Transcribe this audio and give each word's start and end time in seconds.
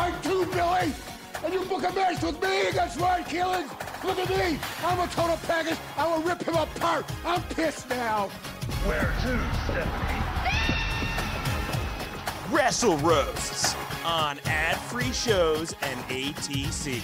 Are 0.00 0.10
too 0.10 0.16
tight 0.16 0.22
too, 0.22 0.46
Billy! 0.46 0.94
And 1.44 1.54
you 1.54 1.64
book 1.64 1.82
a 1.88 1.92
match 1.92 2.22
with 2.22 2.42
me 2.42 2.68
against 2.68 2.98
Ryan 2.98 3.24
Keelan! 3.24 4.04
Look 4.04 4.18
at 4.18 4.28
me! 4.30 4.58
I'm 4.82 4.98
a 4.98 5.06
total 5.08 5.36
package! 5.46 5.78
I 5.96 6.06
will 6.06 6.22
rip 6.22 6.42
him 6.42 6.54
apart! 6.54 7.04
I'm 7.24 7.42
pissed 7.42 7.88
now! 7.90 8.28
Where 8.86 9.12
to, 9.22 9.40
Stephanie? 9.64 10.20
Wrestle 12.50 12.96
Roasts 12.98 13.76
on 14.04 14.38
ad-free 14.46 15.12
shows 15.12 15.74
and 15.82 16.00
ATC. 16.08 17.02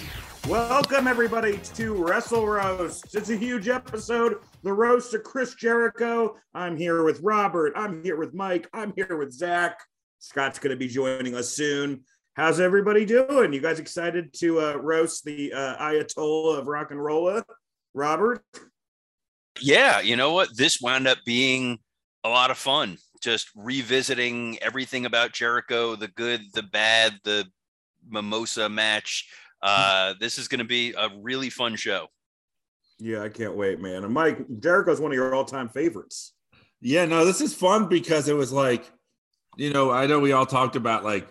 Welcome 0.49 1.07
everybody 1.07 1.59
to 1.75 1.93
Wrestle 1.93 2.47
Roast. 2.47 3.15
It's 3.15 3.29
a 3.29 3.35
huge 3.37 3.67
episode, 3.67 4.39
the 4.63 4.73
roast 4.73 5.13
of 5.13 5.23
Chris 5.23 5.55
Jericho. 5.55 6.35
I'm 6.53 6.77
here 6.77 7.03
with 7.03 7.19
Robert. 7.21 7.73
I'm 7.75 8.03
here 8.03 8.17
with 8.17 8.33
Mike. 8.33 8.67
I'm 8.73 8.93
here 8.95 9.17
with 9.17 9.31
Zach. 9.31 9.77
Scott's 10.19 10.57
going 10.57 10.71
to 10.71 10.77
be 10.77 10.87
joining 10.87 11.35
us 11.35 11.49
soon. 11.49 12.03
How's 12.37 12.59
everybody 12.59 13.03
doing? 13.03 13.51
You 13.51 13.59
guys 13.59 13.79
excited 13.79 14.31
to 14.33 14.61
uh, 14.61 14.75
roast 14.75 15.25
the 15.25 15.51
uh, 15.51 15.75
Ayatollah 15.77 16.59
of 16.59 16.67
rock 16.67 16.91
and 16.91 17.03
roll? 17.03 17.41
Robert? 17.95 18.43
Yeah, 19.59 20.01
you 20.01 20.15
know 20.15 20.33
what? 20.33 20.55
This 20.55 20.79
wound 20.79 21.07
up 21.07 21.17
being 21.25 21.79
a 22.23 22.29
lot 22.29 22.51
of 22.51 22.59
fun. 22.59 22.99
Just 23.23 23.49
revisiting 23.55 24.59
everything 24.61 25.07
about 25.07 25.33
Jericho, 25.33 25.95
the 25.95 26.09
good, 26.09 26.41
the 26.53 26.61
bad, 26.61 27.17
the 27.23 27.43
mimosa 28.07 28.69
match. 28.69 29.27
Uh, 29.63 30.13
this 30.19 30.37
is 30.37 30.47
going 30.47 30.59
to 30.59 30.63
be 30.63 30.93
a 30.95 31.09
really 31.19 31.49
fun 31.49 31.75
show. 31.75 32.05
Yeah, 32.99 33.23
I 33.23 33.29
can't 33.29 33.55
wait, 33.55 33.81
man. 33.81 34.03
And 34.03 34.13
Mike, 34.13 34.45
Jericho's 34.59 35.01
one 35.01 35.11
of 35.11 35.15
your 35.15 35.33
all-time 35.33 35.69
favorites. 35.69 36.35
Yeah, 36.81 37.05
no, 37.05 37.25
this 37.25 37.41
is 37.41 37.55
fun 37.55 37.87
because 37.87 38.29
it 38.29 38.35
was 38.35 38.53
like, 38.53 38.87
you 39.57 39.73
know, 39.73 39.89
I 39.89 40.05
know 40.05 40.19
we 40.19 40.33
all 40.33 40.45
talked 40.45 40.75
about 40.75 41.03
like, 41.03 41.27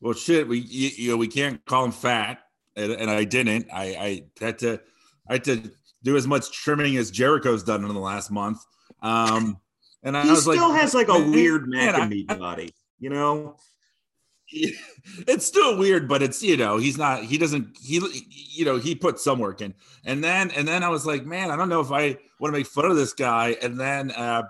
well, 0.00 0.14
shit, 0.14 0.46
we 0.46 0.58
you, 0.58 0.90
you 0.96 1.10
know 1.10 1.16
we 1.16 1.28
can't 1.28 1.64
call 1.64 1.84
him 1.84 1.92
fat, 1.92 2.40
and, 2.76 2.92
and 2.92 3.10
I 3.10 3.24
didn't. 3.24 3.68
I, 3.72 3.84
I 3.84 4.44
had 4.44 4.58
to, 4.60 4.80
I 5.28 5.34
had 5.34 5.44
to 5.44 5.70
do 6.02 6.16
as 6.16 6.26
much 6.26 6.52
trimming 6.52 6.96
as 6.96 7.10
Jericho's 7.10 7.62
done 7.62 7.84
in 7.84 7.88
the 7.88 8.00
last 8.00 8.30
month. 8.30 8.58
Um, 9.02 9.58
and 10.02 10.16
I 10.16 10.22
he 10.22 10.30
was 10.30 10.46
like, 10.46 10.56
still 10.56 10.72
has 10.72 10.94
like 10.94 11.08
a 11.08 11.18
weird 11.18 11.68
man, 11.68 11.92
Mac 11.92 12.00
and 12.00 12.10
me 12.10 12.22
body, 12.24 12.74
you 12.98 13.10
know? 13.10 13.56
it's 15.26 15.44
still 15.44 15.76
weird, 15.76 16.08
but 16.08 16.22
it's 16.22 16.42
you 16.42 16.56
know 16.56 16.78
he's 16.78 16.96
not 16.96 17.22
he 17.22 17.36
doesn't 17.36 17.76
he 17.82 18.00
you 18.30 18.64
know 18.64 18.78
he 18.78 18.94
put 18.94 19.20
some 19.20 19.38
work 19.38 19.60
in, 19.60 19.74
and 20.04 20.24
then 20.24 20.50
and 20.52 20.66
then 20.66 20.82
I 20.82 20.88
was 20.88 21.04
like, 21.04 21.26
man, 21.26 21.50
I 21.50 21.56
don't 21.56 21.68
know 21.68 21.80
if 21.80 21.92
I 21.92 22.16
want 22.40 22.54
to 22.54 22.58
make 22.58 22.66
fun 22.66 22.86
of 22.86 22.96
this 22.96 23.12
guy, 23.12 23.56
and 23.60 23.78
then 23.78 24.10
uh, 24.12 24.44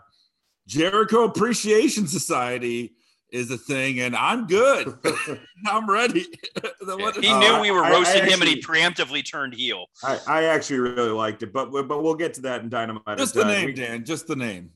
Jericho 0.69 1.25
Appreciation 1.25 2.07
Society 2.07 2.95
is 3.31 3.51
a 3.51 3.59
thing, 3.59 4.01
and 4.01 4.17
I'm 4.17 4.47
good, 4.47 4.99
I'm 5.67 5.89
ready. 5.89 6.27
The 6.81 6.97
one- 6.97 7.13
He 7.21 7.29
Uh, 7.29 7.39
knew 7.39 7.61
we 7.61 7.71
were 7.71 7.85
I- 7.85 7.89
I 7.89 7.93
roasting 7.93 8.25
him, 8.25 8.41
and 8.41 8.49
he 8.49 8.63
preemptively 8.63 9.29
turned 9.29 9.55
heel. 9.55 9.87
I, 10.03 10.19
I 10.27 10.45
actually 10.45 10.79
really 10.79 11.11
liked 11.11 11.43
it, 11.43 11.53
but 11.53 11.71
but 11.71 12.03
we'll 12.03 12.15
get 12.15 12.35
to 12.35 12.41
that 12.43 12.63
in 12.63 12.69
Dynamite. 12.69 13.19
just 13.19 13.35
the 13.35 13.45
name, 13.45 13.67
we- 13.67 13.73
Dan, 13.75 14.05
just 14.05 14.27
the 14.27 14.37
name. 14.37 14.71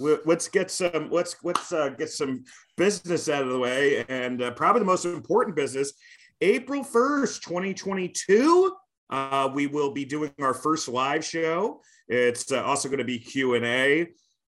we- 0.00 0.18
let's 0.24 0.48
get 0.48 0.70
some 0.70 1.10
let's 1.10 1.36
let's 1.44 1.72
uh, 1.72 1.90
get 1.90 2.10
some 2.10 2.44
business 2.76 3.28
out 3.28 3.42
of 3.44 3.50
the 3.50 3.58
way 3.58 4.04
and 4.08 4.42
uh, 4.42 4.50
probably 4.52 4.80
the 4.80 4.86
most 4.86 5.04
important 5.04 5.54
business 5.54 5.92
april 6.40 6.82
1st 6.82 7.42
2022 7.42 8.74
uh, 9.10 9.48
we 9.54 9.66
will 9.66 9.92
be 9.92 10.04
doing 10.04 10.32
our 10.40 10.54
first 10.54 10.88
live 10.88 11.22
show 11.24 11.80
it's 12.08 12.50
uh, 12.50 12.62
also 12.64 12.88
going 12.88 12.98
to 12.98 13.04
be 13.04 13.18
q&a 13.18 14.08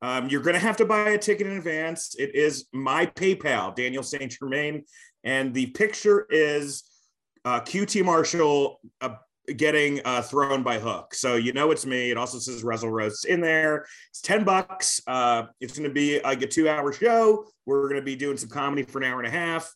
um, 0.02 0.30
you're 0.30 0.42
going 0.42 0.54
to 0.56 0.60
have 0.60 0.78
to 0.78 0.86
buy 0.86 1.10
a 1.10 1.18
ticket 1.18 1.48
in 1.48 1.58
advance 1.58 2.16
it 2.18 2.36
is 2.36 2.68
my 2.74 3.06
paypal 3.06 3.76
daniel 3.76 4.04
st 4.04 4.32
germain 4.32 4.84
and 5.24 5.54
the 5.54 5.68
picture 5.68 6.28
is 6.30 6.84
uh, 7.46 7.60
qt 7.62 8.04
marshall 8.04 8.80
uh, 9.02 9.16
getting 9.58 10.02
uh, 10.06 10.22
thrown 10.22 10.64
by 10.64 10.80
hook 10.80 11.14
so 11.14 11.36
you 11.36 11.54
know 11.54 11.72
it's 11.72 11.86
me 11.86 12.10
it 12.12 12.18
also 12.18 12.40
says 12.40 12.64
wrestle 12.64 12.90
roasts 12.90 13.26
in 13.26 13.42
there 13.42 13.86
it's 14.16 14.22
10 14.22 14.46
bucks. 14.46 15.02
Uh, 15.08 15.44
it's 15.60 15.78
going 15.78 15.90
to 15.90 15.94
be 15.94 16.22
like 16.22 16.42
a 16.42 16.48
two 16.48 16.70
hour 16.70 16.94
show. 16.94 17.46
We're 17.66 17.90
going 17.90 18.00
to 18.00 18.06
be 18.06 18.16
doing 18.16 18.38
some 18.38 18.48
comedy 18.48 18.84
for 18.84 19.00
an 19.00 19.04
hour 19.04 19.20
and 19.20 19.28
a 19.28 19.38
half, 19.38 19.70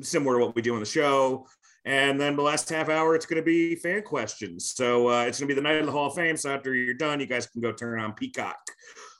similar 0.00 0.38
to 0.38 0.44
what 0.46 0.54
we 0.54 0.62
do 0.62 0.74
on 0.74 0.80
the 0.80 0.86
show. 0.86 1.48
And 1.84 2.20
then 2.20 2.36
the 2.36 2.42
last 2.42 2.68
half 2.68 2.88
hour, 2.88 3.16
it's 3.16 3.26
going 3.26 3.42
to 3.42 3.44
be 3.44 3.74
fan 3.74 4.02
questions. 4.02 4.72
So 4.76 5.08
uh, 5.08 5.24
it's 5.24 5.40
going 5.40 5.48
to 5.48 5.54
be 5.54 5.60
the 5.60 5.68
night 5.68 5.80
of 5.80 5.86
the 5.86 5.92
Hall 5.92 6.06
of 6.06 6.14
Fame. 6.14 6.36
So 6.36 6.54
after 6.54 6.72
you're 6.72 6.94
done, 6.94 7.18
you 7.18 7.26
guys 7.26 7.48
can 7.48 7.62
go 7.62 7.72
turn 7.72 7.98
on 7.98 8.12
Peacock. 8.12 8.60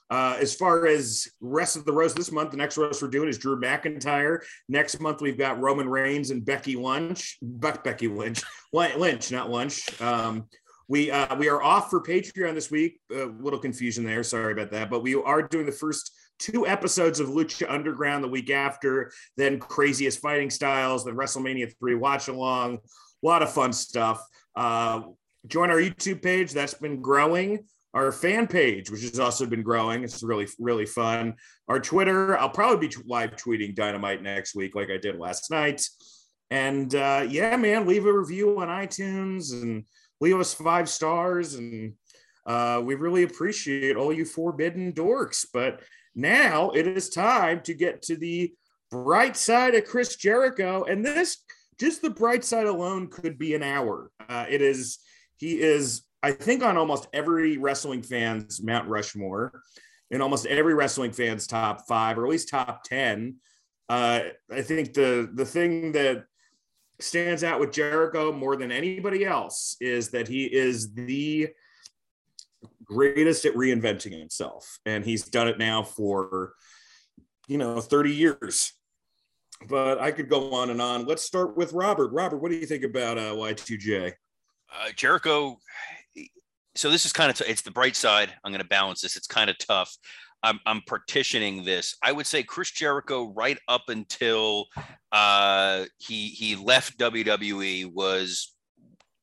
Uh, 0.09 0.37
as 0.39 0.53
far 0.53 0.85
as 0.85 1.27
rest 1.41 1.75
of 1.75 1.85
the 1.85 1.91
roast 1.91 2.15
this 2.15 2.31
month, 2.31 2.51
the 2.51 2.57
next 2.57 2.77
roast 2.77 3.01
we're 3.01 3.07
doing 3.07 3.27
is 3.27 3.37
Drew 3.37 3.59
McIntyre. 3.59 4.39
Next 4.69 4.99
month 4.99 5.21
we've 5.21 5.37
got 5.37 5.59
Roman 5.59 5.89
Reigns 5.89 6.29
and 6.29 6.45
Becky 6.45 6.75
Lynch. 6.75 7.37
Be- 7.41 7.71
Becky 7.83 8.07
Lynch, 8.07 8.43
Lynch, 8.71 9.31
not 9.31 9.49
Lunch. 9.49 10.01
Um, 10.01 10.45
we 10.87 11.09
uh, 11.09 11.35
we 11.35 11.49
are 11.49 11.63
off 11.63 11.89
for 11.89 12.01
Patreon 12.01 12.53
this 12.53 12.69
week. 12.69 12.99
A 13.11 13.25
little 13.25 13.59
confusion 13.59 14.03
there. 14.03 14.23
Sorry 14.23 14.53
about 14.53 14.71
that. 14.71 14.89
But 14.89 15.01
we 15.01 15.15
are 15.15 15.41
doing 15.41 15.65
the 15.65 15.71
first 15.71 16.11
two 16.37 16.67
episodes 16.67 17.19
of 17.19 17.29
Lucha 17.29 17.69
Underground 17.69 18.23
the 18.23 18.27
week 18.27 18.51
after. 18.51 19.11
Then 19.37 19.59
Craziest 19.59 20.19
Fighting 20.19 20.51
Styles. 20.51 21.03
Then 21.03 21.15
WrestleMania 21.15 21.73
three 21.79 21.95
watch 21.95 22.27
along. 22.27 22.75
A 22.75 23.25
lot 23.25 23.41
of 23.41 23.51
fun 23.51 23.73
stuff. 23.73 24.21
Uh, 24.55 25.01
join 25.47 25.71
our 25.71 25.77
YouTube 25.77 26.21
page. 26.21 26.51
That's 26.51 26.75
been 26.75 27.01
growing. 27.01 27.65
Our 27.95 28.11
fan 28.11 28.45
page, 28.45 28.91
which 28.91 29.01
has 29.01 29.19
also 29.19 29.47
been 29.47 29.63
growing. 29.63 30.03
It's 30.03 30.21
really 30.21 30.47
really 30.59 30.85
fun. 30.85 31.33
Our 31.67 31.79
Twitter. 31.79 32.37
I'll 32.37 32.49
probably 32.49 32.87
be 32.87 32.95
live 33.07 33.35
tweeting 33.37 33.73
Dynamite 33.73 34.21
next 34.21 34.53
week, 34.53 34.75
like 34.75 34.91
I 34.91 34.97
did 34.97 35.17
last 35.17 35.49
night. 35.49 35.81
And 36.51 36.93
uh, 36.93 37.25
yeah, 37.27 37.55
man, 37.55 37.87
leave 37.87 38.05
a 38.05 38.13
review 38.13 38.59
on 38.61 38.67
iTunes 38.67 39.51
and 39.53 39.85
leave 40.21 40.39
us 40.39 40.53
five 40.53 40.89
stars 40.89 41.55
and 41.55 41.93
uh, 42.45 42.81
we 42.83 42.95
really 42.95 43.23
appreciate 43.23 43.95
all 43.95 44.13
you 44.13 44.25
forbidden 44.25 44.93
dorks 44.93 45.45
but 45.53 45.81
now 46.13 46.69
it 46.71 46.87
is 46.87 47.09
time 47.09 47.61
to 47.61 47.73
get 47.73 48.01
to 48.01 48.15
the 48.15 48.53
bright 48.91 49.35
side 49.35 49.75
of 49.75 49.85
chris 49.85 50.15
jericho 50.15 50.83
and 50.83 51.05
this 51.05 51.43
just 51.79 52.01
the 52.01 52.09
bright 52.09 52.43
side 52.43 52.67
alone 52.67 53.07
could 53.07 53.37
be 53.37 53.53
an 53.55 53.63
hour 53.63 54.11
uh, 54.29 54.45
it 54.47 54.61
is 54.61 54.99
he 55.37 55.59
is 55.59 56.03
i 56.25 56.31
think 56.31 56.63
on 56.63 56.77
almost 56.77 57.07
every 57.13 57.57
wrestling 57.57 58.01
fan's 58.01 58.61
mount 58.61 58.87
rushmore 58.87 59.61
in 60.11 60.21
almost 60.21 60.45
every 60.45 60.73
wrestling 60.73 61.11
fan's 61.11 61.47
top 61.47 61.87
five 61.87 62.17
or 62.17 62.25
at 62.25 62.31
least 62.31 62.49
top 62.49 62.83
10 62.83 63.35
uh, 63.89 64.19
i 64.51 64.61
think 64.61 64.93
the 64.93 65.29
the 65.33 65.45
thing 65.45 65.91
that 65.91 66.25
stands 66.99 67.43
out 67.43 67.59
with 67.59 67.71
Jericho 67.71 68.31
more 68.31 68.55
than 68.55 68.71
anybody 68.71 69.25
else 69.25 69.75
is 69.81 70.09
that 70.11 70.27
he 70.27 70.45
is 70.45 70.93
the 70.93 71.49
greatest 72.83 73.45
at 73.45 73.53
reinventing 73.53 74.17
himself. 74.17 74.79
And 74.85 75.03
he's 75.03 75.23
done 75.23 75.47
it 75.47 75.57
now 75.57 75.83
for, 75.83 76.53
you 77.47 77.57
know, 77.57 77.81
30 77.81 78.11
years. 78.11 78.73
But 79.67 79.99
I 79.99 80.11
could 80.11 80.29
go 80.29 80.53
on 80.53 80.69
and 80.69 80.81
on. 80.81 81.05
Let's 81.05 81.23
start 81.23 81.57
with 81.57 81.73
Robert. 81.73 82.11
Robert, 82.11 82.37
what 82.37 82.51
do 82.51 82.57
you 82.57 82.65
think 82.65 82.83
about 82.83 83.17
uh, 83.17 83.33
Y2J? 83.33 84.13
Uh, 84.73 84.91
Jericho. 84.95 85.57
So 86.75 86.89
this 86.89 87.05
is 87.05 87.13
kind 87.13 87.29
of 87.29 87.37
t- 87.37 87.45
it's 87.47 87.61
the 87.61 87.71
bright 87.71 87.95
side. 87.95 88.33
I'm 88.43 88.51
going 88.51 88.61
to 88.61 88.67
balance 88.67 89.01
this. 89.01 89.15
It's 89.15 89.27
kind 89.27 89.49
of 89.49 89.57
tough. 89.57 89.95
I'm, 90.43 90.59
I'm 90.65 90.81
partitioning 90.85 91.63
this. 91.63 91.95
I 92.03 92.11
would 92.11 92.27
say 92.27 92.43
Chris 92.43 92.71
Jericho, 92.71 93.33
right 93.35 93.57
up 93.67 93.83
until 93.87 94.65
uh, 95.11 95.85
he 95.97 96.27
he 96.27 96.55
left 96.55 96.99
WWE, 96.99 97.91
was 97.91 98.53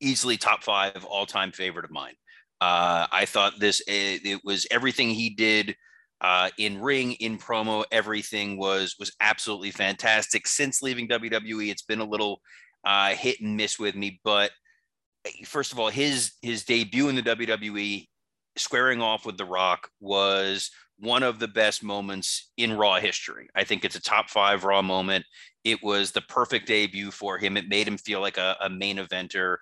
easily 0.01 0.37
top 0.37 0.65
five 0.65 1.05
all 1.05 1.27
time 1.27 1.53
favorite 1.53 1.85
of 1.85 1.91
mine. 1.91 2.15
Uh, 2.61 3.07
I 3.13 3.25
thought 3.27 3.61
this 3.61 3.81
it, 3.87 4.25
it 4.25 4.41
was 4.45 4.67
everything 4.71 5.11
he 5.11 5.31
did 5.31 5.77
uh, 6.23 6.51
in 6.57 6.81
ring, 6.81 7.13
in 7.15 7.37
promo, 7.37 7.85
everything 7.91 8.57
was 8.57 8.95
was 8.99 9.13
absolutely 9.21 9.73
fantastic. 9.73 10.47
Since 10.47 10.81
leaving 10.81 11.09
WWE, 11.09 11.71
it's 11.71 11.83
been 11.83 12.01
a 12.01 12.05
little 12.05 12.41
uh, 12.85 13.11
hit 13.11 13.41
and 13.41 13.57
miss 13.57 13.79
with 13.79 13.97
me, 13.97 14.21
but 14.25 14.53
first 15.45 15.73
of 15.73 15.79
all, 15.79 15.89
his 15.89 16.33
his 16.43 16.65
debut 16.65 17.09
in 17.09 17.17
the 17.17 17.23
WWE, 17.23 18.07
squaring 18.57 19.01
off 19.01 19.27
with 19.27 19.37
The 19.37 19.45
Rock, 19.45 19.89
was 20.01 20.71
one 20.99 21.23
of 21.23 21.39
the 21.39 21.49
best 21.49 21.83
moments 21.83 22.53
in 22.57 22.73
Raw 22.73 23.01
history. 23.01 23.49
I 23.55 23.65
think 23.65 23.85
it's 23.85 23.97
a 23.97 24.03
top 24.03 24.31
five 24.31 24.65
Raw 24.65 24.83
moment. 24.83 25.25
It 25.65 25.83
was 25.83 26.13
the 26.13 26.21
perfect 26.23 26.67
debut 26.67 27.11
for 27.11 27.39
him. 27.39 27.57
It 27.57 27.69
made 27.69 27.89
him 27.89 27.99
feel 27.99 28.21
like 28.21 28.39
a, 28.39 28.57
a 28.61 28.71
main 28.71 28.99
eventer. 28.99 29.57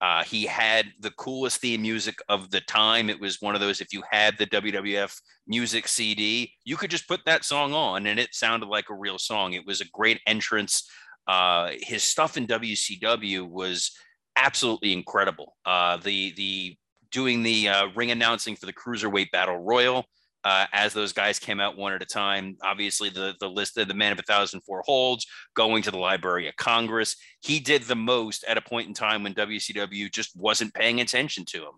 Uh, 0.00 0.22
he 0.24 0.44
had 0.44 0.86
the 1.00 1.10
coolest 1.12 1.60
theme 1.60 1.82
music 1.82 2.16
of 2.28 2.50
the 2.50 2.60
time. 2.62 3.08
It 3.08 3.20
was 3.20 3.40
one 3.40 3.54
of 3.54 3.60
those, 3.60 3.80
if 3.80 3.92
you 3.92 4.02
had 4.10 4.36
the 4.36 4.46
WWF 4.46 5.18
music 5.46 5.88
CD, 5.88 6.52
you 6.64 6.76
could 6.76 6.90
just 6.90 7.08
put 7.08 7.20
that 7.24 7.44
song 7.44 7.72
on 7.72 8.06
and 8.06 8.20
it 8.20 8.34
sounded 8.34 8.68
like 8.68 8.90
a 8.90 8.94
real 8.94 9.18
song. 9.18 9.54
It 9.54 9.66
was 9.66 9.80
a 9.80 9.88
great 9.92 10.20
entrance. 10.26 10.88
Uh, 11.26 11.72
his 11.80 12.02
stuff 12.02 12.36
in 12.36 12.46
WCW 12.46 13.48
was 13.48 13.90
absolutely 14.36 14.92
incredible. 14.92 15.56
Uh, 15.64 15.96
the, 15.98 16.32
the 16.36 16.76
doing 17.10 17.42
the 17.42 17.68
uh, 17.68 17.86
ring 17.94 18.10
announcing 18.10 18.56
for 18.56 18.66
the 18.66 18.72
Cruiserweight 18.72 19.30
Battle 19.30 19.58
Royal 19.58 20.04
uh, 20.46 20.64
as 20.72 20.92
those 20.92 21.12
guys 21.12 21.40
came 21.40 21.58
out 21.58 21.76
one 21.76 21.92
at 21.92 22.02
a 22.02 22.06
time. 22.06 22.56
Obviously, 22.62 23.08
the, 23.08 23.34
the 23.40 23.48
list 23.48 23.76
of 23.78 23.88
the 23.88 23.94
man 23.94 24.12
of 24.12 24.18
a 24.20 24.22
thousand 24.22 24.60
four 24.60 24.80
holds, 24.86 25.26
going 25.54 25.82
to 25.82 25.90
the 25.90 25.98
Library 25.98 26.46
of 26.46 26.54
Congress. 26.54 27.16
He 27.40 27.58
did 27.58 27.82
the 27.82 27.96
most 27.96 28.44
at 28.44 28.56
a 28.56 28.60
point 28.60 28.86
in 28.86 28.94
time 28.94 29.24
when 29.24 29.34
WCW 29.34 30.08
just 30.12 30.36
wasn't 30.36 30.72
paying 30.72 31.00
attention 31.00 31.44
to 31.46 31.58
him. 31.58 31.72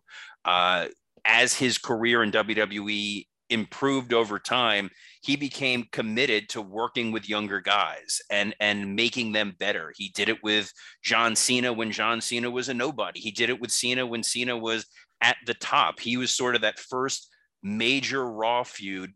Uh, 0.44 0.88
as 1.24 1.54
his 1.54 1.78
career 1.78 2.22
in 2.22 2.30
WWE 2.30 3.26
improved 3.48 4.12
over 4.12 4.38
time, 4.38 4.90
he 5.22 5.36
became 5.36 5.84
committed 5.92 6.48
to 6.50 6.62
working 6.62 7.12
with 7.12 7.28
younger 7.28 7.60
guys 7.60 8.20
and 8.30 8.54
and 8.60 8.94
making 8.94 9.32
them 9.32 9.54
better. 9.58 9.92
He 9.96 10.10
did 10.10 10.28
it 10.28 10.42
with 10.42 10.72
John 11.02 11.36
Cena 11.36 11.72
when 11.72 11.92
John 11.92 12.20
Cena 12.20 12.50
was 12.50 12.68
a 12.68 12.74
nobody. 12.74 13.20
He 13.20 13.30
did 13.30 13.50
it 13.50 13.60
with 13.60 13.70
Cena 13.70 14.06
when 14.06 14.22
Cena 14.22 14.56
was 14.56 14.86
at 15.20 15.36
the 15.46 15.54
top. 15.54 16.00
He 16.00 16.16
was 16.16 16.34
sort 16.34 16.54
of 16.54 16.62
that 16.62 16.78
first 16.78 17.28
major 17.62 18.24
Raw 18.30 18.64
feud 18.64 19.12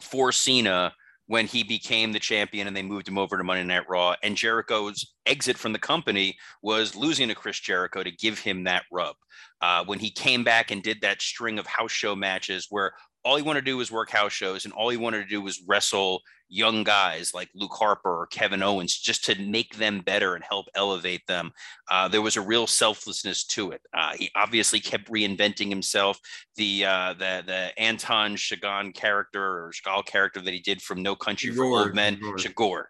for 0.00 0.32
Cena 0.32 0.92
when 1.26 1.46
he 1.46 1.62
became 1.62 2.12
the 2.12 2.18
champion 2.18 2.66
and 2.66 2.76
they 2.76 2.82
moved 2.82 3.08
him 3.08 3.18
over 3.18 3.38
to 3.38 3.44
Monday 3.44 3.64
Night 3.64 3.88
Raw. 3.88 4.14
And 4.22 4.36
Jericho's 4.36 5.14
exit 5.24 5.56
from 5.56 5.72
the 5.72 5.78
company 5.78 6.36
was 6.62 6.94
losing 6.94 7.28
to 7.28 7.34
Chris 7.34 7.58
Jericho 7.58 8.02
to 8.02 8.10
give 8.10 8.38
him 8.38 8.64
that 8.64 8.84
rub. 8.92 9.16
Uh, 9.60 9.84
when 9.86 9.98
he 9.98 10.10
came 10.10 10.44
back 10.44 10.70
and 10.70 10.82
did 10.82 11.00
that 11.00 11.22
string 11.22 11.58
of 11.58 11.66
house 11.66 11.92
show 11.92 12.14
matches 12.14 12.66
where 12.68 12.92
all 13.24 13.36
he 13.36 13.42
wanted 13.42 13.60
to 13.60 13.70
do 13.70 13.76
was 13.76 13.90
work 13.90 14.10
house 14.10 14.32
shows 14.32 14.64
and 14.64 14.74
all 14.74 14.88
he 14.88 14.96
wanted 14.96 15.22
to 15.22 15.28
do 15.28 15.40
was 15.40 15.62
wrestle 15.66 16.22
young 16.48 16.84
guys 16.84 17.32
like 17.34 17.48
Luke 17.54 17.72
Harper 17.72 18.20
or 18.20 18.26
Kevin 18.26 18.62
Owens 18.62 18.96
just 18.96 19.24
to 19.24 19.40
make 19.42 19.76
them 19.76 20.00
better 20.00 20.34
and 20.34 20.44
help 20.44 20.66
elevate 20.74 21.26
them. 21.26 21.52
Uh, 21.90 22.06
there 22.06 22.22
was 22.22 22.36
a 22.36 22.40
real 22.40 22.66
selflessness 22.66 23.44
to 23.44 23.72
it. 23.72 23.80
Uh, 23.92 24.12
he 24.16 24.30
obviously 24.36 24.78
kept 24.78 25.10
reinventing 25.10 25.68
himself. 25.68 26.18
The 26.56 26.84
uh, 26.84 27.14
the 27.14 27.42
the 27.46 27.78
Anton 27.78 28.36
Chigurh 28.36 28.94
character 28.94 29.42
or 29.42 29.72
Chagall 29.72 30.04
character 30.04 30.40
that 30.40 30.54
he 30.54 30.60
did 30.60 30.82
from 30.82 31.02
No 31.02 31.16
Country 31.16 31.50
for 31.50 31.64
Old 31.64 31.94
Men, 31.94 32.18
Chigurh, 32.36 32.84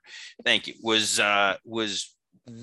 thank 0.45 0.67
you, 0.67 0.75
was 0.83 1.21
uh, 1.21 1.57
was 1.65 2.14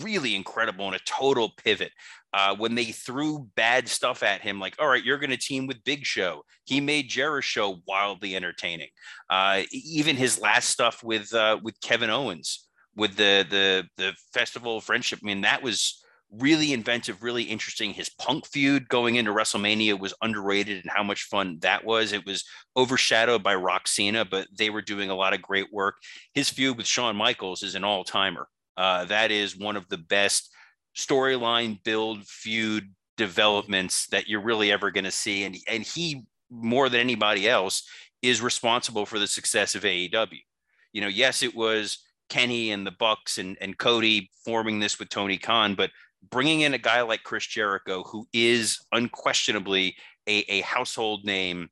really 0.02 0.36
incredible 0.36 0.86
and 0.86 0.96
a 0.96 1.00
total 1.06 1.52
pivot. 1.58 1.92
Uh, 2.34 2.56
when 2.56 2.76
they 2.76 2.86
threw 2.86 3.50
bad 3.56 3.90
stuff 3.90 4.24
at 4.24 4.42
him, 4.42 4.60
like, 4.60 4.76
all 4.80 4.88
right, 4.88 5.04
you're 5.04 5.18
going 5.18 5.32
to 5.32 5.38
team 5.38 5.68
with 5.68 5.84
Big 5.84 6.06
Show. 6.06 6.44
He 6.64 6.80
made 6.80 7.10
Jericho 7.10 7.82
wildly 7.86 8.36
entertaining. 8.36 8.88
Uh, 9.30 9.64
even 9.72 10.16
his 10.16 10.40
last 10.40 10.70
stuff 10.70 11.04
with 11.04 11.34
uh, 11.34 11.60
with 11.62 11.80
Kevin 11.82 12.10
Owens 12.10 12.68
with 12.96 13.16
the 13.16 13.46
the 13.50 13.84
the 13.98 14.14
Festival 14.34 14.78
of 14.78 14.84
Friendship. 14.84 15.20
I 15.22 15.26
mean, 15.26 15.42
that 15.42 15.64
was 15.64 16.02
really 16.32 16.72
inventive, 16.72 17.24
really 17.24 17.44
interesting. 17.44 17.92
His 17.92 18.10
Punk 18.10 18.48
feud 18.48 18.88
going 18.88 19.16
into 19.16 19.34
WrestleMania 19.34 20.00
was 20.00 20.14
underrated 20.22 20.82
and 20.82 20.90
how 20.90 21.04
much 21.04 21.24
fun 21.24 21.58
that 21.62 21.84
was. 21.84 22.14
It 22.14 22.26
was 22.26 22.46
overshadowed 22.78 23.44
by 23.44 23.56
Rock-Cena, 23.56 24.26
but 24.26 24.48
they 24.58 24.70
were 24.70 24.82
doing 24.82 25.10
a 25.10 25.16
lot 25.16 25.34
of 25.34 25.42
great 25.42 25.74
work. 25.74 25.96
His 26.34 26.50
feud 26.50 26.78
with 26.78 26.88
Shawn 26.88 27.18
Michaels 27.18 27.64
is 27.64 27.76
an 27.76 27.84
all 27.84 28.06
timer. 28.06 28.48
Uh, 28.82 29.06
that 29.06 29.30
is 29.30 29.56
one 29.56 29.76
of 29.76 29.88
the 29.90 29.98
best 30.00 30.50
storyline 30.98 31.82
build 31.84 32.26
feud 32.26 32.92
developments 33.16 34.08
that 34.08 34.28
you're 34.28 34.42
really 34.42 34.72
ever 34.72 34.90
going 34.90 35.04
to 35.04 35.12
see. 35.12 35.44
And, 35.44 35.56
and 35.68 35.84
he, 35.84 36.24
more 36.50 36.90
than 36.90 37.00
anybody 37.00 37.48
else, 37.48 37.88
is 38.24 38.42
responsible 38.42 39.06
for 39.06 39.20
the 39.20 39.28
success 39.28 39.76
of 39.76 39.84
AEW. 39.84 40.40
You 40.94 41.02
know, 41.02 41.10
yes, 41.10 41.44
it 41.44 41.54
was 41.54 42.00
Kenny 42.28 42.72
and 42.72 42.84
the 42.84 42.96
Bucks 42.98 43.38
and, 43.38 43.56
and 43.62 43.78
Cody 43.78 44.32
forming 44.44 44.80
this 44.80 44.98
with 44.98 45.10
Tony 45.10 45.38
Khan, 45.38 45.76
but 45.76 45.92
bringing 46.32 46.62
in 46.62 46.74
a 46.74 46.80
guy 46.80 47.02
like 47.02 47.22
Chris 47.22 47.46
Jericho, 47.46 48.02
who 48.02 48.26
is 48.34 48.80
unquestionably 48.94 49.96
a, 50.28 50.40
a 50.50 50.62
household 50.62 51.24
name, 51.24 51.70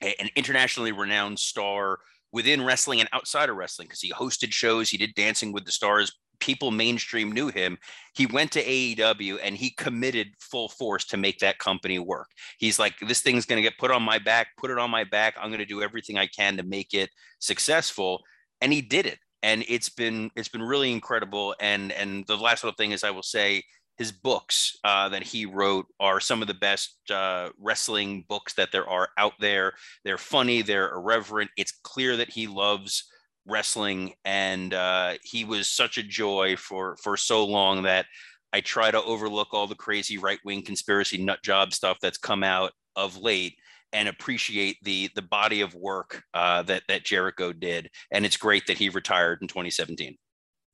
a, 0.00 0.14
an 0.20 0.28
internationally 0.36 0.92
renowned 0.92 1.40
star 1.40 1.98
within 2.30 2.64
wrestling 2.64 3.00
and 3.00 3.08
outside 3.12 3.48
of 3.48 3.56
wrestling, 3.56 3.88
because 3.88 4.00
he 4.00 4.12
hosted 4.12 4.52
shows, 4.52 4.88
he 4.88 4.96
did 4.96 5.12
Dancing 5.16 5.52
with 5.52 5.64
the 5.64 5.72
Stars 5.72 6.12
people 6.40 6.70
mainstream 6.70 7.32
knew 7.32 7.48
him. 7.48 7.78
He 8.14 8.26
went 8.26 8.52
to 8.52 8.64
AEW 8.64 9.38
and 9.42 9.56
he 9.56 9.70
committed 9.70 10.28
full 10.38 10.68
force 10.68 11.04
to 11.06 11.16
make 11.16 11.38
that 11.38 11.58
company 11.58 11.98
work. 11.98 12.28
He's 12.58 12.78
like, 12.78 12.94
this 13.06 13.20
thing's 13.20 13.46
going 13.46 13.62
to 13.62 13.68
get 13.68 13.78
put 13.78 13.90
on 13.90 14.02
my 14.02 14.18
back, 14.18 14.48
put 14.56 14.70
it 14.70 14.78
on 14.78 14.90
my 14.90 15.04
back. 15.04 15.34
I'm 15.40 15.50
going 15.50 15.58
to 15.58 15.66
do 15.66 15.82
everything 15.82 16.18
I 16.18 16.26
can 16.26 16.56
to 16.56 16.62
make 16.62 16.94
it 16.94 17.10
successful. 17.38 18.22
And 18.60 18.72
he 18.72 18.80
did 18.80 19.06
it. 19.06 19.18
And 19.42 19.64
it's 19.68 19.90
been 19.90 20.30
it's 20.34 20.48
been 20.48 20.62
really 20.62 20.92
incredible. 20.92 21.54
And 21.60 21.92
and 21.92 22.26
the 22.26 22.36
last 22.36 22.64
little 22.64 22.76
thing 22.76 22.92
is 22.92 23.04
I 23.04 23.10
will 23.10 23.22
say 23.22 23.62
his 23.96 24.12
books 24.12 24.76
uh, 24.84 25.08
that 25.08 25.22
he 25.22 25.46
wrote 25.46 25.86
are 26.00 26.20
some 26.20 26.42
of 26.42 26.48
the 26.48 26.54
best 26.54 26.96
uh, 27.10 27.50
wrestling 27.58 28.24
books 28.28 28.54
that 28.54 28.70
there 28.72 28.88
are 28.88 29.08
out 29.16 29.32
there. 29.40 29.72
They're 30.04 30.18
funny, 30.18 30.62
they're 30.62 30.92
irreverent. 30.92 31.50
It's 31.56 31.78
clear 31.82 32.16
that 32.16 32.30
he 32.30 32.46
loves 32.46 33.04
wrestling, 33.46 34.14
and 34.24 34.74
uh, 34.74 35.14
he 35.22 35.44
was 35.44 35.68
such 35.70 35.98
a 35.98 36.02
joy 36.02 36.56
for 36.56 36.96
for 37.02 37.16
so 37.16 37.44
long 37.44 37.82
that 37.82 38.06
I 38.52 38.60
try 38.60 38.90
to 38.90 39.02
overlook 39.02 39.48
all 39.52 39.66
the 39.66 39.74
crazy 39.74 40.18
right 40.18 40.38
wing 40.44 40.62
conspiracy 40.62 41.18
nut 41.18 41.42
job 41.42 41.72
stuff 41.72 41.98
that's 42.00 42.18
come 42.18 42.42
out 42.42 42.72
of 42.96 43.16
late 43.18 43.54
and 43.92 44.08
appreciate 44.08 44.76
the 44.82 45.10
the 45.14 45.22
body 45.22 45.60
of 45.60 45.74
work 45.74 46.22
uh, 46.34 46.62
that 46.62 46.82
that 46.88 47.04
Jericho 47.04 47.52
did. 47.52 47.90
And 48.10 48.24
it's 48.26 48.36
great 48.36 48.66
that 48.66 48.78
he 48.78 48.88
retired 48.88 49.38
in 49.42 49.48
2017. 49.48 50.16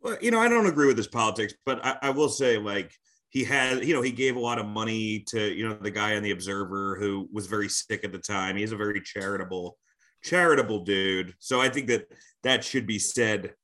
Well, 0.01 0.17
you 0.21 0.31
know, 0.31 0.41
I 0.41 0.49
don't 0.49 0.67
agree 0.67 0.89
with 0.89 0.97
his 0.97 1.07
politics, 1.07 1.55
but 1.65 1.85
I, 1.85 1.97
I 2.03 2.11
will 2.11 2.29
say, 2.29 2.59
like, 2.59 2.93
he 3.31 3.45
had, 3.45 3.85
you 3.85 3.95
know, 3.95 4.03
he 4.03 4.11
gave 4.11 4.35
a 4.35 4.41
lot 4.41 4.59
of 4.59 4.67
money 4.67 5.25
to, 5.29 5.55
you 5.55 5.69
know, 5.69 5.75
the 5.75 5.93
guy 5.93 6.17
on 6.17 6.23
the 6.25 6.33
Observer 6.33 6.97
who 6.99 7.29
was 7.33 7.47
very 7.47 7.69
sick 7.69 8.03
at 8.03 8.11
the 8.11 8.19
time. 8.19 8.57
He's 8.57 8.73
a 8.73 8.77
very 8.77 9.01
charitable 9.01 9.79
charitable 10.23 10.85
dude. 10.85 11.35
So 11.39 11.61
I 11.61 11.69
think 11.69 11.89
that 11.89 12.07
that 12.43 12.65
should 12.65 12.87
be 12.87 12.99
said 12.99 13.55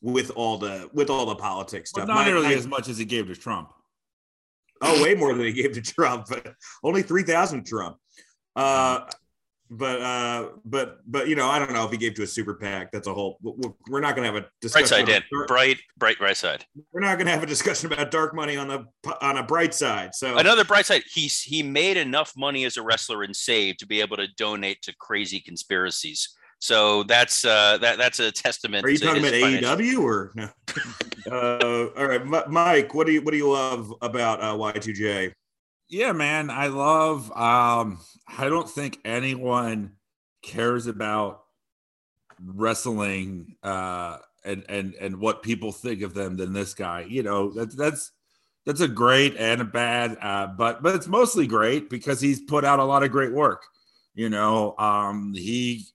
with 0.00 0.30
all 0.30 0.58
the 0.58 0.88
with 0.92 1.10
all 1.10 1.26
the 1.26 1.34
politics 1.34 1.90
stuff. 1.90 2.06
Well, 2.06 2.16
not 2.16 2.26
nearly 2.26 2.54
as 2.54 2.66
much 2.66 2.88
as 2.88 2.98
he 2.98 3.04
gave 3.04 3.26
to 3.28 3.34
Trump. 3.34 3.72
Oh, 4.80 5.02
way 5.02 5.14
more 5.14 5.34
than 5.34 5.44
he 5.44 5.52
gave 5.52 5.72
to 5.72 5.82
Trump, 5.82 6.26
but 6.28 6.54
only 6.84 7.02
three 7.02 7.24
thousand 7.24 7.66
Trump. 7.66 7.96
Uh, 8.54 9.06
but 9.70 10.00
uh, 10.00 10.48
but 10.64 10.98
but 11.06 11.28
you 11.28 11.34
know, 11.34 11.48
I 11.48 11.58
don't 11.58 11.72
know 11.72 11.84
if 11.84 11.90
he 11.90 11.98
gave 11.98 12.14
to 12.14 12.22
a 12.22 12.26
super 12.26 12.54
PAC. 12.54 12.90
That's 12.90 13.06
a 13.06 13.12
whole. 13.12 13.38
We're 13.42 14.00
not 14.00 14.16
going 14.16 14.26
to 14.26 14.34
have 14.34 14.42
a 14.42 14.48
discussion. 14.62 14.88
Bright 14.88 15.06
side, 15.06 15.06
Dan. 15.30 15.46
Bright, 15.46 15.78
bright, 15.98 16.18
bright 16.18 16.36
side. 16.36 16.64
We're 16.92 17.00
not 17.00 17.16
going 17.18 17.26
to 17.26 17.32
have 17.32 17.42
a 17.42 17.46
discussion 17.46 17.92
about 17.92 18.10
dark 18.10 18.34
money 18.34 18.56
on 18.56 18.68
the 18.68 18.86
on 19.20 19.36
a 19.36 19.42
bright 19.42 19.74
side. 19.74 20.14
So 20.14 20.38
another 20.38 20.64
bright 20.64 20.86
side. 20.86 21.02
He's 21.12 21.42
he 21.42 21.62
made 21.62 21.96
enough 21.96 22.32
money 22.36 22.64
as 22.64 22.76
a 22.76 22.82
wrestler 22.82 23.22
and 23.24 23.36
saved 23.36 23.80
to 23.80 23.86
be 23.86 24.00
able 24.00 24.16
to 24.16 24.26
donate 24.36 24.80
to 24.82 24.96
crazy 24.96 25.40
conspiracies. 25.40 26.34
So 26.60 27.04
that's 27.04 27.44
uh, 27.44 27.78
that 27.78 27.98
that's 27.98 28.18
a 28.18 28.32
testament. 28.32 28.84
Are 28.84 28.90
you 28.90 28.98
talking 28.98 29.22
about 29.22 29.32
AEW 29.32 30.00
or 30.00 30.32
no? 30.34 30.48
uh, 31.30 31.88
all 31.96 32.06
right, 32.06 32.20
M- 32.20 32.52
Mike. 32.52 32.94
What 32.94 33.06
do 33.06 33.12
you 33.12 33.22
what 33.22 33.30
do 33.30 33.36
you 33.36 33.50
love 33.50 33.94
about 34.02 34.42
uh, 34.42 34.54
Y2J? 34.54 35.32
Yeah, 35.88 36.12
man, 36.12 36.50
I 36.50 36.66
love. 36.66 37.30
Um, 37.32 37.98
I 38.26 38.48
don't 38.48 38.68
think 38.68 38.98
anyone 39.04 39.92
cares 40.42 40.86
about 40.86 41.44
wrestling 42.44 43.56
uh, 43.62 44.18
and 44.44 44.64
and 44.68 44.94
and 44.94 45.20
what 45.20 45.42
people 45.42 45.72
think 45.72 46.02
of 46.02 46.14
them 46.14 46.36
than 46.36 46.52
this 46.52 46.74
guy. 46.74 47.06
You 47.08 47.22
know, 47.22 47.50
that's 47.50 47.74
that's 47.74 48.12
that's 48.66 48.80
a 48.80 48.88
great 48.88 49.36
and 49.36 49.62
a 49.62 49.64
bad, 49.64 50.18
uh, 50.20 50.48
but 50.48 50.82
but 50.82 50.94
it's 50.94 51.06
mostly 51.08 51.46
great 51.46 51.88
because 51.88 52.20
he's 52.20 52.40
put 52.40 52.64
out 52.64 52.80
a 52.80 52.84
lot 52.84 53.02
of 53.02 53.10
great 53.10 53.32
work. 53.32 53.62
You 54.14 54.28
know, 54.28 54.74
um, 54.78 55.32
he, 55.32 55.86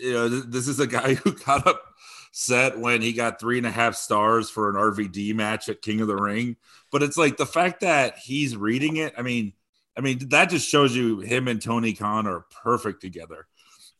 you 0.00 0.12
know, 0.12 0.28
th- 0.28 0.44
this 0.48 0.68
is 0.68 0.80
a 0.80 0.86
guy 0.86 1.14
who 1.24 1.32
got 1.32 1.66
upset 1.66 2.78
when 2.78 3.02
he 3.02 3.12
got 3.12 3.40
three 3.40 3.58
and 3.58 3.66
a 3.66 3.70
half 3.70 3.94
stars 3.94 4.50
for 4.50 4.68
an 4.68 4.76
RVD 4.76 5.34
match 5.34 5.68
at 5.68 5.82
King 5.82 6.00
of 6.00 6.08
the 6.08 6.16
Ring. 6.16 6.56
But 6.90 7.02
it's 7.02 7.16
like 7.16 7.36
the 7.36 7.46
fact 7.46 7.80
that 7.80 8.18
he's 8.18 8.56
reading 8.56 8.96
it. 8.96 9.14
I 9.16 9.22
mean, 9.22 9.52
I 9.96 10.00
mean, 10.00 10.28
that 10.28 10.50
just 10.50 10.68
shows 10.68 10.96
you 10.96 11.20
him 11.20 11.48
and 11.48 11.60
Tony 11.60 11.92
Khan 11.92 12.26
are 12.26 12.46
perfect 12.62 13.00
together. 13.00 13.46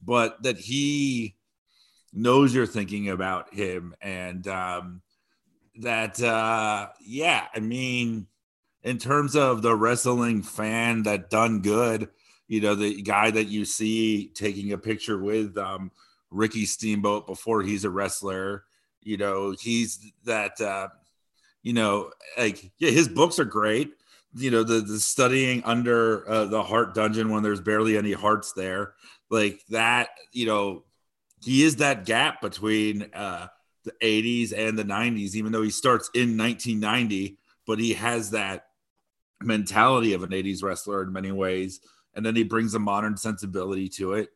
But 0.04 0.42
that 0.42 0.58
he 0.58 1.36
knows 2.12 2.54
you're 2.54 2.66
thinking 2.66 3.08
about 3.08 3.54
him 3.54 3.94
and 4.00 4.46
um, 4.48 5.02
that 5.80 6.20
uh, 6.20 6.88
yeah, 7.04 7.46
I 7.54 7.60
mean, 7.60 8.26
in 8.82 8.98
terms 8.98 9.36
of 9.36 9.62
the 9.62 9.74
wrestling 9.74 10.42
fan 10.42 11.04
that 11.04 11.30
done 11.30 11.60
good, 11.60 12.08
you 12.52 12.60
know, 12.60 12.74
the 12.74 13.00
guy 13.00 13.30
that 13.30 13.46
you 13.46 13.64
see 13.64 14.30
taking 14.34 14.72
a 14.72 14.78
picture 14.78 15.16
with 15.16 15.56
um, 15.56 15.90
Ricky 16.30 16.66
Steamboat 16.66 17.26
before 17.26 17.62
he's 17.62 17.86
a 17.86 17.90
wrestler. 17.90 18.64
You 19.00 19.16
know, 19.16 19.56
he's 19.58 20.12
that. 20.24 20.60
Uh, 20.60 20.88
you 21.62 21.72
know, 21.72 22.10
like 22.36 22.70
yeah, 22.76 22.90
his 22.90 23.08
books 23.08 23.38
are 23.38 23.46
great. 23.46 23.94
You 24.34 24.50
know, 24.50 24.64
the 24.64 24.80
the 24.80 25.00
studying 25.00 25.64
under 25.64 26.28
uh, 26.28 26.44
the 26.44 26.62
Hart 26.62 26.94
dungeon 26.94 27.30
when 27.30 27.42
there's 27.42 27.62
barely 27.62 27.96
any 27.96 28.12
Harts 28.12 28.52
there, 28.52 28.96
like 29.30 29.62
that. 29.70 30.10
You 30.32 30.44
know, 30.44 30.84
he 31.42 31.62
is 31.62 31.76
that 31.76 32.04
gap 32.04 32.42
between 32.42 33.08
uh, 33.14 33.46
the 33.84 33.92
80s 34.02 34.52
and 34.54 34.78
the 34.78 34.84
90s, 34.84 35.36
even 35.36 35.52
though 35.52 35.62
he 35.62 35.70
starts 35.70 36.10
in 36.14 36.36
1990, 36.36 37.38
but 37.66 37.78
he 37.78 37.94
has 37.94 38.32
that 38.32 38.66
mentality 39.40 40.12
of 40.12 40.22
an 40.22 40.32
80s 40.32 40.62
wrestler 40.62 41.02
in 41.02 41.14
many 41.14 41.32
ways. 41.32 41.80
And 42.14 42.24
then 42.24 42.36
he 42.36 42.44
brings 42.44 42.74
a 42.74 42.78
modern 42.78 43.16
sensibility 43.16 43.88
to 43.90 44.14
it. 44.14 44.30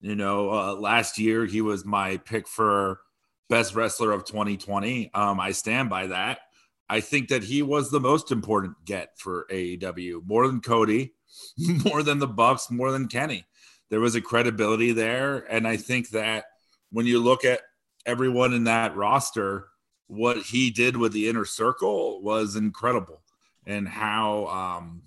You 0.00 0.16
know, 0.16 0.50
uh, 0.50 0.74
last 0.74 1.18
year 1.18 1.46
he 1.46 1.60
was 1.60 1.84
my 1.84 2.16
pick 2.18 2.48
for 2.48 3.00
best 3.48 3.74
wrestler 3.74 4.12
of 4.12 4.24
2020. 4.24 5.10
Um, 5.14 5.38
I 5.38 5.52
stand 5.52 5.88
by 5.88 6.08
that. 6.08 6.40
I 6.88 7.00
think 7.00 7.28
that 7.28 7.44
he 7.44 7.62
was 7.62 7.90
the 7.90 8.00
most 8.00 8.32
important 8.32 8.74
get 8.84 9.18
for 9.18 9.46
AEW, 9.50 10.26
more 10.26 10.46
than 10.46 10.60
Cody, 10.60 11.14
more 11.84 12.02
than 12.02 12.18
the 12.18 12.26
Bucks, 12.26 12.70
more 12.70 12.90
than 12.90 13.08
Kenny. 13.08 13.46
There 13.90 14.00
was 14.00 14.14
a 14.14 14.20
credibility 14.20 14.92
there, 14.92 15.38
and 15.50 15.68
I 15.68 15.76
think 15.76 16.10
that 16.10 16.44
when 16.90 17.06
you 17.06 17.18
look 17.18 17.44
at 17.44 17.60
everyone 18.04 18.52
in 18.52 18.64
that 18.64 18.96
roster, 18.96 19.68
what 20.06 20.38
he 20.38 20.70
did 20.70 20.96
with 20.96 21.12
the 21.12 21.28
inner 21.28 21.44
circle 21.44 22.22
was 22.22 22.56
incredible. 22.56 23.22
And 23.66 23.88
how, 23.88 24.46
um, 24.46 25.02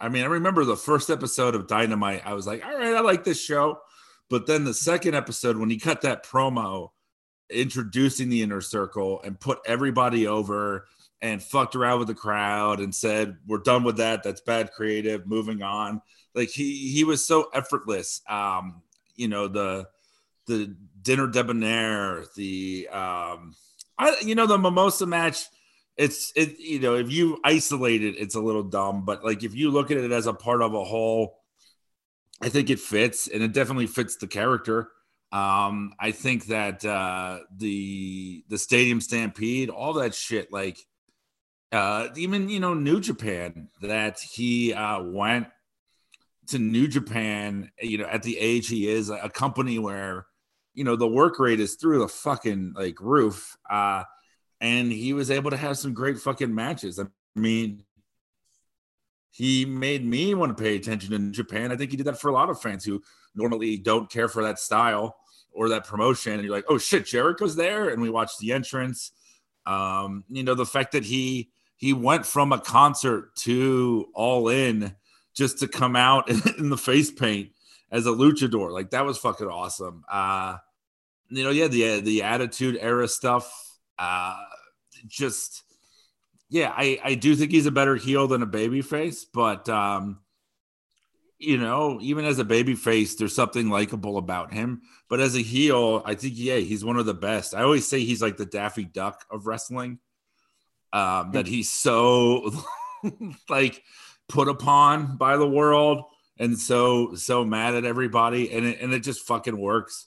I 0.00 0.08
mean, 0.08 0.24
I 0.24 0.26
remember 0.26 0.64
the 0.64 0.76
first 0.76 1.10
episode 1.10 1.54
of 1.54 1.66
Dynamite, 1.66 2.22
I 2.24 2.34
was 2.34 2.46
like, 2.46 2.64
all 2.64 2.76
right, 2.76 2.94
I 2.94 3.00
like 3.00 3.24
this 3.24 3.42
show. 3.42 3.78
But 4.30 4.46
then 4.46 4.64
the 4.64 4.74
second 4.74 5.14
episode, 5.14 5.56
when 5.56 5.70
he 5.70 5.78
cut 5.78 6.02
that 6.02 6.24
promo 6.24 6.90
introducing 7.50 8.28
the 8.28 8.42
inner 8.42 8.60
circle 8.60 9.20
and 9.22 9.38
put 9.38 9.58
everybody 9.66 10.26
over 10.26 10.86
and 11.20 11.42
fucked 11.42 11.76
around 11.76 11.98
with 11.98 12.08
the 12.08 12.14
crowd 12.14 12.80
and 12.80 12.94
said, 12.94 13.36
we're 13.46 13.58
done 13.58 13.84
with 13.84 13.98
that. 13.98 14.22
That's 14.22 14.40
bad 14.40 14.72
creative, 14.72 15.26
moving 15.26 15.62
on. 15.62 16.02
Like 16.34 16.48
he, 16.48 16.90
he 16.92 17.04
was 17.04 17.26
so 17.26 17.48
effortless. 17.54 18.20
Um, 18.28 18.82
you 19.14 19.28
know, 19.28 19.48
the, 19.48 19.86
the 20.46 20.76
dinner 21.00 21.26
debonair, 21.26 22.24
the 22.36 22.88
um, 22.90 23.54
I 23.98 24.16
you 24.22 24.34
know 24.34 24.46
the 24.46 24.58
mimosa 24.58 25.06
match. 25.06 25.44
It's 25.96 26.32
it 26.34 26.58
you 26.58 26.80
know 26.80 26.96
if 26.96 27.12
you 27.12 27.38
isolate 27.44 28.02
it, 28.02 28.16
it's 28.18 28.34
a 28.34 28.40
little 28.40 28.64
dumb, 28.64 29.04
but 29.04 29.24
like 29.24 29.44
if 29.44 29.54
you 29.54 29.70
look 29.70 29.90
at 29.90 29.96
it 29.96 30.10
as 30.10 30.26
a 30.26 30.32
part 30.34 30.60
of 30.60 30.74
a 30.74 30.84
whole, 30.84 31.38
I 32.40 32.48
think 32.48 32.70
it 32.70 32.80
fits, 32.80 33.28
and 33.28 33.42
it 33.42 33.52
definitely 33.52 33.86
fits 33.86 34.16
the 34.16 34.26
character. 34.26 34.90
Um, 35.30 35.92
I 35.98 36.10
think 36.10 36.46
that 36.46 36.84
uh, 36.84 37.40
the 37.56 38.44
the 38.48 38.58
stadium 38.58 39.00
stampede, 39.00 39.70
all 39.70 39.94
that 39.94 40.14
shit, 40.14 40.52
like 40.52 40.78
uh, 41.70 42.08
even 42.16 42.48
you 42.48 42.60
know 42.60 42.74
New 42.74 43.00
Japan, 43.00 43.68
that 43.80 44.18
he 44.20 44.72
uh, 44.72 45.02
went 45.02 45.46
to 46.48 46.58
New 46.58 46.88
Japan, 46.88 47.70
you 47.80 47.98
know, 47.98 48.06
at 48.06 48.22
the 48.22 48.38
age 48.38 48.68
he 48.68 48.88
is, 48.88 49.10
a 49.10 49.30
company 49.30 49.78
where 49.78 50.26
you 50.74 50.84
know 50.84 50.96
the 50.96 51.06
work 51.06 51.38
rate 51.38 51.60
is 51.60 51.76
through 51.76 52.00
the 52.00 52.08
fucking 52.08 52.74
like 52.76 53.00
roof 53.00 53.56
uh 53.70 54.02
and 54.64 54.90
he 54.90 55.12
was 55.12 55.30
able 55.30 55.50
to 55.50 55.56
have 55.56 55.78
some 55.78 55.94
great 55.94 56.18
fucking 56.18 56.54
matches 56.54 56.98
i 56.98 57.04
mean 57.34 57.82
he 59.30 59.64
made 59.64 60.04
me 60.04 60.34
want 60.34 60.56
to 60.56 60.62
pay 60.62 60.76
attention 60.76 61.12
in 61.12 61.32
japan 61.32 61.70
i 61.70 61.76
think 61.76 61.90
he 61.90 61.96
did 61.96 62.06
that 62.06 62.20
for 62.20 62.28
a 62.28 62.32
lot 62.32 62.50
of 62.50 62.60
fans 62.60 62.84
who 62.84 63.02
normally 63.34 63.76
don't 63.76 64.10
care 64.10 64.28
for 64.28 64.42
that 64.42 64.58
style 64.58 65.16
or 65.52 65.68
that 65.68 65.86
promotion 65.86 66.34
and 66.34 66.42
you're 66.42 66.54
like 66.54 66.64
oh 66.68 66.78
shit 66.78 67.06
jericho's 67.06 67.56
there 67.56 67.88
and 67.88 68.00
we 68.00 68.10
watched 68.10 68.38
the 68.38 68.52
entrance 68.52 69.12
um 69.66 70.24
you 70.28 70.42
know 70.42 70.54
the 70.54 70.66
fact 70.66 70.92
that 70.92 71.04
he 71.04 71.50
he 71.76 71.92
went 71.92 72.24
from 72.24 72.52
a 72.52 72.58
concert 72.58 73.34
to 73.36 74.06
all 74.14 74.48
in 74.48 74.94
just 75.34 75.58
to 75.58 75.68
come 75.68 75.96
out 75.96 76.30
in 76.58 76.70
the 76.70 76.78
face 76.78 77.10
paint 77.10 77.50
as 77.90 78.06
a 78.06 78.10
luchador. 78.10 78.72
Like 78.72 78.90
that 78.90 79.04
was 79.04 79.18
fucking 79.18 79.46
awesome. 79.46 80.04
Uh, 80.10 80.56
you 81.28 81.44
know, 81.44 81.50
yeah, 81.50 81.68
the 81.68 82.00
the 82.00 82.22
attitude 82.22 82.78
era 82.80 83.08
stuff. 83.08 83.52
Uh, 83.98 84.36
just 85.06 85.62
yeah, 86.48 86.72
I 86.74 87.00
I 87.02 87.14
do 87.14 87.34
think 87.34 87.50
he's 87.50 87.66
a 87.66 87.72
better 87.72 87.96
heel 87.96 88.26
than 88.28 88.42
a 88.42 88.46
baby 88.46 88.82
face, 88.82 89.24
but 89.24 89.68
um, 89.68 90.20
you 91.38 91.58
know, 91.58 91.98
even 92.00 92.24
as 92.24 92.38
a 92.38 92.44
baby 92.44 92.74
face, 92.74 93.16
there's 93.16 93.34
something 93.34 93.68
likable 93.70 94.18
about 94.18 94.52
him. 94.52 94.82
But 95.08 95.20
as 95.20 95.36
a 95.36 95.42
heel, 95.42 96.02
I 96.04 96.14
think 96.14 96.34
yeah, 96.36 96.56
he's 96.56 96.84
one 96.84 96.96
of 96.96 97.06
the 97.06 97.14
best. 97.14 97.54
I 97.54 97.62
always 97.62 97.86
say 97.86 98.04
he's 98.04 98.22
like 98.22 98.36
the 98.36 98.46
Daffy 98.46 98.84
Duck 98.84 99.24
of 99.30 99.46
wrestling. 99.46 99.98
Um, 100.92 101.32
that 101.32 101.48
he's 101.48 101.72
so 101.72 102.52
like 103.48 103.82
put 104.28 104.46
upon 104.46 105.16
by 105.16 105.36
the 105.36 105.48
world 105.48 106.04
and 106.38 106.58
so 106.58 107.14
so 107.14 107.44
mad 107.44 107.74
at 107.74 107.84
everybody 107.84 108.52
and 108.52 108.64
it, 108.64 108.80
and 108.80 108.92
it 108.92 109.00
just 109.00 109.26
fucking 109.26 109.58
works 109.58 110.06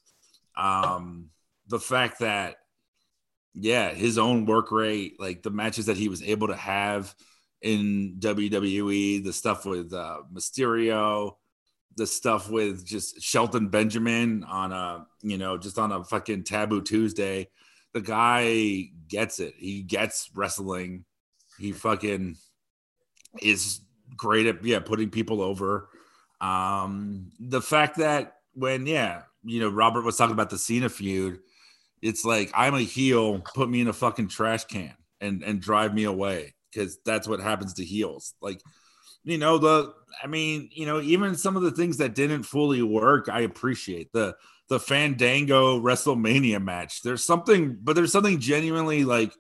um 0.55 1.29
the 1.67 1.79
fact 1.79 2.19
that 2.19 2.55
yeah 3.59 3.89
his 3.89 4.17
own 4.17 4.45
work 4.45 4.71
rate 4.71 5.19
like 5.19 5.43
the 5.43 5.49
matches 5.49 5.87
that 5.87 5.97
he 5.97 6.09
was 6.09 6.21
able 6.23 6.47
to 6.47 6.55
have 6.55 7.13
in 7.61 8.15
WWE 8.19 9.23
the 9.23 9.33
stuff 9.33 9.65
with 9.65 9.93
uh 9.93 10.19
Mysterio 10.33 11.35
the 11.95 12.05
stuff 12.05 12.49
with 12.49 12.85
just 12.85 13.21
Shelton 13.21 13.69
Benjamin 13.69 14.43
on 14.43 14.71
a 14.71 15.05
you 15.21 15.37
know 15.37 15.57
just 15.57 15.79
on 15.79 15.91
a 15.91 16.03
fucking 16.03 16.43
taboo 16.43 16.81
Tuesday 16.81 17.49
the 17.97 18.01
guy 18.01 18.89
gets 19.07 19.39
it. 19.39 19.55
He 19.57 19.81
gets 19.81 20.29
wrestling. 20.35 21.05
He 21.57 21.71
fucking 21.71 22.35
is 23.41 23.81
great 24.15 24.45
at 24.45 24.63
yeah 24.63 24.79
putting 24.79 25.09
people 25.09 25.41
over. 25.41 25.89
Um, 26.39 27.31
the 27.39 27.61
fact 27.61 27.97
that 27.97 28.35
when, 28.53 28.85
yeah, 28.85 29.23
you 29.43 29.59
know, 29.59 29.69
Robert 29.69 30.03
was 30.03 30.15
talking 30.15 30.33
about 30.33 30.51
the 30.51 30.59
Cena 30.59 30.89
feud, 30.89 31.39
it's 32.07 32.23
like 32.23 32.51
I'm 32.53 32.73
a 32.73 32.81
heel, 32.81 33.39
put 33.53 33.69
me 33.69 33.81
in 33.81 33.87
a 33.87 33.93
fucking 33.93 34.29
trash 34.29 34.65
can 34.65 34.93
and 35.19 35.43
and 35.43 35.61
drive 35.61 35.93
me 35.93 36.05
away 36.05 36.55
because 36.71 36.99
that's 37.05 37.27
what 37.27 37.39
happens 37.39 37.73
to 37.75 37.85
heels. 37.85 38.33
Like, 38.41 38.61
you 39.23 39.37
know, 39.37 39.57
the 39.57 39.93
I 40.23 40.27
mean, 40.27 40.69
you 40.71 40.85
know, 40.85 41.01
even 41.01 41.35
some 41.35 41.57
of 41.57 41.63
the 41.63 41.71
things 41.71 41.97
that 41.97 42.15
didn't 42.15 42.43
fully 42.43 42.81
work, 42.81 43.29
I 43.29 43.41
appreciate 43.41 44.11
the 44.13 44.35
the 44.69 44.79
Fandango 44.79 45.79
WrestleMania 45.79 46.61
match. 46.63 47.01
There's 47.01 47.23
something, 47.23 47.77
but 47.81 47.95
there's 47.95 48.11
something 48.11 48.39
genuinely 48.39 49.03
like 49.03 49.33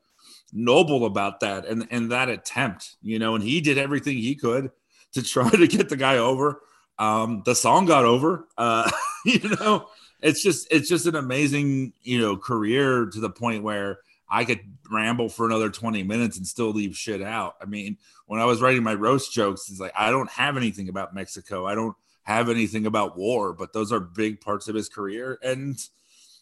noble 0.53 1.05
about 1.05 1.41
that 1.41 1.65
and 1.65 1.87
and 1.89 2.11
that 2.11 2.29
attempt, 2.29 2.97
you 3.01 3.19
know, 3.19 3.35
and 3.35 3.43
he 3.43 3.61
did 3.61 3.77
everything 3.77 4.17
he 4.17 4.35
could 4.35 4.71
to 5.13 5.23
try 5.23 5.49
to 5.51 5.67
get 5.67 5.89
the 5.89 5.97
guy 5.97 6.17
over. 6.17 6.61
Um, 6.99 7.43
the 7.45 7.55
song 7.55 7.85
got 7.85 8.05
over. 8.05 8.47
Uh, 8.57 8.89
you 9.25 9.55
know, 9.59 9.87
it's 10.21 10.41
just 10.41 10.67
it's 10.71 10.89
just 10.89 11.05
an 11.05 11.15
amazing 11.15 11.93
you 12.01 12.19
know 12.19 12.37
career 12.37 13.05
to 13.05 13.19
the 13.19 13.29
point 13.29 13.63
where 13.63 13.99
I 14.29 14.43
could 14.45 14.59
ramble 14.91 15.29
for 15.29 15.45
another 15.45 15.69
20 15.69 16.03
minutes 16.03 16.37
and 16.37 16.45
still 16.45 16.71
leave 16.71 16.97
shit 16.97 17.21
out. 17.21 17.55
I 17.61 17.65
mean, 17.65 17.97
when 18.25 18.41
I 18.41 18.45
was 18.45 18.61
writing 18.61 18.83
my 18.83 18.93
roast 18.93 19.31
jokes, 19.31 19.69
it's 19.69 19.79
like 19.79 19.93
I 19.95 20.09
don't 20.09 20.29
have 20.31 20.57
anything 20.57 20.89
about 20.89 21.15
Mexico. 21.15 21.65
I 21.65 21.75
don't 21.75 21.95
have 22.23 22.49
anything 22.49 22.85
about 22.85 23.17
war, 23.17 23.53
but 23.53 23.71
those 23.71 23.91
are 23.91 24.01
big 24.01 24.41
parts 24.41 24.67
of 24.67 24.75
his 24.75 24.89
career. 24.89 25.39
And 25.41 25.77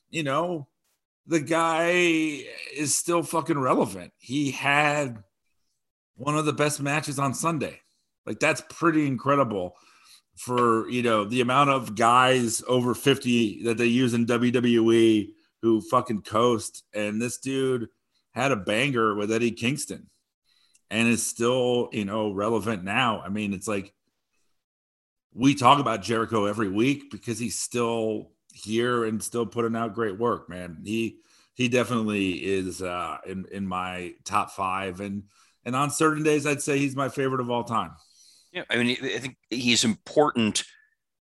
you 0.10 0.24
know, 0.24 0.68
the 1.28 1.40
guy 1.40 2.44
is 2.76 2.96
still 2.96 3.24
fucking 3.24 3.60
relevant. 3.60 4.14
He 4.18 4.52
had 4.52 5.24
one 6.16 6.38
of 6.38 6.46
the 6.46 6.54
best 6.54 6.82
matches 6.82 7.20
on 7.20 7.34
Sunday. 7.34 7.82
Like 8.26 8.40
that's 8.40 8.64
pretty 8.70 9.06
incredible 9.06 9.76
for 10.36 10.90
you 10.90 11.02
know 11.02 11.26
the 11.26 11.42
amount 11.42 11.70
of 11.70 11.96
guys 11.96 12.62
over 12.68 12.94
50 12.94 13.64
that 13.64 13.78
they 13.78 13.86
use 13.86 14.14
in 14.14 14.26
WWE 14.26 15.30
who 15.62 15.82
fucking 15.82 16.22
coast. 16.22 16.84
And 16.94 17.22
this 17.22 17.38
dude 17.38 17.88
had 18.32 18.52
a 18.52 18.58
banger 18.58 19.16
with 19.16 19.32
Eddie 19.32 19.52
Kingston 19.52 20.10
and 20.90 21.08
is 21.08 21.26
still 21.26 21.90
you 21.92 22.06
know 22.06 22.32
relevant 22.32 22.84
now. 22.84 23.22
I 23.22 23.30
mean 23.30 23.54
it's 23.54 23.68
like 23.68 23.94
we 25.34 25.56
talk 25.56 25.80
about 25.80 26.02
Jericho 26.02 26.46
every 26.46 26.70
week 26.70 27.12
because 27.12 27.40
he's 27.40 27.60
still 27.60 28.32
here 28.54 29.04
and 29.04 29.22
still 29.22 29.46
putting 29.46 29.76
out 29.76 29.96
great 29.96 30.18
work 30.18 30.50
man. 30.50 30.80
He 30.84 31.18
he 31.54 31.70
definitely 31.70 32.32
is 32.34 32.82
uh 32.82 33.18
in 33.26 33.46
in 33.52 33.66
my 33.66 34.14
top 34.26 34.52
5 34.52 35.00
and 35.00 35.24
and 35.64 35.76
on 35.76 35.90
certain 35.90 36.24
days 36.24 36.46
I'd 36.46 36.62
say 36.62 36.78
he's 36.78 36.96
my 36.96 37.08
favorite 37.08 37.42
of 37.42 37.50
all 37.50 37.64
time 37.64 37.92
yeah, 38.56 38.64
I 38.70 38.78
mean, 38.78 38.98
I 39.04 39.18
think 39.20 39.36
he's 39.50 39.84
important 39.84 40.64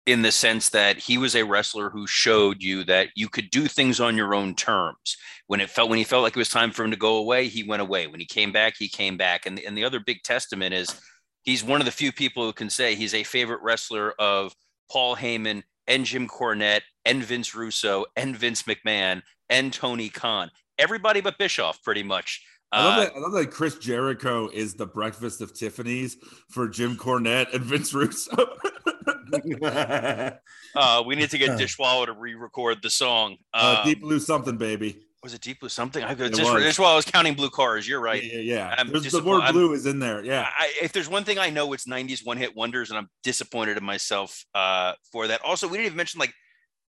in 0.06 0.22
the 0.22 0.32
sense 0.32 0.70
that 0.70 0.98
he 0.98 1.18
was 1.18 1.36
a 1.36 1.44
wrestler 1.44 1.90
who 1.90 2.06
showed 2.06 2.62
you 2.62 2.84
that 2.84 3.10
you 3.16 3.28
could 3.28 3.50
do 3.50 3.68
things 3.68 4.00
on 4.00 4.16
your 4.16 4.36
own 4.36 4.54
terms. 4.54 5.18
When 5.48 5.60
it 5.60 5.70
felt 5.70 5.90
when 5.90 5.98
he 5.98 6.04
felt 6.04 6.22
like 6.22 6.36
it 6.36 6.40
was 6.40 6.50
time 6.50 6.72
for 6.72 6.84
him 6.84 6.92
to 6.92 6.98
go 6.98 7.18
away, 7.18 7.48
he 7.48 7.64
went 7.64 7.82
away. 7.82 8.06
When 8.06 8.20
he 8.20 8.26
came 8.26 8.52
back, 8.52 8.76
he 8.78 8.88
came 8.88 9.18
back. 9.18 9.48
And 9.48 9.60
and 9.60 9.76
the 9.76 9.84
other 9.84 10.00
big 10.00 10.22
testament 10.24 10.76
is 10.76 10.94
he's 11.42 11.64
one 11.64 11.82
of 11.82 11.86
the 11.86 11.92
few 11.92 12.12
people 12.12 12.44
who 12.44 12.54
can 12.54 12.70
say 12.70 12.94
he's 12.94 13.16
a 13.16 13.24
favorite 13.24 13.62
wrestler 13.64 14.14
of 14.20 14.54
Paul 14.92 15.16
Heyman 15.16 15.64
and 15.88 16.06
Jim 16.06 16.28
Cornette 16.28 16.84
and 17.04 17.24
Vince 17.24 17.56
Russo 17.56 18.06
and 18.16 18.38
Vince 18.38 18.64
McMahon 18.64 19.24
and 19.50 19.74
Tony 19.74 20.10
Khan. 20.10 20.52
Everybody 20.78 21.20
but 21.22 21.40
Bischoff, 21.40 21.82
pretty 21.82 22.04
much. 22.04 22.46
I 22.74 22.84
love 22.84 22.98
Uh, 22.98 23.02
that. 23.04 23.16
I 23.16 23.20
love 23.20 23.32
that 23.34 23.52
Chris 23.52 23.78
Jericho 23.78 24.50
is 24.52 24.74
the 24.74 24.86
breakfast 24.88 25.42
of 25.42 25.54
Tiffany's 25.54 26.18
for 26.50 26.68
Jim 26.68 26.96
Cornette 26.98 27.54
and 27.54 27.64
Vince 27.64 27.94
Russo. 27.94 28.36
uh, 30.76 31.04
we 31.06 31.16
need 31.16 31.30
to 31.32 31.38
get 31.38 31.50
Dishwalla 31.60 32.06
to 32.08 32.14
re-record 32.14 32.82
the 32.82 32.90
song. 32.90 33.38
uh, 33.54 33.78
Um, 33.80 33.86
Deep 33.90 34.02
Blue 34.02 34.20
something, 34.20 34.58
baby. 34.58 35.06
was 35.22 35.34
it 35.34 35.42
Deep 35.42 35.60
Blue 35.60 35.70
something? 35.70 36.04
I 36.04 36.12
It 36.12 36.18
Dish, 36.18 36.40
was. 36.42 36.64
Dishwalla 36.64 36.96
was 36.96 37.06
counting 37.06 37.34
blue 37.36 37.50
cars. 37.50 37.88
You're 37.88 38.02
right. 38.02 38.24
Yeah, 38.24 38.40
yeah. 38.40 38.40
yeah. 38.56 38.76
I'm 38.78 38.88
There's, 38.88 39.02
the 39.04 39.10
disappoint- 39.10 39.28
word 39.28 39.42
I'm- 39.44 39.54
blue 39.54 39.74
is 39.74 39.86
in 39.86 40.00
there. 40.00 40.24
Yeah. 40.24 40.48
I, 40.58 40.72
if 40.82 40.92
there's 40.92 41.10
one 41.10 41.24
thing 41.24 41.40
I 41.40 41.50
know, 41.50 41.72
it's 41.74 41.86
90s 41.88 42.26
one 42.26 42.38
hit 42.38 42.56
wonders, 42.56 42.90
and 42.90 42.98
I'm 42.98 43.10
disappointed 43.24 43.78
in 43.78 43.84
myself 43.84 44.44
uh, 44.56 44.94
for 45.12 45.28
that. 45.28 45.42
Also, 45.44 45.68
we 45.68 45.78
didn't 45.78 45.88
even 45.88 45.98
mention 45.98 46.20
like 46.20 46.34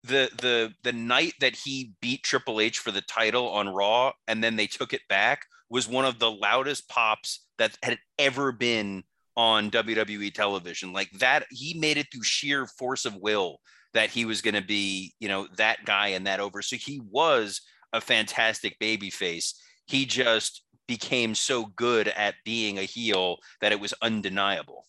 the 0.03 0.29
the 0.43 0.71
the 0.83 0.93
night 0.93 1.33
that 1.41 1.55
he 1.57 1.93
beat 2.03 2.23
Triple 2.25 2.61
H 2.61 2.79
for 2.79 2.91
the 2.91 3.01
title 3.03 3.49
on 3.49 3.69
Raw, 3.69 4.13
and 4.29 4.45
then 4.45 4.57
they 4.57 4.67
took 4.67 4.93
it 4.93 5.01
back 5.09 5.47
was 5.75 5.89
one 5.89 6.05
of 6.05 6.21
the 6.21 6.31
loudest 6.31 6.89
pops 6.89 7.45
that 7.59 7.77
had 7.83 7.99
ever 8.17 8.53
been 8.53 9.03
on 9.37 9.73
WWE 9.73 10.33
television. 10.33 10.93
Like 10.93 11.11
that, 11.19 11.47
he 11.51 11.77
made 11.77 11.97
it 11.97 12.07
through 12.13 12.23
sheer 12.23 12.69
force 12.79 13.05
of 13.05 13.17
will 13.17 13.59
that 13.93 14.09
he 14.09 14.25
was 14.25 14.41
going 14.41 14.55
to 14.55 14.63
be, 14.63 15.15
you 15.19 15.27
know, 15.27 15.49
that 15.57 15.85
guy 15.85 16.09
and 16.09 16.29
that 16.29 16.39
over. 16.39 16.63
So 16.63 16.77
he 16.77 17.01
was 17.11 17.61
a 17.93 18.01
fantastic 18.01 18.79
baby 18.79 19.11
face. 19.11 19.61
He 19.89 20.07
just 20.07 20.63
became 20.87 21.35
so 21.35 21.65
good 21.75 22.07
at 22.07 22.37
being 22.45 22.79
a 22.79 22.83
heel 22.83 23.39
that 23.61 23.73
it 23.73 23.81
was 23.81 23.93
undeniable. 24.01 24.85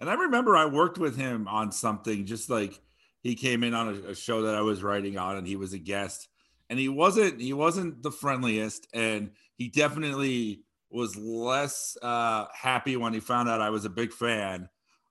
And 0.00 0.10
I 0.10 0.14
remember 0.14 0.54
I 0.54 0.66
worked 0.66 0.98
with 0.98 1.16
him 1.16 1.48
on 1.48 1.72
something 1.72 2.26
just 2.26 2.50
like 2.50 2.78
he 3.22 3.36
came 3.36 3.64
in 3.64 3.72
on 3.72 3.88
a, 3.88 4.10
a 4.10 4.14
show 4.14 4.42
that 4.42 4.54
I 4.54 4.60
was 4.60 4.82
writing 4.82 5.16
on 5.16 5.38
and 5.38 5.46
he 5.46 5.56
was 5.56 5.72
a 5.72 5.78
guest 5.78 6.28
and 6.68 6.78
he 6.78 6.88
wasn't 6.88 7.40
he 7.40 7.52
wasn't 7.52 8.02
the 8.02 8.10
friendliest 8.10 8.86
and 8.92 9.30
he 9.56 9.68
definitely 9.68 10.62
was 10.90 11.16
less 11.16 11.96
uh 12.00 12.46
happy 12.54 12.96
when 12.96 13.12
he 13.12 13.20
found 13.20 13.48
out 13.48 13.60
I 13.60 13.70
was 13.70 13.84
a 13.84 13.90
big 13.90 14.12
fan. 14.12 14.68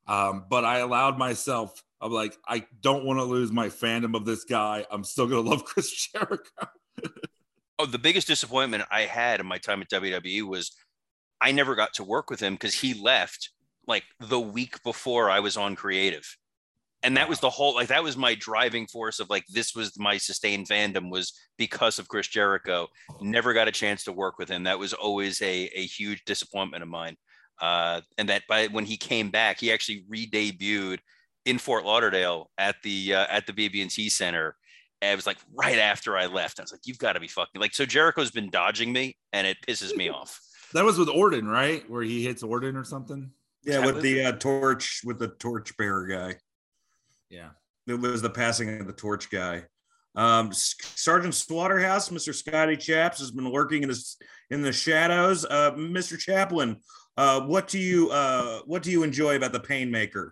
Um, 0.08 0.46
but 0.50 0.64
I 0.64 0.80
allowed 0.80 1.18
myself 1.18 1.84
I'm 2.02 2.12
like, 2.12 2.38
I 2.48 2.66
don't 2.82 3.06
want 3.06 3.20
to 3.20 3.24
lose 3.24 3.52
my 3.52 3.68
fandom 3.68 4.16
of 4.16 4.25
this 4.25 4.44
guy. 4.44 4.86
I'm 4.92 5.04
still 5.04 5.28
gonna 5.28 5.50
love 5.50 5.66
Chris 5.66 5.92
Jericho. 5.92 6.68
Oh, 7.78 7.86
the 7.86 8.00
biggest 8.00 8.28
disappointment 8.28 8.86
I 8.90 9.02
had 9.02 9.42
in 9.42 9.46
my 9.46 9.58
time 9.58 9.82
at 9.82 9.90
WWE 9.90 10.44
was 10.44 10.72
I 11.42 11.52
never 11.52 11.75
got 11.75 11.94
to 11.96 12.06
work 12.06 12.30
with 12.30 12.40
him 12.40 12.54
because 12.54 12.74
he 12.74 12.94
left 12.94 13.50
like 13.86 14.06
the 14.22 14.40
week 14.40 14.82
before 14.82 15.30
I 15.30 15.42
was 15.42 15.58
on 15.58 15.75
creative. 15.75 16.38
And 17.05 17.15
that 17.17 17.29
was 17.29 17.39
the 17.39 17.50
whole 17.50 17.75
like 17.75 17.88
that 17.89 18.03
was 18.03 18.17
my 18.17 18.35
driving 18.35 18.88
force 18.88 19.19
of 19.19 19.29
like 19.29 19.45
this 19.47 19.75
was 19.75 19.97
my 19.97 20.17
sustained 20.17 20.67
fandom 20.67 21.09
was 21.12 21.33
because 21.57 22.00
of 22.00 22.07
Chris 22.07 22.27
Jericho. 22.27 22.88
Never 23.21 23.53
got 23.53 23.67
a 23.67 23.71
chance 23.71 24.03
to 24.05 24.12
work 24.12 24.39
with 24.39 24.50
him. 24.50 24.63
That 24.63 24.79
was 24.79 24.93
always 24.93 25.41
a, 25.41 25.69
a 25.74 25.85
huge 25.85 26.25
disappointment 26.25 26.83
of 26.83 26.89
mine. 26.89 27.15
Uh, 27.62 28.01
and 28.17 28.27
that 28.29 28.43
by 28.50 28.67
when 28.67 28.85
he 28.85 28.97
came 28.97 29.29
back, 29.29 29.59
he 29.59 29.71
actually 29.71 30.03
re-debuted 30.09 30.97
in 31.45 31.59
Fort 31.59 31.85
Lauderdale 31.85 32.50
at 32.57 32.75
the 32.83 33.13
uh, 33.13 33.27
at 33.29 33.45
the 33.45 33.53
BB&T 33.53 34.09
Center 34.09 34.55
and 35.01 35.12
it 35.12 35.15
was 35.15 35.27
like 35.27 35.38
right 35.53 35.77
after 35.77 36.17
I 36.17 36.25
left. 36.25 36.59
I 36.59 36.63
was 36.63 36.71
like, 36.71 36.81
you've 36.85 36.97
got 36.97 37.13
to 37.13 37.19
be 37.19 37.27
fucking 37.27 37.62
like 37.62 37.74
so 37.74 37.85
Jericho's 37.85 38.31
been 38.31 38.50
dodging 38.50 38.91
me 38.91 39.17
and 39.33 39.45
it 39.45 39.57
pisses 39.67 39.95
me 39.95 40.09
off. 40.09 40.39
That 40.74 40.83
was 40.83 40.97
with 40.97 41.09
Orton, 41.09 41.47
right? 41.47 41.88
Where 41.89 42.03
he 42.03 42.24
hits 42.24 42.43
Orton 42.43 42.75
or 42.75 42.83
something. 42.83 43.31
yeah, 43.63 43.85
with 43.85 44.01
the 44.01 44.25
uh, 44.25 44.31
torch, 44.33 45.01
with 45.05 45.20
the 45.20 45.29
torch 45.29 45.75
bearer 45.77 46.07
guy. 46.07 46.35
Yeah. 47.35 47.50
It 47.87 48.00
was 48.00 48.21
the 48.21 48.29
passing 48.29 48.79
of 48.79 48.87
the 48.87 48.93
torch 48.93 49.29
guy. 49.29 49.63
Um, 50.15 50.53
Sergeant 50.53 51.35
Slaughterhouse, 51.35 52.09
Mr. 52.09 52.33
Scotty 52.33 52.77
Chaps, 52.77 53.19
has 53.19 53.31
been 53.31 53.50
lurking 53.50 53.83
in 53.83 53.89
the 53.89 54.15
in 54.50 54.61
the 54.61 54.71
shadows. 54.71 55.45
Uh, 55.45 55.71
Mr. 55.71 56.17
Chaplin, 56.17 56.77
uh, 57.17 57.41
what 57.41 57.67
do 57.67 57.77
you 57.77 58.09
uh, 58.11 58.61
what 58.65 58.81
do 58.81 58.91
you 58.91 59.03
enjoy 59.03 59.35
about 59.35 59.51
the 59.51 59.59
Painmaker? 59.59 60.31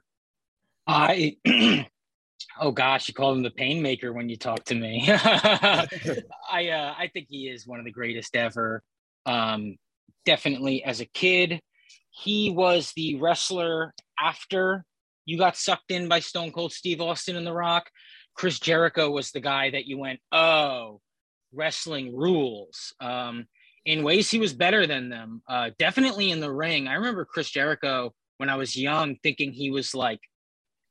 I 0.88 1.36
oh 2.62 2.72
gosh, 2.72 3.10
you 3.10 3.14
call 3.14 3.34
him 3.34 3.44
the 3.44 3.52
pain 3.52 3.82
maker 3.82 4.14
when 4.14 4.30
you 4.30 4.38
talk 4.38 4.64
to 4.66 4.76
me. 4.76 5.04
I 5.10 5.88
uh, 6.52 6.94
I 6.98 7.10
think 7.12 7.28
he 7.30 7.50
is 7.50 7.68
one 7.68 7.80
of 7.80 7.86
the 7.86 7.92
greatest 7.92 8.38
ever. 8.38 8.82
Um, 9.26 9.76
definitely 10.26 10.84
as 10.86 11.02
a 11.02 11.06
kid, 11.06 11.60
he 12.10 12.52
was 12.52 12.94
the 12.96 13.16
wrestler 13.16 13.94
after 14.18 14.86
you 15.26 15.38
got 15.38 15.58
sucked 15.58 15.92
in 15.92 16.08
by 16.08 16.20
Stone 16.20 16.52
Cold 16.52 16.74
Steve 16.74 17.02
Austin 17.02 17.36
and 17.36 17.48
The 17.48 17.54
Rock. 17.54 17.90
Chris 18.36 18.60
Jericho 18.60 19.12
was 19.12 19.32
the 19.32 19.40
guy 19.40 19.70
that 19.70 19.86
you 19.86 19.98
went, 19.98 20.20
oh, 20.32 21.02
wrestling 21.54 22.16
rules. 22.16 22.94
Um, 23.00 23.46
in 23.86 24.04
ways 24.04 24.32
he 24.32 24.40
was 24.40 24.54
better 24.54 24.88
than 24.88 25.10
them. 25.10 25.42
Uh, 25.48 25.72
definitely 25.78 26.32
in 26.32 26.40
the 26.40 26.52
ring. 26.52 26.88
I 26.88 26.94
remember 26.94 27.26
Chris 27.26 27.50
Jericho 27.50 28.14
when 28.38 28.50
I 28.50 28.56
was 28.56 28.76
young 28.76 29.18
thinking 29.24 29.52
he 29.52 29.72
was 29.72 29.94
like 29.94 30.20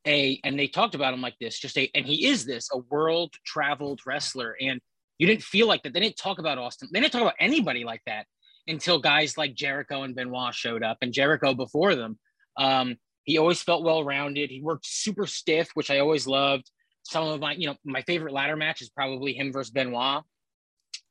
a, 0.06 0.38
and 0.44 0.58
they 0.58 0.68
talked 0.68 0.94
about 0.94 1.14
him 1.14 1.22
like 1.22 1.36
this, 1.40 1.58
just 1.58 1.78
a, 1.78 1.90
and 1.94 2.04
he 2.04 2.26
is 2.26 2.44
this, 2.44 2.68
a 2.72 2.78
world 2.78 3.34
traveled 3.46 4.00
wrestler. 4.06 4.56
And 4.60 4.80
you 5.18 5.26
didn't 5.26 5.42
feel 5.42 5.66
like 5.66 5.82
that. 5.82 5.94
They 5.94 6.00
didn't 6.00 6.16
talk 6.16 6.38
about 6.38 6.58
Austin. 6.58 6.88
They 6.92 7.00
didn't 7.00 7.12
talk 7.12 7.22
about 7.22 7.34
anybody 7.38 7.84
like 7.84 8.02
that 8.06 8.26
until 8.66 8.98
guys 8.98 9.38
like 9.38 9.54
Jericho 9.54 10.02
and 10.02 10.14
Benoit 10.14 10.54
showed 10.54 10.82
up 10.82 10.98
and 11.00 11.12
Jericho 11.12 11.54
before 11.54 11.94
them. 11.94 12.18
Um, 12.56 12.96
he 13.24 13.38
always 13.38 13.62
felt 13.62 13.84
well 13.84 14.04
rounded. 14.04 14.50
He 14.50 14.60
worked 14.60 14.86
super 14.86 15.26
stiff, 15.26 15.70
which 15.74 15.90
I 15.90 15.98
always 15.98 16.26
loved. 16.26 16.70
Some 17.04 17.26
of 17.26 17.40
my, 17.40 17.52
you 17.52 17.68
know, 17.68 17.76
my 17.84 18.02
favorite 18.02 18.32
ladder 18.32 18.56
match 18.56 18.82
is 18.82 18.88
probably 18.88 19.32
him 19.32 19.52
versus 19.52 19.70
Benoit. 19.70 20.22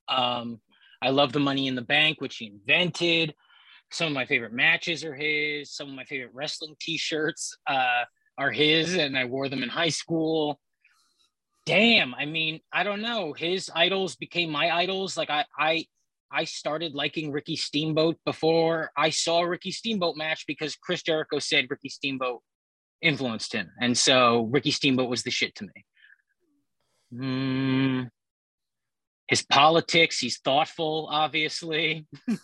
Um, 0.08 0.60
I 1.02 1.10
love 1.10 1.34
the 1.34 1.39
Money 1.39 1.67
in 1.67 1.76
the 1.76 1.82
Bank, 1.82 2.21
which 2.21 2.38
he 2.38 2.47
invented. 2.47 3.34
Some 3.91 4.08
of 4.08 4.13
my 4.13 4.26
favorite 4.26 4.54
matches 4.54 5.04
are 5.04 5.15
his. 5.15 5.74
Some 5.74 5.89
of 5.89 5.95
my 5.95 6.06
favorite 6.06 6.34
wrestling 6.34 6.76
T-shirts 6.80 7.58
uh, 7.67 8.04
are 8.38 8.52
his, 8.52 8.95
and 8.95 9.17
I 9.17 9.26
wore 9.26 9.50
them 9.50 9.63
in 9.63 9.69
high 9.69 9.89
school. 9.89 10.60
Damn, 11.65 12.15
I 12.15 12.26
mean, 12.26 12.62
I 12.71 12.84
don't 12.84 13.02
know. 13.02 13.34
His 13.34 13.69
idols 13.74 14.15
became 14.15 14.50
my 14.50 14.74
idols. 14.76 15.17
Like 15.17 15.30
I, 15.30 15.45
I, 15.58 15.86
I 16.32 16.46
started 16.46 16.94
liking 16.94 17.32
Ricky 17.32 17.56
Steamboat 17.56 18.17
before 18.26 18.91
I 18.98 19.10
saw 19.10 19.41
Ricky 19.41 19.72
Steamboat 19.72 20.15
match 20.15 20.46
because 20.48 20.76
Chris 20.76 21.04
Jericho 21.04 21.39
said 21.39 21.67
Ricky 21.70 21.89
Steamboat 21.89 22.41
influenced 23.02 23.54
him, 23.54 23.70
and 23.80 23.98
so 23.98 24.50
Ricky 24.52 24.72
Steamboat 24.72 25.10
was 25.10 25.24
the 25.24 25.32
shit 25.32 25.56
to 25.56 25.65
me. 25.65 25.86
Mm, 27.13 28.10
his 29.32 29.44
politics, 29.44 30.20
he's 30.20 30.39
thoughtful, 30.39 31.08
obviously. 31.10 32.06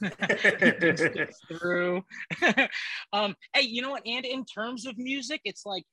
Through. 1.50 2.02
um, 3.14 3.36
hey, 3.54 3.64
you 3.64 3.82
know 3.82 3.92
what? 3.92 4.08
And 4.08 4.26
in 4.26 4.46
terms 4.46 4.86
of 4.86 4.98
music, 4.98 5.42
it's 5.44 5.66
like 5.66 5.84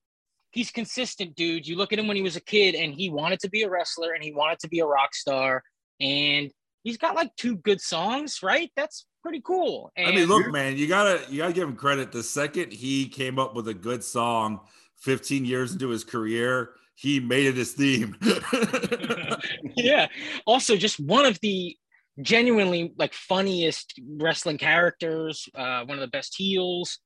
he's 0.53 0.71
consistent, 0.71 1.35
dude. 1.35 1.67
You 1.67 1.77
look 1.77 1.93
at 1.93 1.99
him 1.99 2.07
when 2.07 2.17
he 2.17 2.23
was 2.23 2.37
a 2.37 2.41
kid 2.41 2.77
and 2.77 2.95
he 2.95 3.11
wanted 3.11 3.41
to 3.41 3.51
be 3.51 3.63
a 3.63 3.69
wrestler 3.69 4.13
and 4.13 4.23
he 4.23 4.33
wanted 4.33 4.61
to 4.61 4.69
be 4.69 4.79
a 4.79 4.87
rock 4.87 5.17
star. 5.17 5.65
And 6.01 6.53
he's 6.85 6.99
got 6.99 7.16
like 7.16 7.35
two 7.37 7.57
good 7.57 7.81
songs, 7.81 8.42
right? 8.42 8.70
That's 8.77 9.07
pretty 9.23 9.40
cool. 9.40 9.90
And 9.97 10.07
I 10.07 10.12
mean, 10.12 10.29
look, 10.29 10.53
man, 10.53 10.77
you 10.77 10.87
gotta 10.87 11.20
you 11.29 11.38
gotta 11.38 11.53
give 11.53 11.68
him 11.68 11.75
credit. 11.75 12.12
The 12.12 12.23
second 12.23 12.73
he 12.73 13.09
came 13.09 13.38
up 13.38 13.57
with 13.57 13.66
a 13.66 13.75
good 13.75 14.05
song, 14.05 14.61
15 14.99 15.44
years 15.44 15.73
into 15.73 15.88
his 15.88 16.05
career, 16.05 16.70
he 16.94 17.18
made 17.18 17.47
it 17.47 17.57
his 17.57 17.73
theme. 17.73 18.16
yeah. 19.77 20.07
Also, 20.47 20.77
just 20.77 21.01
one 21.01 21.25
of 21.27 21.40
the 21.40 21.77
genuinely 22.23 22.92
like 22.97 23.12
funniest 23.12 24.01
wrestling 24.18 24.59
characters, 24.59 25.49
uh, 25.57 25.85
one 25.85 25.99
of 25.99 26.03
the 26.03 26.09
best 26.09 26.37
heels. 26.37 27.01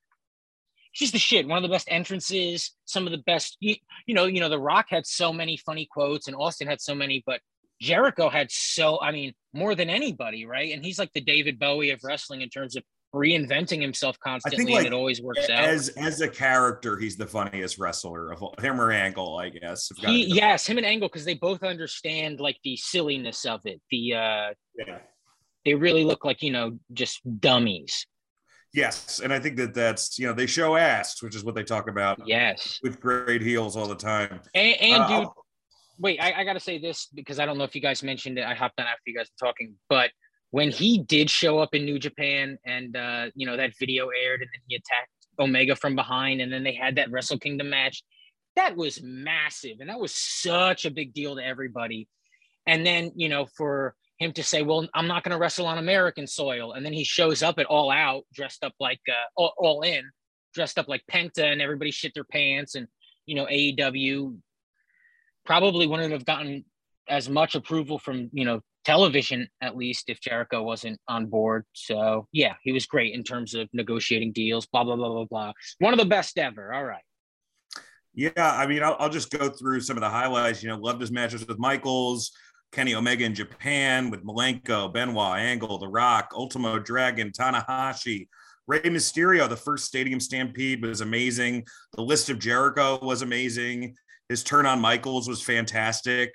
She's 0.93 1.13
the 1.13 1.19
shit. 1.19 1.47
One 1.47 1.59
of 1.59 1.63
the 1.63 1.73
best 1.73 1.87
entrances. 1.91 2.75
Some 2.85 3.07
of 3.07 3.13
the 3.13 3.19
best. 3.19 3.57
You, 3.61 3.77
you 4.07 4.15
know. 4.15 4.25
You 4.27 4.41
know. 4.41 4.49
The 4.49 4.59
Rock 4.59 4.87
had 4.89 5.07
so 5.07 5.33
many 5.33 5.57
funny 5.57 5.87
quotes, 5.89 6.27
and 6.27 6.37
Austin 6.37 6.67
had 6.67 6.81
so 6.81 6.95
many, 6.95 7.23
but 7.25 7.41
Jericho 7.81 8.29
had 8.29 8.51
so. 8.51 9.01
I 9.01 9.13
mean, 9.13 9.35
more 9.53 9.75
than 9.75 9.91
anybody, 9.91 10.47
right? 10.47 10.73
And 10.73 10.85
he's 10.85 10.99
like 10.99 11.13
the 11.13 11.21
David 11.21 11.59
Bowie 11.59 11.91
of 11.91 12.01
wrestling 12.03 12.43
in 12.43 12.49
terms 12.49 12.77
of 12.77 12.83
reinventing 13.15 13.81
himself 13.81 14.19
constantly, 14.21 14.73
like, 14.73 14.85
and 14.85 14.89
it 14.89 14.93
always 14.93 15.23
works 15.23 15.49
out. 15.49 15.65
As 15.65 15.89
as 15.91 16.21
a 16.21 16.29
character, 16.29 16.99
he's 16.99 17.17
the 17.17 17.27
funniest 17.27 17.79
wrestler 17.79 18.33
of 18.33 18.43
all, 18.43 18.55
him 18.61 18.81
or 18.81 18.91
Angle, 18.91 19.39
I 19.39 19.49
guess. 19.49 19.91
He, 19.97 20.27
yes, 20.27 20.67
him 20.67 20.77
and 20.77 20.87
Angle, 20.87 21.09
because 21.09 21.25
they 21.25 21.35
both 21.35 21.63
understand 21.63 22.41
like 22.41 22.59
the 22.65 22.77
silliness 22.77 23.45
of 23.45 23.61
it. 23.65 23.81
The 23.91 24.15
uh 24.15 24.49
yeah. 24.77 24.99
they 25.65 25.75
really 25.75 26.05
look 26.05 26.25
like 26.25 26.43
you 26.43 26.53
know 26.53 26.79
just 26.93 27.21
dummies. 27.41 28.07
Yes, 28.75 29.21
and 29.25 29.33
I 29.33 29.41
think 29.41 29.57
that 29.57 29.73
that's 29.73 30.19
you 30.19 30.27
know 30.27 30.35
they 30.35 30.47
show 30.47 30.77
ass, 30.77 31.23
which 31.23 31.35
is 31.35 31.43
what 31.43 31.55
they 31.55 31.65
talk 31.65 31.89
about 31.89 32.21
Yes, 32.27 32.79
with 32.83 33.01
great 33.01 33.41
heels 33.41 33.77
all 33.77 33.89
the 33.89 33.95
time. 33.95 34.41
and, 34.55 34.81
and 34.81 35.03
Uh, 35.03 35.21
dude, 35.21 35.29
wait, 35.99 36.21
I, 36.21 36.33
I 36.41 36.45
got 36.45 36.55
to 36.55 36.61
say 36.61 36.79
this 36.79 37.09
because 37.15 37.39
I 37.39 37.47
don't 37.47 37.59
know 37.59 37.65
if 37.65 37.75
you 37.75 37.81
guys 37.81 38.03
mentioned 38.03 38.39
it. 38.39 38.45
I 38.45 38.55
hopped 38.55 38.81
on 38.81 38.87
after 38.87 39.03
you 39.07 39.17
guys 39.17 39.29
were 39.29 39.47
talking, 39.47 39.75
but 39.89 40.11
when 40.51 40.71
he 40.71 40.99
did 40.99 41.29
show 41.29 41.59
up 41.59 41.75
in 41.75 41.85
New 41.85 41.99
Japan, 41.99 42.59
and 42.65 42.97
uh, 42.97 43.27
you 43.35 43.47
know 43.47 43.57
that 43.57 43.73
video 43.79 44.09
aired, 44.09 44.41
and 44.41 44.49
then 44.53 44.61
he 44.67 44.77
attacked 44.77 45.11
Omega 45.39 45.77
from 45.77 45.95
behind, 45.95 46.41
and 46.41 46.53
then 46.53 46.65
they 46.65 46.73
had 46.73 46.97
that 46.97 47.11
Wrestle 47.11 47.39
Kingdom 47.39 47.71
match. 47.71 48.03
that 48.57 48.77
was 48.77 49.03
massive, 49.03 49.79
and 49.81 49.91
that 49.91 50.01
was 50.01 50.15
such 50.15 50.85
a 50.85 50.91
big 50.91 51.13
deal 51.13 51.37
to 51.37 51.45
everybody. 51.45 52.09
And 52.67 52.85
then 52.85 53.13
you 53.15 53.29
know 53.29 53.47
for 53.57 53.95
him 54.19 54.33
to 54.33 54.43
say, 54.43 54.63
"Well, 54.63 54.89
I'm 54.95 55.07
not 55.07 55.23
going 55.23 55.33
to 55.33 55.39
wrestle 55.39 55.67
on 55.67 55.79
American 55.79 56.27
soil," 56.27 56.73
and 56.73 56.85
then 56.85 56.93
he 56.93 57.05
shows 57.05 57.43
up 57.43 57.59
at 57.59 57.67
All 57.67 57.91
Out 57.91 58.25
dressed 58.33 58.65
up 58.65 58.73
like 58.81 59.01
uh, 59.09 59.29
all, 59.37 59.53
all 59.59 59.83
In, 59.83 60.05
dressed 60.55 60.79
up 60.79 60.89
like 60.89 61.03
Penta, 61.11 61.53
and 61.53 61.61
everybody 61.61 61.91
shit 61.91 62.15
their 62.15 62.25
pants, 62.25 62.75
and 62.75 62.89
you 63.27 63.35
know 63.35 63.47
AEW 63.47 64.39
probably 65.49 65.87
wouldn't 65.87 66.13
have 66.13 66.27
gotten 66.27 66.63
as 67.09 67.31
much 67.31 67.55
approval 67.55 67.99
from 67.99 68.29
you 68.35 68.45
know 68.45 68.61
television 68.85 69.49
at 69.63 69.77
least 69.77 70.05
if 70.09 70.21
Jericho 70.21 70.63
wasn't 70.63 71.01
on 71.09 71.27
board. 71.27 71.65
So 71.73 72.29
yeah, 72.33 72.55
he 72.63 72.71
was 72.71 72.85
great 72.85 73.15
in 73.15 73.25
terms 73.25 73.55
of 73.55 73.67
negotiating 73.73 74.33
deals. 74.33 74.67
Blah 74.67 74.85
blah 74.85 74.95
blah 74.97 75.09
blah 75.09 75.25
blah. 75.25 75.53
One 75.79 75.95
of 75.95 75.99
the 75.99 76.05
best 76.05 76.39
ever. 76.39 76.73
All 76.73 76.85
right. 76.85 77.03
Yeah, 78.15 78.31
I 78.37 78.67
mean, 78.67 78.83
I'll, 78.83 78.97
I'll 78.99 79.09
just 79.09 79.31
go 79.31 79.49
through 79.49 79.81
some 79.81 79.97
of 79.97 80.03
the 80.03 80.09
highlights. 80.09 80.63
You 80.63 80.69
know, 80.69 80.77
loved 80.77 81.01
his 81.01 81.11
matches 81.11 81.47
with 81.47 81.59
Michaels, 81.59 82.33
Kenny 82.73 82.95
Omega 82.95 83.25
in 83.25 83.35
Japan, 83.35 84.11
with 84.11 84.25
Malenko, 84.25 84.93
Benoit, 84.93 85.39
Angle, 85.39 85.79
The 85.79 85.89
Rock, 85.89 86.33
Ultimo 86.35 86.79
Dragon, 86.79 87.31
Tanahashi, 87.31 88.29
Rey 88.67 88.81
Mysterio. 88.81 89.49
The 89.49 89.57
first 89.57 89.85
Stadium 89.87 90.21
Stampede 90.21 90.85
was 90.85 91.01
amazing. 91.01 91.65
The 91.93 92.03
list 92.03 92.29
of 92.29 92.39
Jericho 92.39 92.99
was 93.01 93.23
amazing. 93.23 93.95
His 94.29 94.45
turn 94.45 94.67
on 94.67 94.81
Michaels 94.81 95.29
was 95.29 95.43
fantastic. 95.43 96.35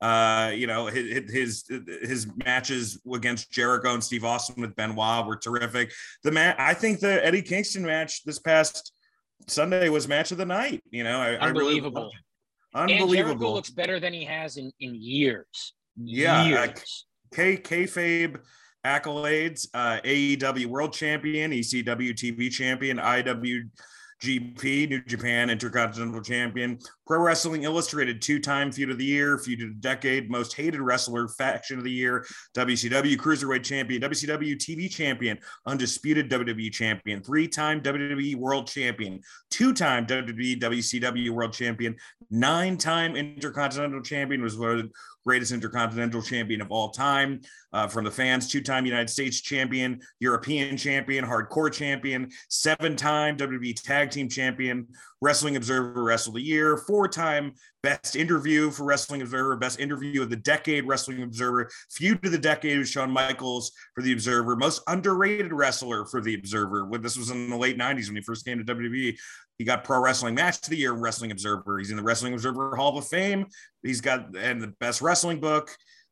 Uh, 0.00 0.50
you 0.52 0.66
know, 0.66 0.86
his, 0.86 1.30
his 1.30 1.64
his 2.02 2.26
matches 2.44 3.00
against 3.12 3.52
Jericho 3.52 3.94
and 3.94 4.02
Steve 4.02 4.24
Austin 4.24 4.60
with 4.60 4.74
Benoit 4.74 5.26
were 5.26 5.36
terrific. 5.36 5.92
The 6.24 6.32
man, 6.32 6.56
I 6.58 6.74
think 6.74 6.98
the 6.98 7.24
Eddie 7.24 7.42
Kingston 7.42 7.84
match 7.84 8.24
this 8.24 8.40
past 8.40 8.92
Sunday 9.46 9.88
was 9.88 10.08
match 10.08 10.32
of 10.32 10.38
the 10.38 10.44
night. 10.44 10.82
You 10.90 11.04
know, 11.04 11.20
I, 11.20 11.36
unbelievable, 11.36 12.10
I 12.74 12.84
really, 12.84 12.94
unbelievable. 12.94 13.10
And 13.12 13.28
Jericho 13.28 13.52
looks 13.52 13.70
better 13.70 14.00
than 14.00 14.12
he 14.12 14.24
has 14.24 14.56
in 14.56 14.72
in 14.80 14.96
years. 14.96 15.74
Yeah, 15.96 16.46
years. 16.46 16.58
Uh, 16.58 17.36
K 17.36 17.56
kayfabe 17.56 18.40
accolades: 18.84 19.68
uh, 19.72 20.00
AEW 20.04 20.66
World 20.66 20.92
Champion, 20.92 21.52
ECW 21.52 22.10
TV 22.10 22.50
Champion, 22.50 22.98
IW 22.98 23.68
GP, 24.22 24.88
New 24.88 25.02
Japan 25.02 25.50
Intercontinental 25.50 26.22
Champion, 26.22 26.78
Pro 27.06 27.20
Wrestling 27.20 27.64
Illustrated, 27.64 28.22
two 28.22 28.38
time 28.38 28.70
Feud 28.70 28.90
of 28.90 28.98
the 28.98 29.04
Year, 29.04 29.36
Feud 29.38 29.62
of 29.62 29.68
the 29.68 29.74
Decade, 29.80 30.30
Most 30.30 30.54
Hated 30.54 30.80
Wrestler, 30.80 31.26
Faction 31.26 31.78
of 31.78 31.84
the 31.84 31.90
Year, 31.90 32.24
WCW 32.54 33.16
Cruiserweight 33.16 33.64
Champion, 33.64 34.00
WCW 34.00 34.56
TV 34.56 34.88
Champion, 34.88 35.36
Undisputed 35.66 36.30
WWE 36.30 36.72
Champion, 36.72 37.20
three 37.22 37.48
time 37.48 37.80
WWE 37.82 38.36
World 38.36 38.68
Champion, 38.68 39.20
two 39.50 39.72
time 39.72 40.06
WWE 40.06 40.60
WCW 40.60 41.30
World 41.30 41.52
Champion, 41.52 41.96
nine 42.30 42.76
time 42.76 43.16
Intercontinental 43.16 44.02
Champion, 44.02 44.40
was 44.40 44.54
voted 44.54 44.88
greatest 45.24 45.52
intercontinental 45.52 46.22
champion 46.22 46.60
of 46.60 46.70
all 46.70 46.90
time 46.90 47.40
uh, 47.72 47.86
from 47.86 48.04
the 48.04 48.10
fans, 48.10 48.48
two 48.48 48.60
time 48.60 48.86
United 48.86 49.08
States 49.10 49.40
champion, 49.40 50.00
European 50.20 50.76
champion, 50.76 51.24
hardcore 51.24 51.72
champion, 51.72 52.30
seven 52.48 52.96
time 52.96 53.36
WWE 53.36 53.80
tag 53.82 54.10
team 54.10 54.28
champion, 54.28 54.86
Wrestling 55.22 55.54
Observer 55.54 56.02
Wrestle 56.02 56.32
of 56.32 56.34
the 56.34 56.42
Year, 56.42 56.76
four 56.76 57.06
time 57.06 57.52
best 57.84 58.16
interview 58.16 58.72
for 58.72 58.82
Wrestling 58.82 59.22
Observer, 59.22 59.54
best 59.54 59.78
interview 59.78 60.20
of 60.20 60.30
the 60.30 60.36
decade, 60.36 60.84
Wrestling 60.84 61.22
Observer, 61.22 61.70
feud 61.92 62.24
of 62.26 62.32
the 62.32 62.38
decade 62.38 62.76
with 62.76 62.88
Shawn 62.88 63.08
Michaels 63.08 63.70
for 63.94 64.02
the 64.02 64.12
Observer, 64.12 64.56
most 64.56 64.82
underrated 64.88 65.52
wrestler 65.52 66.04
for 66.06 66.20
the 66.20 66.34
Observer. 66.34 66.86
When 66.86 67.02
this 67.02 67.16
was 67.16 67.30
in 67.30 67.48
the 67.48 67.56
late 67.56 67.78
90s 67.78 68.08
when 68.08 68.16
he 68.16 68.22
first 68.22 68.44
came 68.44 68.58
to 68.58 68.74
WWE, 68.74 69.16
he 69.58 69.64
got 69.64 69.84
Pro 69.84 70.00
Wrestling 70.00 70.34
Match 70.34 70.56
of 70.56 70.70
the 70.70 70.76
Year, 70.76 70.92
Wrestling 70.92 71.30
Observer. 71.30 71.78
He's 71.78 71.92
in 71.92 71.96
the 71.96 72.02
Wrestling 72.02 72.34
Observer 72.34 72.74
Hall 72.74 72.98
of 72.98 73.06
Fame. 73.06 73.46
He's 73.84 74.00
got 74.00 74.36
and 74.36 74.60
the 74.60 74.74
best 74.80 75.00
wrestling 75.00 75.38
book, 75.38 75.70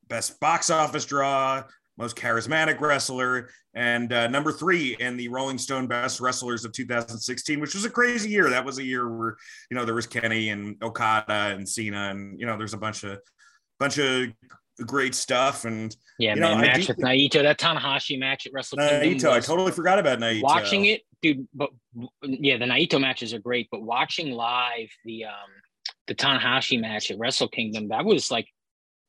best 0.08 0.38
box 0.38 0.70
office 0.70 1.04
draw, 1.04 1.64
most 2.00 2.16
charismatic 2.16 2.80
wrestler, 2.80 3.50
and 3.74 4.12
uh, 4.12 4.26
number 4.26 4.50
three 4.50 4.96
in 4.98 5.18
the 5.18 5.28
Rolling 5.28 5.58
Stone 5.58 5.86
Best 5.86 6.18
Wrestlers 6.18 6.64
of 6.64 6.72
2016, 6.72 7.60
which 7.60 7.74
was 7.74 7.84
a 7.84 7.90
crazy 7.90 8.30
year. 8.30 8.48
That 8.48 8.64
was 8.64 8.78
a 8.78 8.84
year 8.84 9.08
where 9.08 9.36
you 9.70 9.76
know 9.76 9.84
there 9.84 9.94
was 9.94 10.06
Kenny 10.06 10.48
and 10.48 10.82
Okada 10.82 11.54
and 11.54 11.68
Cena, 11.68 12.08
and 12.10 12.40
you 12.40 12.46
know 12.46 12.56
there's 12.56 12.72
a 12.72 12.78
bunch 12.78 13.04
of 13.04 13.18
bunch 13.78 13.98
of 13.98 14.28
great 14.86 15.14
stuff. 15.14 15.66
And 15.66 15.94
yeah, 16.18 16.34
you 16.34 16.40
man, 16.40 16.62
match 16.62 16.88
with 16.88 16.96
Naito, 16.96 17.42
that 17.42 17.58
Tanahashi 17.58 18.18
match 18.18 18.46
at 18.46 18.52
Wrestle 18.54 18.78
Kingdom. 18.78 19.18
Naito, 19.18 19.30
I 19.30 19.40
totally 19.40 19.72
forgot 19.72 19.98
about 19.98 20.20
Naito. 20.20 20.42
Watching 20.42 20.86
it, 20.86 21.02
dude, 21.20 21.46
but 21.54 21.68
yeah, 22.22 22.56
the 22.56 22.64
Naito 22.64 22.98
matches 22.98 23.34
are 23.34 23.40
great, 23.40 23.68
but 23.70 23.82
watching 23.82 24.32
live 24.32 24.88
the 25.04 25.26
um 25.26 25.50
the 26.06 26.14
Tanahashi 26.14 26.80
match 26.80 27.10
at 27.10 27.18
Wrestle 27.18 27.48
Kingdom, 27.48 27.88
that 27.88 28.06
was 28.06 28.30
like 28.30 28.48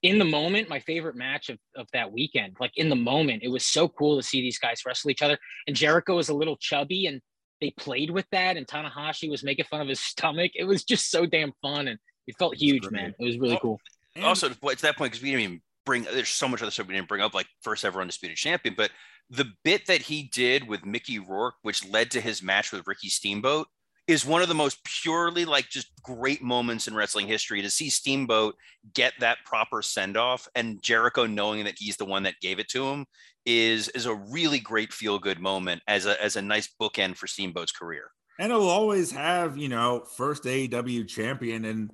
in 0.03 0.17
the 0.17 0.25
moment, 0.25 0.69
my 0.69 0.79
favorite 0.79 1.15
match 1.15 1.49
of, 1.49 1.59
of 1.75 1.87
that 1.93 2.11
weekend. 2.11 2.55
Like 2.59 2.77
in 2.77 2.89
the 2.89 2.95
moment, 2.95 3.43
it 3.43 3.49
was 3.49 3.65
so 3.65 3.87
cool 3.87 4.17
to 4.17 4.23
see 4.23 4.41
these 4.41 4.57
guys 4.57 4.81
wrestle 4.85 5.11
each 5.11 5.21
other. 5.21 5.37
And 5.67 5.75
Jericho 5.75 6.15
was 6.15 6.29
a 6.29 6.33
little 6.33 6.57
chubby 6.57 7.05
and 7.05 7.21
they 7.59 7.71
played 7.71 8.09
with 8.09 8.25
that. 8.31 8.57
And 8.57 8.65
Tanahashi 8.65 9.29
was 9.29 9.43
making 9.43 9.65
fun 9.65 9.81
of 9.81 9.87
his 9.87 9.99
stomach. 9.99 10.51
It 10.55 10.63
was 10.63 10.83
just 10.83 11.11
so 11.11 11.25
damn 11.25 11.53
fun. 11.61 11.87
And 11.87 11.99
it 12.27 12.35
felt 12.37 12.55
huge, 12.55 12.89
man. 12.89 13.13
It 13.19 13.25
was 13.25 13.37
really 13.37 13.59
cool. 13.61 13.79
And 14.15 14.25
also, 14.25 14.49
to 14.49 14.55
that 14.81 14.97
point, 14.97 15.11
because 15.11 15.21
we 15.21 15.29
didn't 15.31 15.41
even 15.43 15.61
bring, 15.85 16.03
there's 16.03 16.29
so 16.29 16.47
much 16.47 16.61
other 16.61 16.71
stuff 16.71 16.87
we 16.87 16.95
didn't 16.95 17.07
bring 17.07 17.21
up, 17.21 17.33
like 17.33 17.47
first 17.61 17.85
ever 17.85 18.01
undisputed 18.01 18.37
champion. 18.37 18.75
But 18.75 18.91
the 19.29 19.45
bit 19.63 19.85
that 19.85 20.01
he 20.01 20.23
did 20.23 20.67
with 20.67 20.85
Mickey 20.85 21.19
Rourke, 21.19 21.55
which 21.61 21.87
led 21.87 22.11
to 22.11 22.21
his 22.21 22.41
match 22.41 22.71
with 22.71 22.87
Ricky 22.87 23.09
Steamboat, 23.09 23.67
is 24.07 24.25
one 24.25 24.41
of 24.41 24.47
the 24.47 24.55
most 24.55 24.83
purely 24.83 25.45
like 25.45 25.69
just 25.69 25.91
great 26.03 26.41
moments 26.41 26.87
in 26.87 26.95
wrestling 26.95 27.27
history 27.27 27.61
to 27.61 27.69
see 27.69 27.89
Steamboat 27.89 28.55
get 28.93 29.13
that 29.19 29.37
proper 29.45 29.81
send 29.81 30.17
off 30.17 30.47
and 30.55 30.81
Jericho 30.81 31.25
knowing 31.25 31.63
that 31.65 31.75
he's 31.77 31.97
the 31.97 32.05
one 32.05 32.23
that 32.23 32.39
gave 32.41 32.59
it 32.59 32.67
to 32.69 32.87
him 32.87 33.05
is 33.45 33.89
is 33.89 34.05
a 34.05 34.15
really 34.15 34.59
great 34.59 34.93
feel 34.93 35.19
good 35.19 35.39
moment 35.39 35.81
as 35.87 36.05
a 36.05 36.21
as 36.21 36.35
a 36.35 36.41
nice 36.41 36.69
bookend 36.79 37.15
for 37.15 37.27
Steamboat's 37.27 37.71
career. 37.71 38.11
And 38.39 38.51
it'll 38.51 38.69
always 38.69 39.11
have, 39.11 39.57
you 39.57 39.69
know, 39.69 40.03
first 40.17 40.43
AEW 40.43 41.07
champion. 41.07 41.65
And 41.65 41.91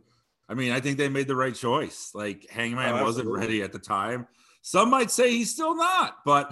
I 0.47 0.53
mean, 0.53 0.71
I 0.71 0.79
think 0.79 0.97
they 0.97 1.09
made 1.09 1.27
the 1.27 1.35
right 1.35 1.55
choice. 1.55 2.11
Like 2.13 2.49
Hangman 2.49 2.95
Oh, 2.95 3.03
wasn't 3.03 3.29
ready 3.29 3.61
at 3.63 3.73
the 3.73 3.79
time. 3.79 4.27
Some 4.67 4.89
might 4.89 5.09
say 5.11 5.31
he's 5.31 5.49
still 5.49 5.77
not, 5.77 6.25
but 6.25 6.51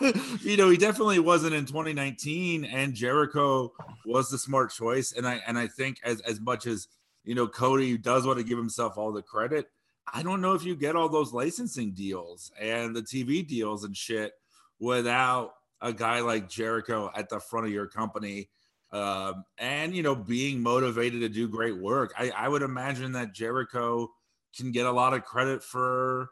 you 0.42 0.58
know, 0.58 0.68
he 0.68 0.76
definitely 0.76 1.18
wasn't 1.18 1.54
in 1.54 1.64
2019. 1.64 2.66
And 2.66 2.92
Jericho 2.92 3.72
was 4.04 4.28
the 4.28 4.36
smart 4.36 4.70
choice. 4.70 5.12
And 5.12 5.26
I 5.26 5.40
and 5.46 5.56
I 5.56 5.66
think 5.66 5.96
as 6.04 6.20
as 6.20 6.42
much 6.42 6.66
as 6.66 6.88
you 7.24 7.34
know, 7.34 7.48
Cody 7.48 7.96
does 7.96 8.26
want 8.26 8.38
to 8.38 8.44
give 8.44 8.58
himself 8.58 8.98
all 8.98 9.12
the 9.12 9.22
credit. 9.22 9.70
I 10.12 10.22
don't 10.22 10.42
know 10.42 10.52
if 10.52 10.62
you 10.62 10.76
get 10.76 10.94
all 10.94 11.08
those 11.08 11.32
licensing 11.32 11.92
deals 11.92 12.52
and 12.60 12.94
the 12.94 13.00
TV 13.00 13.48
deals 13.48 13.84
and 13.84 13.96
shit 13.96 14.32
without 14.78 15.54
a 15.80 15.94
guy 15.94 16.20
like 16.20 16.50
Jericho 16.50 17.10
at 17.16 17.30
the 17.30 17.40
front 17.40 17.64
of 17.64 17.72
your 17.72 17.86
company 17.86 18.50
um, 18.92 19.46
and 19.56 19.96
you 19.96 20.02
know 20.02 20.14
being 20.14 20.60
motivated 20.60 21.22
to 21.22 21.30
do 21.30 21.48
great 21.48 21.78
work. 21.78 22.12
I, 22.18 22.28
I 22.28 22.48
would 22.48 22.60
imagine 22.60 23.12
that 23.12 23.32
Jericho 23.32 24.10
can 24.54 24.70
get 24.70 24.84
a 24.84 24.92
lot 24.92 25.14
of 25.14 25.24
credit 25.24 25.64
for 25.64 26.28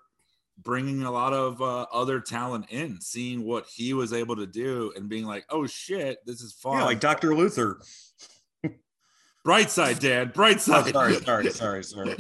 bringing 0.63 1.03
a 1.03 1.11
lot 1.11 1.33
of 1.33 1.61
uh, 1.63 1.87
other 1.93 2.21
talent 2.21 2.67
in, 2.71 3.01
seeing 3.01 3.45
what 3.45 3.67
he 3.67 3.95
was 3.95 4.13
able 4.13 4.37
to 4.37 4.47
do, 4.47 4.93
and 4.97 5.09
being 5.09 5.25
like, 5.25 5.45
"Oh 5.51 5.67
shit, 5.67 6.19
this 6.27 6.41
is 6.41 6.53
fun." 6.53 6.79
Yeah, 6.79 6.85
like 6.85 7.01
Dr. 7.01 7.35
Luther. 7.35 7.81
bright 9.45 9.71
side, 9.71 9.99
Dad. 9.99 10.33
Bright 10.33 10.57
Oh, 10.57 10.83
side. 10.83 10.93
sorry, 10.93 11.15
sorry, 11.21 11.51
sorry, 11.51 11.83
sorry. 11.85 12.15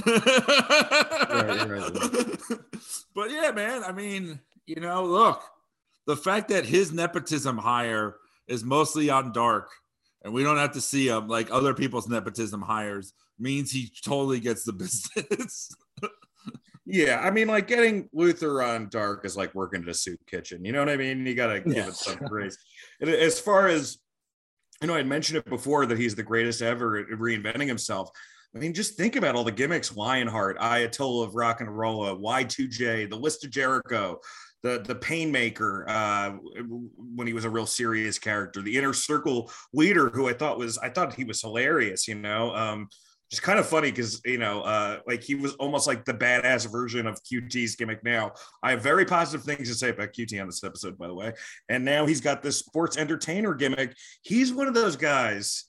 but 3.15 3.31
yeah, 3.31 3.51
man. 3.53 3.85
I 3.85 3.93
mean, 3.93 4.41
you 4.67 4.77
know, 4.81 5.05
look, 5.05 5.43
the 6.07 6.17
fact 6.17 6.49
that 6.49 6.65
his 6.65 6.93
nepotism 6.93 7.59
hire 7.59 8.17
is 8.49 8.65
mostly 8.65 9.11
on 9.11 9.33
dark, 9.33 9.71
and 10.23 10.33
we 10.33 10.43
don't 10.43 10.57
have 10.57 10.73
to 10.73 10.81
see 10.81 11.09
him 11.09 11.29
like 11.29 11.51
other 11.51 11.75
people's 11.75 12.09
nepotism 12.09 12.63
hires, 12.63 13.13
means 13.39 13.71
he 13.71 13.91
totally 14.05 14.41
gets 14.41 14.65
the 14.65 14.73
business. 14.75 15.71
Yeah, 16.93 17.21
I 17.21 17.31
mean, 17.31 17.49
like 17.49 17.67
getting 17.69 18.09
Luther 18.13 18.63
on 18.63 18.89
Dark 18.89 19.25
is 19.25 19.37
like 19.37 19.55
working 19.55 19.83
at 19.83 19.89
a 19.89 19.95
soup 19.95 20.19
kitchen. 20.27 20.65
You 20.65 20.73
know 20.73 20.81
what 20.81 20.89
I 20.89 20.97
mean? 20.97 21.25
You 21.25 21.35
got 21.35 21.53
to 21.53 21.61
give 21.61 21.73
Yeah. 21.77 21.89
it 21.89 21.95
some 21.95 22.17
grace. 22.29 22.57
And 23.01 23.09
As 23.09 23.39
far 23.39 23.69
as 23.69 23.99
you 24.81 24.89
know, 24.89 24.95
I 24.95 25.03
mentioned 25.03 25.37
it 25.39 25.45
before 25.45 25.87
that 25.87 25.99
he's 25.99 26.15
the 26.15 26.23
greatest 26.23 26.63
ever 26.63 26.97
at 26.97 27.07
reinventing 27.09 27.69
himself. 27.69 28.11
I 28.57 28.59
mean, 28.59 28.73
just 28.75 28.97
think 28.97 29.15
about 29.15 29.37
all 29.37 29.45
the 29.45 29.53
gimmicks: 29.53 29.95
Lionheart, 29.97 30.59
Ayatollah 30.59 31.27
of 31.29 31.35
Rock 31.35 31.61
and 31.61 31.77
Rolla, 31.77 32.17
Y2J, 32.17 33.09
the 33.09 33.17
List 33.17 33.45
of 33.45 33.51
Jericho, 33.51 34.19
the 34.63 34.83
the 34.85 34.95
Painmaker 34.95 35.85
uh, 35.87 36.31
when 37.15 37.27
he 37.27 37.33
was 37.35 37.45
a 37.45 37.51
real 37.51 37.67
serious 37.67 38.19
character, 38.19 38.63
the 38.63 38.77
Inner 38.77 38.93
Circle 38.95 39.53
leader, 39.73 40.09
who 40.11 40.29
I 40.29 40.33
thought 40.33 40.59
was 40.59 40.79
I 40.79 40.89
thought 40.89 41.15
he 41.15 41.25
was 41.25 41.41
hilarious. 41.41 42.09
You 42.09 42.17
know. 42.17 42.55
Um, 42.55 42.89
just 43.31 43.43
kind 43.43 43.59
of 43.59 43.67
funny 43.67 43.91
because 43.91 44.21
you 44.25 44.39
know, 44.39 44.63
uh, 44.63 44.99
like 45.07 45.23
he 45.23 45.37
was 45.37 45.55
almost 45.55 45.87
like 45.87 46.05
the 46.05 46.13
badass 46.15 46.71
version 46.71 47.07
of 47.07 47.23
QT's 47.23 47.77
gimmick. 47.77 48.03
Now, 48.03 48.33
I 48.63 48.73
have 48.73 48.83
very 48.83 49.05
positive 49.05 49.45
things 49.45 49.69
to 49.69 49.75
say 49.75 49.91
about 49.91 50.13
QT 50.13 50.41
on 50.41 50.47
this 50.47 50.65
episode, 50.65 50.99
by 50.99 51.07
the 51.07 51.15
way. 51.15 51.33
And 51.69 51.85
now 51.85 52.07
he's 52.07 52.21
got 52.21 52.43
this 52.43 52.59
sports 52.59 52.97
entertainer 52.97 53.55
gimmick. 53.55 53.95
He's 54.23 54.53
one 54.53 54.67
of 54.67 54.75
those 54.75 54.97
guys. 54.97 55.65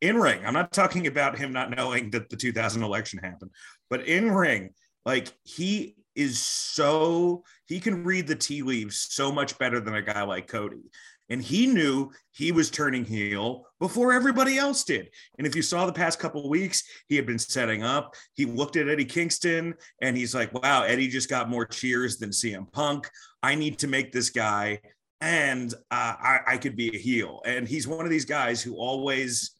in 0.00 0.16
ring. 0.16 0.40
I'm 0.46 0.54
not 0.54 0.72
talking 0.72 1.06
about 1.06 1.36
him 1.38 1.52
not 1.52 1.70
knowing 1.76 2.10
that 2.12 2.30
the 2.30 2.36
2000 2.36 2.82
election 2.82 3.20
happened, 3.22 3.50
but 3.90 4.06
in 4.06 4.30
ring, 4.30 4.70
like 5.04 5.28
he 5.44 5.96
is 6.14 6.38
so 6.38 7.44
he 7.66 7.80
can 7.80 8.04
read 8.04 8.26
the 8.26 8.34
tea 8.34 8.62
leaves 8.62 9.06
so 9.10 9.30
much 9.30 9.58
better 9.58 9.80
than 9.80 9.94
a 9.94 10.02
guy 10.02 10.22
like 10.22 10.46
Cody. 10.46 10.82
And 11.30 11.40
he 11.40 11.66
knew 11.66 12.10
he 12.32 12.50
was 12.50 12.70
turning 12.70 13.04
heel 13.04 13.64
before 13.78 14.12
everybody 14.12 14.58
else 14.58 14.82
did. 14.84 15.08
And 15.38 15.46
if 15.46 15.54
you 15.54 15.62
saw 15.62 15.86
the 15.86 15.92
past 15.92 16.18
couple 16.18 16.48
weeks, 16.50 16.82
he 17.08 17.14
had 17.14 17.24
been 17.24 17.38
setting 17.38 17.84
up. 17.84 18.14
He 18.34 18.44
looked 18.44 18.76
at 18.76 18.88
Eddie 18.88 19.04
Kingston 19.04 19.74
and 20.02 20.16
he's 20.16 20.34
like, 20.34 20.52
wow, 20.52 20.82
Eddie 20.82 21.08
just 21.08 21.30
got 21.30 21.48
more 21.48 21.64
cheers 21.64 22.18
than 22.18 22.30
CM 22.30 22.70
Punk. 22.72 23.08
I 23.42 23.54
need 23.54 23.78
to 23.78 23.86
make 23.86 24.12
this 24.12 24.30
guy 24.30 24.80
and 25.20 25.72
uh, 25.90 26.14
I, 26.18 26.40
I 26.46 26.56
could 26.56 26.76
be 26.76 26.94
a 26.94 26.98
heel. 26.98 27.40
And 27.44 27.68
he's 27.68 27.86
one 27.86 28.04
of 28.04 28.10
these 28.10 28.24
guys 28.24 28.60
who 28.62 28.76
always, 28.76 29.52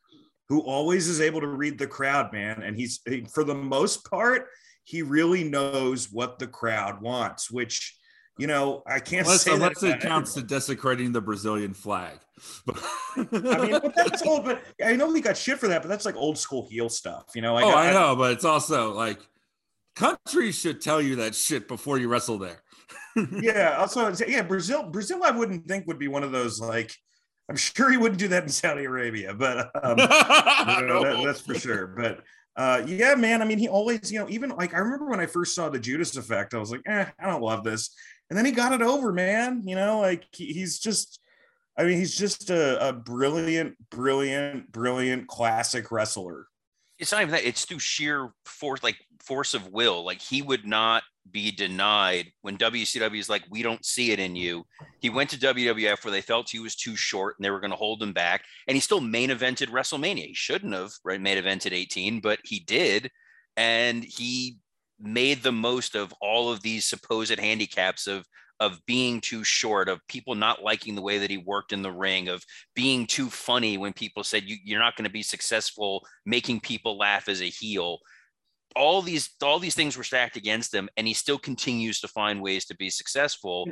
who 0.48 0.60
always 0.62 1.06
is 1.06 1.20
able 1.20 1.40
to 1.40 1.46
read 1.46 1.78
the 1.78 1.86
crowd, 1.86 2.32
man. 2.32 2.62
And 2.62 2.76
he's 2.76 3.00
for 3.32 3.44
the 3.44 3.54
most 3.54 4.08
part, 4.10 4.48
he 4.84 5.02
really 5.02 5.44
knows 5.44 6.10
what 6.10 6.38
the 6.38 6.46
crowd 6.46 7.00
wants, 7.00 7.50
which 7.50 7.96
you 8.40 8.46
know 8.46 8.82
I 8.86 9.00
can't 9.00 9.26
unless, 9.26 9.42
say 9.42 9.52
unless 9.52 9.80
that 9.80 9.96
it 9.96 10.00
counts 10.00 10.34
to 10.34 10.42
desecrating 10.42 11.12
the 11.12 11.20
Brazilian 11.20 11.74
flag. 11.74 12.18
I 13.16 13.22
mean, 13.22 13.78
but 13.82 13.94
that's 13.94 14.22
old. 14.26 14.44
But 14.44 14.62
I 14.84 14.96
know 14.96 15.10
we 15.10 15.20
got 15.20 15.36
shit 15.36 15.58
for 15.58 15.68
that, 15.68 15.82
but 15.82 15.88
that's 15.88 16.06
like 16.06 16.16
old 16.16 16.38
school 16.38 16.66
heel 16.68 16.88
stuff, 16.88 17.26
you 17.34 17.42
know. 17.42 17.54
Like, 17.54 17.64
oh, 17.64 17.70
I, 17.70 17.90
I 17.90 17.92
know, 17.92 18.16
but 18.16 18.32
it's 18.32 18.44
also 18.44 18.94
like 18.94 19.18
countries 19.96 20.58
should 20.58 20.80
tell 20.80 21.00
you 21.02 21.16
that 21.16 21.34
shit 21.34 21.68
before 21.68 21.98
you 21.98 22.08
wrestle 22.08 22.38
there. 22.38 22.62
yeah. 23.40 23.76
Also, 23.78 24.12
yeah, 24.26 24.42
Brazil. 24.42 24.84
Brazil, 24.84 25.22
I 25.24 25.30
wouldn't 25.30 25.66
think 25.66 25.86
would 25.86 25.98
be 25.98 26.08
one 26.08 26.22
of 26.22 26.32
those 26.32 26.60
like. 26.60 26.94
I'm 27.48 27.56
sure 27.56 27.90
he 27.90 27.96
wouldn't 27.96 28.20
do 28.20 28.28
that 28.28 28.44
in 28.44 28.48
Saudi 28.48 28.84
Arabia, 28.84 29.34
but 29.34 29.70
um, 29.82 29.98
you 29.98 30.86
know, 30.86 31.02
that, 31.02 31.20
that's 31.24 31.40
for 31.40 31.54
sure. 31.54 31.88
But 31.88 32.20
uh, 32.54 32.84
yeah, 32.86 33.16
man. 33.16 33.42
I 33.42 33.44
mean, 33.44 33.58
he 33.58 33.68
always, 33.68 34.12
you 34.12 34.20
know, 34.20 34.28
even 34.28 34.50
like 34.50 34.72
I 34.72 34.78
remember 34.78 35.06
when 35.06 35.18
I 35.18 35.26
first 35.26 35.54
saw 35.56 35.68
the 35.68 35.80
Judas 35.80 36.16
Effect, 36.16 36.54
I 36.54 36.58
was 36.58 36.70
like, 36.70 36.82
eh, 36.86 37.06
I 37.18 37.26
don't 37.26 37.42
love 37.42 37.64
this, 37.64 37.92
and 38.30 38.38
then 38.38 38.46
he 38.46 38.52
got 38.52 38.72
it 38.72 38.82
over, 38.82 39.12
man. 39.12 39.62
You 39.66 39.76
know, 39.76 40.00
like 40.00 40.24
he, 40.32 40.52
he's 40.52 40.78
just. 40.78 41.20
I 41.78 41.84
mean, 41.84 41.96
he's 41.96 42.16
just 42.16 42.50
a, 42.50 42.88
a 42.88 42.92
brilliant, 42.92 43.76
brilliant, 43.90 44.70
brilliant 44.70 45.28
classic 45.28 45.90
wrestler 45.90 46.46
it's 47.00 47.12
not 47.12 47.22
even 47.22 47.32
that 47.32 47.44
it's 47.44 47.64
through 47.64 47.78
sheer 47.78 48.30
force 48.44 48.82
like 48.82 48.98
force 49.20 49.54
of 49.54 49.72
will 49.72 50.04
like 50.04 50.20
he 50.20 50.42
would 50.42 50.66
not 50.66 51.02
be 51.30 51.50
denied 51.50 52.30
when 52.42 52.56
WCW 52.58 53.18
is 53.18 53.28
like 53.28 53.42
we 53.50 53.62
don't 53.62 53.84
see 53.84 54.12
it 54.12 54.18
in 54.18 54.36
you 54.36 54.64
he 55.00 55.10
went 55.10 55.30
to 55.30 55.38
WWF 55.38 56.04
where 56.04 56.12
they 56.12 56.20
felt 56.20 56.50
he 56.50 56.58
was 56.58 56.76
too 56.76 56.96
short 56.96 57.36
and 57.38 57.44
they 57.44 57.50
were 57.50 57.60
going 57.60 57.70
to 57.70 57.76
hold 57.76 58.02
him 58.02 58.12
back 58.12 58.44
and 58.68 58.76
he 58.76 58.80
still 58.80 59.00
main 59.00 59.30
evented 59.30 59.68
WrestleMania 59.68 60.26
he 60.26 60.34
shouldn't 60.34 60.74
have 60.74 60.90
right 61.04 61.20
main 61.20 61.42
evented 61.42 61.72
18 61.72 62.20
but 62.20 62.38
he 62.44 62.60
did 62.60 63.10
and 63.56 64.04
he 64.04 64.58
made 65.00 65.42
the 65.42 65.52
most 65.52 65.94
of 65.94 66.12
all 66.20 66.50
of 66.52 66.62
these 66.62 66.86
supposed 66.86 67.38
handicaps 67.38 68.06
of 68.06 68.26
of 68.60 68.78
being 68.84 69.22
too 69.22 69.42
short, 69.42 69.88
of 69.88 70.06
people 70.06 70.34
not 70.34 70.62
liking 70.62 70.94
the 70.94 71.00
way 71.00 71.16
that 71.16 71.30
he 71.30 71.38
worked 71.38 71.72
in 71.72 71.80
the 71.80 71.90
ring, 71.90 72.28
of 72.28 72.44
being 72.74 73.06
too 73.06 73.30
funny 73.30 73.78
when 73.78 73.94
people 73.94 74.22
said 74.22 74.44
you, 74.44 74.58
you're 74.62 74.78
not 74.78 74.96
going 74.96 75.06
to 75.06 75.10
be 75.10 75.22
successful 75.22 76.06
making 76.26 76.60
people 76.60 76.98
laugh 76.98 77.26
as 77.28 77.40
a 77.40 77.46
heel. 77.46 77.98
All 78.76 79.00
these 79.02 79.30
all 79.42 79.58
these 79.58 79.74
things 79.74 79.96
were 79.96 80.04
stacked 80.04 80.36
against 80.36 80.74
him, 80.74 80.88
and 80.96 81.06
he 81.06 81.14
still 81.14 81.38
continues 81.38 82.00
to 82.00 82.08
find 82.08 82.42
ways 82.42 82.66
to 82.66 82.76
be 82.76 82.90
successful. 82.90 83.66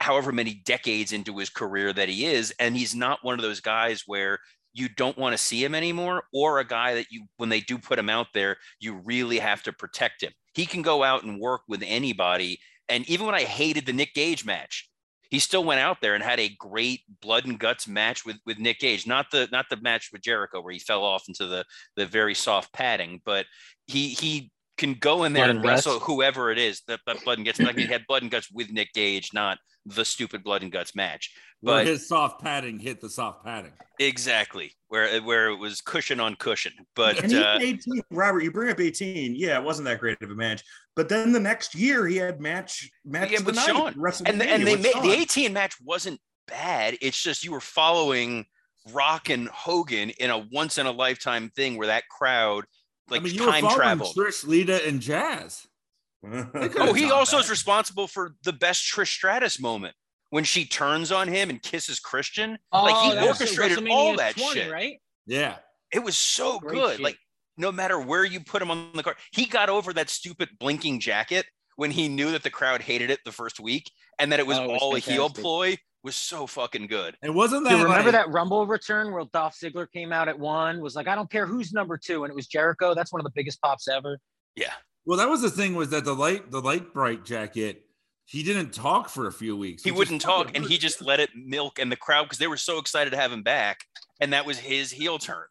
However 0.00 0.30
many 0.30 0.62
decades 0.64 1.12
into 1.12 1.36
his 1.36 1.50
career 1.50 1.92
that 1.92 2.08
he 2.08 2.24
is, 2.24 2.54
and 2.60 2.76
he's 2.76 2.94
not 2.94 3.18
one 3.22 3.34
of 3.34 3.42
those 3.42 3.60
guys 3.60 4.04
where 4.06 4.38
you 4.78 4.88
don't 4.88 5.18
want 5.18 5.34
to 5.34 5.38
see 5.38 5.62
him 5.62 5.74
anymore, 5.74 6.24
or 6.32 6.58
a 6.58 6.66
guy 6.66 6.94
that 6.94 7.06
you, 7.10 7.26
when 7.36 7.48
they 7.48 7.60
do 7.60 7.78
put 7.78 7.98
him 7.98 8.08
out 8.08 8.28
there, 8.34 8.56
you 8.80 8.94
really 9.04 9.38
have 9.38 9.62
to 9.64 9.72
protect 9.72 10.22
him. 10.22 10.32
He 10.54 10.66
can 10.66 10.82
go 10.82 11.02
out 11.02 11.24
and 11.24 11.40
work 11.40 11.62
with 11.68 11.82
anybody 11.84 12.58
and 12.88 13.08
even 13.08 13.26
when 13.26 13.34
I 13.34 13.44
hated 13.44 13.86
the 13.86 13.92
Nick 13.92 14.14
Gage 14.14 14.44
match, 14.44 14.88
he 15.30 15.38
still 15.38 15.62
went 15.62 15.80
out 15.80 16.00
there 16.00 16.14
and 16.14 16.24
had 16.24 16.40
a 16.40 16.56
great 16.58 17.02
blood 17.20 17.44
and 17.44 17.58
guts 17.58 17.86
match 17.86 18.24
with 18.24 18.36
with 18.46 18.58
Nick 18.58 18.78
Gage. 18.80 19.06
Not 19.06 19.30
the 19.30 19.46
not 19.52 19.66
the 19.68 19.76
match 19.76 20.08
with 20.10 20.22
Jericho 20.22 20.60
where 20.60 20.72
he 20.72 20.78
fell 20.78 21.04
off 21.04 21.24
into 21.28 21.46
the 21.46 21.64
the 21.96 22.06
very 22.06 22.34
soft 22.34 22.72
padding, 22.72 23.20
but 23.24 23.44
he 23.86 24.08
he 24.08 24.50
can 24.78 24.94
go 24.94 25.24
in 25.24 25.32
there 25.32 25.44
blood 25.44 25.50
and, 25.50 25.58
and 25.58 25.68
wrestle 25.68 25.98
whoever 26.00 26.50
it 26.50 26.58
is 26.58 26.82
that, 26.86 27.00
that 27.06 27.22
blood 27.24 27.38
and 27.38 27.46
guts. 27.46 27.60
Like 27.60 27.76
he 27.76 27.86
had 27.86 28.06
blood 28.06 28.22
and 28.22 28.30
guts 28.30 28.50
with 28.50 28.70
Nick 28.70 28.92
Gage, 28.94 29.30
not 29.34 29.58
the 29.84 30.04
stupid 30.04 30.42
blood 30.42 30.62
and 30.62 30.72
guts 30.72 30.94
match. 30.94 31.34
But 31.62 31.72
where 31.72 31.84
his 31.84 32.06
soft 32.06 32.40
padding 32.40 32.78
hit 32.78 33.00
the 33.00 33.10
soft 33.10 33.44
padding. 33.44 33.72
Exactly. 33.98 34.72
Where 34.88 35.20
where 35.22 35.48
it 35.48 35.56
was 35.56 35.80
cushion 35.80 36.20
on 36.20 36.36
cushion. 36.36 36.72
But 36.94 37.22
and 37.22 37.34
uh, 37.34 37.58
18, 37.60 38.02
Robert, 38.10 38.44
you 38.44 38.52
bring 38.52 38.70
up 38.70 38.80
18. 38.80 39.34
Yeah, 39.34 39.58
it 39.58 39.64
wasn't 39.64 39.86
that 39.86 39.98
great 39.98 40.22
of 40.22 40.30
a 40.30 40.34
match. 40.34 40.62
But 40.94 41.08
then 41.08 41.32
the 41.32 41.40
next 41.40 41.74
year 41.74 42.06
he 42.06 42.16
had 42.16 42.40
match 42.40 42.88
match 43.04 43.32
yeah, 43.32 43.40
with 43.40 43.56
night, 43.56 43.66
Shawn. 43.66 43.94
And, 44.26 44.40
the, 44.40 44.48
and 44.48 44.66
they 44.66 44.76
made 44.76 44.94
the 45.02 45.10
18 45.10 45.52
match 45.52 45.74
wasn't 45.84 46.20
bad. 46.46 46.96
It's 47.02 47.20
just 47.20 47.44
you 47.44 47.52
were 47.52 47.60
following 47.60 48.46
Rock 48.92 49.28
and 49.28 49.48
Hogan 49.48 50.10
in 50.10 50.30
a 50.30 50.38
once 50.38 50.78
in 50.78 50.86
a 50.86 50.92
lifetime 50.92 51.50
thing 51.50 51.76
where 51.76 51.88
that 51.88 52.08
crowd 52.08 52.64
like 53.10 53.20
I 53.20 53.24
mean, 53.24 53.36
time 53.36 53.68
travel. 53.68 54.12
Trish, 54.16 54.46
Lita, 54.46 54.86
and 54.86 55.00
Jazz. 55.00 55.66
oh, 56.26 56.92
he 56.92 57.10
also 57.10 57.36
bad. 57.36 57.44
is 57.44 57.50
responsible 57.58 58.06
for 58.06 58.34
the 58.44 58.52
best 58.52 58.92
Trish 58.92 59.08
Stratus 59.08 59.60
moment 59.60 59.94
when 60.30 60.44
she 60.44 60.64
turns 60.64 61.12
on 61.12 61.28
him 61.28 61.50
and 61.50 61.62
kisses 61.62 62.00
Christian. 62.00 62.58
Oh, 62.72 62.84
like 62.84 63.12
he 63.12 63.18
oh, 63.18 63.28
orchestrated 63.28 63.88
all 63.88 64.16
that 64.16 64.36
20, 64.36 64.52
shit. 64.52 64.72
Right? 64.72 65.00
Yeah. 65.26 65.56
It 65.92 66.02
was 66.02 66.16
so 66.16 66.58
Great 66.58 66.74
good. 66.74 66.92
Shit. 66.96 67.00
Like 67.00 67.18
no 67.56 67.72
matter 67.72 67.98
where 68.00 68.24
you 68.24 68.40
put 68.40 68.62
him 68.62 68.70
on 68.70 68.90
the 68.94 69.02
card, 69.02 69.16
he 69.32 69.46
got 69.46 69.68
over 69.68 69.92
that 69.92 70.10
stupid 70.10 70.48
blinking 70.58 71.00
jacket 71.00 71.46
when 71.78 71.92
he 71.92 72.08
knew 72.08 72.32
that 72.32 72.42
the 72.42 72.50
crowd 72.50 72.82
hated 72.82 73.08
it 73.08 73.20
the 73.24 73.30
first 73.30 73.60
week 73.60 73.88
and 74.18 74.32
that 74.32 74.40
it 74.40 74.46
was, 74.46 74.58
oh, 74.58 74.64
it 74.64 74.66
was 74.66 74.82
all 74.82 74.90
fantastic. 74.90 75.12
a 75.12 75.14
heel 75.14 75.30
ploy 75.30 75.76
was 76.02 76.16
so 76.16 76.44
fucking 76.44 76.88
good. 76.88 77.16
And 77.22 77.36
wasn't 77.36 77.62
that 77.64 77.76
you 77.76 77.84
remember 77.84 78.10
like, 78.10 78.12
that 78.12 78.32
Rumble 78.32 78.66
return 78.66 79.12
where 79.12 79.24
Dolph 79.32 79.56
Ziggler 79.56 79.86
came 79.92 80.12
out 80.12 80.26
at 80.26 80.36
one, 80.36 80.80
was 80.80 80.96
like, 80.96 81.06
I 81.06 81.14
don't 81.14 81.30
care 81.30 81.46
who's 81.46 81.72
number 81.72 81.96
two, 81.96 82.24
and 82.24 82.32
it 82.32 82.34
was 82.34 82.48
Jericho. 82.48 82.94
That's 82.96 83.12
one 83.12 83.20
of 83.20 83.24
the 83.24 83.30
biggest 83.32 83.62
pops 83.62 83.86
ever. 83.86 84.18
Yeah. 84.56 84.72
Well, 85.06 85.18
that 85.18 85.28
was 85.28 85.40
the 85.40 85.50
thing 85.50 85.76
was 85.76 85.90
that 85.90 86.04
the 86.04 86.14
light 86.14 86.50
the 86.50 86.60
light 86.60 86.92
bright 86.92 87.24
jacket 87.24 87.84
he 88.24 88.42
didn't 88.42 88.72
talk 88.74 89.08
for 89.08 89.28
a 89.28 89.32
few 89.32 89.56
weeks. 89.56 89.84
He, 89.84 89.90
he 89.90 89.96
wouldn't 89.96 90.20
talk, 90.20 90.56
and 90.56 90.64
he 90.64 90.78
just 90.78 91.00
let 91.00 91.20
it 91.20 91.30
milk 91.34 91.78
and 91.78 91.90
the 91.90 91.96
crowd 91.96 92.24
because 92.24 92.38
they 92.38 92.48
were 92.48 92.58
so 92.58 92.78
excited 92.78 93.10
to 93.10 93.16
have 93.16 93.32
him 93.32 93.44
back, 93.44 93.78
and 94.20 94.32
that 94.32 94.44
was 94.44 94.58
his 94.58 94.90
heel 94.90 95.18
turn 95.18 95.46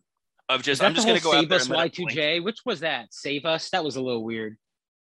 of 0.50 0.62
just 0.62 0.84
I'm 0.84 0.94
just 0.94 1.08
going 1.08 1.18
to 1.18 1.24
go 1.24 1.34
out 1.34 1.48
there. 1.48 1.60
Save 1.60 1.72
us 1.72 1.90
Y2J. 1.90 2.44
Which 2.44 2.60
was 2.66 2.82
that? 2.82 3.14
Save 3.14 3.46
us. 3.46 3.70
That 3.72 3.84
was 3.84 3.96
a 3.96 4.02
little 4.02 4.24
weird. 4.24 4.58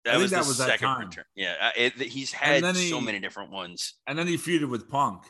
That 0.05 0.17
was 0.17 0.31
that 0.31 0.45
was 0.45 0.57
that 0.59 0.79
time. 0.79 1.07
Return. 1.07 1.23
Yeah, 1.35 1.55
uh, 1.59 1.71
it, 1.75 1.93
he's 1.93 2.31
had 2.31 2.63
he, 2.75 2.89
so 2.89 3.01
many 3.01 3.19
different 3.19 3.51
ones. 3.51 3.95
And 4.07 4.17
then 4.17 4.27
he 4.27 4.37
feuded 4.37 4.69
with 4.69 4.87
Punk. 4.87 5.23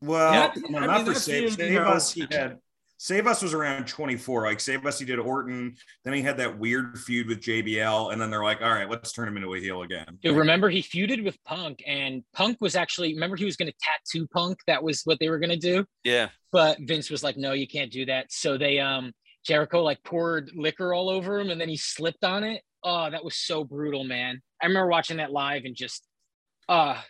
Well, 0.00 0.32
yeah, 0.32 0.52
no, 0.68 0.78
I 0.78 0.86
not 0.86 1.04
mean, 1.04 1.12
for 1.12 1.18
Save, 1.18 1.54
Save 1.54 1.80
Us. 1.80 2.12
He 2.12 2.26
had 2.30 2.58
Save 3.02 3.26
Us 3.26 3.42
was 3.42 3.54
around 3.54 3.88
24. 3.88 4.44
Like 4.44 4.60
Save 4.60 4.86
Us, 4.86 4.98
he 4.98 5.06
did 5.06 5.18
Orton. 5.18 5.74
Then 6.04 6.14
he 6.14 6.22
had 6.22 6.36
that 6.36 6.58
weird 6.58 6.98
feud 6.98 7.28
with 7.28 7.40
JBL. 7.40 8.12
And 8.12 8.20
then 8.20 8.30
they're 8.30 8.44
like, 8.44 8.60
all 8.60 8.70
right, 8.70 8.88
let's 8.88 9.12
turn 9.12 9.26
him 9.26 9.38
into 9.38 9.54
a 9.54 9.58
heel 9.58 9.82
again. 9.82 10.18
Dude, 10.22 10.36
remember 10.36 10.68
he 10.68 10.82
feuded 10.82 11.24
with 11.24 11.42
Punk, 11.44 11.82
and 11.86 12.22
Punk 12.34 12.58
was 12.60 12.76
actually, 12.76 13.14
remember 13.14 13.36
he 13.36 13.46
was 13.46 13.56
going 13.56 13.70
to 13.70 13.78
tattoo 13.80 14.28
Punk. 14.28 14.58
That 14.66 14.82
was 14.82 15.00
what 15.04 15.18
they 15.18 15.30
were 15.30 15.38
going 15.38 15.50
to 15.50 15.56
do. 15.56 15.86
Yeah. 16.04 16.28
But 16.52 16.76
Vince 16.80 17.10
was 17.10 17.24
like, 17.24 17.38
no, 17.38 17.52
you 17.52 17.66
can't 17.66 17.90
do 17.90 18.04
that. 18.04 18.26
So 18.30 18.58
they, 18.58 18.78
um, 18.78 19.12
Jericho 19.46 19.82
like 19.82 20.02
poured 20.04 20.50
liquor 20.54 20.92
all 20.92 21.08
over 21.08 21.40
him 21.40 21.50
and 21.50 21.60
then 21.60 21.68
he 21.68 21.76
slipped 21.76 22.24
on 22.24 22.44
it. 22.44 22.62
Oh, 22.82 23.10
that 23.10 23.24
was 23.24 23.36
so 23.36 23.64
brutal, 23.64 24.04
man. 24.04 24.40
I 24.62 24.66
remember 24.66 24.88
watching 24.88 25.18
that 25.18 25.32
live 25.32 25.64
and 25.64 25.74
just, 25.76 26.06
uh, 26.68 27.00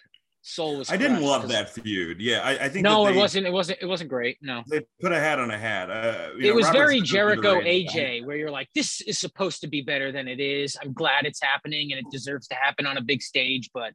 soul 0.42 0.78
was. 0.78 0.90
I 0.90 0.96
didn't 0.96 1.22
love 1.22 1.48
that 1.48 1.70
feud. 1.70 2.20
Yeah, 2.20 2.40
I, 2.40 2.64
I 2.64 2.68
think. 2.68 2.84
No, 2.84 3.04
they, 3.04 3.12
it 3.12 3.16
wasn't. 3.16 3.46
It 3.46 3.52
wasn't. 3.52 3.78
It 3.82 3.86
wasn't 3.86 4.10
great. 4.10 4.38
No, 4.40 4.62
they 4.68 4.80
put 5.00 5.12
a 5.12 5.20
hat 5.20 5.38
on 5.38 5.50
a 5.50 5.58
hat. 5.58 5.90
Uh, 5.90 6.30
it 6.38 6.48
know, 6.48 6.54
was 6.54 6.68
very 6.70 7.00
Jericho 7.00 7.60
AJ, 7.60 8.24
where 8.24 8.36
you're 8.36 8.50
like, 8.50 8.68
this 8.74 9.00
is 9.02 9.18
supposed 9.18 9.60
to 9.62 9.68
be 9.68 9.82
better 9.82 10.12
than 10.12 10.28
it 10.28 10.40
is. 10.40 10.76
I'm 10.82 10.92
glad 10.92 11.26
it's 11.26 11.42
happening 11.42 11.92
and 11.92 11.98
it 11.98 12.10
deserves 12.10 12.48
to 12.48 12.54
happen 12.54 12.86
on 12.86 12.96
a 12.96 13.02
big 13.02 13.22
stage, 13.22 13.70
but 13.74 13.92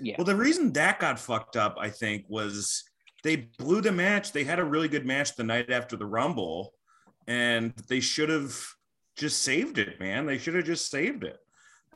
yeah. 0.00 0.14
Well, 0.18 0.24
the 0.24 0.36
reason 0.36 0.72
that 0.72 0.98
got 1.00 1.18
fucked 1.18 1.56
up, 1.56 1.76
I 1.78 1.90
think, 1.90 2.24
was 2.28 2.84
they 3.22 3.48
blew 3.58 3.80
the 3.80 3.92
match. 3.92 4.32
They 4.32 4.44
had 4.44 4.58
a 4.58 4.64
really 4.64 4.88
good 4.88 5.06
match 5.06 5.36
the 5.36 5.44
night 5.44 5.70
after 5.70 5.96
the 5.96 6.06
Rumble, 6.06 6.72
and 7.26 7.72
they 7.88 8.00
should 8.00 8.28
have 8.28 8.58
just 9.16 9.42
saved 9.42 9.78
it, 9.78 9.98
man. 9.98 10.26
They 10.26 10.38
should 10.38 10.54
have 10.54 10.64
just 10.64 10.90
saved 10.90 11.24
it. 11.24 11.38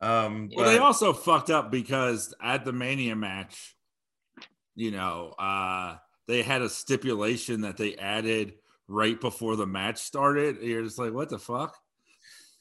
Um, 0.02 0.50
well, 0.54 0.64
but, 0.64 0.72
they 0.72 0.78
also 0.78 1.12
fucked 1.12 1.50
up 1.50 1.70
because 1.70 2.34
at 2.42 2.64
the 2.64 2.72
Mania 2.72 3.14
match, 3.14 3.76
you 4.74 4.90
know, 4.90 5.34
uh, 5.38 5.96
they 6.26 6.42
had 6.42 6.62
a 6.62 6.68
stipulation 6.68 7.62
that 7.62 7.76
they 7.76 7.96
added 7.96 8.54
right 8.88 9.20
before 9.20 9.56
the 9.56 9.66
match 9.66 9.98
started. 9.98 10.58
You're 10.62 10.82
just 10.82 10.98
like, 10.98 11.12
what 11.12 11.28
the 11.28 11.38
fuck? 11.38 11.76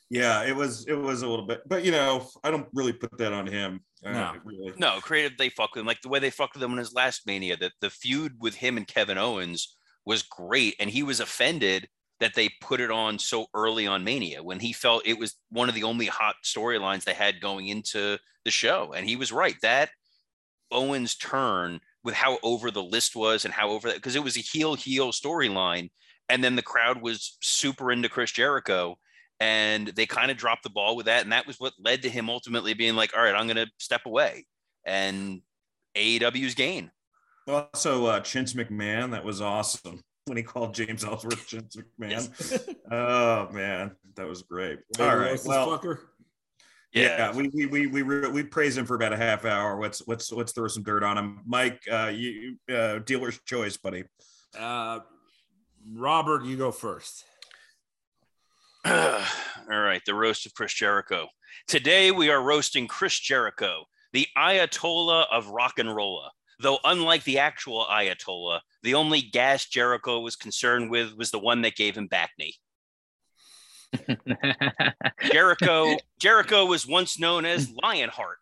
Yeah, 0.10 0.43
it 0.43 0.56
was 0.56 0.88
it 0.88 0.95
was 0.95 1.22
a 1.22 1.28
little 1.28 1.45
bit, 1.45 1.62
but 1.67 1.86
you 1.86 1.91
know, 1.91 2.28
I 2.43 2.50
don't 2.50 2.67
really 2.74 2.93
put 2.93 3.15
that 3.19 3.32
on 3.32 3.45
him. 3.45 3.82
Uh, 4.04 4.12
no, 4.12 4.34
really. 4.43 4.74
no, 4.78 5.00
creative 5.02 5.38
they 5.38 5.50
fuck 5.50 5.76
with 5.76 5.82
him 5.82 5.86
like 5.86 6.02
the 6.02 6.10
way 6.10 6.17
they 6.17 6.32
fucked 6.32 6.56
with 6.56 6.63
him 6.63 6.72
in 6.72 6.80
his 6.80 6.93
last 6.93 7.28
Mania. 7.28 7.56
That 7.58 7.74
the 7.80 7.91
feud 7.91 8.34
with 8.39 8.56
him 8.56 8.76
and 8.76 8.88
Kevin 8.88 9.19
Owens 9.19 9.78
was 10.06 10.24
great, 10.24 10.76
and 10.80 10.89
he 10.89 11.04
was 11.04 11.19
offended 11.19 11.88
that 12.19 12.34
they 12.36 12.49
put 12.62 12.82
it 12.82 12.91
on 12.91 13.17
so 13.17 13.47
early 13.53 13.88
on 13.88 14.03
Mania 14.03 14.43
when 14.43 14.60
he 14.60 14.73
felt 14.73 15.05
it 15.05 15.17
was 15.17 15.36
one 15.49 15.69
of 15.69 15.75
the 15.75 15.84
only 15.84 16.05
hot 16.05 16.36
storylines 16.43 17.03
they 17.03 17.13
had 17.13 17.41
going 17.41 17.67
into 17.67 18.17
the 18.45 18.51
show. 18.51 18.93
And 18.93 19.08
he 19.08 19.15
was 19.15 19.32
right. 19.32 19.55
That 19.62 19.89
Owens 20.71 21.15
turn 21.15 21.79
with 22.03 22.13
how 22.13 22.38
over 22.43 22.71
the 22.71 22.84
list 22.84 23.15
was 23.15 23.45
and 23.45 23.53
how 23.53 23.69
over 23.69 23.88
that 23.88 23.95
because 23.95 24.15
it 24.15 24.23
was 24.23 24.38
a 24.38 24.41
heel 24.41 24.75
heel 24.75 25.12
storyline. 25.12 25.89
And 26.27 26.43
then 26.43 26.55
the 26.55 26.62
crowd 26.62 27.01
was 27.01 27.38
super 27.41 27.91
into 27.91 28.10
Chris 28.10 28.32
Jericho. 28.32 28.97
And 29.41 29.88
they 29.88 30.05
kind 30.05 30.29
of 30.29 30.36
dropped 30.38 30.63
the 30.63 30.69
ball 30.69 30.97
with 30.97 31.05
that. 31.05 31.23
And 31.23 31.32
that 31.32 31.47
was 31.47 31.60
what 31.60 31.71
led 31.79 32.01
to 32.01 32.10
him 32.10 32.29
ultimately 32.29 32.73
being 32.73 32.95
like, 32.95 33.15
all 33.15 33.23
right, 33.23 33.34
I'm 33.34 33.47
going 33.47 33.55
to 33.55 33.71
step 33.77 34.01
away. 34.05 34.45
And 34.86 35.41
AEW's 35.95 36.55
gain. 36.55 36.91
Also, 37.47 38.05
uh, 38.08 38.19
Chince 38.19 38.53
McMahon, 38.53 39.12
that 39.12 39.23
was 39.23 39.41
awesome 39.41 40.03
when 40.29 40.37
he 40.37 40.43
called 40.43 40.73
James 40.73 41.03
Ellsworth 41.03 41.47
Chince 41.47 41.77
McMahon. 41.99 42.75
oh 42.91 43.51
man, 43.51 43.95
that 44.15 44.27
was 44.27 44.43
great. 44.43 44.79
All 44.99 45.17
right, 45.17 45.39
well, 45.43 45.81
yeah, 46.93 47.31
yeah, 47.31 47.35
we 47.35 47.49
we 47.49 47.65
we 47.65 47.87
we 47.87 48.01
re- 48.01 48.29
we 48.29 48.43
praise 48.43 48.77
him 48.77 48.85
for 48.85 48.95
about 48.95 49.13
a 49.13 49.17
half 49.17 49.45
hour. 49.45 49.79
Let's 49.81 50.07
let's 50.07 50.31
let's 50.31 50.53
throw 50.53 50.67
some 50.67 50.83
dirt 50.83 51.03
on 51.03 51.17
him. 51.17 51.41
Mike, 51.45 51.81
uh, 51.91 52.11
you 52.13 52.57
uh, 52.73 52.99
dealer's 52.99 53.39
choice, 53.45 53.77
buddy. 53.77 54.05
Uh, 54.57 54.99
Robert, 55.93 56.45
you 56.45 56.57
go 56.57 56.71
first. 56.71 57.25
All 58.85 59.21
right, 59.69 60.01
the 60.05 60.15
roast 60.15 60.45
of 60.45 60.53
Chris 60.53 60.73
Jericho. 60.73 61.27
Today 61.67 62.11
we 62.11 62.29
are 62.29 62.41
roasting 62.41 62.87
Chris 62.87 63.19
Jericho, 63.19 63.83
the 64.13 64.27
Ayatollah 64.37 65.25
of 65.31 65.49
rock 65.49 65.77
and 65.77 65.95
rolla. 65.95 66.31
Though, 66.60 66.80
unlike 66.84 67.24
the 67.24 67.39
actual 67.39 67.86
Ayatollah, 67.89 68.60
the 68.84 68.95
only 68.95 69.22
gas 69.22 69.65
Jericho 69.65 70.19
was 70.19 70.36
concerned 70.36 70.91
with 70.91 71.15
was 71.15 71.32
the 71.32 71.39
one 71.39 71.62
that 71.62 71.76
gave 71.76 71.95
him 71.95 72.08
back 72.08 72.32
knee. 72.38 72.56
Jericho 75.32 75.95
Jericho 76.19 76.65
was 76.65 76.86
once 76.86 77.19
known 77.19 77.45
as 77.45 77.72
Lionheart. 77.82 78.38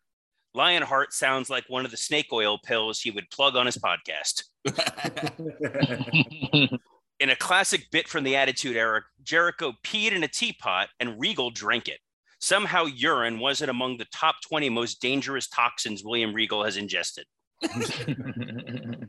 Lionheart 0.54 1.14
sounds 1.14 1.50
like 1.50 1.66
one 1.68 1.86
of 1.86 1.92
the 1.92 1.98
snake 1.98 2.28
oil 2.34 2.58
pills 2.58 3.00
he 3.00 3.12
would 3.12 3.30
plug 3.30 3.56
on 3.56 3.68
his 3.68 3.78
podcast. 3.78 4.44
in 7.20 7.30
a 7.30 7.36
classic 7.36 7.90
bit 7.92 8.08
from 8.08 8.24
the 8.24 8.36
Attitude 8.36 8.76
Era, 8.76 9.04
Jericho 9.24 9.74
peed 9.84 10.12
in 10.12 10.24
a 10.24 10.28
teapot 10.28 10.90
and 11.00 11.20
Regal 11.20 11.52
drank 11.52 11.88
it. 11.88 12.00
Somehow, 12.40 12.86
urine 12.86 13.40
wasn't 13.40 13.70
among 13.70 13.98
the 13.98 14.06
top 14.06 14.36
20 14.48 14.70
most 14.70 15.02
dangerous 15.02 15.48
toxins 15.48 16.04
William 16.04 16.34
Regal 16.34 16.64
has 16.64 16.78
ingested. 16.78 17.26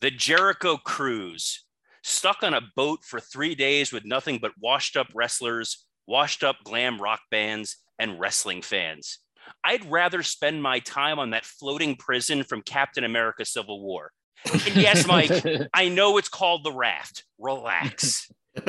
the 0.00 0.10
Jericho 0.10 0.76
Cruise, 0.76 1.64
stuck 2.02 2.42
on 2.42 2.54
a 2.54 2.62
boat 2.76 3.00
for 3.04 3.20
three 3.20 3.54
days 3.54 3.92
with 3.92 4.04
nothing 4.04 4.38
but 4.40 4.52
washed 4.60 4.96
up 4.96 5.08
wrestlers, 5.14 5.86
washed 6.06 6.44
up 6.44 6.56
glam 6.64 7.00
rock 7.00 7.20
bands, 7.30 7.76
and 7.98 8.20
wrestling 8.20 8.62
fans. 8.62 9.18
I'd 9.64 9.90
rather 9.90 10.22
spend 10.22 10.62
my 10.62 10.80
time 10.80 11.18
on 11.18 11.30
that 11.30 11.44
floating 11.44 11.96
prison 11.96 12.44
from 12.44 12.62
Captain 12.62 13.04
America 13.04 13.44
Civil 13.44 13.82
War. 13.82 14.10
And 14.44 14.76
yes, 14.76 15.06
Mike, 15.06 15.30
I 15.74 15.88
know 15.88 16.18
it's 16.18 16.28
called 16.28 16.64
the 16.64 16.72
raft. 16.72 17.24
Relax. 17.38 18.30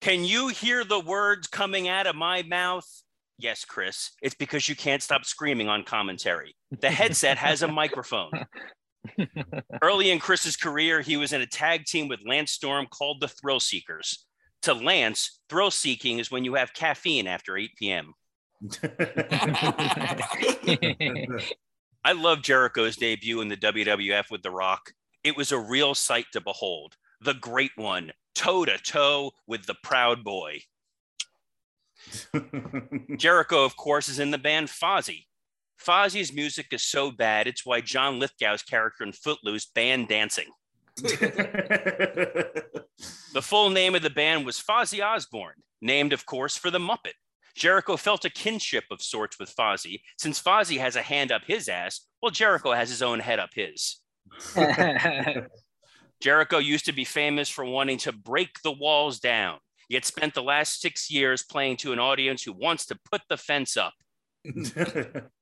Can 0.00 0.24
you 0.24 0.48
hear 0.48 0.84
the 0.84 1.00
words 1.00 1.48
coming 1.48 1.88
out 1.88 2.06
of 2.06 2.14
my 2.16 2.42
mouth? 2.42 2.86
Yes, 3.38 3.64
Chris. 3.64 4.10
It's 4.20 4.34
because 4.34 4.68
you 4.68 4.76
can't 4.76 5.02
stop 5.02 5.24
screaming 5.24 5.68
on 5.68 5.84
commentary. 5.84 6.54
The 6.80 6.90
headset 6.90 7.38
has 7.38 7.62
a 7.62 7.68
microphone. 7.72 8.32
Early 9.82 10.10
in 10.10 10.18
Chris's 10.18 10.56
career, 10.56 11.00
he 11.00 11.16
was 11.16 11.32
in 11.32 11.40
a 11.40 11.46
tag 11.46 11.84
team 11.84 12.08
with 12.08 12.26
Lance 12.26 12.52
Storm 12.52 12.86
called 12.90 13.20
the 13.20 13.28
Thrill 13.28 13.60
Seekers. 13.60 14.26
To 14.62 14.74
Lance, 14.74 15.40
thrill 15.48 15.70
seeking 15.70 16.18
is 16.18 16.32
when 16.32 16.44
you 16.44 16.54
have 16.54 16.74
caffeine 16.74 17.28
after 17.28 17.56
8 17.56 17.70
p.m. 17.78 18.12
I 22.04 22.12
love 22.12 22.42
Jericho's 22.42 22.96
debut 22.96 23.40
in 23.40 23.46
the 23.46 23.56
WWF 23.56 24.32
with 24.32 24.42
The 24.42 24.50
Rock. 24.50 24.92
It 25.22 25.36
was 25.36 25.52
a 25.52 25.58
real 25.58 25.94
sight 25.94 26.26
to 26.32 26.40
behold. 26.40 26.96
The 27.20 27.34
great 27.34 27.70
one, 27.76 28.10
toe 28.34 28.64
to 28.64 28.78
toe 28.78 29.30
with 29.46 29.66
the 29.66 29.76
proud 29.84 30.24
boy. 30.24 30.58
Jericho, 33.16 33.64
of 33.64 33.76
course, 33.76 34.08
is 34.08 34.18
in 34.18 34.30
the 34.30 34.38
band 34.38 34.68
Fozzy. 34.68 35.26
Fozzy's 35.80 36.32
music 36.32 36.66
is 36.72 36.82
so 36.82 37.10
bad, 37.10 37.46
it's 37.46 37.64
why 37.64 37.80
John 37.80 38.18
Lithgow's 38.18 38.62
character 38.62 39.04
in 39.04 39.12
Footloose 39.12 39.66
banned 39.66 40.08
dancing. 40.08 40.48
the 40.96 42.72
full 43.40 43.70
name 43.70 43.94
of 43.94 44.02
the 44.02 44.10
band 44.10 44.44
was 44.44 44.60
Fozzy 44.60 45.04
Osbourne, 45.04 45.62
named, 45.80 46.12
of 46.12 46.26
course, 46.26 46.56
for 46.56 46.70
the 46.70 46.80
Muppet. 46.80 47.14
Jericho 47.54 47.96
felt 47.96 48.24
a 48.24 48.30
kinship 48.30 48.84
of 48.90 49.02
sorts 49.02 49.38
with 49.38 49.54
Fozzy, 49.54 50.00
since 50.18 50.42
Fozzy 50.42 50.78
has 50.78 50.96
a 50.96 51.02
hand 51.02 51.32
up 51.32 51.42
his 51.46 51.68
ass, 51.68 52.06
while 52.20 52.30
Jericho 52.30 52.72
has 52.72 52.88
his 52.88 53.02
own 53.02 53.20
head 53.20 53.38
up 53.38 53.50
his. 53.54 54.00
Jericho 56.20 56.58
used 56.58 56.84
to 56.86 56.92
be 56.92 57.04
famous 57.04 57.48
for 57.48 57.64
wanting 57.64 57.98
to 57.98 58.12
break 58.12 58.60
the 58.62 58.72
walls 58.72 59.20
down, 59.20 59.58
yet 59.88 60.04
spent 60.04 60.34
the 60.34 60.42
last 60.42 60.80
six 60.80 61.10
years 61.10 61.42
playing 61.42 61.76
to 61.78 61.92
an 61.92 61.98
audience 61.98 62.42
who 62.42 62.52
wants 62.52 62.86
to 62.86 62.98
put 63.10 63.22
the 63.28 63.36
fence 63.36 63.76
up. 63.76 63.94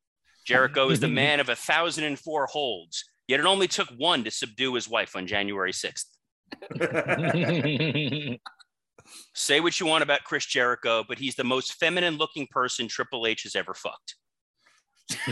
Jericho 0.46 0.90
is 0.90 1.00
the 1.00 1.08
man 1.22 1.40
of 1.40 1.48
a 1.48 1.56
thousand 1.56 2.04
and 2.04 2.18
four 2.18 2.46
holds, 2.46 3.04
yet 3.26 3.40
it 3.40 3.46
only 3.46 3.68
took 3.68 3.88
one 3.96 4.24
to 4.24 4.30
subdue 4.30 4.74
his 4.74 4.88
wife 4.88 5.16
on 5.16 5.26
January 5.26 5.72
6th. 5.72 6.04
Say 9.34 9.60
what 9.60 9.78
you 9.78 9.86
want 9.86 10.02
about 10.02 10.24
Chris 10.24 10.46
Jericho, 10.46 11.04
but 11.06 11.18
he's 11.18 11.36
the 11.36 11.44
most 11.44 11.74
feminine 11.74 12.16
looking 12.16 12.46
person 12.50 12.88
Triple 12.88 13.26
H 13.26 13.42
has 13.44 13.54
ever 13.54 13.74
fucked. 13.74 14.16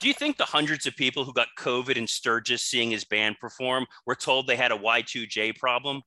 Do 0.00 0.08
you 0.08 0.14
think 0.14 0.36
the 0.36 0.44
hundreds 0.44 0.86
of 0.86 0.96
people 0.96 1.24
who 1.24 1.32
got 1.32 1.48
COVID 1.58 1.96
in 1.96 2.06
Sturgis 2.06 2.62
seeing 2.62 2.90
his 2.90 3.04
band 3.04 3.36
perform 3.40 3.86
were 4.06 4.14
told 4.14 4.46
they 4.46 4.56
had 4.56 4.72
a 4.72 4.76
Y2J 4.76 5.56
problem? 5.56 6.02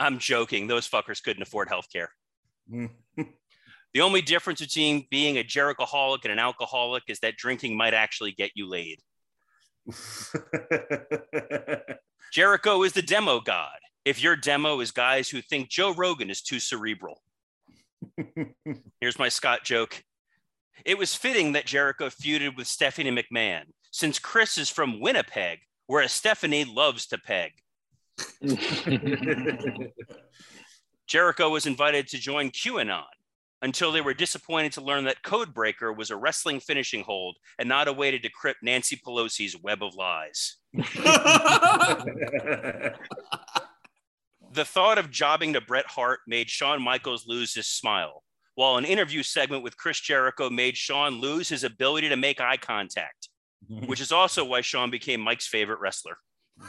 I'm 0.00 0.18
joking. 0.18 0.66
Those 0.66 0.88
fuckers 0.88 1.22
couldn't 1.22 1.42
afford 1.42 1.68
health 1.68 1.86
care. 1.92 2.10
Hmm. 2.68 2.86
the 3.94 4.00
only 4.00 4.22
difference 4.22 4.60
between 4.60 5.06
being 5.10 5.38
a 5.38 5.44
Jerichoholic 5.44 6.24
and 6.24 6.32
an 6.32 6.38
alcoholic 6.38 7.04
is 7.08 7.20
that 7.20 7.36
drinking 7.36 7.76
might 7.76 7.94
actually 7.94 8.32
get 8.32 8.50
you 8.54 8.68
laid. 8.68 8.98
Jericho 12.32 12.82
is 12.82 12.92
the 12.94 13.02
demo 13.02 13.40
god. 13.40 13.78
If 14.04 14.22
your 14.22 14.36
demo 14.36 14.80
is 14.80 14.90
guys 14.90 15.28
who 15.28 15.42
think 15.42 15.68
Joe 15.68 15.92
Rogan 15.92 16.30
is 16.30 16.42
too 16.42 16.58
cerebral. 16.58 17.22
Here's 19.00 19.18
my 19.18 19.28
Scott 19.28 19.64
joke. 19.64 20.02
It 20.84 20.98
was 20.98 21.14
fitting 21.14 21.52
that 21.52 21.66
Jericho 21.66 22.08
feuded 22.08 22.56
with 22.56 22.66
Stephanie 22.66 23.10
McMahon, 23.10 23.64
since 23.90 24.18
Chris 24.18 24.56
is 24.58 24.70
from 24.70 25.00
Winnipeg, 25.00 25.58
where 25.86 26.06
Stephanie 26.08 26.64
loves 26.64 27.06
to 27.08 27.18
peg. 27.18 27.52
Jericho 31.06 31.48
was 31.48 31.66
invited 31.66 32.06
to 32.08 32.18
join 32.18 32.50
QAnon 32.50 33.04
until 33.62 33.92
they 33.92 34.00
were 34.00 34.14
disappointed 34.14 34.72
to 34.72 34.80
learn 34.80 35.04
that 35.04 35.22
Codebreaker 35.22 35.94
was 35.94 36.10
a 36.10 36.16
wrestling 36.16 36.60
finishing 36.60 37.02
hold 37.02 37.36
and 37.58 37.68
not 37.68 37.88
a 37.88 37.92
way 37.92 38.10
to 38.10 38.18
decrypt 38.18 38.62
Nancy 38.62 38.96
Pelosi's 38.96 39.56
web 39.60 39.82
of 39.82 39.94
lies. 39.94 40.56
the 44.50 44.64
thought 44.64 44.98
of 44.98 45.10
jobbing 45.10 45.52
to 45.52 45.60
Bret 45.60 45.86
Hart 45.86 46.20
made 46.26 46.50
Shawn 46.50 46.82
Michaels 46.82 47.26
lose 47.26 47.54
his 47.54 47.66
smile 47.66 48.22
while 48.60 48.76
an 48.76 48.84
interview 48.84 49.22
segment 49.22 49.62
with 49.62 49.78
Chris 49.78 49.98
Jericho 50.00 50.50
made 50.50 50.76
Shawn 50.76 51.20
lose 51.20 51.48
his 51.48 51.64
ability 51.64 52.10
to 52.10 52.16
make 52.16 52.42
eye 52.42 52.58
contact, 52.58 53.30
which 53.86 54.02
is 54.02 54.12
also 54.12 54.44
why 54.44 54.60
Shawn 54.60 54.90
became 54.90 55.20
Mike's 55.20 55.46
favorite 55.46 55.80
wrestler. 55.80 56.18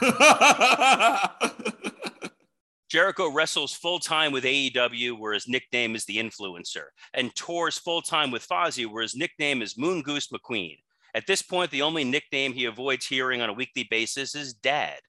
Jericho 2.88 3.30
wrestles 3.30 3.74
full 3.74 3.98
time 3.98 4.32
with 4.32 4.44
AEW, 4.44 5.18
where 5.18 5.34
his 5.34 5.48
nickname 5.48 5.94
is 5.94 6.06
the 6.06 6.16
Influencer, 6.16 6.84
and 7.12 7.34
tours 7.34 7.76
full 7.78 8.00
time 8.00 8.30
with 8.30 8.46
Fozzy, 8.48 8.86
where 8.86 9.02
his 9.02 9.14
nickname 9.14 9.60
is 9.60 9.74
Moongoose 9.74 10.30
McQueen. 10.32 10.78
At 11.14 11.26
this 11.26 11.42
point, 11.42 11.70
the 11.70 11.82
only 11.82 12.04
nickname 12.04 12.54
he 12.54 12.64
avoids 12.64 13.04
hearing 13.06 13.42
on 13.42 13.50
a 13.50 13.54
weekly 13.54 13.86
basis 13.90 14.34
is 14.34 14.54
Dad. 14.54 15.00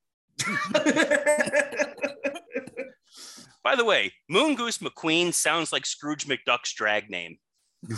By 3.64 3.76
the 3.76 3.86
way, 3.86 4.14
Moongoose 4.30 4.80
McQueen 4.80 5.34
sounds 5.34 5.72
like 5.72 5.86
Scrooge 5.86 6.28
McDuck's 6.28 6.74
drag 6.74 7.10
name. 7.10 7.38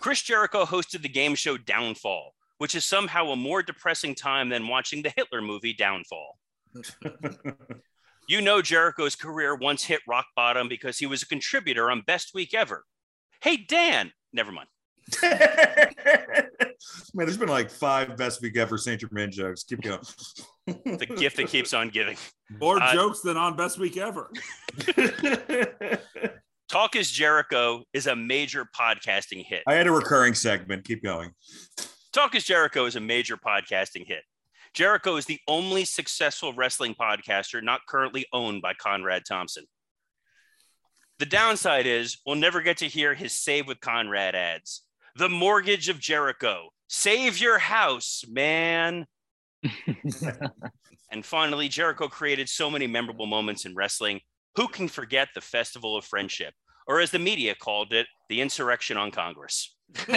Chris 0.00 0.22
Jericho 0.22 0.64
hosted 0.64 1.02
the 1.02 1.08
game 1.08 1.34
show 1.34 1.56
Downfall, 1.56 2.34
which 2.58 2.74
is 2.74 2.84
somehow 2.84 3.30
a 3.30 3.36
more 3.36 3.62
depressing 3.62 4.14
time 4.14 4.48
than 4.48 4.68
watching 4.68 5.02
the 5.02 5.12
Hitler 5.16 5.40
movie 5.40 5.72
Downfall. 5.72 6.38
you 8.28 8.40
know 8.40 8.60
Jericho's 8.60 9.14
career 9.14 9.54
once 9.54 9.84
hit 9.84 10.00
rock 10.06 10.26
bottom 10.34 10.68
because 10.68 10.98
he 10.98 11.06
was 11.06 11.22
a 11.22 11.26
contributor 11.26 11.90
on 11.90 12.02
Best 12.06 12.34
Week 12.34 12.54
Ever. 12.54 12.84
Hey, 13.40 13.56
Dan, 13.56 14.12
never 14.32 14.52
mind. 14.52 14.68
Man, 15.22 15.92
there's 17.14 17.36
been 17.36 17.48
like 17.48 17.70
five 17.70 18.16
best 18.16 18.42
week 18.42 18.56
ever 18.56 18.76
Saint 18.76 19.00
Germain 19.00 19.30
jokes. 19.30 19.62
Keep 19.62 19.82
going. 19.82 20.00
The 20.66 21.06
gift 21.16 21.36
that 21.36 21.46
keeps 21.48 21.72
on 21.72 21.90
giving. 21.90 22.16
More 22.60 22.82
Uh, 22.82 22.92
jokes 22.92 23.20
than 23.20 23.36
on 23.36 23.56
Best 23.56 23.78
Week 23.78 23.96
Ever. 23.96 24.30
Talk 26.68 26.96
is 26.96 27.10
Jericho 27.10 27.84
is 27.92 28.06
a 28.08 28.16
major 28.16 28.66
podcasting 28.76 29.44
hit. 29.46 29.62
I 29.68 29.74
had 29.74 29.86
a 29.86 29.92
recurring 29.92 30.34
segment. 30.34 30.84
Keep 30.84 31.04
going. 31.04 31.30
Talk 32.12 32.34
is 32.34 32.44
Jericho 32.44 32.86
is 32.86 32.96
a 32.96 33.00
major 33.00 33.36
podcasting 33.36 34.06
hit. 34.06 34.22
Jericho 34.74 35.16
is 35.16 35.26
the 35.26 35.38
only 35.46 35.84
successful 35.84 36.52
wrestling 36.52 36.94
podcaster 36.94 37.62
not 37.62 37.80
currently 37.88 38.26
owned 38.32 38.62
by 38.62 38.74
Conrad 38.74 39.22
Thompson. 39.26 39.64
The 41.18 41.26
downside 41.26 41.86
is 41.86 42.18
we'll 42.26 42.34
never 42.36 42.60
get 42.60 42.78
to 42.78 42.88
hear 42.88 43.14
his 43.14 43.32
Save 43.32 43.68
with 43.68 43.80
Conrad 43.80 44.34
ads. 44.34 44.82
The 45.14 45.28
Mortgage 45.28 45.88
of 45.88 46.00
Jericho. 46.00 46.70
Save 46.88 47.38
your 47.40 47.58
house, 47.58 48.24
man. 48.28 49.06
and 51.10 51.24
finally, 51.24 51.68
Jericho 51.68 52.08
created 52.08 52.48
so 52.48 52.70
many 52.70 52.86
memorable 52.86 53.26
moments 53.26 53.64
in 53.64 53.74
wrestling. 53.74 54.20
Who 54.56 54.68
can 54.68 54.88
forget 54.88 55.28
the 55.34 55.40
Festival 55.40 55.96
of 55.96 56.04
Friendship? 56.04 56.54
Or 56.86 57.00
as 57.00 57.10
the 57.10 57.18
media 57.18 57.54
called 57.54 57.92
it, 57.92 58.06
the 58.28 58.40
insurrection 58.40 58.96
on 58.96 59.10
Congress. 59.10 59.74
oh, 60.08 60.14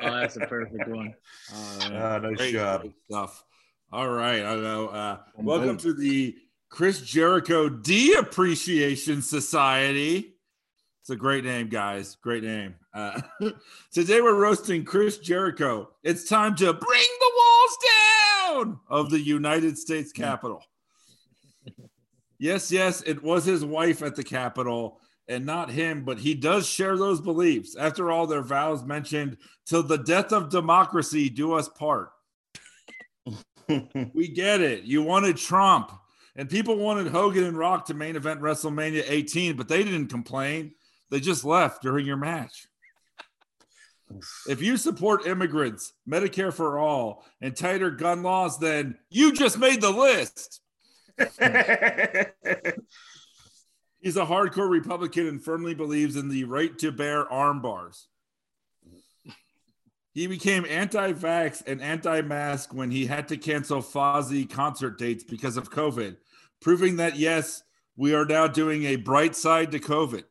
that's 0.00 0.36
a 0.36 0.46
perfect 0.48 0.88
one. 0.88 1.14
Ah, 1.52 2.18
nice 2.22 2.36
Great, 2.36 2.52
job. 2.52 2.80
great 2.82 2.94
stuff. 3.08 3.44
All 3.92 4.08
right. 4.08 4.44
I 4.44 4.56
know. 4.56 4.88
Uh, 4.88 5.18
welcome 5.36 5.76
to 5.78 5.92
the 5.92 6.36
Chris 6.68 7.00
Jericho 7.00 7.68
De 7.68 8.14
Appreciation 8.14 9.22
Society. 9.22 10.34
It's 11.00 11.10
a 11.10 11.16
great 11.16 11.44
name, 11.44 11.68
guys. 11.68 12.16
Great 12.16 12.42
name. 12.42 12.74
Uh, 12.92 13.20
today 13.92 14.20
we're 14.20 14.34
roasting 14.34 14.84
Chris 14.84 15.18
Jericho. 15.18 15.90
It's 16.02 16.28
time 16.28 16.56
to 16.56 16.72
bring 16.72 17.06
the 17.20 17.32
of 18.88 19.10
the 19.10 19.20
United 19.20 19.78
States 19.78 20.12
Capitol. 20.12 20.62
Yes, 22.38 22.70
yes, 22.70 23.02
it 23.02 23.22
was 23.22 23.44
his 23.44 23.64
wife 23.64 24.02
at 24.02 24.16
the 24.16 24.24
Capitol 24.24 25.00
and 25.28 25.46
not 25.46 25.70
him, 25.70 26.04
but 26.04 26.18
he 26.18 26.34
does 26.34 26.66
share 26.68 26.96
those 26.96 27.20
beliefs. 27.20 27.76
After 27.76 28.10
all, 28.10 28.26
their 28.26 28.42
vows 28.42 28.84
mentioned, 28.84 29.38
till 29.66 29.82
the 29.82 29.98
death 29.98 30.32
of 30.32 30.50
democracy 30.50 31.30
do 31.30 31.54
us 31.54 31.68
part. 31.68 32.10
we 34.12 34.28
get 34.28 34.60
it. 34.60 34.82
You 34.84 35.02
wanted 35.02 35.36
Trump, 35.36 35.90
and 36.36 36.50
people 36.50 36.76
wanted 36.76 37.06
Hogan 37.06 37.44
and 37.44 37.56
Rock 37.56 37.86
to 37.86 37.94
main 37.94 38.16
event 38.16 38.40
WrestleMania 38.40 39.04
18, 39.06 39.56
but 39.56 39.68
they 39.68 39.82
didn't 39.82 40.08
complain. 40.08 40.72
They 41.10 41.20
just 41.20 41.44
left 41.44 41.82
during 41.82 42.04
your 42.04 42.16
match. 42.16 42.66
If 44.48 44.62
you 44.62 44.76
support 44.76 45.26
immigrants, 45.26 45.92
Medicare 46.08 46.52
for 46.52 46.78
all, 46.78 47.24
and 47.40 47.56
tighter 47.56 47.90
gun 47.90 48.22
laws, 48.22 48.58
then 48.58 48.96
you 49.10 49.32
just 49.32 49.58
made 49.58 49.80
the 49.80 49.90
list. 49.90 50.60
He's 54.00 54.16
a 54.16 54.26
hardcore 54.26 54.68
Republican 54.68 55.26
and 55.26 55.42
firmly 55.42 55.74
believes 55.74 56.16
in 56.16 56.28
the 56.28 56.44
right 56.44 56.76
to 56.78 56.92
bear 56.92 57.30
arm 57.32 57.62
bars. 57.62 58.08
He 60.12 60.26
became 60.28 60.64
anti 60.68 61.12
vax 61.12 61.62
and 61.66 61.80
anti 61.82 62.20
mask 62.22 62.72
when 62.72 62.90
he 62.90 63.06
had 63.06 63.28
to 63.28 63.36
cancel 63.36 63.80
Fozzy 63.80 64.48
concert 64.48 64.98
dates 64.98 65.24
because 65.24 65.56
of 65.56 65.70
COVID, 65.70 66.16
proving 66.60 66.96
that, 66.96 67.16
yes, 67.16 67.62
we 67.96 68.14
are 68.14 68.24
now 68.24 68.46
doing 68.46 68.84
a 68.84 68.96
bright 68.96 69.34
side 69.34 69.72
to 69.72 69.80
COVID. 69.80 70.24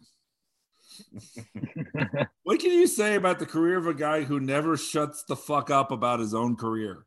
what 2.43 2.59
can 2.59 2.71
you 2.71 2.87
say 2.87 3.15
about 3.15 3.39
the 3.39 3.45
career 3.45 3.77
of 3.77 3.87
a 3.87 3.93
guy 3.93 4.23
who 4.23 4.39
never 4.39 4.77
shuts 4.77 5.23
the 5.23 5.35
fuck 5.35 5.69
up 5.69 5.91
about 5.91 6.19
his 6.19 6.33
own 6.33 6.55
career? 6.55 7.05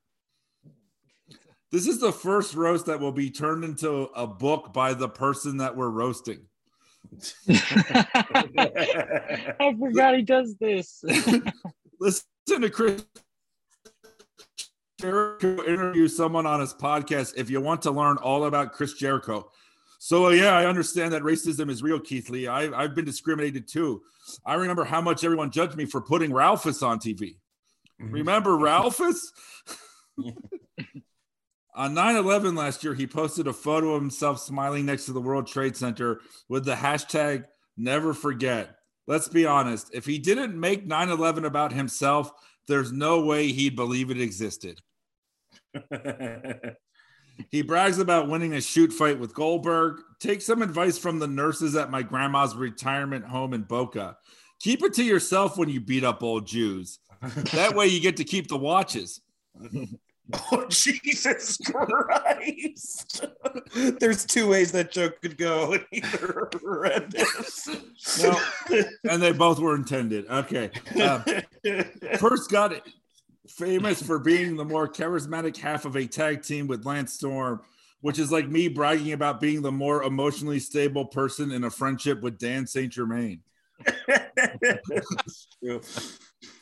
This 1.72 1.86
is 1.86 2.00
the 2.00 2.12
first 2.12 2.54
roast 2.54 2.86
that 2.86 3.00
will 3.00 3.12
be 3.12 3.30
turned 3.30 3.64
into 3.64 4.08
a 4.14 4.26
book 4.26 4.72
by 4.72 4.94
the 4.94 5.08
person 5.08 5.58
that 5.58 5.76
we're 5.76 5.90
roasting. 5.90 6.46
I 7.48 8.04
forgot 9.78 10.16
he 10.16 10.22
does 10.22 10.56
this. 10.56 11.04
Listen 12.00 12.24
to 12.48 12.70
Chris 12.70 13.04
Jericho 15.00 15.62
interview 15.64 16.08
someone 16.08 16.46
on 16.46 16.60
his 16.60 16.72
podcast 16.72 17.34
if 17.36 17.50
you 17.50 17.60
want 17.60 17.82
to 17.82 17.90
learn 17.90 18.16
all 18.18 18.44
about 18.44 18.72
Chris 18.72 18.94
Jericho. 18.94 19.50
So, 19.98 20.26
uh, 20.26 20.30
yeah, 20.30 20.56
I 20.56 20.66
understand 20.66 21.12
that 21.12 21.22
racism 21.22 21.70
is 21.70 21.82
real, 21.82 22.00
Keith 22.00 22.28
Lee. 22.28 22.46
I, 22.46 22.70
I've 22.78 22.94
been 22.94 23.04
discriminated 23.04 23.68
too. 23.68 24.02
I 24.44 24.54
remember 24.54 24.84
how 24.84 25.00
much 25.00 25.24
everyone 25.24 25.50
judged 25.50 25.76
me 25.76 25.86
for 25.86 26.00
putting 26.00 26.32
Ralphus 26.32 26.82
on 26.82 26.98
TV. 26.98 27.36
Remember 27.98 28.56
Ralphus? 28.58 29.32
On 31.74 31.92
9 31.92 32.16
11 32.16 32.54
last 32.54 32.82
year, 32.82 32.94
he 32.94 33.06
posted 33.06 33.46
a 33.46 33.52
photo 33.52 33.94
of 33.94 34.00
himself 34.02 34.40
smiling 34.40 34.86
next 34.86 35.06
to 35.06 35.12
the 35.12 35.20
World 35.20 35.46
Trade 35.46 35.76
Center 35.76 36.20
with 36.48 36.64
the 36.64 36.74
hashtag 36.74 37.44
never 37.76 38.14
forget. 38.14 38.76
Let's 39.06 39.28
be 39.28 39.46
honest, 39.46 39.90
if 39.92 40.06
he 40.06 40.18
didn't 40.18 40.58
make 40.58 40.86
9 40.86 41.10
11 41.10 41.44
about 41.44 41.72
himself, 41.72 42.32
there's 42.66 42.92
no 42.92 43.20
way 43.24 43.48
he'd 43.48 43.76
believe 43.76 44.10
it 44.10 44.20
existed. 44.20 44.80
He 47.50 47.62
brags 47.62 47.98
about 47.98 48.28
winning 48.28 48.54
a 48.54 48.60
shoot 48.60 48.92
fight 48.92 49.18
with 49.18 49.34
Goldberg. 49.34 50.00
Take 50.20 50.42
some 50.42 50.62
advice 50.62 50.98
from 50.98 51.18
the 51.18 51.26
nurses 51.26 51.76
at 51.76 51.90
my 51.90 52.02
grandma's 52.02 52.54
retirement 52.56 53.24
home 53.24 53.52
in 53.54 53.62
Boca. 53.62 54.16
Keep 54.60 54.82
it 54.84 54.94
to 54.94 55.04
yourself 55.04 55.58
when 55.58 55.68
you 55.68 55.80
beat 55.80 56.04
up 56.04 56.22
old 56.22 56.46
Jews. 56.46 56.98
That 57.52 57.74
way 57.74 57.86
you 57.88 58.00
get 58.00 58.16
to 58.18 58.24
keep 58.24 58.48
the 58.48 58.56
watches. 58.58 59.20
Oh, 60.50 60.66
Jesus 60.68 61.56
Christ. 61.58 63.24
There's 64.00 64.24
two 64.26 64.48
ways 64.48 64.72
that 64.72 64.90
joke 64.90 65.20
could 65.22 65.38
go. 65.38 65.74
and 65.74 65.86
Either 65.92 66.48
horrendous. 66.60 67.68
No, 68.20 68.40
and 69.08 69.22
they 69.22 69.30
both 69.30 69.60
were 69.60 69.76
intended. 69.76 70.26
Okay. 70.28 70.70
Um, 71.00 71.24
first 72.18 72.50
got 72.50 72.72
famous 73.48 74.02
for 74.02 74.18
being 74.18 74.56
the 74.56 74.64
more 74.64 74.88
charismatic 74.88 75.56
half 75.56 75.84
of 75.84 75.96
a 75.96 76.06
tag 76.06 76.42
team 76.42 76.66
with 76.66 76.86
Lance 76.86 77.12
Storm, 77.12 77.60
which 78.00 78.18
is 78.18 78.32
like 78.32 78.48
me 78.48 78.68
bragging 78.68 79.12
about 79.12 79.40
being 79.40 79.62
the 79.62 79.72
more 79.72 80.02
emotionally 80.02 80.58
stable 80.58 81.04
person 81.04 81.52
in 81.52 81.64
a 81.64 81.70
friendship 81.70 82.22
with 82.22 82.38
Dan 82.38 82.66
St. 82.66 82.92
Germain. 82.92 83.40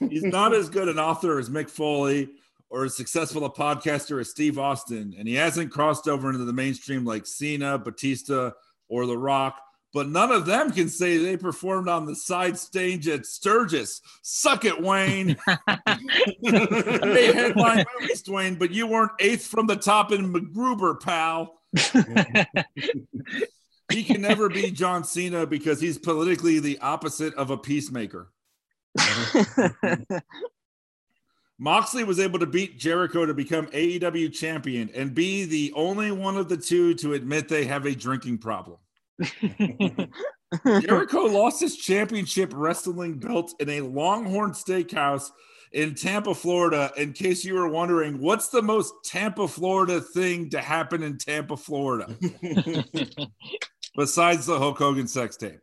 He's 0.01 0.25
not 0.25 0.55
as 0.55 0.69
good 0.69 0.89
an 0.89 0.99
author 0.99 1.39
as 1.39 1.49
Mick 1.49 1.71
Foley 1.71 2.31
or 2.71 2.85
as 2.85 2.97
successful 2.97 3.45
a 3.45 3.51
podcaster 3.51 4.21
as 4.21 4.31
Steve 4.31 4.59
Austin, 4.59 5.15
and 5.17 5.29
he 5.29 5.35
hasn't 5.35 5.71
crossed 5.71 6.09
over 6.09 6.31
into 6.31 6.45
the 6.45 6.53
mainstream 6.53 7.05
like 7.05 7.27
Cena, 7.27 7.79
Batista, 7.79 8.51
or 8.89 9.07
The 9.07 9.17
Rock. 9.17 9.61
But 9.95 10.09
none 10.09 10.33
of 10.33 10.45
them 10.45 10.73
can 10.73 10.89
say 10.89 11.19
they 11.19 11.37
performed 11.37 11.89
on 11.89 12.05
the 12.05 12.17
side 12.17 12.59
stage 12.59 13.07
at 13.07 13.25
Sturgis. 13.25 14.01
Suck 14.23 14.65
it, 14.65 14.83
Wayne. 14.83 15.37
they 16.43 17.33
headline 17.33 17.85
movies, 18.01 18.25
Dwayne, 18.25 18.59
but 18.59 18.73
you 18.73 18.89
weren't 18.89 19.13
eighth 19.21 19.47
from 19.47 19.69
the 19.69 19.77
top 19.77 20.11
in 20.11 20.33
MacGruber, 20.33 21.01
pal. 21.01 21.61
he 23.93 24.03
can 24.03 24.21
never 24.21 24.49
be 24.49 24.73
John 24.73 25.05
Cena 25.05 25.47
because 25.47 25.81
he's 25.81 25.99
politically 25.99 26.59
the 26.59 26.81
opposite 26.81 27.33
of 27.35 27.51
a 27.51 27.57
peacemaker. 27.57 28.33
Moxley 31.57 32.03
was 32.03 32.19
able 32.19 32.41
to 32.41 32.47
beat 32.47 32.81
Jericho 32.81 33.27
to 33.27 33.35
become 33.35 33.69
AEW 33.69 34.33
champion 34.33 34.91
and 34.93 35.15
be 35.15 35.45
the 35.45 35.73
only 35.77 36.11
one 36.11 36.37
of 36.37 36.49
the 36.49 36.57
two 36.57 36.95
to 36.95 37.15
admit 37.15 37.49
they 37.49 37.67
have 37.67 37.87
a 37.87 37.95
drinking 37.95 38.39
problem. 38.39 38.79
Jericho 40.81 41.21
lost 41.21 41.61
his 41.61 41.77
championship 41.77 42.53
wrestling 42.55 43.19
belt 43.19 43.55
in 43.61 43.69
a 43.69 43.81
Longhorn 43.81 44.53
Steakhouse 44.53 45.31
in 45.73 45.95
Tampa, 45.95 46.35
Florida. 46.35 46.93
In 46.97 47.13
case 47.13 47.45
you 47.45 47.55
were 47.55 47.69
wondering, 47.69 48.21
what's 48.21 48.49
the 48.49 48.63
most 48.63 48.95
Tampa, 49.05 49.49
Florida 49.49 50.01
thing 50.01 50.51
to 50.51 50.61
happen 50.61 51.03
in 51.03 51.19
Tampa, 51.19 51.57
Florida? 51.57 52.15
Besides 53.97 54.47
the 54.47 54.59
Hulk 54.59 54.79
Hogan 54.79 55.07
sex 55.07 55.37
tape. 55.37 55.61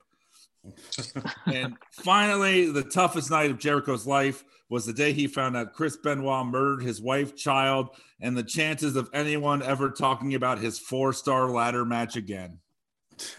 and 1.47 1.75
finally, 1.91 2.69
the 2.71 2.83
toughest 2.83 3.31
night 3.31 3.49
of 3.49 3.57
Jericho's 3.57 4.05
life 4.05 4.43
was 4.69 4.85
the 4.85 4.93
day 4.93 5.11
he 5.11 5.27
found 5.27 5.57
out 5.57 5.73
Chris 5.73 5.97
Benoit 5.97 6.45
murdered 6.45 6.83
his 6.83 7.01
wife, 7.01 7.35
child, 7.35 7.89
and 8.21 8.37
the 8.37 8.43
chances 8.43 8.95
of 8.95 9.09
anyone 9.13 9.61
ever 9.61 9.89
talking 9.89 10.35
about 10.35 10.59
his 10.59 10.79
four 10.79 11.11
star 11.13 11.49
ladder 11.49 11.83
match 11.83 12.15
again. 12.15 12.59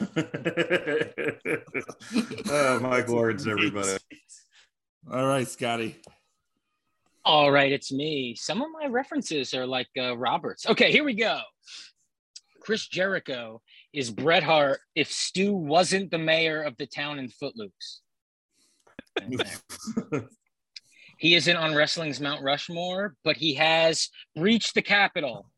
oh, 2.51 2.81
Mike 2.81 3.09
Lawrence, 3.09 3.47
everybody. 3.47 3.97
All 5.11 5.27
right, 5.27 5.49
Scotty. 5.49 5.97
All 7.25 7.51
right, 7.53 7.73
it's 7.73 7.93
me. 7.93 8.35
Some 8.35 8.63
of 8.63 8.69
my 8.73 8.87
references 8.87 9.55
are 9.55 9.67
like 9.67 9.89
uh, 9.99 10.17
Roberts. 10.17 10.69
Okay, 10.69 10.91
here 10.91 11.05
we 11.05 11.15
go. 11.15 11.41
Chris 12.61 12.87
Jericho 12.89 13.61
is 13.93 14.11
Bret 14.11 14.43
Hart 14.43 14.81
if 14.95 15.11
Stu 15.11 15.53
wasn't 15.55 16.11
the 16.11 16.19
mayor 16.19 16.63
of 16.63 16.77
the 16.77 16.87
town 16.87 17.19
in 17.19 17.29
Footloose. 17.29 18.03
He 21.23 21.37
isn't 21.37 21.57
on 21.57 21.73
wrestling's 21.73 22.21
Mount 22.21 22.43
Rushmore, 22.43 23.15
but 23.23 23.37
he 23.37 23.55
has 23.55 24.09
breached 24.35 24.75
the 24.75 24.83
Capitol. 24.83 25.52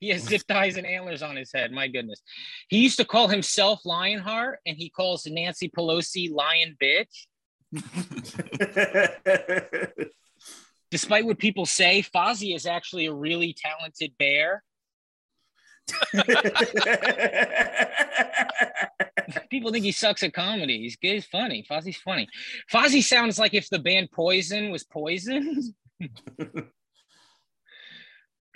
He 0.00 0.08
has 0.10 0.22
zip 0.22 0.42
ties 0.46 0.76
and 0.76 0.86
antlers 0.86 1.22
on 1.22 1.36
his 1.36 1.52
head. 1.52 1.72
My 1.72 1.88
goodness. 1.88 2.22
He 2.68 2.78
used 2.78 2.98
to 2.98 3.04
call 3.04 3.28
himself 3.28 3.80
Lionheart, 3.84 4.60
and 4.66 4.76
he 4.76 4.90
calls 4.90 5.26
Nancy 5.26 5.68
Pelosi 5.68 6.32
Lion 6.32 6.76
Bitch. 6.80 7.26
Despite 10.90 11.26
what 11.26 11.38
people 11.38 11.66
say, 11.66 12.02
Fozzy 12.02 12.54
is 12.54 12.66
actually 12.66 13.06
a 13.06 13.12
really 13.12 13.54
talented 13.54 14.12
bear. 14.18 14.62
People 19.50 19.72
think 19.72 19.84
he 19.84 19.92
sucks 19.92 20.22
at 20.22 20.32
comedy. 20.32 20.80
He's 20.80 20.96
good. 20.96 21.14
He's 21.14 21.26
funny. 21.26 21.64
Fozzy's 21.68 21.96
funny. 21.96 22.28
Fozzy 22.72 23.02
sounds 23.02 23.38
like 23.38 23.54
if 23.54 23.68
the 23.70 23.78
band 23.78 24.10
Poison 24.12 24.70
was 24.70 24.84
poisoned. 24.84 25.74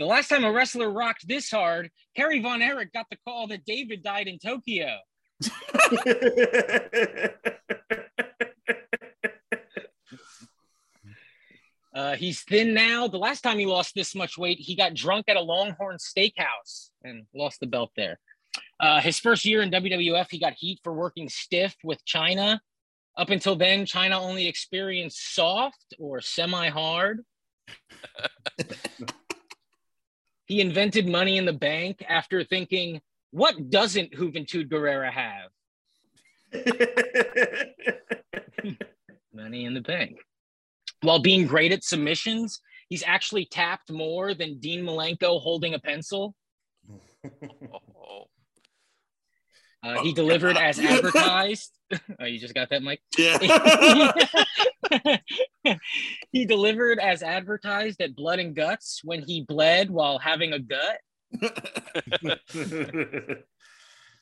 the 0.00 0.06
last 0.06 0.28
time 0.28 0.44
a 0.44 0.50
wrestler 0.50 0.90
rocked 0.90 1.28
this 1.28 1.50
hard, 1.50 1.90
Kerry 2.16 2.40
Von 2.40 2.62
Erich 2.62 2.90
got 2.90 3.04
the 3.10 3.18
call 3.28 3.46
that 3.48 3.66
David 3.66 4.02
died 4.02 4.28
in 4.28 4.38
Tokyo. 4.38 4.96
Uh, 11.92 12.14
he's 12.14 12.42
thin 12.42 12.72
now. 12.72 13.08
The 13.08 13.18
last 13.18 13.40
time 13.40 13.58
he 13.58 13.66
lost 13.66 13.96
this 13.96 14.14
much 14.14 14.38
weight, 14.38 14.58
he 14.60 14.76
got 14.76 14.94
drunk 14.94 15.24
at 15.28 15.36
a 15.36 15.40
Longhorn 15.40 15.96
Steakhouse 15.96 16.90
and 17.02 17.26
lost 17.34 17.58
the 17.58 17.66
belt 17.66 17.90
there. 17.96 18.20
Uh, 18.78 19.00
his 19.00 19.18
first 19.18 19.44
year 19.44 19.60
in 19.60 19.72
WWF, 19.72 20.28
he 20.30 20.38
got 20.38 20.52
heat 20.52 20.78
for 20.84 20.92
working 20.92 21.28
stiff 21.28 21.74
with 21.82 22.02
Chyna. 22.06 22.60
Up 23.18 23.30
until 23.30 23.56
then, 23.56 23.86
Chyna 23.86 24.20
only 24.20 24.46
experienced 24.46 25.34
soft 25.34 25.94
or 25.98 26.20
semi 26.20 26.68
hard. 26.68 27.24
he 30.50 30.60
invented 30.60 31.06
money 31.06 31.36
in 31.36 31.44
the 31.44 31.52
bank 31.52 32.04
after 32.08 32.42
thinking, 32.42 33.00
what 33.30 33.70
doesn't 33.70 34.10
Juventud 34.10 34.68
Guerrera 34.68 35.12
have? 35.12 35.50
money 39.32 39.64
in 39.64 39.74
the 39.74 39.80
bank. 39.80 40.18
While 41.02 41.20
being 41.20 41.46
great 41.46 41.70
at 41.70 41.84
submissions, 41.84 42.60
he's 42.88 43.04
actually 43.06 43.44
tapped 43.44 43.92
more 43.92 44.34
than 44.34 44.58
Dean 44.58 44.84
Malenko 44.84 45.40
holding 45.40 45.74
a 45.74 45.78
pencil. 45.78 46.34
Oh. 48.02 48.24
Uh, 49.82 50.02
he 50.02 50.12
delivered 50.12 50.56
as 50.56 50.78
advertised. 50.80 51.70
oh, 52.20 52.24
you 52.24 52.38
just 52.38 52.54
got 52.54 52.70
that, 52.70 52.82
Mike? 52.82 53.00
Yeah. 53.16 53.38
he 56.32 56.44
delivered 56.44 56.98
as 56.98 57.22
advertised 57.22 58.00
at 58.00 58.14
Blood 58.14 58.38
and 58.38 58.54
Guts 58.54 59.00
when 59.04 59.22
he 59.22 59.42
bled 59.42 59.90
while 59.90 60.18
having 60.18 60.52
a 60.52 60.58
gut. 60.58 60.98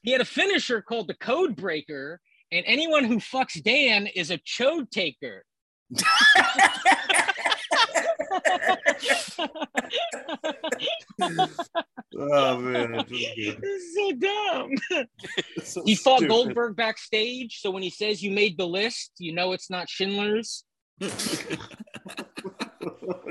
He 0.02 0.12
had 0.12 0.20
a 0.20 0.26
finisher 0.26 0.80
called 0.80 1.09
the 1.09 1.14
Code 1.14 1.56
Breaker, 1.56 2.20
and 2.52 2.64
anyone 2.66 3.04
who 3.04 3.18
fucks 3.18 3.62
Dan 3.62 4.06
is 4.06 4.30
a 4.30 4.38
chode 4.38 4.90
taker. 4.90 5.44
Oh 12.16 12.59
man. 12.59 13.05
This 13.09 13.62
is 13.62 13.95
so 13.95 14.12
dumb. 14.12 14.70
So 15.62 15.83
he 15.85 15.95
fought 15.95 16.18
stupid. 16.18 16.29
Goldberg 16.29 16.76
backstage, 16.76 17.61
so 17.61 17.70
when 17.70 17.83
he 17.83 17.91
says 17.91 18.22
you 18.22 18.31
made 18.31 18.57
the 18.59 18.66
list, 18.66 19.12
you 19.18 19.33
know 19.33 19.53
it's 19.53 19.70
not 19.70 19.89
Schindler's. 19.89 20.64
Oh, 21.01 21.09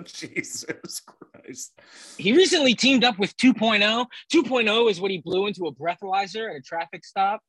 Jesus 0.05 1.01
Christ. 1.01 1.73
He 2.17 2.33
recently 2.33 2.73
teamed 2.75 3.03
up 3.03 3.19
with 3.19 3.35
2.0. 3.37 4.05
2.0 4.33 4.91
is 4.91 5.01
what 5.01 5.11
he 5.11 5.19
blew 5.19 5.47
into 5.47 5.65
a 5.65 5.73
breathalyzer 5.73 6.49
at 6.49 6.55
a 6.57 6.61
traffic 6.61 7.05
stop. 7.05 7.41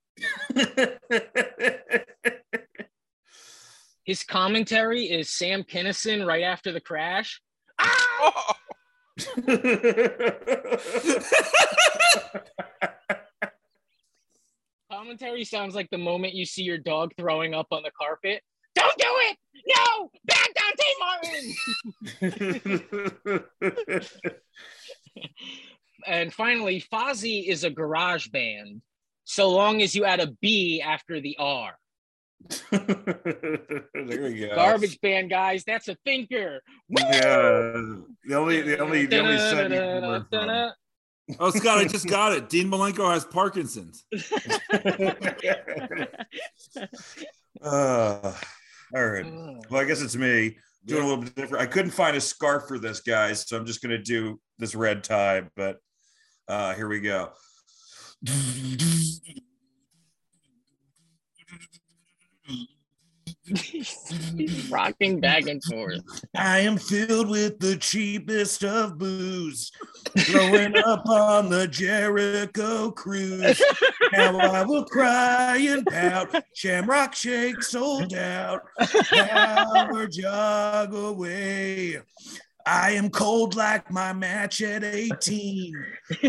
His 4.09 4.25
commentary 4.25 5.05
is 5.05 5.29
Sam 5.29 5.63
Kinison 5.65 6.27
right 6.27 6.43
after 6.43 6.73
the 6.73 6.81
crash. 6.81 7.43
Ah! 7.79 8.57
Commentary 14.91 15.45
sounds 15.45 15.75
like 15.75 15.91
the 15.91 15.99
moment 15.99 16.33
you 16.33 16.47
see 16.47 16.63
your 16.63 16.79
dog 16.79 17.13
throwing 17.19 17.53
up 17.53 17.67
on 17.71 17.83
the 17.83 17.91
carpet. 17.91 18.41
Don't 18.75 18.97
do 18.97 19.15
it! 19.29 19.37
No! 19.77 20.11
Back 20.25 20.49
Dante 20.57 20.89
Martin! 23.85 24.09
and 26.07 26.33
finally, 26.33 26.83
Fozzy 26.91 27.47
is 27.47 27.63
a 27.63 27.69
garage 27.69 28.29
band, 28.29 28.81
so 29.25 29.51
long 29.51 29.83
as 29.83 29.95
you 29.95 30.07
add 30.07 30.21
a 30.21 30.33
B 30.41 30.81
after 30.81 31.21
the 31.21 31.37
R. 31.39 31.77
there 32.71 33.89
we 33.95 34.41
go. 34.41 34.55
Garbage 34.55 35.01
band, 35.01 35.31
guys. 35.31 35.65
That's 35.65 35.89
a 35.89 35.97
thinker. 36.05 36.63
Woo! 36.89 37.03
Yeah. 37.11 37.73
The 38.25 38.35
only 38.35 38.63
the 38.63 38.79
only 38.79 39.07
the 39.07 39.19
only 39.19 40.73
oh, 41.41 41.51
Scott, 41.51 41.79
I 41.79 41.85
just 41.85 42.09
got 42.09 42.33
it. 42.33 42.49
Dean 42.49 42.71
Malenko 42.71 43.13
has 43.13 43.25
Parkinson's. 43.25 44.05
Uh, 47.61 48.33
all 48.95 49.05
right. 49.05 49.27
Well, 49.69 49.81
I 49.81 49.85
guess 49.85 50.01
it's 50.01 50.15
me 50.15 50.59
doing 50.85 51.03
a 51.03 51.07
little 51.09 51.25
bit 51.25 51.35
different. 51.35 51.61
I 51.61 51.67
couldn't 51.67 51.91
find 51.91 52.17
a 52.17 52.21
scarf 52.21 52.69
for 52.69 52.79
this, 52.79 53.01
guys, 53.01 53.49
so 53.49 53.57
I'm 53.57 53.67
just 53.67 53.83
gonna 53.83 53.99
do 53.99 54.39
this 54.59 54.77
red 54.77 55.03
tie. 55.03 55.43
But 55.57 55.79
uh, 56.47 56.75
here 56.75 56.87
we 56.87 57.01
go. 57.01 57.31
He's 58.25 59.21
rocking 64.71 65.21
back 65.21 65.47
and 65.47 65.63
forth. 65.65 66.01
I 66.37 66.61
am 66.61 66.77
filled 66.77 67.29
with 67.29 67.59
the 67.59 67.77
cheapest 67.77 68.65
of 68.65 68.99
booze, 68.99 69.71
throwing 70.19 70.77
up 70.77 71.09
on 71.09 71.49
the 71.49 71.67
Jericho 71.67 72.91
cruise. 72.91 73.63
Now 74.13 74.39
I 74.39 74.65
will 74.65 74.85
cry 74.85 75.57
and 75.59 75.87
pout. 75.87 76.35
Shamrock 76.55 77.15
Shake 77.15 77.63
sold 77.63 78.15
out. 78.15 78.63
Power 78.79 80.07
jog 80.07 80.95
away. 80.95 81.99
I 82.71 82.91
am 82.91 83.09
cold 83.09 83.57
like 83.57 83.91
my 83.91 84.13
match 84.13 84.61
at 84.61 84.85
18. 84.85 85.73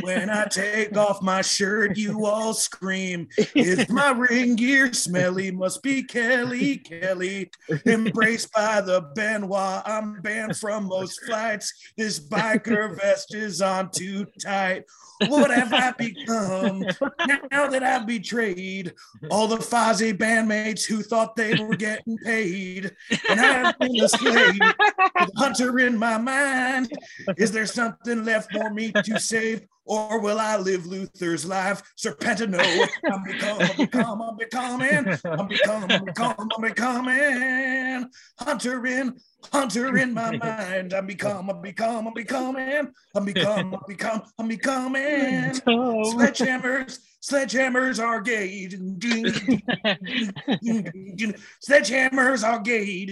When 0.04 0.30
I 0.30 0.46
take 0.46 0.96
off 0.96 1.22
my 1.22 1.42
shirt, 1.42 1.98
you 1.98 2.26
all 2.26 2.54
scream. 2.54 3.28
Is 3.56 3.90
my 3.90 4.12
ring 4.12 4.56
gear 4.56 4.94
smelly? 4.94 5.52
Must 5.52 5.84
be 5.84 6.02
Kelly, 6.02 6.78
Kelly. 6.78 7.52
Embraced 7.86 8.54
by 8.54 8.80
the 8.80 9.02
Benoit, 9.16 9.82
I'm 9.86 10.22
banned 10.22 10.56
from 10.56 10.86
most 10.86 11.22
flights. 11.26 11.74
This 11.98 12.22
biker 12.22 12.98
vest 12.98 13.36
is 13.36 13.62
on 13.62 13.92
too 13.92 14.26
tight. 14.42 14.86
What 15.28 15.52
have 15.52 15.74
I 15.74 15.92
become 15.92 16.80
now 17.52 17.68
that 17.68 17.84
I've 17.84 18.08
betrayed 18.08 18.94
all 19.30 19.48
the 19.48 19.58
Fozzy 19.58 20.14
bandmates 20.18 20.86
who 20.86 21.02
thought 21.02 21.36
they 21.36 21.56
were 21.56 21.76
getting 21.76 22.18
paid? 22.18 22.96
And 23.30 23.40
I've 23.40 23.78
been 23.80 24.00
a 24.02 24.10
slave 24.10 24.60
Hunter 25.36 25.80
in 25.80 25.98
my 25.98 26.18
mind. 26.18 26.92
Is 27.38 27.52
there 27.52 27.66
something 27.66 28.24
left 28.24 28.52
for 28.52 28.70
me 28.70 28.92
to 28.92 29.20
save? 29.20 29.66
Or 29.90 30.20
will 30.22 30.40
I 30.40 30.56
live 30.56 30.86
Luther's 30.86 31.48
life? 31.48 31.82
Serpentico, 31.98 32.60
I'm 33.12 33.24
become, 33.24 33.60
I'm 33.60 33.76
become, 33.76 34.22
I'm 34.22 34.38
becoming, 34.38 35.08
I'm 35.26 35.48
become, 35.48 35.92
I'm 35.92 36.06
become, 36.06 36.36
I'm 36.56 36.62
becoming. 36.62 38.10
Hunter 38.38 38.86
in, 38.86 39.16
Hunter 39.52 39.98
in 39.98 40.14
my 40.14 40.38
mind. 40.38 40.94
I'm 40.94 41.08
become, 41.08 41.50
I'm 41.50 41.60
become, 41.64 42.06
I'm 42.08 42.14
becoming, 42.14 42.92
I'm 43.16 43.26
become, 43.26 43.74
I'm 43.74 43.82
become, 43.88 44.22
I'm 44.38 44.48
becoming. 44.48 45.54
Sledgehammers, 45.64 47.00
sledgehammers 47.24 48.00
are 48.00 48.22
gay. 48.22 48.70
Sledgehammers 51.66 52.44
are 52.44 52.60
gay. 52.60 53.06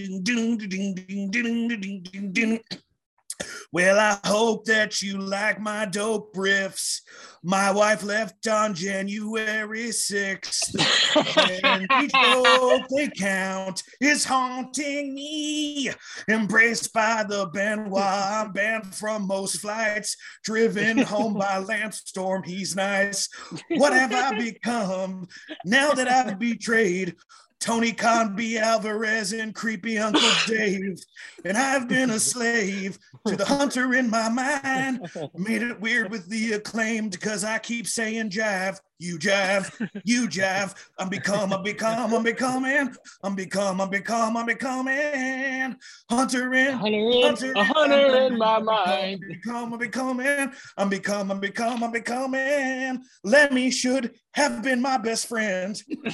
Well, 3.72 4.00
I 4.00 4.18
hope 4.28 4.66
that 4.66 5.02
you 5.02 5.18
like 5.18 5.60
my 5.60 5.86
dope 5.86 6.34
riffs. 6.36 7.02
My 7.44 7.72
wife 7.72 8.04
left 8.04 8.48
on 8.48 8.74
January 8.74 9.90
6th. 9.90 11.64
and 11.64 11.88
each 12.04 12.12
dope 12.12 12.88
they 12.96 13.10
count 13.10 13.84
is 14.02 14.26
haunting 14.26 15.14
me. 15.14 15.92
Embraced 16.30 16.94
by 16.94 17.26
the 17.28 17.48
Benoit, 17.54 18.02
I'm 18.02 18.52
banned 18.54 18.96
from 18.96 19.28
most 19.28 19.60
flights. 19.60 20.16
Driven 20.44 20.98
home 21.00 21.36
by 21.36 21.58
Lance 21.60 22.02
Storm, 22.06 22.44
he's 22.44 22.76
nice. 22.76 23.30
What 23.70 23.94
have 23.94 24.14
I 24.14 24.38
become 24.38 25.28
now 25.66 25.92
that 25.92 26.08
I've 26.08 26.40
betrayed? 26.40 27.16
Tony 27.60 27.92
Khan, 27.92 28.36
B. 28.36 28.58
Alvarez, 28.58 29.34
and 29.34 29.54
creepy 29.54 29.98
Uncle 29.98 30.22
Dave. 30.48 31.00
And 31.44 31.58
I've 31.58 31.90
been 31.90 32.12
a 32.12 32.20
slave 32.20 33.00
to 33.26 33.36
the 33.36 33.46
hunter 33.46 33.94
in 33.96 34.10
my 34.10 34.30
mind. 34.30 35.10
Made 35.36 35.64
it 35.64 35.80
weird 35.80 36.12
with 36.12 36.28
the 36.28 36.54
acclaimed 36.54 37.12
because 37.12 37.44
I 37.44 37.58
keep 37.60 37.88
saying 37.88 38.30
jive. 38.30 38.80
You 39.00 39.20
jive, 39.20 39.72
you 40.04 40.28
jive. 40.28 40.74
I'm 40.98 41.10
become, 41.10 41.54
I'm 41.54 41.62
become, 41.62 42.14
I'm 42.14 42.24
becoming. 42.24 42.96
I'm 43.24 43.36
become, 43.36 43.80
I'm 43.80 43.90
become, 43.90 44.36
I'm 44.36 44.46
becoming. 44.48 45.76
Hunter 46.10 46.54
in, 46.54 46.74
Hunter 46.74 46.98
in, 46.98 47.22
hunter 47.22 47.54
a 47.56 47.64
hunter 47.64 48.18
in 48.26 48.38
my 48.40 48.56
I'm 48.56 48.66
mind. 48.66 49.24
become, 49.28 49.74
I'm 49.74 49.80
becoming. 49.80 50.52
I'm 50.78 50.90
become, 50.90 51.30
I'm 51.32 51.40
become, 51.40 51.84
I'm 51.84 51.92
becoming. 51.92 53.04
Lemmy 53.24 53.70
should 53.70 54.16
have 54.34 54.64
been 54.64 54.82
my 54.82 54.98
best 54.98 55.28
friend. 55.28 55.80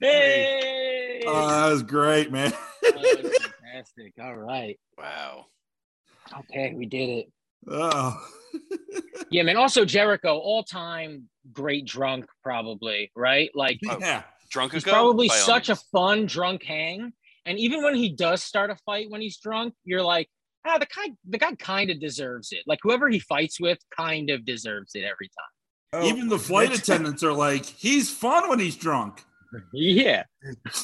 hey! 0.00 1.24
Oh, 1.26 1.48
that 1.48 1.70
was 1.70 1.82
great, 1.82 2.30
man. 2.30 2.52
Oh, 2.94 3.14
that's 3.14 3.30
fantastic. 3.62 4.12
All 4.20 4.36
right. 4.36 4.78
Wow. 4.98 5.46
Okay, 6.40 6.74
we 6.76 6.84
did 6.84 7.08
it. 7.08 7.32
Oh. 7.66 8.22
Yeah, 9.30 9.42
man. 9.42 9.56
Also, 9.56 9.84
Jericho, 9.84 10.38
all 10.38 10.62
time 10.62 11.24
great 11.52 11.84
drunk, 11.86 12.26
probably, 12.42 13.10
right? 13.14 13.50
Like, 13.54 13.78
yeah. 13.82 14.22
Drunk 14.50 14.72
he's 14.72 14.84
probably 14.84 15.28
By 15.28 15.34
all 15.34 15.40
such 15.40 15.68
a 15.68 15.76
fun 15.92 16.24
drunk 16.24 16.62
hang. 16.62 17.12
And 17.44 17.58
even 17.58 17.82
when 17.82 17.94
he 17.94 18.08
does 18.10 18.42
start 18.42 18.70
a 18.70 18.76
fight 18.86 19.10
when 19.10 19.20
he's 19.20 19.36
drunk, 19.38 19.74
you're 19.84 20.02
like, 20.02 20.28
ah, 20.66 20.78
the 20.78 20.86
guy, 20.86 21.12
the 21.28 21.36
guy 21.38 21.54
kind 21.56 21.90
of 21.90 22.00
deserves 22.00 22.52
it. 22.52 22.62
Like, 22.66 22.78
whoever 22.82 23.08
he 23.10 23.18
fights 23.18 23.60
with 23.60 23.78
kind 23.94 24.30
of 24.30 24.46
deserves 24.46 24.94
it 24.94 25.04
every 25.04 25.28
time. 25.28 26.02
Oh, 26.04 26.06
Even 26.06 26.28
the 26.28 26.38
flight 26.38 26.68
that's- 26.70 26.88
attendants 26.88 27.22
are 27.22 27.32
like, 27.32 27.66
he's 27.66 28.10
fun 28.10 28.48
when 28.48 28.58
he's 28.60 28.76
drunk. 28.76 29.24
Yeah. 29.72 30.24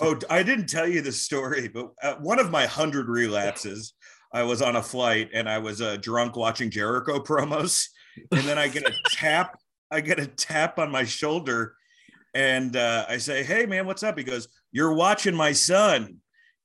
Oh, 0.01 0.19
I 0.31 0.43
didn't 0.43 0.69
tell 0.69 0.89
you 0.89 1.03
the 1.03 1.12
story, 1.12 1.69
but 1.69 1.91
uh, 2.03 2.15
one 2.15 2.39
of 2.39 2.51
my 2.51 2.65
hundred 2.65 3.09
relapses, 3.11 3.93
I 4.35 4.43
was 4.43 4.61
on 4.61 4.74
a 4.74 4.82
flight 4.82 5.30
and 5.32 5.49
I 5.49 5.59
was 5.59 5.80
uh, 5.80 5.97
drunk 5.97 6.35
watching 6.37 6.68
Jericho 6.68 7.20
promos, 7.22 7.87
and 8.32 8.43
then 8.43 8.59
I 8.59 8.66
get 8.68 8.82
a 8.82 8.93
tap. 9.12 9.59
I 9.91 10.01
get 10.01 10.18
a 10.18 10.26
tap 10.26 10.80
on 10.80 10.91
my 10.91 11.05
shoulder, 11.05 11.76
and 12.35 12.76
uh, 12.76 13.07
I 13.09 13.18
say, 13.18 13.45
"Hey, 13.45 13.64
man, 13.64 13.87
what's 13.87 14.03
up?" 14.03 14.18
He 14.18 14.24
goes, 14.24 14.49
"You're 14.72 14.93
watching 14.93 15.37
my 15.37 15.53
son," 15.53 16.16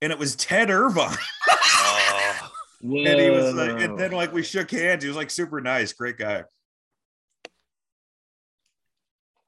and 0.01 0.11
it 0.11 0.17
was 0.17 0.36
Ted 0.36 0.72
Irvine, 0.72 1.15
Oh, 1.51 2.49
and 2.84 3.20
he 3.20 3.30
was 3.30 3.53
like, 3.53 3.80
and 3.82 3.97
then 3.99 4.11
like 4.11 4.34
we 4.34 4.41
shook 4.41 4.72
hands. 4.72 5.03
He 5.03 5.07
was 5.07 5.17
like 5.17 5.30
super 5.30 5.61
nice, 5.61 5.93
great 5.93 6.17
guy. 6.17 6.45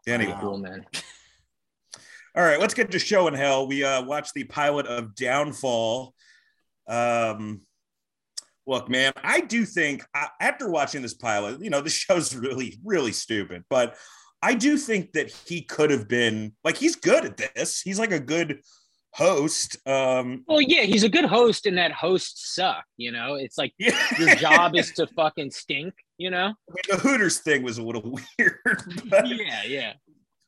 Anyway, 0.08 0.36
cool, 0.40 0.60
man. 0.60 0.86
All 2.36 2.44
right, 2.44 2.60
let's 2.60 2.74
get 2.74 2.92
to 2.92 3.00
show 3.00 3.28
and 3.28 3.36
hell. 3.36 3.68
We 3.68 3.84
uh, 3.84 4.04
watched 4.04 4.36
the 4.36 4.44
pilot 4.44 4.86
of 4.86 5.16
Downfall. 5.16 6.14
Um, 6.88 7.62
look, 8.68 8.90
man, 8.90 9.14
I 9.24 9.42
do 9.42 9.66
think 9.66 10.04
uh, 10.14 10.28
after 10.40 10.70
watching 10.70 11.02
this 11.02 11.14
pilot, 11.14 11.62
you 11.62 11.70
know, 11.70 11.82
the 11.82 11.90
show's 11.90 12.36
really, 12.36 12.80
really 12.84 13.12
stupid, 13.12 13.64
but 13.70 13.96
I 14.42 14.56
do 14.56 14.78
think 14.78 15.14
that 15.14 15.30
he 15.30 15.62
could 15.62 15.92
have 15.92 16.08
been 16.08 16.54
like 16.64 16.78
he's 16.78 16.96
good 16.96 17.26
at 17.26 17.38
this. 17.38 17.82
He's 17.82 18.00
like 18.00 18.12
a 18.12 18.20
good 18.20 18.62
host. 19.14 19.78
Um, 19.88 20.44
Well, 20.48 20.62
yeah, 20.62 20.82
he's 20.82 21.04
a 21.04 21.10
good 21.10 21.26
host, 21.26 21.66
and 21.66 21.78
that 21.78 21.92
hosts 21.92 22.56
suck. 22.56 22.84
You 22.98 23.12
know, 23.12 23.36
it's 23.36 23.58
like 23.58 23.74
yeah, 23.78 23.98
your 24.18 24.36
job 24.36 24.76
is 24.76 24.92
to 24.96 25.08
fucking 25.08 25.52
stink. 25.52 25.94
You 26.18 26.30
know? 26.30 26.46
I 26.46 26.72
mean, 26.72 26.84
the 26.90 26.98
Hooters 26.98 27.40
thing 27.40 27.64
was 27.64 27.78
a 27.78 27.84
little 27.84 28.04
weird. 28.40 28.60
But, 29.06 29.28
Yeah, 29.28 29.64
yeah. 29.64 29.94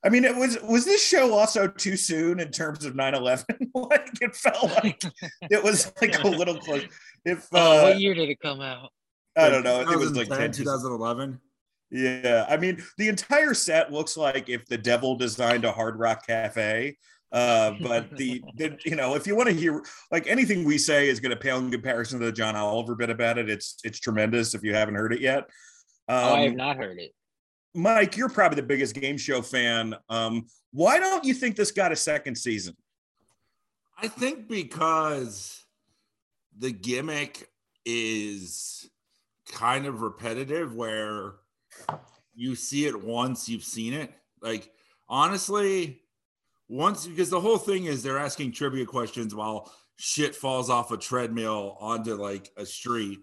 I 0.05 0.09
mean, 0.09 0.25
it 0.25 0.35
was 0.35 0.61
was 0.61 0.85
this 0.85 1.05
show 1.05 1.33
also 1.33 1.67
too 1.67 1.95
soon 1.95 2.39
in 2.39 2.51
terms 2.51 2.83
of 2.83 2.93
9-11? 2.93 3.45
like 3.73 4.21
it 4.21 4.35
felt 4.35 4.71
like 4.83 5.01
it 5.49 5.63
was 5.63 5.91
like 6.01 6.21
a 6.23 6.27
little 6.27 6.57
close. 6.57 6.83
If 7.25 7.47
Oh, 7.53 7.79
uh, 7.79 7.83
what 7.83 7.99
year 7.99 8.13
did 8.13 8.29
it 8.29 8.39
come 8.41 8.61
out? 8.61 8.89
I 9.37 9.49
don't 9.49 9.63
know, 9.63 9.81
I 9.81 9.85
think 9.85 9.93
it 9.93 9.99
was 9.99 10.15
like 10.15 10.27
2010, 10.27 10.51
10, 10.51 10.65
2011. 10.65 11.39
Yeah, 11.89 12.45
I 12.49 12.57
mean, 12.57 12.83
the 12.97 13.07
entire 13.07 13.53
set 13.53 13.91
looks 13.91 14.17
like 14.17 14.49
if 14.49 14.65
the 14.65 14.77
devil 14.77 15.15
designed 15.15 15.63
a 15.63 15.71
Hard 15.71 15.97
Rock 15.97 16.25
Cafe. 16.25 16.97
Uh, 17.31 17.73
but 17.81 18.15
the, 18.15 18.43
the 18.57 18.77
you 18.85 18.95
know, 18.95 19.15
if 19.15 19.25
you 19.25 19.35
want 19.35 19.49
to 19.49 19.55
hear 19.55 19.83
like 20.11 20.27
anything 20.27 20.63
we 20.63 20.77
say 20.77 21.07
is 21.07 21.19
going 21.19 21.31
to 21.31 21.35
pale 21.35 21.57
in 21.57 21.71
comparison 21.71 22.19
to 22.19 22.25
the 22.25 22.31
John 22.31 22.55
Oliver 22.55 22.95
bit 22.95 23.09
about 23.09 23.37
it, 23.37 23.49
it's 23.49 23.77
it's 23.83 23.99
tremendous. 23.99 24.53
If 24.53 24.63
you 24.63 24.73
haven't 24.73 24.95
heard 24.95 25.13
it 25.13 25.21
yet, 25.21 25.43
um, 26.07 26.17
oh, 26.17 26.35
I 26.35 26.41
have 26.41 26.55
not 26.55 26.77
heard 26.77 26.99
it. 26.99 27.11
Mike, 27.73 28.17
you're 28.17 28.29
probably 28.29 28.57
the 28.57 28.67
biggest 28.67 28.93
game 28.95 29.17
show 29.17 29.41
fan. 29.41 29.95
Um, 30.09 30.45
why 30.71 30.99
don't 30.99 31.25
you 31.25 31.33
think 31.33 31.55
this 31.55 31.71
got 31.71 31.91
a 31.91 31.95
second 31.95 32.35
season? 32.35 32.75
I 33.97 34.07
think 34.07 34.47
because 34.47 35.65
the 36.57 36.71
gimmick 36.71 37.49
is 37.85 38.89
kind 39.51 39.85
of 39.85 40.01
repetitive 40.01 40.75
where 40.75 41.35
you 42.35 42.55
see 42.55 42.85
it 42.85 43.03
once, 43.03 43.49
you've 43.49 43.63
seen 43.63 43.93
it. 43.93 44.11
Like, 44.41 44.71
honestly, 45.09 46.01
once 46.67 47.07
because 47.07 47.29
the 47.29 47.39
whole 47.39 47.57
thing 47.57 47.85
is 47.85 48.03
they're 48.03 48.19
asking 48.19 48.51
trivia 48.51 48.85
questions 48.85 49.35
while 49.35 49.71
shit 49.97 50.35
falls 50.35 50.69
off 50.69 50.91
a 50.91 50.97
treadmill 50.97 51.77
onto 51.79 52.15
like 52.15 52.51
a 52.57 52.65
street. 52.65 53.19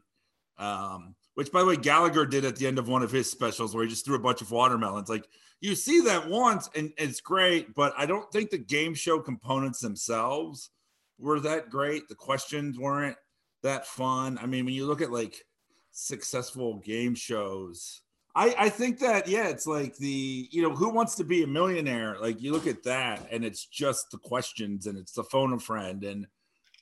Um, 0.59 1.15
which 1.35 1.53
by 1.53 1.61
the 1.61 1.67
way, 1.67 1.77
Gallagher 1.77 2.27
did 2.27 2.45
at 2.45 2.57
the 2.57 2.67
end 2.67 2.79
of 2.79 2.89
one 2.89 3.03
of 3.03 3.11
his 3.11 3.31
specials 3.31 3.75
where 3.75 3.85
he 3.85 3.91
just 3.91 4.05
threw 4.05 4.17
a 4.17 4.21
bunch 4.21 4.43
of 4.43 4.51
watermelons. 4.51 5.09
Like 5.09 5.27
you 5.61 5.75
see 5.75 6.01
that 6.01 6.29
once 6.29 6.69
and 6.75 6.93
it's 6.97 7.21
great, 7.21 7.75
but 7.75 7.93
I 7.97 8.07
don't 8.07 8.31
think 8.33 8.51
the 8.51 8.59
game 8.59 8.95
show 8.95 9.21
components 9.21 9.81
themselves 9.81 10.71
were 11.19 11.41
that 11.41 11.71
great. 11.71 12.09
The 12.09 12.15
questions 12.15 12.79
weren't 12.79 13.17
that 13.63 13.87
fun. 13.87 14.39
I 14.41 14.47
mean, 14.47 14.65
when 14.65 14.75
you 14.75 14.87
look 14.87 15.03
at 15.03 15.13
like 15.13 15.45
successful 15.93 16.79
game 16.79 17.15
shows, 17.15 18.03
I, 18.35 18.55
I 18.59 18.69
think 18.69 19.01
that 19.01 19.29
yeah, 19.29 19.49
it's 19.49 19.67
like 19.67 19.97
the 19.97 20.49
you 20.51 20.63
know 20.63 20.75
who 20.75 20.91
wants 20.91 21.17
to 21.17 21.25
be 21.25 21.43
a 21.43 21.49
millionaire. 21.49 22.17
Like 22.21 22.41
you 22.41 22.53
look 22.53 22.67
at 22.67 22.85
that, 22.85 23.27
and 23.31 23.45
it's 23.45 23.67
just 23.67 24.11
the 24.11 24.19
questions, 24.19 24.87
and 24.87 24.97
it's 24.97 25.13
the 25.13 25.25
phone 25.25 25.53
a 25.53 25.59
friend, 25.59 26.05
and 26.05 26.27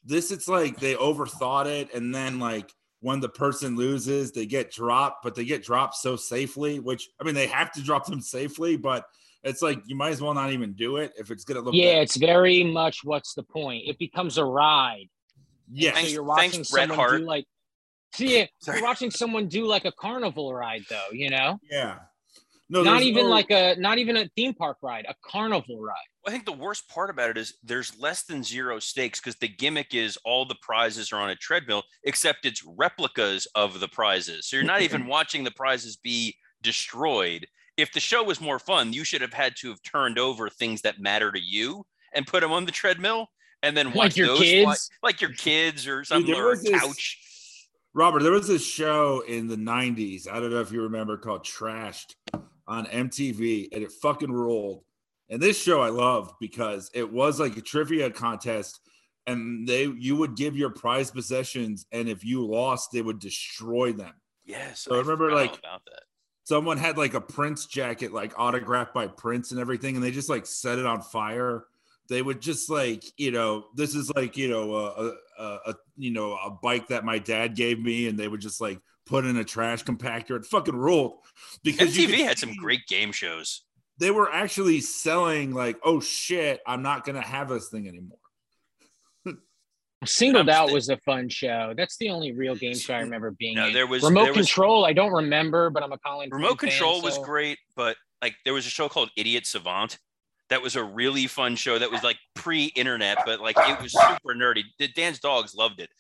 this 0.04 0.30
it's 0.30 0.48
like 0.48 0.78
they 0.78 0.94
overthought 0.94 1.66
it, 1.66 1.92
and 1.94 2.14
then 2.14 2.38
like 2.38 2.72
when 3.00 3.20
the 3.20 3.28
person 3.28 3.76
loses, 3.76 4.32
they 4.32 4.46
get 4.46 4.70
dropped, 4.72 5.22
but 5.22 5.34
they 5.34 5.44
get 5.44 5.62
dropped 5.62 5.94
so 5.96 6.16
safely. 6.16 6.80
Which 6.80 7.08
I 7.20 7.24
mean, 7.24 7.34
they 7.34 7.46
have 7.46 7.70
to 7.72 7.82
drop 7.82 8.06
them 8.06 8.20
safely, 8.20 8.76
but 8.76 9.04
it's 9.44 9.62
like 9.62 9.80
you 9.86 9.94
might 9.96 10.10
as 10.10 10.20
well 10.20 10.34
not 10.34 10.52
even 10.52 10.72
do 10.72 10.96
it 10.96 11.12
if 11.16 11.30
it's 11.30 11.44
gonna 11.44 11.60
look. 11.60 11.74
Yeah, 11.74 11.94
bad. 11.94 12.02
it's 12.02 12.16
very 12.16 12.64
much 12.64 13.04
what's 13.04 13.34
the 13.34 13.42
point? 13.44 13.84
It 13.86 13.98
becomes 13.98 14.36
a 14.38 14.44
ride. 14.44 15.08
Yeah, 15.70 15.90
So 15.90 15.94
Thanks- 15.96 16.12
you're 16.12 16.22
watching 16.24 16.50
thanks, 16.50 16.70
Bret 16.70 16.88
someone 16.88 16.98
Hart. 17.08 17.20
do 17.20 17.26
like 17.26 17.44
see 18.14 18.38
it. 18.38 18.50
You're 18.66 18.82
watching 18.82 19.10
someone 19.10 19.48
do 19.48 19.66
like 19.66 19.84
a 19.84 19.92
carnival 19.92 20.52
ride 20.54 20.82
though, 20.88 21.08
you 21.12 21.28
know? 21.30 21.60
yeah. 21.70 21.98
No, 22.70 22.82
not 22.82 23.02
even 23.02 23.24
no- 23.24 23.30
like 23.30 23.50
a 23.50 23.76
not 23.78 23.98
even 23.98 24.16
a 24.16 24.28
theme 24.36 24.54
park 24.54 24.78
ride, 24.82 25.06
a 25.08 25.14
carnival 25.22 25.78
ride. 25.80 25.94
I 26.28 26.30
think 26.30 26.44
the 26.44 26.52
worst 26.52 26.86
part 26.88 27.08
about 27.08 27.30
it 27.30 27.38
is 27.38 27.54
there's 27.62 27.98
less 27.98 28.24
than 28.24 28.44
zero 28.44 28.78
stakes 28.80 29.18
because 29.18 29.36
the 29.36 29.48
gimmick 29.48 29.94
is 29.94 30.18
all 30.26 30.44
the 30.44 30.56
prizes 30.60 31.10
are 31.10 31.20
on 31.20 31.30
a 31.30 31.36
treadmill, 31.36 31.82
except 32.04 32.44
it's 32.44 32.62
replicas 32.62 33.46
of 33.54 33.80
the 33.80 33.88
prizes. 33.88 34.46
So 34.46 34.56
you're 34.56 34.64
not 34.66 34.82
even 34.82 35.06
watching 35.16 35.42
the 35.42 35.50
prizes 35.50 35.96
be 35.96 36.36
destroyed. 36.62 37.46
If 37.78 37.92
the 37.92 38.00
show 38.00 38.22
was 38.22 38.42
more 38.42 38.58
fun, 38.58 38.92
you 38.92 39.04
should 39.04 39.22
have 39.22 39.32
had 39.32 39.54
to 39.60 39.70
have 39.70 39.82
turned 39.82 40.18
over 40.18 40.50
things 40.50 40.82
that 40.82 41.00
matter 41.00 41.32
to 41.32 41.40
you 41.40 41.86
and 42.12 42.26
put 42.26 42.40
them 42.42 42.52
on 42.52 42.66
the 42.66 42.72
treadmill 42.72 43.28
and 43.62 43.74
then 43.74 43.86
Like 43.86 43.94
watch 43.96 44.16
your 44.18 44.26
those 44.26 44.40
kids? 44.40 44.64
fly- 44.64 45.08
like 45.08 45.20
your 45.22 45.32
kids 45.32 45.86
or 45.88 46.04
something 46.04 46.30
there 46.34 46.44
or 46.44 46.48
a 46.48 46.50
was 46.50 46.62
this- 46.62 46.78
couch. 46.80 47.24
Robert, 47.94 48.22
there 48.22 48.32
was 48.32 48.46
this 48.46 48.64
show 48.66 49.20
in 49.26 49.48
the 49.48 49.56
90s. 49.56 50.28
I 50.30 50.40
don't 50.40 50.50
know 50.50 50.60
if 50.60 50.70
you 50.70 50.82
remember 50.82 51.16
called 51.16 51.44
Trashed 51.44 52.14
on 52.66 52.84
MTV, 52.84 53.68
and 53.72 53.82
it 53.82 53.90
fucking 53.90 54.30
ruled. 54.30 54.84
And 55.30 55.40
this 55.40 55.60
show 55.60 55.80
I 55.80 55.90
loved 55.90 56.32
because 56.40 56.90
it 56.94 57.12
was 57.12 57.38
like 57.38 57.56
a 57.56 57.60
trivia 57.60 58.10
contest, 58.10 58.80
and 59.26 59.68
they 59.68 59.84
you 59.84 60.16
would 60.16 60.36
give 60.36 60.56
your 60.56 60.70
prize 60.70 61.10
possessions, 61.10 61.86
and 61.92 62.08
if 62.08 62.24
you 62.24 62.46
lost, 62.46 62.90
they 62.92 63.02
would 63.02 63.18
destroy 63.18 63.92
them. 63.92 64.14
Yes. 64.44 64.80
So 64.80 64.94
I 64.94 64.98
remember, 64.98 65.32
like. 65.32 65.60
Someone 66.44 66.78
had 66.78 66.96
like 66.96 67.12
a 67.12 67.20
Prince 67.20 67.66
jacket, 67.66 68.10
like 68.10 68.32
autographed 68.38 68.94
by 68.94 69.06
Prince 69.06 69.50
and 69.50 69.60
everything, 69.60 69.96
and 69.96 70.02
they 70.02 70.10
just 70.10 70.30
like 70.30 70.46
set 70.46 70.78
it 70.78 70.86
on 70.86 71.02
fire. 71.02 71.66
They 72.08 72.22
would 72.22 72.40
just 72.40 72.70
like, 72.70 73.04
you 73.18 73.30
know, 73.32 73.66
this 73.74 73.94
is 73.94 74.10
like, 74.16 74.38
you 74.38 74.48
know, 74.48 74.74
a, 74.74 75.12
a, 75.38 75.58
a 75.66 75.74
you 75.98 76.10
know, 76.10 76.38
a 76.42 76.50
bike 76.50 76.88
that 76.88 77.04
my 77.04 77.18
dad 77.18 77.54
gave 77.54 77.78
me, 77.78 78.08
and 78.08 78.18
they 78.18 78.28
would 78.28 78.40
just 78.40 78.62
like 78.62 78.80
put 79.04 79.26
in 79.26 79.36
a 79.36 79.44
trash 79.44 79.84
compactor. 79.84 80.36
It 80.36 80.46
fucking 80.46 80.74
ruled 80.74 81.18
because 81.62 81.94
MTV 81.94 82.06
could 82.06 82.18
had 82.20 82.38
some 82.38 82.54
great 82.54 82.86
game 82.86 83.12
shows. 83.12 83.64
They 83.98 84.10
were 84.10 84.32
actually 84.32 84.80
selling 84.80 85.52
like, 85.52 85.76
oh 85.84 86.00
shit, 86.00 86.60
I'm 86.66 86.82
not 86.82 87.04
gonna 87.04 87.20
have 87.20 87.48
this 87.48 87.68
thing 87.68 87.88
anymore. 87.88 88.18
Singled 90.04 90.48
I'm 90.48 90.54
Out 90.68 90.72
was 90.72 90.88
a 90.88 90.96
fun 90.98 91.28
show. 91.28 91.74
That's 91.76 91.96
the 91.96 92.10
only 92.10 92.32
real 92.32 92.54
game 92.54 92.76
show 92.76 92.94
I 92.94 93.00
remember 93.00 93.32
being 93.32 93.56
No, 93.56 93.66
in. 93.66 93.72
there 93.72 93.86
was 93.86 94.02
Remote 94.04 94.24
there 94.24 94.32
was- 94.34 94.46
Control. 94.46 94.84
I 94.86 94.92
don't 94.92 95.12
remember, 95.12 95.70
but 95.70 95.82
I'm 95.82 95.90
a 95.92 95.98
Colin. 95.98 96.30
Remote 96.30 96.58
Quinn 96.58 96.70
fan, 96.70 96.78
Control 96.78 97.02
was 97.02 97.14
so- 97.16 97.24
great, 97.24 97.58
but 97.74 97.96
like 98.22 98.34
there 98.44 98.54
was 98.54 98.66
a 98.66 98.70
show 98.70 98.88
called 98.88 99.10
Idiot 99.16 99.46
Savant 99.46 99.98
That 100.50 100.62
was 100.62 100.76
a 100.76 100.84
really 100.84 101.26
fun 101.26 101.56
show. 101.56 101.78
That 101.78 101.90
was 101.90 102.02
like 102.04 102.16
pre-internet, 102.34 103.18
but 103.26 103.40
like 103.40 103.56
it 103.58 103.82
was 103.82 103.92
super 103.92 104.34
nerdy. 104.34 104.62
Dan's 104.94 105.18
dogs 105.18 105.54
loved 105.54 105.80
it. 105.80 105.90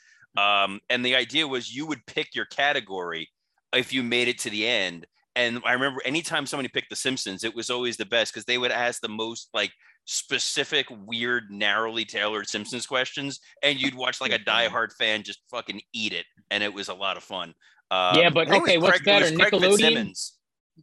Um, 0.40 0.80
and 0.88 1.04
the 1.04 1.16
idea 1.16 1.46
was 1.48 1.74
you 1.74 1.84
would 1.86 2.06
pick 2.06 2.34
your 2.34 2.44
category 2.46 3.28
if 3.74 3.92
you 3.92 4.02
made 4.04 4.28
it 4.28 4.38
to 4.40 4.50
the 4.50 4.66
end. 4.66 5.06
And 5.36 5.60
I 5.64 5.72
remember 5.72 6.00
anytime 6.04 6.46
somebody 6.46 6.68
picked 6.68 6.90
The 6.90 6.96
Simpsons, 6.96 7.44
it 7.44 7.54
was 7.54 7.70
always 7.70 7.96
the 7.96 8.06
best 8.06 8.32
because 8.32 8.44
they 8.44 8.58
would 8.58 8.72
ask 8.72 9.00
the 9.00 9.08
most 9.08 9.48
like 9.54 9.70
specific, 10.04 10.86
weird, 11.06 11.44
narrowly 11.50 12.04
tailored 12.04 12.48
Simpsons 12.48 12.86
questions, 12.86 13.40
and 13.62 13.80
you'd 13.80 13.94
watch 13.94 14.20
like 14.20 14.32
a 14.32 14.38
diehard 14.38 14.92
fan 14.98 15.22
just 15.22 15.40
fucking 15.50 15.80
eat 15.92 16.12
it, 16.12 16.24
and 16.50 16.62
it 16.62 16.72
was 16.72 16.88
a 16.88 16.94
lot 16.94 17.16
of 17.16 17.22
fun. 17.22 17.54
Um, 17.90 18.16
yeah, 18.18 18.30
but 18.30 18.48
I 18.48 18.50
think 18.52 18.62
it 18.68 18.70
okay, 18.70 18.78
was 18.78 18.88
what's 18.90 19.00
Craig- 19.00 19.22
it 19.22 19.38
was 19.38 19.80
better, 19.80 19.96
Nickelodeon, 19.96 20.30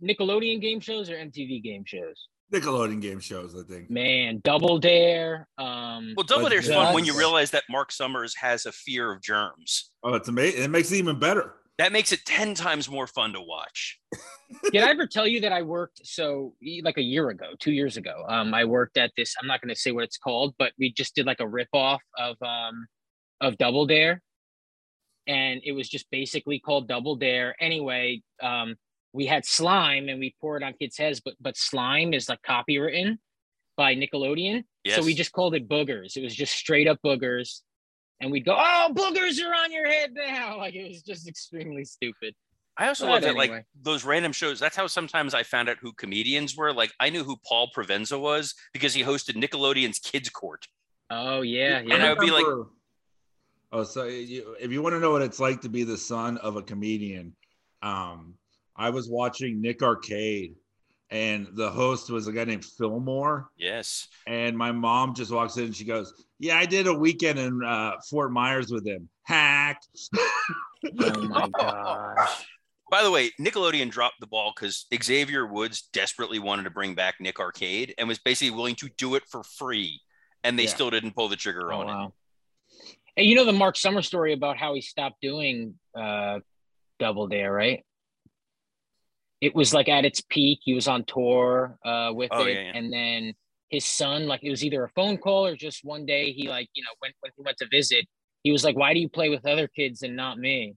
Nickelodeon 0.04 0.62
game 0.62 0.80
shows 0.80 1.10
or 1.10 1.16
MTV 1.16 1.64
game 1.64 1.84
shows? 1.86 2.28
Nickelodeon 2.54 3.02
game 3.02 3.20
shows, 3.20 3.56
I 3.56 3.64
think. 3.68 3.90
Man, 3.90 4.40
Double 4.44 4.78
Dare. 4.78 5.48
Um, 5.58 6.14
Well, 6.16 6.24
Double 6.26 6.44
But 6.44 6.50
Dare's 6.50 6.68
fun 6.70 6.94
when 6.94 7.04
you 7.04 7.18
realize 7.18 7.50
that 7.52 7.64
Mark 7.70 7.92
Summers 7.92 8.36
has 8.36 8.66
a 8.68 8.72
fear 8.72 9.12
of 9.12 9.22
germs. 9.22 9.92
Oh, 10.04 10.14
it's 10.14 10.28
amazing. 10.30 10.64
It 10.64 10.70
makes 10.70 10.92
it 10.92 10.98
even 10.98 11.18
better. 11.20 11.56
That 11.78 11.92
makes 11.92 12.12
it 12.14 12.26
10 12.26 12.56
times 12.56 12.90
more 12.90 13.06
fun 13.06 13.34
to 13.34 13.42
watch. 13.42 14.00
did 14.72 14.84
I 14.84 14.90
ever 14.92 15.06
tell 15.06 15.28
you 15.28 15.42
that 15.42 15.52
I 15.52 15.62
worked 15.62 16.02
so 16.06 16.54
like 16.84 16.98
a 16.98 17.02
year 17.02 17.30
ago, 17.30 17.52
two 17.60 17.74
years 17.74 17.98
ago? 17.98 18.24
Um, 18.28 18.54
I 18.54 18.64
worked 18.64 18.98
at 18.98 19.12
this. 19.18 19.36
I'm 19.42 19.48
not 19.48 19.62
going 19.62 19.74
to 19.74 19.80
say 19.80 19.92
what 19.92 20.06
it's 20.06 20.18
called, 20.18 20.56
but 20.58 20.72
we 20.80 20.94
just 20.94 21.16
did 21.16 21.26
like 21.26 21.42
a 21.42 21.48
rip 21.48 21.70
off 21.74 22.02
of 22.18 22.38
um 22.42 22.88
of 23.42 23.58
Double 23.58 23.86
Dare, 23.86 24.22
and 25.28 25.60
it 25.66 25.74
was 25.74 25.90
just 25.90 26.10
basically 26.12 26.60
called 26.60 26.88
Double 26.88 27.18
Dare. 27.18 27.54
Anyway, 27.60 28.22
um, 28.42 28.76
we 29.12 29.26
had 29.26 29.46
slime 29.46 30.08
and 30.08 30.20
we 30.20 30.34
pour 30.40 30.56
it 30.56 30.64
on 30.64 30.74
kids' 30.74 30.98
heads, 30.98 31.20
but 31.24 31.34
but 31.42 31.58
slime 31.58 32.14
is 32.14 32.30
like 32.30 32.40
copywritten 32.48 33.18
by 33.76 33.96
Nickelodeon, 33.96 34.64
so 34.96 35.04
we 35.04 35.14
just 35.14 35.34
called 35.34 35.56
it 35.56 35.68
boogers. 35.68 36.16
It 36.16 36.24
was 36.24 36.34
just 36.34 36.54
straight 36.54 36.88
up 36.88 37.00
boogers, 37.06 37.60
and 38.22 38.32
we'd 38.32 38.46
go, 38.46 38.56
"Oh, 38.58 38.92
boogers 38.94 39.44
are 39.44 39.54
on 39.54 39.72
your 39.72 39.88
head 39.88 40.12
now!" 40.14 40.58
Like 40.66 40.76
it 40.76 40.88
was 40.88 41.02
just 41.02 41.28
extremely 41.28 41.86
stupid. 41.86 42.34
I 42.78 42.88
also 42.88 43.06
But 43.06 43.12
love 43.12 43.22
that, 43.24 43.36
like 43.36 43.66
those 43.82 44.04
random 44.04 44.34
shows. 44.34 44.60
That's 44.60 44.76
how 44.76 44.88
sometimes 44.88 45.34
I 45.34 45.44
found 45.44 45.70
out 45.70 45.78
who 45.82 45.94
comedians 45.94 46.58
were. 46.58 46.74
Like 46.74 46.92
I 47.00 47.10
knew 47.10 47.24
who 47.24 47.38
Paul 47.48 47.70
Provenza 47.76 48.20
was 48.20 48.54
because 48.74 48.94
he 48.94 49.02
hosted 49.02 49.42
Nickelodeon's 49.42 50.00
Kids 50.00 50.30
Court. 50.30 50.66
Oh 51.10 51.42
yeah, 51.42 51.70
yeah. 51.70 51.78
And 51.78 51.90
yeah. 51.90 52.06
I 52.06 52.10
would 52.10 52.20
be 52.20 52.32
like- 52.32 52.46
oh, 53.72 53.84
so 53.84 54.06
you, 54.06 54.56
if 54.60 54.72
you 54.72 54.82
want 54.82 54.94
to 54.94 55.00
know 55.00 55.12
what 55.12 55.22
it's 55.22 55.40
like 55.40 55.62
to 55.62 55.70
be 55.70 55.84
the 55.84 55.98
son 55.98 56.38
of 56.40 56.56
a 56.58 56.62
comedian, 56.62 57.34
um, 57.82 58.34
I 58.76 58.90
was 58.90 59.10
watching 59.10 59.62
Nick 59.62 59.82
Arcade, 59.82 60.56
and 61.16 61.48
the 61.54 61.70
host 61.72 62.10
was 62.10 62.28
a 62.28 62.32
guy 62.34 62.44
named 62.44 62.66
Phil 62.66 63.00
Moore. 63.00 63.50
Yes. 63.58 64.10
And 64.28 64.58
my 64.58 64.72
mom 64.74 65.16
just 65.16 65.32
walks 65.32 65.56
in 65.58 65.66
and 65.66 65.76
she 65.76 65.86
goes, 65.86 66.14
"Yeah, 66.40 66.58
I 66.58 66.66
did 66.66 66.88
a 66.88 66.94
weekend 66.94 67.40
in 67.40 67.64
uh, 67.64 67.94
Fort 68.10 68.32
Myers 68.32 68.70
with 68.72 68.86
him." 68.86 69.08
Hack. 69.24 69.82
Oh 71.00 71.22
my 71.28 71.48
gosh. 71.50 72.46
By 72.92 73.02
the 73.02 73.10
way, 73.10 73.32
Nickelodeon 73.42 73.90
dropped 73.90 74.20
the 74.20 74.28
ball 74.28 74.54
because 74.56 74.86
Xavier 75.04 75.48
Woods 75.48 75.90
desperately 75.94 76.38
wanted 76.38 76.64
to 76.64 76.70
bring 76.70 76.94
back 76.96 77.16
Nick 77.20 77.40
Arcade 77.40 77.96
and 77.98 78.08
was 78.08 78.20
basically 78.20 78.52
willing 78.56 78.76
to 78.76 78.90
do 78.98 79.16
it 79.16 79.24
for 79.28 79.42
free, 79.44 80.02
and 80.44 80.60
they 80.60 80.64
Yeah. 80.64 80.70
still 80.70 80.90
didn't 80.92 81.14
pull 81.16 81.28
the 81.30 81.36
trigger 81.36 81.74
Oh, 81.74 81.80
on 81.80 81.90
it. 81.90 81.92
wow. 81.94 82.14
Hey, 83.16 83.24
you 83.24 83.36
know 83.36 83.46
the 83.46 83.54
Mark 83.54 83.78
Summer 83.78 84.02
story 84.02 84.34
about 84.34 84.58
how 84.58 84.74
he 84.76 84.82
stopped 84.82 85.22
doing 85.22 85.80
uh, 85.98 86.40
Double 87.00 87.28
Dare, 87.28 87.52
right? 87.52 87.84
It 89.42 89.54
was 89.56 89.74
like 89.74 89.90
at 89.90 90.06
its 90.06 90.22
peak. 90.22 90.60
He 90.64 90.74
was 90.74 90.88
on 90.88 91.04
tour 91.06 91.78
uh, 91.86 92.12
with 92.14 92.30
Oh, 92.32 92.46
it, 92.46 92.54
yeah, 92.54 92.62
yeah. 92.62 92.72
and 92.76 92.92
then 92.94 93.34
his 93.70 93.86
son, 93.86 94.28
like 94.28 94.44
it 94.44 94.50
was 94.50 94.64
either 94.64 94.84
a 94.84 94.90
phone 94.90 95.18
call 95.18 95.46
or 95.46 95.56
just 95.56 95.84
one 95.84 96.06
day 96.06 96.32
he 96.32 96.48
like 96.48 96.70
you 96.74 96.84
know 96.84 96.92
when 97.00 97.12
when 97.20 97.32
he 97.36 97.44
went 97.44 97.58
to 97.58 97.68
visit, 97.70 98.06
he 98.44 98.52
was 98.52 98.64
like, 98.64 98.76
"Why 98.78 98.94
do 98.94 99.00
you 99.00 99.10
play 99.10 99.30
with 99.30 99.46
other 99.46 99.68
kids 99.68 100.02
and 100.04 100.16
not 100.16 100.38
me?" 100.40 100.76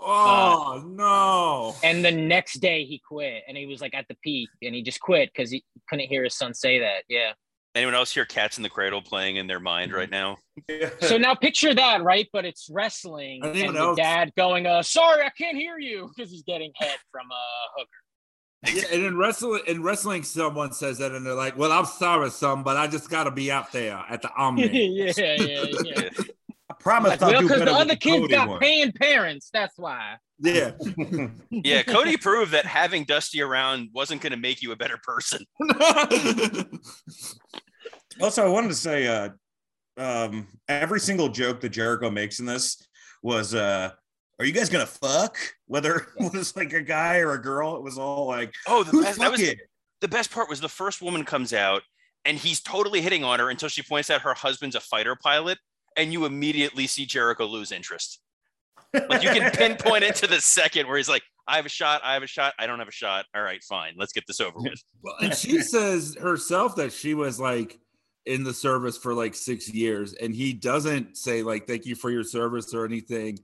Oh 0.00 0.82
no! 0.86 1.74
And 1.86 2.02
the 2.04 2.10
next 2.12 2.60
day 2.60 2.84
he 2.84 3.00
quit, 3.06 3.42
and 3.46 3.56
he 3.56 3.66
was 3.66 3.80
like 3.80 3.94
at 3.94 4.06
the 4.08 4.16
peak, 4.24 4.48
and 4.62 4.74
he 4.74 4.82
just 4.82 5.00
quit 5.00 5.30
because 5.34 5.50
he 5.50 5.62
couldn't 5.88 6.06
hear 6.06 6.24
his 6.24 6.34
son 6.34 6.54
say 6.54 6.78
that. 6.78 7.04
Yeah. 7.08 7.32
Anyone 7.74 7.94
else 7.94 8.12
hear 8.12 8.24
Cats 8.24 8.56
in 8.56 8.64
the 8.64 8.68
Cradle 8.68 9.00
playing 9.00 9.36
in 9.36 9.46
their 9.46 9.60
mind 9.60 9.92
right 9.92 10.10
now? 10.10 10.38
So 11.00 11.16
now 11.16 11.34
picture 11.36 11.72
that, 11.72 12.02
right? 12.02 12.26
But 12.32 12.44
it's 12.44 12.68
wrestling, 12.70 13.40
I 13.44 13.46
didn't 13.46 13.56
even 13.58 13.68
and 13.70 13.76
know. 13.76 13.94
the 13.94 14.02
dad 14.02 14.32
going, 14.36 14.66
"Uh, 14.66 14.82
sorry, 14.82 15.22
I 15.24 15.30
can't 15.30 15.56
hear 15.56 15.78
you," 15.78 16.10
because 16.14 16.32
he's 16.32 16.42
getting 16.42 16.72
head 16.74 16.96
from 17.12 17.26
a 17.30 17.78
hooker. 17.78 17.90
Yeah, 18.76 18.84
and 18.92 19.04
in 19.04 19.16
wrestling, 19.16 19.62
in 19.68 19.82
wrestling, 19.82 20.22
someone 20.24 20.72
says 20.72 20.98
that, 20.98 21.12
and 21.12 21.24
they're 21.24 21.32
like, 21.34 21.56
"Well, 21.56 21.70
I'm 21.72 21.86
sorry, 21.86 22.28
son, 22.30 22.62
but 22.64 22.76
I 22.76 22.88
just 22.88 23.08
got 23.08 23.24
to 23.24 23.30
be 23.30 23.50
out 23.52 23.70
there 23.72 24.04
at 24.10 24.20
the 24.20 24.30
Omni." 24.36 24.66
yeah, 24.88 25.12
yeah, 25.16 25.64
yeah. 25.84 26.08
I 26.68 26.74
promise 26.78 27.20
well, 27.20 27.30
I'll 27.34 27.40
do 27.40 27.48
because 27.48 27.64
the 27.64 27.72
other 27.72 27.96
kids 27.96 28.20
Cody 28.20 28.34
got 28.34 28.48
one. 28.48 28.58
paying 28.58 28.92
parents. 28.92 29.48
That's 29.52 29.78
why. 29.78 30.16
yeah. 30.40 30.72
Yeah, 31.50 31.82
Cody 31.82 32.16
proved 32.16 32.52
that 32.52 32.64
having 32.66 33.04
Dusty 33.04 33.40
around 33.42 33.90
wasn't 33.92 34.20
going 34.22 34.32
to 34.32 34.38
make 34.38 34.60
you 34.62 34.72
a 34.72 34.76
better 34.76 34.98
person. 35.02 35.44
Also, 38.20 38.44
I 38.44 38.48
wanted 38.48 38.68
to 38.68 38.74
say, 38.74 39.06
uh, 39.06 39.30
um, 39.96 40.46
every 40.68 41.00
single 41.00 41.28
joke 41.28 41.60
that 41.60 41.70
Jericho 41.70 42.10
makes 42.10 42.38
in 42.40 42.46
this 42.46 42.86
was, 43.22 43.54
uh, 43.54 43.90
"Are 44.38 44.44
you 44.44 44.52
guys 44.52 44.68
gonna 44.68 44.86
fuck?" 44.86 45.36
Whether 45.66 46.08
it 46.18 46.32
was 46.32 46.56
like 46.56 46.72
a 46.72 46.82
guy 46.82 47.18
or 47.18 47.32
a 47.32 47.42
girl, 47.42 47.76
it 47.76 47.82
was 47.82 47.98
all 47.98 48.26
like, 48.26 48.54
Oh, 48.66 48.82
the 48.82 49.00
best, 49.02 49.18
that 49.18 49.30
was 49.30 49.40
fucking?" 49.40 49.58
the 50.00 50.08
best 50.08 50.30
part 50.30 50.48
was 50.48 50.60
the 50.60 50.68
first 50.68 51.02
woman 51.02 51.24
comes 51.24 51.52
out 51.52 51.82
and 52.24 52.36
he's 52.36 52.60
totally 52.60 53.00
hitting 53.00 53.24
on 53.24 53.38
her 53.38 53.50
until 53.50 53.68
she 53.68 53.82
points 53.82 54.10
out 54.10 54.22
her 54.22 54.34
husband's 54.34 54.76
a 54.76 54.80
fighter 54.80 55.16
pilot, 55.16 55.58
and 55.96 56.12
you 56.12 56.24
immediately 56.24 56.86
see 56.86 57.06
Jericho 57.06 57.46
lose 57.46 57.72
interest. 57.72 58.20
Like 58.92 59.22
you 59.22 59.30
can 59.30 59.50
pinpoint 59.52 60.04
it 60.04 60.16
to 60.16 60.26
the 60.26 60.40
second 60.40 60.86
where 60.86 60.96
he's 60.96 61.08
like, 61.08 61.22
"I 61.46 61.56
have 61.56 61.66
a 61.66 61.70
shot, 61.70 62.00
I 62.04 62.14
have 62.14 62.22
a 62.22 62.26
shot, 62.26 62.54
I 62.58 62.66
don't 62.66 62.78
have 62.78 62.88
a 62.88 62.92
shot. 62.92 63.24
All 63.34 63.42
right, 63.42 63.62
fine, 63.62 63.94
let's 63.96 64.12
get 64.12 64.24
this 64.26 64.40
over 64.40 64.58
with." 64.58 64.82
Well, 65.02 65.14
and 65.20 65.34
she 65.34 65.60
says 65.62 66.16
herself 66.20 66.76
that 66.76 66.92
she 66.92 67.14
was 67.14 67.38
like 67.40 67.79
in 68.26 68.44
the 68.44 68.54
service 68.54 68.96
for 68.96 69.14
like 69.14 69.34
six 69.34 69.72
years, 69.72 70.12
and 70.14 70.34
he 70.34 70.52
doesn't 70.52 71.16
say 71.16 71.42
like 71.42 71.66
"thank 71.66 71.86
you 71.86 71.94
for 71.94 72.10
your 72.10 72.24
service" 72.24 72.74
or 72.74 72.84
anything. 72.84 73.38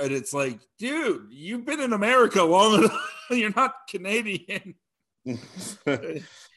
And 0.00 0.10
it's 0.12 0.32
like, 0.32 0.58
dude, 0.78 1.26
you've 1.30 1.66
been 1.66 1.80
in 1.80 1.92
America 1.92 2.42
long 2.42 2.78
enough. 2.78 3.12
You're 3.30 3.52
not 3.54 3.74
Canadian. 3.88 4.74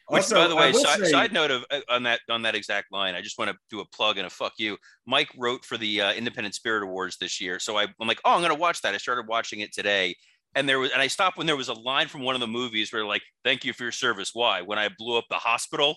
Which, 0.07 0.23
Also, 0.23 0.35
by 0.35 0.47
the 0.47 0.55
way, 0.55 0.73
side, 0.73 0.99
say- 0.99 1.11
side 1.11 1.33
note 1.33 1.51
of 1.51 1.65
uh, 1.71 1.79
on 1.89 2.03
that 2.03 2.19
on 2.29 2.41
that 2.41 2.55
exact 2.55 2.91
line, 2.91 3.15
I 3.15 3.21
just 3.21 3.37
want 3.37 3.51
to 3.51 3.57
do 3.69 3.79
a 3.79 3.85
plug 3.85 4.17
and 4.17 4.27
a 4.27 4.29
fuck 4.29 4.53
you. 4.57 4.77
Mike 5.05 5.29
wrote 5.37 5.63
for 5.63 5.77
the 5.77 6.01
uh, 6.01 6.13
Independent 6.13 6.55
Spirit 6.55 6.83
Awards 6.83 7.17
this 7.17 7.39
year, 7.39 7.59
so 7.59 7.77
I, 7.77 7.83
I'm 7.83 8.07
like, 8.07 8.19
oh, 8.25 8.35
I'm 8.35 8.41
gonna 8.41 8.55
watch 8.55 8.81
that. 8.81 8.93
I 8.93 8.97
started 8.97 9.27
watching 9.27 9.61
it 9.61 9.73
today, 9.73 10.15
and 10.55 10.67
there 10.67 10.79
was, 10.79 10.91
and 10.91 11.01
I 11.01 11.07
stopped 11.07 11.37
when 11.37 11.47
there 11.47 11.55
was 11.55 11.69
a 11.69 11.73
line 11.73 12.07
from 12.07 12.21
one 12.21 12.35
of 12.35 12.41
the 12.41 12.47
movies 12.47 12.91
where 12.91 13.05
like, 13.05 13.21
"Thank 13.45 13.63
you 13.63 13.71
for 13.73 13.83
your 13.83 13.91
service." 13.93 14.31
Why? 14.33 14.61
When 14.61 14.77
I 14.77 14.89
blew 14.97 15.17
up 15.17 15.25
the 15.29 15.35
hospital, 15.35 15.95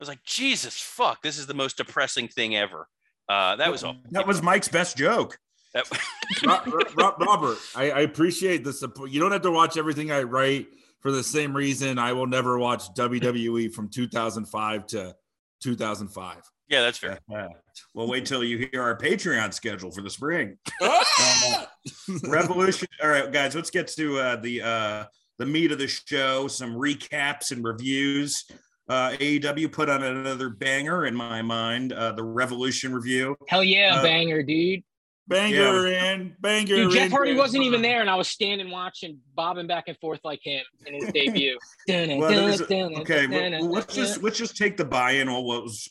was 0.00 0.08
like, 0.08 0.22
Jesus 0.24 0.80
fuck, 0.80 1.22
this 1.22 1.38
is 1.38 1.46
the 1.46 1.54
most 1.54 1.76
depressing 1.76 2.26
thing 2.28 2.56
ever. 2.56 2.88
Uh, 3.28 3.54
that 3.56 3.70
was 3.70 3.84
all. 3.84 3.96
that 4.10 4.26
was 4.26 4.42
Mike's 4.42 4.68
best 4.68 4.96
joke. 4.96 5.38
That, 5.72 5.84
Ro- 6.44 6.58
Ro- 6.66 6.82
Ro- 6.96 7.16
Robert, 7.20 7.58
I, 7.76 7.90
I 7.92 8.00
appreciate 8.00 8.64
the 8.64 8.72
support. 8.72 9.10
You 9.10 9.20
don't 9.20 9.30
have 9.30 9.42
to 9.42 9.52
watch 9.52 9.76
everything 9.76 10.10
I 10.10 10.22
write 10.22 10.66
for 11.00 11.12
the 11.12 11.22
same 11.22 11.54
reason 11.56 11.98
I 11.98 12.12
will 12.12 12.26
never 12.26 12.58
watch 12.58 12.92
WWE 12.94 13.72
from 13.72 13.88
2005 13.88 14.86
to 14.88 15.14
2005. 15.62 16.36
yeah, 16.68 16.80
that's 16.82 16.98
fair. 16.98 17.18
Uh, 17.32 17.46
well, 17.94 18.08
wait 18.08 18.26
till 18.26 18.42
you 18.42 18.68
hear 18.72 18.82
our 18.82 18.96
Patreon 18.96 19.54
schedule 19.54 19.90
for 19.92 20.02
the 20.02 20.10
spring. 20.10 20.56
Ah! 20.82 21.68
Revolution. 22.24 22.88
All 23.02 23.08
right, 23.08 23.30
guys, 23.30 23.54
let's 23.54 23.70
get 23.70 23.86
to 23.88 24.18
uh, 24.18 24.36
the 24.36 24.62
uh, 24.62 25.04
the 25.38 25.46
meat 25.46 25.72
of 25.72 25.78
the 25.78 25.86
show. 25.88 26.48
Some 26.48 26.74
recaps 26.74 27.52
and 27.52 27.62
reviews. 27.64 28.44
Uh, 28.90 29.12
AEW 29.12 29.70
put 29.70 29.88
on 29.88 30.02
another 30.02 30.48
banger 30.48 31.06
in 31.06 31.14
my 31.14 31.42
mind. 31.42 31.92
Uh, 31.92 32.10
the 32.10 32.24
Revolution 32.24 32.92
review. 32.92 33.36
Hell 33.46 33.62
yeah, 33.62 33.96
Uh, 33.96 34.02
banger, 34.02 34.42
dude. 34.42 34.82
Banger 35.28 35.86
in, 35.86 36.34
banger 36.40 36.74
Dude, 36.74 36.92
Jeff 36.92 37.12
Hardy 37.12 37.30
banger 37.30 37.40
wasn't 37.40 37.62
even 37.62 37.82
there, 37.82 38.00
and 38.00 38.10
I 38.10 38.16
was 38.16 38.26
standing 38.26 38.68
watching, 38.68 39.18
bobbing 39.36 39.68
back 39.68 39.84
and 39.86 39.96
forth 39.98 40.18
like 40.24 40.40
him 40.42 40.64
in 40.86 40.94
his 40.94 41.12
debut. 41.12 41.56
Well, 41.88 42.60
a- 42.60 43.00
okay, 43.00 43.26
well, 43.28 43.68
let's 43.68 43.94
just 43.94 44.22
let's 44.24 44.38
just 44.38 44.56
take 44.56 44.76
the 44.76 44.84
buy-in. 44.84 45.32
What 45.32 45.44
was 45.44 45.88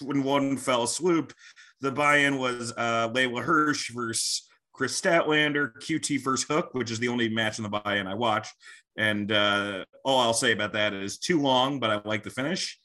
when 0.00 0.22
one 0.22 0.56
fell 0.56 0.86
swoop? 0.86 1.32
The 1.80 1.90
buy-in 1.90 2.38
was 2.38 2.72
uh, 2.76 3.08
Leyla 3.10 3.42
Hirsch 3.42 3.90
versus 3.92 4.48
Kris 4.72 5.00
Statlander, 5.00 5.72
QT 5.80 6.22
versus 6.22 6.46
Hook, 6.48 6.70
which 6.72 6.92
is 6.92 7.00
the 7.00 7.08
only 7.08 7.28
match 7.28 7.58
in 7.58 7.64
the 7.64 7.68
buy-in 7.68 8.06
I 8.06 8.14
watched. 8.14 8.54
And 8.98 9.30
uh, 9.30 9.84
all 10.04 10.18
I'll 10.18 10.34
say 10.34 10.52
about 10.52 10.72
that 10.72 10.92
is 10.92 11.18
too 11.18 11.40
long, 11.40 11.78
but 11.78 11.88
I 11.88 12.02
like 12.04 12.24
the 12.24 12.30
finish. 12.30 12.78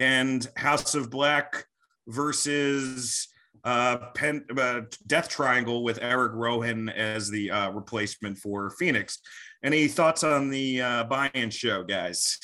And 0.00 0.46
House 0.56 0.94
of 0.96 1.10
Black 1.10 1.64
versus 2.08 3.28
uh, 3.62 3.96
Pen, 4.14 4.44
uh, 4.58 4.82
Death 5.06 5.28
Triangle 5.28 5.84
with 5.84 6.00
Erick 6.02 6.32
Rowan 6.34 6.88
as 6.88 7.30
the 7.30 7.50
uh, 7.52 7.70
replacement 7.70 8.38
for 8.38 8.70
Fenix. 8.70 9.20
Any 9.62 9.86
thoughts 9.86 10.24
on 10.24 10.50
the 10.50 10.80
uh, 10.80 11.04
buy-in 11.04 11.50
show, 11.50 11.84
guys? 11.84 12.38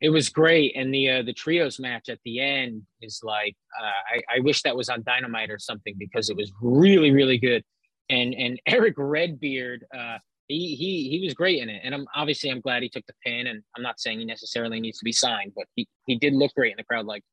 It 0.00 0.10
was 0.10 0.28
great, 0.28 0.76
and 0.76 0.92
the 0.92 1.10
uh, 1.10 1.22
the 1.22 1.32
trios 1.32 1.80
match 1.80 2.10
at 2.10 2.18
the 2.24 2.38
end 2.38 2.82
is 3.00 3.20
like 3.22 3.56
uh, 3.80 4.16
I, 4.16 4.36
I 4.36 4.40
wish 4.40 4.60
that 4.62 4.76
was 4.76 4.90
on 4.90 5.02
Dynamite 5.02 5.50
or 5.50 5.58
something 5.58 5.94
because 5.98 6.28
it 6.28 6.36
was 6.36 6.52
really 6.60 7.10
really 7.10 7.38
good, 7.38 7.64
and 8.10 8.34
and 8.34 8.60
Erick 8.66 8.94
Redbeard 8.98 9.86
uh, 9.96 10.18
he 10.48 10.74
he 10.74 11.08
he 11.08 11.24
was 11.24 11.34
great 11.34 11.62
in 11.62 11.68
it, 11.68 11.80
and 11.84 11.94
I'm 11.94 12.06
obviously 12.14 12.50
I'm 12.50 12.60
glad 12.60 12.82
he 12.82 12.88
took 12.88 13.06
the 13.06 13.14
pin, 13.24 13.46
and 13.46 13.62
I'm 13.76 13.82
not 13.82 13.98
saying 14.00 14.18
he 14.18 14.24
necessarily 14.24 14.80
needs 14.80 14.98
to 14.98 15.04
be 15.04 15.12
signed, 15.12 15.52
but 15.56 15.66
he 15.74 15.88
he 16.06 16.16
did 16.16 16.34
look 16.34 16.52
great, 16.54 16.72
and 16.72 16.78
the 16.78 16.84
crowd 16.84 17.06
liked. 17.06 17.24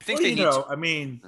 I 0.00 0.04
think 0.04 0.18
Well, 0.18 0.22
they 0.24 0.30
you 0.30 0.36
need 0.36 0.42
know, 0.42 0.62
to- 0.62 0.68
I 0.68 0.76
mean, 0.76 1.22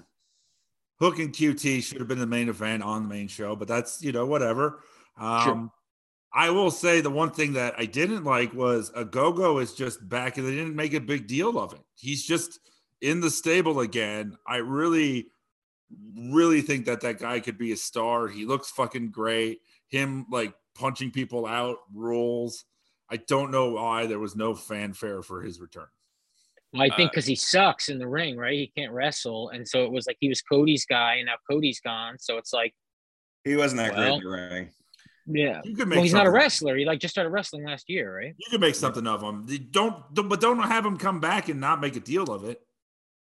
Hook 1.01 1.19
and 1.19 1.33
QT 1.33 1.83
should 1.83 1.99
have 1.99 2.09
been 2.09 2.19
the 2.19 2.27
main 2.27 2.49
event 2.49 2.83
on 2.83 3.03
the 3.05 3.09
main 3.09 3.29
show, 3.29 3.57
but 3.57 3.69
that's 3.69 4.03
you 4.03 4.13
know 4.13 4.27
whatever. 4.27 4.81
Um, 5.19 5.71
I 6.35 6.49
will 6.51 6.71
say 6.71 7.01
the 7.03 7.11
one 7.11 7.31
thing 7.31 7.53
that 7.55 7.75
I 7.77 7.85
didn't 7.85 8.25
like 8.25 8.55
was 8.55 8.91
Ogogo 8.93 9.61
is 9.63 9.75
just 9.75 10.07
back, 10.09 10.39
and 10.39 10.47
they 10.47 10.53
didn't 10.53 10.77
make 10.77 10.95
a 10.95 11.01
big 11.01 11.27
deal 11.27 11.59
of 11.59 11.75
it. 11.75 11.83
He's 11.97 12.25
just 12.25 12.59
in 13.01 13.21
the 13.21 13.31
stable 13.31 13.81
again. 13.81 14.37
I 14.47 14.57
really, 14.59 15.31
really 16.17 16.63
think 16.63 16.87
that 16.87 17.01
that 17.03 17.19
guy 17.19 17.41
could 17.41 17.59
be 17.59 17.73
a 17.73 17.77
star. 17.77 18.29
He 18.29 18.47
looks 18.47 18.71
fucking 18.71 19.11
great. 19.11 19.61
Him 19.93 20.27
like 20.31 20.53
punching 20.75 21.13
people 21.13 21.47
out 21.47 21.77
rules. 21.95 22.65
I 23.11 23.17
don't 23.19 23.51
know 23.51 23.73
why 23.73 24.07
there 24.07 24.19
was 24.19 24.35
no 24.35 24.55
fanfare 24.55 25.23
for 25.23 25.43
his 25.43 25.61
return. 25.61 25.87
Well, 26.73 26.83
I 26.83 26.89
think 26.97 27.09
Uh, 27.09 27.11
because 27.11 27.27
he 27.27 27.37
sucks 27.37 27.91
in 27.91 27.99
the 27.99 28.09
ring, 28.09 28.37
right? 28.39 28.55
He 28.55 28.73
can't 28.75 28.93
wrestle, 28.93 29.51
and 29.51 29.69
so 29.69 29.85
it 29.85 29.93
was 29.93 30.07
like 30.07 30.17
he 30.21 30.29
was 30.31 30.41
Cody's 30.41 30.87
guy, 30.87 31.17
and 31.17 31.27
now 31.27 31.35
Cody's 31.49 31.79
gone, 31.81 32.19
so 32.19 32.39
it's 32.39 32.53
like, 32.55 32.75
He 33.45 33.55
wasn't 33.57 33.81
that 33.83 33.95
Well, 33.95 34.19
great 34.21 34.41
in 34.43 34.49
the 34.49 34.55
ring. 34.55 34.71
yeah. 35.27 35.61
You 35.65 35.77
could 35.77 35.89
make 35.89 35.97
Well, 35.97 36.05
he's 36.05 36.15
not 36.15 36.27
a 36.27 36.31
wrestler. 36.31 36.75
He 36.77 36.87
like 36.87 37.01
just 37.01 37.13
started 37.13 37.29
wrestling 37.31 37.65
last 37.67 37.91
year, 37.91 38.17
right? 38.17 38.35
You 38.39 38.47
can 38.51 38.61
make 38.61 38.75
something 38.75 39.07
of 39.07 39.23
him. 39.23 39.45
Don't, 39.71 40.15
don't- 40.15 40.29
but 40.31 40.41
don't 40.41 40.59
have 40.61 40.87
him 40.87 40.97
come 40.97 41.21
back 41.21 41.51
and 41.51 41.61
not 41.61 41.81
make 41.81 41.97
a 41.97 42.01
deal 42.01 42.25
of 42.33 42.45
it. 42.45 42.63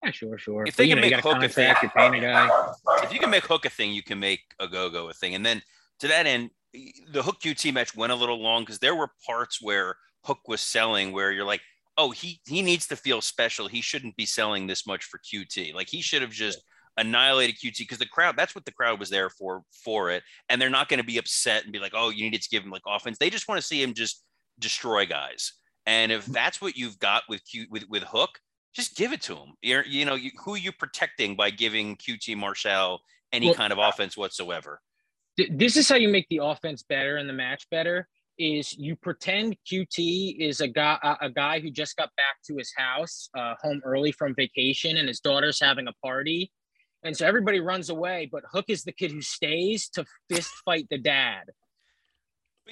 Yeah, 0.04 0.12
sure, 0.12 0.38
sure. 0.38 0.64
If 0.66 0.76
But, 0.76 0.76
they 0.76 0.84
you 0.84 0.90
can 0.90 0.96
know, 0.98 1.00
make 1.02 1.10
got 1.10 1.18
a 1.24 1.34
Hook 1.34 1.42
a 1.42 1.48
thing- 1.48 1.74
you're 1.82 2.14
a 2.14 2.20
guy. 2.20 2.72
if 3.02 3.12
you 3.12 3.18
can 3.18 3.30
make 3.30 3.44
Hook 3.44 3.64
a 3.66 3.70
thing, 3.70 3.92
you 3.92 4.02
can 4.04 4.20
make 4.20 4.40
Ogogo 4.60 5.10
a 5.10 5.12
thing. 5.12 5.34
And 5.34 5.44
then 5.44 5.60
to 5.98 6.08
that 6.08 6.26
end, 6.26 6.50
the 6.72 7.22
Hook 7.22 7.40
QT 7.40 7.72
match 7.72 7.96
went 7.96 8.12
a 8.12 8.16
little 8.16 8.40
long 8.40 8.62
because 8.62 8.78
there 8.78 8.94
were 8.94 9.10
parts 9.26 9.60
where 9.60 9.96
Hook 10.24 10.40
was 10.46 10.60
selling 10.60 11.12
where 11.12 11.32
you're 11.32 11.44
like, 11.44 11.62
oh, 11.96 12.10
he 12.10 12.40
he 12.46 12.62
needs 12.62 12.86
to 12.88 12.96
feel 12.96 13.20
special. 13.20 13.68
He 13.68 13.80
shouldn't 13.80 14.16
be 14.16 14.26
selling 14.26 14.66
this 14.66 14.86
much 14.86 15.04
for 15.04 15.18
QT. 15.18 15.74
Like 15.74 15.88
he 15.88 16.00
should 16.00 16.22
have 16.22 16.30
just 16.30 16.60
annihilated 16.96 17.56
QT 17.56 17.78
because 17.78 17.98
the 17.98 18.06
crowd 18.06 18.36
that's 18.36 18.54
what 18.54 18.64
the 18.64 18.72
crowd 18.72 18.98
was 18.98 19.10
there 19.10 19.30
for 19.30 19.62
for 19.84 20.10
it. 20.10 20.22
And 20.48 20.60
they're 20.60 20.70
not 20.70 20.88
going 20.88 21.00
to 21.00 21.06
be 21.06 21.18
upset 21.18 21.64
and 21.64 21.72
be 21.72 21.78
like, 21.78 21.92
oh, 21.94 22.10
you 22.10 22.24
needed 22.24 22.42
to 22.42 22.48
give 22.50 22.62
him 22.62 22.70
like 22.70 22.82
offense. 22.86 23.18
They 23.18 23.30
just 23.30 23.48
want 23.48 23.60
to 23.60 23.66
see 23.66 23.82
him 23.82 23.94
just 23.94 24.24
destroy 24.58 25.06
guys. 25.06 25.52
And 25.86 26.12
if 26.12 26.24
mm-hmm. 26.24 26.32
that's 26.32 26.60
what 26.60 26.76
you've 26.76 26.98
got 26.98 27.24
with 27.28 27.42
Q 27.44 27.66
with 27.70 27.84
with 27.88 28.02
Hook, 28.04 28.38
just 28.74 28.96
give 28.96 29.12
it 29.12 29.22
to 29.22 29.34
him. 29.34 29.54
You're, 29.62 29.84
you 29.84 30.04
know, 30.04 30.14
you, 30.14 30.30
who 30.44 30.54
are 30.54 30.58
you 30.58 30.72
protecting 30.72 31.36
by 31.36 31.50
giving 31.50 31.96
QT 31.96 32.36
Marshall 32.36 33.00
any 33.32 33.46
Well- 33.46 33.54
kind 33.54 33.72
of 33.72 33.78
offense 33.78 34.16
whatsoever? 34.16 34.80
Th- 35.40 35.50
This 35.58 35.76
is 35.78 35.88
how 35.88 35.96
you 35.96 36.08
make 36.10 36.26
the 36.28 36.40
offense 36.42 36.82
better 36.82 37.16
and 37.16 37.26
the 37.28 37.32
match 37.32 37.64
better. 37.70 38.06
Is 38.38 38.74
you 38.78 38.96
pretend 38.96 39.56
QT 39.70 40.36
is 40.38 40.60
a 40.60 40.68
guy 40.68 40.98
a, 41.02 41.26
a 41.26 41.30
guy 41.30 41.60
who 41.60 41.70
just 41.70 41.96
got 41.96 42.08
back 42.16 42.36
to 42.46 42.56
his 42.56 42.72
house, 42.76 43.28
uh, 43.36 43.54
home 43.62 43.80
early 43.84 44.12
from 44.12 44.34
vacation, 44.34 44.96
and 44.96 45.06
his 45.08 45.20
daughter's 45.20 45.60
having 45.60 45.88
a 45.88 45.92
party, 46.02 46.50
and 47.02 47.14
so 47.16 47.26
everybody 47.26 47.60
runs 47.60 47.90
away. 47.90 48.28
But 48.32 48.44
Hook 48.50 48.66
is 48.68 48.82
the 48.82 48.92
kid 48.92 49.12
who 49.12 49.20
stays 49.20 49.88
to 49.90 50.04
fist 50.30 50.50
fight 50.64 50.86
the 50.90 50.96
dad. 50.96 51.44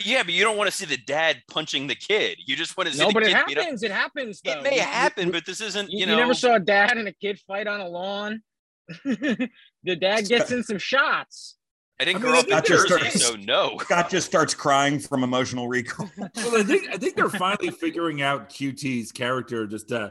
Yeah, 0.03 0.23
but 0.23 0.33
you 0.33 0.43
don't 0.45 0.57
want 0.57 0.71
to 0.71 0.77
see 0.77 0.87
the 0.87 0.97
dad 0.97 1.43
punching 1.51 1.87
the 1.87 1.97
kid. 1.97 2.39
You 2.47 2.57
just 2.57 2.75
want 2.79 2.89
to 2.89 2.95
see 2.95 3.03
No, 3.03 3.11
but 3.13 3.25
it 3.25 3.35
kid 3.35 3.43
beat 3.49 3.59
up. 3.59 3.65
happens. 3.65 3.83
It 3.83 3.91
happens. 3.91 4.41
Though. 4.41 4.53
It 4.53 4.63
may 4.63 4.71
You- 4.71 4.77
you- 4.77 4.83
happen, 4.83 5.31
but 5.31 5.45
this 5.45 5.61
isn't. 5.61 5.91
You, 5.91 5.99
You, 6.07 6.07
you 6.13 6.17
never 6.17 6.33
saw 6.35 6.55
a 6.55 6.61
dad 6.61 6.97
and 6.97 7.09
a 7.09 7.13
kid 7.13 7.39
fight 7.47 7.67
on 7.67 7.81
a 7.81 7.89
lawn. 7.89 8.41
the 9.05 9.97
dad 10.01 10.29
gets 10.29 10.51
in 10.57 10.63
some 10.63 10.79
shots. 10.79 11.57
I 12.01 12.05
didn't 12.05 12.23
I 12.23 12.25
mean, 12.25 12.31
grow 12.31 12.39
up 12.41 12.45
in 12.47 12.65
just 12.65 12.89
Jersey, 12.89 13.11
starts- 13.19 13.25
so 13.27 13.35
no. 13.37 13.77
Scott 13.81 14.09
just 14.11 14.27
starts 14.27 14.55
crying 14.55 15.01
from 15.01 15.25
emotional 15.25 15.67
recall. 15.69 16.09
Well, 16.19 16.57
I 16.57 16.63
think 16.63 16.89
I 16.93 16.97
think 16.97 17.17
they're 17.17 17.29
finally 17.29 17.71
figuring 17.71 18.23
out 18.23 18.51
QT's 18.51 19.11
character. 19.13 19.67
Just 19.67 19.91
uh, 19.91 20.11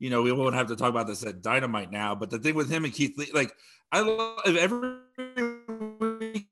you 0.00 0.10
know, 0.10 0.22
we 0.22 0.32
won't 0.32 0.54
have 0.56 0.66
to 0.68 0.76
talk 0.76 0.90
about 0.90 1.06
this 1.06 1.24
at 1.24 1.40
Dynamite 1.42 1.92
now. 1.92 2.14
But 2.16 2.30
the 2.30 2.38
thing 2.38 2.54
with 2.56 2.68
him 2.70 2.84
and 2.84 2.92
Keith 2.92 3.16
Lee, 3.16 3.30
like 3.32 3.52
I 3.92 4.00
love 4.00 4.40
if 4.46 4.56
every 4.56 4.96
week 6.00 6.46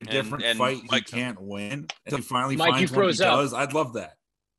different 0.00 0.44
and 0.44 0.58
fight 0.58 0.82
Mike- 0.90 1.08
he 1.08 1.16
can't 1.16 1.40
win, 1.40 1.88
and 2.06 2.16
he 2.16 2.22
finally 2.22 2.56
Mike, 2.56 2.80
you 2.80 2.86
finds 2.88 2.92
one 2.92 3.04
he 3.06 3.10
up. 3.24 3.36
does. 3.40 3.54
I'd 3.54 3.72
love 3.72 3.94
that. 3.94 4.16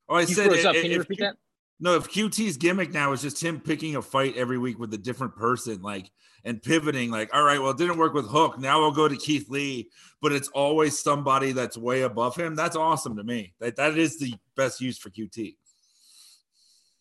Oh, 0.09 0.15
I 0.15 0.21
You 0.21 0.27
said 0.27 0.47
froze 0.47 0.65
i- 0.65 0.69
up. 0.69 0.75
i- 0.75 0.81
Can 0.81 0.91
you 0.91 0.99
repeat 0.99 1.17
Q- 1.17 1.25
that? 1.27 1.35
No, 1.79 1.95
if 1.95 2.09
QT's 2.09 2.57
gimmick 2.57 2.93
now 2.93 3.11
is 3.11 3.21
just 3.21 3.43
him 3.43 3.59
picking 3.59 3.95
a 3.95 4.01
fight 4.01 4.37
every 4.37 4.57
week 4.57 4.79
with 4.79 4.93
a 4.93 4.97
different 4.97 5.35
person, 5.35 5.81
like 5.81 6.09
and 6.45 6.61
pivoting, 6.61 7.11
like, 7.11 7.33
all 7.33 7.43
right, 7.43 7.59
well, 7.59 7.71
it 7.71 7.77
didn't 7.77 7.97
work 7.97 8.13
with 8.13 8.29
Hook. 8.29 8.59
Now 8.59 8.83
I'll 8.83 8.91
go 8.91 9.07
to 9.07 9.17
Keith 9.17 9.49
Lee, 9.49 9.89
but 10.21 10.31
it's 10.31 10.47
always 10.49 10.97
somebody 10.97 11.51
that's 11.51 11.77
way 11.77 12.03
above 12.03 12.35
him. 12.35 12.55
That's 12.55 12.75
awesome 12.75 13.17
to 13.17 13.23
me. 13.23 13.53
That 13.59 13.75
that 13.75 13.97
is 13.97 14.19
the 14.19 14.33
best 14.55 14.79
use 14.79 14.97
for 14.97 15.09
QT. 15.09 15.55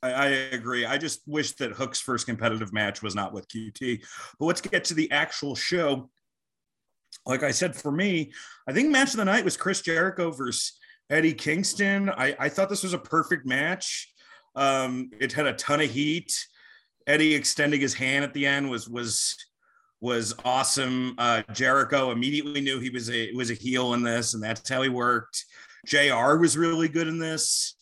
I, 0.03 0.11
I 0.11 0.27
agree. 0.27 0.85
I 0.87 0.99
just 0.99 1.21
wish 1.27 1.53
that 1.53 1.73
Hook's 1.73 2.01
first 2.01 2.27
competitive 2.27 2.73
match 2.73 3.03
was 3.03 3.15
not 3.15 3.33
with 3.33 3.49
QT. 3.49 4.03
But 4.39 4.47
let's 4.47 4.61
get 4.61 4.85
to 4.85 4.95
the 4.95 5.11
actual 5.13 5.55
show. 5.55 6.11
Like 7.27 7.43
I 7.43 7.53
said, 7.53 7.77
for 7.77 7.93
me, 7.93 8.33
I 8.69 8.73
think 8.73 8.91
match 8.91 9.13
of 9.13 9.19
the 9.19 9.25
night 9.25 9.45
was 9.45 9.57
Chris 9.57 9.81
Jericho 9.81 10.31
versus 10.31 10.73
Eddie 11.11 11.33
Kingston. 11.33 12.11
I, 12.11 12.37
I 12.39 12.49
thought 12.49 12.69
this 12.69 12.83
was 12.83 12.93
a 12.93 12.99
perfect 12.99 13.47
match. 13.47 14.13
Um, 14.55 15.11
it 15.21 15.33
had 15.33 15.47
a 15.47 15.55
ton 15.55 15.81
of 15.81 15.91
heat. 15.91 16.47
Eddie 17.07 17.35
extending 17.35 17.81
his 17.81 17.95
hand 17.95 18.25
at 18.25 18.33
the 18.33 18.47
end 18.47 18.71
was 18.71 18.89
was 18.89 19.37
was 20.01 20.35
awesome. 20.45 21.15
Uh, 21.19 21.43
Jericho 21.53 22.11
immediately 22.11 22.61
knew 22.61 22.79
he 22.79 22.91
was 22.91 23.11
a 23.11 23.33
was 23.33 23.51
a 23.51 23.55
heel 23.55 23.95
in 23.95 24.03
this, 24.03 24.35
and 24.35 24.43
that's 24.43 24.69
how 24.69 24.83
he 24.83 24.89
worked. 24.89 25.45
Jr. 25.87 26.37
was 26.37 26.57
really 26.57 26.89
good 26.89 27.09
in 27.09 27.19
this. 27.19 27.77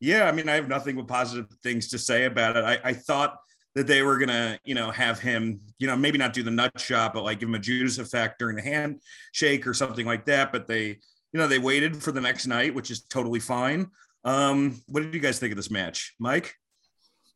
Yeah, 0.00 0.24
I 0.24 0.32
mean, 0.32 0.48
I 0.48 0.54
have 0.54 0.68
nothing 0.68 0.96
but 0.96 1.08
positive 1.08 1.46
things 1.62 1.88
to 1.88 1.98
say 1.98 2.24
about 2.24 2.56
it. 2.56 2.64
I, 2.64 2.78
I 2.90 2.92
thought 2.92 3.38
that 3.74 3.86
they 3.86 4.02
were 4.02 4.18
gonna, 4.18 4.58
you 4.64 4.74
know, 4.74 4.90
have 4.90 5.20
him, 5.20 5.60
you 5.78 5.86
know, 5.86 5.96
maybe 5.96 6.18
not 6.18 6.32
do 6.32 6.42
the 6.42 6.50
nut 6.50 6.78
shot, 6.78 7.14
but 7.14 7.24
like 7.24 7.40
give 7.40 7.48
him 7.48 7.54
a 7.54 7.58
Judas 7.58 7.98
effect 7.98 8.38
during 8.38 8.56
the 8.56 8.62
handshake 8.62 9.66
or 9.66 9.74
something 9.74 10.06
like 10.06 10.24
that. 10.26 10.52
But 10.52 10.66
they, 10.66 10.86
you 10.86 11.40
know, 11.40 11.46
they 11.46 11.58
waited 11.58 11.96
for 12.02 12.12
the 12.12 12.20
next 12.20 12.46
night, 12.46 12.74
which 12.74 12.90
is 12.90 13.02
totally 13.02 13.40
fine. 13.40 13.90
Um, 14.26 14.82
what 14.88 15.04
did 15.04 15.14
you 15.14 15.20
guys 15.20 15.38
think 15.38 15.52
of 15.52 15.56
this 15.56 15.70
match, 15.70 16.14
Mike? 16.18 16.56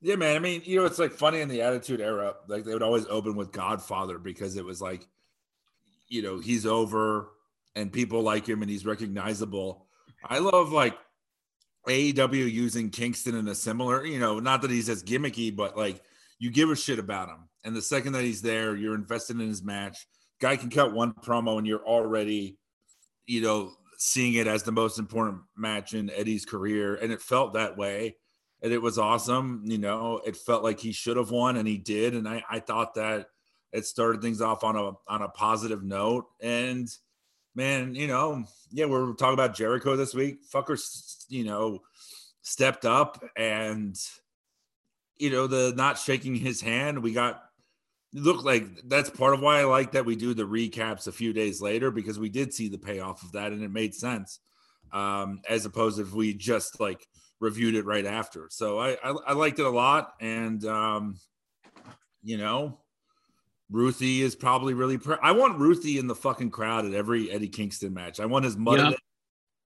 Yeah, 0.03 0.17
man. 0.17 0.35
I 0.35 0.41
mean, 0.41 0.63
you 0.65 0.77
know, 0.77 0.87
it's 0.87 0.99
like 0.99 1.13
funny 1.13 1.41
in 1.41 1.49
the 1.49 1.63
Attitude 1.63 2.01
Era, 2.01 2.35
like 2.49 2.65
they 2.65 2.73
would 2.73 2.83
always 2.83 3.07
open 3.07 3.37
with 3.37 3.53
Godfather 3.53 4.19
because 4.19 4.57
it 4.57 4.65
was 4.65 4.83
like, 4.83 5.07
you 6.09 6.21
know, 6.21 6.41
he's 6.41 6.67
over 6.67 7.29
and 7.77 7.93
people 7.93 8.23
like 8.23 8.49
him 8.49 8.63
and 8.63 8.71
he's 8.71 8.85
recognizable. 8.85 9.87
I 10.25 10.41
love 10.41 10.73
like 10.73 10.99
AEW 11.87 12.51
using 12.51 12.91
Kingston 12.91 13.37
in 13.37 13.47
a 13.47 13.55
similar, 13.55 14.05
you 14.05 14.19
know, 14.19 14.41
not 14.41 14.63
that 14.63 14.73
he's 14.73 14.89
as 14.89 15.05
gimmicky, 15.05 15.55
but 15.55 15.77
like 15.77 16.03
you 16.41 16.51
give 16.51 16.71
a 16.71 16.77
shit 16.77 16.99
about 16.99 17.29
him. 17.29 17.49
And 17.63 17.77
the 17.77 17.83
second 17.83 18.15
that 18.15 18.25
he's 18.25 18.43
there, 18.43 18.75
you're 18.75 18.97
invested 18.97 19.39
in 19.39 19.47
his 19.47 19.63
match. 19.63 20.09
Guy 20.41 20.57
can 20.57 20.71
cut 20.71 20.93
one 20.93 21.13
promo 21.13 21.57
and 21.57 21.67
you're 21.69 21.87
already, 21.87 22.59
you 23.27 23.43
know, 23.43 23.75
seeing 24.03 24.33
it 24.33 24.47
as 24.47 24.63
the 24.63 24.73
most 24.73 24.99
important 24.99 25.43
match 25.55 25.93
in 25.93 26.09
Eddie's 26.09 26.47
career. 26.47 26.95
And 26.95 27.13
it 27.13 27.21
felt 27.21 27.53
that 27.53 27.77
way. 27.77 28.17
And 28.63 28.73
it 28.73 28.81
was 28.81 28.99
awesome. 28.99 29.63
You 29.67 29.77
know, 29.77 30.23
it 30.25 30.39
felt 30.39 30.65
like 30.65 30.81
he 30.81 30.93
should 30.93 31.19
have 31.19 31.31
won 31.31 31.59
and 31.59 31.69
he 31.69 31.77
did. 31.77 32.15
And 32.15 32.27
I, 32.27 32.43
I 32.51 32.61
thought 32.61 32.95
that 32.95 33.27
it 33.73 33.85
started 33.85 34.23
things 34.23 34.41
off 34.41 34.65
on 34.65 34.75
a 34.75 34.93
on 35.07 35.21
a 35.21 35.29
positive 35.29 35.83
note. 35.83 36.29
And 36.41 36.89
man, 37.55 37.95
you 37.95 38.07
know, 38.07 38.45
yeah, 38.71 38.87
we're 38.87 39.13
talking 39.13 39.35
about 39.35 39.55
Jericho 39.55 39.97
this 39.97 40.15
week. 40.15 40.39
Fucker, 40.51 40.81
you 41.29 41.45
know, 41.45 41.81
stepped 42.41 42.87
up 42.87 43.23
and 43.37 43.99
you 45.19 45.29
know, 45.29 45.47
the 45.47 45.75
not 45.77 45.99
shaking 45.99 46.35
his 46.35 46.63
hand. 46.63 47.03
We 47.03 47.13
got 47.13 47.43
look 48.13 48.45
like 48.45 48.67
that's 48.89 49.11
part 49.11 49.35
of 49.35 49.41
why 49.41 49.61
I 49.61 49.65
like 49.65 49.93
that 49.93 50.05
we 50.05 50.17
do 50.17 50.35
the 50.35 50.43
recaps 50.43 51.07
a 51.07 51.13
few 51.13 51.33
days 51.33 51.61
later 51.61 51.91
because 51.91 52.19
we 52.19 52.29
did 52.29 52.53
see 52.53 52.69
the 52.69 52.79
payoff 52.79 53.23
of 53.23 53.33
that 53.33 53.53
and 53.53 53.63
it 53.63 53.71
made 53.71 53.95
sense. 53.95 54.41
Um, 54.93 55.41
as 55.49 55.67
opposed 55.67 56.01
if 56.01 56.13
we 56.13 56.35
just 56.35 56.81
like 56.81 57.07
reviewed 57.39 57.75
it 57.75 57.87
right 57.87 58.07
after. 58.07 58.49
So 58.51 58.79
I 58.79 58.97
I, 59.05 59.15
I 59.29 59.33
liked 59.35 59.59
it 59.59 59.67
a 59.67 59.71
lot, 59.71 60.15
and 60.21 60.65
um, 60.65 61.19
you 62.23 62.39
know, 62.39 62.81
Ruthie 63.71 64.23
is 64.23 64.35
probably 64.35 64.75
really. 64.75 64.99
Pr- 64.99 65.23
I 65.23 65.33
want 65.33 65.59
Ruthie 65.59 65.99
in 65.99 66.07
the 66.07 66.15
fucking 66.15 66.51
crowd 66.51 66.87
at 66.87 66.95
every 66.95 67.31
Eddie 67.31 67.49
Kingston 67.49 67.95
match. 67.95 68.21
I 68.21 68.27
want 68.27 68.45
his 68.45 68.57
mother. 68.57 68.91
Yeah. 68.91 68.97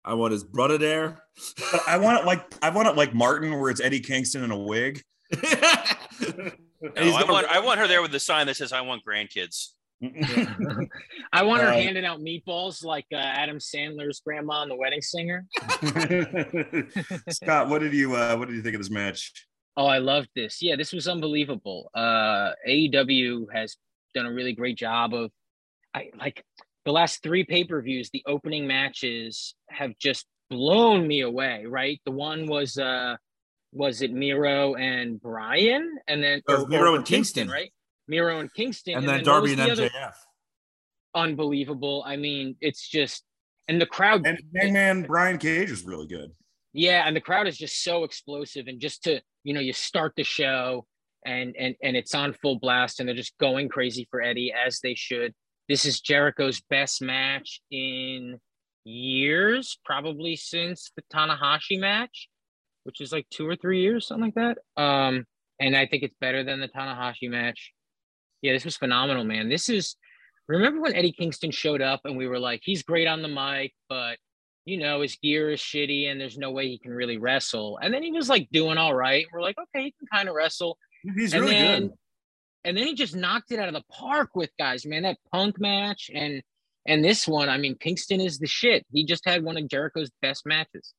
I 0.05 0.13
want 0.15 0.33
his 0.33 0.45
brother 0.45 0.77
there. 0.77 1.23
I 1.87 1.97
want 1.97 2.21
it 2.21 2.27
like 2.27 2.45
I 2.63 2.71
want 2.71 2.89
it 2.89 2.97
like 2.97 3.15
Martin, 3.15 3.59
where 3.59 3.71
it's 3.71 3.81
Eddie 3.81 4.01
Kingston 4.01 4.45
in 4.45 4.51
a 4.51 4.59
wig. 4.59 5.03
And 6.97 7.11
No, 7.11 7.15
I 7.17 7.25
want 7.25 7.47
I 7.49 7.61
want 7.61 7.81
her 7.81 7.89
there 7.89 8.03
with 8.03 8.13
the 8.13 8.21
sign 8.21 8.47
that 8.47 8.57
says 8.57 8.73
"I 8.73 8.81
want 8.83 9.03
grandkids." 9.05 9.69
I 11.33 11.43
want 11.43 11.63
her 11.63 11.69
Uh, 11.69 11.73
handing 11.73 12.05
out 12.05 12.21
meatballs 12.21 12.85
like 12.85 13.07
uh, 13.13 13.17
Adam 13.17 13.59
Sandler's 13.59 14.21
grandma 14.21 14.63
in 14.63 14.69
The 14.69 14.77
Wedding 14.77 15.01
Singer. 15.01 15.47
Scott, 17.31 17.69
what 17.69 17.81
did 17.81 17.93
you 17.95 18.15
uh, 18.15 18.37
what 18.37 18.49
did 18.49 18.57
you 18.57 18.63
think 18.63 18.75
of 18.75 18.81
this 18.81 18.91
match? 18.91 19.47
Oh, 19.77 19.87
I 19.87 19.99
loved 19.99 20.29
this. 20.37 20.63
Yeah, 20.63 20.77
this 20.77 20.93
was 20.93 21.09
unbelievable. 21.09 21.91
Uh 21.95 22.53
AEW 22.69 23.47
has 23.53 23.77
done 24.15 24.27
a 24.27 24.33
really 24.33 24.53
great 24.53 24.77
job 24.77 25.15
of 25.15 25.31
I 25.95 26.11
like 26.19 26.45
the 26.85 26.93
last 26.93 27.23
three 27.23 27.45
pay-per-views, 27.45 28.11
the 28.11 28.23
opening 28.27 28.67
matches 28.67 29.55
have 29.71 29.93
just 29.99 30.27
blown 30.51 31.09
me 31.09 31.23
away, 31.23 31.65
right? 31.67 32.01
The 32.05 32.13
one 32.13 32.47
was 32.47 32.77
uh 32.79 33.17
was 33.75 34.01
it 34.03 34.13
Miro 34.13 34.75
and 34.77 35.21
Brian 35.21 35.99
and 36.09 36.23
then 36.23 36.39
It 36.39 36.45
or- 36.53 36.67
Miro 36.69 36.93
or 36.93 36.97
and 36.97 37.05
Kingston. 37.05 37.49
right? 37.49 37.73
Miro 38.09 38.39
and 38.41 38.53
Kingston 38.55 38.95
and 38.95 39.03
then 39.09 39.25
what 39.27 39.43
was 39.43 39.51
Darby 39.51 39.53
and 39.53 39.61
the 39.61 39.73
other- 39.73 39.89
MJF. 39.91 40.15
unbelievable. 41.15 42.03
I 42.07 42.17
mean, 42.17 42.57
it's 42.61 42.89
just 42.89 43.25
and 43.69 43.81
the 43.81 43.87
crowd 43.87 44.27
And 44.27 44.39
Hangman 44.55 45.03
Brian 45.03 45.39
Cage 45.39 45.71
is 45.71 45.85
really 45.85 46.07
good. 46.07 46.31
yeah, 46.73 47.07
and 47.07 47.17
the 47.17 47.21
crowd 47.21 47.47
is 47.47 47.57
just 47.57 47.83
so 47.83 48.05
explosive, 48.05 48.67
and 48.69 48.81
just 48.81 49.05
to 49.05 49.21
you 49.43 49.53
know, 49.55 49.61
you 49.61 49.73
start 49.73 50.13
the 50.17 50.25
show 50.25 50.87
and 51.27 51.55
and 51.59 51.75
and 51.83 51.97
it's 51.97 52.15
on 52.15 52.33
full 52.35 52.59
blast, 52.59 53.01
and 53.01 53.09
they're 53.09 53.17
just 53.17 53.37
going 53.39 53.69
crazy 53.69 54.07
for 54.11 54.21
Eddie 54.23 54.53
as 54.53 54.81
they 54.81 54.95
should. 54.95 55.35
This 55.69 55.85
is 55.87 56.01
Jericho's 56.01 56.61
best 56.69 57.01
match 57.01 57.61
in 57.71 58.39
years, 58.85 59.79
probably 59.85 60.37
since 60.37 60.93
the 60.95 61.03
Tanahashi 61.13 61.79
match, 61.81 62.29
which 62.85 63.01
is 63.01 63.13
like 63.13 63.27
two 63.31 63.49
or 63.49 63.57
three 63.57 63.81
years, 63.81 64.07
something 64.07 64.33
like 64.33 64.35
that. 64.35 64.83
Um, 64.83 65.27
and 65.61 65.77
I 65.77 65.87
think 65.87 66.03
it's 66.03 66.17
better 66.21 66.45
than 66.45 66.61
the 66.61 66.69
Tanahashi 66.69 67.29
match. 67.29 67.73
Yeah, 68.43 68.53
this 68.53 68.65
was 68.65 68.77
phenomenal, 68.77 69.25
man. 69.25 69.49
This 69.49 69.69
is 69.69 69.97
remember 70.49 70.81
when 70.83 70.95
Eddie 70.95 71.13
Kingston 71.13 71.51
showed 71.51 71.81
up 71.81 72.03
and 72.05 72.17
we 72.17 72.29
were 72.29 72.39
like, 72.39 72.61
he's 72.63 72.83
great 72.83 73.07
on 73.07 73.23
the 73.23 73.29
mic, 73.29 73.73
but 73.89 74.19
you 74.65 74.79
know, 74.79 75.03
his 75.03 75.17
gear 75.17 75.51
is 75.51 75.61
shitty 75.61 76.11
and 76.11 76.21
there's 76.21 76.39
no 76.39 76.51
way 76.51 76.69
he 76.69 76.79
can 76.79 76.93
really 76.93 77.19
wrestle. 77.19 77.79
And 77.83 77.93
then 77.93 78.03
he 78.03 78.13
was 78.13 78.29
like 78.29 78.49
doing 78.51 78.79
all 78.79 78.95
right. 78.95 79.27
We're 79.33 79.43
like, 79.43 79.57
okay, 79.59 79.85
he 79.85 79.95
can 79.99 80.09
kind 80.13 80.29
of 80.29 80.35
wrestle. 80.35 80.79
He's 81.03 81.35
and 81.35 81.43
really 81.43 81.55
then, 81.55 81.83
good. 81.83 81.93
And 82.65 82.77
then 82.77 82.87
he 82.87 82.95
just 82.95 83.15
knocked 83.15 83.53
it 83.53 83.59
out 83.59 83.69
of 83.69 83.75
the 83.75 83.85
park 83.91 84.31
with 84.35 84.51
guys, 84.59 84.87
man. 84.87 85.03
That 85.03 85.19
punk 85.31 85.61
match 85.61 86.11
and 86.15 86.43
and 86.87 87.03
this 87.03 87.27
one, 87.27 87.49
I 87.49 87.57
mean, 87.57 87.77
Kingston 87.79 88.21
is 88.21 88.39
the 88.39 88.47
shit. 88.47 88.85
He 88.93 89.07
just 89.07 89.23
had 89.27 89.43
one 89.43 89.57
of 89.57 89.69
Jericho's 89.69 90.11
best 90.21 90.45
matches. 90.45 90.93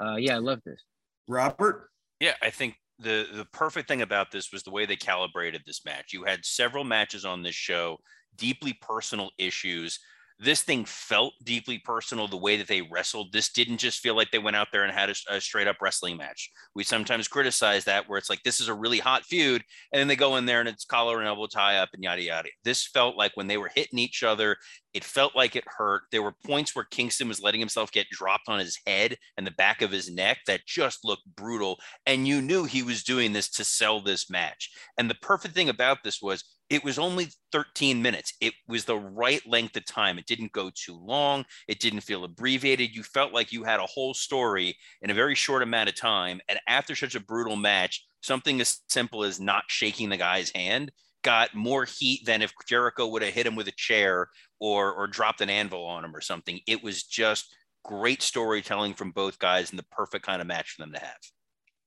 Uh, 0.00 0.16
yeah, 0.16 0.34
I 0.34 0.38
love 0.38 0.60
this. 0.64 0.82
Robert, 1.30 1.90
Yeah, 2.18 2.34
I 2.42 2.50
think 2.50 2.76
the 2.98 3.26
the 3.32 3.46
perfect 3.52 3.88
thing 3.88 4.02
about 4.02 4.30
this 4.30 4.52
was 4.52 4.62
the 4.62 4.70
way 4.70 4.84
they 4.84 4.96
calibrated 4.96 5.62
this 5.64 5.84
match. 5.84 6.12
You 6.12 6.24
had 6.24 6.44
several 6.44 6.84
matches 6.84 7.24
on 7.24 7.42
this 7.42 7.54
show, 7.54 7.98
deeply 8.36 8.74
personal 8.74 9.30
issues. 9.38 9.98
This 10.42 10.62
thing 10.62 10.86
felt 10.86 11.34
deeply 11.44 11.78
personal 11.78 12.26
the 12.26 12.38
way 12.38 12.56
that 12.56 12.66
they 12.66 12.80
wrestled. 12.80 13.30
This 13.30 13.52
didn't 13.52 13.76
just 13.76 14.00
feel 14.00 14.16
like 14.16 14.30
they 14.30 14.38
went 14.38 14.56
out 14.56 14.68
there 14.72 14.84
and 14.84 14.92
had 14.92 15.10
a, 15.10 15.14
a 15.28 15.40
straight 15.40 15.68
up 15.68 15.76
wrestling 15.82 16.16
match. 16.16 16.50
We 16.74 16.82
sometimes 16.82 17.28
criticize 17.28 17.84
that 17.84 18.08
where 18.08 18.16
it's 18.16 18.30
like 18.30 18.42
this 18.42 18.58
is 18.58 18.68
a 18.68 18.74
really 18.74 18.98
hot 18.98 19.26
feud, 19.26 19.62
and 19.92 20.00
then 20.00 20.08
they 20.08 20.16
go 20.16 20.36
in 20.36 20.46
there 20.46 20.60
and 20.60 20.68
it's 20.68 20.86
collar 20.86 21.18
and 21.18 21.28
elbow 21.28 21.46
tie 21.46 21.76
up 21.76 21.90
and 21.92 22.02
yada 22.02 22.22
yada. 22.22 22.48
This 22.64 22.86
felt 22.86 23.16
like 23.16 23.32
when 23.34 23.48
they 23.48 23.58
were 23.58 23.70
hitting 23.74 23.98
each 23.98 24.22
other, 24.22 24.56
it 24.94 25.04
felt 25.04 25.36
like 25.36 25.56
it 25.56 25.64
hurt. 25.66 26.04
There 26.10 26.22
were 26.22 26.34
points 26.46 26.74
where 26.74 26.86
Kingston 26.86 27.28
was 27.28 27.42
letting 27.42 27.60
himself 27.60 27.92
get 27.92 28.08
dropped 28.10 28.48
on 28.48 28.58
his 28.58 28.78
head 28.86 29.16
and 29.36 29.46
the 29.46 29.52
back 29.52 29.82
of 29.82 29.90
his 29.90 30.10
neck 30.10 30.38
that 30.46 30.66
just 30.66 31.04
looked 31.04 31.26
brutal. 31.36 31.78
And 32.06 32.26
you 32.26 32.40
knew 32.40 32.64
he 32.64 32.82
was 32.82 33.04
doing 33.04 33.32
this 33.32 33.50
to 33.50 33.64
sell 33.64 34.00
this 34.00 34.30
match. 34.30 34.70
And 34.96 35.10
the 35.10 35.14
perfect 35.16 35.54
thing 35.54 35.68
about 35.68 35.98
this 36.02 36.22
was 36.22 36.44
it 36.70 36.84
was 36.84 36.98
only 36.98 37.28
13 37.50 38.00
minutes. 38.00 38.32
It 38.40 38.54
was 38.68 38.84
the 38.84 38.96
right 38.96 39.44
length 39.46 39.76
of 39.76 39.84
time. 39.84 40.18
It 40.18 40.26
didn't 40.26 40.52
go 40.52 40.70
too 40.72 40.96
long. 40.96 41.44
It 41.66 41.80
didn't 41.80 42.02
feel 42.02 42.22
abbreviated. 42.22 42.94
You 42.94 43.02
felt 43.02 43.32
like 43.32 43.52
you 43.52 43.64
had 43.64 43.80
a 43.80 43.86
whole 43.86 44.14
story 44.14 44.76
in 45.02 45.10
a 45.10 45.14
very 45.14 45.34
short 45.34 45.64
amount 45.64 45.88
of 45.88 45.96
time. 45.96 46.40
And 46.48 46.60
after 46.68 46.94
such 46.94 47.16
a 47.16 47.20
brutal 47.20 47.56
match, 47.56 48.06
something 48.20 48.60
as 48.60 48.78
simple 48.88 49.24
as 49.24 49.40
not 49.40 49.64
shaking 49.66 50.08
the 50.08 50.16
guy's 50.16 50.50
hand 50.50 50.92
got 51.22 51.54
more 51.54 51.84
heat 51.84 52.24
than 52.24 52.40
if 52.40 52.52
Jericho 52.66 53.08
would 53.08 53.22
have 53.22 53.34
hit 53.34 53.46
him 53.46 53.56
with 53.56 53.68
a 53.68 53.72
chair 53.72 54.28
or 54.60 54.92
or 54.94 55.06
dropped 55.06 55.40
an 55.40 55.50
anvil 55.50 55.84
on 55.84 56.04
him 56.04 56.14
or 56.14 56.20
something. 56.20 56.60
It 56.68 56.82
was 56.82 57.02
just 57.02 57.52
great 57.84 58.22
storytelling 58.22 58.94
from 58.94 59.10
both 59.10 59.38
guys 59.38 59.70
and 59.70 59.78
the 59.78 59.86
perfect 59.90 60.24
kind 60.24 60.40
of 60.40 60.46
match 60.46 60.70
for 60.70 60.82
them 60.82 60.92
to 60.92 61.00
have. 61.00 61.18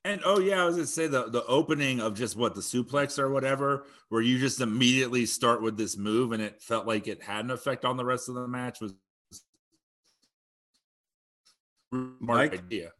And 0.05 0.21
oh 0.25 0.39
yeah, 0.39 0.61
I 0.61 0.65
was 0.65 0.75
gonna 0.75 0.87
say 0.87 1.07
the 1.07 1.29
the 1.29 1.45
opening 1.45 2.01
of 2.01 2.13
just 2.13 2.35
what 2.35 2.55
the 2.55 2.61
suplex 2.61 3.17
or 3.17 3.29
whatever, 3.29 3.85
where 4.09 4.21
you 4.21 4.37
just 4.37 4.59
immediately 4.59 5.25
start 5.25 5.61
with 5.61 5.77
this 5.77 5.95
move, 5.97 6.33
and 6.33 6.43
it 6.43 6.61
felt 6.61 6.85
like 6.85 7.07
it 7.07 7.23
had 7.23 7.45
an 7.45 7.51
effect 7.51 7.85
on 7.85 7.95
the 7.95 8.03
rest 8.03 8.27
of 8.27 8.35
the 8.35 8.47
match 8.47 8.81
was 8.81 8.93
smart 11.93 12.17
Mike? 12.19 12.53
idea. 12.53 12.91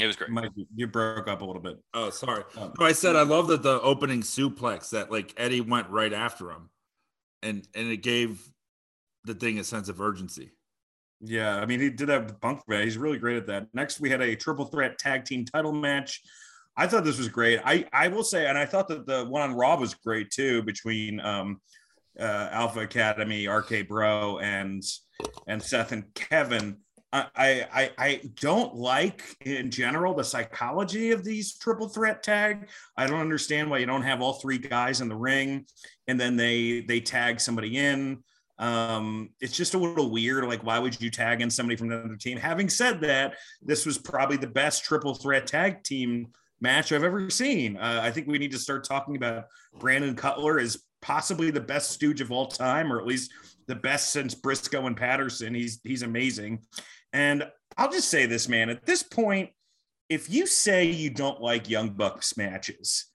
It 0.00 0.06
was 0.06 0.16
great. 0.16 0.30
Mike, 0.30 0.50
you 0.74 0.88
broke 0.88 1.28
up 1.28 1.42
a 1.42 1.44
little 1.44 1.62
bit. 1.62 1.78
Oh, 1.92 2.10
sorry. 2.10 2.42
Um, 2.56 2.72
No, 2.80 2.86
I 2.86 2.92
said 2.92 3.14
I 3.14 3.22
love 3.22 3.46
that 3.48 3.62
the 3.62 3.80
opening 3.80 4.22
suplex 4.22 4.90
that 4.90 5.12
like 5.12 5.32
Eddie 5.36 5.60
went 5.60 5.88
right 5.88 6.12
after 6.12 6.50
him, 6.50 6.70
and 7.42 7.66
and 7.76 7.88
it 7.88 7.98
gave 7.98 8.42
the 9.24 9.34
thing 9.34 9.60
a 9.60 9.64
sense 9.64 9.88
of 9.88 10.00
urgency. 10.00 10.50
Yeah, 11.26 11.56
I 11.56 11.64
mean, 11.64 11.80
he 11.80 11.88
did 11.88 12.08
that 12.08 12.26
with 12.26 12.40
Punk. 12.40 12.60
Man. 12.68 12.82
He's 12.82 12.98
really 12.98 13.18
great 13.18 13.38
at 13.38 13.46
that. 13.46 13.68
Next, 13.72 13.98
we 13.98 14.10
had 14.10 14.20
a 14.20 14.36
triple 14.36 14.66
threat 14.66 14.98
tag 14.98 15.24
team 15.24 15.44
title 15.44 15.72
match. 15.72 16.20
I 16.76 16.86
thought 16.86 17.04
this 17.04 17.18
was 17.18 17.28
great. 17.28 17.60
I 17.64 17.86
I 17.92 18.08
will 18.08 18.24
say, 18.24 18.46
and 18.46 18.58
I 18.58 18.66
thought 18.66 18.88
that 18.88 19.06
the 19.06 19.24
one 19.24 19.42
on 19.42 19.54
Raw 19.54 19.76
was 19.78 19.94
great 19.94 20.30
too, 20.30 20.62
between 20.64 21.20
um, 21.20 21.60
uh, 22.18 22.48
Alpha 22.50 22.80
Academy, 22.80 23.46
RK 23.46 23.88
Bro, 23.88 24.40
and 24.40 24.82
and 25.46 25.62
Seth 25.62 25.92
and 25.92 26.12
Kevin. 26.14 26.78
I 27.12 27.66
I 27.72 27.90
I 27.96 28.20
don't 28.40 28.74
like 28.74 29.22
in 29.40 29.70
general 29.70 30.14
the 30.14 30.24
psychology 30.24 31.12
of 31.12 31.24
these 31.24 31.56
triple 31.56 31.88
threat 31.88 32.22
tag. 32.22 32.68
I 32.96 33.06
don't 33.06 33.20
understand 33.20 33.70
why 33.70 33.78
you 33.78 33.86
don't 33.86 34.02
have 34.02 34.20
all 34.20 34.34
three 34.34 34.58
guys 34.58 35.00
in 35.00 35.08
the 35.08 35.16
ring, 35.16 35.64
and 36.08 36.20
then 36.20 36.36
they 36.36 36.80
they 36.80 37.00
tag 37.00 37.40
somebody 37.40 37.78
in 37.78 38.24
um 38.58 39.30
it's 39.40 39.56
just 39.56 39.74
a 39.74 39.78
little 39.78 40.10
weird 40.10 40.44
like 40.44 40.62
why 40.62 40.78
would 40.78 41.00
you 41.00 41.10
tag 41.10 41.40
in 41.40 41.50
somebody 41.50 41.76
from 41.76 41.90
another 41.90 42.16
team? 42.16 42.38
Having 42.38 42.68
said 42.68 43.00
that 43.00 43.34
this 43.60 43.84
was 43.84 43.98
probably 43.98 44.36
the 44.36 44.46
best 44.46 44.84
triple 44.84 45.14
threat 45.14 45.46
tag 45.46 45.82
team 45.82 46.28
match 46.60 46.92
i've 46.92 47.04
ever 47.04 47.28
seen. 47.30 47.76
Uh, 47.76 48.00
i 48.02 48.10
think 48.10 48.28
we 48.28 48.38
need 48.38 48.52
to 48.52 48.58
start 48.58 48.84
talking 48.84 49.16
about 49.16 49.46
brandon 49.78 50.14
cutler 50.14 50.58
as 50.60 50.78
possibly 51.02 51.50
the 51.50 51.60
best 51.60 51.90
stooge 51.90 52.20
of 52.20 52.30
all 52.30 52.46
time 52.46 52.92
or 52.92 53.00
at 53.00 53.06
least 53.06 53.32
the 53.66 53.74
best 53.74 54.10
since 54.10 54.34
briscoe 54.34 54.86
and 54.86 54.96
patterson. 54.96 55.54
He's 55.54 55.80
he's 55.82 56.02
amazing. 56.02 56.60
And 57.12 57.44
i'll 57.76 57.90
just 57.90 58.08
say 58.08 58.26
this 58.26 58.48
man 58.48 58.70
at 58.70 58.86
this 58.86 59.02
point 59.02 59.50
if 60.08 60.30
you 60.30 60.46
say 60.46 60.84
you 60.84 61.10
don't 61.10 61.40
like 61.40 61.68
young 61.68 61.90
bucks 61.90 62.36
matches 62.36 63.06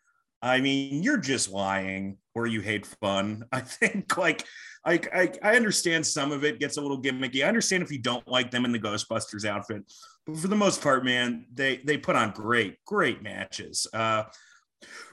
i 0.41 0.59
mean 0.59 1.03
you're 1.03 1.17
just 1.17 1.49
lying 1.49 2.17
or 2.35 2.47
you 2.47 2.61
hate 2.61 2.85
fun 2.85 3.43
i 3.51 3.59
think 3.59 4.17
like 4.17 4.45
I, 4.85 4.99
I 5.13 5.31
I 5.43 5.55
understand 5.55 6.05
some 6.07 6.31
of 6.31 6.43
it 6.43 6.59
gets 6.59 6.77
a 6.77 6.81
little 6.81 7.01
gimmicky. 7.01 7.43
I 7.43 7.49
understand 7.49 7.83
if 7.83 7.91
you 7.91 7.99
don't 7.99 8.25
like 8.27 8.49
them 8.49 8.63
in 8.63 8.71
the 8.71 8.79
Ghostbusters 8.79 9.45
outfit, 9.45 9.83
but 10.25 10.37
for 10.37 10.47
the 10.47 10.55
most 10.55 10.81
part, 10.81 11.03
man, 11.03 11.45
they 11.53 11.81
they 11.83 11.97
put 11.97 12.15
on 12.15 12.31
great 12.31 12.77
great 12.85 13.21
matches. 13.21 13.87
Uh, 13.93 14.23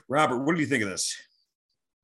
Robert, 0.09 0.39
what 0.39 0.55
do 0.55 0.61
you 0.61 0.69
think 0.69 0.85
of 0.85 0.89
this? 0.89 1.17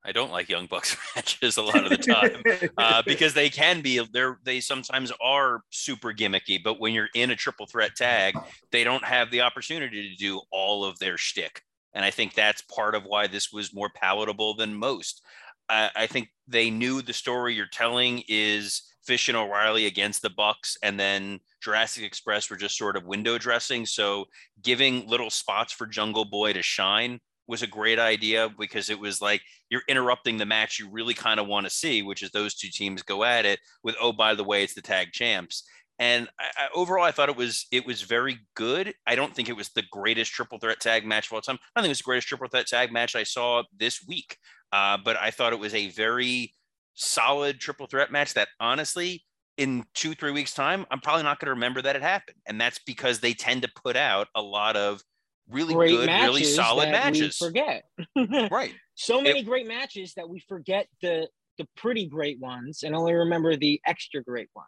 I 0.05 0.11
don't 0.11 0.31
like 0.31 0.49
Young 0.49 0.65
Bucks 0.65 0.97
matches 1.15 1.55
a 1.55 1.61
lot 1.61 1.85
of 1.85 1.89
the 1.89 1.97
time. 1.97 2.69
uh, 2.77 3.01
because 3.05 3.33
they 3.33 3.49
can 3.49 3.81
be 3.81 4.05
they're 4.11 4.39
they 4.43 4.59
sometimes 4.59 5.11
are 5.21 5.61
super 5.69 6.13
gimmicky, 6.13 6.61
but 6.61 6.79
when 6.79 6.93
you're 6.93 7.09
in 7.15 7.31
a 7.31 7.35
triple 7.35 7.65
threat 7.65 7.95
tag, 7.95 8.35
they 8.71 8.83
don't 8.83 9.05
have 9.05 9.31
the 9.31 9.41
opportunity 9.41 10.09
to 10.09 10.15
do 10.15 10.41
all 10.51 10.83
of 10.83 10.99
their 10.99 11.17
shtick. 11.17 11.61
And 11.93 12.03
I 12.03 12.11
think 12.11 12.33
that's 12.33 12.61
part 12.61 12.95
of 12.95 13.03
why 13.05 13.27
this 13.27 13.51
was 13.51 13.73
more 13.73 13.89
palatable 13.93 14.55
than 14.55 14.73
most. 14.73 15.21
I, 15.69 15.89
I 15.95 16.07
think 16.07 16.29
they 16.47 16.69
knew 16.69 17.01
the 17.01 17.13
story 17.13 17.53
you're 17.53 17.67
telling 17.67 18.23
is 18.27 18.83
Fish 19.05 19.27
and 19.27 19.37
O'Reilly 19.37 19.85
against 19.85 20.21
the 20.21 20.29
Bucks, 20.29 20.77
and 20.81 20.99
then 20.99 21.39
Jurassic 21.61 22.03
Express 22.03 22.49
were 22.49 22.55
just 22.55 22.77
sort 22.77 22.95
of 22.95 23.05
window 23.05 23.37
dressing. 23.37 23.85
So 23.85 24.25
giving 24.61 25.07
little 25.07 25.29
spots 25.29 25.73
for 25.73 25.85
Jungle 25.85 26.25
Boy 26.25 26.53
to 26.53 26.61
shine 26.61 27.19
was 27.47 27.61
a 27.61 27.67
great 27.67 27.99
idea 27.99 28.49
because 28.57 28.89
it 28.89 28.99
was 28.99 29.21
like 29.21 29.41
you're 29.69 29.81
interrupting 29.89 30.37
the 30.37 30.45
match 30.45 30.79
you 30.79 30.89
really 30.89 31.13
kind 31.13 31.39
of 31.39 31.47
want 31.47 31.65
to 31.65 31.69
see, 31.69 32.01
which 32.01 32.23
is 32.23 32.31
those 32.31 32.55
two 32.55 32.69
teams 32.71 33.01
go 33.01 33.23
at 33.23 33.45
it 33.45 33.59
with, 33.83 33.95
oh, 33.99 34.13
by 34.13 34.33
the 34.33 34.43
way, 34.43 34.63
it's 34.63 34.73
the 34.73 34.81
tag 34.81 35.11
champs. 35.11 35.63
And 36.03 36.27
I, 36.37 36.43
I, 36.43 36.67
overall, 36.75 37.05
I 37.05 37.11
thought 37.11 37.29
it 37.29 37.37
was 37.37 37.65
it 37.71 37.85
was 37.85 38.01
very 38.01 38.39
good. 38.55 38.93
I 39.07 39.15
don't 39.15 39.33
think 39.33 39.47
it 39.47 39.55
was 39.55 39.69
the 39.69 39.85
greatest 39.89 40.33
triple 40.33 40.59
threat 40.59 40.81
tag 40.81 41.05
match 41.05 41.27
of 41.27 41.33
all 41.33 41.39
time. 41.39 41.57
I 41.77 41.79
think 41.79 41.87
it 41.87 41.91
was 41.91 41.99
the 41.99 42.03
greatest 42.03 42.27
triple 42.27 42.49
threat 42.49 42.67
tag 42.67 42.91
match 42.91 43.15
I 43.15 43.23
saw 43.23 43.63
this 43.79 44.05
week. 44.05 44.37
Uh, 44.73 44.97
but 44.97 45.15
I 45.15 45.31
thought 45.31 45.53
it 45.53 45.59
was 45.59 45.73
a 45.73 45.91
very 45.91 46.55
solid 46.93 47.61
triple 47.61 47.87
threat 47.87 48.11
match 48.11 48.33
that 48.33 48.49
honestly, 48.59 49.23
in 49.57 49.85
two 49.93 50.13
three 50.13 50.31
weeks 50.31 50.53
time, 50.53 50.85
I'm 50.91 50.99
probably 50.99 51.23
not 51.23 51.39
going 51.39 51.45
to 51.45 51.53
remember 51.53 51.81
that 51.81 51.95
it 51.95 52.01
happened. 52.01 52.35
And 52.45 52.59
that's 52.59 52.79
because 52.85 53.21
they 53.21 53.33
tend 53.33 53.61
to 53.61 53.69
put 53.81 53.95
out 53.95 54.27
a 54.35 54.41
lot 54.41 54.75
of 54.75 55.01
really 55.49 55.73
great 55.73 55.91
good, 55.91 56.09
really 56.09 56.43
solid 56.43 56.91
matches. 56.91 57.37
forget. 57.37 57.85
Right. 58.51 58.73
so 58.95 59.21
many 59.21 59.41
great 59.41 59.67
matches 59.67 60.15
that 60.15 60.27
we 60.27 60.43
forget 60.49 60.87
the 61.01 61.29
the 61.57 61.67
pretty 61.77 62.07
great 62.07 62.41
ones 62.41 62.83
and 62.83 62.93
only 62.93 63.13
remember 63.13 63.55
the 63.55 63.79
extra 63.85 64.21
great 64.21 64.49
ones. 64.53 64.67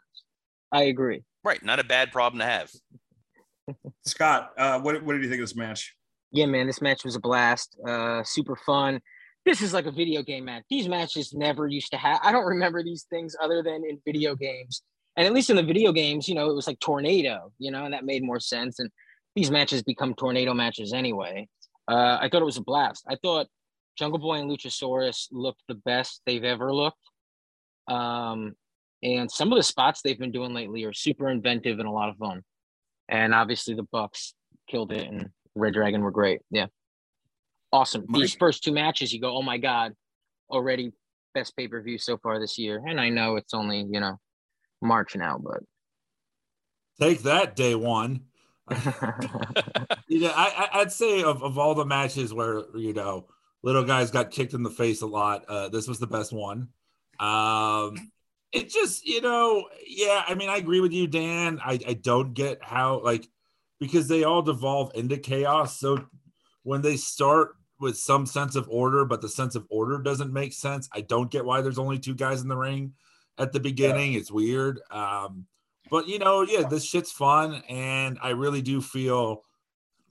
I 0.75 0.83
agree. 0.83 1.23
Right, 1.41 1.63
not 1.63 1.79
a 1.79 1.85
bad 1.85 2.11
problem 2.11 2.39
to 2.39 2.45
have. 2.45 2.69
Scott, 4.05 4.51
uh, 4.57 4.81
what 4.81 5.01
what 5.03 5.13
did 5.13 5.23
you 5.23 5.29
think 5.29 5.41
of 5.41 5.47
this 5.47 5.55
match? 5.55 5.95
Yeah, 6.31 6.47
man, 6.47 6.67
this 6.67 6.81
match 6.81 7.05
was 7.05 7.15
a 7.15 7.19
blast. 7.21 7.77
Uh, 7.87 8.23
super 8.25 8.57
fun. 8.57 8.99
This 9.45 9.61
is 9.61 9.73
like 9.73 9.85
a 9.85 9.91
video 9.91 10.21
game 10.21 10.43
match. 10.43 10.63
These 10.69 10.89
matches 10.89 11.33
never 11.33 11.65
used 11.65 11.91
to 11.91 11.97
have. 11.97 12.19
I 12.21 12.33
don't 12.33 12.45
remember 12.45 12.83
these 12.83 13.05
things 13.09 13.37
other 13.41 13.63
than 13.63 13.85
in 13.87 14.01
video 14.05 14.35
games. 14.35 14.81
And 15.15 15.25
at 15.25 15.31
least 15.31 15.49
in 15.49 15.55
the 15.55 15.63
video 15.63 15.93
games, 15.93 16.27
you 16.27 16.35
know, 16.35 16.49
it 16.49 16.55
was 16.55 16.67
like 16.67 16.79
tornado, 16.81 17.53
you 17.57 17.71
know, 17.71 17.85
and 17.85 17.93
that 17.93 18.03
made 18.03 18.21
more 18.21 18.41
sense. 18.41 18.79
And 18.79 18.89
these 19.33 19.49
matches 19.49 19.81
become 19.81 20.13
tornado 20.13 20.53
matches 20.53 20.91
anyway. 20.91 21.47
Uh, 21.87 22.17
I 22.19 22.27
thought 22.27 22.41
it 22.41 22.45
was 22.45 22.57
a 22.57 22.63
blast. 22.63 23.05
I 23.07 23.15
thought 23.23 23.47
Jungle 23.97 24.19
Boy 24.19 24.39
and 24.39 24.51
Luchasaurus 24.51 25.27
looked 25.31 25.61
the 25.69 25.75
best 25.75 26.21
they've 26.25 26.43
ever 26.43 26.73
looked. 26.73 26.97
Um, 27.87 28.55
and 29.05 29.29
some 29.31 29.51
of 29.51 29.57
the 29.57 29.63
spots 29.63 30.01
they've 30.01 30.17
been 30.19 30.31
doing 30.31 30.53
lately 30.53 30.83
are 30.83 30.93
super 30.93 31.29
inventive 31.29 31.77
and 31.79 31.87
a 31.87 31.91
lot 31.91 32.09
of 32.09 32.17
fun. 32.17 32.41
And 33.07 33.35
obviously 33.35 33.75
the 33.75 33.83
Bucks 33.91 34.33
killed 34.67 34.91
it 34.91 35.07
and 35.07 35.29
Red 35.53 35.73
Dragon 35.73 36.01
were 36.01 36.09
great. 36.11 36.41
Yeah. 36.49 36.65
Awesome. 37.71 38.05
Mike- 38.07 38.21
These 38.21 38.35
first 38.35 38.63
two 38.63 38.71
matches, 38.71 39.13
you 39.13 39.21
go, 39.21 39.37
oh 39.37 39.43
my 39.43 39.59
God, 39.59 39.93
already 40.49 40.91
best 41.35 41.55
pay 41.55 41.67
per 41.67 41.81
view 41.81 41.97
so 41.99 42.17
far 42.17 42.39
this 42.39 42.57
year. 42.57 42.81
And 42.87 42.99
I 42.99 43.09
know 43.09 43.35
it's 43.35 43.53
only, 43.53 43.85
you 43.87 43.99
know, 43.99 44.17
March 44.81 45.15
now, 45.15 45.37
but 45.37 45.61
Take 46.99 47.23
that, 47.23 47.55
day 47.55 47.75
one. 47.75 48.21
you 50.07 50.21
know, 50.21 50.31
I, 50.35 50.69
I- 50.73 50.79
I'd 50.79 50.91
say 50.91 51.21
of, 51.23 51.43
of 51.43 51.57
all 51.59 51.75
the 51.75 51.85
matches 51.85 52.33
where 52.33 52.63
you 52.75 52.93
know 52.93 53.27
little 53.63 53.83
guys 53.83 54.09
got 54.11 54.31
kicked 54.31 54.53
in 54.53 54.63
the 54.63 54.69
face 54.71 55.01
a 55.01 55.05
lot, 55.05 55.45
uh, 55.47 55.69
this 55.69 55.87
was 55.87 55.99
the 55.99 56.07
best 56.07 56.31
one. 56.33 56.69
Um, 57.19 58.11
it 58.55 58.69
just 58.69 59.05
you 59.05 59.21
know, 59.21 59.67
yeah. 59.85 60.23
I 60.27 60.33
mean, 60.33 60.49
I 60.49 60.57
agree 60.57 60.79
with 60.79 60.93
you, 60.93 61.07
Dan. 61.07 61.59
I 61.63 61.77
I 61.87 61.93
don't 61.93 62.33
get 62.33 62.63
how 62.63 63.01
like 63.03 63.27
because 63.79 64.07
they 64.07 64.23
all 64.23 64.41
devolve 64.41 64.91
into 64.95 65.17
chaos. 65.17 65.77
So 65.77 66.05
when 66.63 66.81
they 66.81 66.95
start 66.95 67.57
with 67.79 67.97
some 67.97 68.25
sense 68.25 68.55
of 68.55 68.67
order, 68.69 69.03
but 69.03 69.21
the 69.21 69.27
sense 69.27 69.55
of 69.55 69.65
order 69.69 69.97
doesn't 69.97 70.31
make 70.31 70.53
sense, 70.53 70.87
I 70.93 71.01
don't 71.01 71.29
get 71.29 71.43
why 71.43 71.59
there's 71.61 71.77
only 71.77 71.99
two 71.99 72.15
guys 72.15 72.41
in 72.41 72.47
the 72.47 72.55
ring 72.55 72.93
at 73.37 73.51
the 73.51 73.59
beginning. 73.59 74.13
It's 74.13 74.31
weird. 74.31 74.79
Um, 74.89 75.45
but 75.91 76.07
you 76.07 76.17
know, 76.17 76.43
yeah, 76.43 76.63
this 76.67 76.85
shit's 76.85 77.11
fun, 77.11 77.61
and 77.69 78.17
I 78.21 78.29
really 78.29 78.61
do 78.61 78.81
feel, 78.81 79.43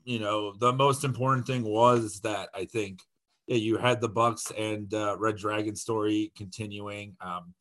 you 0.05 0.19
know, 0.19 0.53
the 0.53 0.73
most 0.73 1.03
important 1.03 1.47
thing 1.47 1.65
was 1.65 2.21
that 2.21 2.51
I 2.55 2.67
think, 2.67 3.01
yeah, 3.47 3.57
you 3.57 3.79
had 3.79 4.03
the 4.03 4.09
Bucks 4.09 4.53
and 4.57 4.93
uh, 4.93 5.17
Red 5.19 5.37
Dragon 5.37 5.75
story 5.75 6.31
continuing. 6.37 7.17
Um, 7.23 7.55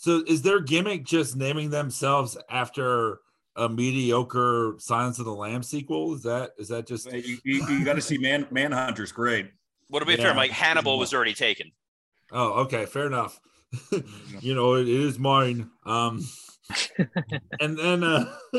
so 0.00 0.22
is 0.26 0.42
their 0.42 0.60
gimmick 0.60 1.04
just 1.04 1.36
naming 1.36 1.70
themselves 1.70 2.38
after 2.48 3.18
a 3.56 3.68
mediocre 3.68 4.76
Silence 4.78 5.18
of 5.18 5.24
the 5.24 5.34
Lamb 5.34 5.64
sequel? 5.64 6.14
Is 6.14 6.22
that 6.22 6.52
is 6.56 6.68
that 6.68 6.86
just 6.86 7.12
You, 7.12 7.38
you, 7.44 7.66
you 7.68 7.84
got 7.84 7.94
to 7.94 8.00
see 8.00 8.16
Man 8.16 8.46
Manhunter's 8.52 9.10
great. 9.10 9.50
What 9.88 9.98
to 10.00 10.06
be 10.06 10.12
Yeah. 10.12 10.18
fair, 10.22 10.34
Mike, 10.34 10.52
Hannibal 10.52 10.98
was 10.98 11.12
already 11.12 11.34
taken. 11.34 11.72
Oh, 12.30 12.60
okay, 12.62 12.86
fair 12.86 13.06
enough. 13.06 13.40
you 14.40 14.54
know, 14.54 14.76
it 14.76 14.88
is 14.88 15.18
mine. 15.18 15.68
Um 15.84 16.24
and 17.60 17.76
then 17.78 18.04
uh 18.04 18.32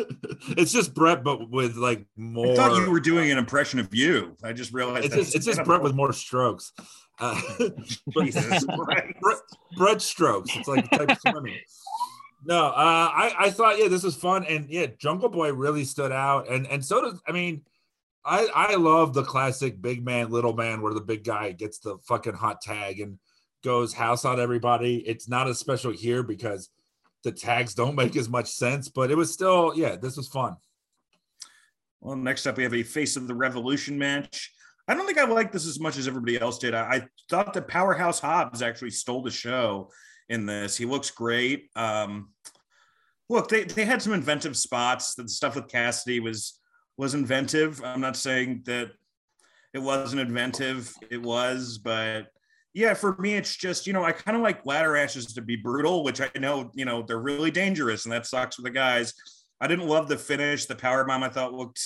it's 0.57 0.73
just 0.73 0.93
Brett, 0.93 1.23
but 1.23 1.49
with 1.49 1.77
like 1.77 2.05
more 2.17 2.51
I 2.51 2.55
thought 2.55 2.77
you 2.83 2.91
were 2.91 2.99
doing 2.99 3.31
an 3.31 3.37
impression 3.37 3.79
of 3.79 3.95
you. 3.95 4.35
I 4.43 4.51
just 4.51 4.73
realized 4.73 5.05
it's 5.05 5.15
just, 5.15 5.35
it's 5.35 5.45
just 5.45 5.63
Brett 5.63 5.81
with 5.81 5.93
more 5.95 6.11
strokes. 6.11 6.73
Uh, 7.19 7.39
but- 7.59 7.75
Jesus 8.25 8.65
Christ. 8.65 9.07
Brett, 9.21 9.37
Brett 9.77 10.01
strokes. 10.01 10.55
It's 10.55 10.67
like 10.67 10.89
type 10.89 11.09
of 11.09 11.17
swimming. 11.27 11.59
No, 12.45 12.67
uh, 12.67 12.71
I 13.13 13.35
I 13.37 13.49
thought 13.51 13.77
yeah 13.77 13.89
this 13.89 14.03
was 14.03 14.15
fun 14.15 14.45
and 14.45 14.69
yeah 14.69 14.87
Jungle 14.97 15.27
Boy 15.29 15.51
really 15.53 15.83
stood 15.83 16.11
out 16.13 16.47
and 16.49 16.65
and 16.67 16.83
so 16.83 17.01
does 17.01 17.21
I 17.27 17.33
mean 17.33 17.63
I 18.23 18.47
I 18.55 18.75
love 18.75 19.13
the 19.13 19.23
classic 19.23 19.81
big 19.81 20.05
man 20.05 20.29
little 20.29 20.53
man 20.53 20.81
where 20.81 20.93
the 20.93 21.01
big 21.01 21.25
guy 21.25 21.51
gets 21.51 21.79
the 21.79 21.97
fucking 22.07 22.35
hot 22.35 22.61
tag 22.61 23.01
and 23.01 23.19
goes 23.61 23.93
house 23.93 24.23
on 24.23 24.39
everybody. 24.39 24.97
It's 25.05 25.27
not 25.27 25.49
as 25.49 25.59
special 25.59 25.91
here 25.91 26.23
because 26.23 26.69
the 27.25 27.31
tags 27.33 27.73
don't 27.73 27.95
make 27.95 28.15
as 28.15 28.29
much 28.29 28.49
sense, 28.49 28.87
but 28.87 29.11
it 29.11 29.15
was 29.15 29.33
still 29.33 29.73
yeah 29.75 29.97
this 29.97 30.15
was 30.15 30.29
fun. 30.29 30.55
Well, 31.99 32.15
next 32.15 32.47
up, 32.47 32.55
we 32.55 32.63
have 32.63 32.73
a 32.73 32.83
Face 32.83 33.17
of 33.17 33.27
the 33.27 33.35
Revolution 33.35 33.97
match. 33.97 34.53
I 34.89 34.95
don't 34.95 35.05
think 35.05 35.19
I 35.19 35.25
liked 35.25 35.53
this 35.53 35.67
as 35.67 35.79
much 35.79 35.97
as 35.97 36.07
everybody 36.07 36.41
else 36.41 36.57
did. 36.57 36.73
I, 36.73 36.81
I 36.81 37.07
thought 37.29 37.53
that 37.53 37.67
Powerhouse 37.67 38.19
Hobbs 38.19 38.63
actually 38.63 38.89
stole 38.89 39.21
the 39.21 39.29
show 39.29 39.91
in 40.29 40.47
this. 40.47 40.75
He 40.75 40.85
looks 40.85 41.11
great. 41.11 41.69
Um, 41.75 42.29
look, 43.29 43.49
they, 43.49 43.65
they 43.65 43.85
had 43.85 44.01
some 44.01 44.13
inventive 44.13 44.57
spots. 44.57 45.13
The 45.13 45.29
stuff 45.29 45.55
with 45.55 45.67
Cassidy 45.67 46.19
was 46.19 46.59
was 46.97 47.13
inventive. 47.13 47.81
I'm 47.83 48.01
not 48.01 48.17
saying 48.17 48.63
that 48.65 48.89
it 49.75 49.79
wasn't 49.79 50.21
inventive. 50.21 50.91
It 51.11 51.21
was, 51.21 51.77
but 51.77 52.27
yeah, 52.73 52.95
for 52.95 53.15
me, 53.19 53.35
it's 53.35 53.55
just 53.55 53.85
you 53.85 53.93
know 53.93 54.03
I 54.03 54.11
kind 54.11 54.35
of 54.35 54.41
like 54.41 54.65
ladder 54.65 54.93
matches 54.93 55.27
to 55.33 55.41
be 55.43 55.55
brutal, 55.55 56.03
which 56.03 56.19
I 56.19 56.31
know 56.39 56.71
you 56.73 56.85
know 56.85 57.03
they're 57.03 57.19
really 57.19 57.51
dangerous, 57.51 58.05
and 58.05 58.11
that 58.11 58.25
sucks 58.25 58.55
for 58.55 58.63
the 58.63 58.71
guys. 58.71 59.13
I 59.61 59.67
didn't 59.67 59.87
love 59.87 60.07
the 60.07 60.17
finish. 60.17 60.65
The 60.65 60.75
power 60.75 61.05
bomb 61.05 61.21
I 61.21 61.29
thought 61.29 61.53
looked 61.53 61.79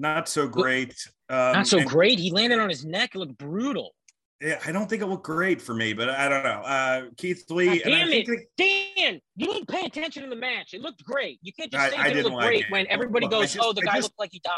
not 0.00 0.28
so 0.28 0.48
great. 0.48 0.94
Um, 1.28 1.52
not 1.52 1.66
so 1.66 1.78
and- 1.78 1.88
great. 1.88 2.18
He 2.18 2.30
landed 2.30 2.58
on 2.58 2.68
his 2.68 2.84
neck. 2.84 3.14
It 3.14 3.18
looked 3.18 3.38
brutal. 3.38 3.94
Yeah, 4.40 4.58
I 4.64 4.72
don't 4.72 4.88
think 4.88 5.02
it 5.02 5.06
looked 5.06 5.24
great 5.26 5.60
for 5.60 5.74
me, 5.74 5.92
but 5.92 6.08
I 6.08 6.26
don't 6.30 6.42
know. 6.42 6.62
Uh, 6.62 7.02
Keith 7.18 7.44
Lee, 7.50 7.66
God 7.66 7.80
and 7.84 7.94
I 7.94 7.98
damn 7.98 8.08
think 8.08 8.28
it. 8.30 8.48
Dan, 8.96 9.20
you 9.36 9.46
didn't 9.46 9.68
pay 9.68 9.84
attention 9.84 10.22
to 10.22 10.30
the 10.30 10.36
match. 10.36 10.72
It 10.72 10.80
looked 10.80 11.04
great. 11.04 11.38
You 11.42 11.52
can't 11.52 11.70
just 11.70 11.90
say 11.90 11.96
I 11.98 12.08
it 12.08 12.24
looked 12.24 12.36
like 12.36 12.46
great 12.46 12.64
it. 12.64 12.70
when 12.70 12.86
everybody 12.88 13.26
I 13.26 13.28
goes, 13.28 13.52
just- 13.52 13.58
"Oh, 13.60 13.74
the 13.74 13.82
I 13.82 13.84
guy 13.84 13.94
just- 13.96 14.04
looked 14.04 14.18
like 14.18 14.30
he 14.32 14.40
died." 14.42 14.54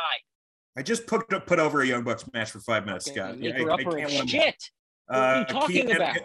I 0.77 0.83
just 0.83 1.07
put 1.09 1.29
put 1.47 1.59
over 1.59 1.81
a 1.83 1.87
Young 1.87 2.05
Bucks 2.05 2.25
match 2.33 2.53
for 2.53 2.61
five 2.61 2.87
minutes, 2.87 3.09
Okay, 3.09 3.17
Scott. 3.19 3.39
Yeah, 3.39 3.51
I- 3.51 3.75
I 3.75 3.83
can't 3.85 4.13
it. 4.13 4.29
Shit. 4.31 4.71
What 5.07 5.19
are 5.19 5.39
you 5.41 5.45
talking 5.47 5.75
Keith- 5.77 5.85
and- 5.91 5.97
about? 5.97 6.17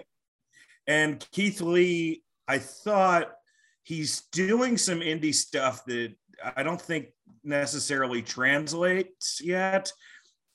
And 0.86 1.28
Keith 1.32 1.60
Lee, 1.60 2.24
I 2.48 2.60
thought 2.60 3.34
he's 3.84 4.22
doing 4.32 4.78
some 4.78 5.00
indie 5.00 5.34
stuff 5.34 5.84
that 5.86 6.14
I 6.56 6.62
don't 6.64 6.80
think 6.82 7.08
necessarily 7.44 8.22
translates 8.22 9.42
yet 9.44 9.92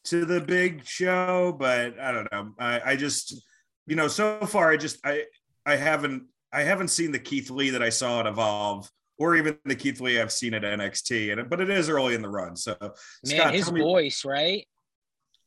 to 0.05 0.25
the 0.25 0.41
big 0.41 0.85
show, 0.85 1.55
but 1.59 1.99
I 1.99 2.13
don't 2.13 2.31
know. 2.33 2.53
I, 2.59 2.81
I 2.93 2.97
just, 2.97 3.41
you 3.87 3.97
know, 3.97 4.09
so 4.09 4.41
far 4.47 4.71
I 4.71 4.77
just 4.77 4.99
I 5.05 5.25
I 5.65 5.77
haven't 5.77 6.25
I 6.53 6.63
haven't 6.63 6.89
seen 6.89 7.13
the 7.13 7.19
Keith 7.19 7.51
Lee 7.51 7.71
that 7.71 7.83
I 7.83 7.91
saw 7.91 8.21
at 8.21 8.27
Evolve. 8.27 8.91
Or 9.19 9.37
even 9.37 9.57
the 9.65 9.77
Keith 9.77 10.01
Lee 10.01 10.21
I've 10.21 10.33
seen 10.33 10.53
at 10.55 10.63
NXT, 10.63 11.39
and 11.39 11.49
but 11.49 11.61
it 11.61 11.71
is 11.71 11.89
early 11.89 12.15
in 12.15 12.23
the 12.23 12.29
run. 12.29 12.57
So, 12.57 12.75
Man, 12.81 12.91
Scott, 13.25 13.55
his 13.55 13.71
me- 13.71 13.81
voice, 13.81 14.25
right? 14.25 14.67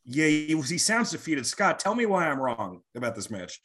yeah, 0.06 0.28
he, 0.28 0.62
he 0.62 0.78
sounds 0.78 1.12
defeated. 1.12 1.46
Scott, 1.46 1.80
tell 1.80 1.96
me 1.96 2.06
why 2.06 2.28
I'm 2.28 2.40
wrong 2.40 2.82
about 2.96 3.16
this 3.16 3.30
match. 3.30 3.60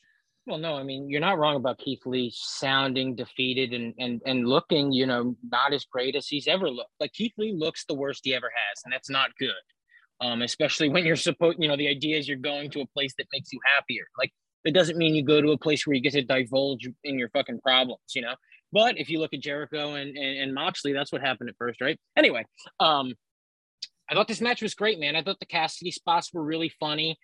Well, 0.47 0.59
no, 0.59 0.77
I 0.77 0.83
mean 0.83 1.09
you're 1.09 1.21
not 1.21 1.39
wrong 1.39 1.57
about 1.57 1.79
Keith 1.79 2.05
Lee 2.07 2.33
sounding 2.35 3.15
defeated 3.15 3.73
and 3.73 3.95
and 3.99 4.21
and 4.27 4.49
looking, 4.49 4.93
you 4.93 5.07
know, 5.07 5.37
not 5.51 5.73
as 5.73 5.85
great 5.85 6.17
as 6.17 6.27
he's 6.27 6.49
ever 6.49 6.71
looked. 6.71 6.91
Like 6.99 7.13
Keith 7.13 7.33
Lee 7.39 7.55
looks 7.57 7.85
the 7.85 7.95
worst 7.95 8.23
he 8.25 8.35
ever 8.35 8.51
has, 8.51 8.81
and 8.85 8.93
that's 8.93 9.11
not 9.11 9.31
good. 9.39 9.51
Um, 10.21 10.43
especially 10.43 10.89
when 10.89 11.07
you're 11.07 11.17
supposed, 11.17 11.59
you 11.61 11.69
know, 11.69 11.77
the 11.77 11.89
idea 11.89 12.19
is 12.19 12.29
you're 12.29 12.37
going 12.37 12.71
to 12.73 12.81
a 12.81 12.87
place 12.87 13.15
that 13.19 13.27
makes 13.33 13.53
you 13.53 13.61
happier. 13.77 14.05
Like 14.19 14.33
it 14.65 14.75
doesn't 14.75 14.99
mean 14.99 15.15
you 15.15 15.25
go 15.25 15.41
to 15.41 15.53
a 15.53 15.59
place 15.59 15.87
where 15.87 15.95
you 15.95 16.03
get 16.03 16.13
to 16.13 16.23
divulge 16.23 16.89
in 17.05 17.19
your 17.19 17.29
fucking 17.31 17.61
problems, 17.61 18.01
you 18.15 18.23
know. 18.23 18.35
But 18.73 18.99
if 18.99 19.09
you 19.11 19.19
look 19.19 19.35
at 19.35 19.41
Jericho 19.41 19.95
and 19.95 20.17
and, 20.17 20.39
and 20.39 20.55
Moxley, 20.55 20.93
that's 20.93 21.13
what 21.13 21.21
happened 21.21 21.51
at 21.51 21.57
first, 21.59 21.81
right? 21.81 21.99
Anyway, 22.17 22.47
um, 22.81 23.15
I 24.11 24.15
thought 24.15 24.27
this 24.27 24.41
match 24.41 24.63
was 24.63 24.75
great, 24.75 24.99
man. 24.99 25.17
I 25.17 25.23
thought 25.23 25.39
the 25.39 25.47
Cassidy 25.47 25.91
spots 25.91 26.33
were 26.33 26.43
really 26.43 26.73
funny 26.81 27.19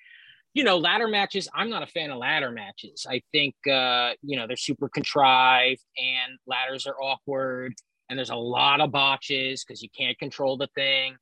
you 0.57 0.65
know, 0.65 0.79
ladder 0.79 1.07
matches, 1.07 1.51
I'm 1.55 1.69
not 1.69 1.83
a 1.83 1.87
fan 1.87 2.11
of 2.11 2.17
ladder 2.17 2.51
matches. 2.51 3.07
I 3.07 3.21
think, 3.31 3.55
uh, 3.71 4.13
you 4.23 4.39
know, 4.39 4.47
they're 4.47 4.57
super 4.57 4.89
contrived 4.89 5.83
and 5.99 6.39
ladders 6.47 6.87
are 6.87 6.97
awkward 6.99 7.75
and 8.09 8.19
there's 8.19 8.31
a 8.31 8.37
lot 8.37 8.81
of 8.81 8.91
botches 8.91 9.63
because 9.63 9.83
you 9.83 9.91
can't 9.95 10.19
control 10.19 10.57
the 10.57 10.69
thing. 10.75 11.17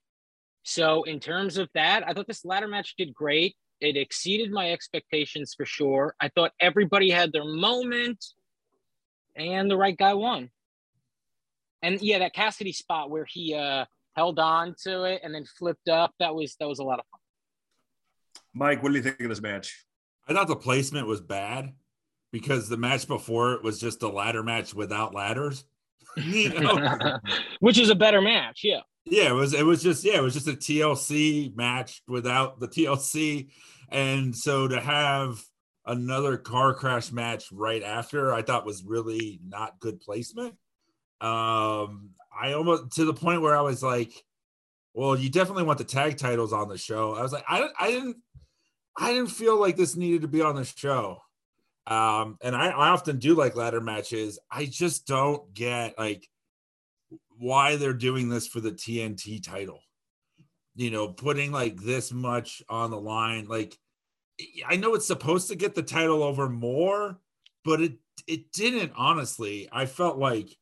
So, 0.62 1.02
in 1.02 1.18
terms 1.18 1.58
of 1.58 1.68
that, 1.74 2.06
I 2.06 2.12
thought 2.12 2.28
this 2.28 2.44
ladder 2.44 2.68
match 2.68 2.94
did 2.96 3.12
great. 3.12 3.56
It 3.80 3.96
exceeded 3.96 4.52
my 4.52 4.70
expectations 4.70 5.52
for 5.56 5.66
sure. 5.66 6.14
I 6.20 6.28
thought 6.28 6.52
everybody 6.60 7.10
had 7.10 7.32
their 7.32 7.44
moment 7.44 8.24
and 9.34 9.68
the 9.68 9.76
right 9.76 9.96
guy 9.96 10.14
won. 10.14 10.50
And 11.82 12.00
yeah, 12.00 12.20
that 12.20 12.34
Cassidy 12.34 12.72
spot 12.72 13.10
where 13.10 13.26
he 13.28 13.52
uh, 13.52 13.86
held 14.14 14.38
on 14.38 14.76
to 14.84 15.02
it 15.02 15.22
and 15.24 15.34
then 15.34 15.44
flipped 15.58 15.88
up, 15.88 16.12
that 16.20 16.36
was 16.36 16.54
that 16.60 16.68
was 16.68 16.78
a 16.78 16.84
lot 16.84 17.00
of 17.00 17.04
fun. 17.10 17.23
Mike, 18.54 18.82
what 18.82 18.90
do 18.90 18.96
you 18.96 19.02
think 19.02 19.20
of 19.20 19.28
this 19.28 19.40
match? 19.40 19.84
I 20.28 20.32
thought 20.32 20.48
the 20.48 20.56
placement 20.56 21.06
was 21.06 21.20
bad 21.20 21.72
because 22.32 22.68
the 22.68 22.76
match 22.76 23.06
before 23.06 23.52
it 23.52 23.62
was 23.62 23.80
just 23.80 24.02
a 24.02 24.08
ladder 24.08 24.42
match 24.42 24.74
without 24.74 25.14
ladders. 25.14 25.64
you 26.16 26.48
know? 26.50 27.18
Which 27.60 27.78
is 27.78 27.90
a 27.90 27.94
better 27.94 28.20
match, 28.20 28.60
yeah. 28.62 28.80
yeah, 29.04 29.30
it 29.30 29.34
was 29.34 29.52
it 29.54 29.66
was 29.66 29.82
just 29.82 30.04
yeah, 30.04 30.18
it 30.18 30.22
was 30.22 30.34
just 30.34 30.48
a 30.48 30.52
TLC 30.52 31.54
match 31.56 32.02
without 32.06 32.60
the 32.60 32.68
TLC. 32.68 33.50
And 33.88 34.34
so 34.34 34.68
to 34.68 34.80
have 34.80 35.42
another 35.86 36.36
car 36.36 36.74
crash 36.74 37.12
match 37.12 37.46
right 37.52 37.82
after, 37.82 38.32
I 38.32 38.42
thought 38.42 38.64
was 38.64 38.84
really 38.84 39.40
not 39.46 39.80
good 39.80 40.00
placement. 40.00 40.54
Um, 41.20 42.10
I 42.38 42.52
almost 42.52 42.92
to 42.92 43.04
the 43.04 43.14
point 43.14 43.42
where 43.42 43.56
I 43.56 43.60
was 43.60 43.82
like, 43.82 44.12
well, 44.94 45.16
you 45.16 45.28
definitely 45.28 45.64
want 45.64 45.78
the 45.78 45.84
tag 45.84 46.16
titles 46.16 46.52
on 46.52 46.68
the 46.68 46.78
show. 46.78 47.14
I 47.14 47.22
was 47.22 47.32
like, 47.32 47.44
I, 47.48 47.68
I 47.78 47.90
didn't, 47.90 48.16
I 48.96 49.12
didn't 49.12 49.30
feel 49.30 49.58
like 49.58 49.76
this 49.76 49.96
needed 49.96 50.22
to 50.22 50.28
be 50.28 50.42
on 50.42 50.54
the 50.54 50.64
show. 50.64 51.20
Um, 51.86 52.38
and 52.42 52.56
I, 52.56 52.68
I 52.68 52.88
often 52.88 53.18
do 53.18 53.34
like 53.34 53.56
ladder 53.56 53.80
matches. 53.80 54.38
I 54.50 54.66
just 54.66 55.06
don't 55.06 55.52
get 55.52 55.98
like 55.98 56.28
why 57.36 57.76
they're 57.76 57.92
doing 57.92 58.28
this 58.28 58.46
for 58.46 58.60
the 58.60 58.72
TNT 58.72 59.44
title. 59.44 59.80
You 60.76 60.90
know, 60.90 61.08
putting 61.08 61.52
like 61.52 61.76
this 61.76 62.12
much 62.12 62.62
on 62.68 62.90
the 62.90 63.00
line. 63.00 63.46
Like, 63.46 63.76
I 64.66 64.76
know 64.76 64.94
it's 64.94 65.06
supposed 65.06 65.48
to 65.48 65.54
get 65.54 65.74
the 65.74 65.82
title 65.82 66.22
over 66.22 66.48
more, 66.48 67.18
but 67.64 67.80
it 67.80 67.98
it 68.26 68.50
didn't. 68.52 68.92
Honestly, 68.96 69.68
I 69.70 69.86
felt 69.86 70.18
like 70.18 70.56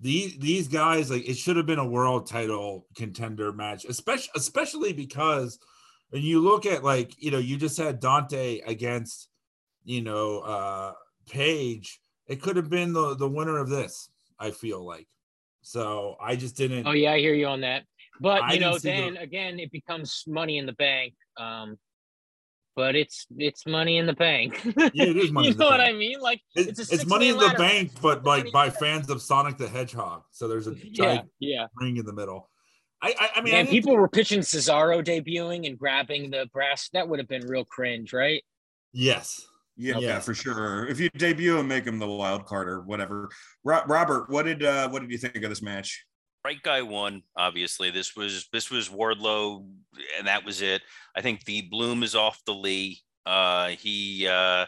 these 0.00 0.38
these 0.38 0.68
guys 0.68 1.10
like 1.10 1.28
it 1.28 1.36
should 1.36 1.56
have 1.56 1.66
been 1.66 1.78
a 1.78 1.86
world 1.86 2.28
title 2.28 2.86
contender 2.96 3.52
match, 3.52 3.84
especially 3.84 4.30
especially 4.36 4.92
because 4.92 5.58
when 6.10 6.22
you 6.22 6.40
look 6.40 6.66
at 6.66 6.84
like 6.84 7.14
you 7.22 7.30
know 7.30 7.38
you 7.38 7.56
just 7.56 7.76
had 7.78 8.00
Dante 8.00 8.60
against 8.66 9.28
you 9.84 10.02
know 10.02 10.40
uh 10.40 10.92
Page, 11.28 11.98
it 12.28 12.40
could 12.40 12.54
have 12.56 12.70
been 12.70 12.92
the 12.92 13.16
the 13.16 13.28
winner 13.28 13.58
of 13.58 13.68
this. 13.68 14.08
I 14.38 14.52
feel 14.52 14.84
like 14.86 15.08
so 15.62 16.14
I 16.20 16.36
just 16.36 16.56
didn't. 16.56 16.86
Oh 16.86 16.92
yeah, 16.92 17.12
I 17.12 17.18
hear 17.18 17.34
you 17.34 17.46
on 17.46 17.62
that. 17.62 17.82
But 18.20 18.42
I 18.42 18.52
you 18.52 18.60
know, 18.60 18.78
then 18.78 19.14
the- 19.14 19.20
again, 19.20 19.58
it 19.58 19.72
becomes 19.72 20.22
money 20.28 20.58
in 20.58 20.66
the 20.66 20.72
bank. 20.74 21.14
Um, 21.36 21.78
but 22.76 22.94
it's 22.94 23.26
it's 23.36 23.66
money 23.66 23.96
in 23.98 24.06
the 24.06 24.12
bank. 24.12 24.62
Yeah, 24.94 25.06
it 25.06 25.16
is 25.16 25.32
money 25.32 25.48
you 25.48 25.52
in 25.52 25.58
the 25.58 25.64
know 25.64 25.70
what 25.70 25.78
bank. 25.78 25.94
I 25.96 25.98
mean? 25.98 26.20
Like 26.20 26.40
It- 26.54 26.68
it's 26.68 26.92
it's, 26.92 27.06
money 27.06 27.30
in 27.30 27.38
the 27.38 27.54
bank, 27.58 27.90
but 28.00 28.22
like 28.22 28.52
by 28.52 28.70
fans 28.70 29.10
of 29.10 29.20
Sonic 29.20 29.56
the 29.58 29.66
Hedgehog. 29.68 30.22
So 30.30 30.46
there's 30.46 30.68
a 30.68 30.74
Yeah, 30.84 31.22
yeah. 31.40 31.66
ring 31.74 31.96
in 31.96 32.06
the 32.06 32.12
middle. 32.12 32.48
I 33.02 33.14
I, 33.18 33.28
I 33.36 33.40
mean, 33.42 33.54
I 33.54 33.58
And 33.58 33.68
people 33.68 33.96
were 33.96 34.08
pitching 34.08 34.40
Cesaro 34.40 35.04
debuting 35.04 35.66
and 35.66 35.78
grabbing 35.78 36.30
the 36.30 36.46
brass. 36.52 36.88
That 36.92 37.08
would 37.08 37.18
have 37.18 37.28
been 37.28 37.46
real 37.46 37.64
cringe, 37.64 38.12
right? 38.12 38.42
yes. 38.92 39.40
Yeah, 39.78 39.98
Yeah. 39.98 40.20
for 40.20 40.32
sure. 40.32 40.86
If 40.88 40.98
you 40.98 41.10
debut 41.10 41.58
and 41.58 41.68
make 41.68 41.84
him 41.86 41.98
the 41.98 42.06
wild 42.08 42.46
card 42.46 42.66
or 42.66 42.80
whatever. 42.80 43.28
Ro- 43.62 43.82
Robert, 43.86 44.30
what 44.30 44.46
did 44.46 44.64
uh, 44.64 44.88
what 44.88 45.02
did 45.02 45.10
you 45.10 45.18
think 45.18 45.36
of 45.36 45.50
this 45.50 45.60
match? 45.62 46.04
right 46.46 46.62
guy 46.62 46.80
won 46.80 47.22
obviously 47.36 47.90
this 47.90 48.14
was 48.14 48.46
this 48.52 48.70
was 48.70 48.88
wardlow 48.88 49.66
and 50.16 50.28
that 50.28 50.44
was 50.44 50.62
it 50.62 50.80
i 51.16 51.20
think 51.20 51.44
the 51.44 51.62
bloom 51.62 52.04
is 52.04 52.14
off 52.14 52.40
the 52.46 52.54
lee 52.54 53.00
uh 53.26 53.66
he 53.70 54.28
uh 54.28 54.64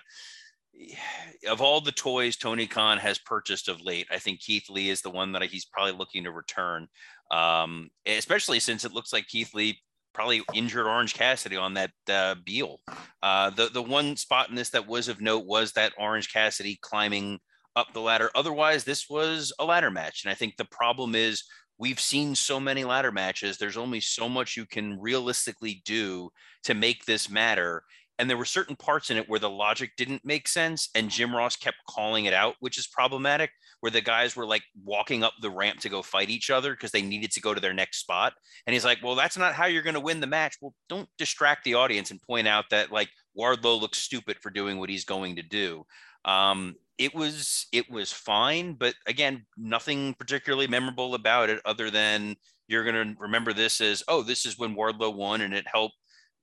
of 1.49 1.61
all 1.61 1.81
the 1.81 1.93
toys 1.93 2.37
tony 2.37 2.67
khan 2.67 2.99
has 2.99 3.17
purchased 3.21 3.69
of 3.69 3.81
late 3.81 4.09
i 4.11 4.19
think 4.19 4.41
keith 4.41 4.69
lee 4.69 4.89
is 4.91 5.03
the 5.03 5.11
one 5.11 5.31
that 5.31 5.43
he's 5.45 5.67
probably 5.67 5.93
looking 5.93 6.25
to 6.25 6.33
return 6.33 6.89
um 7.31 7.89
especially 8.07 8.61
since 8.61 8.85
it 8.85 8.93
looks 8.93 9.13
like 9.13 9.27
keith 9.27 9.55
lee 9.55 9.79
probably 10.15 10.43
injured 10.55 10.87
orange 10.87 11.15
cassidy 11.15 11.57
on 11.57 11.75
that 11.75 11.91
uh 12.09 12.35
beal 12.45 12.81
uh 13.23 13.51
the 13.51 13.67
the 13.67 13.83
one 13.83 14.17
spot 14.17 14.49
in 14.49 14.55
this 14.55 14.71
that 14.71 14.87
was 14.87 15.09
of 15.09 15.21
note 15.21 15.45
was 15.47 15.73
that 15.73 15.93
orange 15.99 16.33
cassidy 16.33 16.79
climbing 16.81 17.39
up 17.77 17.93
the 17.93 18.01
ladder 18.01 18.31
otherwise 18.35 18.85
this 18.85 19.09
was 19.09 19.53
a 19.59 19.65
ladder 19.65 19.91
match 19.91 20.25
and 20.25 20.33
i 20.33 20.35
think 20.35 20.57
the 20.57 20.65
problem 20.65 21.15
is 21.15 21.45
we've 21.79 22.01
seen 22.01 22.35
so 22.35 22.61
many 22.61 22.85
ladder 22.85 23.13
matches. 23.13 23.57
There's 23.57 23.77
only 23.77 24.01
so 24.01 24.29
much 24.29 24.57
you 24.57 24.67
can 24.67 25.01
realistically 25.01 25.81
do 25.85 26.31
to 26.65 26.75
make 26.75 27.05
this 27.05 27.31
matter. 27.31 27.85
And 28.19 28.29
there 28.29 28.37
were 28.37 28.45
certain 28.45 28.75
parts 28.75 29.11
in 29.11 29.17
it 29.17 29.29
where 29.29 29.39
the 29.39 29.49
logic 29.49 29.93
didn't 29.97 30.25
make 30.25 30.49
sense. 30.49 30.89
And 30.95 31.09
Jim 31.09 31.35
Ross 31.35 31.55
kept 31.55 31.79
calling 31.89 32.25
it 32.25 32.35
out, 32.35 32.57
which 32.59 32.77
is 32.77 32.89
problematic, 32.89 33.51
where 33.81 33.91
the 33.91 34.01
guys 34.01 34.35
were 34.35 34.47
like 34.47 34.63
walking 34.85 35.23
up 35.23 35.35
the 35.41 35.51
ramp 35.51 35.81
to 35.81 35.89
go 35.89 36.03
fight 36.03 36.31
each 36.31 36.51
other 36.51 36.73
because 36.73 36.91
they 36.91 37.03
needed 37.03 37.31
to 37.33 37.41
go 37.41 37.55
to 37.55 37.61
their 37.61 37.75
next 37.75 37.99
spot. 37.99 38.33
And 38.67 38.75
he's 38.75 38.85
like, 38.85 38.99
well, 39.03 39.15
that's 39.15 39.39
not 39.39 39.55
how 39.55 39.67
you're 39.67 39.83
going 39.83 39.95
to 39.95 40.01
win 40.01 40.21
the 40.21 40.27
match. 40.27 40.57
Well, 40.61 40.75
don't 40.89 41.09
distract 41.17 41.65
the 41.65 41.75
audience 41.75 42.11
and 42.11 42.21
point 42.23 42.49
out 42.49 42.67
that 42.71 42.91
like 42.91 43.09
Wardlow 43.39 43.81
looks 43.81 43.99
stupid 43.99 44.39
for 44.41 44.51
doing 44.51 44.79
what 44.79 44.91
he's 44.91 45.05
going 45.05 45.37
to 45.37 45.43
do. 45.43 45.85
Um, 46.25 46.75
it 46.99 47.15
was 47.15 47.67
it 47.73 47.89
was 47.89 48.13
fine, 48.13 48.75
but 48.75 48.95
again, 49.07 49.47
nothing 49.57 50.15
particularly 50.15 50.67
memorable 50.67 51.15
about 51.15 51.49
it 51.49 51.61
other 51.65 51.91
than 51.91 52.35
you're 52.67 52.85
gonna 52.85 53.15
remember 53.19 53.53
this 53.53 53.81
as 53.81 54.03
oh, 54.09 54.23
this 54.23 54.45
is 54.45 54.59
when 54.59 54.75
Wardlow 54.75 55.15
won 55.15 55.41
and 55.41 55.55
it 55.55 55.67
helped 55.73 55.95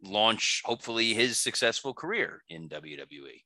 launch 0.01 0.61
hopefully 0.65 1.13
his 1.13 1.37
successful 1.37 1.93
career 1.93 2.41
in 2.49 2.69
WWE. 2.69 3.41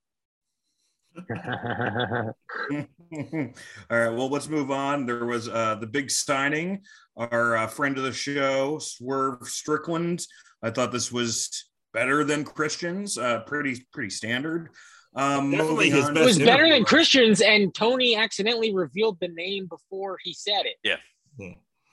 All 2.72 3.98
right, 3.98 4.10
well, 4.10 4.30
let's 4.30 4.48
move 4.48 4.72
on. 4.72 5.06
There 5.06 5.26
was 5.26 5.48
uh, 5.50 5.76
the 5.76 5.88
big 5.88 6.12
signing. 6.12 6.82
Our 7.18 7.58
uh, 7.58 7.68
friend 7.68 7.98
of 7.98 8.04
the 8.04 8.14
show, 8.14 8.80
Swerve 8.80 9.48
Strickland. 9.48 10.26
I 10.64 10.70
thought 10.70 10.92
this 10.92 11.12
was 11.12 11.70
better 11.94 12.24
than 12.24 12.44
Christians. 12.44 13.18
Uh, 13.18 13.40
pretty 13.42 13.86
pretty 13.92 14.10
standard. 14.10 14.70
Um, 15.16 15.52
Definitely 15.52 15.90
his 15.90 16.06
on- 16.06 16.18
It 16.18 16.24
was 16.24 16.38
Best 16.38 16.46
better 16.48 16.70
than. 16.70 16.86
Christians, 16.86 17.42
and 17.42 17.74
Tony 17.74 18.16
accidentally 18.16 18.74
revealed 18.74 19.18
the 19.20 19.28
name 19.30 19.66
before 19.68 20.18
he 20.24 20.34
said 20.34 20.64
it. 20.66 20.76
Yeah. 20.84 20.98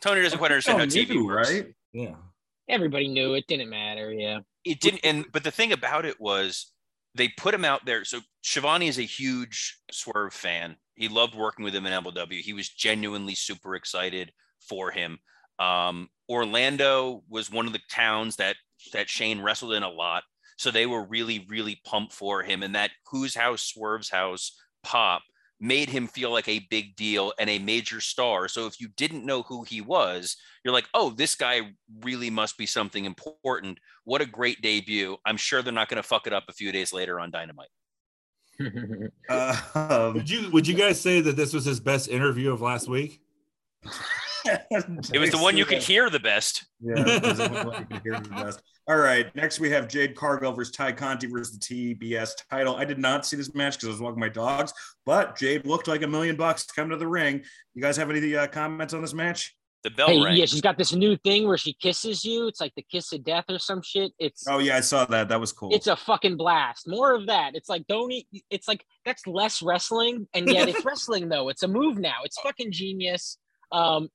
Tony 0.03 0.21
doesn't 0.23 0.39
quite 0.39 0.51
understand 0.53 0.79
how 0.79 0.85
Oh, 0.85 0.89
TV 0.89 1.09
you, 1.15 1.25
works. 1.27 1.51
right? 1.51 1.67
Yeah. 1.93 2.15
Everybody 2.69 3.09
knew 3.09 3.35
it 3.35 3.47
didn't 3.49 3.71
matter. 3.71 4.13
Yeah. 4.13 4.41
it 4.65 4.81
didn't 4.81 5.01
and 5.05 5.25
but 5.33 5.45
the 5.45 5.51
thing 5.51 5.73
about 5.73 6.05
it 6.05 6.21
was 6.21 6.71
they 7.17 7.29
put 7.29 7.55
him 7.55 7.65
out 7.65 7.87
there. 7.87 8.05
So 8.05 8.21
Schiavone 8.43 8.89
is 8.89 8.99
a 8.99 9.03
huge 9.03 9.79
swerve 9.91 10.33
fan. 10.33 10.77
He 10.95 11.09
loved 11.09 11.35
working 11.35 11.65
with 11.65 11.75
him 11.75 11.87
in 11.87 11.93
MLW 12.05 12.41
he 12.41 12.53
was 12.53 12.69
genuinely 12.69 13.35
super 13.35 13.75
excited 13.75 14.33
for 14.69 14.91
him. 14.91 15.19
Um, 15.59 16.09
Orlando 16.29 17.23
was 17.29 17.51
one 17.51 17.67
of 17.67 17.73
the 17.73 17.81
towns 17.91 18.37
that 18.37 18.57
that 18.93 19.09
Shane 19.09 19.41
wrestled 19.41 19.73
in 19.73 19.83
a 19.83 19.89
lot. 19.89 20.23
So 20.59 20.71
they 20.71 20.87
were 20.87 21.05
really 21.05 21.47
really 21.49 21.81
pumped 21.85 22.13
for 22.13 22.43
him. 22.43 22.63
And 22.63 22.75
that 22.75 22.91
whose 23.11 23.35
house 23.35 23.63
swerve's 23.63 24.11
house 24.11 24.57
pop 24.83 25.23
made 25.59 25.89
him 25.89 26.07
feel 26.07 26.31
like 26.31 26.49
a 26.49 26.67
big 26.71 26.95
deal 26.97 27.33
and 27.39 27.49
a 27.49 27.59
major 27.59 28.01
star 28.01 28.47
so 28.47 28.67
if 28.67 28.81
you 28.81 28.89
didn't 28.97 29.25
know 29.25 29.43
who 29.43 29.63
he 29.63 29.81
was 29.81 30.37
you're 30.65 30.75
like 30.75 30.89
oh 30.93 31.11
this 31.11 31.35
guy 31.35 31.63
really 32.03 32.29
must 32.29 32.59
be 32.59 32.67
something 32.67 33.05
important 33.07 33.79
what 34.07 34.23
a 34.23 34.27
great 34.27 34.63
debut. 34.63 35.17
I'm 35.27 35.37
sure 35.37 35.63
they're 35.63 35.73
not 35.73 35.89
going 35.89 36.01
to 36.01 36.09
fuck 36.09 36.27
it 36.27 36.33
up 36.33 36.45
a 36.49 36.53
few 36.53 36.73
days 36.73 36.93
later 36.93 37.21
on 37.21 37.31
Dynamite. 37.31 37.69
Uh, 39.29 39.57
um, 39.75 40.15
Would 40.15 40.31
you 40.31 40.51
would 40.51 40.67
you 40.67 40.75
guys 40.75 40.99
say 40.99 41.21
that 41.21 41.37
this 41.37 41.53
was 41.53 41.67
his 41.67 41.81
best 41.81 42.09
interview 42.09 42.53
of 42.53 42.63
last 42.63 42.89
week? 42.89 43.21
It 45.13 45.19
was 45.19 45.31
the 45.31 45.39
one 45.39 45.57
you 45.57 45.65
could 45.65 45.83
hear 45.83 46.11
the 46.11 46.21
best. 46.21 46.67
Yeah, 46.81 46.95
the 46.95 47.65
one 47.67 47.81
you 47.81 47.87
could 47.97 48.03
hear 48.03 48.21
the 48.21 48.29
best. 48.31 48.63
All 48.89 48.97
right, 48.97 49.35
next 49.35 49.59
we 49.59 49.69
have 49.71 49.89
Jade 49.89 50.15
Cargill 50.15 50.53
versus 50.53 50.75
Tay 50.75 50.93
Conti 50.93 51.27
versus 51.27 51.59
the 51.59 51.95
TBS 51.95 52.31
title. 52.51 52.77
I 52.77 52.85
did 52.85 52.99
not 52.99 53.27
see 53.27 53.37
this 53.37 53.53
match 53.55 53.75
because 53.75 53.89
I 53.89 53.93
was 53.93 54.01
walking 54.01 54.21
my 54.21 54.29
dogs, 54.29 54.73
but 55.05 55.37
Jade 55.37 55.67
looked 55.67 55.89
like 55.89 56.03
a 56.03 56.07
million 56.07 56.37
bucks 56.37 56.65
to 56.67 56.73
come 56.75 56.91
to 56.91 56.97
the 56.97 57.09
ring. 57.09 57.43
You 57.75 57.83
guys 57.83 57.97
have 57.97 58.11
any 58.11 58.37
uh, 58.37 58.47
comments 58.47 58.95
on 58.95 59.03
this 59.03 59.13
match? 59.15 59.57
The 59.83 59.91
bell 59.91 60.09
Hey, 60.09 60.21
rang. 60.23 60.37
yeah, 60.37 60.47
she's 60.47 60.61
got 60.61 60.79
this 60.79 60.93
new 60.93 61.17
thing 61.19 61.47
where 61.47 61.59
she 61.59 61.73
kisses 61.75 62.25
you. 62.25 62.49
It's 62.49 62.61
like 62.61 62.73
the 62.77 62.83
kiss 62.91 63.13
of 63.13 63.23
death 63.25 63.45
or 63.49 63.59
some 63.59 63.83
shit. 63.83 64.13
It's 64.19 64.45
Oh 64.49 64.59
yeah, 64.59 64.77
I 64.77 64.81
saw 64.81 65.05
that. 65.07 65.29
That 65.29 65.39
was 65.41 65.53
cool. 65.53 65.73
it's 65.73 65.87
a 65.87 65.95
fucking 65.97 66.37
blast. 66.37 66.89
More 66.89 67.15
of 67.15 67.27
that. 67.27 67.55
It's 67.55 67.69
like 67.69 67.87
don't 67.89 68.11
eat. 68.13 68.27
It's 68.51 68.67
like 68.69 68.85
that's 69.05 69.27
less 69.27 69.63
wrestling, 69.63 70.27
and 70.35 70.49
yet 70.49 70.69
it's 70.69 70.85
wrestling 70.85 71.29
though. 71.29 71.49
It's 71.51 71.63
a 71.63 71.69
move 71.69 71.99
now. 71.99 72.17
It's 72.25 72.39
fucking 72.41 72.73
genius. 72.73 73.39
Um, 73.73 74.09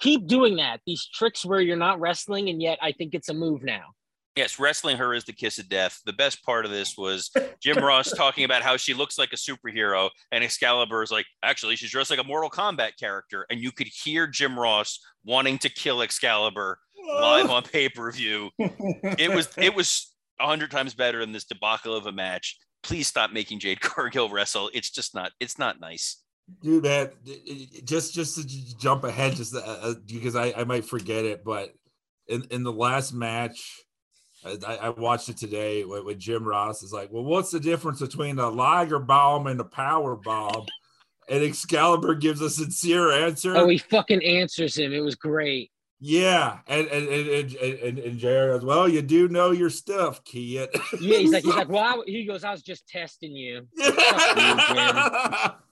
keep 0.00 0.26
doing 0.26 0.56
that. 0.56 0.80
These 0.86 1.06
tricks 1.06 1.44
where 1.44 1.60
you're 1.60 1.76
not 1.76 2.00
wrestling, 2.00 2.48
and 2.48 2.60
yet 2.60 2.78
I 2.82 2.92
think 2.92 3.14
it's 3.14 3.28
a 3.28 3.34
move 3.34 3.62
now. 3.62 3.92
Yes, 4.36 4.58
wrestling 4.58 4.98
her 4.98 5.14
is 5.14 5.24
the 5.24 5.32
kiss 5.32 5.58
of 5.58 5.68
death. 5.70 6.02
The 6.04 6.12
best 6.12 6.44
part 6.44 6.66
of 6.66 6.70
this 6.70 6.96
was 6.98 7.30
Jim 7.62 7.82
Ross 7.82 8.10
talking 8.10 8.44
about 8.44 8.62
how 8.62 8.76
she 8.76 8.92
looks 8.92 9.16
like 9.16 9.32
a 9.32 9.36
superhero, 9.36 10.10
and 10.30 10.44
Excalibur 10.44 11.02
is 11.02 11.10
like, 11.10 11.24
actually, 11.42 11.76
she's 11.76 11.90
dressed 11.90 12.10
like 12.10 12.20
a 12.20 12.24
Mortal 12.24 12.50
Kombat 12.50 12.98
character. 13.00 13.46
And 13.50 13.60
you 13.60 13.72
could 13.72 13.86
hear 13.86 14.26
Jim 14.26 14.58
Ross 14.58 15.00
wanting 15.24 15.56
to 15.58 15.70
kill 15.70 16.02
Excalibur 16.02 16.78
live 17.08 17.50
on 17.50 17.62
pay 17.62 17.88
per 17.88 18.10
view. 18.12 18.50
It 19.18 19.34
was 19.34 19.48
it 19.56 19.74
was 19.74 20.12
a 20.38 20.46
hundred 20.46 20.70
times 20.70 20.92
better 20.92 21.20
than 21.20 21.32
this 21.32 21.44
debacle 21.44 21.94
of 21.94 22.06
a 22.06 22.12
match. 22.12 22.58
Please 22.82 23.06
stop 23.06 23.32
making 23.32 23.60
Jade 23.60 23.80
Cargill 23.80 24.28
wrestle. 24.28 24.70
It's 24.74 24.90
just 24.90 25.14
not. 25.14 25.32
It's 25.40 25.58
not 25.58 25.80
nice. 25.80 26.22
Dude, 26.62 26.84
man, 26.84 27.10
just 27.84 28.14
just 28.14 28.36
to 28.36 28.78
jump 28.78 29.02
ahead, 29.04 29.34
just 29.34 29.54
uh, 29.54 29.58
uh, 29.58 29.94
because 30.06 30.36
I, 30.36 30.52
I 30.56 30.64
might 30.64 30.84
forget 30.84 31.24
it, 31.24 31.44
but 31.44 31.74
in, 32.28 32.44
in 32.50 32.62
the 32.62 32.72
last 32.72 33.12
match, 33.12 33.84
I, 34.44 34.76
I 34.76 34.88
watched 34.90 35.28
it 35.28 35.36
today 35.36 35.84
with, 35.84 36.04
when 36.04 36.20
Jim 36.20 36.44
Ross 36.46 36.82
is 36.84 36.92
like, 36.92 37.12
"Well, 37.12 37.24
what's 37.24 37.50
the 37.50 37.58
difference 37.58 38.00
between 38.00 38.38
a 38.38 38.48
Liger 38.48 39.00
bomb 39.00 39.48
and 39.48 39.60
a 39.60 39.64
power 39.64 40.14
bomb?" 40.14 40.66
And 41.28 41.42
Excalibur 41.42 42.14
gives 42.14 42.40
a 42.40 42.48
sincere 42.48 43.10
answer. 43.10 43.56
Oh, 43.56 43.66
he 43.66 43.78
fucking 43.78 44.22
answers 44.22 44.78
him. 44.78 44.92
It 44.92 45.00
was 45.00 45.16
great. 45.16 45.72
Yeah, 45.98 46.58
and 46.68 46.86
and 46.88 47.08
and 47.08 47.28
and, 47.28 47.54
and, 47.54 47.98
and 47.98 48.18
Jared 48.18 48.58
as 48.58 48.64
well. 48.64 48.88
You 48.88 49.02
do 49.02 49.28
know 49.28 49.50
your 49.50 49.70
stuff, 49.70 50.22
Kid. 50.24 50.68
Yeah, 51.00 51.18
he's 51.18 51.32
like, 51.32 51.42
he's 51.42 51.54
like, 51.56 51.68
well, 51.68 51.82
I, 51.82 52.02
he 52.06 52.24
goes, 52.24 52.44
I 52.44 52.52
was 52.52 52.62
just 52.62 52.86
testing 52.86 53.32
you. 53.32 53.66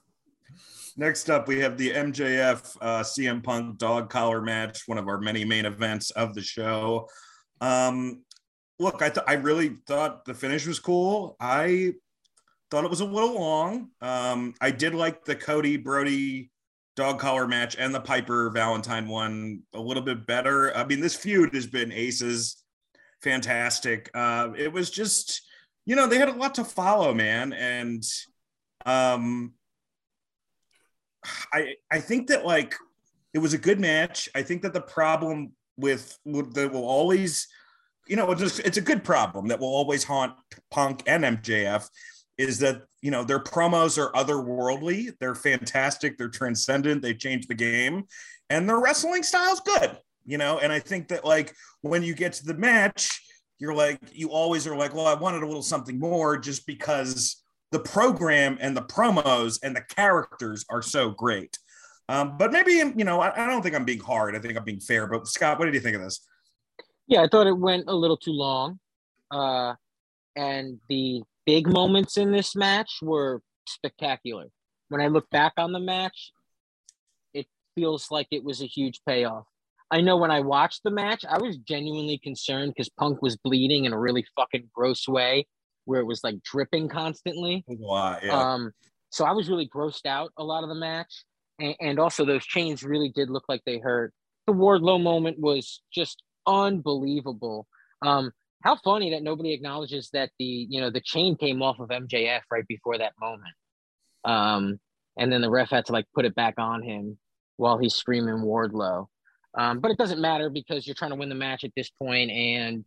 Next 0.97 1.29
up, 1.29 1.47
we 1.47 1.59
have 1.59 1.77
the 1.77 1.91
MJF 1.91 2.77
uh, 2.79 3.01
CM 3.01 3.43
Punk 3.43 3.77
dog 3.77 4.09
collar 4.09 4.41
match, 4.41 4.83
one 4.85 4.97
of 4.97 5.09
our 5.09 5.19
many 5.19 5.43
main 5.43 5.65
events 5.65 6.11
of 6.11 6.33
the 6.33 6.41
show. 6.41 7.09
Um, 7.59 8.23
look, 8.79 9.01
I 9.01 9.09
th- 9.09 9.25
I 9.27 9.33
really 9.33 9.75
thought 9.87 10.23
the 10.23 10.33
finish 10.33 10.65
was 10.65 10.79
cool. 10.79 11.35
I 11.39 11.93
thought 12.71 12.85
it 12.85 12.89
was 12.89 13.01
a 13.01 13.05
little 13.05 13.35
long. 13.35 13.89
Um, 14.01 14.53
I 14.61 14.71
did 14.71 14.95
like 14.95 15.25
the 15.25 15.35
Cody 15.35 15.75
Brody 15.75 16.49
dog 16.95 17.19
collar 17.19 17.45
match 17.45 17.75
and 17.77 17.93
the 17.93 17.99
Piper 17.99 18.49
Valentine 18.51 19.09
one 19.09 19.63
a 19.73 19.81
little 19.81 20.03
bit 20.03 20.25
better. 20.25 20.75
I 20.75 20.85
mean, 20.85 21.01
this 21.01 21.15
feud 21.15 21.53
has 21.53 21.67
been 21.67 21.91
aces, 21.91 22.63
fantastic. 23.21 24.09
Uh, 24.13 24.51
it 24.57 24.71
was 24.71 24.89
just, 24.89 25.41
you 25.85 25.97
know, 25.97 26.07
they 26.07 26.17
had 26.17 26.29
a 26.29 26.33
lot 26.33 26.55
to 26.55 26.63
follow, 26.63 27.13
man, 27.13 27.51
and 27.51 28.01
um, 28.85 29.53
I 31.53 31.75
I 31.91 31.99
think 31.99 32.27
that 32.27 32.45
like 32.45 32.75
it 33.33 33.39
was 33.39 33.53
a 33.53 33.57
good 33.57 33.79
match. 33.79 34.29
I 34.35 34.41
think 34.43 34.61
that 34.61 34.73
the 34.73 34.81
problem 34.81 35.51
with, 35.77 36.17
that 36.25 36.71
will 36.71 36.87
always, 36.87 37.47
you 38.07 38.15
know, 38.15 38.33
just 38.33 38.59
it's 38.59 38.77
a 38.77 38.81
good 38.81 39.03
problem 39.03 39.47
that 39.49 39.59
will 39.59 39.67
always 39.67 40.03
haunt 40.03 40.33
Punk 40.71 41.03
and 41.05 41.23
MJF 41.23 41.87
is 42.37 42.59
that 42.59 42.83
you 43.01 43.11
know 43.11 43.23
their 43.23 43.39
promos 43.39 43.97
are 43.97 44.11
otherworldly. 44.13 45.11
They're 45.19 45.35
fantastic. 45.35 46.17
They're 46.17 46.29
transcendent. 46.29 47.01
They 47.01 47.13
change 47.13 47.47
the 47.47 47.55
game. 47.55 48.03
And 48.49 48.69
their 48.69 48.79
wrestling 48.79 49.23
style's 49.23 49.61
good 49.61 49.97
you 50.25 50.37
know? 50.37 50.59
And 50.59 50.73
i 50.73 50.79
think 50.79 51.07
that 51.09 51.23
like 51.23 51.55
when 51.81 52.03
you 52.03 52.13
get 52.15 52.33
to 52.33 52.45
the 52.45 52.55
match 52.55 53.21
you're 53.59 53.73
like 53.73 53.99
you 54.11 54.31
always 54.31 54.67
are 54.67 54.75
like 54.75 54.93
well 54.93 55.07
i 55.07 55.13
wanted 55.13 55.43
a 55.43 55.47
little 55.47 55.61
something 55.61 55.97
more 55.99 56.37
just 56.37 56.67
because 56.67 57.43
the 57.71 57.79
program 57.79 58.57
and 58.61 58.75
the 58.75 58.81
promos 58.81 59.59
and 59.63 59.75
the 59.75 59.81
characters 59.81 60.65
are 60.69 60.81
so 60.81 61.09
great 61.09 61.57
um, 62.07 62.37
but 62.37 62.51
maybe 62.51 62.71
you 62.95 63.03
know 63.03 63.19
I, 63.19 63.43
I 63.43 63.47
don't 63.47 63.61
think 63.61 63.75
i'm 63.75 63.85
being 63.85 63.99
hard 63.99 64.35
i 64.35 64.39
think 64.39 64.57
i'm 64.57 64.63
being 64.63 64.79
fair 64.79 65.07
but 65.07 65.27
scott 65.27 65.59
what 65.59 65.65
did 65.65 65.73
you 65.73 65.79
think 65.79 65.95
of 65.95 66.01
this 66.01 66.25
Yeah, 67.07 67.21
I 67.21 67.27
thought 67.27 67.47
it 67.47 67.57
went 67.57 67.85
a 67.87 67.95
little 67.95 68.17
too 68.17 68.31
long. 68.31 68.79
Uh, 69.29 69.73
and 70.35 70.79
the 70.89 71.21
big 71.45 71.67
moments 71.67 72.17
in 72.17 72.31
this 72.31 72.55
match 72.55 72.99
were 73.01 73.41
spectacular. 73.67 74.47
When 74.89 75.01
I 75.01 75.07
look 75.07 75.29
back 75.29 75.53
on 75.57 75.71
the 75.71 75.79
match, 75.79 76.31
it 77.33 77.47
feels 77.75 78.09
like 78.11 78.27
it 78.31 78.43
was 78.43 78.61
a 78.61 78.67
huge 78.67 79.01
payoff. 79.07 79.45
I 79.91 80.01
know 80.01 80.17
when 80.17 80.31
I 80.31 80.39
watched 80.39 80.81
the 80.83 80.91
match, 80.91 81.23
I 81.29 81.37
was 81.37 81.57
genuinely 81.57 82.17
concerned 82.17 82.73
because 82.75 82.89
Punk 82.89 83.21
was 83.21 83.37
bleeding 83.37 83.85
in 83.85 83.93
a 83.93 83.99
really 83.99 84.25
fucking 84.35 84.69
gross 84.73 85.07
way 85.07 85.45
where 85.85 85.99
it 85.99 86.05
was 86.05 86.23
like 86.23 86.41
dripping 86.43 86.89
constantly. 86.89 87.63
lot 87.79 88.23
yeah 88.23 88.53
Um, 88.53 88.71
so 89.09 89.25
I 89.25 89.31
was 89.31 89.49
really 89.49 89.69
grossed 89.73 90.05
out 90.05 90.31
a 90.37 90.43
lot 90.43 90.63
of 90.63 90.69
the 90.69 90.75
match, 90.75 91.23
and, 91.59 91.75
and 91.79 91.99
also 91.99 92.25
those 92.25 92.45
chains 92.45 92.83
really 92.83 93.09
did 93.09 93.29
look 93.29 93.45
like 93.47 93.61
they 93.65 93.77
hurt. 93.77 94.13
The 94.45 94.53
Wardlow 94.53 95.01
moment 95.01 95.39
was 95.39 95.81
just 95.93 96.21
unbelievable. 96.45 97.67
Um, 98.01 98.31
how 98.63 98.75
funny 98.83 99.11
that 99.11 99.23
nobody 99.23 99.53
acknowledges 99.53 100.09
that 100.13 100.31
the 100.39 100.67
you 100.69 100.81
know 100.81 100.89
the 100.89 101.01
chain 101.01 101.37
came 101.37 101.61
off 101.61 101.79
of 101.79 101.89
MJF 101.89 102.41
right 102.51 102.67
before 102.67 102.97
that 102.97 103.13
moment, 103.21 103.53
um, 104.25 104.79
and 105.17 105.31
then 105.31 105.41
the 105.41 105.49
ref 105.49 105.69
had 105.69 105.85
to 105.85 105.93
like 105.93 106.05
put 106.13 106.25
it 106.25 106.35
back 106.35 106.55
on 106.57 106.83
him 106.83 107.17
while 107.57 107.77
he's 107.77 107.95
screaming 107.95 108.35
Wardlow. 108.35 109.05
Um, 109.57 109.79
but 109.79 109.91
it 109.91 109.97
doesn't 109.97 110.19
matter 110.19 110.49
because 110.49 110.85
you're 110.85 110.95
trying 110.95 111.11
to 111.11 111.15
win 111.15 111.29
the 111.29 111.35
match 111.35 111.63
at 111.63 111.71
this 111.75 111.89
point, 111.89 112.31
and 112.31 112.83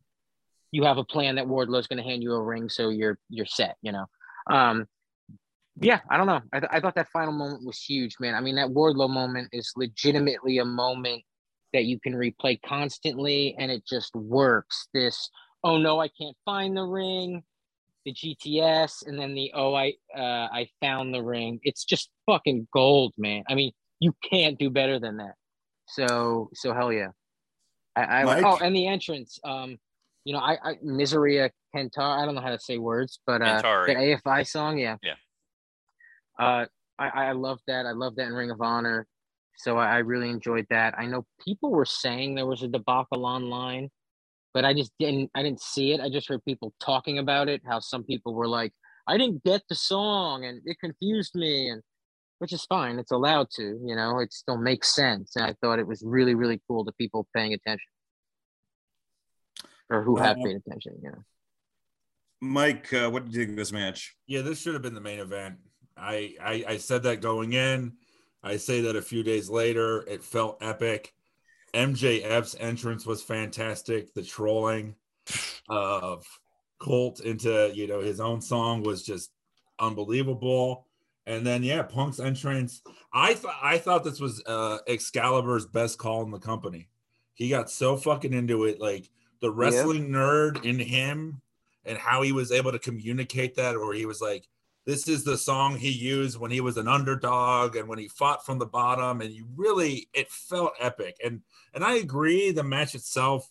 you 0.71 0.85
have 0.85 0.99
a 0.99 1.05
plan 1.05 1.37
that 1.37 1.47
Wardlow's 1.47 1.87
going 1.87 2.03
to 2.03 2.09
hand 2.09 2.23
you 2.23 2.33
a 2.33 2.43
ring, 2.43 2.69
so 2.69 2.89
you're 2.91 3.19
you're 3.29 3.47
set. 3.47 3.77
You 3.83 3.93
know. 3.93 4.07
Um, 4.51 4.87
yeah, 5.81 6.01
I 6.11 6.17
don't 6.17 6.27
know. 6.27 6.41
I, 6.53 6.61
th- 6.61 6.71
I 6.73 6.81
thought 6.81 6.97
that 6.97 7.09
final 7.09 7.33
moment 7.33 7.65
was 7.65 7.81
huge, 7.81 8.17
man. 8.19 8.35
I 8.35 8.41
mean, 8.41 8.57
that 8.57 8.71
Wardlow 8.71 9.09
moment 9.09 9.49
is 9.53 9.73
legitimately 9.77 10.59
a 10.59 10.65
moment 10.65 11.23
that 11.73 11.85
you 11.85 12.01
can 12.01 12.15
replay 12.15 12.59
constantly, 12.63 13.55
and 13.59 13.71
it 13.71 13.85
just 13.87 14.15
works. 14.15 14.89
This, 14.93 15.31
oh 15.63 15.79
no, 15.79 16.01
I 16.01 16.09
can't 16.09 16.37
find 16.45 16.77
the 16.77 16.85
ring, 16.85 17.43
the 18.05 18.13
GTS, 18.13 19.07
and 19.07 19.19
then 19.19 19.35
the 19.35 19.53
oh 19.55 19.75
I 19.75 19.95
uh, 20.17 20.49
I 20.53 20.69
found 20.81 21.15
the 21.15 21.23
ring. 21.23 21.61
It's 21.63 21.85
just 21.85 22.11
fucking 22.27 22.69
gold, 22.73 23.15
man. 23.17 23.45
I 23.49 23.55
mean, 23.55 23.73
you 24.01 24.15
can't 24.29 24.59
do 24.59 24.71
better 24.71 24.99
than 24.99 25.19
that. 25.19 25.35
So 25.87 26.51
so 26.55 26.73
hell 26.75 26.93
yeah. 26.93 27.09
I, 27.95 28.23
I 28.23 28.43
oh, 28.43 28.59
and 28.63 28.75
the 28.75 28.87
entrance. 28.87 29.39
Um, 29.45 29.79
you 30.29 30.35
know, 30.35 30.41
I, 30.41 30.59
I 30.63 30.75
Miseria 30.85 31.49
Kentar. 31.75 32.21
I 32.23 32.27
don't 32.27 32.35
know 32.35 32.43
how 32.43 32.51
to 32.51 32.61
say 32.61 32.77
words, 32.77 33.19
but 33.27 33.41
uh, 33.41 33.63
Kentari. 33.63 33.87
the 33.87 33.95
AFI 33.95 34.47
song, 34.47 34.77
yeah. 34.77 34.97
Yeah. 35.03 35.15
Uh, 36.39 36.67
I 36.99 37.09
I 37.09 37.33
love 37.33 37.61
that. 37.67 37.87
I 37.87 37.93
love 37.93 38.17
that 38.17 38.27
in 38.27 38.35
Ring 38.35 38.51
of 38.51 38.61
Honor. 38.61 39.07
So 39.57 39.79
I, 39.79 39.87
I 39.87 39.99
really 40.01 40.29
enjoyed 40.29 40.67
that. 40.69 40.95
I 40.99 41.07
know 41.07 41.25
people 41.43 41.71
were 41.71 41.87
saying 41.87 42.35
there 42.35 42.45
was 42.45 42.63
a 42.63 42.69
debacle 42.69 43.25
online, 43.25 43.89
but 44.53 44.67
I 44.67 44.75
just 44.75 44.93
didn't. 44.99 45.31
I 45.35 45.43
didn't 45.43 45.63
see 45.63 45.93
it. 45.93 46.01
I 46.03 46.11
just 46.11 46.29
heard 46.29 46.45
people 46.45 46.75
talking 46.79 47.19
about 47.19 47.49
it. 47.49 47.63
How 47.67 47.81
some 47.81 48.05
people 48.05 48.35
were 48.35 48.49
like, 48.49 48.75
"I 49.07 49.17
didn't 49.17 49.43
get 49.45 49.63
the 49.71 49.77
song, 49.77 50.45
and 50.45 50.61
it 50.67 50.79
confused 50.79 51.37
me," 51.37 51.71
and 51.71 51.81
which 52.39 52.53
is 52.53 52.67
fine. 52.67 52.99
It's 52.99 53.13
allowed 53.13 53.49
to. 53.53 53.81
You 53.83 53.97
know, 53.97 54.19
it 54.19 54.35
still 54.35 54.59
makes 54.59 54.95
sense. 54.95 55.37
And 55.37 55.47
I 55.47 55.55
thought 55.63 55.79
it 55.79 55.87
was 55.87 56.03
really 56.05 56.35
really 56.35 56.61
cool 56.69 56.85
to 56.85 56.93
people 56.99 57.27
paying 57.35 57.55
attention 57.55 57.89
or 59.91 60.03
who 60.03 60.17
have 60.17 60.37
Uh, 60.39 60.45
paid 60.45 60.57
attention. 60.57 60.99
Yeah. 61.03 61.11
mike 62.41 62.93
uh, 62.93 63.11
what 63.11 63.25
did 63.25 63.35
you 63.35 63.41
think 63.41 63.51
of 63.51 63.57
this 63.57 63.73
match 63.73 64.17
Yeah, 64.27 64.43
this 64.43 64.61
should 64.61 64.75
have 64.75 64.83
been 64.83 64.95
the 64.95 65.01
main 65.01 65.21
event. 65.21 65.57
I, 65.97 66.35
I 66.41 66.65
I 66.69 66.77
said 66.77 67.03
that 67.05 67.21
going 67.21 67.53
in. 67.55 67.95
I 68.43 68.57
say 68.57 68.83
that 68.83 68.95
a 68.97 69.03
few 69.03 69.25
days 69.25 69.49
later. 69.51 70.05
It 70.07 70.23
felt 70.23 70.63
epic. 70.63 71.13
MJF's 71.75 72.55
entrance 72.61 73.05
was 73.05 73.21
fantastic. 73.23 74.15
The 74.15 74.23
trolling 74.23 74.95
of 75.69 76.25
Colt 76.79 77.21
into 77.21 77.71
you 77.75 77.89
know 77.89 78.01
his 78.01 78.21
own 78.21 78.41
song 78.41 78.83
was 78.85 79.03
just 79.03 79.33
unbelievable. 79.81 80.87
And 81.27 81.45
then 81.45 81.63
yeah, 81.65 81.83
Punk's 81.83 82.21
entrance. 82.21 82.81
I 83.13 83.35
thought 83.35 83.59
I 83.61 83.79
thought 83.79 84.05
this 84.05 84.21
was 84.21 84.41
uh 84.47 84.79
Excalibur's 84.87 85.67
best 85.67 85.99
call 85.99 86.23
in 86.23 86.31
the 86.31 86.39
company. 86.39 86.89
He 87.35 87.49
got 87.49 87.71
so 87.71 87.97
fucking 87.97 88.33
into 88.33 88.65
it, 88.65 88.81
like 88.81 89.11
the 89.41 89.51
wrestling 89.51 90.11
nerd 90.11 90.65
in 90.65 90.79
him 90.79 91.41
and 91.85 91.99
how 91.99 92.23
he 92.23 92.33
was 92.33 92.53
able 92.53 92.73
to 92.73 92.79
communicate 92.79 93.57
that, 93.57 93.77
or 93.77 93.93
he 93.93 94.07
was 94.07 94.21
like, 94.21 94.49
this 94.87 95.07
is 95.07 95.23
the 95.23 95.37
song 95.37 95.77
he 95.77 95.91
used 95.91 96.39
when 96.39 96.51
he 96.51 96.63
was 96.63 96.79
an 96.79 96.89
underdog 96.89 97.77
and 97.77 97.89
when 97.89 97.99
he 97.99 98.09
fought 98.09 98.47
from 98.47 98.59
the 98.59 98.67
bottom, 98.67 99.21
and 99.21 99.33
you 99.33 99.47
really 99.55 100.09
it 100.15 100.31
felt 100.31 100.73
epic. 100.81 101.17
And 101.23 101.43
and 101.75 101.85
I 101.85 101.97
agree, 101.97 102.53
the 102.53 102.65
match 102.65 102.95
itself 102.95 103.51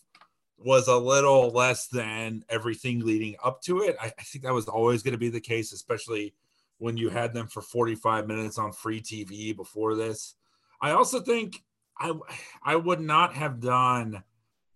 was 0.58 0.88
a 0.88 0.96
little 0.96 1.50
less 1.50 1.86
than 1.86 2.44
everything 2.48 3.04
leading 3.04 3.36
up 3.44 3.62
to 3.62 3.82
it. 3.82 3.96
I, 4.00 4.06
I 4.06 4.22
think 4.22 4.44
that 4.44 4.52
was 4.52 4.66
always 4.66 5.04
going 5.04 5.12
to 5.12 5.18
be 5.18 5.28
the 5.28 5.40
case, 5.40 5.72
especially 5.72 6.34
when 6.78 6.96
you 6.96 7.08
had 7.08 7.32
them 7.32 7.46
for 7.46 7.62
45 7.62 8.26
minutes 8.26 8.58
on 8.58 8.72
free 8.72 9.00
TV 9.00 9.54
before 9.54 9.94
this. 9.94 10.34
I 10.80 10.90
also 10.90 11.20
think 11.20 11.62
I 11.98 12.12
I 12.64 12.76
would 12.76 13.00
not 13.00 13.34
have 13.34 13.60
done 13.60 14.24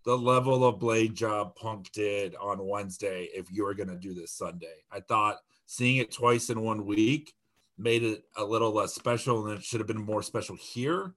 the 0.04 0.16
level 0.16 0.64
of 0.64 0.80
blade 0.80 1.14
job 1.14 1.54
Punk 1.56 1.90
did 1.92 2.34
on 2.36 2.66
Wednesday 2.66 3.28
if 3.34 3.50
you 3.52 3.64
were 3.64 3.74
going 3.74 3.88
to 3.88 3.96
do 3.96 4.14
this 4.14 4.32
Sunday. 4.32 4.84
I 4.90 5.00
thought 5.00 5.38
seeing 5.66 5.98
it 5.98 6.12
twice 6.12 6.50
in 6.50 6.60
one 6.60 6.86
week 6.86 7.34
made 7.78 8.02
it 8.02 8.24
a 8.36 8.44
little 8.44 8.72
less 8.72 8.94
special 8.94 9.46
and 9.46 9.58
it 9.58 9.64
should 9.64 9.80
have 9.80 9.86
been 9.86 10.04
more 10.04 10.22
special 10.22 10.56
here. 10.56 11.14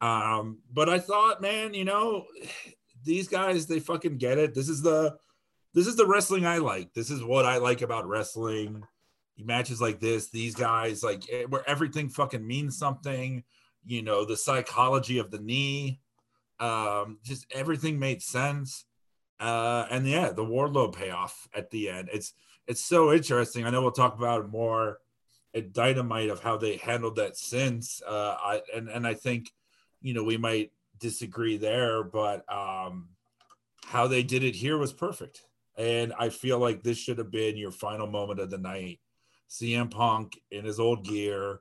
Um, 0.00 0.58
but 0.72 0.88
I 0.88 0.98
thought, 0.98 1.40
man, 1.40 1.74
you 1.74 1.84
know, 1.84 2.26
these 3.04 3.28
guys 3.28 3.66
they 3.66 3.80
fucking 3.80 4.16
get 4.16 4.38
it. 4.38 4.54
This 4.54 4.68
is 4.68 4.80
the 4.80 5.16
this 5.74 5.86
is 5.86 5.96
the 5.96 6.06
wrestling 6.06 6.46
I 6.46 6.58
like. 6.58 6.94
This 6.94 7.10
is 7.10 7.22
what 7.22 7.44
I 7.44 7.58
like 7.58 7.82
about 7.82 8.08
wrestling. 8.08 8.82
Matches 9.36 9.80
like 9.80 9.98
this, 9.98 10.30
these 10.30 10.54
guys 10.54 11.02
like 11.02 11.24
eh, 11.30 11.44
where 11.48 11.68
everything 11.68 12.08
fucking 12.08 12.46
means 12.46 12.78
something. 12.78 13.42
You 13.84 14.02
know, 14.02 14.24
the 14.24 14.36
psychology 14.36 15.18
of 15.18 15.30
the 15.30 15.40
knee, 15.40 16.00
um, 16.60 17.18
just 17.24 17.46
everything 17.52 17.98
made 17.98 18.22
sense. 18.22 18.84
Uh, 19.40 19.86
and 19.90 20.06
yeah, 20.06 20.30
the 20.30 20.44
Wardlow 20.44 20.94
payoff 20.94 21.48
at 21.54 21.70
the 21.70 21.90
end. 21.90 22.08
It's 22.12 22.34
it's 22.66 22.84
so 22.84 23.12
interesting. 23.12 23.64
I 23.64 23.70
know 23.70 23.82
we'll 23.82 23.90
talk 23.92 24.16
about 24.16 24.50
more 24.50 24.98
at 25.54 25.72
Dynamite 25.72 26.30
of 26.30 26.40
how 26.40 26.56
they 26.56 26.76
handled 26.76 27.16
that 27.16 27.36
since. 27.36 28.02
Uh, 28.06 28.36
I 28.38 28.62
and 28.74 28.88
and 28.88 29.06
I 29.06 29.14
think 29.14 29.52
you 30.00 30.14
know 30.14 30.24
we 30.24 30.36
might 30.36 30.72
disagree 30.98 31.56
there, 31.56 32.02
but 32.02 32.44
um, 32.52 33.08
how 33.84 34.06
they 34.06 34.22
did 34.22 34.44
it 34.44 34.54
here 34.54 34.78
was 34.78 34.92
perfect. 34.92 35.42
And 35.76 36.12
I 36.18 36.28
feel 36.28 36.58
like 36.58 36.82
this 36.82 36.98
should 36.98 37.18
have 37.18 37.32
been 37.32 37.56
your 37.56 37.72
final 37.72 38.06
moment 38.06 38.40
of 38.40 38.50
the 38.50 38.58
night. 38.58 39.00
CM 39.50 39.90
Punk 39.90 40.40
in 40.50 40.64
his 40.64 40.80
old 40.80 41.04
gear 41.04 41.60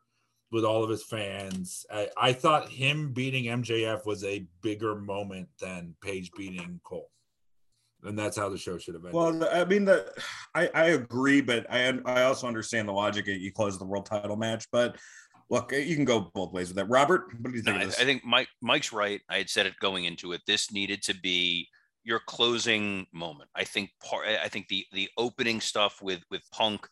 with 0.54 0.64
all 0.64 0.84
of 0.84 0.90
his 0.90 1.04
fans. 1.04 1.86
I, 1.92 2.10
I 2.16 2.32
thought 2.32 2.70
him 2.70 3.12
beating 3.12 3.46
MJF 3.46 4.06
was 4.06 4.24
a 4.24 4.46
bigger 4.62 4.96
moment 4.96 5.50
than 5.60 5.96
Page 6.02 6.32
beating 6.38 6.80
Cole. 6.84 7.10
And 8.04 8.18
that's 8.18 8.38
how 8.38 8.50
the 8.50 8.58
show 8.58 8.78
should 8.78 8.94
have 8.94 9.04
been. 9.04 9.14
Well, 9.14 9.50
I 9.52 9.66
mean, 9.66 9.86
the 9.86 10.14
I, 10.54 10.70
I 10.76 10.86
agree, 10.90 11.42
but 11.42 11.66
I 11.70 11.98
I 12.06 12.24
also 12.24 12.48
understand 12.48 12.88
the 12.88 12.92
logic. 12.92 13.26
That 13.26 13.40
you 13.40 13.52
close 13.52 13.80
the 13.80 13.86
world 13.86 14.06
title 14.06 14.36
match, 14.36 14.68
but 14.74 14.98
look, 15.50 15.72
you 15.72 15.96
can 15.96 16.04
go 16.04 16.30
both 16.34 16.52
ways 16.52 16.68
with 16.68 16.76
that. 16.76 16.90
Robert, 16.90 17.28
what 17.40 17.52
do 17.52 17.58
you 17.58 17.64
think? 17.64 17.78
No, 17.78 17.84
I, 17.84 17.88
I 17.88 18.04
think 18.04 18.26
Mike 18.26 18.50
Mike's 18.62 18.92
right. 18.92 19.22
I 19.30 19.38
had 19.38 19.50
said 19.50 19.68
it 19.68 19.74
going 19.80 20.04
into 20.04 20.34
it. 20.34 20.42
This 20.46 20.70
needed 20.70 21.02
to 21.04 21.16
be 21.16 21.70
your 22.04 22.20
closing 22.28 23.08
moment. 23.14 23.50
I 23.56 23.64
think 23.64 23.90
part. 24.04 24.28
I 24.28 24.50
think 24.50 24.68
the 24.68 24.86
the 24.92 25.10
opening 25.18 25.62
stuff 25.62 26.02
with 26.02 26.20
with 26.30 26.42
Punk, 26.52 26.86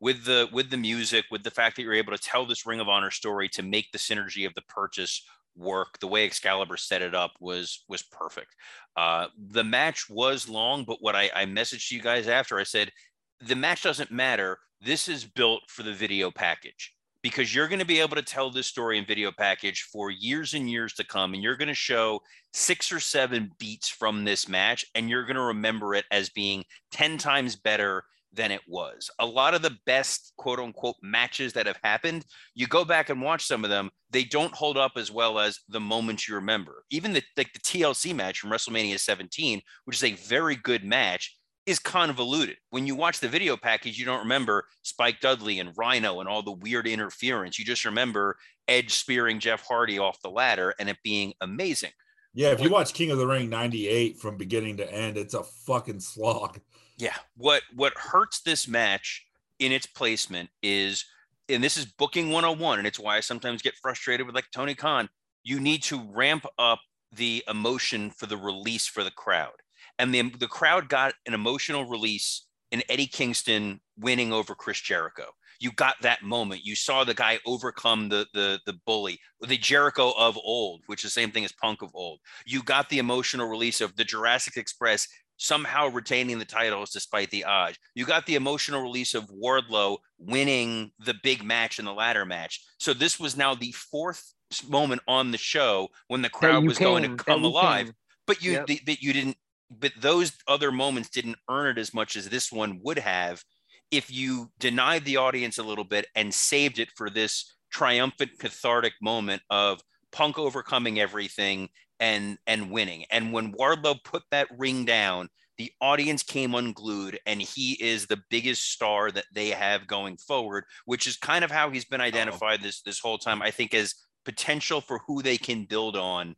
with 0.00 0.24
the 0.24 0.48
with 0.52 0.70
the 0.70 0.76
music, 0.76 1.24
with 1.30 1.42
the 1.42 1.50
fact 1.50 1.76
that 1.76 1.82
you're 1.82 1.94
able 1.94 2.12
to 2.12 2.22
tell 2.22 2.46
this 2.46 2.66
Ring 2.66 2.80
of 2.80 2.88
Honor 2.88 3.10
story 3.10 3.48
to 3.50 3.62
make 3.62 3.90
the 3.92 3.98
synergy 3.98 4.46
of 4.46 4.54
the 4.54 4.62
purchase 4.62 5.24
work. 5.56 5.98
The 6.00 6.06
way 6.06 6.24
Excalibur 6.24 6.76
set 6.76 7.02
it 7.02 7.14
up 7.14 7.32
was 7.40 7.84
was 7.88 8.02
perfect. 8.02 8.54
Uh, 8.96 9.26
the 9.36 9.64
match 9.64 10.08
was 10.08 10.48
long, 10.48 10.84
but 10.84 10.98
what 11.00 11.16
I, 11.16 11.30
I 11.34 11.44
messaged 11.46 11.90
you 11.90 12.00
guys 12.00 12.28
after 12.28 12.58
I 12.58 12.64
said 12.64 12.92
the 13.40 13.56
match 13.56 13.82
doesn't 13.82 14.10
matter. 14.10 14.58
This 14.80 15.08
is 15.08 15.24
built 15.24 15.62
for 15.68 15.82
the 15.82 15.92
video 15.92 16.30
package 16.30 16.94
because 17.22 17.52
you're 17.52 17.68
going 17.68 17.80
to 17.80 17.84
be 17.84 18.00
able 18.00 18.14
to 18.14 18.22
tell 18.22 18.50
this 18.50 18.66
story 18.66 18.96
in 18.96 19.04
video 19.04 19.32
package 19.32 19.88
for 19.92 20.10
years 20.10 20.54
and 20.54 20.70
years 20.70 20.94
to 20.94 21.04
come 21.04 21.34
and 21.34 21.42
you're 21.42 21.56
going 21.56 21.68
to 21.68 21.74
show 21.74 22.20
six 22.52 22.92
or 22.92 23.00
seven 23.00 23.50
beats 23.58 23.88
from 23.88 24.24
this 24.24 24.48
match 24.48 24.84
and 24.94 25.10
you're 25.10 25.24
going 25.24 25.36
to 25.36 25.42
remember 25.42 25.94
it 25.94 26.04
as 26.12 26.30
being 26.30 26.64
10 26.92 27.18
times 27.18 27.56
better 27.56 28.04
than 28.32 28.50
it 28.50 28.60
was 28.68 29.10
a 29.18 29.26
lot 29.26 29.54
of 29.54 29.62
the 29.62 29.76
best 29.86 30.32
quote 30.36 30.58
unquote 30.58 30.96
matches 31.02 31.52
that 31.52 31.66
have 31.66 31.78
happened 31.82 32.24
you 32.54 32.66
go 32.66 32.84
back 32.84 33.08
and 33.08 33.22
watch 33.22 33.44
some 33.44 33.64
of 33.64 33.70
them 33.70 33.90
they 34.10 34.24
don't 34.24 34.54
hold 34.54 34.76
up 34.76 34.92
as 34.96 35.10
well 35.10 35.38
as 35.38 35.60
the 35.68 35.80
moments 35.80 36.28
you 36.28 36.34
remember 36.34 36.84
even 36.90 37.12
the 37.12 37.22
like 37.36 37.52
the 37.52 37.60
tlc 37.60 38.14
match 38.14 38.38
from 38.38 38.50
wrestlemania 38.50 38.98
17 38.98 39.60
which 39.84 39.96
is 39.96 40.04
a 40.04 40.14
very 40.14 40.56
good 40.56 40.84
match 40.84 41.38
is 41.68 41.78
convoluted. 41.78 42.56
When 42.70 42.86
you 42.86 42.94
watch 42.94 43.20
the 43.20 43.28
video 43.28 43.54
package, 43.54 43.98
you 43.98 44.06
don't 44.06 44.20
remember 44.20 44.64
Spike 44.82 45.20
Dudley 45.20 45.60
and 45.60 45.76
Rhino 45.76 46.20
and 46.20 46.28
all 46.28 46.42
the 46.42 46.52
weird 46.52 46.86
interference. 46.86 47.58
You 47.58 47.64
just 47.66 47.84
remember 47.84 48.38
Edge 48.66 48.94
spearing 48.94 49.38
Jeff 49.38 49.66
Hardy 49.66 49.98
off 49.98 50.18
the 50.22 50.30
ladder 50.30 50.74
and 50.80 50.88
it 50.88 50.96
being 51.04 51.34
amazing. 51.42 51.90
Yeah, 52.32 52.52
if 52.52 52.60
you 52.62 52.70
watch 52.70 52.94
King 52.94 53.10
of 53.10 53.18
the 53.18 53.26
Ring 53.26 53.50
98 53.50 54.18
from 54.18 54.38
beginning 54.38 54.78
to 54.78 54.90
end, 54.90 55.18
it's 55.18 55.34
a 55.34 55.42
fucking 55.42 56.00
slog. 56.00 56.58
Yeah. 56.98 57.16
What 57.36 57.62
what 57.74 57.96
hurts 57.96 58.40
this 58.40 58.68
match 58.68 59.24
in 59.58 59.72
its 59.72 59.86
placement 59.86 60.50
is 60.62 61.04
and 61.48 61.64
this 61.64 61.76
is 61.76 61.86
booking 61.86 62.30
101 62.30 62.78
and 62.78 62.86
it's 62.86 62.98
why 62.98 63.16
I 63.16 63.20
sometimes 63.20 63.62
get 63.62 63.76
frustrated 63.76 64.26
with 64.26 64.34
like 64.34 64.50
Tony 64.52 64.74
Khan, 64.74 65.08
you 65.44 65.60
need 65.60 65.82
to 65.84 66.02
ramp 66.12 66.44
up 66.58 66.80
the 67.12 67.42
emotion 67.48 68.10
for 68.10 68.26
the 68.26 68.36
release 68.36 68.86
for 68.86 69.02
the 69.02 69.10
crowd 69.10 69.54
and 69.98 70.14
the, 70.14 70.30
the 70.38 70.48
crowd 70.48 70.88
got 70.88 71.14
an 71.26 71.34
emotional 71.34 71.86
release 71.86 72.46
in 72.70 72.82
Eddie 72.88 73.06
Kingston 73.06 73.80
winning 73.98 74.32
over 74.32 74.54
Chris 74.54 74.80
Jericho. 74.80 75.24
You 75.60 75.72
got 75.72 75.96
that 76.02 76.22
moment. 76.22 76.64
You 76.64 76.76
saw 76.76 77.02
the 77.02 77.14
guy 77.14 77.38
overcome 77.44 78.08
the 78.08 78.26
the 78.32 78.60
the 78.64 78.74
bully, 78.86 79.18
the 79.40 79.56
Jericho 79.56 80.12
of 80.16 80.38
old, 80.38 80.82
which 80.86 81.04
is 81.04 81.12
the 81.12 81.20
same 81.20 81.32
thing 81.32 81.44
as 81.44 81.52
Punk 81.52 81.82
of 81.82 81.90
old. 81.94 82.20
You 82.46 82.62
got 82.62 82.88
the 82.88 82.98
emotional 82.98 83.48
release 83.48 83.80
of 83.80 83.96
the 83.96 84.04
Jurassic 84.04 84.56
Express 84.56 85.08
somehow 85.38 85.88
retaining 85.88 86.38
the 86.38 86.44
titles 86.44 86.90
despite 86.90 87.30
the 87.30 87.44
odds. 87.44 87.78
You 87.94 88.04
got 88.04 88.26
the 88.26 88.34
emotional 88.34 88.82
release 88.82 89.14
of 89.14 89.30
Wardlow 89.30 89.98
winning 90.18 90.90
the 90.98 91.14
big 91.22 91.42
match 91.42 91.78
in 91.78 91.84
the 91.84 91.94
ladder 91.94 92.26
match. 92.26 92.60
So 92.78 92.92
this 92.92 93.18
was 93.18 93.36
now 93.36 93.54
the 93.54 93.72
fourth 93.72 94.34
moment 94.68 95.00
on 95.08 95.30
the 95.30 95.38
show 95.38 95.88
when 96.08 96.22
the 96.22 96.28
crowd 96.28 96.64
was 96.64 96.78
came, 96.78 96.88
going 96.88 97.02
to 97.16 97.24
come 97.24 97.44
alive. 97.44 97.86
Came. 97.86 97.94
But 98.26 98.42
you 98.42 98.52
yep. 98.52 98.66
that 98.66 99.00
you 99.00 99.12
didn't 99.12 99.36
but 99.70 99.92
those 100.00 100.32
other 100.46 100.72
moments 100.72 101.10
didn't 101.10 101.36
earn 101.48 101.76
it 101.76 101.80
as 101.80 101.92
much 101.92 102.16
as 102.16 102.28
this 102.28 102.50
one 102.50 102.80
would 102.82 102.98
have 102.98 103.42
if 103.90 104.10
you 104.10 104.50
denied 104.58 105.04
the 105.04 105.16
audience 105.16 105.58
a 105.58 105.62
little 105.62 105.84
bit 105.84 106.06
and 106.14 106.32
saved 106.32 106.78
it 106.78 106.90
for 106.96 107.08
this 107.08 107.54
triumphant 107.70 108.30
cathartic 108.38 108.94
moment 109.00 109.42
of 109.50 109.80
punk 110.12 110.38
overcoming 110.38 110.98
everything 110.98 111.68
and 112.00 112.38
and 112.46 112.70
winning 112.70 113.04
and 113.10 113.32
when 113.32 113.52
wardlow 113.52 113.96
put 114.04 114.22
that 114.30 114.48
ring 114.58 114.84
down 114.84 115.28
the 115.56 115.72
audience 115.80 116.22
came 116.22 116.54
unglued 116.54 117.18
and 117.26 117.42
he 117.42 117.72
is 117.80 118.06
the 118.06 118.20
biggest 118.30 118.70
star 118.72 119.10
that 119.10 119.24
they 119.34 119.48
have 119.50 119.86
going 119.86 120.16
forward 120.16 120.64
which 120.84 121.06
is 121.06 121.16
kind 121.16 121.44
of 121.44 121.50
how 121.50 121.70
he's 121.70 121.84
been 121.84 122.00
identified 122.00 122.60
oh. 122.60 122.64
this 122.64 122.82
this 122.82 123.00
whole 123.00 123.18
time 123.18 123.42
i 123.42 123.50
think 123.50 123.74
as 123.74 123.94
potential 124.24 124.80
for 124.80 125.00
who 125.06 125.22
they 125.22 125.36
can 125.36 125.64
build 125.64 125.96
on 125.96 126.36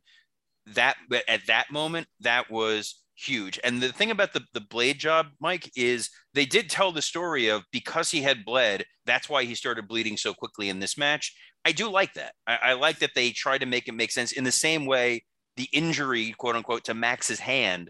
that 0.65 0.95
at 1.27 1.45
that 1.47 1.71
moment 1.71 2.07
that 2.21 2.49
was 2.49 3.01
huge. 3.21 3.59
And 3.63 3.81
the 3.81 3.91
thing 3.91 4.11
about 4.11 4.33
the, 4.33 4.41
the 4.53 4.61
blade 4.61 4.99
job, 4.99 5.27
Mike, 5.39 5.71
is 5.75 6.09
they 6.33 6.45
did 6.45 6.69
tell 6.69 6.91
the 6.91 7.01
story 7.01 7.47
of 7.47 7.63
because 7.71 8.11
he 8.11 8.21
had 8.21 8.45
bled, 8.45 8.85
that's 9.05 9.29
why 9.29 9.43
he 9.43 9.55
started 9.55 9.87
bleeding 9.87 10.17
so 10.17 10.33
quickly 10.33 10.69
in 10.69 10.79
this 10.79 10.97
match. 10.97 11.35
I 11.63 11.71
do 11.71 11.89
like 11.89 12.13
that. 12.15 12.33
I, 12.47 12.59
I 12.63 12.73
like 12.73 12.99
that 12.99 13.11
they 13.15 13.31
tried 13.31 13.59
to 13.59 13.65
make 13.65 13.87
it 13.87 13.93
make 13.93 14.11
sense 14.11 14.31
in 14.31 14.43
the 14.43 14.51
same 14.51 14.85
way 14.85 15.23
the 15.57 15.67
injury, 15.73 16.33
quote 16.37 16.55
unquote, 16.55 16.85
to 16.85 16.93
Max's 16.93 17.39
hand 17.39 17.89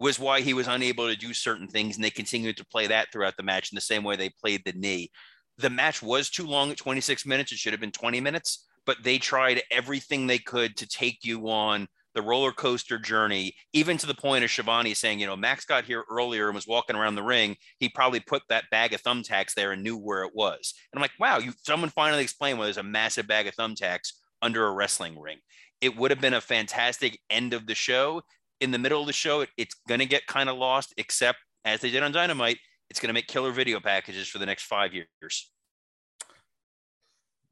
was 0.00 0.18
why 0.18 0.40
he 0.40 0.54
was 0.54 0.68
unable 0.68 1.08
to 1.08 1.16
do 1.16 1.32
certain 1.32 1.68
things. 1.68 1.96
And 1.96 2.04
they 2.04 2.10
continued 2.10 2.56
to 2.56 2.66
play 2.66 2.86
that 2.88 3.08
throughout 3.12 3.36
the 3.36 3.42
match 3.42 3.72
in 3.72 3.76
the 3.76 3.80
same 3.80 4.02
way 4.02 4.16
they 4.16 4.30
played 4.30 4.62
the 4.64 4.72
knee. 4.72 5.10
The 5.58 5.70
match 5.70 6.02
was 6.02 6.30
too 6.30 6.46
long 6.46 6.70
at 6.70 6.76
26 6.76 7.24
minutes. 7.26 7.52
It 7.52 7.58
should 7.58 7.72
have 7.72 7.80
been 7.80 7.92
20 7.92 8.20
minutes, 8.20 8.66
but 8.86 8.96
they 9.02 9.18
tried 9.18 9.62
everything 9.70 10.26
they 10.26 10.38
could 10.38 10.76
to 10.78 10.88
take 10.88 11.24
you 11.24 11.48
on 11.48 11.86
the 12.14 12.22
roller 12.22 12.52
coaster 12.52 12.98
journey, 12.98 13.54
even 13.72 13.96
to 13.98 14.06
the 14.06 14.14
point 14.14 14.44
of 14.44 14.50
Schiavone 14.50 14.94
saying, 14.94 15.18
you 15.18 15.26
know, 15.26 15.36
Max 15.36 15.64
got 15.64 15.84
here 15.84 16.04
earlier 16.08 16.46
and 16.46 16.54
was 16.54 16.66
walking 16.66 16.96
around 16.96 17.16
the 17.16 17.22
ring. 17.22 17.56
He 17.78 17.88
probably 17.88 18.20
put 18.20 18.42
that 18.48 18.70
bag 18.70 18.92
of 18.92 19.02
thumbtacks 19.02 19.54
there 19.54 19.72
and 19.72 19.82
knew 19.82 19.96
where 19.96 20.22
it 20.22 20.32
was. 20.34 20.74
And 20.92 20.98
I'm 20.98 21.02
like, 21.02 21.18
wow, 21.18 21.38
you 21.38 21.52
someone 21.62 21.90
finally 21.90 22.22
explained 22.22 22.58
why 22.58 22.66
there's 22.66 22.76
a 22.78 22.84
massive 22.84 23.26
bag 23.26 23.46
of 23.48 23.56
thumbtacks 23.56 24.12
under 24.40 24.66
a 24.66 24.72
wrestling 24.72 25.18
ring. 25.18 25.38
It 25.80 25.96
would 25.96 26.10
have 26.10 26.20
been 26.20 26.34
a 26.34 26.40
fantastic 26.40 27.18
end 27.30 27.54
of 27.54 27.66
the 27.66 27.74
show. 27.74 28.22
In 28.60 28.70
the 28.70 28.78
middle 28.78 29.00
of 29.00 29.06
the 29.06 29.12
show, 29.12 29.42
it, 29.42 29.50
it's 29.56 29.74
going 29.88 30.00
to 30.00 30.06
get 30.06 30.26
kind 30.26 30.48
of 30.48 30.56
lost, 30.56 30.94
except 30.96 31.38
as 31.64 31.80
they 31.80 31.90
did 31.90 32.02
on 32.02 32.12
Dynamite, 32.12 32.58
it's 32.90 33.00
going 33.00 33.08
to 33.08 33.14
make 33.14 33.26
killer 33.26 33.50
video 33.50 33.80
packages 33.80 34.28
for 34.28 34.38
the 34.38 34.46
next 34.46 34.64
five 34.64 34.92
years. 34.94 35.50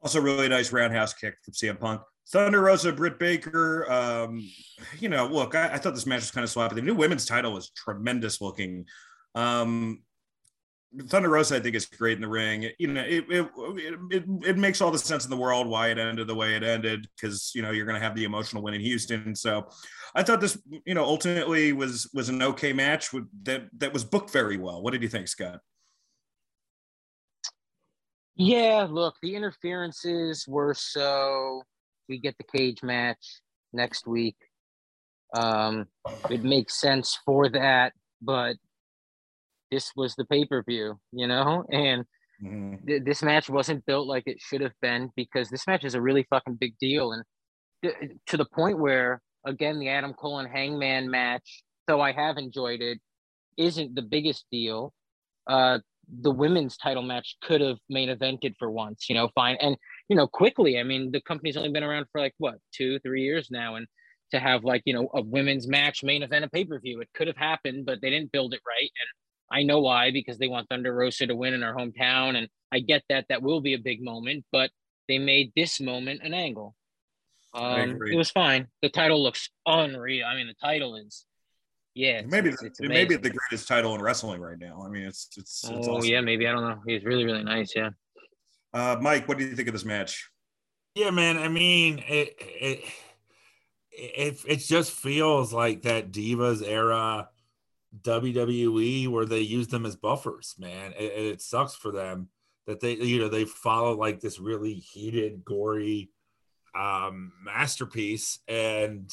Also, 0.02 0.20
really 0.20 0.48
nice 0.48 0.72
roundhouse 0.72 1.14
kick 1.14 1.36
from 1.44 1.54
CM 1.54 1.78
Punk. 1.78 2.02
Thunder 2.28 2.60
Rosa, 2.60 2.92
Britt 2.92 3.18
Baker. 3.18 3.90
Um, 3.90 4.48
you 4.98 5.08
know, 5.08 5.26
look, 5.26 5.54
I, 5.54 5.74
I, 5.74 5.78
thought 5.78 5.94
this 5.94 6.06
match 6.06 6.20
was 6.20 6.30
kind 6.30 6.44
of 6.44 6.50
sloppy. 6.50 6.76
The 6.76 6.82
new 6.82 6.94
women's 6.94 7.26
title 7.26 7.52
was 7.52 7.70
tremendous 7.70 8.40
looking. 8.40 8.86
Um, 9.34 10.02
Thunder 11.08 11.30
Rosa, 11.30 11.56
I 11.56 11.60
think, 11.60 11.74
is 11.74 11.86
great 11.86 12.18
in 12.18 12.22
the 12.22 12.28
ring. 12.28 12.70
You 12.78 12.88
know, 12.88 13.02
it 13.02 13.24
it, 13.28 13.48
it, 14.10 14.24
it 14.44 14.58
makes 14.58 14.80
all 14.80 14.90
the 14.90 14.98
sense 14.98 15.24
in 15.24 15.30
the 15.30 15.36
world 15.36 15.66
why 15.66 15.88
it 15.88 15.98
ended 15.98 16.26
the 16.26 16.34
way 16.34 16.54
it 16.54 16.62
ended 16.62 17.08
because 17.16 17.52
you 17.54 17.62
know 17.62 17.70
you're 17.70 17.86
going 17.86 17.98
to 17.98 18.04
have 18.04 18.14
the 18.14 18.24
emotional 18.24 18.62
win 18.62 18.74
in 18.74 18.80
Houston. 18.80 19.34
So, 19.34 19.68
I 20.14 20.22
thought 20.22 20.40
this, 20.40 20.60
you 20.84 20.94
know, 20.94 21.04
ultimately 21.04 21.72
was 21.72 22.10
was 22.12 22.28
an 22.28 22.42
okay 22.42 22.72
match 22.72 23.12
with, 23.12 23.26
that 23.44 23.68
that 23.78 23.92
was 23.92 24.04
booked 24.04 24.30
very 24.30 24.58
well. 24.58 24.82
What 24.82 24.92
did 24.92 25.02
you 25.02 25.08
think, 25.08 25.28
Scott? 25.28 25.60
Yeah, 28.36 28.86
look, 28.90 29.14
the 29.22 29.34
interferences 29.34 30.46
were 30.48 30.74
so 30.74 31.62
we 32.08 32.18
get 32.18 32.36
the 32.38 32.44
cage 32.44 32.82
match 32.82 33.40
next 33.72 34.06
week. 34.06 34.36
Um, 35.34 35.86
it 36.30 36.42
makes 36.42 36.78
sense 36.78 37.18
for 37.24 37.48
that, 37.50 37.92
but 38.20 38.56
this 39.72 39.90
was 39.96 40.14
the 40.14 40.24
pay 40.26 40.44
per 40.44 40.62
view, 40.62 40.98
you 41.12 41.26
know, 41.26 41.64
and 41.72 42.04
mm-hmm. 42.44 42.86
th- 42.86 43.02
this 43.04 43.22
match 43.22 43.48
wasn't 43.48 43.84
built 43.86 44.06
like 44.06 44.24
it 44.26 44.36
should 44.40 44.60
have 44.60 44.74
been 44.82 45.10
because 45.16 45.48
this 45.48 45.66
match 45.66 45.84
is 45.84 45.94
a 45.94 46.00
really 46.00 46.26
fucking 46.30 46.56
big 46.60 46.74
deal, 46.78 47.12
and 47.12 47.24
th- 47.82 48.12
to 48.26 48.36
the 48.36 48.44
point 48.44 48.78
where 48.78 49.20
again 49.46 49.80
the 49.80 49.88
Adam 49.88 50.12
Cole 50.12 50.38
and 50.38 50.48
Hangman 50.48 51.10
match, 51.10 51.64
though 51.88 52.00
I 52.00 52.12
have 52.12 52.36
enjoyed 52.36 52.82
it, 52.82 52.98
isn't 53.56 53.94
the 53.94 54.02
biggest 54.02 54.44
deal. 54.52 54.92
Uh, 55.46 55.78
the 56.20 56.30
women's 56.30 56.76
title 56.76 57.02
match 57.02 57.36
could 57.42 57.62
have 57.62 57.78
main 57.88 58.08
evented 58.10 58.54
for 58.58 58.70
once, 58.70 59.08
you 59.08 59.14
know, 59.14 59.30
fine. 59.34 59.56
And 59.60 59.76
you 60.08 60.16
know, 60.16 60.26
quickly. 60.26 60.78
I 60.78 60.82
mean, 60.82 61.10
the 61.10 61.22
company's 61.22 61.56
only 61.56 61.70
been 61.70 61.84
around 61.84 62.06
for 62.12 62.20
like 62.20 62.34
what 62.38 62.56
two, 62.74 62.98
three 63.00 63.22
years 63.22 63.48
now, 63.50 63.76
and 63.76 63.86
to 64.32 64.38
have 64.38 64.64
like 64.64 64.82
you 64.84 64.92
know 64.92 65.08
a 65.14 65.22
women's 65.22 65.66
match 65.66 66.02
main 66.04 66.22
event 66.22 66.44
a 66.44 66.50
pay 66.50 66.64
per 66.64 66.78
view, 66.78 67.00
it 67.00 67.08
could 67.14 67.28
have 67.28 67.36
happened, 67.36 67.86
but 67.86 68.00
they 68.02 68.10
didn't 68.10 68.32
build 68.32 68.52
it 68.52 68.60
right, 68.66 68.82
and 68.82 69.21
I 69.52 69.62
know 69.64 69.80
why 69.80 70.10
because 70.10 70.38
they 70.38 70.48
want 70.48 70.68
Thunder 70.68 70.94
Rosa 70.94 71.26
to 71.26 71.36
win 71.36 71.54
in 71.54 71.62
our 71.62 71.74
hometown, 71.74 72.36
and 72.36 72.48
I 72.72 72.80
get 72.80 73.02
that 73.08 73.26
that 73.28 73.42
will 73.42 73.60
be 73.60 73.74
a 73.74 73.78
big 73.78 74.02
moment, 74.02 74.44
but 74.50 74.70
they 75.08 75.18
made 75.18 75.52
this 75.54 75.80
moment 75.80 76.22
an 76.22 76.32
angle. 76.32 76.74
Um, 77.54 77.98
it 78.10 78.16
was 78.16 78.30
fine. 78.30 78.68
The 78.80 78.88
title 78.88 79.22
looks 79.22 79.50
unreal. 79.66 80.26
I 80.26 80.36
mean, 80.36 80.46
the 80.46 80.54
title 80.54 80.96
is 80.96 81.26
yeah, 81.94 82.22
maybe 82.26 82.48
it's, 82.48 82.62
it's 82.62 82.80
maybe 82.80 83.16
the 83.16 83.30
greatest 83.30 83.68
title 83.68 83.94
in 83.94 84.00
wrestling 84.00 84.40
right 84.40 84.58
now. 84.58 84.82
I 84.84 84.88
mean, 84.88 85.02
it's 85.02 85.28
it's. 85.36 85.64
it's 85.68 85.88
oh 85.88 85.96
awesome. 85.96 86.08
yeah, 86.08 86.22
maybe 86.22 86.48
I 86.48 86.52
don't 86.52 86.66
know. 86.66 86.80
He's 86.86 87.04
really 87.04 87.24
really 87.24 87.44
nice. 87.44 87.72
Yeah. 87.76 87.90
Uh, 88.72 88.96
Mike, 89.00 89.28
what 89.28 89.36
do 89.36 89.44
you 89.44 89.54
think 89.54 89.68
of 89.68 89.74
this 89.74 89.84
match? 89.84 90.30
Yeah, 90.94 91.10
man. 91.10 91.36
I 91.36 91.48
mean, 91.48 91.98
it 92.08 92.34
it 92.38 92.84
it, 93.90 94.38
it 94.48 94.56
just 94.56 94.92
feels 94.92 95.52
like 95.52 95.82
that 95.82 96.10
Divas 96.10 96.66
era 96.66 97.28
WWE 98.00 99.08
where 99.08 99.26
they 99.26 99.40
use 99.40 99.68
them 99.68 99.84
as 99.84 99.96
buffers, 99.96 100.54
man. 100.58 100.92
It, 100.98 101.12
it 101.12 101.42
sucks 101.42 101.74
for 101.74 101.92
them 101.92 102.28
that 102.66 102.80
they 102.80 102.94
you 102.94 103.18
know 103.18 103.28
they 103.28 103.44
follow 103.44 103.96
like 103.96 104.20
this 104.20 104.38
really 104.38 104.74
heated, 104.74 105.44
gory 105.44 106.10
um 106.74 107.32
masterpiece 107.44 108.38
and 108.48 109.10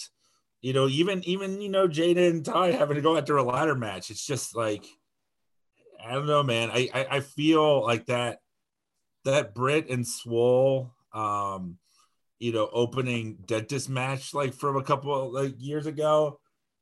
you 0.61 0.71
know 0.71 0.87
even 0.87 1.21
even 1.27 1.59
you 1.59 1.67
know 1.67 1.89
Jada 1.89 2.29
and 2.29 2.45
Tay 2.45 2.71
having 2.71 2.95
to 2.95 3.01
go 3.01 3.17
after 3.17 3.37
a 3.37 3.43
ladder 3.43 3.75
match. 3.75 4.09
It's 4.11 4.25
just 4.25 4.55
like 4.55 4.85
I 6.03 6.13
don't 6.13 6.27
know, 6.27 6.43
man. 6.43 6.69
I 6.71 6.89
I, 6.93 7.07
I 7.17 7.19
feel 7.19 7.83
like 7.83 8.05
that 8.05 8.39
that 9.25 9.53
Britt 9.53 9.89
and 9.89 10.07
Swole 10.07 10.93
um 11.13 11.77
you 12.39 12.53
know 12.53 12.69
opening 12.71 13.39
dentist 13.45 13.89
match 13.89 14.33
like 14.33 14.53
from 14.53 14.77
a 14.77 14.83
couple 14.83 15.33
like 15.33 15.55
years 15.57 15.85
ago 15.85 16.39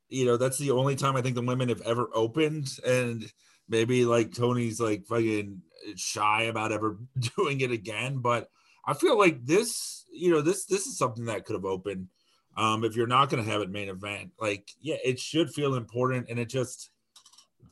you 0.09 0.25
know 0.25 0.37
that's 0.37 0.57
the 0.57 0.71
only 0.71 0.95
time 0.95 1.15
i 1.15 1.21
think 1.21 1.35
the 1.35 1.41
women 1.41 1.69
have 1.69 1.81
ever 1.81 2.09
opened 2.13 2.69
and 2.85 3.31
maybe 3.67 4.05
like 4.05 4.33
tony's 4.33 4.79
like 4.79 5.05
fucking 5.05 5.61
shy 5.95 6.43
about 6.43 6.71
ever 6.71 6.97
doing 7.37 7.61
it 7.61 7.71
again 7.71 8.19
but 8.19 8.49
i 8.85 8.93
feel 8.93 9.17
like 9.17 9.43
this 9.45 10.05
you 10.11 10.31
know 10.31 10.41
this 10.41 10.65
this 10.65 10.85
is 10.85 10.97
something 10.97 11.25
that 11.25 11.45
could 11.45 11.55
have 11.55 11.65
opened 11.65 12.07
um 12.55 12.83
if 12.83 12.95
you're 12.95 13.07
not 13.07 13.29
going 13.29 13.43
to 13.43 13.49
have 13.49 13.61
it 13.61 13.69
main 13.69 13.89
event 13.89 14.31
like 14.39 14.69
yeah 14.79 14.97
it 15.03 15.19
should 15.19 15.51
feel 15.51 15.75
important 15.75 16.27
and 16.29 16.39
it 16.39 16.49
just 16.49 16.89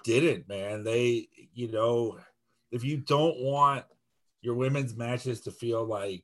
didn't 0.03 0.47
man 0.47 0.83
they 0.83 1.27
you 1.53 1.71
know 1.71 2.17
if 2.71 2.83
you 2.83 2.97
don't 2.97 3.39
want 3.39 3.85
your 4.41 4.55
women's 4.55 4.95
matches 4.95 5.41
to 5.41 5.51
feel 5.51 5.83
like 5.83 6.23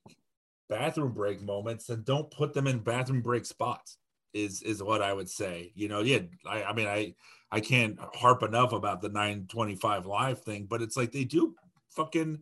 bathroom 0.70 1.12
break 1.12 1.42
moments, 1.42 1.88
then 1.88 2.04
don't 2.04 2.32
put 2.32 2.54
them 2.54 2.66
in 2.66 2.80
bathroom 2.80 3.22
break 3.22 3.46
spots. 3.46 3.98
Is 4.34 4.62
is 4.62 4.82
what 4.82 5.02
I 5.02 5.14
would 5.14 5.30
say. 5.30 5.72
You 5.76 5.88
know, 5.90 6.02
yeah. 6.02 6.20
I, 6.46 6.64
I 6.64 6.74
mean, 6.74 6.88
I 6.88 7.14
I 7.52 7.60
can't 7.60 8.00
harp 8.14 8.44
enough 8.44 8.72
about 8.72 9.02
the 9.02 9.10
925 9.10 10.06
live 10.06 10.42
thing, 10.42 10.68
but 10.70 10.82
it's 10.82 10.96
like 10.96 11.12
they 11.12 11.26
do 11.26 11.56
fucking 11.90 12.40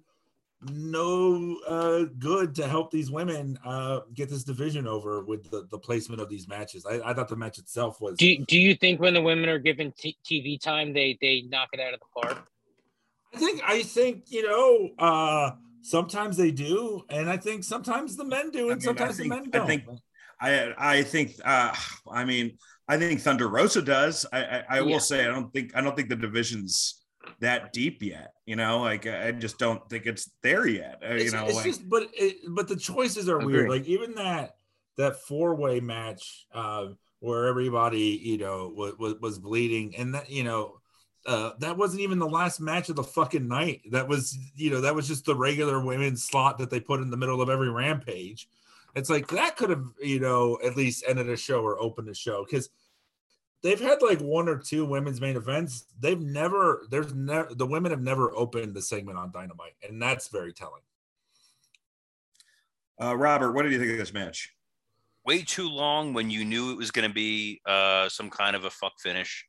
no 0.61 1.57
uh, 1.67 2.03
good 2.19 2.53
to 2.55 2.67
help 2.67 2.91
these 2.91 3.09
women 3.09 3.57
uh, 3.65 4.01
get 4.13 4.29
this 4.29 4.43
division 4.43 4.87
over 4.87 5.23
with 5.23 5.49
the, 5.49 5.65
the 5.71 5.79
placement 5.79 6.21
of 6.21 6.29
these 6.29 6.47
matches. 6.47 6.85
I, 6.85 6.99
I 7.03 7.13
thought 7.13 7.29
the 7.29 7.35
match 7.35 7.57
itself 7.57 8.01
was. 8.01 8.17
Do, 8.17 8.37
do 8.45 8.59
you 8.59 8.75
think 8.75 8.99
when 8.99 9.13
the 9.13 9.21
women 9.21 9.49
are 9.49 9.57
given 9.57 9.93
t- 9.97 10.17
TV 10.23 10.61
time, 10.61 10.93
they 10.93 11.17
they 11.21 11.43
knock 11.49 11.69
it 11.73 11.79
out 11.79 11.93
of 11.93 11.99
the 11.99 12.21
park? 12.21 12.49
I 13.33 13.37
think 13.37 13.61
I 13.65 13.83
think 13.83 14.25
you 14.27 14.47
know 14.47 14.89
uh, 14.99 15.51
Sometimes 15.81 16.35
they 16.35 16.51
do, 16.51 17.05
and 17.09 17.29
I 17.29 17.37
think 17.37 17.63
sometimes 17.63 18.15
the 18.17 18.25
men 18.25 18.51
do, 18.51 18.69
and 18.69 18.71
I 18.71 18.75
mean, 18.75 18.81
sometimes 18.81 19.17
think, 19.17 19.31
the 19.31 19.39
men 19.39 19.49
don't. 19.49 19.63
I 19.63 19.65
think, 19.65 19.83
I 20.39 20.73
I 20.77 21.03
think, 21.03 21.33
uh, 21.43 21.75
I 22.11 22.25
mean, 22.25 22.57
I 22.87 22.97
think 22.97 23.21
Thunder 23.21 23.47
Rosa 23.47 23.81
does. 23.81 24.25
I 24.31 24.43
I, 24.43 24.63
I 24.69 24.81
will 24.81 24.91
yeah. 24.91 24.97
say 24.99 25.21
I 25.23 25.27
don't 25.27 25.51
think 25.53 25.75
I 25.75 25.81
don't 25.81 25.95
think 25.95 26.09
the 26.09 26.15
division's 26.15 27.03
that 27.39 27.73
deep 27.73 28.01
yet. 28.01 28.33
You 28.45 28.55
know, 28.55 28.81
like 28.81 29.05
I 29.07 29.31
just 29.31 29.57
don't 29.59 29.87
think 29.89 30.05
it's 30.05 30.31
there 30.41 30.67
yet. 30.67 31.01
Uh, 31.07 31.15
you 31.15 31.31
know, 31.31 31.45
it's 31.45 31.55
like, 31.55 31.65
just, 31.65 31.89
but 31.89 32.09
it, 32.13 32.37
but 32.49 32.67
the 32.67 32.75
choices 32.75 33.29
are 33.29 33.39
weird. 33.39 33.69
Like 33.69 33.85
even 33.85 34.15
that 34.15 34.55
that 34.97 35.21
four 35.21 35.55
way 35.55 35.79
match 35.79 36.47
uh, 36.53 36.87
where 37.19 37.47
everybody 37.47 38.19
you 38.21 38.37
know 38.37 38.73
was, 38.75 38.93
was 38.97 39.15
was 39.21 39.39
bleeding, 39.39 39.95
and 39.95 40.15
that 40.15 40.29
you 40.29 40.43
know 40.43 40.79
uh, 41.25 41.51
that 41.59 41.77
wasn't 41.77 42.01
even 42.01 42.19
the 42.19 42.27
last 42.27 42.59
match 42.59 42.89
of 42.89 42.95
the 42.95 43.03
fucking 43.03 43.47
night. 43.47 43.81
That 43.91 44.07
was, 44.07 44.37
you 44.55 44.71
know, 44.71 44.81
that 44.81 44.95
was 44.95 45.07
just 45.07 45.25
the 45.25 45.35
regular 45.35 45.83
women's 45.83 46.23
slot 46.23 46.57
that 46.57 46.69
they 46.69 46.79
put 46.79 47.01
in 47.01 47.09
the 47.09 47.17
middle 47.17 47.41
of 47.41 47.49
every 47.49 47.69
rampage. 47.69 48.47
It's 48.99 49.09
like 49.09 49.27
that 49.29 49.55
could 49.55 49.69
have, 49.69 49.85
you 50.01 50.19
know, 50.19 50.59
at 50.63 50.75
least 50.75 51.05
ended 51.07 51.29
a 51.29 51.37
show 51.37 51.61
or 51.61 51.81
opened 51.81 52.09
a 52.09 52.13
show 52.13 52.45
because 52.45 52.69
they've 53.63 53.79
had 53.79 54.01
like 54.01 54.19
one 54.19 54.49
or 54.49 54.57
two 54.57 54.85
women's 54.85 55.21
main 55.21 55.37
events. 55.37 55.85
They've 55.99 56.19
never, 56.19 56.85
there's 56.91 57.13
never, 57.13 57.55
the 57.55 57.65
women 57.65 57.91
have 57.91 58.01
never 58.01 58.35
opened 58.35 58.73
the 58.73 58.81
segment 58.81 59.17
on 59.17 59.31
Dynamite, 59.31 59.75
and 59.87 60.01
that's 60.01 60.27
very 60.27 60.53
telling. 60.53 60.81
Uh, 63.01 63.15
Robert, 63.15 63.53
what 63.53 63.63
did 63.63 63.71
you 63.71 63.79
think 63.79 63.91
of 63.91 63.97
this 63.97 64.13
match? 64.13 64.53
Way 65.25 65.43
too 65.43 65.69
long 65.69 66.13
when 66.13 66.29
you 66.29 66.43
knew 66.43 66.71
it 66.71 66.77
was 66.77 66.91
going 66.91 67.07
to 67.07 67.13
be 67.13 67.61
uh, 67.65 68.09
some 68.09 68.29
kind 68.29 68.55
of 68.55 68.65
a 68.65 68.69
fuck 68.69 68.93
finish. 69.01 69.45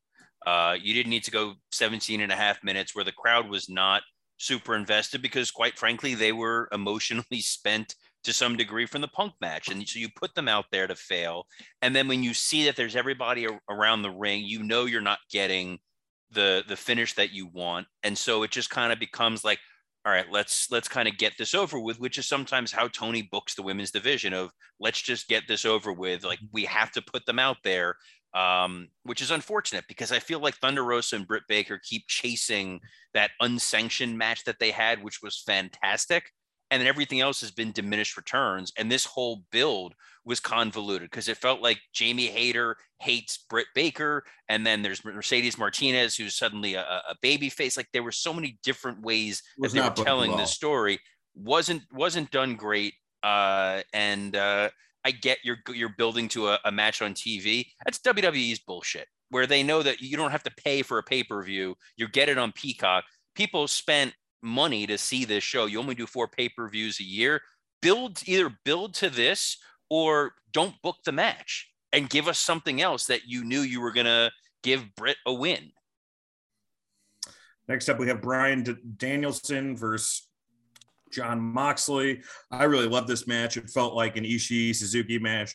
Uh, 0.47 0.77
you 0.81 0.95
didn't 0.95 1.11
need 1.11 1.25
to 1.25 1.31
go 1.33 1.55
17 1.73 2.21
and 2.21 2.31
a 2.31 2.37
half 2.37 2.63
minutes 2.63 2.95
where 2.95 3.05
the 3.05 3.13
crowd 3.13 3.49
was 3.49 3.69
not 3.69 4.03
super 4.39 4.77
invested 4.77 5.21
because, 5.21 5.51
quite 5.51 5.77
frankly, 5.77 6.15
they 6.15 6.33
were 6.33 6.69
emotionally 6.73 7.25
spent 7.41 7.97
to 8.25 8.33
some 8.33 8.57
degree 8.57 8.87
from 8.87 9.01
the 9.01 9.09
punk 9.09 9.33
match. 9.41 9.69
And 9.69 9.87
so 9.89 9.99
you 9.99 10.09
put 10.15 10.35
them 10.35 10.49
out 10.49 10.67
there 10.71 10.87
to 10.87 10.95
fail. 10.95 11.45
And 11.83 11.95
then 11.95 12.09
when 12.09 12.23
you 12.23 12.35
see 12.35 12.65
that 12.67 12.77
there's 12.77 12.97
everybody 12.97 13.47
around 13.69 14.03
the 14.03 14.11
ring, 14.11 14.45
you 14.45 14.63
know 14.63 14.85
you're 14.85 15.01
not 15.01 15.19
getting 15.31 15.79
the 16.33 16.63
the 16.69 16.77
finish 16.77 17.15
that 17.15 17.33
you 17.33 17.47
want. 17.47 17.87
And 18.03 18.17
so 18.17 18.43
it 18.43 18.51
just 18.51 18.71
kind 18.71 18.93
of 18.93 18.99
becomes 18.99 19.45
like, 19.45 19.59
all 20.05 20.13
right, 20.13 20.31
let's 20.31 20.71
let's 20.71 20.89
kind 20.89 21.09
of 21.09 21.19
get 21.19 21.33
this 21.39 21.55
over 21.55 21.81
with, 21.81 21.99
which 21.99 22.19
is 22.19 22.29
sometimes 22.29 22.73
how 22.73 22.89
Tony 22.89 23.23
books 23.23 23.55
the 23.55 23.63
women's 23.63 23.91
division 23.91 24.33
of 24.33 24.51
let's 24.79 25.01
just 25.01 25.29
get 25.29 25.45
this 25.49 25.65
over 25.65 25.93
with. 25.93 26.25
Like 26.25 26.41
we 26.53 26.65
have 26.65 26.93
to 26.93 27.03
put 27.03 27.27
them 27.27 27.39
out 27.39 27.59
there 27.65 27.97
um, 28.35 28.89
which 29.03 29.23
is 29.23 29.31
unfortunate 29.31 29.85
because 29.89 30.13
I 30.13 30.19
feel 30.19 30.39
like 30.39 30.55
Thunder 30.57 30.85
Rosa 30.85 31.17
and 31.17 31.27
Britt 31.27 31.45
Baker 31.49 31.81
keep 31.83 32.05
chasing 32.07 32.81
that 33.13 33.33
unsanctioned 33.41 34.17
match 34.17 34.45
that 34.45 34.59
they 34.61 34.71
had, 34.71 35.03
which 35.03 35.21
was 35.23 35.43
fantastic. 35.45 36.31
And 36.71 36.81
then 36.81 36.87
everything 36.87 37.21
else 37.21 37.41
has 37.41 37.51
been 37.51 37.73
diminished 37.73 38.17
returns. 38.17 38.73
And 38.79 38.91
this 38.91 39.05
whole 39.05 39.43
build 39.51 39.95
was 40.25 40.39
convoluted 40.39 41.11
because 41.11 41.29
it 41.29 41.37
felt 41.37 41.61
like 41.61 41.81
Jamie 41.93 42.27
Hayter 42.27 42.77
hates 43.01 43.45
Britt 43.49 43.67
Baker. 43.75 44.23
And 44.49 44.65
then 44.65 44.83
there's 44.83 45.05
Mercedes 45.05 45.59
Martinez, 45.59 46.15
who's 46.15 46.37
suddenly 46.37 46.75
a, 46.75 46.83
a 46.83 47.17
baby 47.23 47.49
face. 47.49 47.77
Like 47.77 47.89
there 47.93 48.03
were 48.03 48.13
so 48.13 48.33
many 48.33 48.59
different 48.63 49.03
ways 49.03 49.43
that 49.59 49.73
they 49.73 49.81
were 49.81 49.91
telling 49.91 50.31
the 50.33 50.47
story. 50.47 51.01
Wasn't 51.35 51.83
wasn't 51.93 52.31
done 52.31 52.55
great. 52.57 52.95
Uh, 53.23 53.83
and 53.93 54.37
uh, 54.37 54.71
I 55.05 55.11
get 55.11 55.39
you're 55.43 55.59
you're 55.73 55.95
building 55.97 56.29
to 56.29 56.49
a, 56.49 56.59
a 56.65 56.73
match 56.73 57.03
on 57.03 57.15
TV. 57.15 57.67
That's 57.85 57.99
WWE's 57.99 58.61
bullshit, 58.61 59.09
where 59.31 59.47
they 59.47 59.63
know 59.63 59.83
that 59.83 60.01
you 60.01 60.17
don't 60.17 60.31
have 60.31 60.43
to 60.45 60.53
pay 60.65 60.83
for 60.83 60.99
a 60.99 61.03
pay 61.03 61.23
per 61.23 61.43
view. 61.43 61.77
You 61.97 62.09
get 62.09 62.29
it 62.29 62.39
on 62.39 62.53
Peacock. 62.53 63.05
People 63.35 63.69
spent 63.69 64.13
money 64.43 64.87
to 64.87 64.99
see 64.99 65.25
this 65.25 65.45
show. 65.45 65.67
You 65.67 65.79
only 65.79 65.95
do 65.95 66.07
four 66.07 66.29
pay 66.29 66.49
per 66.49 66.69
views 66.69 67.01
a 67.01 67.05
year. 67.05 67.41
Build 67.83 68.23
either 68.27 68.51
build 68.65 68.95
to 68.95 69.11
this 69.11 69.59
or 69.89 70.35
don't 70.53 70.81
book 70.83 70.97
the 71.05 71.13
match 71.13 71.71
and 71.93 72.11
give 72.11 72.29
us 72.29 72.39
something 72.39 72.81
else 72.81 73.07
that 73.07 73.27
you 73.27 73.45
knew 73.45 73.61
you 73.61 73.81
were 73.81 73.93
gonna 73.93 74.31
give 74.63 74.95
Britt 74.95 75.17
a 75.27 75.33
win. 75.33 75.73
Next 77.69 77.89
up, 77.89 77.99
we 77.99 78.09
have 78.09 78.21
Bryan 78.21 78.65
Danielson 78.97 79.77
versus 79.77 80.29
Jon 81.11 81.41
Moxley. 81.41 82.23
I 82.51 82.65
really 82.65 82.89
love 82.89 83.07
this 83.07 83.27
match. 83.27 83.57
It 83.57 83.71
felt 83.71 83.95
like 83.95 84.17
an 84.17 84.25
Ishii 84.25 84.75
Suzuki 84.75 85.19
match. 85.19 85.55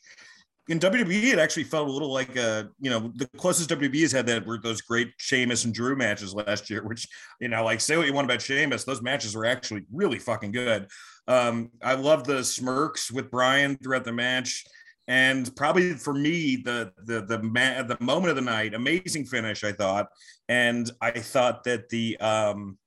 In 0.67 0.79
WWE, 0.79 1.33
it 1.33 1.39
actually 1.39 1.63
felt 1.63 1.87
a 1.87 1.91
little 1.91 2.11
like 2.11 2.35
a, 2.35 2.69
you 2.79 2.89
know, 2.89 3.11
the 3.15 3.27
closest 3.37 3.69
WWE 3.69 4.01
has 4.01 4.11
had 4.11 4.25
that 4.27 4.45
were 4.45 4.57
those 4.57 4.81
great 4.81 5.13
Sheamus 5.17 5.63
and 5.63 5.73
Drew 5.73 5.95
matches 5.95 6.33
last 6.33 6.69
year, 6.69 6.83
which, 6.87 7.07
you 7.39 7.47
know, 7.47 7.63
like 7.63 7.81
say 7.81 7.97
what 7.97 8.07
you 8.07 8.13
want 8.13 8.25
about 8.25 8.41
Sheamus, 8.41 8.83
those 8.83 9.01
matches 9.01 9.35
were 9.35 9.45
actually 9.45 9.85
really 9.93 10.19
fucking 10.19 10.51
good. 10.51 10.87
Um, 11.27 11.71
I 11.83 11.93
love 11.93 12.23
the 12.25 12.43
smirks 12.43 13.11
with 13.11 13.31
Bryan 13.31 13.77
throughout 13.77 14.05
the 14.05 14.11
match. 14.11 14.65
And 15.07 15.55
probably 15.55 15.93
for 15.93 16.13
me, 16.13 16.55
the 16.55 16.91
the 17.05 17.21
the 17.21 17.41
ma- 17.43 17.83
the 17.83 17.97
moment 17.99 18.31
of 18.31 18.35
the 18.35 18.41
night, 18.41 18.73
amazing 18.73 19.25
finish, 19.25 19.63
I 19.63 19.71
thought. 19.71 20.07
And 20.49 20.89
I 20.99 21.11
thought 21.11 21.63
that 21.65 21.89
the 21.89 22.17
um 22.17 22.79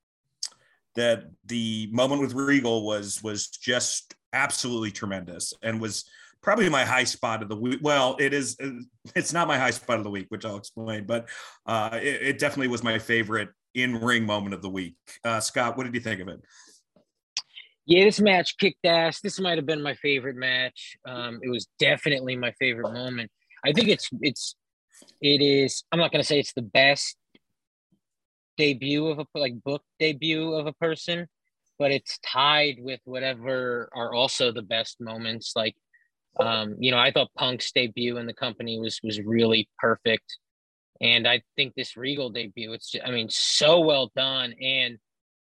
that 0.96 1.30
the 1.46 1.88
moment 1.92 2.20
with 2.20 2.34
Regal 2.34 2.84
was 2.84 3.22
was 3.22 3.46
just 3.46 4.14
absolutely 4.32 4.90
tremendous 4.90 5.54
and 5.62 5.80
was 5.80 6.04
probably 6.42 6.68
my 6.68 6.84
high 6.84 7.04
spot 7.04 7.42
of 7.42 7.48
the 7.48 7.56
week. 7.56 7.80
Well, 7.82 8.16
it 8.18 8.32
is. 8.32 8.56
It's 9.14 9.32
not 9.32 9.48
my 9.48 9.58
high 9.58 9.70
spot 9.70 9.98
of 9.98 10.04
the 10.04 10.10
week, 10.10 10.26
which 10.28 10.44
I'll 10.44 10.56
explain, 10.56 11.06
but 11.06 11.28
uh, 11.66 11.90
it, 11.94 12.22
it, 12.22 12.38
definitely 12.38 12.68
was 12.68 12.82
my 12.82 12.98
favorite 12.98 13.48
in 13.74 14.00
ring 14.00 14.26
moment 14.26 14.54
of 14.54 14.60
the 14.60 14.68
week. 14.68 14.96
Uh, 15.24 15.40
Scott, 15.40 15.76
what 15.76 15.84
did 15.84 15.94
you 15.94 16.00
think 16.00 16.20
of 16.20 16.28
it? 16.28 16.40
Yeah, 17.86 18.04
this 18.04 18.20
match 18.20 18.58
kicked 18.58 18.84
ass. 18.84 19.20
This 19.22 19.40
might 19.40 19.56
have 19.56 19.64
been 19.64 19.80
my 19.82 19.94
favorite 19.94 20.36
match. 20.36 20.98
Um, 21.06 21.40
it 21.42 21.48
was 21.48 21.68
definitely 21.78 22.36
my 22.36 22.52
favorite 22.52 22.92
moment. 22.92 23.30
I 23.64 23.72
think 23.72 23.88
it's 23.88 24.10
it's 24.20 24.56
it 25.22 25.40
is. 25.40 25.82
I'm 25.90 25.98
not 25.98 26.12
gonna 26.12 26.24
say 26.24 26.38
it's 26.38 26.52
the 26.52 26.62
best 26.62 27.16
debut 28.58 29.06
of 29.06 29.20
a 29.20 29.26
like 29.34 29.54
book 29.64 29.82
debut 29.98 30.52
of 30.52 30.66
a 30.66 30.72
person, 30.74 31.26
but 31.78 31.90
it's 31.90 32.18
tied 32.18 32.76
with 32.80 33.00
whatever 33.04 33.88
are 33.94 34.12
also 34.12 34.52
the 34.52 34.62
best 34.62 35.00
moments. 35.00 35.52
Like, 35.56 35.74
um, 36.38 36.76
you 36.78 36.90
know, 36.90 36.98
I 36.98 37.10
thought 37.12 37.28
Punk's 37.36 37.70
debut 37.72 38.18
in 38.18 38.26
the 38.26 38.34
company 38.34 38.78
was 38.78 39.00
was 39.02 39.20
really 39.20 39.68
perfect, 39.78 40.38
and 41.00 41.26
I 41.28 41.42
think 41.56 41.74
this 41.74 41.96
Regal 41.96 42.30
debut, 42.30 42.72
it's 42.72 42.90
just, 42.90 43.04
I 43.06 43.10
mean, 43.10 43.28
so 43.30 43.80
well 43.80 44.10
done. 44.16 44.54
And 44.60 44.98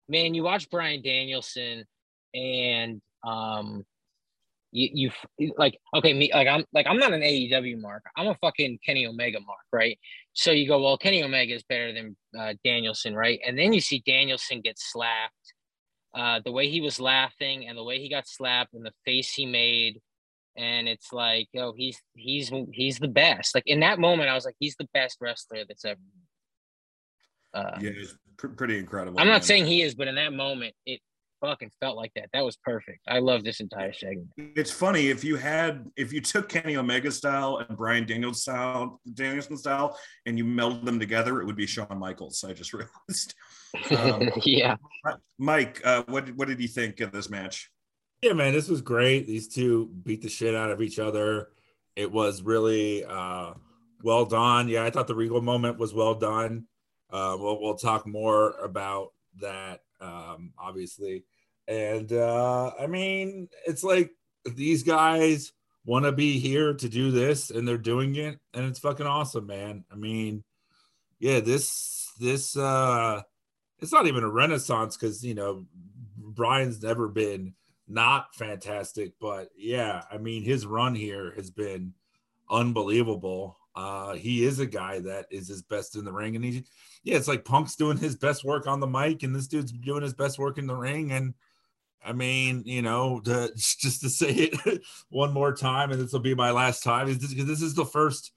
man, 0.09 0.33
you 0.33 0.43
watch 0.43 0.69
Bryan 0.69 1.01
Danielson, 1.01 1.85
and 2.33 3.01
um, 3.23 3.85
You, 4.71 5.11
you 5.37 5.53
like 5.57 5.79
okay 5.95 6.13
me 6.13 6.29
like 6.33 6.49
I'm 6.49 6.65
like 6.73 6.85
I'm 6.85 6.99
not 6.99 7.13
an 7.13 7.21
AEW 7.21 7.79
mark. 7.79 8.03
I'm 8.17 8.27
a 8.27 8.35
fucking 8.35 8.79
Kenny 8.85 9.07
Omega 9.07 9.39
mark, 9.39 9.65
right? 9.71 9.97
So 10.33 10.51
you 10.51 10.67
go 10.67 10.81
well, 10.81 10.97
Kenny 10.97 11.23
Omega 11.23 11.53
is 11.53 11.63
better 11.63 11.93
than 11.93 12.17
uh, 12.37 12.53
Danielson, 12.63 13.15
right? 13.15 13.39
And 13.47 13.57
then 13.57 13.71
you 13.71 13.79
see 13.79 14.03
Danielson 14.05 14.59
get 14.61 14.77
slapped. 14.77 15.53
Uh, 16.13 16.41
the 16.43 16.51
way 16.51 16.69
he 16.69 16.81
was 16.81 16.99
laughing 16.99 17.67
and 17.67 17.77
the 17.77 17.83
way 17.83 17.99
he 17.99 18.09
got 18.09 18.27
slapped 18.27 18.73
and 18.73 18.85
the 18.85 18.93
face 19.05 19.33
he 19.33 19.45
made, 19.45 20.01
and 20.57 20.87
it's 20.87 21.11
like, 21.11 21.47
oh, 21.57 21.73
he's 21.75 22.01
he's 22.13 22.51
he's 22.71 22.99
the 22.99 23.07
best. 23.07 23.55
Like 23.55 23.67
in 23.67 23.81
that 23.81 23.99
moment, 23.99 24.29
I 24.29 24.35
was 24.35 24.45
like, 24.45 24.55
he's 24.59 24.75
the 24.77 24.87
best 24.93 25.17
wrestler 25.19 25.63
that's 25.67 25.85
ever. 25.85 25.99
Uh, 27.53 27.77
yeah, 27.79 27.91
it's 27.93 28.15
pr- 28.37 28.47
pretty 28.47 28.77
incredible. 28.77 29.19
I'm 29.19 29.27
man. 29.27 29.35
not 29.35 29.45
saying 29.45 29.65
he 29.65 29.81
is, 29.81 29.95
but 29.95 30.07
in 30.07 30.15
that 30.15 30.33
moment, 30.33 30.73
it 30.85 30.99
fucking 31.41 31.71
felt 31.79 31.97
like 31.97 32.11
that. 32.15 32.29
That 32.33 32.43
was 32.43 32.57
perfect. 32.57 32.99
I 33.07 33.19
love 33.19 33.43
this 33.43 33.59
entire 33.59 33.93
segment. 33.93 34.29
It's 34.37 34.71
funny 34.71 35.07
if 35.07 35.23
you 35.23 35.35
had 35.35 35.85
if 35.95 36.11
you 36.11 36.21
took 36.21 36.49
Kenny 36.49 36.77
Omega 36.77 37.11
style 37.11 37.63
and 37.67 37.77
brian 37.77 38.05
Daniels 38.05 38.41
style, 38.41 38.99
Danielson 39.13 39.57
style, 39.57 39.97
and 40.25 40.37
you 40.37 40.45
melded 40.45 40.85
them 40.85 40.99
together, 40.99 41.41
it 41.41 41.45
would 41.45 41.55
be 41.55 41.65
Shawn 41.65 41.97
Michaels. 41.97 42.43
I 42.43 42.53
just 42.53 42.73
realized. 42.73 43.33
Um, 43.91 44.29
yeah, 44.45 44.77
Mike, 45.37 45.81
uh, 45.83 46.03
what 46.07 46.29
what 46.37 46.47
did 46.47 46.61
you 46.61 46.67
think 46.69 47.01
of 47.01 47.11
this 47.11 47.29
match? 47.29 47.69
Yeah, 48.21 48.33
man, 48.33 48.53
this 48.53 48.69
was 48.69 48.81
great. 48.81 49.27
These 49.27 49.47
two 49.47 49.87
beat 50.03 50.21
the 50.21 50.29
shit 50.29 50.55
out 50.55 50.71
of 50.71 50.81
each 50.81 50.99
other. 50.99 51.49
It 51.95 52.11
was 52.11 52.41
really 52.41 53.05
uh, 53.05 53.53
well 54.03 54.25
done. 54.25 54.67
Yeah, 54.67 54.83
I 54.83 54.89
thought 54.89 55.07
the 55.07 55.15
Regal 55.15 55.41
moment 55.41 55.77
was 55.77 55.93
well 55.93 56.15
done. 56.15 56.65
Uh, 57.11 57.37
we'll 57.39 57.61
we'll 57.61 57.77
talk 57.77 58.07
more 58.07 58.51
about 58.61 59.13
that 59.41 59.81
um, 60.01 60.53
obviously. 60.57 61.25
And 61.67 62.11
uh, 62.11 62.71
I 62.79 62.87
mean, 62.87 63.49
it's 63.65 63.83
like 63.83 64.11
these 64.45 64.83
guys 64.83 65.51
want 65.85 66.05
to 66.05 66.11
be 66.11 66.39
here 66.39 66.73
to 66.73 66.89
do 66.89 67.11
this, 67.11 67.49
and 67.49 67.67
they're 67.67 67.77
doing 67.77 68.15
it, 68.15 68.39
and 68.53 68.65
it's 68.65 68.79
fucking 68.79 69.07
awesome, 69.07 69.47
man. 69.47 69.83
I 69.91 69.95
mean, 69.95 70.43
yeah, 71.19 71.39
this 71.39 72.11
this 72.19 72.55
uh, 72.55 73.21
it's 73.79 73.91
not 73.91 74.07
even 74.07 74.23
a 74.23 74.29
renaissance 74.29 74.95
because 74.95 75.23
you 75.23 75.33
know 75.33 75.65
Bryan's 76.17 76.83
never 76.83 77.07
been 77.07 77.55
not 77.87 78.33
fantastic, 78.35 79.13
but 79.19 79.49
yeah, 79.55 80.03
I 80.11 80.17
mean, 80.17 80.43
his 80.43 80.65
run 80.65 80.95
here 80.95 81.33
has 81.35 81.51
been 81.51 81.93
unbelievable. 82.49 83.57
Uh, 83.75 84.13
he 84.13 84.43
is 84.45 84.59
a 84.59 84.65
guy 84.65 84.99
that 84.99 85.25
is 85.29 85.47
his 85.47 85.61
best 85.61 85.95
in 85.95 86.05
the 86.05 86.11
ring, 86.11 86.35
and 86.35 86.45
he, 86.45 86.63
yeah, 87.03 87.17
it's 87.17 87.27
like 87.27 87.45
Punk's 87.45 87.75
doing 87.75 87.97
his 87.97 88.15
best 88.15 88.43
work 88.43 88.67
on 88.67 88.79
the 88.79 88.87
mic, 88.87 89.23
and 89.23 89.35
this 89.35 89.47
dude's 89.47 89.71
doing 89.71 90.01
his 90.01 90.13
best 90.13 90.39
work 90.39 90.57
in 90.57 90.65
the 90.65 90.75
ring. 90.75 91.11
And 91.11 91.33
I 92.03 92.13
mean, 92.13 92.63
you 92.65 92.81
know, 92.81 93.19
to, 93.21 93.51
just 93.55 94.01
to 94.01 94.09
say 94.09 94.31
it 94.31 94.81
one 95.09 95.33
more 95.33 95.53
time, 95.53 95.91
and 95.91 96.01
this 96.01 96.13
will 96.13 96.21
be 96.21 96.35
my 96.35 96.51
last 96.51 96.83
time, 96.83 97.07
is 97.07 97.19
this, 97.19 97.33
this 97.33 97.61
is 97.61 97.75
the 97.75 97.85
first 97.85 98.31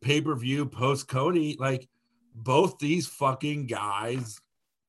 pay 0.00 0.20
per 0.20 0.34
view 0.34 0.66
post 0.66 1.06
Cody. 1.06 1.56
Like 1.58 1.88
both 2.34 2.78
these 2.78 3.06
fucking 3.06 3.66
guys 3.66 4.40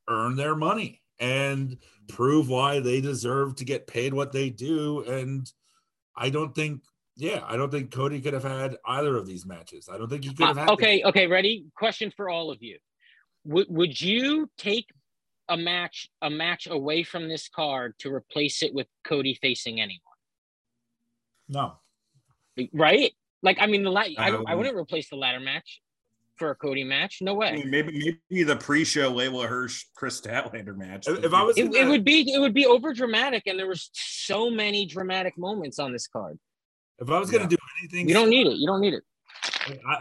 earn 0.07 0.36
their 0.36 0.56
money 0.56 0.98
and 1.20 1.78
prove 2.08 2.50
why 2.50 2.80
they 2.80 3.02
deserve 3.02 3.56
to 3.56 3.66
get 3.66 3.88
paid 3.88 4.14
what 4.14 4.32
they 4.32 4.50
do. 4.50 5.04
And 5.04 5.52
I 6.16 6.30
don't 6.30 6.54
think 6.54 6.82
yeah, 7.20 7.44
I 7.46 7.58
don't 7.58 7.70
think 7.70 7.91
Cody 7.91 8.22
could 8.22 8.34
have 8.34 8.44
had 8.44 8.78
either 8.86 9.18
of 9.18 9.28
these 9.28 9.46
matches. 9.46 9.90
I 9.91 9.98
don't 9.98 10.10
think 10.10 10.24
he 10.24 10.34
could 10.34 10.48
have 10.48 10.58
had. 10.58 10.70
Uh, 10.70 10.74
okay, 10.74 11.02
them. 11.02 11.10
okay, 11.10 11.28
ready? 11.28 11.66
Question 11.76 12.14
for 12.16 12.30
all 12.30 12.50
of 12.50 12.64
you: 12.64 12.78
Would 13.44 13.68
would 13.70 14.00
you 14.00 14.50
take 14.58 14.86
a 15.50 15.58
match 15.58 16.08
a 16.22 16.30
match 16.30 16.68
away 16.68 17.04
from 17.04 17.28
this 17.28 17.50
card 17.50 17.96
to 18.00 18.14
replace 18.14 18.64
it 18.64 18.74
with 18.74 18.88
Cody 19.04 19.38
facing 19.41 19.82
anyone? 19.82 20.00
No. 21.50 21.74
Right? 22.74 23.12
Like, 23.41 23.58
I 23.60 23.68
mean, 23.68 23.84
the 23.84 23.90
la- 23.90 24.02
I, 24.18 24.32
I 24.48 24.56
wouldn't 24.56 24.76
replace 24.76 25.10
the 25.10 25.16
ladder 25.16 25.40
match 25.40 25.82
for 26.40 26.49
a 26.49 26.56
Cody 26.56 26.84
match. 26.84 27.20
No 27.22 27.36
way. 27.36 27.49
I 27.49 27.56
mean, 27.57 27.70
maybe 27.70 28.20
maybe 28.30 28.44
the 28.44 28.56
pre-show 28.56 29.11
Leyla 29.11 29.48
Hirsch 29.48 29.86
Kris 29.95 30.20
Statlander 30.20 30.76
match. 30.76 31.07
If, 31.07 31.26
if 31.26 31.34
I 31.34 31.44
was, 31.44 31.57
it, 31.57 31.74
it 31.76 31.88
would 31.88 32.03
be 32.03 32.34
it 32.34 32.40
would 32.40 32.53
be 32.53 32.66
over 32.66 32.94
dramatic, 32.94 33.44
and 33.45 33.60
there 33.60 33.68
was 33.68 33.90
so 33.94 34.49
many 34.49 34.86
dramatic 34.86 35.38
moments 35.38 35.78
on 35.78 35.91
this 35.91 36.07
card. 36.07 36.40
If 36.98 37.10
I 37.10 37.20
was 37.20 37.30
going 37.30 37.48
to 37.48 37.53
yeah. 37.53 37.57
do 37.57 37.64
anything, 37.82 38.10
you 38.10 38.16
don't 38.16 38.30
need 38.30 38.48
it. 38.48 38.57
You 38.57 38.68
don't 38.68 38.82
need 38.82 38.94
it. 38.94 39.03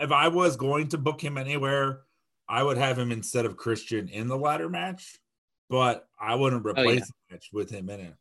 If 0.00 0.12
I 0.12 0.28
was 0.28 0.56
going 0.56 0.88
to 0.88 0.98
book 0.98 1.22
him 1.22 1.36
anywhere, 1.36 2.00
I 2.48 2.62
would 2.62 2.78
have 2.78 2.98
him 2.98 3.12
instead 3.12 3.44
of 3.44 3.56
Christian 3.56 4.08
in 4.08 4.28
the 4.28 4.36
ladder 4.36 4.68
match, 4.68 5.18
but 5.68 6.08
I 6.18 6.34
wouldn't 6.34 6.64
oh, 6.64 6.70
replace 6.70 6.86
oh, 6.86 6.92
yeah. 6.92 7.00
the 7.28 7.34
match 7.34 7.48
with 7.52 7.70
him 7.70 7.90
in 7.90 8.00
it. 8.00 8.14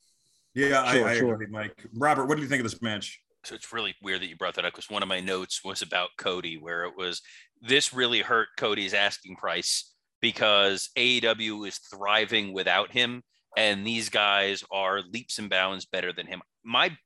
Yeah, 0.53 0.91
sure, 0.91 1.07
I, 1.07 1.11
I 1.11 1.18
sure. 1.18 1.34
agree, 1.34 1.48
Mike. 1.48 1.85
Robert, 1.94 2.26
what 2.26 2.35
do 2.35 2.41
you 2.41 2.49
think 2.49 2.61
of 2.61 2.69
this 2.69 2.81
match? 2.81 3.22
So 3.44 3.56
it's 3.56 3.72
really 3.72 3.95
weird 4.02 4.22
that 4.22 4.27
you 4.27 4.35
brought 4.35 4.56
that 4.56 4.65
up 4.65 4.73
because 4.73 4.89
one 4.89 5.03
of 5.03 5.07
my 5.07 5.22
notes 5.22 5.64
was 5.64 5.81
about 5.81 6.10
Cody, 6.18 6.57
where 6.57 6.84
it 6.84 6.98
was 6.98 7.22
this 7.61 7.93
really 7.93 8.21
hurt 8.21 8.49
Cody's 8.57 8.93
asking 8.93 9.35
price 9.35 9.93
because 10.21 10.89
AEW 10.97 11.67
is 11.67 11.77
thriving 11.77 12.53
without 12.53 12.91
him, 12.91 13.23
and 13.55 13.85
these 13.85 14.09
guys 14.09 14.63
are 14.71 15.01
leaps 15.01 15.39
and 15.39 15.49
bounds 15.49 15.85
better 15.85 16.13
than 16.13 16.27
him. 16.27 16.41
My 16.63 16.97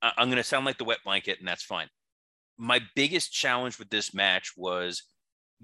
I'm 0.00 0.28
going 0.28 0.36
to 0.36 0.44
sound 0.44 0.64
like 0.64 0.78
the 0.78 0.84
wet 0.84 0.98
blanket, 1.04 1.38
and 1.38 1.48
that's 1.48 1.64
fine. 1.64 1.88
My 2.56 2.80
biggest 2.94 3.32
challenge 3.32 3.78
with 3.78 3.90
this 3.90 4.14
match 4.14 4.52
was, 4.56 5.02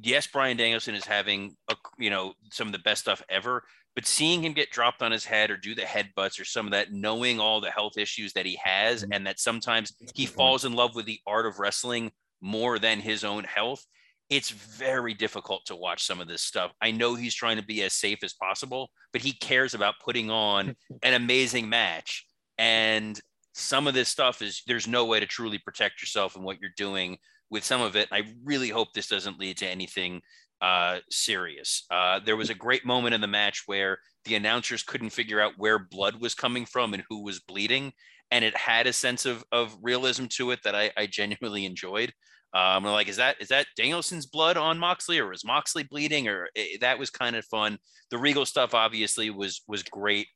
yes, 0.01 0.27
Bryan 0.27 0.57
Danielson 0.57 0.95
is 0.95 1.05
having 1.05 1.57
a, 1.69 1.77
you 1.99 2.11
know 2.11 2.35
some 2.51 2.67
of 2.67 2.73
the 2.73 2.79
best 2.81 3.03
stuff 3.03 3.23
ever, 3.29 3.63
but 3.95 4.07
seeing 4.07 4.43
him 4.43 4.53
get 4.53 4.71
dropped 4.71 5.03
on 5.03 5.13
his 5.13 5.25
head 5.25 5.51
or 5.51 5.57
do 5.57 5.75
the 5.75 5.83
headbutts 5.83 6.41
or 6.41 6.45
some 6.45 6.67
of 6.67 6.73
that, 6.73 6.93
knowing 6.93 7.39
all 7.39 7.61
the 7.61 7.71
health 7.71 7.97
issues 7.97 8.33
that 8.33 8.47
he 8.47 8.59
has, 8.63 9.03
mm-hmm. 9.03 9.13
and 9.13 9.27
that 9.27 9.39
sometimes 9.39 9.95
he 10.15 10.27
falls 10.27 10.65
in 10.65 10.73
love 10.73 10.95
with 10.95 11.07
the 11.07 11.21
art 11.27 11.47
of 11.47 11.59
wrestling 11.59 12.11
more 12.41 12.79
than 12.79 13.01
his 13.01 13.25
own 13.25 13.45
health. 13.45 13.85
It's 14.31 14.51
very 14.51 15.15
difficult 15.15 15.67
to 15.67 15.77
watch 15.77 16.05
some 16.05 16.21
of 16.21 16.29
this 16.29 16.43
stuff. 16.43 16.73
I 16.81 16.91
know 16.91 17.15
he's 17.15 17.35
trying 17.35 17.59
to 17.59 17.65
be 17.65 17.83
as 17.83 17.93
safe 17.93 18.19
as 18.23 18.33
possible, 18.33 18.91
but 19.13 19.23
he 19.23 19.33
cares 19.33 19.75
about 19.75 19.95
putting 20.03 20.31
on 20.31 20.77
an 21.03 21.15
amazing 21.15 21.69
match. 21.69 22.27
And 22.59 23.21
some 23.53 23.87
of 23.87 23.95
this 23.95 24.09
stuff 24.09 24.43
is 24.43 24.63
there's 24.67 24.89
no 24.89 25.05
way 25.05 25.21
to 25.21 25.27
truly 25.27 25.59
protect 25.59 26.01
yourself 26.03 26.37
and 26.37 26.45
what 26.45 26.61
you're 26.61 26.71
doing 26.77 27.19
with 27.51 27.65
some 27.65 27.81
of 27.81 27.97
it. 27.97 28.09
I 28.11 28.25
really 28.45 28.69
hope 28.69 28.89
this 28.93 29.09
doesn't 29.09 29.39
lead 29.39 29.59
to 29.59 29.69
anything 29.69 30.23
uh, 30.61 30.99
serious. 31.11 31.85
Uh, 31.91 32.21
there 32.25 32.37
was 32.37 32.51
a 32.51 32.55
great 32.55 32.87
moment 32.87 33.15
in 33.15 33.21
the 33.21 33.27
match 33.27 33.65
where 33.67 33.99
the 34.25 34.35
announcers 34.35 34.83
couldn't 34.83 35.11
figure 35.11 35.41
out 35.41 35.53
where 35.59 35.79
blood 35.79 36.21
was 36.21 36.35
coming 36.35 36.65
from 36.65 36.95
and 36.95 37.05
who 37.09 37.23
was 37.23 37.41
bleeding, 37.41 37.93
and 38.31 38.45
it 38.45 38.57
had 38.57 38.87
a 38.87 38.93
sense 38.93 39.27
of 39.27 39.45
of 39.53 39.77
realism 39.83 40.25
to 40.27 40.51
it 40.51 40.61
that 40.65 40.75
I, 40.75 40.91
I 40.97 41.07
genuinely 41.07 41.67
enjoyed. 41.67 42.13
Um, 42.55 42.85
like, 42.85 43.09
is 43.09 43.17
that 43.17 43.37
is 43.41 43.49
that 43.49 43.67
Danielson's 43.77 44.27
blood 44.27 44.57
on 44.57 44.79
Moxley, 44.79 45.19
or 45.19 45.29
was 45.29 45.45
Moxley 45.45 45.83
bleeding? 45.83 46.29
Or 46.29 46.49
it, 46.55 46.75
eh, 46.75 46.77
that 46.81 46.99
was 46.99 47.11
kind 47.11 47.35
of 47.35 47.45
fun. 47.47 47.79
The 48.11 48.19
Regal 48.19 48.47
stuff 48.47 48.75
obviously 48.75 49.31
was 49.31 49.63
was 49.67 49.83
great. 49.83 50.29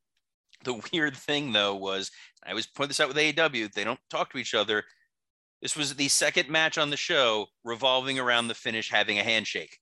The 0.64 0.74
weird 0.92 1.16
thing 1.16 1.52
though 1.52 1.76
was 1.76 2.10
I 2.44 2.50
always 2.50 2.66
point 2.66 2.88
this 2.88 2.98
out 3.00 3.08
with 3.08 3.16
AEW, 3.16 3.72
they 3.72 3.84
don't 3.84 4.00
talk 4.10 4.32
to 4.32 4.38
each 4.38 4.54
other. 4.54 4.84
This 5.62 5.76
was 5.76 5.94
the 5.94 6.08
second 6.08 6.48
match 6.48 6.78
on 6.78 6.90
the 6.90 6.96
show 6.96 7.46
revolving 7.64 8.18
around 8.18 8.48
the 8.48 8.54
finish 8.54 8.90
having 8.90 9.18
a 9.18 9.24
handshake. 9.24 9.78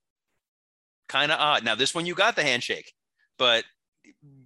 Kind 1.09 1.33
of 1.33 1.39
odd. 1.39 1.65
Now 1.65 1.75
this 1.75 1.95
one 1.95 2.05
you 2.05 2.15
got 2.15 2.37
the 2.37 2.43
handshake, 2.43 2.93
but 3.39 3.65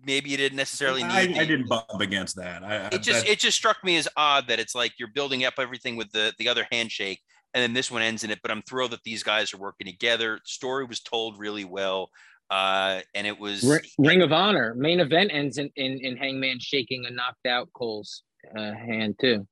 maybe 0.05 0.31
you 0.31 0.37
didn't 0.37 0.57
necessarily 0.57 1.03
need. 1.03 1.11
I, 1.11 1.27
the, 1.27 1.41
I 1.41 1.45
didn't 1.45 1.69
bump 1.69 2.01
against 2.01 2.37
that. 2.37 2.63
I, 2.63 2.89
it 2.93 3.03
just 3.03 3.27
it 3.27 3.41
just 3.41 3.57
struck 3.57 3.83
me 3.83 3.97
as 3.97 4.07
odd 4.17 4.47
that 4.49 4.61
it's 4.61 4.75
like 4.77 4.93
you're 4.99 5.09
building 5.09 5.45
up 5.45 5.55
everything 5.59 5.97
with 5.97 6.11
the 6.13 6.33
the 6.39 6.49
other 6.49 6.67
handshake, 6.71 7.21
and 7.55 7.63
then 7.63 7.73
this 7.73 7.91
one 7.91 8.03
ends 8.03 8.25
in 8.25 8.31
it. 8.31 8.41
But 8.43 8.51
I'm 8.51 8.63
thrilled 8.63 8.93
that 8.93 9.03
these 9.05 9.23
guys 9.23 9.53
are 9.55 9.59
working 9.59 9.87
together. 9.87 10.41
Story 10.45 10.85
was 10.85 11.01
told 11.01 11.39
really 11.39 11.65
well. 11.65 12.11
Uh, 12.51 13.01
and 13.15 13.27
it 13.29 13.39
was 13.39 13.65
Ring 13.97 14.23
of 14.23 14.33
Honor 14.33 14.75
main 14.75 14.99
event 14.99 15.31
ends 15.33 15.57
in, 15.59 15.71
in, 15.77 16.01
in 16.01 16.17
Hangman 16.17 16.59
shaking 16.59 17.05
a 17.07 17.11
knocked 17.11 17.47
out 17.47 17.69
Cole's 17.77 18.25
uh, 18.57 18.73
hand 18.73 19.17
too. 19.21 19.47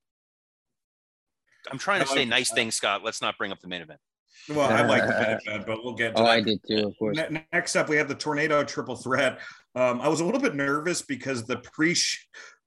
I'm 1.70 1.78
trying 1.78 2.00
to 2.00 2.06
say 2.08 2.24
nice 2.24 2.50
things, 2.50 2.74
Scott. 2.74 3.04
Let's 3.04 3.20
not 3.20 3.38
bring 3.38 3.52
up 3.52 3.60
the 3.60 3.68
main 3.68 3.82
event. 3.82 4.00
Well, 4.48 4.68
I 4.68 4.82
like 4.82 5.02
the 5.02 5.12
main 5.12 5.38
event, 5.46 5.66
but 5.66 5.84
we'll 5.84 5.94
get. 5.94 6.12
oh, 6.16 6.24
that. 6.24 6.30
I 6.30 6.40
did 6.40 6.60
too, 6.66 6.88
of 6.88 6.98
course. 6.98 7.18
Next 7.52 7.76
up, 7.76 7.88
we 7.88 7.96
have 7.96 8.08
the 8.08 8.14
tornado 8.14 8.64
triple 8.64 8.96
threat. 8.96 9.40
Um, 9.74 10.00
I 10.00 10.08
was 10.08 10.20
a 10.20 10.24
little 10.24 10.40
bit 10.40 10.54
nervous 10.54 11.02
because 11.02 11.44
the 11.44 11.58
pre 11.58 11.94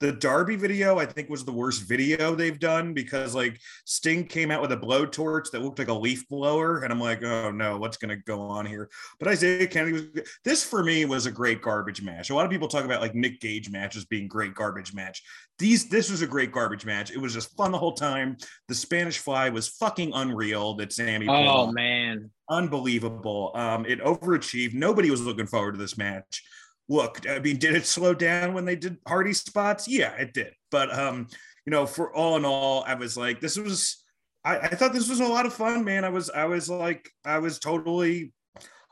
the 0.02 0.12
Darby 0.12 0.56
video, 0.56 0.98
I 0.98 1.06
think, 1.06 1.30
was 1.30 1.46
the 1.46 1.52
worst 1.52 1.84
video 1.88 2.34
they've 2.34 2.60
done 2.60 2.92
because 2.92 3.36
like 3.36 3.62
Sting 3.86 4.26
came 4.26 4.50
out 4.50 4.60
with 4.60 4.72
a 4.72 4.78
blowtorch 4.78 5.52
that 5.52 5.62
looked 5.62 5.78
like 5.78 5.90
a 5.90 5.94
leaf 5.94 6.28
blower, 6.28 6.80
and 6.80 6.92
I'm 6.92 7.00
like, 7.00 7.24
oh 7.24 7.52
no, 7.52 7.78
what's 7.78 7.98
going 7.98 8.10
to 8.10 8.24
go 8.24 8.42
on 8.42 8.66
here? 8.66 8.90
But 9.20 9.28
Isaiah 9.28 9.68
Kennedy 9.68 9.94
was 9.94 10.26
this 10.44 10.66
for 10.66 10.84
me 10.84 11.06
was 11.06 11.28
a 11.28 11.32
great 11.32 11.62
garbage 11.62 12.02
match. 12.02 12.32
A 12.32 12.36
lot 12.36 12.46
of 12.46 12.52
people 12.52 12.68
talk 12.68 12.84
about 12.84 13.00
like 13.00 13.14
Nick 13.14 13.40
Gage 13.40 13.70
matches 13.70 14.04
being 14.04 14.28
great 14.28 14.56
garbage 14.56 14.92
match. 14.92 15.22
These 15.60 15.88
this 15.88 16.10
was 16.10 16.24
a 16.24 16.28
great 16.28 16.52
garbage 16.52 16.84
match. 16.84 17.12
It 17.12 17.20
was 17.20 17.36
just 17.36 17.56
fun 17.56 17.72
the 17.72 17.78
whole 17.78 17.94
time. 17.94 18.38
The 18.70 18.76
Spanish 18.76 19.20
Fly 19.20 19.50
was 19.50 19.68
fucking 19.68 20.14
unreal. 20.16 20.74
That 20.74 20.92
Sammy. 20.92 21.28
Oh 21.30 21.72
man, 21.72 22.32
unbelievable. 22.50 23.52
Um, 23.54 23.86
it 23.86 24.02
overachieved. 24.02 24.74
Nobody 24.74 25.12
was 25.12 25.22
looking 25.22 25.46
forward 25.46 25.74
to 25.74 25.78
this 25.78 25.96
match 25.96 26.44
look, 26.92 27.28
I 27.28 27.40
mean, 27.40 27.58
did 27.58 27.76
it 27.76 27.86
slow 27.86 28.14
down 28.14 28.54
when 28.54 28.66
they 28.66 28.76
did 28.76 29.04
party 29.06 29.34
spots? 29.34 29.88
Yeah, 29.88 30.12
it 30.14 30.34
did. 30.34 30.54
But 30.70 30.94
um, 30.94 31.28
you 31.66 31.72
know, 31.72 31.86
for 31.86 32.14
all 32.14 32.36
in 32.36 32.46
all, 32.46 32.84
I 32.86 32.96
was 32.96 33.16
like, 33.16 33.40
this 33.40 33.58
was, 33.58 34.04
I, 34.44 34.58
I 34.60 34.76
thought 34.76 34.94
this 34.94 35.10
was 35.10 35.22
a 35.22 35.28
lot 35.28 35.46
of 35.46 35.54
fun, 35.54 35.86
man. 35.86 36.04
I 36.04 36.10
was, 36.10 36.30
I 36.30 36.46
was 36.46 36.70
like, 36.70 37.10
I 37.24 37.40
was 37.40 37.60
totally 37.60 38.34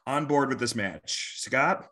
on 0.08 0.26
board 0.26 0.50
with 0.50 0.60
this 0.60 0.76
match. 0.76 1.36
Scott? 1.38 1.88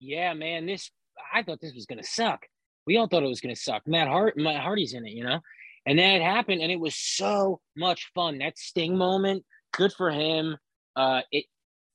yeah, 0.00 0.32
man, 0.32 0.66
this, 0.66 0.90
I 1.32 1.42
thought 1.42 1.60
this 1.60 1.74
was 1.74 1.86
to 1.86 2.02
suck. 2.02 2.46
We 2.86 2.96
all 2.96 3.06
thought 3.06 3.22
it 3.22 3.28
was 3.28 3.40
to 3.40 3.54
suck. 3.54 3.82
Matt 3.86 4.08
Hart, 4.08 4.36
Matt 4.36 4.62
Hardy's 4.62 4.94
in 4.94 5.06
it, 5.06 5.12
you 5.12 5.24
know? 5.24 5.40
And 5.84 5.98
then 5.98 6.20
it 6.20 6.22
happened, 6.22 6.62
and 6.62 6.72
it 6.72 6.80
was 6.80 6.94
so 6.94 7.60
much 7.76 8.10
fun. 8.14 8.38
That 8.38 8.56
Sting 8.56 8.96
moment, 8.96 9.44
good 9.72 9.92
for 9.92 10.10
him. 10.10 10.56
Uh, 10.94 11.22
it 11.32 11.46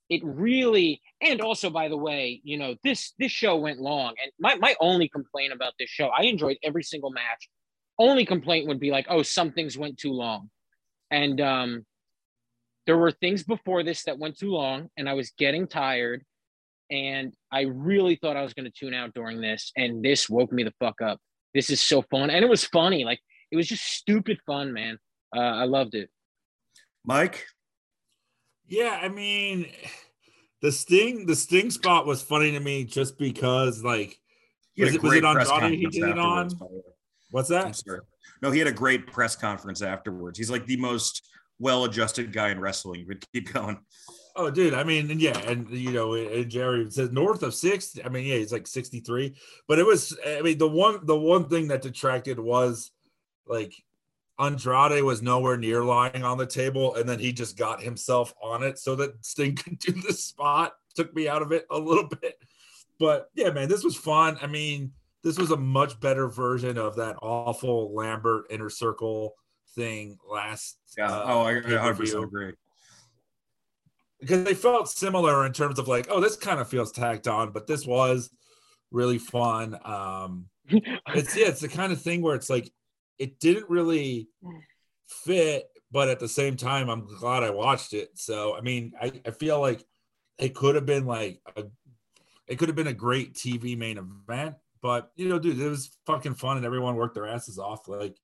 it 0.09 0.21
really, 0.23 1.01
and 1.21 1.41
also 1.41 1.69
by 1.69 1.87
the 1.89 1.97
way, 1.97 2.41
you 2.43 2.57
know 2.57 2.75
this 2.83 3.13
this 3.19 3.31
show 3.31 3.55
went 3.57 3.79
long, 3.79 4.13
and 4.21 4.31
my 4.39 4.55
my 4.55 4.75
only 4.79 5.09
complaint 5.09 5.53
about 5.53 5.73
this 5.79 5.89
show, 5.89 6.07
I 6.07 6.23
enjoyed 6.23 6.57
every 6.63 6.83
single 6.83 7.11
match. 7.11 7.49
Only 7.99 8.25
complaint 8.25 8.67
would 8.67 8.79
be 8.79 8.91
like, 8.91 9.07
oh, 9.09 9.23
some 9.23 9.51
things 9.51 9.77
went 9.77 9.97
too 9.97 10.13
long, 10.13 10.49
and 11.11 11.41
um, 11.41 11.85
there 12.85 12.97
were 12.97 13.11
things 13.11 13.43
before 13.43 13.83
this 13.83 14.03
that 14.03 14.17
went 14.17 14.37
too 14.37 14.51
long, 14.51 14.89
and 14.97 15.09
I 15.09 15.13
was 15.13 15.31
getting 15.37 15.67
tired, 15.67 16.23
and 16.89 17.33
I 17.51 17.61
really 17.61 18.15
thought 18.15 18.37
I 18.37 18.43
was 18.43 18.53
going 18.53 18.65
to 18.65 18.71
tune 18.71 18.93
out 18.93 19.13
during 19.13 19.41
this, 19.41 19.71
and 19.75 20.03
this 20.03 20.29
woke 20.29 20.51
me 20.51 20.63
the 20.63 20.73
fuck 20.79 21.01
up. 21.01 21.19
This 21.53 21.69
is 21.69 21.81
so 21.81 22.01
fun, 22.03 22.29
and 22.29 22.43
it 22.45 22.49
was 22.49 22.63
funny. 22.63 23.03
Like 23.03 23.19
it 23.51 23.57
was 23.57 23.67
just 23.67 23.83
stupid 23.83 24.39
fun, 24.45 24.73
man. 24.73 24.99
Uh, 25.35 25.39
I 25.39 25.65
loved 25.65 25.95
it. 25.95 26.09
Mike? 27.03 27.45
Yeah, 28.67 28.99
I 29.01 29.07
mean, 29.09 29.67
the 30.61 30.71
sting, 30.71 31.25
the 31.25 31.35
sting 31.35 31.71
spot 31.71 32.05
was 32.05 32.21
funny 32.21 32.51
to 32.51 32.59
me 32.59 32.83
just 32.83 33.17
because, 33.17 33.83
like, 33.83 34.19
was 34.77 34.95
it, 34.95 35.01
was 35.01 35.13
it 35.13 35.25
Andrade 35.25 35.79
he 35.79 35.87
did 35.87 36.09
it 36.09 36.19
on? 36.19 36.51
What's 37.31 37.49
that? 37.49 37.81
No, 38.41 38.51
he 38.51 38.59
had 38.59 38.67
a 38.67 38.73
great 38.73 39.07
press 39.07 39.35
conference 39.35 39.81
afterwards. 39.81 40.37
He's 40.37 40.51
like 40.51 40.65
the 40.67 40.77
most 40.77 41.27
well-adjusted 41.59 42.31
guy 42.31 42.49
in 42.49 42.59
wrestling. 42.59 43.05
But 43.07 43.25
keep 43.33 43.51
going. 43.51 43.79
Oh, 44.35 44.51
dude. 44.51 44.75
I 44.75 44.83
mean, 44.83 45.19
yeah, 45.19 45.37
and 45.39 45.67
you 45.71 45.91
know, 45.91 46.13
and 46.13 46.49
Jerry 46.49 46.89
says 46.91 47.11
north 47.11 47.41
of 47.41 47.55
six. 47.55 47.97
I 48.05 48.09
mean, 48.09 48.27
yeah, 48.27 48.35
he's 48.35 48.51
like 48.51 48.67
63. 48.67 49.35
But 49.67 49.79
it 49.79 49.85
was, 49.85 50.15
I 50.25 50.41
mean, 50.41 50.59
the 50.59 50.67
one 50.67 50.99
the 51.03 51.17
one 51.17 51.49
thing 51.49 51.69
that 51.69 51.81
detracted 51.81 52.39
was 52.39 52.91
like 53.47 53.73
Andrade 54.39 55.03
was 55.03 55.21
nowhere 55.21 55.57
near 55.57 55.83
lying 55.83 56.23
on 56.23 56.37
the 56.37 56.45
table, 56.45 56.95
and 56.95 57.07
then 57.07 57.19
he 57.19 57.31
just 57.31 57.57
got 57.57 57.81
himself 57.81 58.33
on 58.41 58.63
it 58.63 58.77
so 58.77 58.95
that 58.95 59.25
Sting 59.25 59.55
could 59.55 59.79
do 59.79 59.93
the 59.93 60.13
spot. 60.13 60.73
Took 60.95 61.15
me 61.15 61.27
out 61.27 61.41
of 61.41 61.51
it 61.51 61.65
a 61.71 61.77
little 61.77 62.07
bit, 62.07 62.41
but 62.99 63.29
yeah, 63.35 63.51
man, 63.51 63.69
this 63.69 63.83
was 63.83 63.95
fun. 63.95 64.37
I 64.41 64.47
mean, 64.47 64.91
this 65.23 65.37
was 65.37 65.51
a 65.51 65.57
much 65.57 65.99
better 65.99 66.27
version 66.27 66.77
of 66.77 66.95
that 66.95 67.17
awful 67.21 67.93
Lambert 67.93 68.45
inner 68.49 68.69
circle 68.69 69.35
thing 69.75 70.17
last. 70.29 70.77
Yeah. 70.97 71.11
Uh, 71.11 71.23
oh, 71.27 71.41
I 71.41 71.53
100 71.55 72.23
agree. 72.23 72.53
Because 74.19 74.43
they 74.43 74.55
felt 74.55 74.89
similar 74.89 75.45
in 75.45 75.53
terms 75.53 75.77
of 75.77 75.87
like, 75.87 76.07
oh, 76.09 76.19
this 76.19 76.35
kind 76.35 76.59
of 76.59 76.67
feels 76.67 76.91
tacked 76.91 77.27
on, 77.27 77.51
but 77.51 77.67
this 77.67 77.85
was 77.85 78.31
really 78.91 79.19
fun. 79.19 79.77
Um, 79.83 80.47
it's 80.67 81.35
yeah, 81.35 81.47
it's 81.47 81.61
the 81.61 81.67
kind 81.67 81.91
of 81.91 82.01
thing 82.01 82.21
where 82.21 82.35
it's 82.35 82.49
like 82.49 82.71
it 83.19 83.39
didn't 83.39 83.69
really 83.69 84.29
fit, 85.07 85.69
but 85.91 86.09
at 86.09 86.19
the 86.19 86.27
same 86.27 86.55
time, 86.55 86.89
I'm 86.89 87.05
glad 87.05 87.43
I 87.43 87.49
watched 87.49 87.93
it. 87.93 88.11
So, 88.15 88.55
I 88.55 88.61
mean, 88.61 88.93
I, 89.01 89.11
I 89.25 89.31
feel 89.31 89.59
like 89.59 89.83
it 90.37 90.53
could 90.53 90.75
have 90.75 90.85
been 90.85 91.05
like 91.05 91.41
a, 91.55 91.63
it 92.47 92.57
could 92.57 92.69
have 92.69 92.75
been 92.75 92.87
a 92.87 92.93
great 92.93 93.33
TV 93.33 93.77
main 93.77 93.97
event, 93.97 94.55
but 94.81 95.11
you 95.15 95.29
know, 95.29 95.39
dude, 95.39 95.59
it 95.59 95.67
was 95.67 95.97
fucking 96.05 96.35
fun 96.35 96.57
and 96.57 96.65
everyone 96.65 96.95
worked 96.95 97.15
their 97.15 97.27
asses 97.27 97.59
off. 97.59 97.87
Like, 97.87 98.17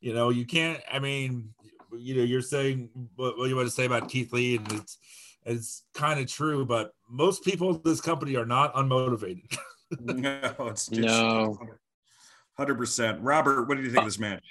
you 0.00 0.14
know, 0.14 0.30
you 0.30 0.46
can't, 0.46 0.80
I 0.90 0.98
mean, 0.98 1.50
you 1.92 2.16
know, 2.16 2.22
you're 2.22 2.42
saying 2.42 2.90
what, 3.16 3.36
what 3.38 3.48
you 3.48 3.56
want 3.56 3.68
to 3.68 3.74
say 3.74 3.86
about 3.86 4.08
Keith 4.08 4.32
Lee, 4.32 4.56
and 4.56 4.72
it's, 4.72 4.98
it's 5.44 5.84
kind 5.94 6.20
of 6.20 6.26
true, 6.26 6.64
but 6.64 6.92
most 7.08 7.44
people 7.44 7.70
in 7.70 7.80
this 7.84 8.00
company 8.00 8.36
are 8.36 8.46
not 8.46 8.74
unmotivated. 8.74 9.56
no, 10.00 10.54
it's 10.60 10.86
just, 10.86 11.00
no. 11.00 11.58
Hundred 12.60 12.76
percent. 12.76 13.22
Robert, 13.22 13.66
what 13.66 13.78
did 13.78 13.86
you 13.86 13.90
think 13.90 14.02
of 14.02 14.04
this 14.04 14.18
match? 14.18 14.44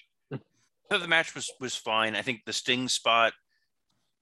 The 0.90 1.07
match 1.07 1.36
was 1.36 1.52
was 1.60 1.76
fine. 1.76 2.15
I 2.15 2.23
think 2.23 2.41
the 2.44 2.53
Sting 2.53 2.90
spot, 2.90 3.34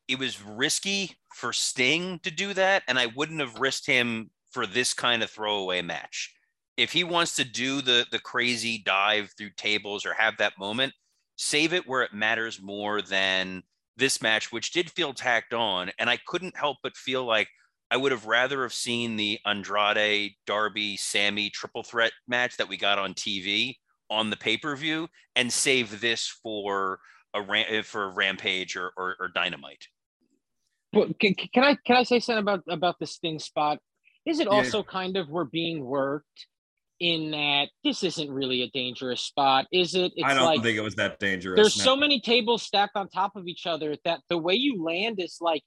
it 0.10 0.20
was 0.20 0.44
risky 0.44 1.16
for 1.34 1.54
Sting 1.54 2.20
to 2.24 2.30
do 2.30 2.54
that, 2.54 2.84
and 2.90 3.00
I 3.00 3.06
wouldn't 3.06 3.40
have 3.40 3.62
risked 3.62 3.86
him 3.88 4.30
for 4.52 4.68
this 4.68 4.94
kind 4.94 5.24
of 5.24 5.30
throwaway 5.30 5.82
match. 5.82 6.36
If 6.76 6.92
he 6.92 7.06
wants 7.06 7.38
to 7.38 7.46
do 7.46 7.82
the 7.82 8.06
the 8.12 8.20
crazy 8.20 8.84
dive 8.86 9.34
through 9.38 9.52
tables 9.56 10.06
or 10.06 10.14
have 10.16 10.36
that 10.40 10.60
moment, 10.60 10.92
save 11.38 11.72
it 11.72 11.88
where 11.88 12.04
it 12.04 12.12
matters 12.12 12.62
more 12.62 13.02
than 13.02 13.64
this 13.96 14.22
match, 14.22 14.52
which 14.52 14.74
did 14.74 14.92
feel 14.92 15.14
tacked 15.14 15.54
on. 15.54 15.92
And 15.98 16.10
I 16.10 16.18
couldn't 16.28 16.58
help 16.58 16.80
but 16.84 16.98
feel 16.98 17.24
like 17.24 17.48
I 17.90 17.98
would 17.98 18.12
have 18.12 18.26
rather 18.26 18.64
have 18.64 18.74
seen 18.74 19.16
the 19.16 19.40
Andrade 19.46 20.34
Darby 20.46 20.98
Sammy 20.98 21.50
triple 21.50 21.84
threat 21.84 22.12
match 22.28 22.58
that 22.58 22.68
we 22.68 22.78
got 22.78 23.00
on 23.00 23.14
TV 23.14 23.76
on 24.10 24.30
the 24.30 24.38
pay 24.38 24.58
per 24.58 24.76
view 24.76 25.08
and 25.36 25.52
save 25.52 26.02
this 26.02 26.28
for 26.44 27.00
a 27.34 27.42
ram- 27.42 27.66
eh, 27.70 27.82
for 27.82 28.10
Rampage 28.12 28.76
or, 28.76 28.92
or, 28.98 29.16
or 29.20 29.30
Dynamite. 29.34 29.88
Well, 30.94 31.08
can, 31.20 31.34
can, 31.36 31.64
I 31.64 31.78
can 31.86 31.98
I 31.98 32.04
say 32.04 32.20
something 32.20 32.42
about 32.42 32.64
about 32.70 33.00
the 33.00 33.08
Sting 33.08 33.40
spot? 33.40 33.80
Is 34.26 34.40
it 34.40 34.48
also 34.48 34.80
yeah. 34.80 34.92
kind 34.92 35.18
of 35.18 35.30
we're 35.30 35.46
being 35.46 35.86
worked 35.86 36.48
in 37.00 37.32
that 37.32 37.70
this 37.84 38.04
isn't 38.04 38.30
really 38.30 38.64
a 38.64 38.70
dangerous 38.70 39.22
spot, 39.22 39.68
is 39.72 39.96
it? 39.96 40.12
It's 40.16 40.26
I 40.26 40.34
don't 40.34 40.46
like, 40.46 40.64
think 40.64 40.78
it 40.78 40.82
was 40.82 40.96
that 40.96 41.20
dangerous. 41.20 41.56
There's 41.56 41.78
no. 41.78 41.84
so 41.84 41.96
many 41.96 42.20
tables 42.20 42.64
stacked 42.64 42.96
on 42.96 43.08
top 43.10 43.36
of 43.36 43.48
each 43.48 43.68
other 43.68 43.96
that 44.04 44.22
the 44.30 44.38
way 44.38 44.56
you 44.56 44.84
land 44.84 45.20
is 45.20 45.38
like 45.40 45.64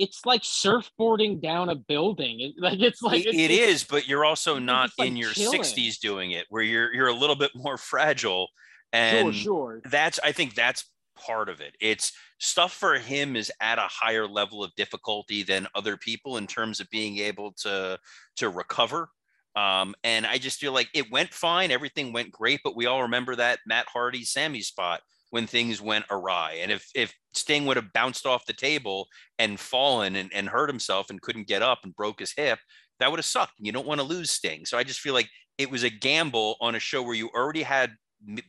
it's 0.00 0.24
like 0.24 0.42
surfboarding 0.42 1.40
down 1.40 1.68
a 1.68 1.74
building. 1.74 2.40
It, 2.40 2.54
like 2.58 2.80
it's 2.80 3.02
like 3.02 3.24
it's, 3.26 3.36
it's, 3.36 3.84
but 3.84 4.08
you're 4.08 4.24
also 4.24 4.58
not 4.58 4.90
like 4.98 5.08
in 5.08 5.16
your 5.16 5.30
chilling. 5.30 5.60
60s 5.60 6.00
doing 6.00 6.32
it, 6.32 6.46
where 6.48 6.62
you're 6.62 6.92
you're 6.92 7.08
a 7.08 7.14
little 7.14 7.36
bit 7.36 7.52
more 7.54 7.76
fragile. 7.76 8.48
And 8.92 9.34
sure, 9.34 9.80
sure. 9.82 9.82
that's 9.84 10.18
I 10.24 10.32
think 10.32 10.54
that's 10.54 10.86
part 11.16 11.48
of 11.48 11.60
it. 11.60 11.76
It's 11.80 12.12
stuff 12.38 12.72
for 12.72 12.94
him 12.94 13.36
is 13.36 13.52
at 13.60 13.78
a 13.78 13.82
higher 13.82 14.26
level 14.26 14.64
of 14.64 14.74
difficulty 14.74 15.42
than 15.42 15.68
other 15.74 15.96
people 15.96 16.38
in 16.38 16.46
terms 16.46 16.80
of 16.80 16.90
being 16.90 17.18
able 17.18 17.52
to 17.52 17.98
to 18.36 18.48
recover. 18.48 19.10
Um, 19.56 19.94
and 20.04 20.26
I 20.26 20.38
just 20.38 20.60
feel 20.60 20.72
like 20.72 20.88
it 20.94 21.10
went 21.10 21.34
fine, 21.34 21.70
everything 21.70 22.12
went 22.12 22.30
great, 22.30 22.60
but 22.62 22.76
we 22.76 22.86
all 22.86 23.02
remember 23.02 23.34
that 23.36 23.58
Matt 23.66 23.86
Hardy 23.92 24.24
Sammy 24.24 24.60
spot 24.60 25.00
when 25.30 25.46
things 25.46 25.80
went 25.80 26.04
awry. 26.10 26.58
And 26.60 26.70
if 26.70 26.88
if 26.94 27.14
Sting 27.32 27.66
would 27.66 27.76
have 27.76 27.92
bounced 27.92 28.26
off 28.26 28.46
the 28.46 28.52
table 28.52 29.06
and 29.38 29.58
fallen 29.58 30.16
and, 30.16 30.30
and 30.34 30.48
hurt 30.48 30.68
himself 30.68 31.10
and 31.10 31.22
couldn't 31.22 31.46
get 31.46 31.62
up 31.62 31.80
and 31.84 31.94
broke 31.94 32.20
his 32.20 32.34
hip, 32.36 32.58
that 32.98 33.10
would 33.10 33.18
have 33.18 33.26
sucked. 33.26 33.54
You 33.58 33.72
don't 33.72 33.86
want 33.86 34.00
to 34.00 34.06
lose 34.06 34.30
Sting. 34.30 34.66
So 34.66 34.78
I 34.78 34.84
just 34.84 35.00
feel 35.00 35.14
like 35.14 35.28
it 35.58 35.70
was 35.70 35.82
a 35.82 35.90
gamble 35.90 36.56
on 36.60 36.74
a 36.74 36.80
show 36.80 37.02
where 37.02 37.14
you 37.14 37.28
already 37.34 37.62
had 37.62 37.92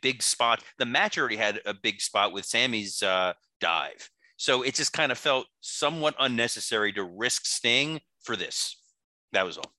big 0.02 0.22
spot. 0.22 0.64
The 0.78 0.86
match 0.86 1.18
already 1.18 1.38
had 1.38 1.60
a 1.66 1.74
big 1.74 2.02
spot 2.02 2.34
with 2.34 2.46
Sammy's 2.46 3.02
uh, 3.02 3.34
dive. 3.60 4.10
So 4.38 4.64
it 4.64 4.76
just 4.76 4.94
kind 4.94 5.12
of 5.12 5.18
felt 5.18 5.46
somewhat 5.62 6.16
unnecessary 6.20 6.92
to 6.94 7.04
risk 7.04 7.46
Sting 7.46 8.02
for 8.24 8.36
this. 8.36 8.76
That 9.34 9.46
was 9.46 9.58
all 9.58 9.72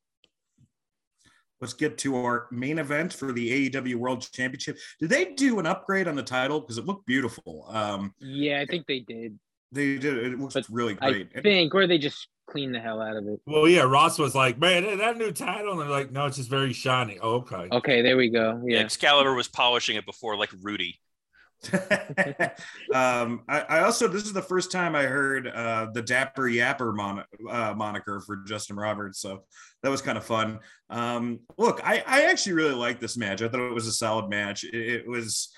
let's 1.63 1.73
get 1.73 1.97
to 1.97 2.17
our 2.17 2.49
main 2.51 2.79
event 2.79 3.15
for 3.15 3.33
the 3.33 3.71
AEW 3.71 3.95
World 3.95 4.29
Championship. 4.33 4.77
Did 5.01 5.09
they 5.09 5.33
do 5.33 5.61
an 5.61 5.67
upgrade 5.67 6.09
on 6.09 6.17
the 6.17 6.23
title? 6.23 6.61
Because 6.61 6.77
it 6.77 6.85
looked 6.85 7.07
beautiful. 7.07 7.67
Um, 7.69 8.13
yeah, 8.19 8.61
I 8.61 8.67
think 8.67 8.87
they 8.87 9.01
did. 9.01 9.39
They 9.71 9.97
did. 9.97 10.19
It 10.19 10.39
looks 10.39 10.55
but 10.55 10.67
really 10.69 10.95
great. 10.95 11.31
I 11.35 11.41
think, 11.41 11.75
or 11.75 11.87
they 11.87 11.97
just 11.97 12.29
cleaned 12.47 12.75
the 12.75 12.81
hell 12.81 13.01
out 13.01 13.17
of 13.17 13.27
it. 13.27 13.41
Well, 13.47 13.67
yeah, 13.67 13.83
Ross 13.83 14.19
was 14.19 14.35
like, 14.35 14.59
"Man, 14.59 14.99
that 14.99 15.17
new 15.17 15.33
title," 15.33 15.73
and 15.73 15.81
they're 15.81 15.89
like, 15.89 16.11
"No, 16.11 16.27
it's 16.27 16.37
just 16.37 16.51
very 16.51 16.75
shiny." 16.75 17.19
Oh, 17.23 17.37
okay. 17.37 17.69
Okay, 17.73 18.03
there 18.03 18.17
we 18.17 18.29
go. 18.29 18.61
Yeah. 18.67 18.79
yeah, 18.79 18.85
Excalibur 18.85 19.33
was 19.33 19.49
polishing 19.49 19.97
it 19.97 20.05
before, 20.05 20.37
like 20.37 20.51
Rudy. 20.61 21.01
um, 22.93 23.43
I, 23.49 23.61
I, 23.69 23.81
also 23.81 24.09
this 24.09 24.25
is 24.25 24.33
the 24.33 24.43
first 24.43 24.73
time 24.73 24.97
I 24.97 25.05
heard 25.05 25.47
uh, 25.47 25.89
the 25.93 26.03
Dapper 26.03 26.43
Yapper 26.43 26.95
mon- 26.95 27.25
uh, 27.49 27.75
moniker 27.77 28.21
for 28.21 28.37
Justin 28.47 28.77
Roberts, 28.77 29.21
so 29.21 29.45
that 29.83 29.89
was 29.89 30.03
kind 30.03 30.19
of 30.19 30.25
fun. 30.25 30.59
Um, 30.91 31.41
look, 31.59 31.81
I, 31.85 32.03
I 32.07 32.23
actually 32.23 32.55
really 32.55 32.75
liked 32.75 33.01
this 33.01 33.17
match. 33.17 33.43
I 33.43 33.49
thought 33.49 33.61
it 33.61 33.75
was 33.75 33.87
a 33.87 33.93
solid 33.93 34.29
match. 34.29 34.65
It, 34.65 34.75
it 34.75 35.09
was. 35.09 35.53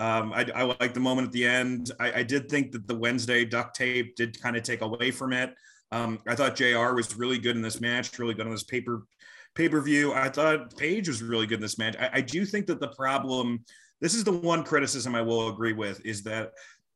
Um, 0.00 0.32
I, 0.32 0.46
I 0.54 0.62
liked 0.62 0.94
the 0.94 1.00
moment 1.00 1.26
at 1.26 1.32
the 1.32 1.44
end. 1.44 1.90
I, 1.98 2.20
I, 2.20 2.22
did 2.22 2.48
think 2.48 2.70
that 2.70 2.86
the 2.86 2.94
Wednesday 2.94 3.44
duct 3.44 3.74
tape 3.74 4.14
did 4.14 4.40
kind 4.40 4.56
of 4.56 4.62
take 4.62 4.80
away 4.80 5.10
from 5.10 5.32
it. 5.32 5.52
Um, 5.90 6.20
I 6.24 6.36
thought 6.36 6.54
Jr. 6.54 6.94
was 6.94 7.16
really 7.16 7.36
good 7.36 7.56
in 7.56 7.62
this 7.62 7.80
match, 7.80 8.16
really 8.16 8.34
good 8.34 8.46
on 8.46 8.52
this 8.52 8.62
paper 8.62 9.02
pay 9.56 9.68
per 9.68 9.80
view. 9.80 10.14
I 10.14 10.28
thought 10.28 10.76
Page 10.76 11.08
was 11.08 11.20
really 11.20 11.46
good 11.46 11.56
in 11.56 11.62
this 11.62 11.78
match. 11.78 11.96
I, 11.98 12.10
I 12.14 12.20
do 12.20 12.44
think 12.44 12.66
that 12.66 12.78
the 12.78 12.88
problem 12.88 13.64
this 14.00 14.14
is 14.14 14.24
the 14.24 14.32
one 14.32 14.64
criticism 14.64 15.14
I 15.14 15.22
will 15.22 15.48
agree 15.48 15.72
with 15.72 16.04
is 16.04 16.22
that 16.24 16.52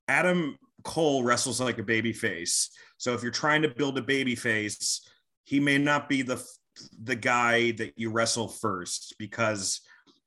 Adam 0.08 0.56
Cole 0.84 1.24
wrestles 1.24 1.60
like 1.60 1.78
a 1.78 1.82
baby 1.82 2.12
face. 2.12 2.70
So 2.98 3.14
if 3.14 3.22
you're 3.22 3.32
trying 3.32 3.62
to 3.62 3.68
build 3.68 3.98
a 3.98 4.02
baby 4.02 4.34
face, 4.34 5.08
he 5.44 5.60
may 5.60 5.78
not 5.78 6.08
be 6.08 6.22
the 6.22 6.42
the 7.02 7.16
guy 7.16 7.72
that 7.72 7.92
you 7.96 8.10
wrestle 8.10 8.48
first 8.48 9.14
because 9.18 9.82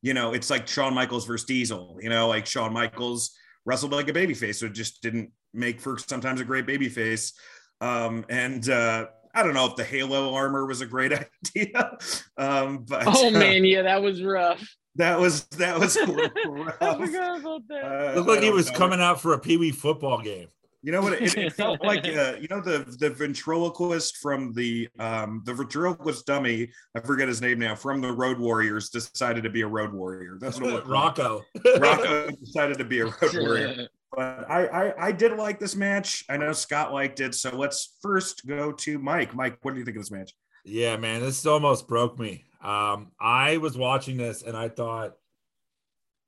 you 0.05 0.13
know, 0.13 0.33
it's 0.33 0.51
like 0.51 0.67
Shawn 0.67 0.93
Michaels 0.93 1.25
versus 1.25 1.47
Diesel. 1.47 1.97
You 1.99 2.09
know, 2.09 2.27
like 2.27 2.45
Shawn 2.45 2.71
Michaels 2.71 3.35
wrestled 3.65 3.91
like 3.91 4.07
a 4.07 4.13
babyface, 4.13 4.57
so 4.57 4.67
it 4.67 4.73
just 4.73 5.01
didn't 5.01 5.31
make 5.51 5.81
for 5.81 5.97
sometimes 5.97 6.39
a 6.39 6.45
great 6.45 6.67
babyface. 6.67 7.33
Um, 7.81 8.23
and 8.29 8.69
uh, 8.69 9.07
I 9.33 9.41
don't 9.41 9.55
know 9.55 9.65
if 9.65 9.75
the 9.75 9.83
Halo 9.83 10.35
armor 10.35 10.67
was 10.67 10.81
a 10.81 10.85
great 10.85 11.11
idea. 11.55 11.97
Um, 12.37 12.85
but 12.87 13.07
oh 13.07 13.29
uh, 13.29 13.31
man, 13.31 13.65
yeah, 13.65 13.81
that 13.81 14.03
was 14.03 14.21
rough. 14.21 14.63
That 14.95 15.19
was 15.19 15.43
that 15.45 15.79
was 15.79 15.95
a 15.97 16.05
little 16.05 16.67
I 16.81 16.97
forgot 16.97 17.39
about 17.39 17.67
that. 17.67 17.83
Uh, 17.83 18.13
Looked 18.15 18.29
like 18.29 18.43
he 18.43 18.51
was 18.51 18.71
know. 18.71 18.77
coming 18.77 19.01
out 19.01 19.21
for 19.21 19.33
a 19.33 19.39
Pee 19.39 19.57
Wee 19.57 19.71
football 19.71 20.21
game. 20.21 20.47
You 20.85 20.91
know 20.91 21.01
what? 21.01 21.13
It, 21.13 21.35
it 21.35 21.53
felt 21.53 21.83
like 21.83 22.05
uh, 22.05 22.35
you 22.39 22.47
know 22.49 22.61
the 22.61 22.85
the 22.99 23.09
ventriloquist 23.09 24.17
from 24.17 24.53
the 24.53 24.87
um 24.99 25.41
the 25.43 25.53
ventriloquist 25.53 26.25
dummy. 26.27 26.69
I 26.95 26.99
forget 26.99 27.27
his 27.27 27.41
name 27.41 27.59
now. 27.59 27.75
From 27.75 28.01
the 28.01 28.11
Road 28.11 28.39
Warriors, 28.39 28.89
decided 28.89 29.43
to 29.43 29.49
be 29.49 29.61
a 29.61 29.67
Road 29.67 29.93
Warrior. 29.93 30.37
That's 30.39 30.59
what 30.59 30.69
it 30.69 30.73
looked 30.73 30.87
like. 30.87 31.17
Rocco. 31.17 31.41
Rocco 31.79 32.29
decided 32.31 32.77
to 32.77 32.85
be 32.85 32.99
a 32.99 33.05
Road 33.05 33.33
Warrior. 33.33 33.87
But 34.15 34.49
I, 34.49 34.67
I 34.67 35.07
I 35.07 35.11
did 35.11 35.33
like 35.33 35.59
this 35.59 35.75
match. 35.75 36.23
I 36.29 36.37
know 36.37 36.53
Scott 36.53 36.93
liked 36.93 37.19
it. 37.19 37.35
So 37.35 37.53
let's 37.53 37.97
first 38.01 38.47
go 38.47 38.71
to 38.71 38.97
Mike. 38.97 39.35
Mike, 39.35 39.57
what 39.61 39.73
do 39.73 39.79
you 39.79 39.83
think 39.83 39.97
of 39.97 40.03
this 40.03 40.11
match? 40.11 40.31
Yeah, 40.63 40.95
man, 40.95 41.19
this 41.19 41.45
almost 41.45 41.85
broke 41.85 42.17
me. 42.17 42.44
Um, 42.61 43.11
I 43.19 43.57
was 43.57 43.77
watching 43.77 44.17
this 44.17 44.43
and 44.43 44.55
I 44.55 44.69
thought, 44.69 45.15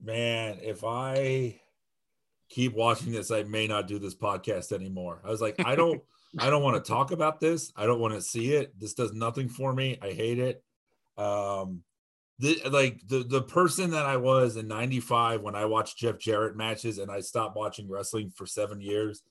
man, 0.01 0.59
if 0.61 0.83
I 0.83 1.59
keep 2.49 2.73
watching 2.73 3.11
this, 3.11 3.31
I 3.31 3.43
may 3.43 3.67
not 3.67 3.87
do 3.87 3.99
this 3.99 4.15
podcast 4.15 4.71
anymore. 4.71 5.21
I 5.25 5.29
was 5.29 5.41
like, 5.41 5.55
I 5.65 5.75
don't, 5.75 6.01
I 6.39 6.49
don't 6.49 6.63
want 6.63 6.83
to 6.83 6.87
talk 6.87 7.11
about 7.11 7.39
this. 7.39 7.71
I 7.75 7.85
don't 7.85 7.99
want 7.99 8.13
to 8.13 8.21
see 8.21 8.53
it. 8.53 8.77
This 8.79 8.93
does 8.93 9.13
nothing 9.13 9.49
for 9.49 9.73
me. 9.73 9.97
I 10.01 10.11
hate 10.11 10.39
it. 10.39 10.63
Um, 11.17 11.83
the 12.39 12.61
like 12.69 13.01
the 13.07 13.23
the 13.23 13.41
person 13.41 13.91
that 13.91 14.05
I 14.05 14.17
was 14.17 14.57
in 14.57 14.67
'95 14.67 15.41
when 15.41 15.55
I 15.55 15.65
watched 15.65 15.97
Jeff 15.97 16.19
Jarrett 16.19 16.55
matches 16.55 16.99
and 16.99 17.09
I 17.09 17.21
stopped 17.21 17.55
watching 17.55 17.89
wrestling 17.89 18.31
for 18.35 18.45
seven 18.45 18.79
years 18.79 19.23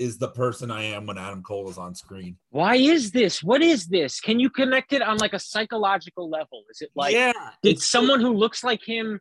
is 0.00 0.16
the 0.16 0.28
person 0.28 0.70
I 0.70 0.82
am 0.84 1.04
when 1.04 1.18
Adam 1.18 1.42
Cole 1.42 1.68
is 1.68 1.76
on 1.76 1.94
screen. 1.94 2.38
Why 2.48 2.76
is 2.76 3.12
this? 3.12 3.42
What 3.42 3.62
is 3.62 3.86
this? 3.86 4.18
Can 4.18 4.40
you 4.40 4.48
connect 4.48 4.94
it 4.94 5.02
on 5.02 5.18
like 5.18 5.34
a 5.34 5.38
psychological 5.38 6.30
level? 6.30 6.64
Is 6.70 6.80
it 6.80 6.90
like 6.96 7.12
yeah, 7.12 7.32
did 7.62 7.80
someone 7.80 8.20
who 8.20 8.32
looks 8.32 8.64
like 8.64 8.82
him 8.82 9.20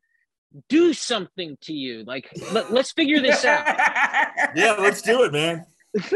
do 0.70 0.94
something 0.94 1.58
to 1.64 1.74
you? 1.74 2.06
Like 2.06 2.32
let, 2.54 2.72
us 2.72 2.94
figure 2.94 3.20
this 3.20 3.44
out. 3.44 3.68
yeah, 4.56 4.78
let's 4.80 5.02
do 5.02 5.24
it, 5.24 5.34
man. 5.34 5.66
let's 5.94 6.10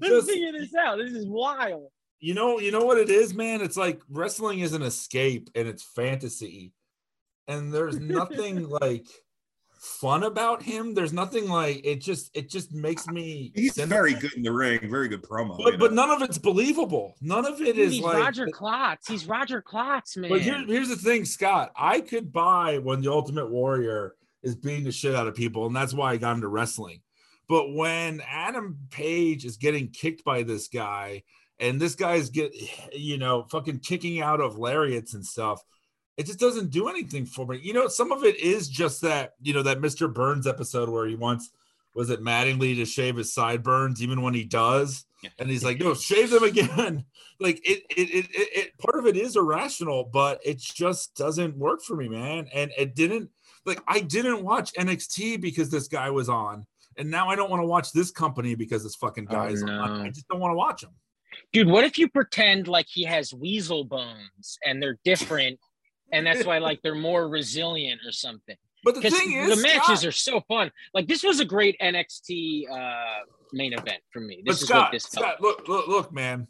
just- 0.00 0.30
figure 0.30 0.52
this 0.52 0.72
out. 0.74 0.98
This 0.98 1.12
is 1.12 1.26
wild. 1.26 1.88
You 2.20 2.34
know, 2.34 2.60
you 2.60 2.70
know 2.70 2.84
what 2.84 2.98
it 2.98 3.10
is, 3.10 3.34
man. 3.34 3.60
It's 3.60 3.76
like 3.76 4.00
wrestling 4.08 4.60
is 4.60 4.72
an 4.72 4.82
escape 4.82 5.50
and 5.54 5.66
it's 5.66 5.82
fantasy, 5.82 6.72
and 7.48 7.74
there's 7.74 7.98
nothing 8.00 8.68
like 8.68 9.08
fun 9.78 10.24
about 10.24 10.62
him. 10.62 10.94
There's 10.94 11.12
nothing 11.12 11.48
like 11.48 11.80
it. 11.84 12.00
Just 12.00 12.36
it 12.36 12.48
just 12.50 12.72
makes 12.72 13.06
me. 13.06 13.52
He's 13.54 13.74
cynical. 13.74 13.96
very 13.96 14.14
good 14.14 14.32
in 14.34 14.42
the 14.42 14.52
ring. 14.52 14.80
Very 14.90 15.08
good 15.08 15.22
promo. 15.22 15.56
but 15.62 15.78
but 15.78 15.92
know. 15.92 16.06
none 16.06 16.22
of 16.22 16.28
it's 16.28 16.38
believable. 16.38 17.16
None 17.20 17.46
of 17.46 17.60
it 17.60 17.76
Dude, 17.76 17.78
is 17.78 17.92
he's 17.94 18.02
like. 18.02 18.18
Roger 18.18 18.48
Klotz. 18.48 19.08
He's 19.08 19.26
Roger 19.26 19.62
Klotz, 19.62 20.16
man. 20.16 20.30
But 20.30 20.40
here, 20.40 20.64
here's 20.66 20.88
the 20.88 20.96
thing, 20.96 21.24
Scott. 21.24 21.72
I 21.76 22.00
could 22.00 22.32
buy 22.32 22.78
when 22.78 23.00
the 23.02 23.10
Ultimate 23.10 23.50
Warrior 23.50 24.14
is 24.42 24.54
beating 24.54 24.84
the 24.84 24.92
shit 24.92 25.14
out 25.14 25.26
of 25.26 25.34
people, 25.34 25.66
and 25.66 25.74
that's 25.74 25.94
why 25.94 26.12
I 26.12 26.16
got 26.16 26.36
into 26.36 26.48
wrestling. 26.48 27.00
But 27.48 27.72
when 27.72 28.22
Adam 28.28 28.78
Page 28.90 29.44
is 29.44 29.56
getting 29.56 29.90
kicked 29.90 30.24
by 30.24 30.42
this 30.42 30.68
guy, 30.68 31.22
and 31.58 31.80
this 31.80 31.94
guy's 31.94 32.30
get, 32.30 32.52
you 32.92 33.18
know, 33.18 33.44
fucking 33.50 33.80
kicking 33.80 34.20
out 34.20 34.40
of 34.40 34.58
lariats 34.58 35.14
and 35.14 35.24
stuff, 35.24 35.62
it 36.16 36.26
just 36.26 36.38
doesn't 36.38 36.70
do 36.70 36.88
anything 36.88 37.26
for 37.26 37.46
me. 37.46 37.58
You 37.62 37.72
know, 37.72 37.88
some 37.88 38.12
of 38.12 38.24
it 38.24 38.36
is 38.38 38.68
just 38.68 39.02
that, 39.02 39.34
you 39.42 39.52
know, 39.52 39.62
that 39.62 39.80
Mr. 39.80 40.12
Burns 40.12 40.46
episode 40.46 40.88
where 40.88 41.06
he 41.06 41.14
wants, 41.14 41.50
was 41.94 42.10
it 42.10 42.22
Mattingly 42.22 42.74
to 42.76 42.84
shave 42.84 43.16
his 43.16 43.32
sideburns 43.32 44.02
even 44.02 44.22
when 44.22 44.34
he 44.34 44.44
does? 44.44 45.04
And 45.38 45.50
he's 45.50 45.64
like, 45.64 45.80
no, 45.80 45.94
shave 45.94 46.30
them 46.30 46.44
again. 46.44 47.04
like 47.40 47.58
it, 47.68 47.84
it, 47.90 48.10
it, 48.10 48.26
it, 48.32 48.78
part 48.78 48.98
of 48.98 49.06
it 49.06 49.16
is 49.16 49.36
irrational, 49.36 50.04
but 50.04 50.40
it 50.44 50.58
just 50.58 51.14
doesn't 51.16 51.56
work 51.56 51.82
for 51.82 51.96
me, 51.96 52.08
man. 52.08 52.48
And 52.54 52.70
it 52.78 52.94
didn't, 52.94 53.30
like, 53.64 53.82
I 53.88 54.00
didn't 54.00 54.42
watch 54.42 54.72
NXT 54.74 55.40
because 55.40 55.68
this 55.70 55.88
guy 55.88 56.10
was 56.10 56.28
on. 56.28 56.64
And 56.96 57.10
now 57.10 57.28
I 57.28 57.36
don't 57.36 57.50
want 57.50 57.62
to 57.62 57.66
watch 57.66 57.92
this 57.92 58.10
company 58.10 58.54
because 58.54 58.82
this 58.82 58.94
fucking 58.94 59.26
guy 59.26 59.48
Oh, 59.48 59.52
is 59.52 59.62
on. 59.62 60.00
I 60.00 60.08
just 60.10 60.28
don't 60.28 60.40
want 60.40 60.52
to 60.52 60.56
watch 60.56 60.82
him. 60.82 60.90
Dude, 61.52 61.68
what 61.68 61.84
if 61.84 61.98
you 61.98 62.08
pretend 62.08 62.68
like 62.68 62.86
he 62.88 63.04
has 63.04 63.34
weasel 63.34 63.84
bones 63.84 64.58
and 64.64 64.82
they're 64.82 64.98
different, 65.04 65.58
and 66.12 66.26
that's 66.26 66.44
why 66.44 66.58
like 66.58 66.80
they're 66.82 66.94
more 66.94 67.28
resilient 67.28 68.00
or 68.06 68.12
something? 68.12 68.56
But 68.84 68.94
the 68.94 69.10
thing 69.10 69.32
is, 69.32 69.56
the 69.56 69.62
matches 69.62 70.00
Scott, 70.00 70.04
are 70.04 70.12
so 70.12 70.40
fun. 70.48 70.70
Like 70.94 71.08
this 71.08 71.22
was 71.22 71.40
a 71.40 71.44
great 71.44 71.76
NXT 71.80 72.70
uh, 72.70 73.24
main 73.52 73.72
event 73.72 74.00
for 74.12 74.20
me. 74.20 74.42
but 74.44 74.52
This 74.52 74.62
is 74.62 74.70
what 74.70 74.76
Scott, 74.76 74.92
this 74.92 75.06
felt. 75.06 75.26
Scott, 75.26 75.40
look, 75.40 75.68
look, 75.68 75.88
look, 75.88 76.12
man. 76.12 76.46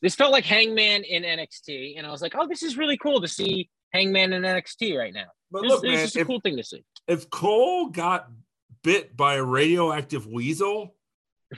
This 0.00 0.14
felt 0.14 0.32
like 0.32 0.44
Hangman 0.44 1.04
in 1.04 1.22
NXT, 1.22 1.94
and 1.96 2.06
I 2.06 2.10
was 2.10 2.22
like, 2.22 2.34
oh, 2.36 2.46
this 2.48 2.62
is 2.62 2.76
really 2.76 2.96
cool 2.96 3.20
to 3.20 3.28
see 3.28 3.70
Hangman 3.92 4.32
in 4.32 4.42
NXT 4.42 4.98
right 4.98 5.14
now. 5.14 5.26
But 5.50 5.62
This, 5.62 5.70
look, 5.70 5.82
this 5.82 5.90
man, 5.92 6.04
is 6.04 6.16
a 6.16 6.20
if, 6.20 6.26
cool 6.26 6.40
thing 6.40 6.56
to 6.56 6.64
see. 6.64 6.84
if 7.06 7.30
Cole 7.30 7.88
got 7.88 8.28
bit 8.82 9.16
by 9.16 9.34
a 9.34 9.42
radioactive 9.44 10.26
weasel, 10.26 10.94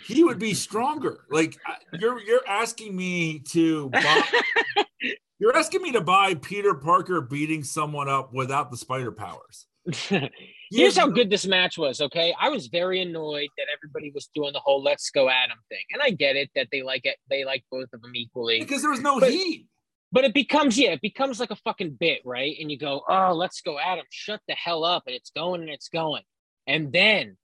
he 0.06 0.24
would 0.24 0.38
be 0.38 0.54
stronger. 0.66 1.24
Like 1.30 1.56
you're 1.92 2.20
you're 2.20 2.46
asking 2.46 2.94
me 2.96 3.40
to 3.50 3.88
buy, 3.90 4.22
you're 5.38 5.56
asking 5.56 5.82
me 5.82 5.92
to 5.92 6.00
buy 6.00 6.34
Peter 6.34 6.74
Parker 6.74 7.20
beating 7.20 7.62
someone 7.64 8.08
up 8.08 8.32
without 8.32 8.70
the 8.70 8.76
spider 8.76 9.12
powers. 9.12 9.66
Here's 10.70 10.96
how 10.96 11.08
good 11.08 11.28
this 11.30 11.46
match 11.46 11.76
was, 11.76 12.00
okay? 12.00 12.34
I 12.40 12.48
was 12.48 12.68
very 12.68 13.00
annoyed 13.02 13.48
that 13.58 13.66
everybody 13.76 14.10
was 14.14 14.28
doing 14.34 14.52
the 14.52 14.60
whole 14.60 14.82
"Let's 14.82 15.10
go 15.10 15.28
Adam" 15.28 15.58
thing, 15.68 15.84
and 15.92 16.02
I 16.02 16.10
get 16.10 16.36
it 16.36 16.50
that 16.54 16.68
they 16.72 16.82
like 16.82 17.04
it. 17.04 17.16
They 17.28 17.44
like 17.44 17.64
both 17.70 17.88
of 17.92 18.00
them 18.02 18.12
equally, 18.14 18.60
because 18.60 18.80
there 18.82 18.90
was 18.90 19.00
no 19.00 19.20
But- 19.20 19.30
heat. 19.30 19.66
but 20.10 20.24
it 20.24 20.32
becomes 20.34 20.78
yeah, 20.78 20.90
it 20.92 21.00
becomes 21.02 21.38
like 21.38 21.50
a 21.50 21.56
fucking 21.56 21.92
bit, 22.00 22.22
right? 22.24 22.56
And 22.60 22.70
you 22.70 22.78
go, 22.78 23.02
"Oh, 23.08 23.34
let's 23.34 23.60
go 23.60 23.78
Adam, 23.78 24.06
shut 24.10 24.40
the 24.48 24.54
hell 24.54 24.84
up!" 24.84 25.02
And 25.06 25.14
it's 25.14 25.30
going 25.30 25.60
and 25.60 25.70
it's 25.70 25.88
going, 25.90 26.22
and 26.66 26.90
then 26.92 27.36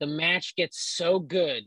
the 0.00 0.06
match 0.06 0.54
gets 0.56 0.78
so 0.94 1.18
good 1.18 1.64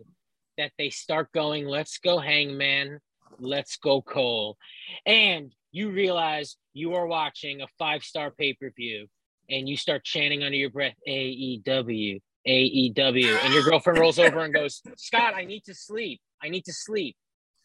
that 0.58 0.72
they 0.78 0.92
start 0.92 1.32
going, 1.34 1.66
"Let's 1.66 1.98
go 1.98 2.20
Hangman, 2.20 3.00
let's 3.40 3.78
go 3.78 4.02
Cole," 4.04 4.58
and 5.06 5.52
you 5.72 5.90
realize 5.92 6.58
you 6.74 6.94
are 6.96 7.08
watching 7.08 7.62
a 7.62 7.68
five 7.80 8.04
star 8.04 8.32
pay 8.32 8.54
per 8.54 8.72
view 8.76 9.08
and 9.50 9.68
you 9.68 9.76
start 9.78 10.04
chanting 10.04 10.44
under 10.44 10.58
your 10.58 10.70
breath 10.70 10.96
AEW, 11.08 12.22
AEW, 12.48 13.44
and 13.44 13.54
your 13.54 13.64
girlfriend 13.64 14.00
rolls 14.00 14.20
over 14.20 14.40
and 14.40 14.54
goes, 14.54 14.82
Scott, 14.98 15.34
I 15.36 15.46
need 15.46 15.64
to 15.66 15.74
sleep. 15.74 16.22
I 16.42 16.50
need 16.50 16.66
to 16.66 16.74
sleep. 16.74 17.16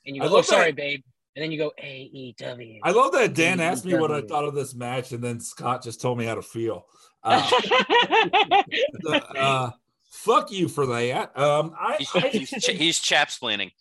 And 0.04 0.16
you 0.16 0.22
I 0.22 0.28
go, 0.28 0.38
Oh, 0.38 0.42
sorry, 0.42 0.70
that. 0.70 0.76
babe. 0.76 1.00
And 1.34 1.42
then 1.42 1.52
you 1.52 1.58
go, 1.58 1.70
AEW. 1.82 2.78
I 2.82 2.90
love 2.92 3.12
that 3.12 3.34
Dan 3.34 3.60
asked 3.60 3.84
me 3.84 3.94
what 3.94 4.10
I 4.10 4.22
thought 4.22 4.44
of 4.44 4.54
this 4.54 4.74
match, 4.74 5.12
and 5.12 5.22
then 5.22 5.38
Scott 5.38 5.82
just 5.82 6.00
told 6.00 6.16
me 6.16 6.24
how 6.24 6.34
to 6.34 6.42
feel. 6.42 6.86
Uh, 7.28 7.42
uh, 9.36 9.70
fuck 10.10 10.52
you 10.52 10.68
for 10.68 10.86
that. 10.86 11.36
Um, 11.36 11.74
I, 11.76 11.96
He's, 11.98 12.10
I 12.14 12.28
he's, 12.28 12.50
ch- 12.50 12.70
he's 12.70 12.98
chaps 13.00 13.38
planning. 13.38 13.72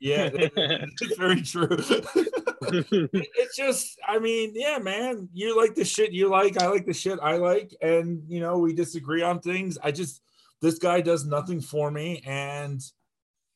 Yeah, 0.00 0.30
it's 0.32 1.16
very 1.16 1.42
true. 1.42 1.68
It- 2.62 3.10
it's 3.12 3.56
just, 3.56 3.98
I 4.06 4.18
mean, 4.18 4.52
yeah, 4.54 4.78
man, 4.78 5.28
you 5.32 5.56
like 5.56 5.74
the 5.74 5.84
shit 5.84 6.12
you 6.12 6.28
like, 6.28 6.60
I 6.60 6.66
like 6.66 6.86
the 6.86 6.94
shit 6.94 7.18
I 7.22 7.36
like, 7.36 7.74
and 7.80 8.22
you 8.28 8.40
know, 8.40 8.58
we 8.58 8.72
disagree 8.72 9.22
on 9.22 9.40
things. 9.40 9.78
I 9.82 9.90
just, 9.90 10.22
this 10.60 10.78
guy 10.78 11.00
does 11.00 11.26
nothing 11.26 11.60
for 11.60 11.90
me, 11.90 12.22
and 12.24 12.80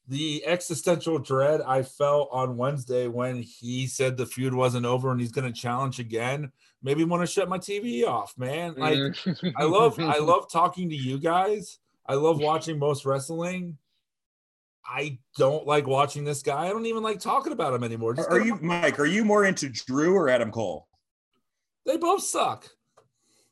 the 0.09 0.45
existential 0.45 1.19
dread 1.19 1.61
I 1.61 1.83
felt 1.83 2.31
on 2.33 2.57
Wednesday 2.57 3.07
when 3.07 3.43
he 3.43 3.87
said 3.87 4.17
the 4.17 4.27
feud 4.27 4.53
wasn't 4.53 4.85
over 4.85 5.13
and 5.13 5.21
he's 5.21 5.31
going 5.31 5.51
to 5.51 5.59
challenge 5.59 6.01
again 6.01 6.51
made 6.83 6.97
me 6.97 7.05
want 7.05 7.23
to 7.23 7.27
shut 7.27 7.49
my 7.49 7.59
TV 7.59 8.07
off, 8.07 8.35
man. 8.37 8.75
Like, 8.77 8.97
I 9.57 9.65
love 9.65 9.99
I 9.99 10.19
mm. 10.19 10.27
love 10.27 10.51
talking 10.51 10.89
to 10.89 10.97
you 10.97 11.19
guys. 11.19 11.79
I 12.07 12.15
love 12.15 12.41
watching 12.41 12.79
most 12.79 13.05
wrestling. 13.05 13.77
I 14.85 15.19
don't 15.37 15.67
like 15.67 15.87
watching 15.87 16.25
this 16.25 16.43
guy. 16.43 16.67
I 16.67 16.71
don't 16.71 16.87
even 16.87 17.03
like 17.03 17.21
talking 17.21 17.53
about 17.53 17.75
him 17.75 17.85
anymore. 17.85 18.15
Just 18.15 18.29
Are 18.31 18.41
you 18.41 18.57
him- 18.57 18.67
Mike? 18.67 18.99
Are 18.99 19.07
you 19.07 19.25
more 19.25 19.45
into 19.45 19.69
Drew 19.69 20.15
or 20.17 20.29
Adam 20.29 20.51
Cole? 20.51 20.89
They 21.87 21.97
both 21.97 22.23
suck. 22.23 22.69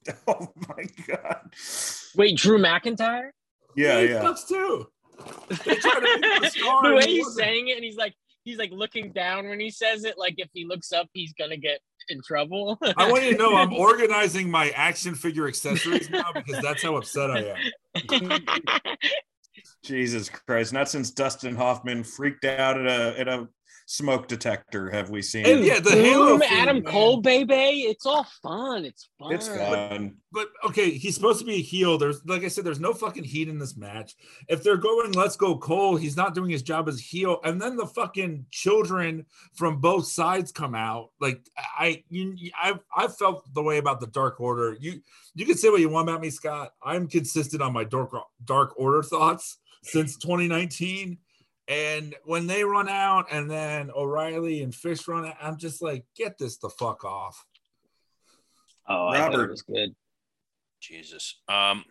Oh 0.26 0.48
my 0.68 0.84
god. 1.06 1.52
Wait, 2.16 2.38
Drew 2.38 2.58
McIntyre? 2.58 3.28
Yeah, 3.76 4.00
he 4.00 4.08
yeah. 4.08 4.22
sucks 4.22 4.44
too. 4.44 4.86
They 5.66 5.74
try 5.74 5.94
to 5.94 6.00
make 6.00 6.24
him 6.24 6.44
a 6.44 6.50
star 6.50 6.88
the 6.88 6.94
way 6.96 7.04
he's 7.06 7.34
saying 7.34 7.68
it, 7.68 7.76
and 7.76 7.84
he's 7.84 7.96
like, 7.96 8.14
he's 8.42 8.56
like 8.56 8.70
looking 8.72 9.12
down 9.12 9.48
when 9.48 9.60
he 9.60 9.70
says 9.70 10.04
it. 10.04 10.16
Like 10.16 10.36
if 10.38 10.48
he 10.54 10.64
looks 10.64 10.92
up, 10.92 11.08
he's 11.12 11.34
gonna 11.34 11.58
get 11.58 11.80
in 12.08 12.22
trouble. 12.26 12.78
I 12.96 13.10
want 13.10 13.24
you 13.24 13.32
to 13.32 13.38
know 13.38 13.54
I'm 13.54 13.72
organizing 13.74 14.50
my 14.50 14.70
action 14.70 15.14
figure 15.14 15.46
accessories 15.46 16.08
now 16.08 16.32
because 16.32 16.62
that's 16.62 16.82
how 16.82 16.96
upset 16.96 17.30
I 17.30 17.54
am. 17.54 18.96
Jesus 19.82 20.28
Christ! 20.28 20.72
Not 20.72 20.88
since 20.88 21.10
Dustin 21.10 21.56
Hoffman 21.56 22.04
freaked 22.04 22.44
out 22.44 22.78
at 22.78 22.86
a 22.86 23.18
at 23.18 23.28
a 23.28 23.48
smoke 23.88 24.28
detector 24.28 24.90
have 24.90 25.08
we 25.08 25.22
seen? 25.22 25.46
And 25.46 25.64
yeah, 25.64 25.80
the 25.80 25.92
Halo 25.92 26.26
Boom, 26.26 26.40
feud, 26.40 26.52
Adam 26.52 26.82
man. 26.82 26.92
Cole, 26.92 27.22
baby. 27.22 27.54
It's 27.54 28.04
all 28.04 28.26
fun. 28.42 28.84
It's 28.84 29.08
fun. 29.18 29.32
it's 29.32 29.48
fun. 29.48 30.16
But 30.30 30.48
okay, 30.66 30.90
he's 30.90 31.14
supposed 31.14 31.40
to 31.40 31.46
be 31.46 31.54
a 31.54 31.62
heel. 31.62 31.96
There's 31.96 32.20
like 32.26 32.44
I 32.44 32.48
said, 32.48 32.64
there's 32.64 32.80
no 32.80 32.92
fucking 32.92 33.24
heat 33.24 33.48
in 33.48 33.58
this 33.58 33.78
match. 33.78 34.14
If 34.46 34.62
they're 34.62 34.76
going, 34.76 35.12
let's 35.12 35.36
go 35.36 35.56
Cole, 35.56 35.96
he's 35.96 36.18
not 36.18 36.34
doing 36.34 36.50
his 36.50 36.62
job 36.62 36.86
as 36.86 37.00
heel. 37.00 37.40
And 37.44 37.60
then 37.60 37.76
the 37.76 37.86
fucking 37.86 38.44
children 38.50 39.24
from 39.54 39.80
both 39.80 40.06
sides 40.06 40.52
come 40.52 40.74
out. 40.74 41.10
Like 41.18 41.40
I, 41.56 42.04
you, 42.10 42.36
I've 42.62 42.80
I've 42.94 43.16
felt 43.16 43.52
the 43.54 43.62
way 43.62 43.78
about 43.78 44.00
the 44.00 44.06
Dark 44.08 44.38
Order. 44.38 44.76
You 44.78 45.00
you 45.34 45.46
can 45.46 45.56
say 45.56 45.70
what 45.70 45.80
you 45.80 45.88
want 45.88 46.08
about 46.10 46.20
me, 46.20 46.28
Scott. 46.28 46.74
I'm 46.82 47.08
consistent 47.08 47.62
on 47.62 47.72
my 47.72 47.84
Dark 47.84 48.10
Dark 48.44 48.74
Order 48.76 49.02
thoughts 49.02 49.58
since 49.82 50.18
2019. 50.18 51.18
And 51.68 52.14
when 52.24 52.46
they 52.46 52.64
run 52.64 52.88
out, 52.88 53.26
and 53.30 53.50
then 53.50 53.90
O'Reilly 53.94 54.62
and 54.62 54.74
Fish 54.74 55.06
run 55.06 55.26
out, 55.26 55.36
I'm 55.40 55.58
just 55.58 55.82
like, 55.82 56.04
get 56.16 56.38
this 56.38 56.56
the 56.56 56.70
fuck 56.70 57.04
off. 57.04 57.44
Oh, 58.88 59.08
I 59.08 59.18
thought 59.18 59.32
Robert. 59.32 59.44
it 59.44 59.50
was 59.50 59.62
good. 59.62 59.94
Jesus. 60.80 61.40
Um, 61.46 61.84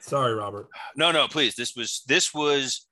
Sorry, 0.00 0.34
Robert. 0.34 0.68
no, 0.94 1.10
no, 1.10 1.26
please. 1.26 1.54
This 1.54 1.74
was 1.74 2.02
this 2.06 2.34
was 2.34 2.86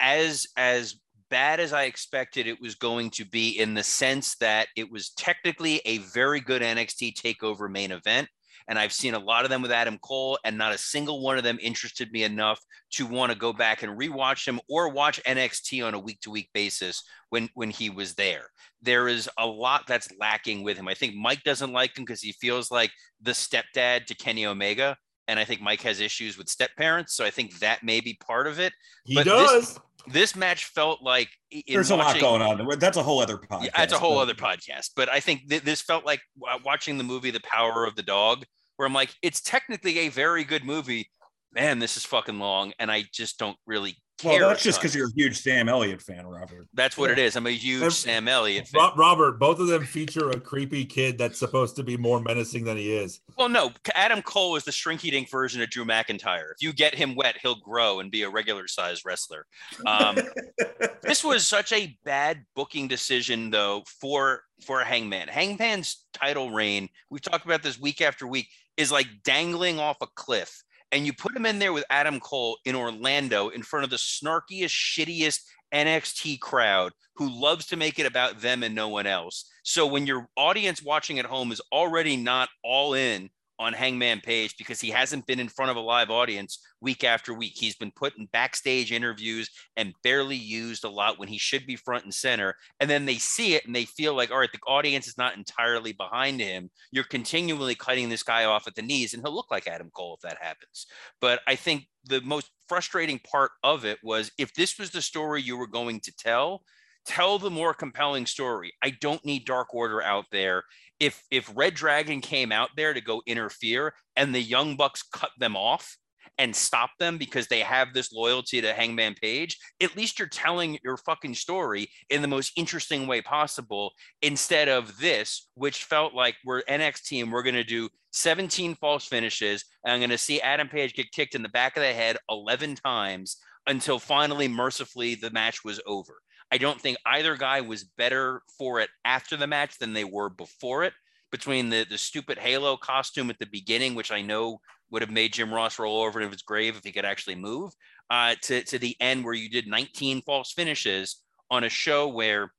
as 0.00 0.46
as 0.56 0.96
bad 1.30 1.60
as 1.60 1.72
I 1.72 1.84
expected 1.84 2.46
it 2.46 2.60
was 2.60 2.74
going 2.74 3.10
to 3.10 3.24
be 3.24 3.58
in 3.58 3.74
the 3.74 3.82
sense 3.82 4.36
that 4.36 4.68
it 4.76 4.90
was 4.90 5.10
technically 5.10 5.80
a 5.84 5.98
very 5.98 6.40
good 6.40 6.62
NXT 6.62 7.14
takeover 7.14 7.70
main 7.70 7.92
event. 7.92 8.28
And 8.66 8.78
I've 8.78 8.92
seen 8.92 9.14
a 9.14 9.18
lot 9.18 9.44
of 9.44 9.50
them 9.50 9.60
with 9.60 9.70
Adam 9.70 9.98
Cole, 9.98 10.38
and 10.44 10.56
not 10.56 10.72
a 10.72 10.78
single 10.78 11.20
one 11.20 11.36
of 11.36 11.44
them 11.44 11.58
interested 11.60 12.10
me 12.12 12.22
enough 12.22 12.58
to 12.92 13.06
want 13.06 13.30
to 13.30 13.36
go 13.38 13.52
back 13.52 13.82
and 13.82 13.98
rewatch 13.98 14.46
him 14.48 14.58
or 14.68 14.88
watch 14.88 15.22
NXT 15.24 15.86
on 15.86 15.92
a 15.94 15.98
week 15.98 16.20
to 16.20 16.30
week 16.30 16.48
basis 16.54 17.02
when 17.28 17.48
when 17.54 17.70
he 17.70 17.90
was 17.90 18.14
there. 18.14 18.46
There 18.80 19.06
is 19.08 19.28
a 19.38 19.46
lot 19.46 19.82
that's 19.86 20.08
lacking 20.18 20.62
with 20.62 20.76
him. 20.78 20.88
I 20.88 20.94
think 20.94 21.14
Mike 21.14 21.42
doesn't 21.42 21.72
like 21.72 21.96
him 21.96 22.04
because 22.04 22.22
he 22.22 22.32
feels 22.32 22.70
like 22.70 22.90
the 23.20 23.32
stepdad 23.32 24.06
to 24.06 24.14
Kenny 24.14 24.46
Omega. 24.46 24.96
And 25.26 25.38
I 25.40 25.44
think 25.44 25.62
Mike 25.62 25.80
has 25.82 26.00
issues 26.00 26.36
with 26.36 26.50
step 26.50 26.70
parents. 26.76 27.14
So 27.14 27.24
I 27.24 27.30
think 27.30 27.58
that 27.60 27.82
may 27.82 28.00
be 28.00 28.18
part 28.26 28.46
of 28.46 28.60
it. 28.60 28.74
He 29.04 29.14
But 29.14 29.24
does. 29.24 29.74
this- 29.74 29.78
This 30.06 30.36
match 30.36 30.66
felt 30.66 31.02
like 31.02 31.28
There's 31.66 31.90
a 31.90 31.96
lot 31.96 32.18
going 32.20 32.42
on. 32.42 32.78
That's 32.78 32.96
a 32.96 33.02
whole 33.02 33.20
other 33.20 33.38
podcast. 33.38 33.64
yeah, 33.64 33.82
it's 33.82 33.92
a 33.92 33.98
whole 33.98 34.16
but- 34.16 34.22
other 34.22 34.34
podcast. 34.34 34.90
But 34.96 35.08
I 35.08 35.20
think 35.20 35.48
th- 35.48 35.62
this 35.62 35.80
felt 35.80 36.04
like 36.04 36.20
watching 36.64 36.98
the 36.98 37.04
movie 37.04 37.30
The 37.30 37.40
Power 37.40 37.84
of 37.84 37.96
the 37.96 38.02
Dog, 38.02 38.44
where 38.76 38.86
I'm 38.86 38.92
like, 38.94 39.14
it's 39.22 39.40
technically 39.40 39.98
a 40.00 40.08
very 40.08 40.44
good 40.44 40.64
movie. 40.64 41.08
Man, 41.52 41.78
this 41.78 41.96
is 41.96 42.04
fucking 42.04 42.38
long, 42.38 42.72
and 42.78 42.90
I 42.90 43.04
just 43.12 43.38
don't 43.38 43.56
really. 43.66 43.96
Well, 44.22 44.48
that's 44.48 44.62
just 44.62 44.80
because 44.80 44.94
you're 44.94 45.08
a 45.08 45.12
huge 45.16 45.40
Sam 45.40 45.68
Elliott 45.68 46.00
fan, 46.00 46.26
Robert. 46.26 46.68
That's 46.72 46.96
what 46.96 47.10
it 47.10 47.18
is. 47.18 47.34
I'm 47.34 47.46
a 47.46 47.50
huge 47.50 47.82
Ev- 47.82 47.92
Sam 47.92 48.28
Elliott 48.28 48.68
fan. 48.68 48.92
Robert, 48.96 49.40
both 49.40 49.58
of 49.58 49.66
them 49.66 49.84
feature 49.84 50.30
a 50.30 50.38
creepy 50.38 50.84
kid 50.84 51.18
that's 51.18 51.38
supposed 51.38 51.74
to 51.76 51.82
be 51.82 51.96
more 51.96 52.20
menacing 52.20 52.64
than 52.64 52.76
he 52.76 52.94
is. 52.94 53.20
Well, 53.36 53.48
no, 53.48 53.72
Adam 53.94 54.22
Cole 54.22 54.54
is 54.54 54.64
the 54.64 54.70
shrinky 54.70 55.10
dink 55.10 55.30
version 55.30 55.62
of 55.62 55.70
Drew 55.70 55.84
McIntyre. 55.84 56.52
If 56.52 56.62
you 56.62 56.72
get 56.72 56.94
him 56.94 57.16
wet, 57.16 57.38
he'll 57.42 57.56
grow 57.56 57.98
and 57.98 58.10
be 58.10 58.22
a 58.22 58.30
regular 58.30 58.68
sized 58.68 59.04
wrestler. 59.04 59.46
Um, 59.84 60.16
this 61.02 61.24
was 61.24 61.46
such 61.46 61.72
a 61.72 61.98
bad 62.04 62.44
booking 62.54 62.86
decision, 62.86 63.50
though, 63.50 63.82
for 64.00 64.42
for 64.64 64.80
Hangman. 64.84 65.28
Hangman's 65.28 66.06
title 66.12 66.50
reign, 66.50 66.88
we've 67.10 67.20
talked 67.20 67.44
about 67.44 67.62
this 67.62 67.78
week 67.78 68.00
after 68.00 68.26
week, 68.26 68.48
is 68.76 68.92
like 68.92 69.08
dangling 69.24 69.80
off 69.80 69.96
a 70.00 70.06
cliff. 70.14 70.62
And 70.94 71.04
you 71.04 71.12
put 71.12 71.36
him 71.36 71.44
in 71.44 71.58
there 71.58 71.72
with 71.72 71.84
Adam 71.90 72.20
Cole 72.20 72.56
in 72.64 72.76
Orlando 72.76 73.48
in 73.48 73.64
front 73.64 73.82
of 73.82 73.90
the 73.90 73.96
snarkiest, 73.96 74.68
shittiest 74.68 75.40
NXT 75.74 76.38
crowd 76.38 76.92
who 77.16 77.28
loves 77.28 77.66
to 77.66 77.76
make 77.76 77.98
it 77.98 78.06
about 78.06 78.40
them 78.40 78.62
and 78.62 78.76
no 78.76 78.88
one 78.88 79.08
else. 79.08 79.50
So 79.64 79.86
when 79.86 80.06
your 80.06 80.28
audience 80.36 80.80
watching 80.84 81.18
at 81.18 81.26
home 81.26 81.50
is 81.50 81.60
already 81.72 82.16
not 82.16 82.48
all 82.62 82.94
in 82.94 83.30
on 83.58 83.72
Hangman 83.72 84.20
Page 84.20 84.56
because 84.56 84.80
he 84.80 84.90
hasn't 84.90 85.26
been 85.26 85.40
in 85.40 85.48
front 85.48 85.70
of 85.70 85.76
a 85.76 85.80
live 85.80 86.10
audience 86.10 86.60
week 86.80 87.04
after 87.04 87.32
week. 87.32 87.52
He's 87.54 87.76
been 87.76 87.92
put 87.94 88.16
in 88.18 88.26
backstage 88.32 88.92
interviews 88.92 89.50
and 89.76 89.94
barely 90.02 90.36
used 90.36 90.84
a 90.84 90.90
lot 90.90 91.18
when 91.18 91.28
he 91.28 91.38
should 91.38 91.66
be 91.66 91.76
front 91.76 92.04
and 92.04 92.14
center. 92.14 92.56
And 92.80 92.90
then 92.90 93.06
they 93.06 93.16
see 93.16 93.54
it 93.54 93.66
and 93.66 93.74
they 93.74 93.84
feel 93.84 94.14
like, 94.14 94.30
all 94.30 94.38
right, 94.38 94.52
the 94.52 94.58
audience 94.66 95.06
is 95.06 95.18
not 95.18 95.36
entirely 95.36 95.92
behind 95.92 96.40
him. 96.40 96.70
You're 96.90 97.04
continually 97.04 97.74
cutting 97.74 98.08
this 98.08 98.22
guy 98.22 98.44
off 98.44 98.66
at 98.66 98.74
the 98.74 98.82
knees, 98.82 99.14
and 99.14 99.22
he'll 99.22 99.34
look 99.34 99.50
like 99.50 99.68
Adam 99.68 99.90
Cole 99.94 100.14
if 100.14 100.28
that 100.28 100.42
happens. 100.42 100.86
But 101.20 101.40
I 101.46 101.56
think 101.56 101.86
the 102.04 102.20
most 102.20 102.50
frustrating 102.68 103.18
part 103.20 103.52
of 103.62 103.84
it 103.84 103.98
was 104.02 104.30
if 104.38 104.52
this 104.54 104.78
was 104.78 104.90
the 104.90 105.02
story 105.02 105.42
you 105.42 105.56
were 105.56 105.66
going 105.66 106.00
to 106.00 106.12
tell, 106.16 106.62
tell 107.06 107.38
the 107.38 107.50
more 107.50 107.74
compelling 107.74 108.26
story. 108.26 108.72
I 108.82 108.90
don't 108.90 109.24
need 109.24 109.44
Dark 109.44 109.74
Order 109.74 110.02
out 110.02 110.26
there. 110.30 110.64
If 111.04 111.22
if 111.30 111.52
Red 111.54 111.74
Dragon 111.74 112.22
came 112.22 112.50
out 112.50 112.70
there 112.76 112.94
to 112.94 113.00
go 113.02 113.20
interfere 113.26 113.92
and 114.16 114.34
the 114.34 114.40
Young 114.40 114.74
Bucks 114.74 115.02
cut 115.02 115.32
them 115.38 115.54
off 115.54 115.98
and 116.38 116.56
stop 116.56 116.90
them 116.98 117.18
because 117.18 117.46
they 117.46 117.60
have 117.60 117.92
this 117.92 118.10
loyalty 118.10 118.62
to 118.62 118.72
Hangman 118.72 119.14
Page, 119.14 119.58
at 119.82 119.94
least 119.96 120.18
you're 120.18 120.28
telling 120.28 120.78
your 120.82 120.96
fucking 120.96 121.34
story 121.34 121.90
in 122.08 122.22
the 122.22 122.28
most 122.28 122.52
interesting 122.56 123.06
way 123.06 123.20
possible 123.20 123.92
instead 124.22 124.68
of 124.68 124.98
this, 124.98 125.48
which 125.56 125.84
felt 125.84 126.14
like 126.14 126.36
we're 126.42 126.62
NXT 126.62 127.22
and 127.22 127.30
we're 127.30 127.42
going 127.42 127.54
to 127.54 127.64
do 127.64 127.90
17 128.12 128.74
false 128.76 129.06
finishes. 129.06 129.64
And 129.84 129.92
I'm 129.92 130.00
going 130.00 130.08
to 130.08 130.18
see 130.18 130.40
Adam 130.40 130.68
Page 130.68 130.94
get 130.94 131.12
kicked 131.12 131.34
in 131.34 131.42
the 131.42 131.50
back 131.50 131.76
of 131.76 131.82
the 131.82 131.92
head 131.92 132.16
11 132.30 132.76
times 132.76 133.36
until 133.66 133.98
finally, 133.98 134.48
mercifully, 134.48 135.16
the 135.16 135.30
match 135.30 135.64
was 135.64 135.80
over. 135.86 136.14
I 136.54 136.56
don't 136.56 136.80
think 136.80 136.98
either 137.04 137.36
guy 137.36 137.62
was 137.62 137.82
better 137.82 138.40
for 138.56 138.78
it 138.78 138.88
after 139.04 139.36
the 139.36 139.48
match 139.48 139.76
than 139.78 139.92
they 139.92 140.04
were 140.04 140.28
before 140.28 140.84
it. 140.84 140.92
Between 141.32 141.68
the 141.68 141.84
the 141.90 141.98
stupid 141.98 142.38
Halo 142.38 142.76
costume 142.76 143.28
at 143.28 143.40
the 143.40 143.46
beginning, 143.46 143.96
which 143.96 144.12
I 144.12 144.22
know 144.22 144.60
would 144.88 145.02
have 145.02 145.10
made 145.10 145.32
Jim 145.32 145.52
Ross 145.52 145.80
roll 145.80 146.00
over 146.00 146.20
in 146.20 146.30
his 146.30 146.42
grave 146.42 146.76
if 146.76 146.84
he 146.84 146.92
could 146.92 147.04
actually 147.04 147.34
move, 147.34 147.72
uh, 148.08 148.36
to 148.42 148.62
to 148.62 148.78
the 148.78 148.96
end 149.00 149.24
where 149.24 149.34
you 149.34 149.50
did 149.50 149.66
19 149.66 150.22
false 150.22 150.52
finishes 150.52 151.16
on 151.50 151.64
a 151.64 151.68
show 151.68 152.06
where 152.06 152.52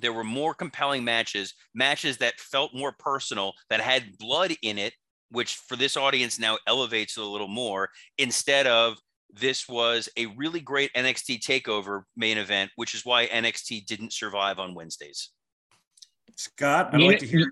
there 0.00 0.12
were 0.12 0.24
more 0.24 0.52
compelling 0.52 1.04
matches, 1.04 1.54
matches 1.72 2.16
that 2.16 2.40
felt 2.40 2.74
more 2.74 2.96
personal, 2.98 3.52
that 3.68 3.80
had 3.80 4.18
blood 4.18 4.56
in 4.62 4.76
it, 4.76 4.94
which 5.30 5.54
for 5.54 5.76
this 5.76 5.96
audience 5.96 6.36
now 6.40 6.58
elevates 6.66 7.16
it 7.16 7.22
a 7.22 7.26
little 7.26 7.46
more, 7.46 7.90
instead 8.18 8.66
of 8.66 8.98
this 9.34 9.68
was 9.68 10.08
a 10.16 10.26
really 10.26 10.60
great 10.60 10.92
NXT 10.94 11.40
takeover 11.40 12.02
main 12.16 12.38
event, 12.38 12.70
which 12.76 12.94
is 12.94 13.04
why 13.04 13.26
NXT 13.26 13.86
didn't 13.86 14.12
survive 14.12 14.58
on 14.58 14.74
Wednesdays. 14.74 15.30
Scott, 16.36 16.94
I'd 16.94 17.00
You 17.00 17.06
like 17.08 17.18
kn- 17.20 17.30
to 17.30 17.38
hear. 17.38 17.50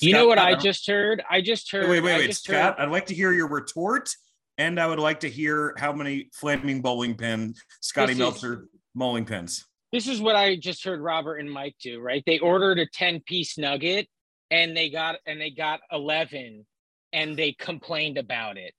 You 0.00 0.12
know 0.12 0.26
what 0.26 0.38
I 0.38 0.50
don't- 0.52 0.62
just 0.62 0.86
heard? 0.86 1.22
I 1.30 1.40
just 1.40 1.70
heard. 1.70 1.88
Wait, 1.88 2.00
wait, 2.00 2.14
I 2.14 2.18
wait, 2.18 2.26
just 2.28 2.44
Scott. 2.44 2.76
heard- 2.78 2.84
I'd 2.86 2.90
like 2.90 3.06
to 3.06 3.14
hear 3.14 3.32
your 3.32 3.48
retort, 3.48 4.10
and 4.58 4.78
I 4.78 4.86
would 4.86 4.98
like 4.98 5.20
to 5.20 5.30
hear 5.30 5.74
how 5.78 5.92
many 5.92 6.28
flaming 6.34 6.82
bowling 6.82 7.16
pin 7.16 7.54
Scotty 7.80 8.08
This 8.08 8.14
is- 8.14 8.18
Meltzer 8.18 8.68
bowling 8.94 9.24
pins. 9.24 9.66
this 9.92 10.06
is 10.06 10.20
what 10.20 10.36
I 10.36 10.56
just 10.56 10.84
heard 10.84 11.00
Robert 11.00 11.36
and 11.36 11.50
Mike 11.50 11.76
do, 11.82 12.00
right? 12.00 12.22
They 12.26 12.38
ordered 12.38 12.78
a 12.78 12.86
10 12.86 13.20
piece 13.20 13.56
nugget 13.56 14.08
and 14.50 14.76
they 14.76 14.90
got 14.90 15.20
and 15.26 15.40
they 15.40 15.50
got 15.50 15.80
11 15.90 16.66
and 17.12 17.36
they 17.36 17.52
complained 17.52 18.18
about 18.18 18.58
it. 18.58 18.74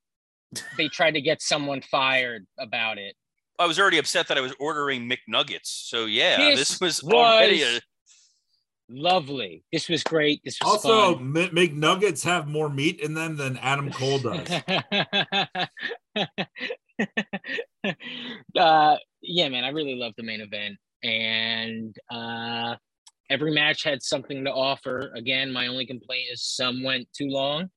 They 0.78 0.88
tried 0.88 1.12
to 1.12 1.22
get 1.22 1.42
someone 1.42 1.82
fired 1.82 2.46
about 2.58 2.98
it. 2.98 3.16
I 3.60 3.66
was 3.66 3.78
already 3.80 3.98
upset 3.98 4.28
that 4.30 4.38
I 4.38 4.42
was 4.42 4.54
ordering 4.60 5.10
McNuggets. 5.10 5.66
So 5.66 6.06
yeah, 6.06 6.38
This 6.38 6.70
this, 6.70 6.80
was, 6.82 7.04
was- 7.04 7.14
already 7.14 7.62
a 7.64 7.80
Lovely. 8.92 9.64
This 9.72 9.88
was 9.88 10.04
great. 10.04 10.42
This 10.44 10.58
was 10.64 10.84
Also, 10.84 11.14
fun. 11.16 11.38
M- 11.38 11.50
McNuggets 11.56 12.24
have 12.24 12.48
more 12.48 12.70
meat 12.70 13.00
in 13.02 13.14
them 13.14 13.36
than 13.38 13.58
Adam 13.58 13.92
Cole 13.92 14.18
does. 14.18 14.50
uh, 18.58 18.98
yeah, 19.22 19.50
man, 19.50 19.64
I 19.64 19.70
really 19.70 19.94
love 19.96 20.14
the 20.18 20.24
main 20.24 20.42
event, 20.42 20.78
and 21.04 21.96
uh, 22.10 22.76
every 23.30 23.52
match 23.54 23.84
had 23.84 24.02
something 24.02 24.44
to 24.46 24.52
offer. 24.52 25.12
Again, 25.16 25.52
my 25.52 25.68
only 25.68 25.86
complaint 25.86 26.28
is 26.32 26.44
some 26.44 26.82
went 26.84 27.08
too 27.14 27.28
long. 27.28 27.70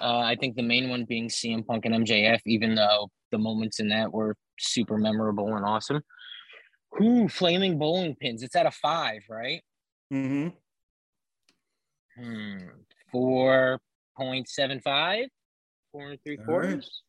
Uh, 0.00 0.18
I 0.18 0.36
think 0.36 0.56
the 0.56 0.62
main 0.62 0.88
one 0.88 1.04
being 1.04 1.28
CM 1.28 1.66
Punk 1.66 1.84
and 1.86 2.06
MJF, 2.06 2.40
even 2.46 2.74
though 2.74 3.08
the 3.32 3.38
moments 3.38 3.80
in 3.80 3.88
that 3.88 4.12
were 4.12 4.36
super 4.58 4.98
memorable 4.98 5.56
and 5.56 5.64
awesome. 5.64 6.02
Ooh, 7.02 7.28
flaming 7.28 7.78
bowling 7.78 8.14
pins. 8.14 8.42
It's 8.42 8.56
at 8.56 8.66
a 8.66 8.70
five, 8.70 9.22
right? 9.28 9.62
Mm-hmm. 10.12 10.48
Hmm. 12.22 12.58
Four 13.12 13.80
point 14.16 14.48
seven 14.48 14.80
five. 14.80 15.26
Four 15.92 16.10
and 16.10 16.18
three 16.24 16.38
All 16.38 16.44
right. 16.44 16.46
quarters. 16.46 17.02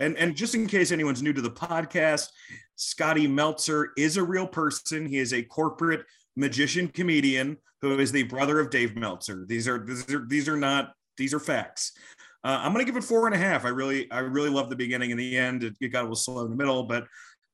And 0.00 0.16
and 0.16 0.34
just 0.34 0.54
in 0.54 0.66
case 0.66 0.90
anyone's 0.90 1.22
new 1.22 1.34
to 1.34 1.42
the 1.42 1.50
podcast, 1.50 2.28
Scotty 2.76 3.26
Meltzer 3.26 3.90
is 3.96 4.16
a 4.16 4.22
real 4.22 4.46
person. 4.46 5.06
He 5.06 5.18
is 5.18 5.32
a 5.32 5.42
corporate 5.42 6.04
magician 6.34 6.88
comedian 6.88 7.58
who 7.82 7.98
is 7.98 8.12
the 8.12 8.22
brother 8.24 8.58
of 8.58 8.70
Dave 8.70 8.96
Meltzer. 8.96 9.44
These 9.46 9.68
are 9.68 9.84
these 9.84 10.10
are 10.12 10.24
these 10.26 10.48
are 10.48 10.56
not 10.56 10.92
these 11.16 11.34
are 11.34 11.40
facts. 11.40 11.92
Uh, 12.44 12.60
I'm 12.62 12.72
gonna 12.72 12.84
give 12.84 12.96
it 12.96 13.04
four 13.04 13.26
and 13.26 13.34
a 13.34 13.38
half. 13.38 13.64
I 13.64 13.68
really 13.68 14.10
I 14.10 14.20
really 14.20 14.50
love 14.50 14.70
the 14.70 14.76
beginning 14.76 15.10
and 15.10 15.18
the 15.18 15.36
end. 15.36 15.64
It, 15.64 15.74
it 15.80 15.88
got 15.88 16.00
a 16.00 16.02
little 16.02 16.16
slow 16.16 16.44
in 16.44 16.50
the 16.50 16.56
middle, 16.56 16.84
but 16.84 17.04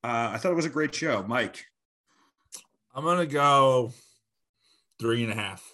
uh, 0.03 0.31
I 0.33 0.37
thought 0.37 0.51
it 0.51 0.55
was 0.55 0.65
a 0.65 0.69
great 0.69 0.93
show. 0.93 1.23
Mike, 1.27 1.65
I'm 2.93 3.03
gonna 3.03 3.25
go 3.25 3.91
three 4.99 5.23
and 5.23 5.31
a 5.31 5.35
half. 5.35 5.67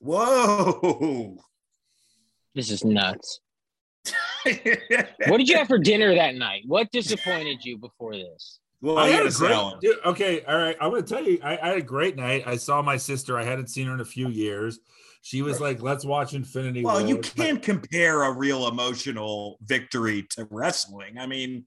Whoa. 0.00 1.38
This 2.54 2.70
is 2.70 2.84
nuts. 2.84 3.40
What 5.26 5.38
did 5.38 5.48
you 5.48 5.56
have 5.58 5.66
for 5.66 5.78
dinner 5.78 6.14
that 6.14 6.34
night? 6.34 6.62
What 6.66 6.90
disappointed 6.90 7.64
you 7.64 7.76
before 7.76 8.14
this? 8.14 8.60
well, 8.80 8.98
I 8.98 9.06
you 9.06 9.12
had 9.12 9.24
had 9.24 9.26
a 9.26 9.34
a 9.34 9.38
great. 9.38 9.50
salad. 9.50 9.80
Dude, 9.80 9.96
okay, 10.06 10.42
all 10.44 10.56
right. 10.56 10.76
I'm 10.80 10.90
gonna 10.90 11.02
tell 11.02 11.24
you, 11.24 11.38
I, 11.42 11.58
I 11.58 11.68
had 11.68 11.78
a 11.78 11.82
great 11.82 12.16
night. 12.16 12.44
I 12.46 12.56
saw 12.56 12.80
my 12.80 12.96
sister. 12.96 13.36
I 13.36 13.44
hadn't 13.44 13.68
seen 13.68 13.88
her 13.88 13.94
in 13.94 14.00
a 14.00 14.04
few 14.04 14.28
years. 14.28 14.78
She 15.22 15.42
was 15.42 15.60
like, 15.60 15.82
"Let's 15.82 16.04
watch 16.04 16.34
Infinity 16.34 16.84
Well, 16.84 17.00
War." 17.00 17.08
you 17.08 17.18
can't 17.18 17.62
compare 17.62 18.22
a 18.22 18.32
real 18.32 18.68
emotional 18.68 19.58
victory 19.62 20.22
to 20.30 20.46
wrestling. 20.50 21.18
I 21.18 21.26
mean, 21.26 21.66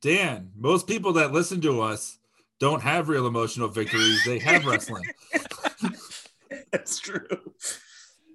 Dan, 0.00 0.50
most 0.56 0.86
people 0.86 1.14
that 1.14 1.32
listen 1.32 1.60
to 1.62 1.80
us 1.80 2.18
don't 2.60 2.82
have 2.82 3.08
real 3.08 3.26
emotional 3.26 3.68
victories. 3.68 4.22
They 4.24 4.38
have 4.38 4.64
wrestling. 4.66 5.04
that's 6.72 6.98
true. 6.98 7.26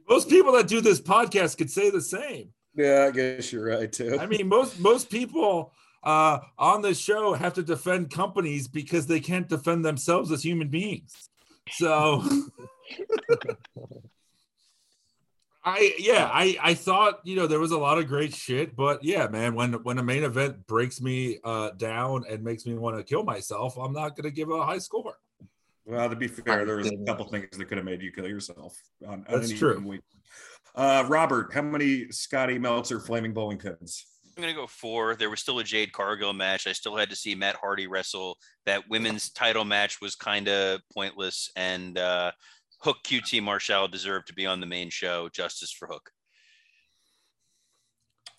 Most 0.08 0.30
people 0.30 0.52
that 0.54 0.68
do 0.68 0.82
this 0.82 1.00
podcast 1.00 1.58
could 1.58 1.72
say 1.72 1.90
the 1.90 2.02
same. 2.02 2.50
Yeah, 2.76 3.06
I 3.08 3.12
guess 3.12 3.52
you're 3.52 3.66
right 3.66 3.92
too. 3.92 4.18
I 4.20 4.26
mean, 4.26 4.48
most 4.48 4.80
most 4.80 5.10
people 5.10 5.74
uh, 6.04 6.40
on 6.58 6.82
this 6.82 7.00
show 7.00 7.34
have 7.34 7.54
to 7.56 7.64
defend 7.64 8.10
companies 8.10 8.68
because 8.68 9.08
they 9.08 9.20
can't 9.20 9.48
defend 9.48 9.84
themselves 9.84 10.32
as 10.32 10.44
human 10.44 10.70
beings. 10.70 11.30
So, 11.72 12.24
I 15.64 15.94
yeah, 16.00 16.30
I 16.32 16.58
I 16.62 16.74
thought 16.74 17.20
you 17.24 17.36
know 17.36 17.46
there 17.46 17.60
was 17.60 17.72
a 17.72 17.78
lot 17.78 17.98
of 17.98 18.08
great 18.08 18.34
shit, 18.34 18.76
but 18.76 19.04
yeah, 19.04 19.28
man, 19.28 19.56
when 19.56 19.74
when 19.84 19.98
a 19.98 20.04
main 20.04 20.24
event 20.24 20.66
breaks 20.68 21.02
me 21.02 21.40
uh, 21.44 21.72
down 21.72 22.24
and 22.30 22.44
makes 22.44 22.66
me 22.66 22.76
want 22.76 22.98
to 22.98 23.04
kill 23.04 23.24
myself, 23.24 23.78
I'm 23.78 23.94
not 23.94 24.16
gonna 24.16 24.32
give 24.32 24.50
a 24.50 24.66
high 24.66 24.78
score. 24.78 25.16
well, 25.86 26.10
to 26.10 26.16
be 26.16 26.28
fair, 26.28 26.66
there 26.66 26.78
was 26.78 26.88
a 26.88 26.98
couple 27.06 27.26
things 27.26 27.58
that 27.58 27.66
could 27.66 27.78
have 27.78 27.86
made 27.86 28.02
you 28.02 28.12
kill 28.12 28.28
yourself. 28.28 28.78
On, 29.06 29.14
on 29.14 29.26
That's 29.30 29.52
an 29.52 29.58
true. 29.58 29.80
week. 29.86 30.02
Uh, 30.76 31.04
Robert, 31.08 31.54
how 31.54 31.62
many 31.62 32.10
Scotty 32.10 32.58
Meltzer 32.58 33.00
flaming 33.02 33.34
bowling 33.34 33.58
pins? 33.58 34.06
I'm 34.38 34.44
gonna 34.44 34.54
go 34.54 34.68
four. 34.68 35.16
There 35.16 35.30
was 35.30 35.42
still 35.42 35.60
a 35.60 35.64
Jade 35.66 35.92
Cargill 35.92 36.32
match. 36.32 36.68
I 36.68 36.72
still 36.72 36.96
had 36.96 37.10
to 37.10 37.16
see 37.18 37.36
Matt 37.36 37.58
Hardy 37.58 37.88
wrestle. 37.88 38.38
That 38.66 38.88
women's 38.90 39.30
title 39.32 39.66
match 39.66 40.00
was 40.02 40.16
kind 40.16 40.48
of 40.48 40.80
pointless, 40.94 41.52
and 41.58 41.98
uh, 41.98 42.32
Hook 42.82 42.98
QT 43.06 43.44
Marshall 43.44 43.88
deserved 43.88 44.28
to 44.28 44.34
be 44.34 44.46
on 44.46 44.60
the 44.60 44.66
main 44.66 44.90
show. 44.90 45.30
Justice 45.30 45.72
for 45.72 45.88
Hook. 45.88 46.12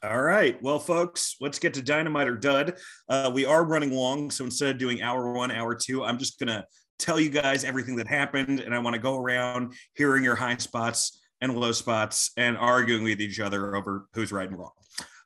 All 0.03 0.23
right. 0.23 0.61
Well, 0.63 0.79
folks, 0.79 1.37
let's 1.43 1.59
get 1.59 1.75
to 1.75 1.83
Dynamite 1.83 2.27
or 2.27 2.37
Dud. 2.37 2.79
Uh, 3.07 3.31
we 3.35 3.45
are 3.45 3.65
running 3.65 3.93
long. 3.93 4.31
So 4.31 4.45
instead 4.45 4.71
of 4.71 4.79
doing 4.79 5.03
hour 5.03 5.33
one, 5.33 5.51
hour 5.51 5.75
two, 5.75 6.03
I'm 6.03 6.17
just 6.17 6.39
going 6.39 6.49
to 6.49 6.65
tell 6.99 7.21
you 7.21 7.29
guys 7.29 7.65
everything 7.65 7.97
that 7.97 8.07
happened. 8.07 8.61
And 8.61 8.75
I 8.75 8.79
want 8.79 8.95
to 8.95 9.01
go 9.01 9.19
around 9.19 9.75
hearing 9.95 10.25
your 10.25 10.37
high 10.37 10.57
spots 10.57 11.21
and 11.43 11.55
low 11.55 11.73
spots 11.73 12.31
and 12.39 12.57
arguing 12.57 13.05
with 13.05 13.21
each 13.21 13.41
other 13.41 13.77
over 13.77 14.07
who's 14.15 14.33
right 14.33 14.49
and 14.49 14.59
wrong. 14.59 14.73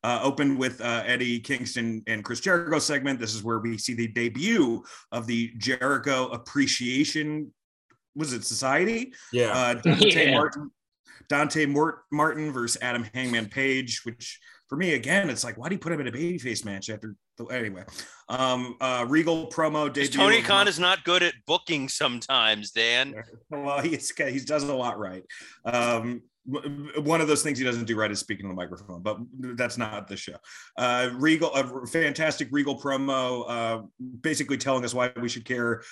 Uh, 0.02 0.20
opened 0.22 0.58
with 0.58 0.80
uh, 0.80 1.02
Eddie 1.06 1.38
Kingston 1.38 2.02
and 2.08 2.24
Chris 2.24 2.40
Jericho 2.40 2.80
segment. 2.80 3.20
This 3.20 3.34
is 3.34 3.44
where 3.44 3.60
we 3.60 3.78
see 3.78 3.94
the 3.94 4.08
debut 4.08 4.82
of 5.12 5.26
the 5.28 5.52
Jericho 5.56 6.26
Appreciation. 6.28 7.52
Was 8.16 8.32
it 8.32 8.44
Society? 8.44 9.12
Yeah, 9.32 9.48
uh, 9.52 9.74
Dante 9.82 10.26
Yeah. 10.30 10.34
Martin, 10.36 10.70
Dante 11.28 11.66
Mort- 11.66 12.02
Martin 12.12 12.52
versus 12.52 12.80
Adam 12.82 13.04
Hangman 13.14 13.48
Page, 13.48 14.02
which 14.04 14.38
for 14.68 14.76
me 14.76 14.94
again, 14.94 15.30
it's 15.30 15.44
like 15.44 15.56
why 15.58 15.68
do 15.68 15.74
you 15.74 15.78
put 15.78 15.92
him 15.92 16.00
in 16.00 16.08
a 16.08 16.12
babyface 16.12 16.64
match 16.64 16.90
after? 16.90 17.14
The, 17.36 17.46
anyway, 17.46 17.82
um, 18.28 18.76
uh, 18.80 19.04
Regal 19.08 19.48
promo 19.48 19.92
debut. 19.92 20.08
Tony 20.10 20.38
of 20.38 20.44
Khan 20.44 20.56
Mark- 20.58 20.68
is 20.68 20.78
not 20.78 21.02
good 21.04 21.22
at 21.24 21.34
booking 21.46 21.88
sometimes, 21.88 22.70
Dan. 22.70 23.14
well, 23.50 23.80
he's 23.80 24.10
he 24.16 24.38
does 24.38 24.62
a 24.62 24.74
lot 24.74 24.98
right. 25.00 25.24
Um, 25.64 26.22
one 26.46 27.20
of 27.22 27.26
those 27.26 27.42
things 27.42 27.58
he 27.58 27.64
doesn't 27.64 27.86
do 27.86 27.96
right 27.96 28.10
is 28.10 28.20
speaking 28.20 28.44
on 28.46 28.50
the 28.50 28.54
microphone, 28.54 29.02
but 29.02 29.16
that's 29.56 29.78
not 29.78 30.06
the 30.06 30.16
show. 30.16 30.36
Uh, 30.78 31.10
Regal, 31.14 31.50
a 31.54 31.86
fantastic 31.86 32.48
Regal 32.52 32.78
promo, 32.78 33.44
uh, 33.48 33.82
basically 34.20 34.58
telling 34.58 34.84
us 34.84 34.92
why 34.94 35.10
we 35.20 35.28
should 35.28 35.44
care 35.46 35.82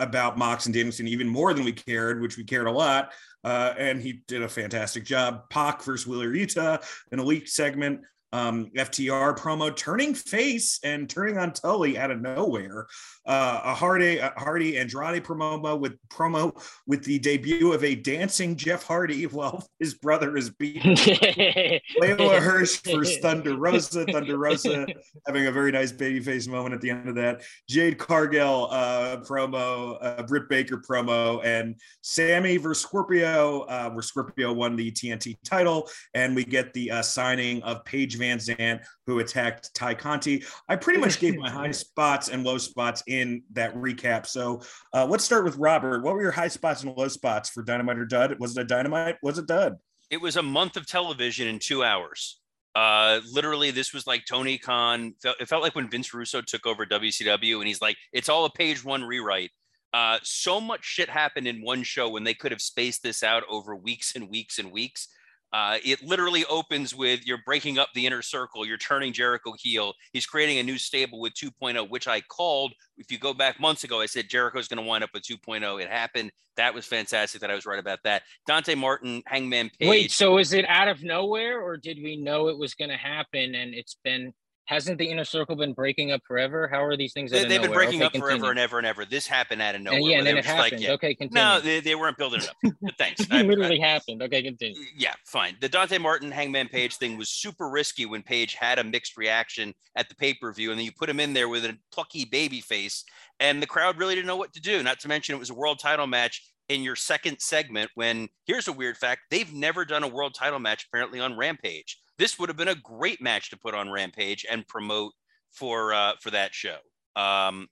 about 0.00 0.36
Mox 0.38 0.66
and 0.66 0.74
Danielson 0.74 1.06
even 1.06 1.28
more 1.28 1.54
than 1.54 1.64
we 1.64 1.72
cared, 1.72 2.20
which 2.20 2.36
we 2.36 2.44
cared 2.44 2.66
a 2.66 2.72
lot. 2.72 3.12
Uh, 3.44 3.74
and 3.78 4.00
he 4.00 4.22
did 4.26 4.42
a 4.42 4.48
fantastic 4.48 5.04
job. 5.04 5.48
Pac 5.50 5.82
versus 5.82 6.06
Wheeler 6.06 6.32
Yuta, 6.32 6.82
an 7.12 7.20
elite 7.20 7.48
segment. 7.48 8.00
Um, 8.32 8.66
FTR 8.76 9.36
promo 9.36 9.74
turning 9.74 10.14
face 10.14 10.78
and 10.84 11.10
turning 11.10 11.38
on 11.38 11.52
Tully 11.52 11.98
out 11.98 12.10
of 12.10 12.20
nowhere. 12.20 12.86
Uh, 13.26 13.60
a 13.64 13.74
Hardy, 13.74 14.18
a 14.18 14.32
Hardy 14.36 14.78
Andrade 14.78 15.22
promo 15.22 15.78
with 15.78 15.96
promo 16.08 16.52
with 16.86 17.04
the 17.04 17.18
debut 17.18 17.72
of 17.72 17.84
a 17.84 17.94
dancing 17.94 18.56
Jeff 18.56 18.84
Hardy 18.84 19.24
while 19.26 19.66
his 19.78 19.94
brother 19.94 20.36
is 20.36 20.50
beaten 20.50 20.94
Leyla 22.02 22.40
Hirsch 22.40 22.80
versus 22.80 23.18
Thunder 23.22 23.56
Rosa. 23.56 24.04
Thunder 24.06 24.38
Rosa 24.38 24.86
having 25.26 25.46
a 25.46 25.52
very 25.52 25.72
nice 25.72 25.92
babyface 25.92 26.48
moment 26.48 26.74
at 26.74 26.80
the 26.80 26.90
end 26.90 27.08
of 27.08 27.14
that. 27.16 27.42
Jade 27.68 27.98
Cargill 27.98 28.68
uh, 28.70 29.18
promo, 29.18 29.98
uh, 30.00 30.22
Britt 30.22 30.48
Baker 30.48 30.78
promo, 30.78 31.44
and 31.44 31.76
Sammy 32.02 32.56
versus 32.56 32.82
Scorpio, 32.82 33.60
uh, 33.62 33.90
where 33.90 34.02
Scorpio 34.02 34.52
won 34.52 34.76
the 34.76 34.90
TNT 34.90 35.36
title. 35.44 35.88
And 36.14 36.34
we 36.34 36.44
get 36.44 36.72
the 36.72 36.90
uh, 36.90 37.02
signing 37.02 37.62
of 37.62 37.84
Paige 37.84 38.18
Van 38.20 38.38
Zant, 38.38 38.84
who 39.06 39.18
attacked 39.18 39.74
Tay 39.74 39.96
Conti. 39.96 40.44
I 40.68 40.76
pretty 40.76 41.00
much 41.00 41.18
gave 41.18 41.36
my 41.36 41.50
high 41.50 41.70
spots 41.72 42.28
and 42.28 42.44
low 42.44 42.58
spots 42.58 43.02
in 43.08 43.42
that 43.52 43.74
recap. 43.74 44.26
So 44.26 44.62
uh, 44.94 45.06
let's 45.06 45.24
start 45.24 45.44
with 45.44 45.56
Robert. 45.56 46.04
What 46.04 46.14
were 46.14 46.22
your 46.22 46.30
high 46.30 46.48
spots 46.48 46.84
and 46.84 46.96
low 46.96 47.08
spots 47.08 47.50
for 47.50 47.62
Dynamite 47.64 47.98
or 47.98 48.06
Dud? 48.06 48.38
Was 48.38 48.56
it 48.56 48.60
a 48.60 48.64
Dynamite? 48.64 49.16
Was 49.22 49.38
it 49.38 49.46
Dud? 49.46 49.76
It 50.10 50.20
was 50.20 50.36
a 50.36 50.42
month 50.42 50.76
of 50.76 50.86
television 50.86 51.48
in 51.48 51.58
two 51.58 51.82
hours. 51.82 52.40
Uh, 52.74 53.20
literally, 53.32 53.72
this 53.72 53.92
was 53.92 54.06
like 54.06 54.24
Tony 54.28 54.56
Khan. 54.56 55.14
It 55.24 55.48
felt 55.48 55.62
like 55.62 55.74
when 55.74 55.90
Vince 55.90 56.14
Russo 56.14 56.40
took 56.40 56.66
over 56.66 56.86
WCW, 56.86 57.56
and 57.56 57.66
he's 57.66 57.80
like, 57.80 57.96
"It's 58.12 58.28
all 58.28 58.44
a 58.44 58.50
page 58.50 58.84
one 58.84 59.02
rewrite." 59.02 59.50
Uh, 59.92 60.18
so 60.22 60.60
much 60.60 60.84
shit 60.84 61.08
happened 61.08 61.48
in 61.48 61.62
one 61.62 61.82
show 61.82 62.08
when 62.08 62.22
they 62.22 62.34
could 62.34 62.52
have 62.52 62.60
spaced 62.60 63.02
this 63.02 63.22
out 63.22 63.42
over 63.48 63.74
weeks 63.74 64.14
and 64.14 64.28
weeks 64.30 64.58
and 64.58 64.70
weeks. 64.70 65.08
Uh, 65.52 65.78
it 65.84 66.02
literally 66.02 66.44
opens 66.46 66.94
with 66.94 67.26
you're 67.26 67.40
breaking 67.44 67.78
up 67.78 67.88
the 67.94 68.06
inner 68.06 68.22
circle, 68.22 68.64
you're 68.64 68.78
turning 68.78 69.12
Jericho 69.12 69.52
heel. 69.58 69.94
He's 70.12 70.26
creating 70.26 70.58
a 70.58 70.62
new 70.62 70.78
stable 70.78 71.20
with 71.20 71.34
2.0, 71.34 71.88
which 71.90 72.06
I 72.06 72.20
called. 72.20 72.72
If 72.98 73.10
you 73.10 73.18
go 73.18 73.34
back 73.34 73.58
months 73.58 73.82
ago, 73.82 74.00
I 74.00 74.06
said 74.06 74.28
Jericho's 74.28 74.68
going 74.68 74.82
to 74.82 74.86
wind 74.86 75.02
up 75.02 75.10
with 75.12 75.24
2.0. 75.24 75.82
It 75.82 75.88
happened. 75.88 76.30
That 76.56 76.74
was 76.74 76.86
fantastic 76.86 77.40
that 77.40 77.50
I 77.50 77.54
was 77.54 77.66
right 77.66 77.78
about 77.78 78.00
that. 78.04 78.22
Dante 78.46 78.74
Martin, 78.74 79.22
Hangman 79.26 79.70
Page. 79.78 79.88
Wait, 79.88 80.10
so 80.12 80.38
is 80.38 80.52
it 80.52 80.64
out 80.68 80.88
of 80.88 81.02
nowhere, 81.02 81.60
or 81.60 81.76
did 81.76 81.98
we 82.02 82.16
know 82.16 82.48
it 82.48 82.58
was 82.58 82.74
going 82.74 82.90
to 82.90 82.96
happen? 82.96 83.54
And 83.54 83.74
it's 83.74 83.96
been 84.04 84.32
hasn't 84.70 84.98
the 84.98 85.04
inner 85.10 85.24
circle 85.24 85.56
been 85.56 85.72
breaking 85.72 86.12
up 86.12 86.20
forever? 86.24 86.68
How 86.68 86.84
are 86.84 86.96
these 86.96 87.12
things? 87.12 87.32
out 87.32 87.42
They, 87.42 87.48
they've 87.48 87.60
been 87.60 87.72
breaking 87.72 88.02
Okay, 88.02 88.06
up 88.06 88.12
forever 88.12 88.28
continue. 88.28 88.50
and 88.50 88.58
ever 88.60 88.78
and 88.78 88.86
ever. 88.86 89.04
This 89.04 89.26
happened 89.26 89.60
out 89.60 89.74
of 89.74 89.80
nowhere. 89.82 89.98
And 89.98 90.06
yeah, 90.08 90.18
and 90.18 90.26
then 90.28 90.36
it 90.38 90.44
just 90.44 90.56
like, 90.56 90.64
happened. 90.72 90.80
yeah. 90.82 90.92
Okay, 90.92 91.14
continue. 91.16 91.42
No, 91.42 91.60
they, 91.60 91.80
they 91.80 91.96
weren't 91.96 92.16
building 92.16 92.40
it 92.42 92.48
up. 92.48 92.56
But 92.80 92.96
thanks. 92.96 93.26
I- 93.32 93.40
it 93.40 93.46
literally 93.46 93.82
I- 93.82 93.86
happened. 93.92 94.22
Okay, 94.22 94.42
continue. 94.44 94.80
yeah, 94.96 95.14
fine. 95.26 95.56
The 95.60 95.68
Dante 95.68 95.98
Martin 95.98 96.30
Hangman 96.30 96.68
Page 96.68 96.96
thing 96.98 97.18
was 97.18 97.28
super 97.30 97.68
risky 97.68 98.06
when 98.06 98.22
Page 98.22 98.54
had 98.54 98.78
a 98.78 98.84
mixed 98.84 99.16
reaction 99.16 99.74
at 99.96 100.08
the 100.08 100.14
pay 100.14 100.34
per 100.34 100.52
view, 100.52 100.70
and 100.70 100.78
then 100.78 100.84
you 100.86 100.92
put 100.96 101.10
him 101.10 101.18
in 101.18 101.32
there 101.32 101.48
with 101.48 101.64
a 101.64 101.76
plucky 101.92 102.24
baby 102.24 102.60
face, 102.60 103.04
and 103.40 103.60
the 103.60 103.66
crowd 103.66 103.98
really 103.98 104.14
didn't 104.14 104.28
know 104.28 104.36
what 104.36 104.52
to 104.54 104.60
do. 104.60 104.82
Not 104.84 105.00
to 105.00 105.08
mention, 105.08 105.34
it 105.34 105.38
was 105.38 105.50
a 105.50 105.54
world 105.54 105.80
title 105.80 106.06
match 106.06 106.42
in 106.68 106.82
your 106.82 106.94
second 106.94 107.40
segment. 107.40 107.90
When 107.96 108.28
here's 108.46 108.68
a 108.68 108.72
weird 108.72 108.96
fact 108.96 109.22
they've 109.32 109.52
never 109.52 109.84
done 109.84 110.04
a 110.04 110.08
world 110.08 110.34
title 110.34 110.60
match 110.60 110.86
apparently 110.88 111.18
on 111.18 111.36
Rampage. 111.36 111.98
This 112.20 112.38
would 112.38 112.50
have 112.50 112.58
been 112.58 112.68
a 112.68 112.74
great 112.74 113.22
match 113.22 113.48
to 113.48 113.56
put 113.56 113.74
on 113.74 113.88
Rampage 113.88 114.44
and 114.50 114.68
promote 114.68 115.14
for 115.52 115.94
uh, 115.94 116.12
for 116.20 116.30
that 116.30 116.54
show. 116.54 116.76
Um, 117.16 117.66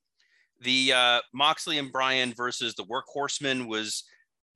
the 0.62 0.94
uh, 0.94 1.20
Moxley 1.34 1.76
and 1.76 1.92
Bryan 1.92 2.32
versus 2.32 2.74
the 2.74 2.84
Workhorsemen 2.84 3.68
was 3.68 4.04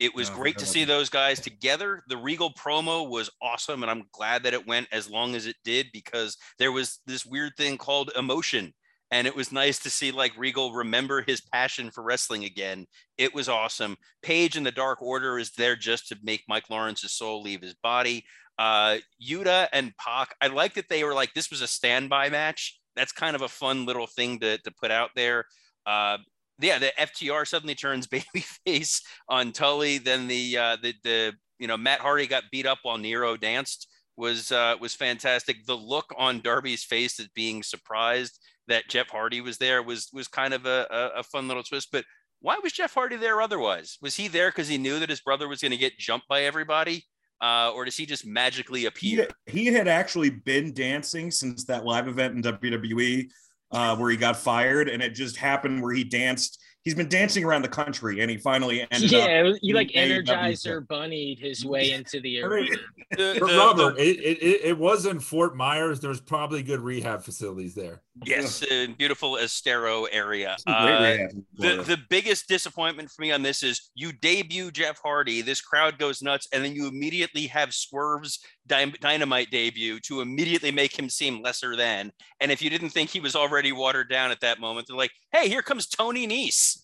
it 0.01 0.15
was 0.15 0.31
Oh, 0.31 0.35
great 0.35 0.57
to 0.57 0.65
see 0.65 0.85
those 0.85 1.11
guys 1.11 1.41
together. 1.41 2.03
The 2.09 2.17
Regal 2.17 2.55
promo 2.55 3.07
was 3.07 3.29
awesome, 3.43 3.83
and 3.83 3.91
I'm 3.91 4.05
glad 4.13 4.45
that 4.45 4.55
it 4.55 4.67
went 4.67 4.89
as 4.93 5.11
long 5.11 5.35
as 5.35 5.45
it 5.45 5.57
did 5.63 5.89
because 5.93 6.39
there 6.59 6.73
was 6.73 7.01
this 7.07 7.27
weird 7.27 7.53
thing 7.59 7.77
called 7.77 8.13
emotion, 8.17 8.73
and 9.13 9.27
it 9.27 9.37
was 9.37 9.53
nice 9.53 9.79
to 9.81 9.91
see 9.91 10.11
like 10.11 10.33
Regal 10.39 10.73
remember 10.73 11.23
his 11.23 11.43
passion 11.43 11.91
for 11.91 12.03
wrestling 12.03 12.45
again. 12.45 12.87
It 13.19 13.35
was 13.35 13.49
awesome. 13.49 13.97
Paige 14.23 14.57
and 14.57 14.65
the 14.65 14.73
Dark 14.73 15.03
Order 15.03 15.39
is 15.39 15.51
there 15.51 15.77
just 15.77 16.09
to 16.09 16.17
make 16.23 16.43
Mike 16.49 16.71
Lawrence's 16.71 17.13
soul 17.13 17.43
leave 17.43 17.61
his 17.61 17.75
body. 17.75 18.25
Uh, 18.59 18.97
Yuta 19.23 19.69
and 19.73 19.93
Pac, 19.99 20.35
I 20.41 20.47
like 20.47 20.75
that 20.75 20.89
they 20.89 21.05
were 21.05 21.13
like 21.13 21.35
this 21.35 21.51
was 21.51 21.61
a 21.61 21.67
standby 21.69 22.31
match. 22.31 22.81
That's 22.97 23.13
kind 23.13 23.37
of 23.37 23.43
a 23.43 23.49
fun 23.49 23.85
little 23.85 24.07
thing 24.07 24.41
to 24.41 24.57
to 24.59 24.73
put 24.81 24.91
out 24.91 25.11
there. 25.15 25.45
Uh, 25.87 26.17
yeah, 26.59 26.79
the 26.79 26.93
FTR 26.99 27.47
suddenly 27.47 27.75
turns 27.75 28.07
babyface 28.67 29.03
on 29.29 29.53
Tully. 29.53 29.99
Then 29.99 30.27
the 30.27 30.57
uh, 30.57 30.77
the 30.83 30.95
the 31.05 31.33
you 31.59 31.67
know 31.67 31.77
Matt 31.77 32.01
Hardy 32.01 32.27
got 32.27 32.45
beat 32.51 32.67
up 32.67 32.79
while 32.83 32.99
Nero 32.99 33.37
danced. 33.37 33.89
was 34.17 34.53
uh, 34.53 34.77
was 34.81 34.95
fantastic. 34.95 35.67
The 35.67 35.77
look 35.77 36.15
on 36.17 36.41
Darby's 36.41 36.85
face 36.85 37.21
at 37.21 37.35
being 37.35 37.63
surprised 37.63 38.39
that 38.69 38.89
Jeff 38.89 39.09
Hardy 39.09 39.41
was 39.41 39.59
there 39.59 39.83
was 39.83 40.09
was 40.13 40.29
kind 40.29 40.55
of 40.55 40.67
a, 40.67 40.87
a, 40.91 41.21
a 41.21 41.23
fun 41.23 41.49
little 41.49 41.63
twist. 41.63 41.89
But 41.93 42.05
why 42.41 42.59
was 42.63 42.73
Jeff 42.73 42.95
Hardy 42.95 43.17
there 43.17 43.41
otherwise? 43.41 43.99
Was 44.03 44.17
he 44.17 44.29
there 44.29 44.51
because 44.51 44.69
he 44.69 44.79
knew 44.79 44.99
that 44.99 45.11
his 45.11 45.21
brother 45.21 45.49
was 45.49 45.61
going 45.61 45.73
to 45.73 45.77
get 45.77 45.99
jumped 45.99 46.29
by 46.29 46.43
everybody? 46.43 47.05
Uh, 47.41 47.73
or 47.75 47.85
does 47.85 47.97
he 47.97 48.07
just 48.07 48.25
magically 48.25 48.87
appear? 48.87 49.27
He, 49.47 49.65
he, 49.65 49.67
had 49.67 49.89
actually 49.89 50.31
been 50.31 50.73
dancing 50.73 51.33
since 51.33 51.65
that 51.65 51.85
live 51.85 52.07
event 52.07 52.37
in 52.37 52.43
WWE 52.43 53.29
uh, 53.73 53.97
where 53.97 54.11
he 54.11 54.17
got 54.17 54.37
fired, 54.37 54.89
and 54.89 55.03
it 55.03 55.11
just 55.11 55.37
happened 55.37 55.83
where 55.83 55.93
he 55.93 56.05
danced 56.05 56.63
he's 56.85 56.95
been 56.95 57.09
dancing 57.09 57.45
around 57.45 57.63
the 57.63 57.69
country 57.69 58.21
and 58.21 58.31
he 58.31 58.37
finally 58.37 58.87
ended 58.91 59.15
up. 59.15 59.29
yeah, 59.29 59.49
up. 59.49 59.57
you 59.63 59.75
like 59.75 59.89
Energizer 59.89 60.87
bunnied 60.87 61.39
his 61.39 61.65
way 61.65 61.93
into 61.93 62.21
the 62.21 62.43
arena. 62.43 62.77
the, 63.13 63.17
the, 63.41 63.57
Robert, 63.57 63.97
the, 63.97 64.03
it, 64.03 64.39
it, 64.43 64.61
it 64.65 64.79
was 64.79 65.07
in 65.07 65.21
Fort 65.21 65.57
Myers. 65.57 66.01
There's 66.01 66.21
probably 66.21 66.63
good 66.63 66.81
rehab 66.81 67.23
facilities 67.23 67.75
there. 67.75 68.03
Yes, 68.25 68.63
beautiful 68.99 69.39
Estero 69.39 70.05
area. 70.05 70.57
Uh, 70.67 71.17
the, 71.55 71.83
the 71.83 71.99
biggest 72.11 72.47
disappointment 72.47 73.11
for 73.11 73.23
me 73.23 73.33
on 73.33 73.43
this 73.43 73.63
is 73.63 73.91
you 73.95 74.13
debut 74.13 74.71
Jeff 74.71 75.01
Hardy, 75.03 75.41
this 75.41 75.63
crowd 75.63 75.99
goes 75.99 76.21
nuts, 76.21 76.47
and 76.53 76.63
then 76.63 76.75
you 76.75 76.89
immediately 76.89 77.47
have 77.47 77.73
Swerve's 77.73 78.39
dynamite 78.67 79.51
debut 79.51 79.99
to 80.01 80.21
immediately 80.21 80.71
make 80.71 80.97
him 80.99 81.09
seem 81.09 81.43
lesser 81.43 81.75
than. 81.75 82.13
And 82.41 82.53
if 82.53 82.61
you 82.61 82.69
didn't 82.69 82.91
think 82.91 83.09
he 83.09 83.21
was 83.21 83.35
already 83.35 83.73
watered 83.73 84.11
down 84.11 84.31
at 84.31 84.41
that 84.41 84.61
moment, 84.61 84.89
they're 84.89 84.97
like, 84.97 85.13
hey, 85.33 85.49
here 85.49 85.63
comes 85.63 85.87
Tony 85.87 86.27
Nese. 86.27 86.79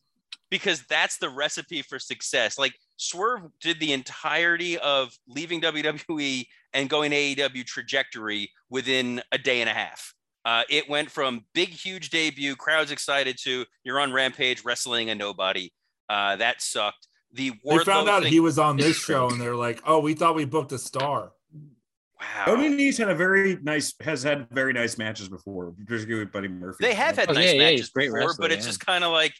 Because 0.50 0.82
that's 0.88 1.18
the 1.18 1.28
recipe 1.28 1.82
for 1.82 1.98
success. 1.98 2.58
Like 2.58 2.72
Swerve 2.96 3.42
did 3.60 3.80
the 3.80 3.92
entirety 3.92 4.78
of 4.78 5.12
leaving 5.28 5.60
WWE 5.60 6.46
and 6.72 6.88
going 6.88 7.12
AEW 7.12 7.66
trajectory 7.66 8.50
within 8.70 9.20
a 9.30 9.36
day 9.36 9.60
and 9.60 9.68
a 9.68 9.74
half. 9.74 10.14
Uh, 10.48 10.62
it 10.70 10.88
went 10.88 11.10
from 11.10 11.44
big, 11.52 11.68
huge 11.68 12.08
debut, 12.08 12.56
crowds 12.56 12.90
excited 12.90 13.36
to 13.36 13.66
you're 13.84 14.00
on 14.00 14.10
Rampage 14.10 14.64
wrestling 14.64 15.10
a 15.10 15.14
nobody. 15.14 15.70
Uh, 16.08 16.36
that 16.36 16.62
sucked. 16.62 17.06
The 17.34 17.50
Wardlow 17.50 17.78
they 17.78 17.84
found 17.84 18.08
out 18.08 18.22
thing- 18.22 18.32
he 18.32 18.40
was 18.40 18.58
on 18.58 18.78
this 18.78 18.96
show 18.96 19.28
and 19.28 19.38
they're 19.38 19.54
like, 19.54 19.82
oh, 19.84 19.98
we 19.98 20.14
thought 20.14 20.34
we 20.34 20.46
booked 20.46 20.72
a 20.72 20.78
star. 20.78 21.32
Wow. 22.18 22.44
Tony 22.46 22.70
Nese 22.70 22.96
had 22.96 23.10
a 23.10 23.14
very 23.14 23.58
nice 23.62 23.92
has 24.00 24.22
had 24.22 24.48
very 24.50 24.72
nice 24.72 24.96
matches 24.96 25.28
before, 25.28 25.74
particularly 25.86 26.24
with 26.24 26.32
Buddy 26.32 26.48
Murphy. 26.48 26.78
They 26.80 26.94
have 26.94 27.16
had 27.16 27.28
oh, 27.28 27.34
nice 27.34 27.52
yeah, 27.52 27.58
matches 27.58 27.90
yeah, 27.94 28.04
before, 28.06 28.18
wrestler, 28.18 28.36
but 28.38 28.50
it's 28.50 28.64
yeah. 28.64 28.70
just 28.70 28.80
kind 28.86 29.04
of 29.04 29.12
like, 29.12 29.34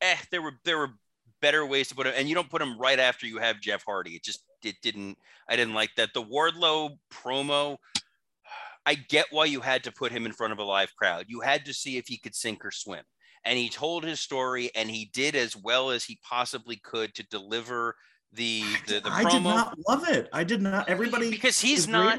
eh, 0.00 0.16
there 0.30 0.40
were 0.40 0.54
there 0.64 0.78
were 0.78 0.92
better 1.42 1.66
ways 1.66 1.88
to 1.88 1.94
put 1.94 2.06
him, 2.06 2.14
and 2.16 2.26
you 2.26 2.34
don't 2.34 2.48
put 2.48 2.62
him 2.62 2.78
right 2.78 2.98
after 2.98 3.26
you 3.26 3.36
have 3.36 3.60
Jeff 3.60 3.84
Hardy. 3.84 4.12
It 4.12 4.24
just 4.24 4.42
it 4.64 4.76
didn't. 4.80 5.18
I 5.46 5.56
didn't 5.56 5.74
like 5.74 5.90
that. 5.98 6.14
The 6.14 6.22
Wardlow 6.22 6.96
promo. 7.12 7.76
I 8.88 8.94
get 8.94 9.26
why 9.28 9.44
you 9.44 9.60
had 9.60 9.84
to 9.84 9.92
put 9.92 10.12
him 10.12 10.24
in 10.24 10.32
front 10.32 10.54
of 10.54 10.58
a 10.58 10.64
live 10.64 10.96
crowd. 10.96 11.26
You 11.28 11.42
had 11.42 11.66
to 11.66 11.74
see 11.74 11.98
if 11.98 12.06
he 12.08 12.16
could 12.16 12.34
sink 12.34 12.64
or 12.64 12.70
swim. 12.70 13.04
And 13.44 13.58
he 13.58 13.68
told 13.68 14.02
his 14.02 14.18
story, 14.18 14.70
and 14.74 14.90
he 14.90 15.10
did 15.12 15.36
as 15.36 15.54
well 15.54 15.90
as 15.90 16.04
he 16.04 16.18
possibly 16.26 16.76
could 16.76 17.14
to 17.16 17.22
deliver 17.28 17.96
the 18.32 18.62
the, 18.86 19.00
the 19.00 19.10
I 19.10 19.24
promo. 19.24 19.30
did 19.30 19.42
not 19.42 19.78
love 19.88 20.08
it. 20.08 20.28
I 20.32 20.44
did 20.44 20.60
not. 20.60 20.88
Everybody 20.88 21.30
because 21.30 21.58
he's 21.58 21.88
not. 21.88 22.18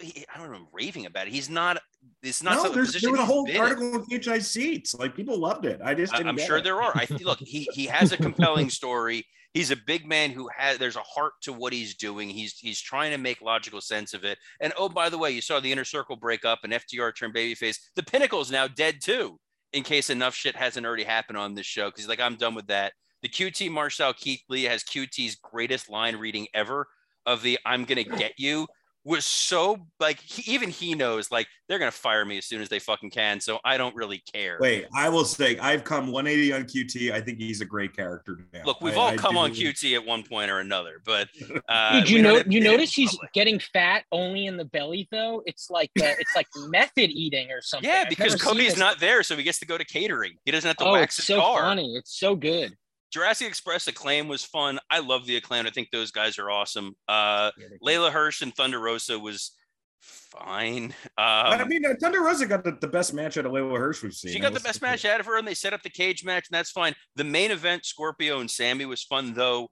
He, 0.00 0.24
I 0.34 0.38
don't 0.38 0.50
know, 0.50 0.66
raving 0.72 1.06
about 1.06 1.26
it. 1.26 1.32
He's 1.32 1.50
not. 1.50 1.80
It's 2.22 2.42
not. 2.42 2.64
No, 2.64 2.72
there's 2.72 2.92
there 3.00 3.10
was 3.10 3.20
a 3.20 3.24
whole 3.24 3.46
article 3.58 4.02
in 4.02 4.20
PHI 4.20 4.38
seats. 4.38 4.94
Like 4.94 5.14
people 5.14 5.38
loved 5.38 5.66
it. 5.66 5.80
I 5.84 5.94
just. 5.94 6.14
I'm 6.14 6.38
sure 6.38 6.58
it. 6.58 6.64
there 6.64 6.80
are. 6.82 6.92
I 6.94 7.06
look. 7.22 7.38
He 7.40 7.68
he 7.72 7.86
has 7.86 8.12
a 8.12 8.16
compelling 8.16 8.70
story. 8.70 9.26
He's 9.52 9.70
a 9.70 9.76
big 9.76 10.06
man 10.06 10.30
who 10.30 10.48
has. 10.56 10.78
There's 10.78 10.96
a 10.96 11.00
heart 11.00 11.32
to 11.42 11.52
what 11.52 11.72
he's 11.72 11.96
doing. 11.96 12.30
He's 12.30 12.56
he's 12.58 12.80
trying 12.80 13.10
to 13.12 13.18
make 13.18 13.42
logical 13.42 13.80
sense 13.80 14.14
of 14.14 14.24
it. 14.24 14.38
And 14.60 14.72
oh, 14.78 14.88
by 14.88 15.10
the 15.10 15.18
way, 15.18 15.32
you 15.32 15.42
saw 15.42 15.60
the 15.60 15.70
inner 15.70 15.84
circle 15.84 16.16
break 16.16 16.44
up 16.44 16.60
and 16.64 16.72
FTR 16.72 17.14
turn 17.14 17.32
babyface. 17.32 17.78
The 17.94 18.02
Pinnacle 18.02 18.40
is 18.40 18.50
now 18.50 18.68
dead 18.68 19.00
too. 19.02 19.38
In 19.72 19.84
case 19.84 20.10
enough 20.10 20.34
shit 20.34 20.56
hasn't 20.56 20.84
already 20.84 21.04
happened 21.04 21.38
on 21.38 21.54
this 21.54 21.66
show, 21.66 21.86
because 21.86 22.00
he's 22.00 22.08
like, 22.08 22.20
I'm 22.20 22.34
done 22.34 22.56
with 22.56 22.66
that. 22.68 22.92
The 23.22 23.28
QT 23.28 23.70
Marshall 23.70 24.12
Keith 24.14 24.42
Lee 24.48 24.64
has 24.64 24.82
QT's 24.82 25.36
greatest 25.36 25.90
line 25.90 26.16
reading 26.16 26.46
ever 26.54 26.86
of 27.26 27.42
the 27.42 27.58
I'm 27.64 27.84
gonna 27.84 28.04
get 28.18 28.32
you 28.38 28.66
was 29.04 29.24
so 29.24 29.78
like 29.98 30.20
he, 30.20 30.52
even 30.52 30.68
he 30.68 30.94
knows 30.94 31.30
like 31.30 31.46
they're 31.68 31.78
gonna 31.78 31.90
fire 31.90 32.24
me 32.24 32.36
as 32.36 32.44
soon 32.44 32.60
as 32.60 32.68
they 32.68 32.78
fucking 32.78 33.10
can 33.10 33.40
so 33.40 33.58
i 33.64 33.78
don't 33.78 33.94
really 33.94 34.22
care. 34.32 34.58
Wait 34.60 34.86
i 34.94 35.08
will 35.08 35.24
say 35.24 35.58
i've 35.58 35.84
come 35.84 36.12
180 36.12 36.52
on 36.52 36.64
qt 36.64 37.10
i 37.10 37.20
think 37.20 37.38
he's 37.38 37.62
a 37.62 37.64
great 37.64 37.96
character 37.96 38.46
now. 38.52 38.60
look 38.66 38.80
we've 38.82 38.94
I, 38.94 39.00
all 39.00 39.08
I 39.08 39.16
come 39.16 39.38
on 39.38 39.52
qt 39.52 39.94
at 39.94 40.04
one 40.04 40.22
point 40.22 40.50
or 40.50 40.60
another 40.60 41.00
but 41.04 41.28
uh 41.68 42.00
Did 42.00 42.10
you 42.10 42.20
know 42.20 42.42
you 42.46 42.60
notice 42.60 42.92
he's 42.92 43.12
public. 43.12 43.32
getting 43.32 43.58
fat 43.58 44.04
only 44.12 44.46
in 44.46 44.56
the 44.56 44.66
belly 44.66 45.08
though? 45.10 45.42
It's 45.46 45.70
like 45.70 45.90
uh, 46.00 46.04
it's 46.18 46.36
like 46.36 46.46
method 46.68 47.10
eating 47.10 47.50
or 47.50 47.62
something. 47.62 47.88
Yeah 47.88 48.04
because 48.08 48.34
cody's 48.34 48.76
not 48.76 49.00
there 49.00 49.22
so 49.22 49.36
he 49.36 49.42
gets 49.42 49.58
to 49.60 49.66
go 49.66 49.78
to 49.78 49.84
catering. 49.84 50.34
He 50.44 50.50
doesn't 50.50 50.68
have 50.68 50.76
to 50.78 50.84
oh, 50.84 50.92
wax 50.92 51.18
it's 51.18 51.28
his 51.28 51.36
so 51.36 51.40
car. 51.40 51.62
funny. 51.62 51.94
It's 51.96 52.18
so 52.18 52.36
good 52.36 52.76
Jurassic 53.10 53.48
Express 53.48 53.88
Acclaim 53.88 54.28
was 54.28 54.44
fun. 54.44 54.78
I 54.88 55.00
love 55.00 55.26
the 55.26 55.36
Acclaim. 55.36 55.66
I 55.66 55.70
think 55.70 55.90
those 55.90 56.10
guys 56.10 56.38
are 56.38 56.50
awesome. 56.50 56.94
Uh, 57.08 57.50
Leyla 57.84 58.10
Hirsch 58.10 58.42
and 58.42 58.54
Thunder 58.54 58.78
Rosa 58.78 59.18
was 59.18 59.52
fine. 60.00 60.84
Um, 60.84 60.92
I 61.18 61.64
mean, 61.64 61.84
uh, 61.84 61.94
Thunder 62.00 62.22
Rosa 62.22 62.46
got 62.46 62.64
the, 62.64 62.76
the, 62.80 62.88
best 62.88 63.12
match 63.12 63.36
out 63.36 63.46
of 63.46 63.52
Leyla 63.52 63.76
Hirsch 63.76 64.02
we've 64.02 64.14
seen. 64.14 64.32
She 64.32 64.38
got 64.38 64.54
the 64.54 64.60
best 64.60 64.80
match 64.80 65.04
out 65.04 65.20
of 65.20 65.26
her, 65.26 65.38
and 65.38 65.46
they 65.46 65.54
set 65.54 65.72
up 65.72 65.82
the 65.82 65.90
cage 65.90 66.24
match, 66.24 66.46
and 66.50 66.56
that's 66.56 66.70
fine. 66.70 66.94
The 67.16 67.24
main 67.24 67.50
event, 67.50 67.84
Scorpio 67.84 68.40
and 68.40 68.50
Sammy, 68.50 68.86
was 68.86 69.02
fun 69.02 69.34
though. 69.34 69.68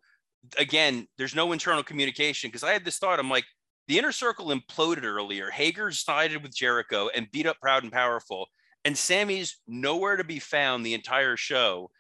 Again, 0.56 1.06
there's 1.16 1.35
no 1.35 1.52
internal 1.52 1.82
communication 1.82 2.48
because 2.48 2.62
I 2.62 2.73
had 2.73 2.85
this 2.85 2.98
thought. 2.98 3.19
I'm 3.19 3.31
like, 3.31 3.44
the 3.89 3.98
inner 3.98 4.12
circle 4.12 4.47
imploded 4.48 5.05
earlier. 5.05 5.51
Hager 5.51 5.90
sided 5.90 6.43
with 6.43 6.55
Jericho 6.55 7.09
and 7.15 7.31
beat 7.31 7.47
up 7.47 7.59
Proud 7.60 7.85
and 7.85 7.93
Powerful, 7.93 8.47
and 8.85 8.97
Sammy's 8.97 9.59
nowhere 9.66 10.16
to 10.16 10.24
be 10.24 10.39
found 10.39 10.85
the 10.85 10.94
entire 10.94 11.36
show. 11.36 11.90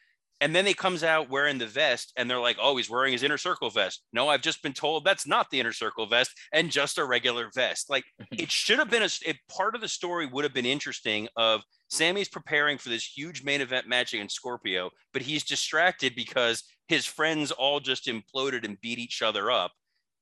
And 0.40 0.54
then 0.54 0.66
he 0.66 0.74
comes 0.74 1.02
out 1.02 1.28
wearing 1.28 1.58
the 1.58 1.66
vest, 1.66 2.12
and 2.16 2.30
they're 2.30 2.38
like, 2.38 2.58
"Oh, 2.60 2.76
he's 2.76 2.88
wearing 2.88 3.12
his 3.12 3.24
inner 3.24 3.38
circle 3.38 3.70
vest." 3.70 4.04
No, 4.12 4.28
I've 4.28 4.42
just 4.42 4.62
been 4.62 4.72
told 4.72 5.04
that's 5.04 5.26
not 5.26 5.50
the 5.50 5.58
inner 5.58 5.72
circle 5.72 6.06
vest, 6.06 6.32
and 6.52 6.70
just 6.70 6.98
a 6.98 7.04
regular 7.04 7.50
vest. 7.54 7.90
Like 7.90 8.04
it 8.32 8.50
should 8.50 8.78
have 8.78 8.90
been 8.90 9.02
a. 9.02 9.08
It, 9.26 9.36
part 9.48 9.74
of 9.74 9.80
the 9.80 9.88
story 9.88 10.26
would 10.26 10.44
have 10.44 10.54
been 10.54 10.66
interesting. 10.66 11.28
Of 11.36 11.62
Sammy's 11.88 12.28
preparing 12.28 12.78
for 12.78 12.88
this 12.88 13.04
huge 13.04 13.42
main 13.42 13.60
event 13.60 13.88
match 13.88 14.14
against 14.14 14.36
Scorpio, 14.36 14.90
but 15.12 15.22
he's 15.22 15.44
distracted 15.44 16.14
because 16.14 16.62
his 16.86 17.04
friends 17.04 17.50
all 17.50 17.80
just 17.80 18.06
imploded 18.06 18.64
and 18.64 18.80
beat 18.80 18.98
each 18.98 19.22
other 19.22 19.50
up, 19.50 19.72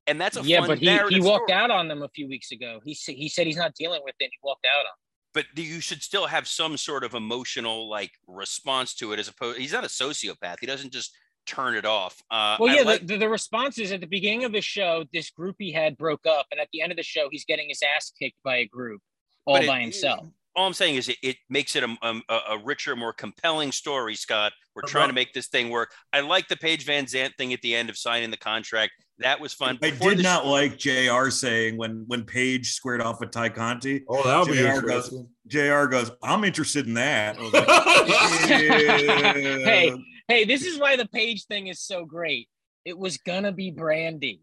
and 0.07 0.21
that's 0.21 0.37
a 0.37 0.43
yeah. 0.43 0.67
but 0.67 0.79
he 0.79 0.87
he 1.11 1.21
walked 1.21 1.51
story. 1.51 1.53
out 1.53 1.71
on 1.71 1.89
them 1.89 2.03
a 2.03 2.09
few 2.09 2.27
weeks 2.27 2.53
ago. 2.53 2.81
He 2.85 2.93
he 2.93 3.29
said 3.29 3.47
he's 3.47 3.57
not 3.57 3.75
dealing 3.75 4.01
with 4.05 4.15
it. 4.19 4.31
He 4.33 4.39
walked 4.43 4.67
out 4.67 4.87
on. 4.87 4.93
But 5.37 5.45
you 5.55 5.81
should 5.81 6.03
still 6.03 6.27
have 6.27 6.49
some 6.49 6.79
sort 6.79 7.05
of 7.05 7.13
emotional 7.13 7.91
like 7.91 8.13
response 8.27 8.95
to 8.95 9.13
it 9.13 9.19
as 9.21 9.29
opposed 9.29 9.59
he's 9.59 9.75
not 9.75 9.85
a 9.85 9.89
sociopath 9.89 10.57
he 10.61 10.67
doesn't 10.67 10.95
just 10.95 11.15
turn 11.47 11.77
it 11.77 11.85
off 11.85 12.23
uh, 12.31 12.57
well 12.59 12.75
yeah 12.75 12.81
like- 12.81 13.07
the, 13.07 13.19
the 13.19 13.29
response 13.29 13.79
is 13.79 13.93
at 13.93 14.01
the 14.01 14.07
beginning 14.07 14.45
of 14.45 14.53
the 14.53 14.63
show 14.63 15.05
this 15.13 15.29
group 15.31 15.55
he 15.59 15.71
had 15.71 15.95
broke 15.99 16.25
up 16.27 16.47
and 16.51 16.59
at 16.59 16.69
the 16.73 16.81
end 16.81 16.91
of 16.91 16.97
the 16.97 17.03
show 17.03 17.29
he's 17.31 17.45
getting 17.45 17.69
his 17.69 17.83
ass 17.95 18.11
kicked 18.19 18.43
by 18.43 18.57
a 18.57 18.67
group 18.67 19.03
all 19.45 19.65
by 19.67 19.81
himself 19.81 20.27
all 20.57 20.67
I'm 20.67 20.73
saying 20.73 20.97
is 20.97 21.09
it, 21.09 21.19
it 21.23 21.37
makes 21.51 21.77
it 21.77 21.85
a, 21.85 21.97
a, 22.03 22.21
a, 22.51 22.59
richer, 22.65 22.97
more 22.97 23.13
compelling 23.13 23.71
story, 23.73 24.15
Scott. 24.15 24.53
We're 24.75 24.81
uh-huh. 24.81 24.89
trying 24.91 25.09
to 25.09 25.15
make 25.15 25.35
this 25.35 25.49
thing 25.49 25.69
work. 25.69 25.93
I 26.13 26.21
like 26.21 26.49
the 26.49 26.57
Paige 26.57 26.87
VanZant 26.87 27.37
thing 27.37 27.53
at 27.53 27.61
the 27.61 27.75
end 27.75 27.91
of 27.91 27.99
signing 27.99 28.31
the 28.31 28.39
contract. 28.39 28.93
That 29.19 29.39
was 29.39 29.53
fun. 29.53 29.79
I 29.83 29.91
Before 29.91 30.15
did 30.15 30.23
not 30.23 30.45
sh- 30.45 30.47
like 30.47 30.79
JR 30.79 31.29
saying 31.31 31.77
when 31.77 32.05
when 32.07 32.25
Paige 32.25 32.73
squared 32.73 33.03
off 33.03 33.21
with 33.21 33.31
Tay 33.31 33.51
Conti. 33.51 34.05
Oh, 34.09 34.23
that'll 34.23 34.47
JR 34.47 34.53
be 34.53 34.59
interesting. 34.67 35.29
Goes, 35.47 35.69
JR 35.69 35.85
goes, 35.87 36.11
I'm 36.23 36.45
interested 36.45 36.87
in 36.87 36.95
that. 36.95 37.41
Like, 37.41 37.67
hey, 38.47 39.95
hey, 40.29 40.45
this 40.45 40.65
is 40.65 40.79
why 40.79 40.97
the 40.97 41.07
Paige 41.07 41.45
thing 41.45 41.67
is 41.69 41.81
so 41.81 42.05
great. 42.05 42.49
It 42.85 42.99
was 42.99 43.19
gonna 43.19 43.53
be 43.53 43.73
Brandi. 43.73 44.41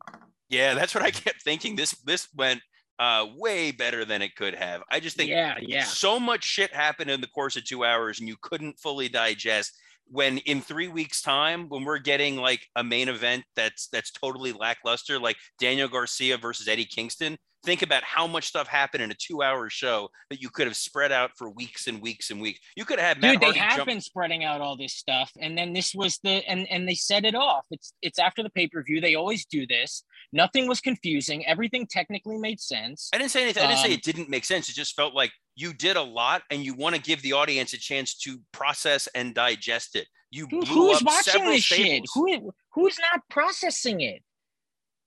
Yeah, 0.49 0.73
that's 0.75 0.93
what 0.93 1.03
I 1.03 1.11
kept 1.11 1.41
thinking. 1.43 1.75
This 1.75 1.91
this 2.03 2.27
went 2.35 2.61
uh, 3.03 3.27
way 3.35 3.69
better 3.69 4.05
than 4.05 4.21
it 4.21 4.33
could 4.33 4.55
have. 4.55 4.81
I 4.89 5.01
just 5.01 5.17
think 5.17 5.29
yeah, 5.29 5.57
yeah. 5.59 5.83
so 5.83 6.21
much 6.21 6.45
shit 6.45 6.73
happened 6.73 7.11
in 7.11 7.19
the 7.19 7.27
course 7.27 7.57
of 7.57 7.65
two 7.65 7.83
hours 7.83 8.19
and 8.21 8.29
you 8.29 8.37
couldn't 8.41 8.79
fully 8.79 9.09
digest 9.09 9.77
when 10.07 10.37
in 10.39 10.61
three 10.61 10.87
weeks 10.87 11.21
time 11.21 11.67
when 11.67 11.83
we're 11.83 11.99
getting 11.99 12.37
like 12.37 12.65
a 12.77 12.83
main 12.83 13.09
event 13.09 13.43
that's 13.57 13.87
that's 13.87 14.11
totally 14.11 14.51
lackluster 14.51 15.17
like 15.17 15.37
daniel 15.59 15.87
garcia 15.87 16.37
versus 16.37 16.67
eddie 16.67 16.83
kingston 16.83 17.37
think 17.63 17.81
about 17.81 18.03
how 18.03 18.27
much 18.27 18.45
stuff 18.45 18.67
happened 18.67 19.03
in 19.03 19.11
a 19.11 19.15
two-hour 19.15 19.69
show 19.69 20.09
that 20.29 20.41
you 20.41 20.49
could 20.49 20.67
have 20.67 20.75
spread 20.75 21.11
out 21.11 21.31
for 21.37 21.49
weeks 21.49 21.87
and 21.87 22.01
weeks 22.01 22.29
and 22.29 22.41
weeks. 22.41 22.59
You 22.75 22.85
could 22.85 22.99
have 22.99 23.07
had 23.07 23.21
Matt 23.21 23.39
Dude, 23.39 23.53
they 23.53 23.57
have 23.59 23.77
jump- 23.77 23.87
been 23.87 24.01
spreading 24.01 24.43
out 24.43 24.61
all 24.61 24.75
this 24.77 24.93
stuff, 24.93 25.31
and 25.39 25.57
then 25.57 25.73
this 25.73 25.93
was 25.95 26.19
the 26.23 26.47
and 26.47 26.67
and 26.69 26.87
they 26.87 26.95
set 26.95 27.25
it 27.25 27.35
off. 27.35 27.65
It's 27.71 27.93
it's 28.01 28.19
after 28.19 28.43
the 28.43 28.49
pay-per-view. 28.49 29.01
They 29.01 29.15
always 29.15 29.45
do 29.45 29.65
this. 29.65 30.03
Nothing 30.31 30.67
was 30.67 30.81
confusing. 30.81 31.45
Everything 31.45 31.87
technically 31.87 32.37
made 32.37 32.59
sense. 32.59 33.09
I 33.13 33.17
didn't 33.17 33.31
say 33.31 33.43
anything. 33.43 33.63
I 33.63 33.67
didn't 33.67 33.79
um, 33.79 33.85
say 33.85 33.93
it 33.93 34.03
didn't 34.03 34.29
make 34.29 34.45
sense. 34.45 34.69
It 34.69 34.75
just 34.75 34.95
felt 34.95 35.13
like 35.13 35.31
you 35.55 35.73
did 35.73 35.95
a 35.95 36.01
lot, 36.01 36.41
and 36.49 36.63
you 36.65 36.73
want 36.73 36.95
to 36.95 37.01
give 37.01 37.21
the 37.21 37.33
audience 37.33 37.73
a 37.73 37.77
chance 37.79 38.15
to 38.19 38.39
process 38.51 39.07
and 39.15 39.33
digest 39.33 39.95
it. 39.95 40.07
You 40.31 40.47
Dude, 40.47 40.67
who's 40.67 41.03
watching 41.03 41.45
this 41.45 41.65
staples. 41.65 42.09
shit? 42.09 42.41
Who 42.41 42.51
who's 42.73 42.97
not 42.99 43.21
processing 43.29 44.01
it? 44.01 44.21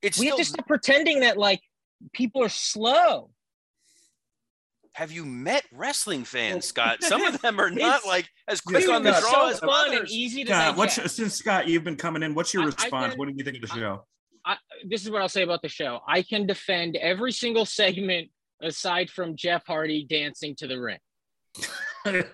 It's 0.03 0.19
we 0.19 0.27
still- 0.27 0.37
have 0.39 0.47
to 0.47 0.53
stop 0.53 0.67
pretending 0.69 1.21
that 1.21 1.37
like 1.37 1.61
people 2.13 2.43
are 2.43 2.49
slow. 2.49 3.31
Have 4.95 5.13
you 5.13 5.27
met 5.27 5.65
wrestling 5.73 6.25
fans, 6.25 6.65
Scott? 6.65 7.03
Some 7.03 7.23
of 7.23 7.41
them 7.43 7.61
are 7.61 7.69
not 7.71 8.07
like 8.07 8.27
as 8.49 8.63
quick 8.63 8.89
on 8.89 9.03
the 9.03 9.11
draw 9.11 9.21
so 9.21 9.49
as 9.49 9.59
fun 9.61 9.89
and 9.91 9.97
others. 9.99 10.13
easy 10.13 10.43
to 10.45 10.51
Scott, 10.55 10.77
what's 10.79 10.97
digest. 10.97 11.17
since 11.17 11.35
Scott, 11.35 11.69
you've 11.69 11.85
been 11.85 11.97
coming 11.97 12.23
in. 12.23 12.35
What's 12.35 12.55
your 12.55 12.63
I- 12.63 12.67
I 12.67 12.69
response? 12.69 13.11
can- 13.13 13.19
what 13.19 13.29
do 13.29 13.35
you 13.37 13.45
think 13.45 13.63
of 13.63 13.69
the 13.69 13.77
show? 13.77 14.07
I, 14.47 14.57
this 14.89 15.05
is 15.05 15.11
what 15.11 15.21
I'll 15.21 15.29
say 15.29 15.43
about 15.43 15.61
the 15.61 15.69
show. 15.69 16.01
I 16.09 16.23
can 16.23 16.47
defend 16.47 16.97
every 16.97 17.33
single 17.33 17.67
segment 17.67 18.31
aside 18.63 19.11
from 19.11 19.37
Jeff 19.37 19.67
Hardy 19.67 20.07
dancing 20.09 20.55
to 20.57 20.67
the 20.67 20.81
ring. 20.81 20.99
I 22.07 22.25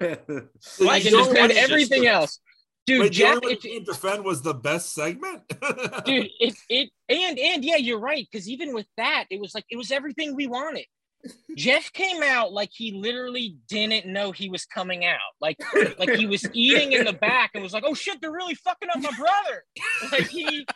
Wait, 0.78 1.02
can 1.02 1.12
defend 1.12 1.36
one 1.36 1.51
is 1.51 1.56
just- 1.56 1.70
everything 1.70 2.06
else. 2.06 2.39
Dude, 2.85 3.01
Wait, 3.01 3.07
the 3.07 3.11
Jeff, 3.11 3.37
only 3.37 3.47
one 3.47 3.53
if, 3.53 3.65
you 3.65 3.75
can 3.75 3.85
defend 3.85 4.25
was 4.25 4.43
the 4.43 4.55
best 4.55 4.93
segment. 4.93 5.43
dude, 6.05 6.29
it 6.41 6.55
it 6.69 6.91
and 7.09 7.39
and 7.39 7.65
yeah, 7.65 7.77
you're 7.77 8.01
right. 8.01 8.27
Because 8.31 8.49
even 8.49 8.75
with 8.75 8.87
that, 8.97 9.27
it 9.31 9.41
was 9.41 9.55
like 9.55 9.65
it 9.71 9.77
was 9.77 9.93
everything 9.93 10.35
we 10.35 10.49
wanted. 10.49 10.87
Jeff 11.57 11.93
came 11.93 12.23
out 12.23 12.53
like 12.53 12.71
he 12.73 12.93
literally 12.93 13.57
didn't 13.69 14.07
know 14.07 14.33
he 14.33 14.49
was 14.49 14.65
coming 14.65 15.05
out. 15.05 15.19
Like 15.41 15.59
like 15.99 16.11
he 16.15 16.27
was 16.27 16.49
eating 16.53 16.93
in 16.93 17.05
the 17.05 17.13
back 17.13 17.53
and 17.55 17.63
was 17.63 17.73
like, 17.73 17.85
"Oh 17.87 17.95
shit, 17.95 18.21
they're 18.21 18.33
really 18.33 18.57
fucking 18.57 18.89
up 18.93 19.01
my 19.01 19.13
brother." 19.17 19.65
Like 20.11 20.29
he 20.29 20.67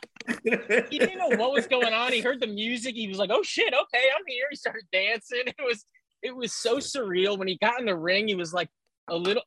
he 0.89 0.99
didn't 0.99 1.19
know 1.19 1.37
what 1.37 1.53
was 1.53 1.67
going 1.67 1.93
on. 1.93 2.13
He 2.13 2.21
heard 2.21 2.41
the 2.41 2.47
music. 2.47 2.95
He 2.95 3.09
was 3.09 3.19
like, 3.19 3.31
"Oh 3.33 3.43
shit, 3.43 3.73
okay, 3.75 4.05
I'm 4.17 4.25
here." 4.29 4.47
He 4.51 4.57
started 4.57 4.85
dancing. 4.93 5.43
It 5.47 5.57
was 5.59 5.85
it 6.23 6.35
was 6.35 6.53
so 6.53 6.77
surreal. 6.77 7.39
When 7.39 7.49
he 7.49 7.59
got 7.59 7.81
in 7.81 7.87
the 7.87 7.97
ring, 7.97 8.29
he 8.29 8.37
was 8.37 8.53
like 8.53 8.69
a 9.09 9.17
little. 9.17 9.43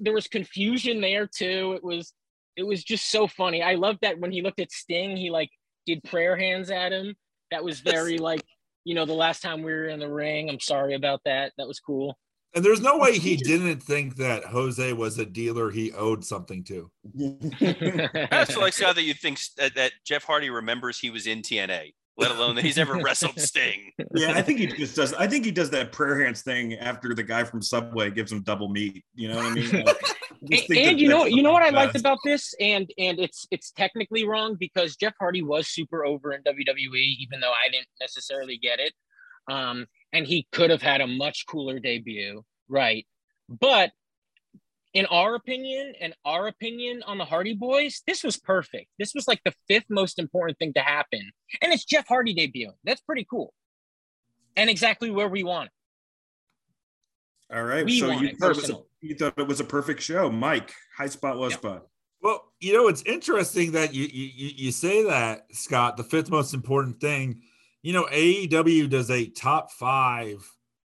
There 0.00 0.12
was 0.12 0.28
confusion 0.28 1.00
there 1.00 1.26
too. 1.26 1.74
It 1.76 1.84
was 1.84 2.12
it 2.56 2.62
was 2.62 2.84
just 2.84 3.10
so 3.10 3.26
funny. 3.26 3.62
I 3.62 3.74
loved 3.74 4.00
that 4.02 4.18
when 4.18 4.30
he 4.32 4.42
looked 4.42 4.60
at 4.60 4.70
Sting, 4.72 5.16
he 5.16 5.30
like 5.30 5.50
did 5.86 6.02
prayer 6.04 6.36
hands 6.36 6.70
at 6.70 6.92
him. 6.92 7.14
That 7.50 7.64
was 7.64 7.80
very 7.80 8.18
like 8.18 8.44
you 8.84 8.94
know 8.94 9.04
the 9.04 9.14
last 9.14 9.42
time 9.42 9.62
we 9.62 9.72
were 9.72 9.88
in 9.88 10.00
the 10.00 10.10
ring. 10.10 10.48
I'm 10.48 10.60
sorry 10.60 10.94
about 10.94 11.20
that. 11.24 11.52
That 11.58 11.68
was 11.68 11.80
cool. 11.80 12.16
and 12.54 12.64
there's 12.64 12.80
no 12.80 12.98
way 12.98 13.18
he 13.18 13.36
didn't 13.36 13.82
think 13.82 14.16
that 14.16 14.44
Jose 14.44 14.92
was 14.92 15.18
a 15.18 15.26
dealer 15.26 15.70
he 15.70 15.92
owed 15.92 16.24
something 16.24 16.62
to. 16.64 16.90
That's 18.30 18.56
like 18.56 18.72
Scott 18.72 18.94
that 18.94 19.02
you 19.02 19.14
think 19.14 19.40
that, 19.56 19.74
that 19.74 19.92
Jeff 20.06 20.24
Hardy 20.24 20.50
remembers 20.50 20.98
he 20.98 21.10
was 21.10 21.26
in 21.26 21.42
TNA, 21.42 21.94
let 22.16 22.30
alone 22.30 22.54
that 22.54 22.64
he's 22.64 22.78
ever 22.78 22.94
wrestled 22.96 23.38
Sting. 23.40 23.90
yeah, 24.14 24.32
I 24.34 24.42
think 24.42 24.58
he 24.60 24.66
just 24.66 24.96
does. 24.96 25.12
I 25.14 25.26
think 25.26 25.44
he 25.44 25.50
does 25.50 25.70
that 25.70 25.92
prayer 25.92 26.24
hands 26.24 26.42
thing 26.42 26.74
after 26.74 27.14
the 27.14 27.22
guy 27.22 27.44
from 27.44 27.60
Subway 27.60 28.10
gives 28.10 28.30
him 28.30 28.42
double 28.42 28.68
meat. 28.68 29.04
You 29.14 29.28
know 29.28 29.36
what 29.36 29.46
I 29.46 29.54
mean? 29.54 29.84
Like, 30.46 30.68
and, 30.68 30.78
and 30.78 31.00
you 31.00 31.08
know 31.08 31.24
you 31.24 31.42
know 31.42 31.52
what 31.52 31.62
I 31.62 31.70
liked 31.70 31.96
about 31.96 32.18
this, 32.22 32.54
and 32.60 32.90
and 32.98 33.18
it's 33.18 33.46
it's 33.50 33.70
technically 33.70 34.26
wrong 34.26 34.56
because 34.60 34.94
Jeff 34.96 35.14
Hardy 35.18 35.42
was 35.42 35.68
super 35.68 36.04
over 36.04 36.34
in 36.34 36.42
WWE, 36.42 37.16
even 37.18 37.40
though 37.40 37.52
I 37.52 37.70
didn't 37.70 37.88
necessarily 37.98 38.58
get 38.58 38.78
it. 38.78 38.92
Um, 39.50 39.86
and 40.12 40.26
he 40.26 40.46
could 40.52 40.68
have 40.68 40.82
had 40.82 41.00
a 41.00 41.06
much 41.06 41.46
cooler 41.46 41.78
debut, 41.78 42.44
right? 42.68 43.06
But 43.48 43.92
in 44.94 45.06
our 45.06 45.34
opinion, 45.34 45.92
and 46.00 46.14
our 46.24 46.46
opinion 46.46 47.02
on 47.06 47.18
the 47.18 47.24
Hardy 47.24 47.54
Boys, 47.54 48.02
this 48.06 48.22
was 48.22 48.36
perfect. 48.36 48.86
This 48.98 49.12
was 49.14 49.26
like 49.28 49.40
the 49.44 49.52
fifth 49.68 49.86
most 49.90 50.18
important 50.18 50.58
thing 50.58 50.72
to 50.74 50.80
happen, 50.80 51.30
and 51.60 51.72
it's 51.72 51.84
Jeff 51.84 52.06
Hardy 52.08 52.34
debuting. 52.34 52.74
That's 52.84 53.00
pretty 53.00 53.26
cool, 53.28 53.52
and 54.56 54.70
exactly 54.70 55.10
where 55.10 55.28
we 55.28 55.42
want 55.44 55.66
it. 55.66 55.72
All 57.54 57.64
right. 57.64 57.84
We 57.84 58.00
so 58.00 58.08
want 58.08 58.22
you 58.22 58.28
it 58.28 58.38
thought 58.38 58.50
it, 58.52 58.56
was 58.56 58.70
a, 58.70 58.78
you 59.00 59.14
thought 59.14 59.34
it 59.36 59.46
was 59.46 59.60
a 59.60 59.64
perfect 59.64 60.02
show, 60.02 60.30
Mike. 60.30 60.72
High 60.96 61.08
spot, 61.08 61.36
low 61.36 61.48
Yep. 61.48 61.58
spot. 61.58 61.86
Well, 62.22 62.52
you 62.58 62.72
know, 62.72 62.88
it's 62.88 63.02
interesting 63.02 63.72
that 63.72 63.94
you 63.94 64.04
you 64.06 64.30
you 64.34 64.50
you 64.56 64.72
say 64.72 65.04
that, 65.04 65.46
Scott. 65.52 65.96
The 65.96 66.04
fifth 66.04 66.30
most 66.30 66.54
important 66.54 67.00
thing, 67.00 67.42
you 67.82 67.92
know, 67.92 68.06
AEW 68.10 68.88
does 68.88 69.10
a 69.10 69.26
top 69.26 69.70
five 69.72 70.50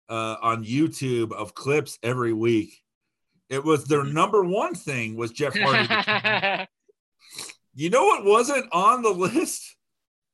uh, 0.09 0.37
on 0.43 0.65
YouTube 0.65 1.33
of 1.33 1.55
clips 1.55 1.99
every 2.03 2.35
week. 2.35 2.84
It 3.51 3.63
was 3.65 3.85
their 3.85 4.05
number 4.05 4.43
one 4.45 4.75
thing 4.75 5.17
was 5.17 5.31
Jeff 5.31 5.55
Hardy. 5.57 6.67
you 7.75 7.91
know 7.91 8.05
what 8.05 8.25
wasn't 8.25 8.67
on 8.73 9.03
the 9.03 9.11
list? 9.11 9.77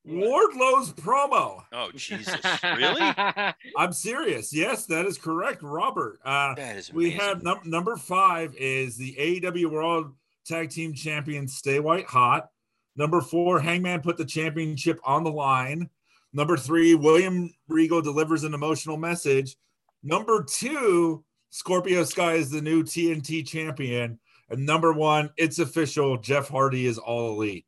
Wardlow's 0.06 0.92
promo. 0.94 1.62
Oh 1.72 1.90
Jesus, 1.94 2.40
really? 2.62 3.00
I'm 3.76 3.92
serious. 3.92 4.52
Yes, 4.54 4.86
that 4.86 5.04
is 5.04 5.18
correct, 5.18 5.62
Robert. 5.62 6.20
Uh, 6.24 6.54
That 6.54 6.76
is 6.76 6.92
we 6.92 7.10
have 7.12 7.42
num- 7.42 7.60
number 7.64 7.96
five 7.96 8.54
is 8.56 8.96
the 8.96 9.14
AEW 9.18 9.70
World 9.70 10.14
Tag 10.46 10.70
Team 10.70 10.94
Champion 10.94 11.46
Stay 11.46 11.80
White 11.80 12.06
Hot. 12.06 12.48
Number 12.96 13.20
four, 13.20 13.60
Hangman 13.60 14.00
put 14.00 14.16
the 14.16 14.24
championship 14.24 14.98
on 15.04 15.22
the 15.22 15.30
line. 15.30 15.90
Number 16.32 16.56
three, 16.56 16.94
William 16.94 17.52
Regal 17.68 18.00
delivers 18.00 18.44
an 18.44 18.54
emotional 18.54 18.96
message. 18.96 19.56
Number 20.02 20.44
two, 20.48 21.24
Scorpio 21.50 22.04
Sky 22.04 22.34
is 22.34 22.50
the 22.50 22.60
new 22.62 22.82
TNT 22.82 23.46
champion. 23.46 24.18
And 24.48 24.66
number 24.66 24.92
one, 24.92 25.30
it's 25.36 25.58
official. 25.58 26.16
Jeff 26.16 26.48
Hardy 26.48 26.86
is 26.86 26.98
all 26.98 27.30
elite. 27.34 27.66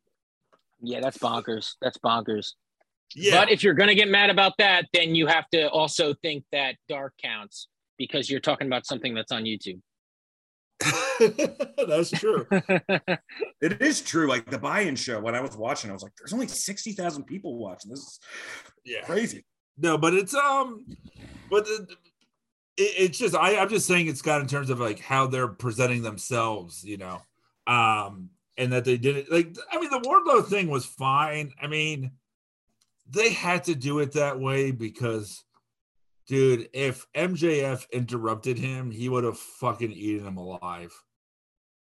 yeah, 0.81 0.99
that's 0.99 1.17
bonkers. 1.17 1.75
That's 1.81 1.97
bonkers. 1.97 2.53
Yeah, 3.15 3.39
But 3.41 3.51
if 3.51 3.63
you're 3.63 3.73
going 3.75 3.89
to 3.89 3.95
get 3.95 4.09
mad 4.09 4.29
about 4.29 4.53
that, 4.57 4.85
then 4.93 5.13
you 5.15 5.27
have 5.27 5.47
to 5.51 5.69
also 5.69 6.13
think 6.23 6.43
that 6.51 6.75
dark 6.89 7.13
counts 7.21 7.67
because 7.97 8.29
you're 8.29 8.39
talking 8.39 8.65
about 8.67 8.85
something 8.87 9.13
that's 9.13 9.31
on 9.31 9.43
YouTube. 9.43 9.79
that's 11.87 12.11
true. 12.11 12.45
It 13.61 13.81
is 13.81 14.01
true. 14.01 14.27
Like 14.27 14.49
the 14.49 14.57
buy-in 14.57 14.97
show, 14.97 15.21
when 15.21 15.35
I 15.35 15.39
was 15.41 15.55
watching, 15.55 15.89
I 15.89 15.93
was 15.93 16.03
like, 16.03 16.11
"There's 16.19 16.33
only 16.33 16.47
sixty 16.49 16.91
thousand 16.91 17.23
people 17.23 17.57
watching. 17.57 17.91
This 17.91 17.99
is 18.01 18.19
Yeah. 18.83 19.05
crazy." 19.05 19.45
No, 19.77 19.97
but 19.97 20.13
it's 20.13 20.33
um, 20.33 20.85
but 21.49 21.63
the, 21.63 21.87
it, 22.77 22.93
it's 22.97 23.17
just 23.17 23.35
I 23.35 23.57
I'm 23.57 23.69
just 23.69 23.87
saying 23.87 24.07
it's 24.07 24.21
got 24.21 24.41
in 24.41 24.47
terms 24.47 24.69
of 24.69 24.79
like 24.79 24.99
how 24.99 25.27
they're 25.27 25.47
presenting 25.47 26.01
themselves, 26.01 26.83
you 26.83 26.97
know, 26.97 27.21
um, 27.67 28.29
and 28.57 28.73
that 28.73 28.85
they 28.85 28.97
did 28.97 29.17
it 29.17 29.31
like 29.31 29.55
I 29.71 29.79
mean 29.79 29.89
the 29.89 30.07
Wardlow 30.07 30.45
thing 30.45 30.69
was 30.69 30.85
fine. 30.85 31.53
I 31.61 31.67
mean, 31.67 32.11
they 33.09 33.31
had 33.31 33.65
to 33.65 33.75
do 33.75 33.99
it 33.99 34.13
that 34.13 34.39
way 34.39 34.71
because, 34.71 35.43
dude, 36.27 36.69
if 36.73 37.07
MJF 37.13 37.89
interrupted 37.91 38.57
him, 38.57 38.91
he 38.91 39.09
would 39.09 39.23
have 39.23 39.37
fucking 39.37 39.91
eaten 39.91 40.27
him 40.27 40.37
alive, 40.37 40.93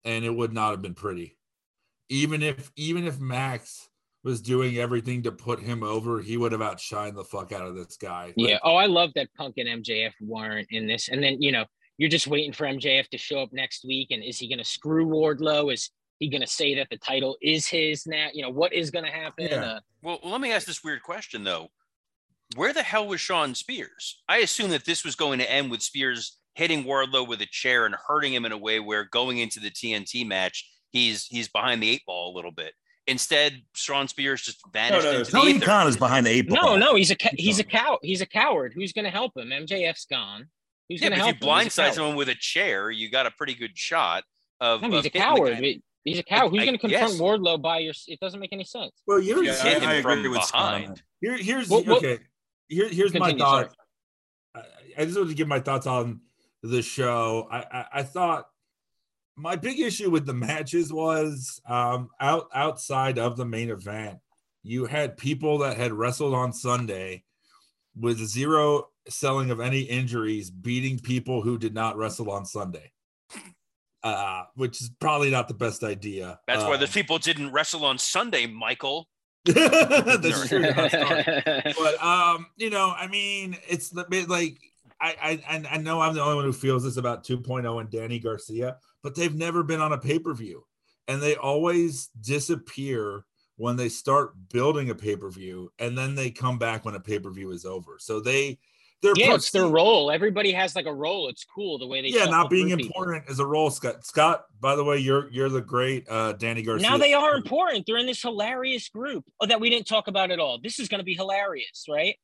and 0.04 0.24
it 0.24 0.34
would 0.34 0.52
not 0.52 0.70
have 0.70 0.82
been 0.82 0.94
pretty. 0.94 1.36
Even 2.08 2.42
if 2.42 2.70
even 2.76 3.06
if 3.06 3.18
Max 3.18 3.88
was 4.24 4.40
doing 4.40 4.78
everything 4.78 5.22
to 5.22 5.32
put 5.32 5.60
him 5.60 5.82
over, 5.82 6.20
he 6.20 6.36
would 6.36 6.52
have 6.52 6.60
outshined 6.60 7.14
the 7.14 7.24
fuck 7.24 7.52
out 7.52 7.66
of 7.66 7.74
this 7.74 7.96
guy. 7.96 8.26
Like, 8.26 8.34
Yeah. 8.36 8.58
Oh, 8.62 8.76
I 8.76 8.86
love 8.86 9.10
that 9.14 9.28
Punk 9.34 9.54
and 9.58 9.84
MJF 9.84 10.12
weren't 10.20 10.68
in 10.70 10.86
this. 10.86 11.08
And 11.08 11.22
then, 11.22 11.42
you 11.42 11.50
know, 11.52 11.64
you're 11.98 12.10
just 12.10 12.26
waiting 12.26 12.52
for 12.52 12.66
MJF 12.66 13.08
to 13.08 13.18
show 13.18 13.40
up 13.42 13.52
next 13.52 13.84
week. 13.84 14.10
And 14.10 14.22
is 14.22 14.38
he 14.38 14.48
going 14.48 14.58
to 14.58 14.64
screw 14.64 15.06
Wardlow? 15.06 15.72
Is 15.72 15.90
he 16.18 16.28
going 16.28 16.40
to 16.40 16.46
say 16.46 16.74
that 16.76 16.88
the 16.90 16.98
title 16.98 17.36
is 17.42 17.66
his 17.66 18.06
now? 18.06 18.28
You 18.32 18.42
know, 18.42 18.50
what 18.50 18.72
is 18.72 18.90
going 18.90 19.04
to 19.04 19.10
happen? 19.10 19.48
Yeah. 19.50 19.64
Uh, 19.64 19.80
Well, 20.02 20.20
let 20.22 20.40
me 20.40 20.52
ask 20.52 20.66
this 20.66 20.84
weird 20.84 21.02
question 21.02 21.44
though. 21.44 21.68
Where 22.54 22.72
the 22.72 22.82
hell 22.82 23.06
was 23.08 23.20
Shawn 23.20 23.54
Spears? 23.54 24.22
I 24.28 24.38
assume 24.38 24.70
that 24.70 24.84
this 24.84 25.04
was 25.04 25.16
going 25.16 25.38
to 25.38 25.50
end 25.50 25.70
with 25.70 25.82
Spears 25.82 26.38
hitting 26.54 26.84
Wardlow 26.84 27.26
with 27.26 27.40
a 27.40 27.46
chair 27.46 27.86
and 27.86 27.94
hurting 28.06 28.34
him 28.34 28.44
in 28.44 28.52
a 28.52 28.58
way 28.58 28.78
where 28.78 29.04
going 29.04 29.38
into 29.38 29.58
the 29.58 29.70
TNT 29.70 30.26
match, 30.26 30.68
he's 30.90 31.26
he's 31.26 31.48
behind 31.48 31.82
the 31.82 31.88
eight 31.88 32.02
ball 32.06 32.32
a 32.32 32.36
little 32.36 32.52
bit. 32.52 32.74
Instead, 33.08 33.62
Shawn 33.74 34.06
Spears 34.06 34.42
just 34.42 34.60
vanished 34.72 35.04
no, 35.04 35.10
into 35.18 35.30
Tony 35.30 35.52
the 35.52 35.56
ether. 35.58 35.66
Khan 35.66 35.88
is 35.88 35.96
behind 35.96 36.26
the 36.26 36.30
eight 36.30 36.48
ball. 36.48 36.62
no, 36.62 36.76
no, 36.76 36.94
he's 36.94 37.10
a 37.10 37.16
ca- 37.16 37.34
he's 37.36 37.58
a 37.58 37.64
cow 37.64 37.98
he's 38.02 38.20
a 38.20 38.26
coward. 38.26 38.72
Who's 38.74 38.92
going 38.92 39.04
to 39.06 39.10
help 39.10 39.36
him? 39.36 39.48
MJF's 39.48 40.04
gone. 40.06 40.46
Who's 40.88 41.00
Yeah, 41.02 41.08
going 41.08 41.18
but 41.20 41.24
to 41.24 41.30
if 41.30 41.36
help 41.40 41.42
you 41.42 41.48
him? 41.58 41.64
He's 41.64 41.72
blindside 41.74 41.92
someone 41.94 42.16
with 42.16 42.28
a 42.28 42.34
chair, 42.36 42.90
you 42.90 43.10
got 43.10 43.26
a 43.26 43.32
pretty 43.32 43.54
good 43.54 43.76
shot 43.76 44.22
of. 44.60 44.82
No, 44.82 44.88
of 44.88 44.92
he's 44.94 45.06
a 45.06 45.10
coward. 45.10 45.58
He's 46.04 46.18
a 46.18 46.22
coward. 46.22 46.50
Who's 46.50 46.60
going 46.64 46.72
to 46.74 46.78
confront 46.78 47.12
yes. 47.12 47.20
Wardlow 47.20 47.60
by 47.60 47.78
your? 47.78 47.94
It 48.06 48.20
doesn't 48.20 48.38
make 48.38 48.52
any 48.52 48.64
sense. 48.64 48.92
Well, 49.06 49.20
here's 49.20 49.40
Just 49.46 49.64
Yeah, 49.64 49.70
hit 49.74 49.82
I- 49.82 49.90
I 49.90 49.94
him 49.96 50.02
from 50.02 50.18
agree 50.18 50.28
with 50.28 50.42
Scott 50.44 50.80
behind. 50.80 51.02
here, 51.20 51.36
here's 51.36 51.68
What- 51.68 51.86
what- 51.86 51.98
okay. 52.04 52.18
Here, 52.68 52.88
here's 52.88 53.12
my 53.14 53.30
Continue, 53.30 53.38
sorry. 53.44 53.64
thought. 53.66 53.76
I, 54.54 54.62
I 55.02 55.04
just 55.04 55.16
want 55.16 55.28
to 55.28 55.34
give 55.34 55.48
my 55.48 55.60
thoughts 55.60 55.86
on 55.86 56.20
the 56.62 56.82
show. 56.82 57.48
I, 57.50 57.58
I, 57.58 57.86
I 57.94 58.02
thought 58.04 58.46
my 59.36 59.56
big 59.56 59.80
issue 59.80 60.10
with 60.10 60.26
the 60.26 60.34
matches 60.34 60.92
was 60.92 61.60
um, 61.68 62.08
out 62.20 62.48
outside 62.54 63.18
of 63.18 63.36
the 63.36 63.44
main 63.46 63.70
event. 63.70 64.18
You 64.62 64.86
had 64.86 65.16
people 65.16 65.58
that 65.58 65.76
had 65.76 65.92
wrestled 65.92 66.34
on 66.34 66.52
Sunday 66.52 67.24
with 67.96 68.18
zero 68.18 68.88
selling 69.08 69.50
of 69.50 69.60
any 69.60 69.80
injuries, 69.80 70.50
beating 70.50 70.98
people 70.98 71.42
who 71.42 71.58
did 71.58 71.74
not 71.74 71.96
wrestle 71.96 72.30
on 72.30 72.44
Sunday. 72.44 72.92
Uh, 74.04 74.42
which 74.56 74.80
is 74.80 74.90
probably 74.98 75.30
not 75.30 75.46
the 75.46 75.54
best 75.54 75.84
idea. 75.84 76.40
That's 76.48 76.64
why 76.64 76.74
Um, 76.74 76.80
the 76.80 76.88
people 76.88 77.18
didn't 77.18 77.52
wrestle 77.52 77.84
on 77.84 77.98
Sunday, 77.98 78.46
Michael. 78.46 79.08
That's 79.44 80.48
true. 80.48 80.62
But 80.74 82.02
um, 82.02 82.46
you 82.56 82.70
know, 82.70 82.92
I 82.96 83.06
mean, 83.06 83.56
it's 83.68 83.90
the 83.90 84.04
bit 84.10 84.28
like 84.28 84.58
I, 85.00 85.14
I 85.22 85.42
and 85.48 85.68
I 85.68 85.76
know 85.76 86.00
I'm 86.00 86.14
the 86.14 86.20
only 86.22 86.34
one 86.34 86.44
who 86.44 86.52
feels 86.52 86.82
this 86.82 86.96
about 86.96 87.22
2.0 87.24 87.80
and 87.80 87.90
Danny 87.90 88.18
Garcia, 88.18 88.78
but 89.02 89.14
they've 89.14 89.34
never 89.34 89.62
been 89.62 89.80
on 89.80 89.92
a 89.92 89.98
pay 89.98 90.18
per 90.18 90.34
view, 90.34 90.64
and 91.08 91.22
they 91.22 91.36
always 91.36 92.08
disappear 92.20 93.24
when 93.56 93.76
they 93.76 93.88
start 93.88 94.34
building 94.50 94.90
a 94.90 94.94
pay 94.94 95.16
per 95.16 95.30
view, 95.30 95.72
and 95.78 95.96
then 95.96 96.14
they 96.14 96.30
come 96.30 96.58
back 96.58 96.84
when 96.84 96.94
a 96.94 97.00
pay 97.00 97.18
per 97.18 97.30
view 97.30 97.50
is 97.50 97.64
over. 97.64 97.96
So 97.98 98.20
they 98.20 98.58
they're 99.02 99.14
Yeah, 99.16 99.34
it's 99.34 99.50
their 99.50 99.66
role. 99.66 100.10
Everybody 100.10 100.52
has 100.52 100.76
like 100.76 100.86
a 100.86 100.94
role. 100.94 101.28
It's 101.28 101.44
cool 101.44 101.76
the 101.78 101.86
way 101.86 102.02
they. 102.02 102.08
yeah, 102.08 102.26
not 102.26 102.48
being 102.48 102.68
through 102.68 102.78
people. 102.78 103.02
important 103.02 103.28
is 103.28 103.40
a 103.40 103.46
role, 103.46 103.68
Scott. 103.70 104.06
Scott, 104.06 104.44
by 104.60 104.76
the 104.76 104.84
way, 104.84 104.98
you're 104.98 105.28
you're 105.30 105.48
the 105.48 105.60
great 105.60 106.08
uh 106.08 106.32
Danny 106.34 106.62
Garcia. 106.62 106.88
Now 106.88 106.98
they 106.98 107.12
are 107.12 107.34
important. 107.34 107.84
They're 107.86 107.98
in 107.98 108.06
this 108.06 108.22
hilarious 108.22 108.88
group 108.88 109.24
oh, 109.40 109.46
that 109.46 109.60
we 109.60 109.70
didn't 109.70 109.88
talk 109.88 110.06
about 110.06 110.30
at 110.30 110.38
all. 110.38 110.60
This 110.62 110.78
is 110.78 110.88
going 110.88 111.00
to 111.00 111.04
be 111.04 111.14
hilarious, 111.14 111.86
right? 111.88 112.14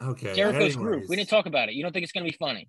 Okay. 0.00 0.32
Jericho's 0.34 0.76
group. 0.76 1.08
We 1.08 1.16
didn't 1.16 1.28
talk 1.28 1.46
about 1.46 1.68
it. 1.68 1.74
You 1.74 1.82
don't 1.82 1.92
think 1.92 2.04
it's 2.04 2.12
going 2.12 2.24
to 2.24 2.30
be 2.30 2.36
funny? 2.38 2.68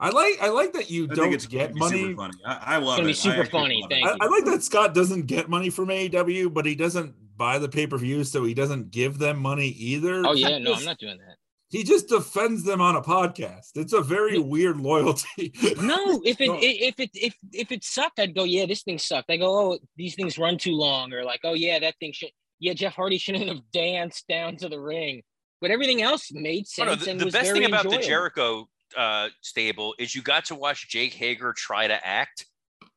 I 0.00 0.10
like 0.10 0.38
I 0.40 0.48
like 0.50 0.72
that 0.74 0.90
you 0.90 1.04
I 1.04 1.14
don't 1.14 1.16
think 1.24 1.34
it's 1.34 1.46
get 1.46 1.68
gonna 1.68 1.74
be 1.74 1.80
money. 1.80 1.98
super 2.02 2.16
funny. 2.16 2.34
I, 2.46 2.74
I 2.74 2.76
love 2.78 2.96
gonna 2.98 3.02
be 3.08 3.10
it. 3.10 3.18
I 3.18 3.20
super 3.20 3.40
actually 3.42 3.60
funny. 3.60 3.80
love 3.82 3.90
it. 3.90 3.94
Thank 4.06 4.22
I. 4.22 4.24
I 4.26 4.28
like 4.28 4.44
that 4.44 4.62
Scott 4.62 4.94
doesn't 4.94 5.26
get 5.26 5.48
money 5.48 5.70
from 5.70 5.88
AEW, 5.88 6.52
but 6.54 6.66
he 6.66 6.74
doesn't 6.74 7.14
buy 7.36 7.58
the 7.58 7.68
pay 7.68 7.86
per 7.86 7.98
view, 7.98 8.24
so 8.24 8.44
he 8.44 8.54
doesn't 8.54 8.90
give 8.90 9.18
them 9.18 9.38
money 9.40 9.68
either. 9.68 10.24
Oh 10.26 10.34
He 10.34 10.42
yeah, 10.42 10.58
no, 10.58 10.70
just- 10.70 10.80
I'm 10.80 10.86
not 10.86 10.98
doing 10.98 11.18
that. 11.18 11.36
He 11.70 11.84
just 11.84 12.08
defends 12.08 12.64
them 12.64 12.80
on 12.80 12.96
a 12.96 13.02
podcast. 13.02 13.72
It's 13.74 13.92
a 13.92 14.00
very 14.00 14.38
weird 14.38 14.80
loyalty. 14.80 15.52
No, 15.82 16.22
if 16.24 16.40
it 16.40 16.46
No. 16.48 16.58
if 16.62 16.98
it 16.98 17.10
if 17.12 17.34
if 17.52 17.70
it 17.72 17.84
sucked, 17.84 18.18
I'd 18.20 18.34
go, 18.34 18.44
yeah, 18.44 18.64
this 18.64 18.82
thing 18.84 18.98
sucked. 18.98 19.30
I 19.30 19.36
go, 19.36 19.72
oh, 19.74 19.78
these 19.96 20.14
things 20.14 20.38
run 20.38 20.56
too 20.56 20.72
long, 20.72 21.12
or 21.12 21.24
like, 21.24 21.40
oh 21.44 21.52
yeah, 21.54 21.78
that 21.80 21.96
thing 22.00 22.12
should. 22.12 22.30
Yeah, 22.58 22.72
Jeff 22.72 22.94
Hardy 22.94 23.18
shouldn't 23.18 23.48
have 23.48 23.60
danced 23.72 24.26
down 24.28 24.56
to 24.56 24.68
the 24.70 24.80
ring, 24.80 25.22
but 25.60 25.70
everything 25.70 26.00
else 26.00 26.30
made 26.32 26.64
Oh, 26.80 26.84
sense. 26.84 26.88
no, 26.88 26.94
the, 27.04 27.10
and 27.10 27.20
the 27.20 27.24
was 27.26 27.34
best 27.34 27.46
very 27.48 27.58
thing 27.58 27.68
about 27.68 27.90
the. 27.90 27.98
Jericho 27.98 28.66
uh, 28.96 29.28
stable 29.40 29.94
is 29.98 30.14
you 30.14 30.22
got 30.22 30.46
to 30.46 30.54
watch 30.54 30.88
Jake 30.88 31.12
Hager 31.14 31.52
try 31.52 31.86
to 31.86 32.06
act, 32.06 32.46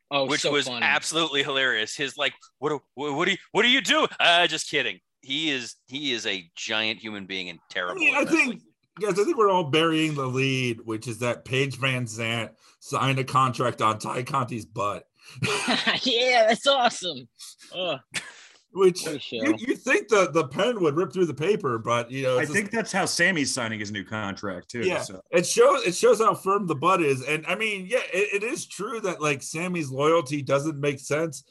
oh, 0.09 0.26
which 0.26 0.41
so 0.41 0.51
was 0.51 0.68
funny. 0.68 0.85
absolutely 0.85 1.43
hilarious. 1.43 1.95
His 1.95 2.18
like, 2.18 2.34
what 2.59 2.69
do 2.69 2.81
what, 2.95 3.15
what 3.15 3.26
do 3.26 3.31
you 3.31 3.38
what 3.51 3.63
do 3.63 3.69
you 3.69 3.81
do? 3.81 4.07
Uh, 4.19 4.47
just 4.47 4.69
kidding. 4.69 4.99
He 5.22 5.51
is 5.51 5.76
he 5.88 6.11
is 6.13 6.26
a 6.26 6.49
giant 6.55 6.99
human 6.99 7.26
being 7.26 7.49
and 7.49 7.59
I 7.59 7.73
terrible. 7.73 7.99
mean, 7.99 8.15
I 8.15 8.26
think 8.26 8.61
guys, 8.99 9.19
I 9.19 9.23
think 9.23 9.38
we're 9.38 9.49
all 9.49 9.65
burying 9.65 10.15
the 10.15 10.26
lead, 10.26 10.80
which 10.85 11.07
is 11.07 11.19
that 11.19 11.45
Paige 11.45 11.77
VanZant 11.80 12.51
signed 12.80 13.19
a 13.19 13.23
contract 13.23 13.81
on 13.81 13.99
Tay 13.99 14.23
Conti's 14.23 14.65
butt. 14.65 15.03
yeah, 16.03 16.47
that's 16.47 16.68
awesome. 16.68 17.27
Oh, 17.73 17.97
Which 18.73 19.06
you, 19.31 19.56
you 19.57 19.76
think 19.76 20.07
the, 20.07 20.31
the 20.31 20.48
pen 20.48 20.81
would 20.81 20.95
rip 20.95 21.11
through 21.11 21.26
the 21.26 21.34
paper, 21.34 21.77
but 21.77 22.10
you 22.10 22.23
know, 22.23 22.38
I 22.38 22.43
it's 22.43 22.52
just- 22.52 22.53
think 22.53 22.72
that's 22.72 22.91
how 22.91 23.06
Sammy's 23.06 23.53
signing 23.53 23.80
his 23.81 23.91
new 23.91 24.06
contract 24.06 24.69
too. 24.72 24.81
Yeah. 24.81 25.02
So. 25.02 25.22
it 25.31 25.45
shows 25.45 25.85
it 25.85 25.93
shows 25.93 26.19
how 26.19 26.34
firm 26.35 26.68
the 26.68 26.76
butt 26.76 27.02
is. 27.02 27.22
And 27.23 27.45
I 27.48 27.56
mean, 27.56 27.85
yeah, 27.89 27.99
it, 28.14 28.41
it 28.41 28.43
is 28.43 28.65
true 28.65 29.02
that 29.02 29.22
like 29.22 29.43
Sammy's 29.43 29.89
loyalty 29.91 30.41
doesn't 30.41 30.80
make 30.80 30.99
sense. 30.99 31.43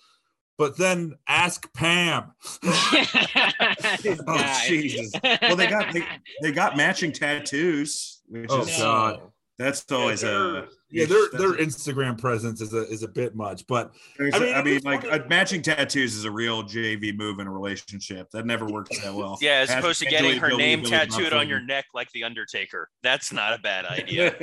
But 0.56 0.76
then 0.76 1.14
ask 1.26 1.70
Pam. 1.74 2.32
Oh 2.62 4.60
Jesus! 4.66 5.10
Well, 5.42 5.56
they 5.56 5.66
got 5.66 5.92
they, 5.92 6.04
they 6.42 6.52
got 6.52 6.76
matching 6.76 7.12
tattoos, 7.12 8.20
which 8.28 8.46
Oh, 8.50 8.62
is 8.62 8.76
God. 8.78 9.20
That's 9.60 9.84
always 9.92 10.22
a 10.22 10.68
yeah, 10.90 11.04
their 11.04 11.28
their 11.32 11.52
Instagram 11.52 12.18
presence 12.18 12.62
is 12.62 12.72
a 12.72 12.88
is 12.88 13.02
a 13.02 13.08
bit 13.08 13.34
much, 13.34 13.66
but 13.66 13.92
there's 14.16 14.32
I 14.32 14.38
a- 14.38 14.40
mean, 14.40 14.54
I 14.54 14.62
mean, 14.62 14.80
like 14.84 15.04
funny- 15.04 15.28
matching 15.28 15.60
tattoos 15.60 16.16
is 16.16 16.24
a 16.24 16.30
real 16.30 16.62
JV 16.62 17.14
move 17.14 17.40
in 17.40 17.46
a 17.46 17.50
relationship. 17.52 18.30
That 18.30 18.46
never 18.46 18.64
works 18.64 18.98
that 19.02 19.14
well. 19.14 19.36
yeah, 19.42 19.56
as 19.56 19.68
Ask 19.68 19.80
opposed 19.80 19.98
to 19.98 20.06
getting 20.06 20.38
her 20.38 20.48
Billy 20.48 20.62
name 20.62 20.80
Billy 20.80 20.92
tattooed 20.92 21.34
on 21.34 21.46
your 21.46 21.60
neck 21.60 21.84
like 21.92 22.10
the 22.12 22.24
Undertaker. 22.24 22.88
That's 23.02 23.34
not 23.34 23.52
a 23.52 23.58
bad 23.60 23.84
idea. 23.84 24.34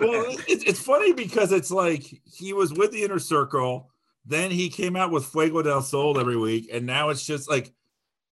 well, 0.00 0.24
it's, 0.48 0.64
it's 0.64 0.80
funny 0.80 1.12
because 1.12 1.52
it's 1.52 1.70
like 1.70 2.02
he 2.24 2.54
was 2.54 2.72
with 2.72 2.90
the 2.92 3.02
inner 3.02 3.18
circle, 3.18 3.90
then 4.24 4.50
he 4.50 4.70
came 4.70 4.96
out 4.96 5.10
with 5.10 5.26
Fuego 5.26 5.60
del 5.60 5.82
Sol 5.82 6.18
every 6.18 6.38
week, 6.38 6.70
and 6.72 6.86
now 6.86 7.10
it's 7.10 7.26
just 7.26 7.50
like, 7.50 7.70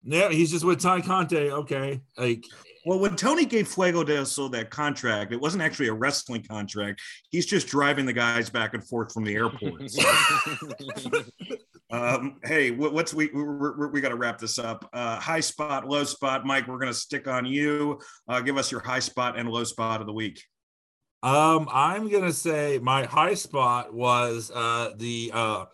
yeah, 0.03 0.29
he's 0.29 0.51
just 0.51 0.65
with 0.67 0.79
Tay 0.79 1.01
Conti. 1.01 1.51
Okay, 1.51 2.03
like 2.19 2.45
Well, 2.87 3.01
when 3.01 3.17
Tony 3.17 3.45
gave 3.45 3.67
Fuego 3.67 4.05
del 4.05 4.25
Sol 4.25 4.49
that 4.51 4.71
contract, 4.71 5.33
it 5.33 5.41
wasn't 5.41 5.65
actually 5.65 5.89
a 5.89 5.93
wrestling 5.93 6.45
contract. 6.45 7.03
He's 7.31 7.45
just 7.45 7.67
driving 7.67 8.07
the 8.07 8.13
guys 8.13 8.49
back 8.49 8.75
and 8.75 8.87
forth 8.87 9.13
from 9.13 9.25
the 9.25 9.35
airport. 9.35 9.91
So, 9.91 10.05
um, 11.91 12.39
hey, 12.45 12.71
what's 12.71 13.13
we 13.13 13.29
we, 13.35 13.43
we, 13.43 13.87
we 13.89 14.01
got 14.01 14.11
to 14.11 14.15
wrap 14.15 14.39
this 14.39 14.61
up. 14.61 14.89
Uh, 14.93 15.19
high 15.19 15.41
spot, 15.41 15.89
low 15.89 16.05
spot, 16.05 16.47
Mike. 16.47 16.69
We're 16.69 16.79
gonna 16.79 16.95
stick 16.95 17.27
on 17.27 17.45
you. 17.45 17.99
Uh, 18.29 18.41
give 18.41 18.57
us 18.57 18.71
your 18.71 18.83
high 18.83 19.01
spot 19.01 19.37
and 19.37 19.49
low 19.49 19.65
spot 19.65 20.01
of 20.01 20.07
the 20.07 20.13
week. 20.13 20.41
Um, 21.25 21.69
I'm 21.73 22.09
gonna 22.09 22.33
say 22.33 22.79
my 22.81 23.05
high 23.05 23.35
spot 23.35 23.93
was 23.93 24.53
uh 24.55 24.93
the 24.97 25.33
uh 25.35 25.65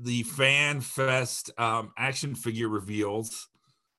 the 0.00 0.22
fan 0.22 0.82
fest 0.82 1.50
um 1.58 1.90
action 1.98 2.36
figure 2.36 2.68
reveals, 2.68 3.48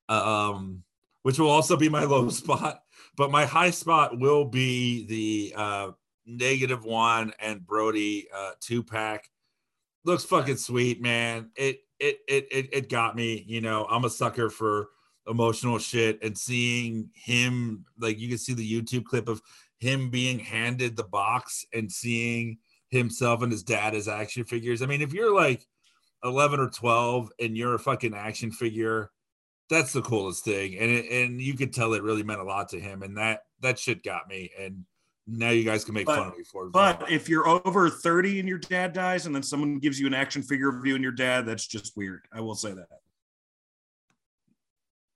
um, 0.08 0.84
which 1.24 1.40
will 1.40 1.50
also 1.50 1.78
be 1.78 1.90
my 1.90 2.04
low 2.06 2.30
spot. 2.30 2.82
But 3.16 3.32
my 3.32 3.46
high 3.46 3.72
spot 3.72 4.20
will 4.20 4.46
be 4.46 5.06
the 5.06 5.54
uh 5.56 5.92
negative 6.26 6.86
one 6.86 7.34
and 7.40 7.66
Brodie 7.66 8.28
uh 8.36 8.52
two 8.60 8.84
pack. 8.84 9.30
Looks 10.06 10.24
fucking 10.24 10.58
sweet, 10.58 11.02
man. 11.02 11.52
It 11.56 11.80
it 12.00 12.20
it 12.28 12.48
it 12.52 12.70
it 12.72 12.90
got 12.90 13.16
me. 13.16 13.44
You 13.48 13.62
know, 13.62 13.86
I'm 13.90 14.06
a 14.06 14.10
sucker 14.10 14.50
for 14.50 14.90
emotional 15.28 15.78
shit 15.78 16.22
and 16.24 16.38
seeing 16.38 17.10
him 17.14 17.86
like 18.00 18.20
you 18.20 18.30
can 18.30 18.38
see 18.38 18.54
the 18.54 18.82
YouTube 18.82 19.06
clip 19.06 19.28
of 19.28 19.42
him 19.80 20.10
being 20.10 20.40
handed 20.40 20.96
the 20.96 21.04
box 21.04 21.66
and 21.74 21.92
seeing 21.92 22.58
himself 22.90 23.42
and 23.42 23.52
his 23.52 23.64
dad 23.64 23.96
as 23.96 24.08
action 24.08 24.44
figures. 24.44 24.82
I 24.82 24.88
mean, 24.88 25.02
if 25.02 25.14
you're 25.14 25.34
like 25.34 25.66
11 26.24 26.60
or 26.60 26.70
12 26.70 27.32
and 27.40 27.56
you're 27.56 27.76
a 27.76 27.80
fucking 27.80 28.14
action 28.14 28.52
figure, 28.52 29.12
that's 29.70 29.94
the 29.94 30.02
coolest 30.02 30.44
thing. 30.44 30.78
And 30.78 30.90
it, 30.92 31.12
and 31.12 31.42
you 31.42 31.56
could 31.56 31.74
tell 31.74 31.94
it 31.94 32.04
really 32.04 32.24
meant 32.24 32.40
a 32.40 32.44
lot 32.44 32.70
to 32.70 32.80
him. 32.80 33.02
And 33.04 33.18
that 33.18 33.44
that 33.62 33.78
shit 33.80 34.04
got 34.04 34.28
me. 34.28 34.52
And 34.60 34.84
now 35.28 35.50
you 35.52 35.64
guys 35.64 35.86
can 35.86 35.94
make 35.94 36.08
But- 36.08 36.18
fun 36.18 36.28
of 36.30 36.38
me 36.38 36.44
for 36.44 36.66
it. 36.68 36.72
But 36.72 37.10
if 37.12 37.30
you're 37.30 37.48
over 37.48 37.90
30 37.90 38.40
and 38.40 38.50
your 38.50 38.58
dad 38.58 38.94
dies, 38.94 39.26
and 39.28 39.36
then 39.36 39.44
someone 39.44 39.78
gives 39.80 40.00
you 40.00 40.08
an 40.08 40.14
action 40.14 40.42
figure 40.42 40.70
of 40.70 40.86
you 40.86 40.96
and 40.96 41.04
your 41.04 41.14
dad, 41.14 41.46
that's 41.46 41.68
just 41.68 41.96
weird. 41.96 42.26
I 42.34 42.42
will 42.42 42.56
say 42.56 42.74
that. 42.74 42.88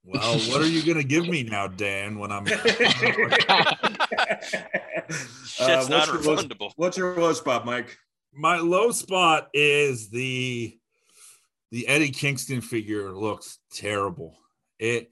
well, 0.06 0.38
what 0.52 0.62
are 0.62 0.68
you 0.68 0.84
gonna 0.86 1.04
give 1.04 1.28
me 1.28 1.44
now, 1.44 1.68
Dan? 1.68 2.20
When 2.20 2.32
I'm 2.32 2.46
Shit's 2.56 2.64
Uh, 5.60 5.86
not 5.90 5.90
what's 5.90 6.08
your 6.08 6.22
low- 6.22 6.38
refundable. 6.44 6.72
What's 6.76 6.98
your 6.98 7.20
low 7.20 7.34
spot, 7.34 7.66
Mike? 7.66 7.98
my 8.36 8.58
low 8.58 8.90
spot 8.92 9.50
is 9.54 10.10
the 10.10 10.78
the 11.72 11.88
Eddie 11.88 12.10
Kingston 12.12 12.62
figure 12.62 13.12
looks 13.12 13.60
terrible. 13.72 14.38
It, 14.84 15.12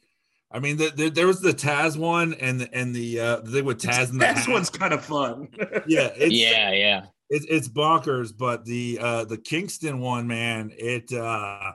I 0.51 0.59
mean, 0.59 0.75
the, 0.75 0.89
the, 0.89 1.09
there 1.09 1.27
was 1.27 1.39
the 1.39 1.53
Taz 1.53 1.97
one 1.97 2.33
and 2.33 2.59
the, 2.59 2.73
and 2.73 2.93
the 2.93 3.19
uh, 3.19 3.35
the 3.37 3.51
thing 3.51 3.65
with 3.65 3.79
Taz 3.81 4.09
and 4.11 4.19
the 4.21 4.25
This 4.25 4.45
hat. 4.45 4.49
one's 4.49 4.69
kind 4.69 4.93
of 4.93 5.03
fun. 5.05 5.47
yeah, 5.87 6.09
it's, 6.17 6.33
yeah, 6.33 6.71
yeah. 6.73 7.05
it's 7.29 7.45
it's 7.49 7.69
bonkers. 7.69 8.33
But 8.37 8.65
the 8.65 8.99
uh, 9.01 9.23
the 9.25 9.37
Kingston 9.37 9.99
one, 10.01 10.27
man, 10.27 10.71
it 10.77 11.11
uh, 11.13 11.71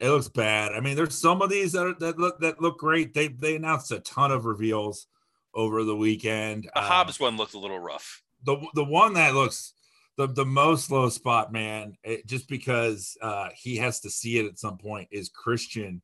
it 0.00 0.10
looks 0.10 0.28
bad. 0.28 0.72
I 0.72 0.80
mean, 0.80 0.96
there's 0.96 1.16
some 1.16 1.40
of 1.40 1.50
these 1.50 1.72
that 1.72 1.86
are, 1.86 1.94
that 2.00 2.18
look 2.18 2.40
that 2.40 2.60
look 2.60 2.78
great. 2.78 3.14
They 3.14 3.28
they 3.28 3.54
announced 3.54 3.92
a 3.92 4.00
ton 4.00 4.32
of 4.32 4.44
reveals 4.44 5.06
over 5.54 5.84
the 5.84 5.96
weekend. 5.96 6.64
The 6.74 6.80
Um, 6.80 6.84
Hobbs 6.84 7.20
one 7.20 7.36
looked 7.36 7.54
a 7.54 7.58
little 7.60 7.78
rough. 7.78 8.22
the 8.44 8.56
the 8.74 8.84
one 8.84 9.12
that 9.14 9.34
looks 9.34 9.72
the 10.16 10.26
the 10.26 10.44
most 10.44 10.90
low 10.90 11.08
spot, 11.10 11.52
man, 11.52 11.96
it, 12.02 12.26
just 12.26 12.48
because 12.48 13.16
uh, 13.22 13.50
he 13.54 13.76
has 13.76 14.00
to 14.00 14.10
see 14.10 14.38
it 14.40 14.46
at 14.46 14.58
some 14.58 14.78
point, 14.78 15.06
is 15.12 15.28
Christian 15.28 16.02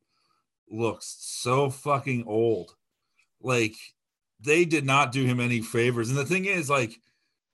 looks 0.69 1.15
so 1.19 1.69
fucking 1.69 2.25
old. 2.27 2.75
Like 3.41 3.75
they 4.39 4.65
did 4.65 4.85
not 4.85 5.11
do 5.11 5.25
him 5.25 5.39
any 5.39 5.61
favors, 5.61 6.09
and 6.09 6.17
the 6.17 6.25
thing 6.25 6.45
is, 6.45 6.69
like, 6.69 6.99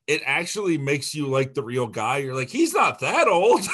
it 0.08 0.22
actually 0.26 0.78
makes 0.78 1.14
you 1.14 1.28
like 1.28 1.54
the 1.54 1.62
real 1.64 1.86
guy. 1.88 2.18
You're 2.18 2.36
like, 2.36 2.50
he's 2.50 2.74
not 2.74 3.00
that 3.00 3.28
old. 3.28 3.62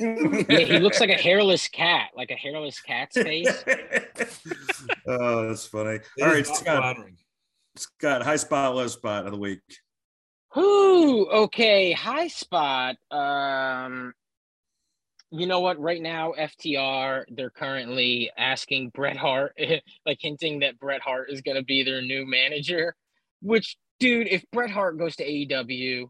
Yeah, 0.00 0.58
he 0.58 0.80
looks 0.80 0.98
like 0.98 1.10
a 1.10 1.14
hairless 1.14 1.68
cat, 1.68 2.10
like 2.16 2.32
a 2.32 2.34
hairless 2.34 2.80
cat's 2.80 3.16
face. 3.22 3.46
oh, 5.06 5.46
that's 5.46 5.64
funny. 5.66 6.00
It 6.16 6.22
All 6.22 6.30
is 6.30 6.34
right, 6.34 6.46
not 6.48 6.56
Scott. 6.56 6.76
flattering. 6.78 7.16
Scott, 7.76 8.22
high 8.24 8.34
spot, 8.34 8.74
low 8.74 8.88
spot 8.88 9.26
of 9.26 9.30
the 9.30 9.38
week. 9.38 9.60
Ooh, 10.56 11.28
okay. 11.28 11.92
High 11.92 12.26
spot. 12.26 12.96
Um, 13.12 14.12
you 15.40 15.46
know 15.46 15.60
what? 15.60 15.78
Right 15.78 16.00
now, 16.00 16.34
FTR, 16.38 17.24
they're 17.30 17.50
currently 17.50 18.30
asking 18.36 18.90
Bret 18.90 19.16
Hart, 19.16 19.56
like 20.06 20.18
hinting 20.20 20.60
that 20.60 20.78
Bret 20.78 21.00
Hart 21.00 21.30
is 21.30 21.40
going 21.40 21.56
to 21.56 21.64
be 21.64 21.82
their 21.82 22.02
new 22.02 22.26
manager. 22.26 22.94
Which, 23.42 23.76
dude, 24.00 24.28
if 24.28 24.44
Bret 24.52 24.70
Hart 24.70 24.98
goes 24.98 25.16
to 25.16 25.24
AEW, 25.24 26.08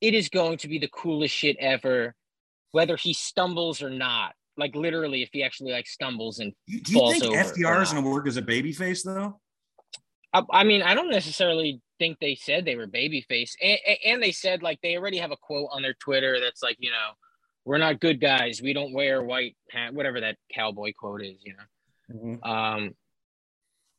it 0.00 0.14
is 0.14 0.28
going 0.28 0.58
to 0.58 0.68
be 0.68 0.78
the 0.78 0.88
coolest 0.88 1.34
shit 1.34 1.56
ever, 1.58 2.14
whether 2.72 2.96
he 2.96 3.12
stumbles 3.12 3.82
or 3.82 3.90
not. 3.90 4.34
Like 4.56 4.74
literally, 4.74 5.22
if 5.22 5.30
he 5.32 5.42
actually 5.42 5.72
like 5.72 5.86
stumbles 5.86 6.38
and 6.38 6.52
Do 6.68 6.74
you 6.92 6.98
Falls 6.98 7.12
think 7.12 7.24
over 7.24 7.38
or 7.38 7.82
is 7.82 7.92
going 7.92 8.04
to 8.04 8.10
work 8.10 8.26
as 8.26 8.36
a 8.36 8.42
babyface 8.42 9.02
though? 9.02 9.40
I, 10.34 10.42
I 10.50 10.64
mean, 10.64 10.82
I 10.82 10.94
don't 10.94 11.10
necessarily 11.10 11.80
think 11.98 12.18
they 12.18 12.34
said 12.34 12.64
they 12.64 12.76
were 12.76 12.86
babyface, 12.86 13.52
and, 13.62 13.78
and 14.04 14.22
they 14.22 14.32
said 14.32 14.62
like 14.62 14.80
they 14.82 14.96
already 14.96 15.18
have 15.18 15.30
a 15.30 15.36
quote 15.36 15.68
on 15.72 15.82
their 15.82 15.94
Twitter 15.94 16.38
that's 16.40 16.62
like, 16.62 16.76
you 16.80 16.90
know, 16.90 17.12
we're 17.64 17.78
not 17.78 18.00
good 18.00 18.20
guys. 18.20 18.60
We 18.62 18.72
don't 18.72 18.92
wear 18.92 19.22
white 19.22 19.56
hat, 19.70 19.94
whatever 19.94 20.20
that 20.20 20.36
cowboy 20.52 20.92
quote 20.98 21.22
is, 21.22 21.42
you 21.44 21.54
know. 21.54 22.14
Mhm. 22.14 22.46
Um, 22.46 22.96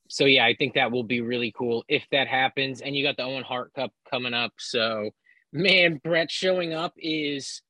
so 0.09 0.25
yeah, 0.25 0.45
I 0.45 0.53
think 0.53 0.73
that 0.75 0.91
will 0.91 1.03
be 1.03 1.21
really 1.21 1.51
cool 1.57 1.83
if 1.87 2.03
that 2.11 2.27
happens. 2.27 2.81
And 2.81 2.95
you 2.95 3.03
got 3.03 3.17
the 3.17 3.23
Owen 3.23 3.43
Hart 3.43 3.73
Cup 3.73 3.91
coming 4.09 4.33
up. 4.33 4.53
So 4.59 5.11
man, 5.51 5.99
Bret 6.03 6.29
showing 6.29 6.73
up 6.73 6.93
is 6.97 7.61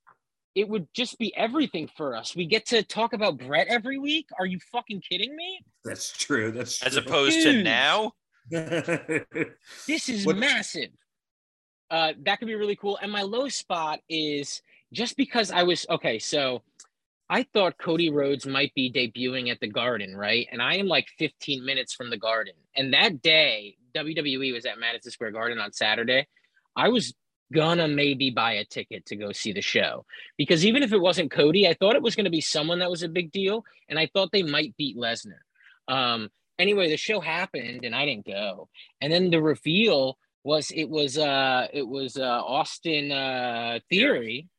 it 0.55 0.67
would 0.69 0.87
just 0.93 1.17
be 1.17 1.35
everything 1.35 1.89
for 1.97 2.15
us. 2.15 2.35
We 2.35 2.45
get 2.45 2.65
to 2.67 2.83
talk 2.83 3.13
about 3.13 3.37
Bret 3.37 3.67
every 3.67 3.97
week. 3.97 4.27
Are 4.37 4.45
you 4.45 4.59
fucking 4.71 5.01
kidding 5.01 5.35
me? 5.35 5.61
That's 5.83 6.15
true. 6.15 6.51
That's 6.51 6.81
As 6.83 6.93
true. 6.93 7.01
opposed 7.01 7.41
to 7.43 7.63
now, 7.63 8.13
This 8.49 10.09
is 10.09 10.25
What- 10.25 10.37
massive. 10.37 10.89
Uh, 11.89 12.13
that 12.23 12.39
could 12.39 12.47
be 12.47 12.55
really 12.55 12.75
cool. 12.75 12.97
And 13.01 13.11
my 13.11 13.21
low 13.21 13.47
spot 13.49 14.01
is 14.09 14.61
just 14.93 15.17
because 15.17 15.51
I 15.51 15.63
was 15.63 15.85
okay. 15.89 16.19
So 16.19 16.63
I 17.29 17.43
thought 17.53 17.77
Cody 17.77 18.09
Rhodes 18.09 18.45
might 18.45 18.73
be 18.75 18.91
debuting 18.91 19.51
at 19.51 19.59
the 19.59 19.67
Garden, 19.67 20.15
right? 20.15 20.47
And 20.51 20.61
I 20.61 20.75
am 20.75 20.87
like 20.87 21.07
15 21.19 21.65
minutes 21.65 21.93
from 21.93 22.09
the 22.09 22.17
Garden. 22.17 22.53
And 22.75 22.93
that 22.93 23.21
day, 23.21 23.77
WWE 23.95 24.53
was 24.53 24.65
at 24.65 24.79
Madison 24.79 25.11
Square 25.11 25.31
Garden 25.31 25.59
on 25.59 25.73
Saturday. 25.73 26.27
I 26.75 26.89
was 26.89 27.13
gonna 27.53 27.87
maybe 27.87 28.31
buy 28.31 28.53
a 28.53 28.65
ticket 28.65 29.05
to 29.05 29.15
go 29.15 29.31
see 29.31 29.51
the 29.51 29.61
show 29.61 30.05
because 30.37 30.65
even 30.65 30.81
if 30.81 30.91
it 30.91 31.01
wasn't 31.01 31.31
Cody, 31.31 31.67
I 31.67 31.73
thought 31.73 31.95
it 31.95 32.01
was 32.01 32.15
to 32.15 32.29
be 32.29 32.41
someone 32.41 32.79
that 32.79 32.89
was 32.89 33.03
a 33.03 33.09
big 33.09 33.31
deal, 33.31 33.63
and 33.89 33.99
I 33.99 34.09
thought 34.11 34.31
they 34.31 34.43
might 34.43 34.75
beat 34.77 34.97
Lesnar. 34.97 35.39
Um, 35.87 36.29
anyway, 36.57 36.89
the 36.89 36.97
show 36.97 37.19
happened, 37.19 37.85
and 37.85 37.95
I 37.95 38.05
didn't 38.05 38.25
go. 38.25 38.69
And 39.01 39.13
then 39.13 39.29
the 39.29 39.41
reveal 39.41 40.17
was 40.43 40.71
it 40.71 40.89
was 40.89 41.17
uh 41.17 41.67
it 41.71 41.87
was 41.87 42.17
uh 42.17 42.41
Austin 42.43 43.11
uh 43.11 43.79
Theory, 43.89 44.49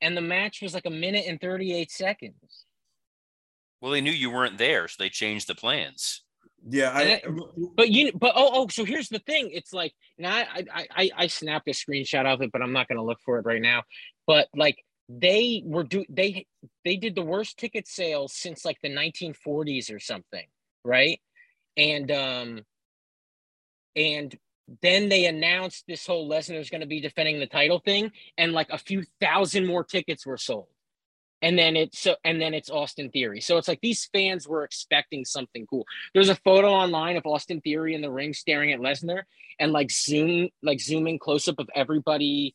and 0.00 0.16
the 0.16 0.20
match 0.20 0.60
was 0.62 0.74
like 0.74 0.86
a 0.86 0.90
minute 0.90 1.24
and 1.26 1.40
38 1.40 1.90
seconds. 1.90 2.66
well, 3.80 3.92
they 3.92 4.00
knew 4.00 4.12
you 4.12 4.30
weren't 4.30 4.58
there, 4.58 4.88
so 4.88 4.96
they 4.98 5.08
changed 5.08 5.48
the 5.48 5.54
plans. 5.54 6.22
yeah, 6.68 6.90
I, 6.94 7.02
And 7.02 7.40
But 7.76 7.90
you, 7.90 8.12
but 8.12 8.32
oh, 8.34 8.50
oh, 8.52 8.68
so 8.68 8.84
here's 8.84 9.08
the 9.08 9.18
thing. 9.20 9.50
It's 9.52 9.72
like, 9.72 9.92
and 10.18 10.26
I, 10.26 10.46
I, 10.72 10.86
I, 10.90 11.10
I 11.16 11.26
snapped 11.26 11.68
a 11.68 11.72
screenshot 11.72 12.26
of 12.26 12.42
it, 12.42 12.50
but 12.52 12.62
I'm 12.62 12.72
not 12.72 12.88
going 12.88 12.98
to 12.98 13.04
look 13.04 13.18
for 13.24 13.38
it 13.38 13.46
right 13.46 13.62
now. 13.62 13.82
But 14.26 14.48
like, 14.54 14.78
they 15.08 15.62
were 15.66 15.84
do 15.84 16.04
they 16.08 16.46
they 16.84 16.96
did 16.96 17.14
the 17.14 17.22
worst 17.22 17.58
ticket 17.58 17.86
sales 17.86 18.32
since 18.32 18.64
like 18.64 18.78
the 18.82 18.88
1940s 18.88 19.94
or 19.94 20.00
something, 20.00 20.46
right? 20.82 21.20
And 21.76 22.10
um, 22.10 22.60
and 23.94 24.34
then 24.82 25.08
they 25.08 25.26
announced 25.26 25.84
this 25.86 26.06
whole 26.06 26.28
Lesnar 26.28 26.58
is 26.58 26.70
going 26.70 26.80
to 26.80 26.86
be 26.86 27.00
defending 27.00 27.38
the 27.38 27.46
title 27.46 27.78
thing, 27.78 28.12
and 28.38 28.52
like 28.52 28.70
a 28.70 28.78
few 28.78 29.04
thousand 29.20 29.66
more 29.66 29.84
tickets 29.84 30.24
were 30.26 30.38
sold 30.38 30.68
and 31.44 31.58
then 31.58 31.76
it's 31.76 31.98
so 31.98 32.16
and 32.24 32.40
then 32.40 32.54
it's 32.54 32.70
Austin 32.70 33.10
Theory. 33.10 33.42
So 33.42 33.58
it's 33.58 33.68
like 33.68 33.82
these 33.82 34.06
fans 34.06 34.48
were 34.48 34.64
expecting 34.64 35.26
something 35.26 35.66
cool. 35.66 35.84
There's 36.14 36.30
a 36.30 36.36
photo 36.36 36.70
online 36.70 37.18
of 37.18 37.26
Austin 37.26 37.60
Theory 37.60 37.94
in 37.94 38.00
the 38.00 38.10
ring 38.10 38.32
staring 38.32 38.72
at 38.72 38.80
Lesnar 38.80 39.24
and 39.60 39.70
like 39.70 39.90
zoom 39.90 40.48
like 40.62 40.80
zooming 40.80 41.18
close 41.18 41.46
up 41.46 41.58
of 41.58 41.68
everybody 41.74 42.54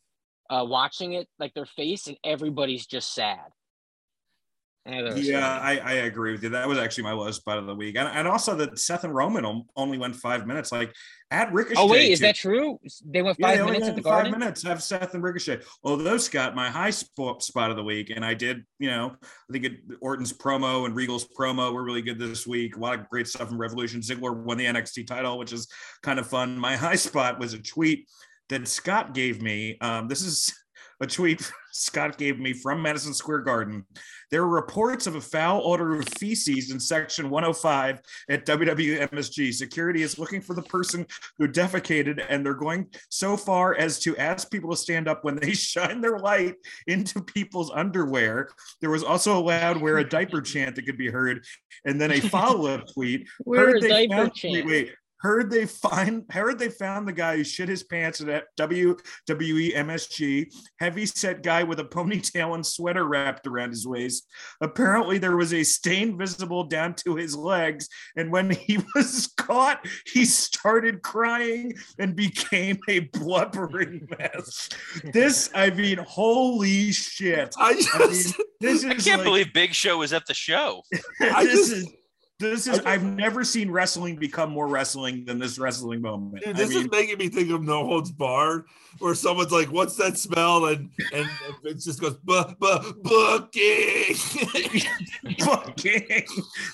uh 0.49 0.65
watching 0.67 1.13
it, 1.13 1.27
like 1.37 1.53
their 1.53 1.67
face, 1.67 2.07
and 2.07 2.17
everybody's 2.23 2.87
just 2.87 3.13
sad. 3.13 3.37
I 3.37 3.43
thought 3.43 3.45
it 3.45 4.55
was 4.55 4.68
yeah. 4.85 5.59
I, 5.61 5.77
I 5.77 5.93
agree 5.93 6.31
with 6.31 6.43
you. 6.43 6.49
That 6.49 6.67
was 6.67 6.77
actually 6.77 7.03
my 7.03 7.11
lowest 7.11 7.41
spot 7.41 7.57
of 7.57 7.65
the 7.67 7.75
week, 7.75 7.95
and, 7.97 8.07
and 8.07 8.27
also 8.27 8.55
that 8.55 8.79
Seth 8.79 9.03
and 9.03 9.13
Roman 9.13 9.63
only 9.75 9.97
went 9.97 10.15
five 10.15 10.47
minutes. 10.47 10.71
Like 10.71 10.93
at 11.31 11.53
Ricochet. 11.53 11.75
Oh 11.77 11.87
wait, 11.87 12.11
is 12.11 12.19
that 12.21 12.35
true? 12.35 12.79
They 13.05 13.21
went 13.21 13.37
Yeah, 13.39 13.47
five 13.47 13.57
they 13.57 13.61
only 13.61 13.73
minutes 13.73 13.89
at 13.89 13.95
the 13.95 14.01
five 14.01 14.23
garden. 14.23 14.39
minutes. 14.39 14.63
Have 14.63 14.81
Seth 14.81 15.13
and 15.13 15.23
Ricochet. 15.23 15.59
Although 15.83 16.17
Scott, 16.17 16.55
my 16.55 16.69
high 16.69 16.89
spot 16.89 17.43
spot 17.43 17.69
of 17.69 17.77
the 17.77 17.83
week, 17.83 18.09
and 18.09 18.25
I 18.25 18.33
did, 18.33 18.63
you 18.79 18.89
know, 18.89 19.15
I 19.21 19.53
think 19.53 19.65
it, 19.65 19.73
Orton's 20.01 20.33
promo 20.33 20.85
and 20.85 20.95
Regal's 20.95 21.27
promo 21.27 21.73
were 21.73 21.83
really 21.83 22.01
good 22.01 22.17
this 22.17 22.47
week. 22.47 22.75
A 22.75 22.79
lot 22.79 22.99
of 22.99 23.07
great 23.09 23.27
stuff 23.27 23.49
from 23.49 23.59
Revolution. 23.59 24.01
Ziggler 24.01 24.35
won 24.35 24.57
the 24.57 24.65
NXT 24.65 25.05
title, 25.07 25.37
which 25.37 25.53
is 25.53 25.67
kind 26.01 26.19
of 26.19 26.27
fun. 26.27 26.57
My 26.57 26.75
high 26.77 26.95
spot 26.95 27.39
was 27.39 27.53
a 27.53 27.59
tweet 27.59 28.07
that 28.49 28.67
Scott 28.67 29.13
gave 29.13 29.41
me. 29.41 29.77
Um, 29.81 30.07
this 30.07 30.21
is 30.23 30.53
a 31.01 31.07
tweet 31.07 31.49
Scott 31.71 32.17
gave 32.17 32.39
me 32.39 32.53
from 32.53 32.81
Madison 32.81 33.13
Square 33.13 33.41
Garden. 33.41 33.85
There 34.31 34.45
were 34.45 34.55
reports 34.55 35.07
of 35.07 35.15
a 35.15 35.21
foul 35.21 35.61
odor 35.65 35.95
of 35.95 36.07
feces 36.17 36.71
in 36.71 36.79
section 36.79 37.29
105 37.29 38.01
at 38.29 38.45
WWMSG. 38.45 39.53
Security 39.53 40.03
is 40.03 40.19
looking 40.19 40.41
for 40.41 40.53
the 40.53 40.61
person 40.63 41.05
who 41.37 41.47
defecated, 41.47 42.23
and 42.29 42.45
they're 42.45 42.53
going 42.53 42.87
so 43.09 43.35
far 43.35 43.75
as 43.75 43.99
to 43.99 44.15
ask 44.17 44.51
people 44.51 44.69
to 44.69 44.77
stand 44.77 45.07
up 45.07 45.23
when 45.23 45.35
they 45.35 45.53
shine 45.53 46.01
their 46.01 46.19
light 46.19 46.55
into 46.87 47.21
people's 47.21 47.71
underwear. 47.71 48.49
There 48.81 48.91
was 48.91 49.03
also 49.03 49.37
a 49.37 49.41
loud 49.41 49.81
wear 49.81 49.97
a 49.97 50.07
diaper 50.07 50.41
chant 50.49 50.75
that 50.75 50.85
could 50.85 50.97
be 50.97 51.09
heard, 51.09 51.43
and 51.85 51.99
then 51.99 52.11
a 52.11 52.19
follow-up 52.19 52.91
tweet. 52.93 53.27
Wear 53.45 53.77
a 53.77 53.79
they 53.79 54.07
diaper 54.07 54.15
found, 54.15 54.33
chant. 54.35 54.53
Wait, 54.53 54.65
wait. 54.65 54.95
Heard 55.19 55.49
they 55.51 55.65
find 55.65 56.23
heard 56.31 56.57
they 56.59 56.69
found 56.69 57.07
the 57.07 57.11
guy 57.13 57.35
who 57.37 57.43
shit 57.43 57.67
his 57.67 57.83
pants 57.83 58.21
at 58.21 58.45
WWE 58.57 59.75
MSG, 59.75 60.45
heavy 60.79 61.05
set 61.05 61.43
guy 61.43 61.63
with 61.63 61.79
a 61.79 61.83
ponytail 61.83 62.55
and 62.55 62.65
sweater 62.65 63.03
wrapped 63.03 63.45
around 63.45 63.71
his 63.71 63.85
waist. 63.85 64.27
Apparently 64.61 65.17
there 65.17 65.35
was 65.35 65.53
a 65.53 65.63
stain 65.63 66.17
visible 66.17 66.63
down 66.63 66.93
to 66.95 67.15
his 67.15 67.35
legs, 67.35 67.89
and 68.15 68.31
when 68.31 68.49
he 68.51 68.77
was 68.95 69.27
caught, 69.37 69.85
he 70.05 70.23
started 70.23 71.01
crying 71.01 71.73
and 71.97 72.15
became 72.15 72.79
a 72.87 72.99
blubbering 72.99 74.07
mess. 74.17 74.69
This, 75.13 75.49
I 75.53 75.69
mean, 75.71 75.97
holy 75.97 76.91
shit. 76.93 77.53
I 77.57 77.71
I 77.93 77.99
mean, 77.99 78.09
just, 78.09 78.35
this 78.61 78.83
is 78.83 78.85
I 78.85 78.93
can't 78.95 79.05
like- 79.19 79.23
believe 79.23 79.53
Big 79.53 79.73
Show 79.73 79.97
was 79.97 80.13
at 80.13 80.25
the 80.27 80.33
show. 80.33 80.81
I 81.19 81.43
just- 81.45 81.73
is 81.73 81.93
this 82.39 82.67
is 82.67 82.79
I've 82.79 83.03
never 83.03 83.43
seen 83.43 83.69
wrestling 83.69 84.15
become 84.15 84.49
more 84.49 84.67
wrestling 84.67 85.25
than 85.25 85.39
this 85.39 85.59
wrestling 85.59 86.01
moment. 86.01 86.43
dude, 86.43 86.55
I 86.55 86.57
this 86.57 86.69
mean, 86.69 86.85
is 86.85 86.91
making 86.91 87.17
me 87.17 87.27
think 87.27 87.49
of 87.51 87.61
No 87.61 87.85
Holds 87.85 88.11
Barred, 88.11 88.65
where 88.99 89.13
someone's 89.13 89.51
like, 89.51 89.71
"What's 89.71 89.95
that 89.97 90.17
smell?" 90.17 90.65
and 90.65 90.89
and 91.13 91.29
it 91.63 91.79
just 91.79 91.99
goes, 91.99 92.15
"Bu 92.23 92.43
bu 92.59 92.93
booking." 93.03 94.15
fucking 95.39 96.25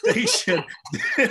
they 0.04 0.26
should 0.26 0.64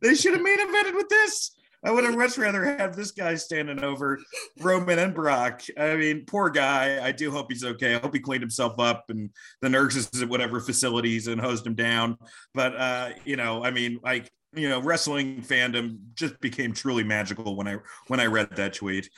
they 0.00 0.14
should 0.14 0.32
have 0.32 0.42
main 0.42 0.58
evented 0.58 0.94
with 0.94 1.08
this. 1.08 1.52
I 1.84 1.90
would 1.90 2.04
have 2.04 2.16
much 2.16 2.38
rather 2.38 2.64
have 2.64 2.94
this 2.94 3.10
guy 3.10 3.34
standing 3.34 3.82
over 3.82 4.20
Roman 4.60 5.00
and 5.00 5.14
Brock. 5.14 5.62
I 5.76 5.96
mean, 5.96 6.24
poor 6.26 6.48
guy. 6.48 7.04
I 7.04 7.10
do 7.10 7.30
hope 7.30 7.50
he's 7.50 7.64
okay. 7.64 7.96
I 7.96 7.98
hope 7.98 8.14
he 8.14 8.20
cleaned 8.20 8.42
himself 8.42 8.78
up 8.78 9.06
and 9.08 9.30
the 9.60 9.68
nurses 9.68 10.22
at 10.22 10.28
whatever 10.28 10.60
facilities 10.60 11.26
and 11.26 11.40
hosed 11.40 11.66
him 11.66 11.74
down. 11.74 12.18
But 12.54 12.76
uh, 12.76 13.10
you 13.24 13.36
know, 13.36 13.64
I 13.64 13.72
mean, 13.72 13.98
like 14.04 14.30
you 14.54 14.68
know, 14.68 14.80
wrestling 14.80 15.42
fandom 15.42 15.98
just 16.14 16.40
became 16.40 16.72
truly 16.72 17.02
magical 17.02 17.56
when 17.56 17.66
I 17.66 17.78
when 18.06 18.20
I 18.20 18.26
read 18.26 18.50
that 18.56 18.74
tweet. 18.74 19.10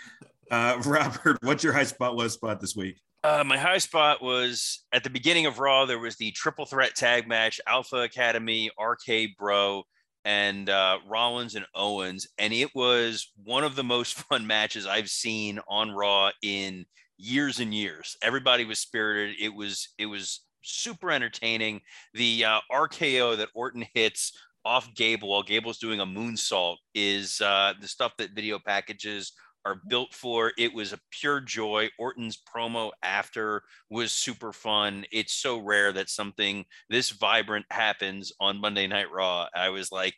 Uh, 0.51 0.81
Robert, 0.87 1.39
what's 1.43 1.65
your 1.65 1.73
high 1.73 1.85
spot, 1.85 2.17
low 2.17 2.29
spot 2.29 2.61
this 2.61 2.75
week? 2.75 3.01
Uh, 3.23 3.43
my 3.45 3.57
high 3.57 3.79
spot 3.79 4.23
was 4.23 4.85
at 4.93 5.03
the 5.03 5.11
beginning 5.11 5.47
of 5.47 5.59
Raw. 5.59 5.87
There 5.87 5.99
was 5.99 6.17
the 6.17 6.31
triple 6.33 6.67
threat 6.67 6.95
tag 6.95 7.27
match: 7.27 7.61
Alpha 7.67 7.97
Academy, 7.97 8.71
RK 8.79 9.37
Bro, 9.39 9.85
and 10.25 10.69
uh, 10.71 10.99
Rollins 11.09 11.55
and 11.55 11.67
Owens, 11.75 12.29
and 12.39 12.53
it 12.53 12.75
was 12.75 13.33
one 13.45 13.65
of 13.65 13.77
the 13.77 13.85
most 13.85 14.15
fun 14.29 14.47
matches 14.47 14.87
I've 14.87 15.11
seen 15.11 15.61
on 15.69 15.91
Raw 15.91 16.31
in 16.43 16.87
years 17.19 17.61
and 17.61 17.75
years. 17.75 18.17
Everybody 18.23 18.65
was 18.65 18.79
spirited. 18.79 19.37
It 19.41 19.55
was 19.55 19.89
it 19.99 20.07
was 20.07 20.41
super 20.63 21.11
entertaining. 21.11 21.81
The 22.15 22.45
uh, 22.45 22.61
RKO 22.73 23.37
that 23.37 23.51
Orton 23.55 23.85
hits 23.95 24.33
off 24.65 24.95
Gable 24.95 25.29
while 25.29 25.43
Gable's 25.43 25.79
doing 25.79 26.01
a 26.01 26.07
moonsault 26.07 26.77
is 26.95 27.41
uh, 27.41 27.75
the 27.81 27.89
stuff 27.89 28.13
that 28.19 28.35
video 28.35 28.59
packages 28.59 29.33
are 29.65 29.81
built 29.89 30.13
for. 30.15 30.53
It 30.59 30.75
was 30.75 30.93
a 30.93 31.01
pure 31.11 31.41
joy. 31.41 31.89
Orton's 31.99 32.39
promo 32.39 32.91
after 33.03 33.63
was 33.91 34.13
super 34.13 34.53
fun. 34.53 35.05
It's 35.11 35.33
so 35.33 35.59
rare 35.59 35.93
that 35.93 36.11
something 36.11 36.65
this 36.91 37.11
vibrant 37.11 37.67
happens 37.71 38.33
on 38.41 38.61
Monday 38.61 38.87
Night 38.87 39.11
Raw. 39.11 39.47
I 39.55 39.71
was 39.71 39.91
like, 39.91 40.15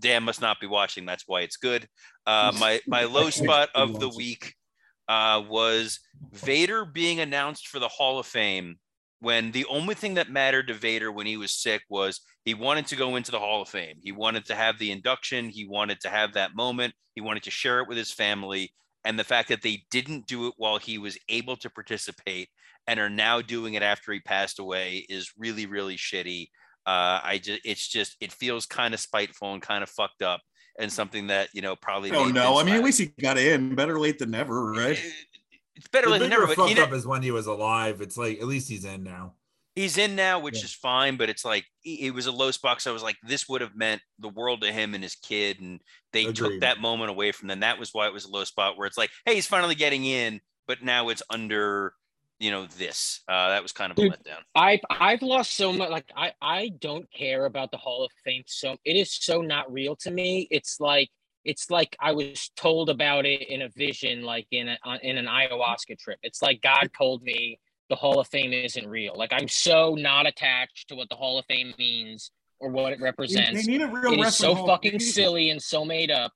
damn, 0.00 0.24
must 0.24 0.40
not 0.40 0.60
be 0.60 0.66
watching. 0.66 1.06
That's 1.06 1.24
why 1.26 1.42
it's 1.42 1.56
good. 1.56 1.86
Uh, 2.26 2.52
my 2.58 2.80
my 2.86 3.04
low 3.04 3.30
spot 3.30 3.70
of 3.74 4.00
the 4.00 4.08
week 4.08 4.54
uh, 5.08 5.42
was 5.48 6.00
Vader 6.32 6.84
being 6.84 7.20
announced 7.20 7.68
for 7.68 7.78
the 7.78 7.88
Hall 7.88 8.18
of 8.18 8.26
Fame 8.26 8.76
when 9.20 9.50
the 9.50 9.66
only 9.66 9.94
thing 9.94 10.14
that 10.14 10.30
mattered 10.30 10.68
to 10.68 10.74
Vader 10.74 11.10
when 11.10 11.26
he 11.26 11.36
was 11.36 11.52
sick 11.52 11.82
was 11.88 12.20
he 12.44 12.54
wanted 12.54 12.86
to 12.86 12.96
go 12.96 13.16
into 13.16 13.30
the 13.30 13.38
Hall 13.38 13.62
of 13.62 13.68
Fame. 13.68 13.96
He 14.00 14.12
wanted 14.12 14.44
to 14.46 14.54
have 14.54 14.78
the 14.78 14.90
induction. 14.90 15.48
He 15.48 15.66
wanted 15.66 16.00
to 16.00 16.08
have 16.08 16.34
that 16.34 16.54
moment. 16.54 16.94
He 17.14 17.20
wanted 17.20 17.42
to 17.44 17.50
share 17.50 17.80
it 17.80 17.88
with 17.88 17.98
his 17.98 18.12
family. 18.12 18.72
And 19.04 19.18
the 19.18 19.24
fact 19.24 19.48
that 19.48 19.62
they 19.62 19.84
didn't 19.90 20.26
do 20.26 20.48
it 20.48 20.54
while 20.56 20.78
he 20.78 20.98
was 20.98 21.18
able 21.28 21.56
to 21.56 21.70
participate 21.70 22.48
and 22.86 22.98
are 22.98 23.10
now 23.10 23.40
doing 23.40 23.74
it 23.74 23.82
after 23.82 24.12
he 24.12 24.20
passed 24.20 24.58
away 24.58 25.06
is 25.08 25.32
really, 25.38 25.66
really 25.66 25.96
shitty. 25.96 26.48
Uh, 26.86 27.20
I 27.22 27.40
just, 27.42 27.60
it's 27.64 27.86
just, 27.86 28.16
it 28.20 28.32
feels 28.32 28.66
kind 28.66 28.94
of 28.94 29.00
spiteful 29.00 29.52
and 29.52 29.62
kind 29.62 29.82
of 29.82 29.90
fucked 29.90 30.22
up 30.22 30.40
and 30.78 30.92
something 30.92 31.26
that, 31.26 31.48
you 31.52 31.60
know, 31.60 31.76
probably. 31.76 32.10
Oh 32.12 32.28
no! 32.28 32.58
I 32.58 32.64
mean, 32.64 32.74
at 32.74 32.84
least 32.84 32.98
he 32.98 33.06
got 33.20 33.36
in. 33.36 33.74
Better 33.74 33.98
late 33.98 34.18
than 34.18 34.30
never, 34.30 34.72
right? 34.72 34.98
it's 35.76 35.88
better 35.88 36.06
The 36.06 36.12
late 36.12 36.18
than 36.20 36.30
bigger 36.30 36.40
never. 36.42 36.54
But 36.54 36.62
fuck 36.62 36.70
you 36.70 36.76
know, 36.76 36.84
up 36.84 36.92
is 36.92 37.06
when 37.06 37.22
he 37.22 37.30
was 37.30 37.46
alive. 37.46 38.00
It's 38.00 38.16
like 38.16 38.40
at 38.40 38.46
least 38.46 38.68
he's 38.68 38.84
in 38.84 39.02
now. 39.02 39.34
He's 39.78 39.98
in 39.98 40.16
now, 40.16 40.38
which 40.38 40.58
Yeah. 40.58 40.64
is 40.64 40.74
fine. 40.74 41.16
But 41.16 41.30
it's 41.30 41.44
like 41.44 41.64
it 41.84 42.08
it 42.08 42.10
was 42.10 42.26
a 42.26 42.32
low 42.32 42.50
spot. 42.50 42.80
So 42.82 42.90
I 42.90 42.94
was 42.94 43.02
like, 43.02 43.16
this 43.22 43.48
would 43.48 43.60
have 43.60 43.74
meant 43.76 44.02
the 44.18 44.28
world 44.28 44.60
to 44.62 44.72
him 44.72 44.94
and 44.94 45.02
his 45.02 45.14
kid, 45.14 45.60
and 45.60 45.80
they 46.12 46.32
took 46.32 46.60
that 46.60 46.80
moment 46.80 47.10
away 47.10 47.32
from 47.32 47.48
them. 47.48 47.60
That 47.60 47.78
was 47.78 47.90
why 47.92 48.06
it 48.06 48.12
was 48.12 48.24
a 48.24 48.30
low 48.30 48.44
spot. 48.44 48.76
Where 48.76 48.86
it's 48.86 48.98
like, 48.98 49.10
hey, 49.24 49.34
he's 49.34 49.46
finally 49.46 49.74
getting 49.74 50.04
in, 50.04 50.40
but 50.66 50.82
now 50.82 51.08
it's 51.08 51.22
under, 51.30 51.94
you 52.38 52.50
know, 52.50 52.66
this. 52.76 53.22
Uh, 53.28 53.48
that 53.50 53.62
was 53.62 53.72
kind 53.72 53.92
of 53.92 53.98
a 53.98 54.02
letdown. 54.02 54.42
I've 54.54 54.80
I've 54.90 55.22
lost 55.22 55.54
so 55.54 55.72
much. 55.72 55.90
Like 55.90 56.10
I 56.16 56.32
I 56.40 56.70
don't 56.80 57.10
care 57.12 57.46
about 57.46 57.70
the 57.70 57.78
Hall 57.78 58.04
of 58.04 58.10
Fame. 58.24 58.44
So 58.46 58.76
it 58.84 58.96
is 58.96 59.12
so 59.14 59.40
not 59.40 59.72
real 59.72 59.96
to 59.96 60.10
me. 60.10 60.48
It's 60.50 60.80
like 60.80 61.10
it's 61.44 61.70
like 61.70 61.96
I 62.00 62.12
was 62.12 62.50
told 62.56 62.90
about 62.90 63.24
it 63.24 63.48
in 63.48 63.62
a 63.62 63.68
vision, 63.70 64.22
like 64.22 64.46
in 64.50 64.68
a, 64.68 64.78
in 65.02 65.16
an 65.16 65.26
ayahuasca 65.26 65.98
trip. 65.98 66.18
It's 66.22 66.42
like 66.42 66.60
God 66.60 66.90
told 66.96 67.22
me 67.22 67.58
the 67.88 67.96
Hall 67.96 68.20
of 68.20 68.28
Fame 68.28 68.52
isn't 68.52 68.86
real. 68.86 69.14
Like 69.16 69.32
I'm 69.32 69.48
so 69.48 69.94
not 69.94 70.26
attached 70.26 70.88
to 70.88 70.94
what 70.94 71.08
the 71.08 71.16
Hall 71.16 71.38
of 71.38 71.44
Fame 71.46 71.74
means 71.78 72.30
or 72.60 72.70
what 72.70 72.92
it 72.92 73.00
represents. 73.00 73.64
they 73.66 73.72
need 73.72 73.82
a 73.82 73.86
real 73.86 74.12
It 74.12 74.20
is 74.20 74.36
so 74.36 74.54
fucking 74.66 74.92
need- 74.92 74.98
silly 75.02 75.50
and 75.50 75.62
so 75.62 75.84
made 75.84 76.10
up. 76.10 76.32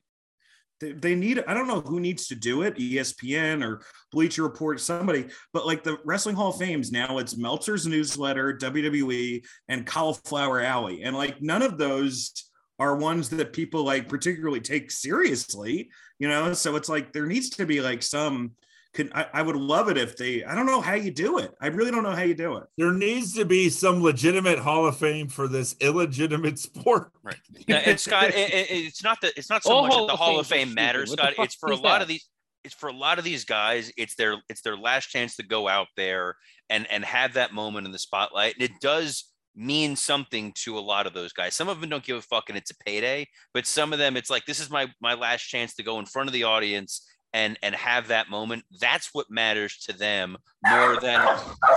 They, 0.81 0.93
they 0.93 1.15
need. 1.15 1.45
I 1.47 1.55
don't 1.55 1.69
know 1.69 1.81
who 1.81 2.01
needs 2.01 2.27
to 2.29 2.35
do 2.35 2.63
it, 2.63 2.77
ESPN 2.77 3.65
or 3.65 3.83
Bleacher 4.11 4.43
Report, 4.43 4.81
somebody. 4.81 5.27
But 5.53 5.65
like 5.67 5.85
the 5.85 5.99
Wrestling 6.05 6.35
Hall 6.35 6.51
of 6.51 6.57
Fames 6.59 6.91
now, 6.91 7.19
it's 7.19 7.37
Meltzer's 7.37 7.87
newsletter, 7.87 8.57
WWE, 8.57 9.45
and 9.69 9.87
Cauliflower 9.87 10.61
Alley, 10.61 11.03
and 11.05 11.17
like 11.17 11.41
none 11.41 11.63
of 11.63 11.79
those 11.79 12.33
are 12.81 12.97
ones 12.97 13.29
that 13.29 13.53
people 13.53 13.85
like 13.85 14.09
particularly 14.09 14.61
take 14.61 14.91
seriously. 14.91 15.89
You 16.19 16.29
know, 16.29 16.53
so 16.53 16.75
it's 16.75 16.89
like 16.89 17.13
there 17.13 17.27
needs 17.27 17.51
to 17.51 17.67
be 17.67 17.81
like 17.81 18.03
some. 18.03 18.53
Can 18.95 19.11
I, 19.15 19.27
I 19.33 19.43
would 19.43 19.57
love 19.57 19.89
it 19.89 19.97
if 19.97 20.17
they. 20.19 20.45
I 20.45 20.55
don't 20.55 20.67
know 20.67 20.81
how 20.83 20.93
you 20.95 21.11
do 21.11 21.39
it. 21.39 21.55
I 21.63 21.69
really 21.69 21.91
don't 21.91 22.03
know 22.03 22.11
how 22.11 22.23
you 22.23 22.35
do 22.35 22.57
it. 22.57 22.65
There 22.77 22.93
needs 22.93 23.33
to 23.35 23.47
be 23.47 23.71
some 23.71 24.03
legitimate 24.03 24.59
Hall 24.59 24.87
of 24.87 24.99
Fame 24.99 25.29
for 25.29 25.49
this 25.49 25.75
illegitimate 25.81 26.59
sport. 26.59 27.11
Right. 27.23 27.37
Yeah, 27.67 27.77
and 27.87 27.99
Scott, 27.99 28.25
it, 28.29 28.53
it- 28.53 28.71
it's 28.71 29.03
not 29.03 29.21
that 29.23 29.33
it's 29.37 29.49
not 29.49 29.63
so 29.63 29.73
All 29.73 29.83
much 29.85 29.93
Hall 29.95 30.07
that 30.09 30.13
the 30.13 30.17
Hall 30.17 30.39
of 30.39 30.47
Fames 30.47 30.65
are 30.65 30.67
Fame 30.67 30.75
matters, 30.75 31.11
stupid. 31.11 31.23
What 31.25 31.31
the 31.31 31.35
Scott. 31.35 31.45
It's 31.47 31.55
for 31.55 31.71
a 31.71 31.77
lot 31.77 31.83
that? 31.83 32.03
of 32.03 32.09
these. 32.09 32.29
It's 32.65 32.75
for 32.75 32.89
a 32.91 32.93
lot 32.93 33.19
of 33.19 33.25
these 33.25 33.45
guys. 33.47 33.91
It's 33.97 34.15
their 34.15 34.37
it's 34.51 34.61
their 34.61 34.77
last 34.77 35.07
chance 35.09 35.37
to 35.37 35.43
go 35.43 35.69
out 35.69 35.89
there 35.97 36.37
and 36.69 36.87
and 36.91 37.05
have 37.05 37.33
that 37.35 37.55
moment 37.55 37.87
in 37.87 37.93
the 37.93 37.99
spotlight. 37.99 38.55
And 38.55 38.63
it 38.63 38.73
does 38.81 39.25
mean 39.57 39.97
something 39.97 40.53
to 40.65 40.79
a 40.79 40.81
lot 40.81 41.07
of 41.07 41.13
those 41.13 41.33
guys. 41.33 41.55
Some 41.55 41.69
of 41.69 41.81
them 41.81 41.91
don't 41.91 42.05
give 42.05 42.17
a 42.17 42.23
fuck 42.23 42.49
and 42.49 42.57
it's 42.57 42.71
a 42.71 42.77
payday, 42.87 43.27
but 43.53 43.67
some 43.67 43.93
of 43.93 43.99
them 43.99 44.17
it's 44.17 44.31
like 44.31 44.45
this 44.47 44.61
is 44.61 44.71
my 44.71 44.87
my 45.01 45.15
last 45.15 45.43
chance 45.43 45.75
to 45.75 45.83
go 45.83 45.99
in 45.99 46.07
front 46.07 46.29
of 46.29 46.33
the 46.35 46.45
audience 46.45 47.07
and 47.33 47.59
and 47.63 47.75
have 47.75 48.09
that 48.09 48.31
moment. 48.31 48.65
That's 48.81 49.11
what 49.13 49.31
matters 49.31 49.79
to 49.87 49.97
them 49.97 50.37
more 50.67 51.01
than 51.01 51.21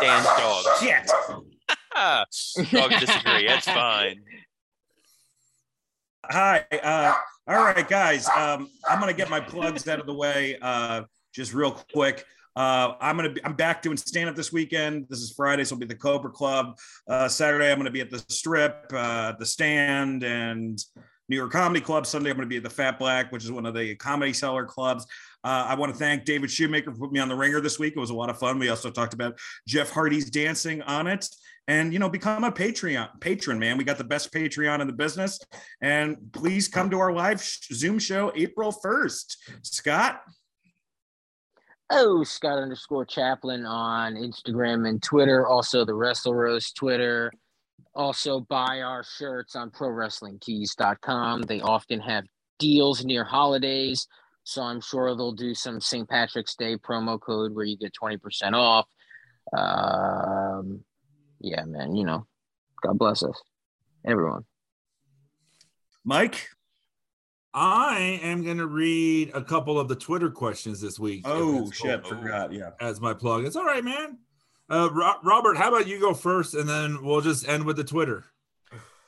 Dan's 0.02 0.26
dog. 0.26 0.66
Shit. 0.80 1.12
dog 2.72 2.92
disagree. 3.00 3.48
That's 3.48 3.66
fine. 3.66 4.22
Hi. 6.26 6.66
Uh, 6.72 7.14
all 7.48 7.64
right, 7.64 7.88
guys. 7.88 8.28
Um, 8.30 8.70
I'm 8.90 9.00
gonna 9.00 9.14
get 9.14 9.30
my 9.30 9.40
plugs 9.40 9.88
out 9.88 10.00
of 10.00 10.06
the 10.06 10.14
way 10.14 10.58
uh, 10.62 11.04
just 11.34 11.54
real 11.54 11.72
quick. 11.94 12.26
Uh, 12.56 12.96
I'm 13.02 13.18
gonna 13.18 13.30
be, 13.30 13.44
I'm 13.44 13.54
back 13.54 13.82
doing 13.82 13.98
stand 13.98 14.30
up 14.30 14.36
this 14.36 14.52
weekend. 14.52 15.08
This 15.10 15.20
is 15.20 15.32
Friday, 15.32 15.64
so 15.64 15.76
it'll 15.76 15.82
be 15.82 15.86
the 15.86 15.96
Cobra 15.96 16.32
Club. 16.32 16.78
Uh, 17.08 17.28
Saturday, 17.28 17.72
I'm 17.72 17.78
gonna 17.78 17.92
be 17.92 18.02
at 18.02 18.10
the 18.10 18.24
Strip, 18.30 18.92
uh, 18.94 19.34
the 19.38 19.46
Stand, 19.46 20.24
and 20.24 20.82
New 21.28 21.36
York 21.36 21.52
Comedy 21.52 21.82
Club. 21.82 22.06
Sunday, 22.06 22.30
I'm 22.30 22.38
gonna 22.38 22.48
be 22.48 22.58
at 22.58 22.64
the 22.64 22.70
Fat 22.70 22.98
Black, 22.98 23.32
which 23.32 23.44
is 23.44 23.52
one 23.52 23.66
of 23.66 23.76
the 23.76 23.96
comedy 23.96 24.32
Cellar 24.32 24.66
clubs. 24.66 25.06
Uh, 25.46 25.68
I 25.70 25.76
want 25.76 25.94
to 25.94 25.98
thank 25.98 26.26
David 26.26 26.50
Shoemaker 26.50 26.92
for 26.92 26.98
putting 26.98 27.14
me 27.14 27.20
on 27.20 27.30
the 27.30 27.36
ringer 27.36 27.62
this 27.62 27.78
week. 27.78 27.94
It 27.96 28.00
was 28.00 28.10
a 28.10 28.16
lot 28.16 28.32
of 28.32 28.40
fun. 28.40 28.58
We 28.58 28.70
also 28.70 28.90
talked 28.90 29.14
about 29.14 29.38
Jeff 29.68 29.92
Hardy's 29.92 30.32
dancing 30.32 30.82
on 30.82 31.06
it. 31.06 31.30
And 31.68 31.94
you 31.94 32.00
know, 32.00 32.10
become 32.10 32.44
a 32.44 32.52
Patreon 32.52 33.22
patron, 33.22 33.60
man. 33.60 33.78
We 33.78 33.84
got 33.84 34.00
the 34.00 34.04
best 34.04 34.34
Patreon 34.34 34.82
in 34.82 34.88
the 34.88 34.94
business. 34.94 35.40
And 35.82 36.18
please 36.32 36.68
come 36.68 36.90
to 36.90 37.00
our 37.00 37.14
live 37.14 37.42
Zoom 37.42 38.00
show 38.00 38.32
April 38.36 38.72
1st. 38.72 39.36
Scott, 39.62 40.22
Oh, 41.92 42.24
Scott 42.24 42.58
underscore 42.58 43.06
Chaplin 43.06 43.64
on 43.66 44.16
Instagram 44.16 44.90
and 44.90 45.02
Twitter. 45.04 45.46
Also, 45.46 45.86
the 45.86 45.94
WrestleRoasts 45.94 46.74
Twitter. 46.74 47.32
Also, 47.94 48.40
buy 48.40 48.82
our 48.82 49.04
shirts 49.04 49.56
on 49.56 49.70
ProWrestlingTees.com. 49.70 51.44
They 51.44 51.62
often 51.62 52.00
have 52.00 52.26
deals 52.58 53.06
near 53.06 53.24
holidays, 53.24 54.08
so 54.46 54.62
I'm 54.62 54.80
sure 54.80 55.16
they'll 55.16 55.32
do 55.32 55.56
some 55.56 55.82
St. 55.82 56.08
Patrick's 56.08 56.56
Day 56.56 56.78
promo 56.78 57.20
code 57.20 57.54
where 57.54 57.66
you 57.66 57.76
get 57.78 57.94
20% 58.00 58.54
off. 58.54 58.86
Um, 59.58 60.82
yeah, 61.40 61.66
man, 61.66 61.96
you 61.96 62.06
know, 62.06 62.28
God 62.82 62.98
bless 62.98 63.24
us, 63.24 63.42
everyone. 64.06 64.46
Mike. 66.06 66.50
I 67.58 68.20
am 68.22 68.44
going 68.44 68.58
to 68.58 68.68
read 68.68 69.32
a 69.34 69.42
couple 69.42 69.80
of 69.80 69.88
the 69.88 69.96
Twitter 69.96 70.30
questions 70.30 70.82
this 70.82 71.00
week. 71.00 71.22
Oh 71.24 71.64
that's 71.64 71.80
cool, 71.80 71.90
shit, 71.90 72.06
forgot. 72.06 72.52
Yeah. 72.52 72.72
As 72.82 73.00
my 73.00 73.14
plug. 73.14 73.46
It's 73.46 73.56
all 73.56 73.64
right, 73.64 73.84
man. 73.84 74.18
Uh, 74.70 74.90
Ro- 74.92 75.20
Robert, 75.24 75.56
how 75.56 75.70
about 75.70 75.88
you 75.88 75.98
go 75.98 76.14
first 76.14 76.54
and 76.54 76.68
then 76.68 77.02
we'll 77.02 77.22
just 77.22 77.48
end 77.48 77.64
with 77.64 77.78
the 77.78 77.84
Twitter? 77.86 78.26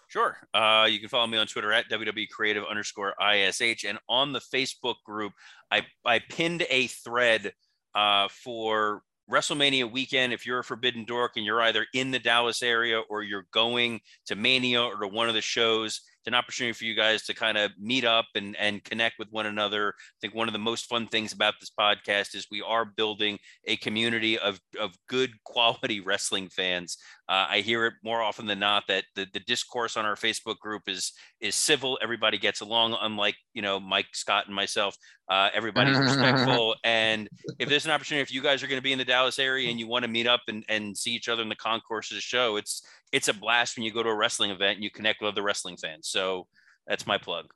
Sure. 0.07 0.37
Uh, 0.53 0.87
you 0.89 0.99
can 0.99 1.09
follow 1.09 1.27
me 1.27 1.37
on 1.37 1.47
Twitter 1.47 1.71
at 1.73 1.89
WWE 1.89 2.29
Creative 2.29 2.63
underscore 2.63 3.13
ISH. 3.21 3.83
And 3.83 3.99
on 4.07 4.31
the 4.31 4.39
Facebook 4.39 4.95
group, 5.05 5.33
I, 5.69 5.85
I 6.05 6.19
pinned 6.19 6.65
a 6.69 6.87
thread 6.87 7.51
uh, 7.93 8.29
for 8.29 9.01
WrestleMania 9.29 9.91
weekend. 9.91 10.31
If 10.31 10.45
you're 10.45 10.59
a 10.59 10.63
Forbidden 10.63 11.03
Dork 11.03 11.33
and 11.35 11.45
you're 11.45 11.61
either 11.61 11.85
in 11.93 12.11
the 12.11 12.19
Dallas 12.19 12.63
area 12.63 13.01
or 13.09 13.23
you're 13.23 13.47
going 13.51 13.99
to 14.27 14.35
Mania 14.35 14.81
or 14.83 14.97
to 15.01 15.07
one 15.07 15.27
of 15.27 15.35
the 15.35 15.41
shows, 15.41 15.99
it's 16.19 16.27
an 16.27 16.33
opportunity 16.33 16.71
for 16.71 16.85
you 16.85 16.95
guys 16.95 17.23
to 17.25 17.33
kind 17.33 17.57
of 17.57 17.71
meet 17.77 18.05
up 18.05 18.25
and, 18.35 18.55
and 18.57 18.83
connect 18.85 19.19
with 19.19 19.27
one 19.31 19.45
another. 19.45 19.89
I 19.89 20.17
think 20.21 20.33
one 20.33 20.47
of 20.47 20.53
the 20.53 20.59
most 20.59 20.85
fun 20.85 21.07
things 21.07 21.33
about 21.33 21.55
this 21.59 21.71
podcast 21.77 22.35
is 22.35 22.47
we 22.49 22.61
are 22.61 22.85
building 22.85 23.37
a 23.65 23.75
community 23.77 24.39
of, 24.39 24.59
of 24.79 24.95
good 25.09 25.31
quality 25.43 25.99
wrestling 26.05 26.47
fans. 26.47 26.97
Uh, 27.29 27.45
I 27.49 27.59
hear 27.59 27.85
it 27.87 27.93
more 28.03 28.21
often 28.21 28.45
than 28.45 28.59
not 28.59 28.83
that 28.87 29.03
the, 29.15 29.27
the 29.33 29.41
discourse 29.41 29.97
on 29.97 30.05
our 30.05 30.15
Facebook 30.15 30.59
group 30.59 30.83
is 30.87 31.11
is 31.41 31.55
civil. 31.55 31.99
Everybody 32.01 32.37
gets 32.37 32.61
along, 32.61 32.97
unlike 33.01 33.35
you 33.53 33.61
know 33.61 33.79
Mike 33.79 34.07
Scott 34.13 34.45
and 34.47 34.55
myself. 34.55 34.95
Uh, 35.29 35.49
everybody's 35.53 35.97
respectful, 35.99 36.75
and 36.85 37.27
if 37.59 37.67
there's 37.67 37.85
an 37.85 37.91
opportunity, 37.91 38.21
if 38.21 38.31
you 38.31 38.41
guys 38.41 38.63
are 38.63 38.67
going 38.67 38.79
to 38.79 38.83
be 38.83 38.93
in 38.93 38.97
the 38.97 39.05
Dallas 39.05 39.39
area 39.39 39.69
and 39.69 39.77
you 39.77 39.87
want 39.87 40.03
to 40.03 40.11
meet 40.11 40.25
up 40.25 40.41
and, 40.47 40.63
and 40.69 40.97
see 40.97 41.11
each 41.11 41.27
other 41.27 41.41
in 41.41 41.49
the 41.49 41.55
concourse 41.55 42.11
of 42.11 42.15
the 42.15 42.21
show, 42.21 42.55
it's 42.55 42.81
it's 43.11 43.27
a 43.27 43.33
blast 43.33 43.77
when 43.77 43.83
you 43.83 43.91
go 43.91 44.03
to 44.03 44.09
a 44.09 44.15
wrestling 44.15 44.51
event 44.51 44.75
and 44.75 44.83
you 44.83 44.91
connect 44.91 45.21
with 45.21 45.29
other 45.29 45.43
wrestling 45.43 45.75
fans. 45.75 46.07
So 46.07 46.47
that's 46.87 47.05
my 47.05 47.17
plug. 47.17 47.51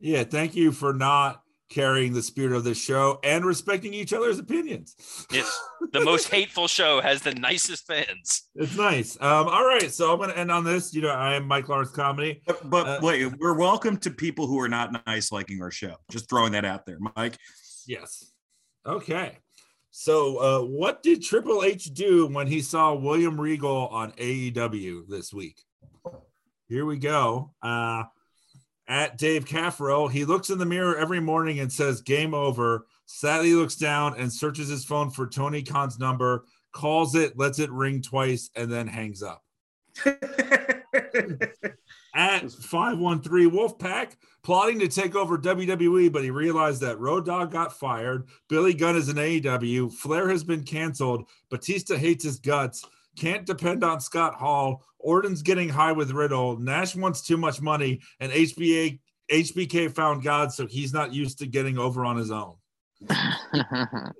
Yeah, 0.00 0.24
thank 0.24 0.54
you 0.54 0.70
for 0.72 0.92
not 0.92 1.43
carrying 1.74 2.12
the 2.12 2.22
spirit 2.22 2.54
of 2.54 2.62
this 2.62 2.80
show 2.80 3.18
and 3.24 3.44
respecting 3.44 3.92
each 3.92 4.12
other's 4.12 4.38
opinions. 4.38 4.94
It's 5.32 5.60
the 5.92 6.04
most 6.04 6.28
hateful 6.28 6.68
show 6.68 7.00
has 7.00 7.22
the 7.22 7.34
nicest 7.34 7.84
fans. 7.86 8.44
It's 8.54 8.76
nice. 8.76 9.16
Um, 9.20 9.48
all 9.48 9.66
right, 9.66 9.90
so 9.90 10.12
I'm 10.12 10.18
going 10.18 10.30
to 10.30 10.38
end 10.38 10.52
on 10.52 10.62
this. 10.62 10.94
You 10.94 11.02
know, 11.02 11.08
I 11.08 11.34
am 11.34 11.48
Mike 11.48 11.68
Lawrence 11.68 11.90
Comedy. 11.90 12.42
But, 12.46 12.70
but 12.70 12.86
Uh, 12.86 12.98
wait, 13.02 13.26
we're 13.40 13.58
welcome 13.58 13.96
to 13.98 14.10
people 14.12 14.46
who 14.46 14.60
are 14.60 14.68
not 14.68 15.04
nice 15.04 15.32
liking 15.32 15.60
our 15.62 15.72
show. 15.72 15.96
Just 16.10 16.30
throwing 16.30 16.52
that 16.52 16.64
out 16.64 16.86
there, 16.86 16.98
Mike. 17.16 17.38
Yes. 17.88 18.30
Okay. 18.86 19.38
So, 19.90 20.36
uh, 20.38 20.64
what 20.64 21.02
did 21.02 21.22
Triple 21.22 21.64
H 21.64 21.86
do 21.86 22.28
when 22.28 22.46
he 22.46 22.60
saw 22.60 22.94
William 22.94 23.40
Regal 23.40 23.88
on 23.88 24.12
AEW 24.12 25.08
this 25.08 25.32
week? 25.32 25.60
Here 26.68 26.86
we 26.86 26.98
go. 26.98 27.52
Uh, 27.62 28.04
at 28.86 29.18
Dave 29.18 29.44
Caffro, 29.44 30.10
he 30.10 30.24
looks 30.24 30.50
in 30.50 30.58
the 30.58 30.66
mirror 30.66 30.96
every 30.96 31.20
morning 31.20 31.60
and 31.60 31.72
says, 31.72 32.00
Game 32.00 32.34
over. 32.34 32.86
Sadly 33.06 33.54
looks 33.54 33.76
down 33.76 34.18
and 34.18 34.32
searches 34.32 34.68
his 34.68 34.84
phone 34.84 35.10
for 35.10 35.26
Tony 35.26 35.62
Khan's 35.62 35.98
number, 35.98 36.44
calls 36.72 37.14
it, 37.14 37.38
lets 37.38 37.58
it 37.58 37.70
ring 37.70 38.00
twice, 38.02 38.50
and 38.56 38.70
then 38.70 38.86
hangs 38.86 39.22
up. 39.22 39.42
At 42.16 42.50
513 42.50 43.50
Wolfpack, 43.50 44.12
plotting 44.42 44.78
to 44.78 44.88
take 44.88 45.16
over 45.16 45.36
WWE, 45.36 46.12
but 46.12 46.22
he 46.22 46.30
realized 46.30 46.80
that 46.82 47.00
Road 47.00 47.26
Dogg 47.26 47.50
got 47.50 47.76
fired. 47.78 48.28
Billy 48.48 48.72
Gunn 48.72 48.96
is 48.96 49.08
in 49.08 49.16
AEW. 49.16 49.92
Flair 49.92 50.28
has 50.28 50.44
been 50.44 50.62
canceled. 50.62 51.28
Batista 51.50 51.96
hates 51.96 52.24
his 52.24 52.38
guts. 52.38 52.84
Can't 53.16 53.46
depend 53.46 53.84
on 53.84 54.00
Scott 54.00 54.34
Hall. 54.34 54.84
Orton's 54.98 55.42
getting 55.42 55.68
high 55.68 55.92
with 55.92 56.10
Riddle. 56.10 56.58
Nash 56.58 56.96
wants 56.96 57.22
too 57.22 57.36
much 57.36 57.60
money, 57.60 58.00
and 58.20 58.32
HBA 58.32 59.00
HBK 59.30 59.94
found 59.94 60.22
God, 60.22 60.52
so 60.52 60.66
he's 60.66 60.92
not 60.92 61.12
used 61.12 61.38
to 61.38 61.46
getting 61.46 61.78
over 61.78 62.04
on 62.04 62.16
his 62.16 62.30
own. 62.30 62.56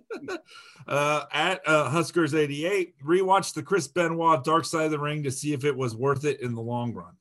Uh, 0.86 1.24
at 1.32 1.66
uh, 1.66 1.88
Huskers 1.88 2.34
88, 2.34 2.92
rewatch 3.02 3.54
the 3.54 3.62
Chris 3.62 3.88
Benoit 3.88 4.44
Dark 4.44 4.66
Side 4.66 4.84
of 4.84 4.90
the 4.90 4.98
Ring 4.98 5.22
to 5.22 5.30
see 5.30 5.54
if 5.54 5.64
it 5.64 5.74
was 5.74 5.96
worth 5.96 6.26
it 6.26 6.42
in 6.42 6.54
the 6.54 6.60
long 6.60 6.92
run. 6.92 7.14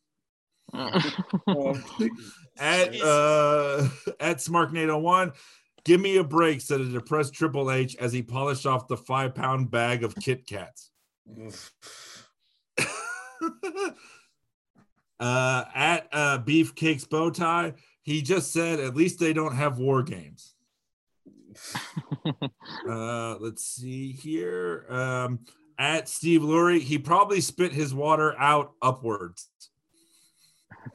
at 2.58 3.02
uh 3.02 3.88
at 4.19 4.38
Smarknado 4.38 5.00
one. 5.00 5.32
Give 5.85 6.02
me 6.02 6.18
a 6.18 6.24
break, 6.24 6.61
said 6.61 6.82
a 6.82 6.85
depressed 6.90 7.34
Triple 7.34 7.72
H 7.72 7.95
as 7.98 8.11
he 8.11 8.22
polished 8.22 8.66
off 8.66 8.88
the 8.88 8.98
five 8.98 9.35
pound 9.35 9.72
bag 9.72 10.03
of 10.03 10.16
Kit 10.16 10.45
Kats. 10.45 10.92
uh, 15.19 15.64
at 15.74 16.08
uh, 16.11 16.40
Beefcake's 16.40 17.06
bow 17.06 17.30
tie, 17.30 17.74
he 18.02 18.22
just 18.22 18.52
said, 18.52 18.80
at 18.80 18.95
least 18.95 19.19
they 19.19 19.34
don't 19.34 19.56
have 19.56 19.77
war 19.77 20.03
games. 20.03 20.56
uh, 22.90 23.38
let's 23.40 23.66
see 23.66 24.11
here. 24.11 24.85
Um, 24.90 25.40
at 25.77 26.08
Steve 26.08 26.42
Lurie, 26.42 26.82
he 26.82 26.98
probably 26.98 27.42
spit 27.42 27.74
his 27.74 27.93
water 27.93 28.38
out 28.38 28.74
upwards. 28.82 29.50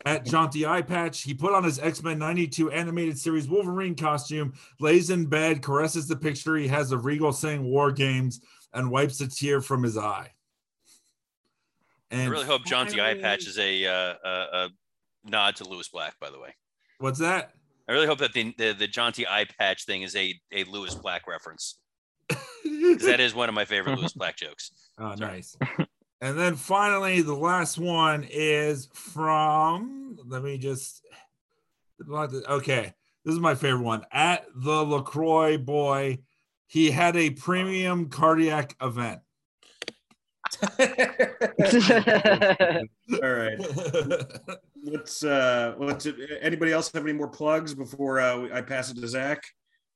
At 0.05 0.27
Jaunty 0.27 0.67
Eye 0.67 0.83
Patch, 0.83 1.23
he 1.23 1.35
put 1.35 1.55
on 1.55 1.65
his 1.65 1.79
X 1.79 2.03
Men 2.03 2.19
92 2.19 2.71
animated 2.71 3.19
series 3.19 3.49
Wolverine 3.49 3.95
costume, 3.95 4.53
lays 4.81 5.11
in 5.11 5.27
bed, 5.27 5.63
caresses 5.63 6.07
the 6.07 6.17
picture 6.17 6.57
he 6.57 6.69
has 6.69 6.93
of 6.93 7.05
Regal 7.05 7.33
saying 7.33 7.65
War 7.65 7.91
Games, 7.91 8.41
and 8.73 8.91
wipes 8.91 9.21
a 9.21 9.29
tear 9.29 9.61
from 9.61 9.83
his 9.83 9.97
eye. 9.97 10.33
And 12.11 12.23
I 12.23 12.27
really 12.27 12.47
hope 12.47 12.65
Jaunty 12.65 13.01
Eye 13.01 13.15
Patch 13.15 13.47
is 13.47 13.59
a, 13.59 13.85
uh, 13.87 14.15
a, 14.25 14.29
a 14.29 14.69
nod 15.25 15.57
to 15.57 15.65
Lewis 15.69 15.89
Black, 15.89 16.19
by 16.21 16.31
the 16.31 16.41
way. 16.41 16.55
What's 16.99 17.19
that? 17.19 17.53
I 17.89 17.93
really 17.93 18.07
hope 18.07 18.19
that 18.19 18.33
the 18.33 18.55
the, 18.59 18.73
the 18.73 18.87
Jaunty 18.89 19.27
Eye 19.27 19.47
Patch 19.59 19.85
thing 19.85 20.03
is 20.03 20.15
a, 20.17 20.35
a 20.53 20.65
Lewis 20.65 20.95
Black 20.95 21.27
reference. 21.27 21.79
'Cause 22.31 23.03
that 23.07 23.21
is 23.21 23.35
one 23.35 23.49
of 23.49 23.55
my 23.55 23.65
favorite 23.65 23.99
Lewis 23.99 24.13
Black 24.13 24.37
jokes. 24.37 24.73
Oh, 24.99 25.15
Sorry. 25.17 25.31
nice. 25.37 25.57
and 26.21 26.39
then 26.39 26.55
finally, 26.57 27.23
the 27.23 27.35
last 27.35 27.79
one 27.79 28.27
is 28.31 28.89
from. 28.93 30.17
Let 30.27 30.43
me 30.43 30.59
just. 30.59 31.03
Okay, 32.09 32.93
this 33.25 33.33
is 33.35 33.41
my 33.41 33.55
favorite 33.55 33.83
one. 33.85 34.05
At 34.13 34.45
the 34.55 34.85
Lacroix 34.85 35.57
boy, 35.59 36.19
he 36.69 36.91
had 36.91 37.17
a 37.17 37.31
premium 37.31 38.09
cardiac 38.09 38.77
event. 38.81 39.21
All 43.23 43.33
right. 43.33 43.59
Let's 44.85 45.25
uh 45.25 45.75
let's 45.79 46.07
anybody 46.41 46.73
else 46.73 46.93
have 46.93 47.03
any 47.03 47.13
more 47.13 47.29
plugs 47.29 47.75
before 47.75 48.21
uh, 48.21 48.49
I 48.53 48.61
pass 48.61 48.91
it 48.91 49.01
to 49.01 49.09
Zach? 49.09 49.43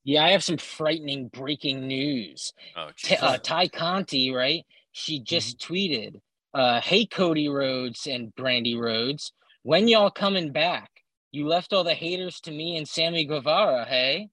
Yeah, 0.03 0.25
I 0.25 0.31
have 0.31 0.43
some 0.43 0.57
frightening 0.57 1.29
breaking 1.29 1.87
news. 1.87 2.51
Oh, 2.75 2.89
T- 2.97 3.15
uh, 3.15 3.37
Tay 3.37 3.69
Conti, 3.69 4.31
right? 4.31 4.65
She 4.91 5.19
just 5.19 5.59
tweeted, 5.59 6.19
uh, 6.53 6.81
"Hey 6.81 7.05
Cody 7.05 7.47
Rhodes 7.47 8.05
and 8.05 8.35
Brandi 8.35 8.77
Rhodes, 8.77 9.31
when 9.63 9.87
y'all 9.87 10.11
coming 10.11 10.51
back? 10.51 10.89
You 11.31 11.47
left 11.47 11.73
all 11.73 11.83
the 11.83 11.95
haters 11.95 12.39
to 12.41 12.51
me 12.51 12.77
and 12.77 12.87
Sammy 12.87 13.25
Guevara, 13.25 13.85
hey? 13.85 14.29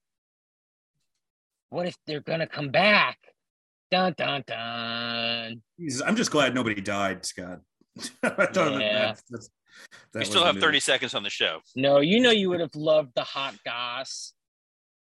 What 1.71 1.87
if 1.87 1.97
they're 2.07 2.21
gonna 2.21 2.47
come 2.47 2.69
back? 2.71 3.19
Dun 3.91 4.15
dun 4.17 4.45
dun. 4.47 5.63
Jesus, 5.79 6.03
I'm 6.05 6.15
just 6.17 6.31
glad 6.31 6.55
nobody 6.55 6.81
died, 6.81 7.25
Scott. 7.25 7.61
I 8.23 8.29
thought 8.29 8.53
that- 8.55 8.81
Yeah. 8.81 8.99
that's, 9.07 9.23
that's, 9.31 9.51
that 10.13 10.19
we 10.21 10.25
still 10.27 10.45
have 10.45 10.57
the 10.57 10.61
30 10.61 10.81
seconds 10.81 11.15
on 11.15 11.23
the 11.23 11.31
show. 11.31 11.61
No, 11.77 11.99
you 12.01 12.21
know 12.21 12.31
you 12.31 12.51
would 12.51 12.61
have 12.61 12.75
loved 12.75 13.13
the 13.15 13.23
hot 13.25 13.55
goss. 13.65 14.33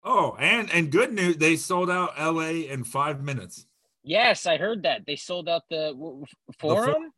oh, 0.04 0.36
and 0.38 0.70
and 0.72 0.90
good 0.92 1.12
news, 1.12 1.36
they 1.38 1.56
sold 1.56 1.90
out 1.90 2.14
LA 2.18 2.66
in 2.70 2.84
five 2.84 3.22
minutes. 3.22 3.66
Yes, 4.04 4.46
I 4.46 4.56
heard 4.56 4.84
that 4.84 5.02
they 5.06 5.16
sold 5.16 5.48
out 5.48 5.62
the 5.68 5.88
w- 5.92 6.12
w- 6.20 6.26
for- 6.60 6.84
forum 6.84 7.10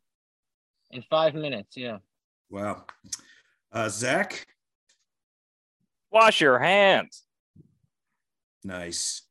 in 0.91 1.03
five 1.03 1.35
minutes. 1.35 1.75
Yeah. 1.77 1.97
Wow. 2.49 2.85
Uh, 3.71 3.89
Zach, 3.89 4.47
Wash 6.11 6.41
your 6.41 6.57
hands. 6.57 7.23
nice. 8.63 9.21